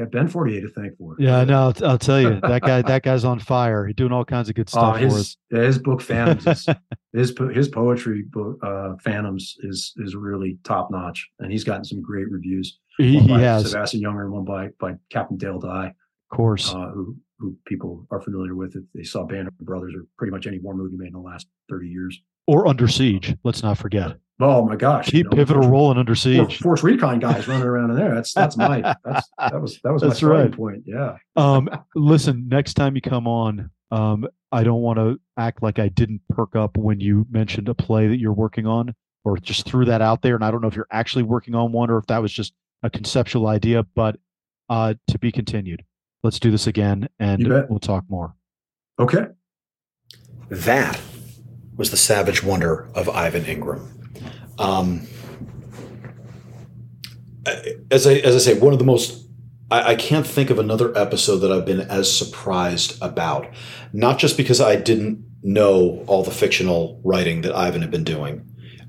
got 0.00 0.10
Ben 0.10 0.28
Fortier 0.28 0.60
to 0.60 0.68
thank 0.68 0.96
for. 0.96 1.16
Yeah, 1.18 1.38
I 1.38 1.44
know. 1.44 1.60
I'll, 1.60 1.86
I'll, 1.86 1.98
tell 1.98 2.20
you 2.20 2.40
that 2.40 2.62
guy. 2.62 2.82
that 2.82 3.02
guy's 3.02 3.24
on 3.24 3.38
fire. 3.38 3.86
He's 3.86 3.96
doing 3.96 4.12
all 4.12 4.24
kinds 4.24 4.48
of 4.48 4.54
good 4.54 4.68
uh, 4.68 4.70
stuff 4.70 4.94
uh, 4.96 4.98
his, 4.98 5.12
for 5.12 5.18
us. 5.20 5.36
His 5.50 5.78
book 5.78 6.00
Phantoms, 6.00 6.46
is, 6.46 6.66
his 7.12 7.34
his 7.54 7.68
poetry 7.68 8.22
book 8.22 8.58
uh, 8.62 8.94
Phantoms 9.02 9.56
is 9.60 9.92
is 9.98 10.14
really 10.14 10.58
top 10.64 10.90
notch, 10.90 11.28
and 11.38 11.52
he's 11.52 11.64
gotten 11.64 11.84
some 11.84 12.02
great 12.02 12.30
reviews. 12.30 12.78
He, 12.98 13.18
he 13.18 13.32
has 13.32 13.70
Sebastian 13.70 14.02
Junger 14.02 14.22
and 14.22 14.32
one 14.32 14.44
by 14.44 14.68
by 14.78 14.94
Captain 15.10 15.36
Dale 15.36 15.58
Dye, 15.58 15.86
of 15.86 16.36
course, 16.36 16.72
uh, 16.74 16.88
who 16.88 17.16
who 17.38 17.56
people 17.66 18.06
are 18.10 18.20
familiar 18.20 18.54
with 18.54 18.76
if 18.76 18.82
they 18.94 19.02
saw 19.02 19.24
Band 19.24 19.48
of 19.48 19.58
Brothers 19.58 19.94
or 19.94 20.06
pretty 20.18 20.30
much 20.30 20.46
any 20.46 20.58
war 20.58 20.74
movie 20.74 20.96
made 20.96 21.08
in 21.08 21.14
the 21.14 21.20
last 21.20 21.46
thirty 21.68 21.88
years. 21.88 22.20
Or 22.46 22.66
Under 22.66 22.88
Siege. 22.88 23.36
Let's 23.44 23.62
not 23.62 23.78
forget. 23.78 24.16
Oh 24.40 24.64
my 24.64 24.76
gosh! 24.76 25.06
Keep 25.06 25.14
you 25.14 25.24
know, 25.24 25.36
pivotal 25.36 25.62
Force, 25.62 25.72
role 25.72 25.92
in 25.92 25.98
Under 25.98 26.14
Siege. 26.14 26.58
Force 26.58 26.82
Recon 26.82 27.18
guys 27.18 27.46
running 27.46 27.66
around 27.66 27.90
in 27.90 27.96
there. 27.96 28.14
That's 28.14 28.32
that's 28.32 28.56
my 28.56 28.80
that's 29.04 29.28
that 29.38 29.60
was 29.60 29.78
that 29.84 29.92
was 29.92 30.02
that's 30.02 30.22
my 30.22 30.28
right. 30.28 30.52
point. 30.52 30.84
Yeah. 30.86 31.16
um, 31.36 31.68
listen, 31.94 32.48
next 32.48 32.74
time 32.74 32.94
you 32.96 33.02
come 33.02 33.26
on, 33.26 33.70
um, 33.90 34.26
I 34.50 34.64
don't 34.64 34.80
want 34.80 34.98
to 34.98 35.20
act 35.36 35.62
like 35.62 35.78
I 35.78 35.88
didn't 35.88 36.22
perk 36.30 36.56
up 36.56 36.76
when 36.76 37.00
you 37.00 37.26
mentioned 37.30 37.68
a 37.68 37.74
play 37.74 38.08
that 38.08 38.18
you're 38.18 38.32
working 38.32 38.66
on, 38.66 38.94
or 39.24 39.36
just 39.36 39.66
threw 39.66 39.84
that 39.84 40.00
out 40.00 40.22
there. 40.22 40.34
And 40.34 40.44
I 40.44 40.50
don't 40.50 40.62
know 40.62 40.68
if 40.68 40.76
you're 40.76 40.88
actually 40.90 41.24
working 41.24 41.54
on 41.54 41.72
one 41.72 41.90
or 41.90 41.98
if 41.98 42.06
that 42.06 42.22
was 42.22 42.32
just 42.32 42.54
a 42.82 42.88
conceptual 42.88 43.46
idea. 43.46 43.82
But 43.94 44.16
uh, 44.70 44.94
to 45.08 45.18
be 45.18 45.30
continued. 45.30 45.84
Let's 46.22 46.38
do 46.38 46.50
this 46.50 46.66
again, 46.66 47.08
and 47.18 47.46
we'll 47.68 47.78
talk 47.78 48.04
more. 48.08 48.34
Okay. 48.98 49.26
That 50.48 51.00
was 51.76 51.90
the 51.90 51.96
savage 51.96 52.42
wonder 52.42 52.88
of 52.94 53.08
Ivan 53.08 53.46
Ingraham. 53.46 53.99
Um, 54.58 55.06
as 57.90 58.06
I 58.06 58.14
as 58.14 58.34
I 58.36 58.38
say, 58.38 58.58
one 58.58 58.72
of 58.72 58.78
the 58.78 58.84
most 58.84 59.26
I, 59.70 59.92
I, 59.92 59.94
can't 59.94 60.26
think 60.26 60.50
of 60.50 60.58
another 60.58 60.96
episode 60.96 61.38
that 61.38 61.52
I've 61.52 61.64
been 61.64 61.80
as 61.80 62.14
surprised 62.14 63.00
about. 63.02 63.48
Not 63.92 64.18
just 64.18 64.36
because 64.36 64.60
I 64.60 64.76
didn't 64.76 65.24
know 65.42 66.04
all 66.06 66.22
the 66.22 66.30
fictional 66.30 67.00
writing 67.04 67.42
that 67.42 67.54
Ivan 67.54 67.80
had 67.80 67.90
been 67.90 68.04
doing, 68.04 68.46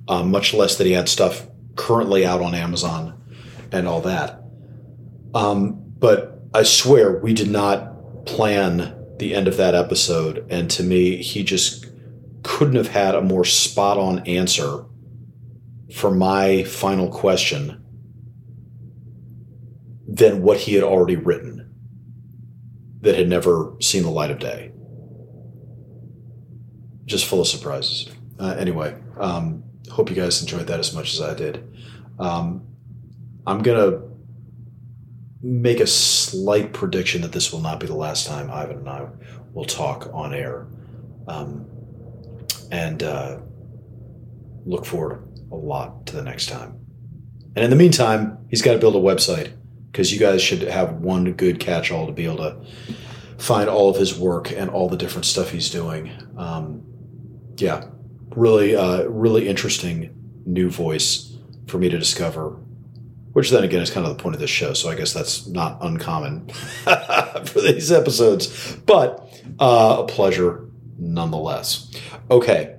um, 0.08 0.32
much 0.32 0.53
less 0.53 0.77
that 0.77 0.88
he 0.88 0.93
had 0.93 1.08
stuff 1.08 1.48
currently 1.75 2.25
out 2.25 2.41
on 2.41 2.53
Amazon 2.53 3.22
and 3.72 3.88
all 3.88 4.01
that. 4.01 4.41
Um, 5.33 5.82
but 5.98 6.41
I 6.53 6.64
swear 6.64 7.17
we 7.19 7.33
did 7.33 7.50
not 7.50 8.25
plan 8.25 8.98
the 9.17 9.33
end 9.33 9.48
of 9.48 9.58
that 9.58 9.75
episode, 9.75 10.45
and 10.50 10.69
to 10.72 10.83
me, 10.83 11.22
he 11.22 11.43
just 11.43 11.85
couldn't 12.43 12.75
have 12.75 12.90
had 12.90 13.16
a 13.16 13.22
more 13.22 13.45
spot 13.45 13.98
on 13.98 14.19
answer 14.27 14.85
for 15.91 16.11
my 16.11 16.63
final 16.63 17.09
question 17.09 17.83
than 20.07 20.41
what 20.41 20.57
he 20.57 20.73
had 20.73 20.83
already 20.83 21.15
written 21.15 21.73
that 23.01 23.15
had 23.15 23.27
never 23.27 23.73
seen 23.79 24.03
the 24.03 24.09
light 24.09 24.31
of 24.31 24.39
day. 24.39 24.71
Just 27.05 27.25
full 27.25 27.41
of 27.41 27.47
surprises. 27.47 28.09
Uh, 28.39 28.55
anyway, 28.57 28.95
um, 29.19 29.63
hope 29.89 30.09
you 30.09 30.15
guys 30.15 30.41
enjoyed 30.41 30.67
that 30.67 30.79
as 30.79 30.93
much 30.93 31.13
as 31.13 31.21
I 31.21 31.33
did. 31.33 31.67
Um, 32.19 32.65
I'm 33.45 33.61
going 33.61 33.91
to 33.91 34.07
make 35.41 35.79
a 35.79 35.87
slight 35.87 36.71
prediction 36.73 37.21
that 37.21 37.31
this 37.31 37.51
will 37.51 37.61
not 37.61 37.79
be 37.79 37.87
the 37.87 37.95
last 37.95 38.27
time 38.27 38.51
Ivan 38.51 38.77
and 38.77 38.89
I 38.89 39.07
will 39.53 39.65
talk 39.65 40.09
on 40.13 40.33
air. 40.33 40.67
Um, 41.27 41.67
and 42.71 43.03
uh, 43.03 43.39
look 44.65 44.85
forward 44.85 45.31
a 45.51 45.55
lot 45.55 46.05
to 46.07 46.15
the 46.15 46.23
next 46.23 46.47
time. 46.47 46.80
And 47.55 47.63
in 47.63 47.69
the 47.69 47.75
meantime, 47.75 48.38
he's 48.49 48.61
got 48.61 48.73
to 48.73 48.80
build 48.80 48.95
a 48.95 48.99
website 48.99 49.51
because 49.91 50.13
you 50.13 50.19
guys 50.19 50.41
should 50.41 50.61
have 50.61 50.93
one 50.93 51.33
good 51.33 51.59
catch 51.59 51.91
all 51.91 52.07
to 52.07 52.13
be 52.13 52.25
able 52.25 52.38
to 52.38 52.65
find 53.38 53.69
all 53.69 53.89
of 53.89 53.97
his 53.97 54.17
work 54.17 54.51
and 54.51 54.69
all 54.69 54.88
the 54.88 54.97
different 54.97 55.25
stuff 55.25 55.51
he's 55.51 55.69
doing. 55.69 56.11
Um, 56.38 56.83
yeah, 57.57 57.85
really, 58.30 58.75
uh, 58.75 59.03
really 59.03 59.49
interesting 59.49 60.15
new 60.45 60.69
voice 60.69 61.35
for 61.67 61.77
me 61.77 61.89
to 61.89 61.97
discover. 61.97 62.57
Which 63.33 63.49
then 63.49 63.63
again 63.63 63.81
is 63.81 63.89
kind 63.89 64.05
of 64.05 64.15
the 64.15 64.21
point 64.21 64.35
of 64.35 64.41
this 64.41 64.49
show, 64.49 64.73
so 64.73 64.89
I 64.89 64.95
guess 64.95 65.13
that's 65.13 65.47
not 65.47 65.77
uncommon 65.81 66.49
for 67.45 67.61
these 67.61 67.89
episodes, 67.89 68.75
but 68.85 69.25
uh, 69.57 69.97
a 69.99 70.05
pleasure 70.05 70.67
nonetheless. 70.99 71.95
Okay, 72.30 72.75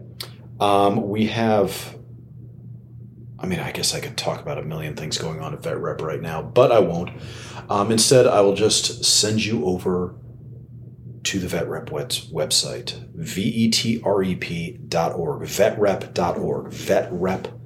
um, 0.61 1.09
we 1.09 1.27
have 1.29 1.97
I 3.43 3.47
mean, 3.47 3.59
I 3.59 3.73
guess 3.73 3.93
I 3.95 4.01
could 4.01 4.17
talk 4.17 4.41
about 4.41 4.59
a 4.59 4.63
million 4.63 4.95
things 4.95 5.19
going 5.19 5.41
on 5.41 5.53
at 5.53 5.63
VetRep 5.63 6.01
right 6.01 6.23
now, 6.23 6.43
but 6.43 6.71
I 6.71 6.79
won't. 6.79 7.11
Um, 7.69 7.91
instead, 7.91 8.27
I 8.27 8.41
will 8.41 8.55
just 8.55 9.05
send 9.05 9.45
you 9.45 9.65
over 9.67 10.15
to 11.25 11.39
the 11.41 11.47
website, 11.49 12.93
V-E-T-R-E-P 13.15 14.79
dot 14.89 15.15
org, 15.15 15.43
vetrep.org, 15.43 16.73
vetrep.org. 16.73 17.59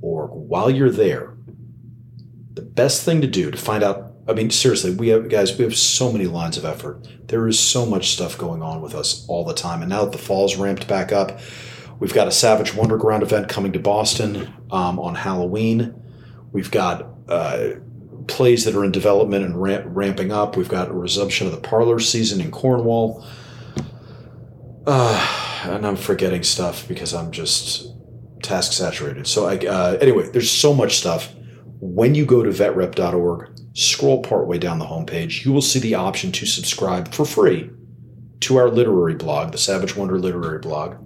While 0.00 0.70
you're 0.70 0.90
there, 0.90 1.36
the 2.52 2.62
best 2.62 3.02
thing 3.04 3.20
to 3.20 3.26
do 3.26 3.50
to 3.50 3.58
find 3.58 3.82
out 3.82 4.14
I 4.26 4.32
mean, 4.32 4.50
seriously, 4.50 4.94
we 4.94 5.08
have 5.08 5.28
guys. 5.28 5.56
We 5.58 5.64
have 5.64 5.76
so 5.76 6.10
many 6.10 6.24
lines 6.24 6.56
of 6.56 6.64
effort. 6.64 7.06
There 7.28 7.46
is 7.46 7.60
so 7.60 7.84
much 7.84 8.10
stuff 8.10 8.38
going 8.38 8.62
on 8.62 8.80
with 8.80 8.94
us 8.94 9.26
all 9.28 9.44
the 9.44 9.52
time, 9.52 9.82
and 9.82 9.90
now 9.90 10.04
that 10.04 10.12
the 10.12 10.18
fall's 10.18 10.56
ramped 10.56 10.88
back 10.88 11.12
up, 11.12 11.40
We've 12.04 12.12
got 12.12 12.28
a 12.28 12.32
Savage 12.32 12.72
Wonderground 12.72 13.22
event 13.22 13.48
coming 13.48 13.72
to 13.72 13.78
Boston 13.78 14.52
um, 14.70 14.98
on 14.98 15.14
Halloween. 15.14 15.94
We've 16.52 16.70
got 16.70 17.08
uh, 17.30 17.76
plays 18.26 18.66
that 18.66 18.74
are 18.74 18.84
in 18.84 18.92
development 18.92 19.46
and 19.46 19.60
ramp, 19.60 19.86
ramping 19.86 20.30
up. 20.30 20.54
We've 20.54 20.68
got 20.68 20.90
a 20.90 20.92
resumption 20.92 21.46
of 21.46 21.54
the 21.54 21.66
parlor 21.66 21.98
season 22.00 22.42
in 22.42 22.50
Cornwall. 22.50 23.26
Uh, 24.86 25.62
and 25.64 25.86
I'm 25.86 25.96
forgetting 25.96 26.42
stuff 26.42 26.86
because 26.86 27.14
I'm 27.14 27.30
just 27.30 27.86
task 28.42 28.74
saturated. 28.74 29.26
So 29.26 29.46
I, 29.46 29.56
uh, 29.56 29.96
anyway, 29.98 30.28
there's 30.28 30.50
so 30.50 30.74
much 30.74 30.98
stuff. 30.98 31.34
When 31.80 32.14
you 32.14 32.26
go 32.26 32.42
to 32.42 32.50
vetrep.org, 32.50 33.58
scroll 33.72 34.22
partway 34.22 34.58
down 34.58 34.78
the 34.78 34.84
homepage, 34.84 35.46
you 35.46 35.54
will 35.54 35.62
see 35.62 35.78
the 35.78 35.94
option 35.94 36.32
to 36.32 36.44
subscribe 36.44 37.14
for 37.14 37.24
free 37.24 37.70
to 38.40 38.58
our 38.58 38.68
literary 38.68 39.14
blog, 39.14 39.52
the 39.52 39.58
Savage 39.58 39.96
Wonder 39.96 40.18
Literary 40.18 40.58
Blog. 40.58 41.03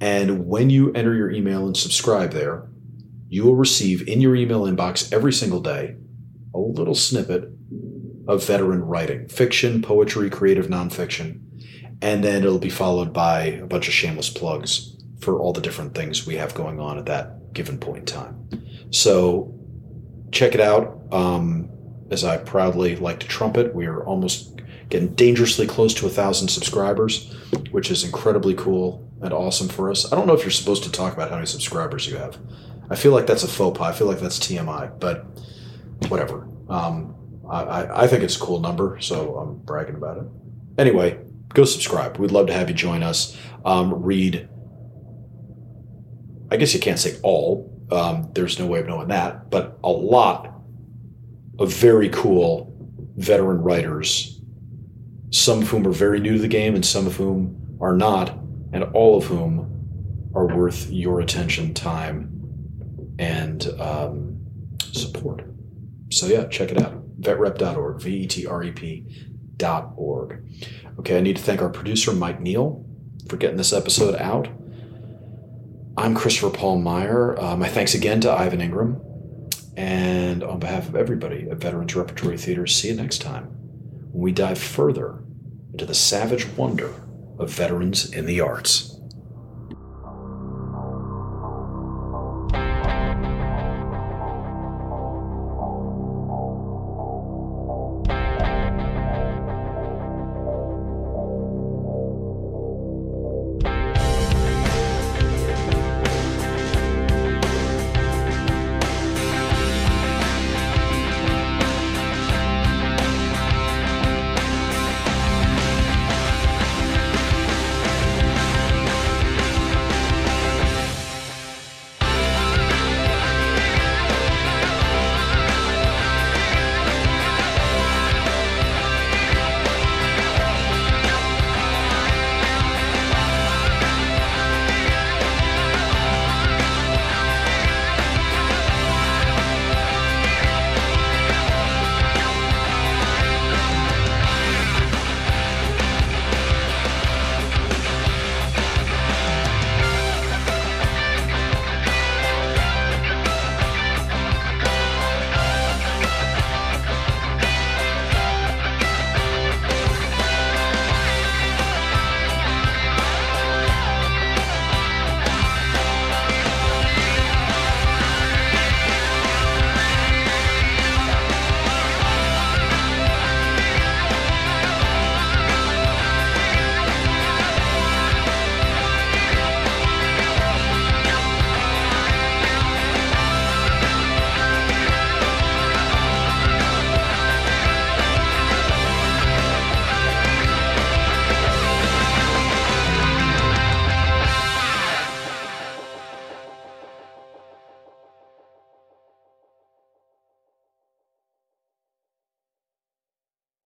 And 0.00 0.46
when 0.46 0.70
you 0.70 0.92
enter 0.92 1.14
your 1.14 1.30
email 1.30 1.66
and 1.66 1.76
subscribe 1.76 2.32
there, 2.32 2.68
you 3.28 3.44
will 3.44 3.56
receive 3.56 4.06
in 4.06 4.20
your 4.20 4.36
email 4.36 4.62
inbox 4.62 5.12
every 5.12 5.32
single 5.32 5.60
day 5.60 5.96
a 6.54 6.58
little 6.58 6.94
snippet 6.94 7.50
of 8.28 8.44
veteran 8.44 8.82
writing 8.82 9.28
fiction, 9.28 9.82
poetry, 9.82 10.30
creative 10.30 10.66
nonfiction. 10.66 11.40
And 12.02 12.22
then 12.22 12.42
it'll 12.42 12.58
be 12.58 12.70
followed 12.70 13.12
by 13.12 13.44
a 13.44 13.66
bunch 13.66 13.88
of 13.88 13.94
shameless 13.94 14.30
plugs 14.30 14.96
for 15.20 15.40
all 15.40 15.52
the 15.52 15.60
different 15.60 15.94
things 15.94 16.26
we 16.26 16.36
have 16.36 16.54
going 16.54 16.78
on 16.78 16.98
at 16.98 17.06
that 17.06 17.52
given 17.54 17.78
point 17.78 18.00
in 18.00 18.06
time. 18.06 18.48
So 18.90 19.58
check 20.30 20.54
it 20.54 20.60
out. 20.60 21.00
Um, 21.10 21.70
as 22.10 22.22
I 22.22 22.36
proudly 22.36 22.96
like 22.96 23.20
to 23.20 23.26
trumpet, 23.26 23.74
we 23.74 23.86
are 23.86 24.04
almost 24.04 24.60
getting 24.88 25.14
dangerously 25.14 25.66
close 25.66 25.94
to 25.94 26.06
a 26.06 26.10
thousand 26.10 26.48
subscribers, 26.48 27.32
which 27.70 27.90
is 27.90 28.04
incredibly 28.04 28.54
cool 28.54 29.10
and 29.22 29.32
awesome 29.32 29.68
for 29.68 29.90
us. 29.90 30.10
I 30.12 30.16
don't 30.16 30.26
know 30.26 30.34
if 30.34 30.42
you're 30.42 30.50
supposed 30.50 30.84
to 30.84 30.92
talk 30.92 31.12
about 31.12 31.30
how 31.30 31.36
many 31.36 31.46
subscribers 31.46 32.06
you 32.06 32.16
have. 32.16 32.38
I 32.88 32.94
feel 32.94 33.12
like 33.12 33.26
that's 33.26 33.42
a 33.42 33.48
faux 33.48 33.76
pas. 33.76 33.94
I 33.94 33.98
feel 33.98 34.06
like 34.06 34.20
that's 34.20 34.38
TMI, 34.38 34.98
but 35.00 35.26
whatever. 36.08 36.48
Um, 36.68 37.14
I, 37.48 38.02
I, 38.04 38.06
think 38.06 38.22
it's 38.22 38.36
a 38.36 38.40
cool 38.40 38.60
number, 38.60 38.98
so 39.00 39.36
I'm 39.36 39.58
bragging 39.58 39.94
about 39.94 40.18
it. 40.18 40.24
Anyway, 40.78 41.18
go 41.54 41.64
subscribe. 41.64 42.18
We'd 42.18 42.32
love 42.32 42.48
to 42.48 42.52
have 42.52 42.68
you 42.68 42.74
join 42.74 43.02
us. 43.02 43.36
Um, 43.64 44.02
read, 44.02 44.48
I 46.50 46.56
guess 46.56 46.74
you 46.74 46.80
can't 46.80 46.98
say 46.98 47.18
all, 47.22 47.72
um, 47.90 48.30
there's 48.34 48.58
no 48.58 48.66
way 48.66 48.80
of 48.80 48.86
knowing 48.86 49.08
that, 49.08 49.50
but 49.50 49.78
a 49.84 49.90
lot 49.90 50.54
of 51.58 51.72
very 51.72 52.08
cool 52.08 52.72
veteran 53.16 53.58
writers, 53.58 54.35
some 55.30 55.62
of 55.62 55.68
whom 55.68 55.86
are 55.86 55.92
very 55.92 56.20
new 56.20 56.34
to 56.34 56.38
the 56.38 56.48
game 56.48 56.74
and 56.74 56.84
some 56.84 57.06
of 57.06 57.16
whom 57.16 57.76
are 57.80 57.96
not, 57.96 58.30
and 58.72 58.84
all 58.94 59.16
of 59.16 59.24
whom 59.24 60.30
are 60.34 60.46
worth 60.46 60.90
your 60.90 61.20
attention, 61.20 61.74
time, 61.74 63.16
and 63.18 63.66
um, 63.80 64.38
support. 64.78 65.44
So, 66.10 66.26
yeah, 66.26 66.46
check 66.46 66.70
it 66.70 66.80
out 66.80 67.02
vetrep.org, 67.20 68.00
V 68.00 68.16
E 68.16 68.26
T 68.26 68.46
R 68.46 68.62
E 68.62 68.72
P.org. 68.72 70.44
Okay, 70.98 71.18
I 71.18 71.20
need 71.20 71.36
to 71.36 71.42
thank 71.42 71.62
our 71.62 71.68
producer, 71.68 72.12
Mike 72.12 72.40
Neal, 72.40 72.84
for 73.28 73.36
getting 73.36 73.56
this 73.56 73.72
episode 73.72 74.14
out. 74.16 74.48
I'm 75.96 76.14
Christopher 76.14 76.50
Paul 76.50 76.78
Meyer. 76.80 77.38
Uh, 77.40 77.56
my 77.56 77.68
thanks 77.68 77.94
again 77.94 78.20
to 78.20 78.30
Ivan 78.30 78.60
Ingraham. 78.60 79.00
And 79.76 80.42
on 80.42 80.58
behalf 80.58 80.88
of 80.88 80.96
everybody 80.96 81.48
at 81.50 81.58
Veterans 81.58 81.94
Repertory 81.94 82.38
Theater, 82.38 82.66
see 82.66 82.88
you 82.88 82.94
next 82.94 83.20
time 83.20 83.55
when 84.16 84.24
we 84.24 84.32
dive 84.32 84.58
further 84.58 85.18
into 85.72 85.84
the 85.84 85.92
savage 85.92 86.46
wonder 86.56 86.90
of 87.38 87.50
veterans 87.50 88.10
in 88.10 88.24
the 88.24 88.40
arts. 88.40 88.95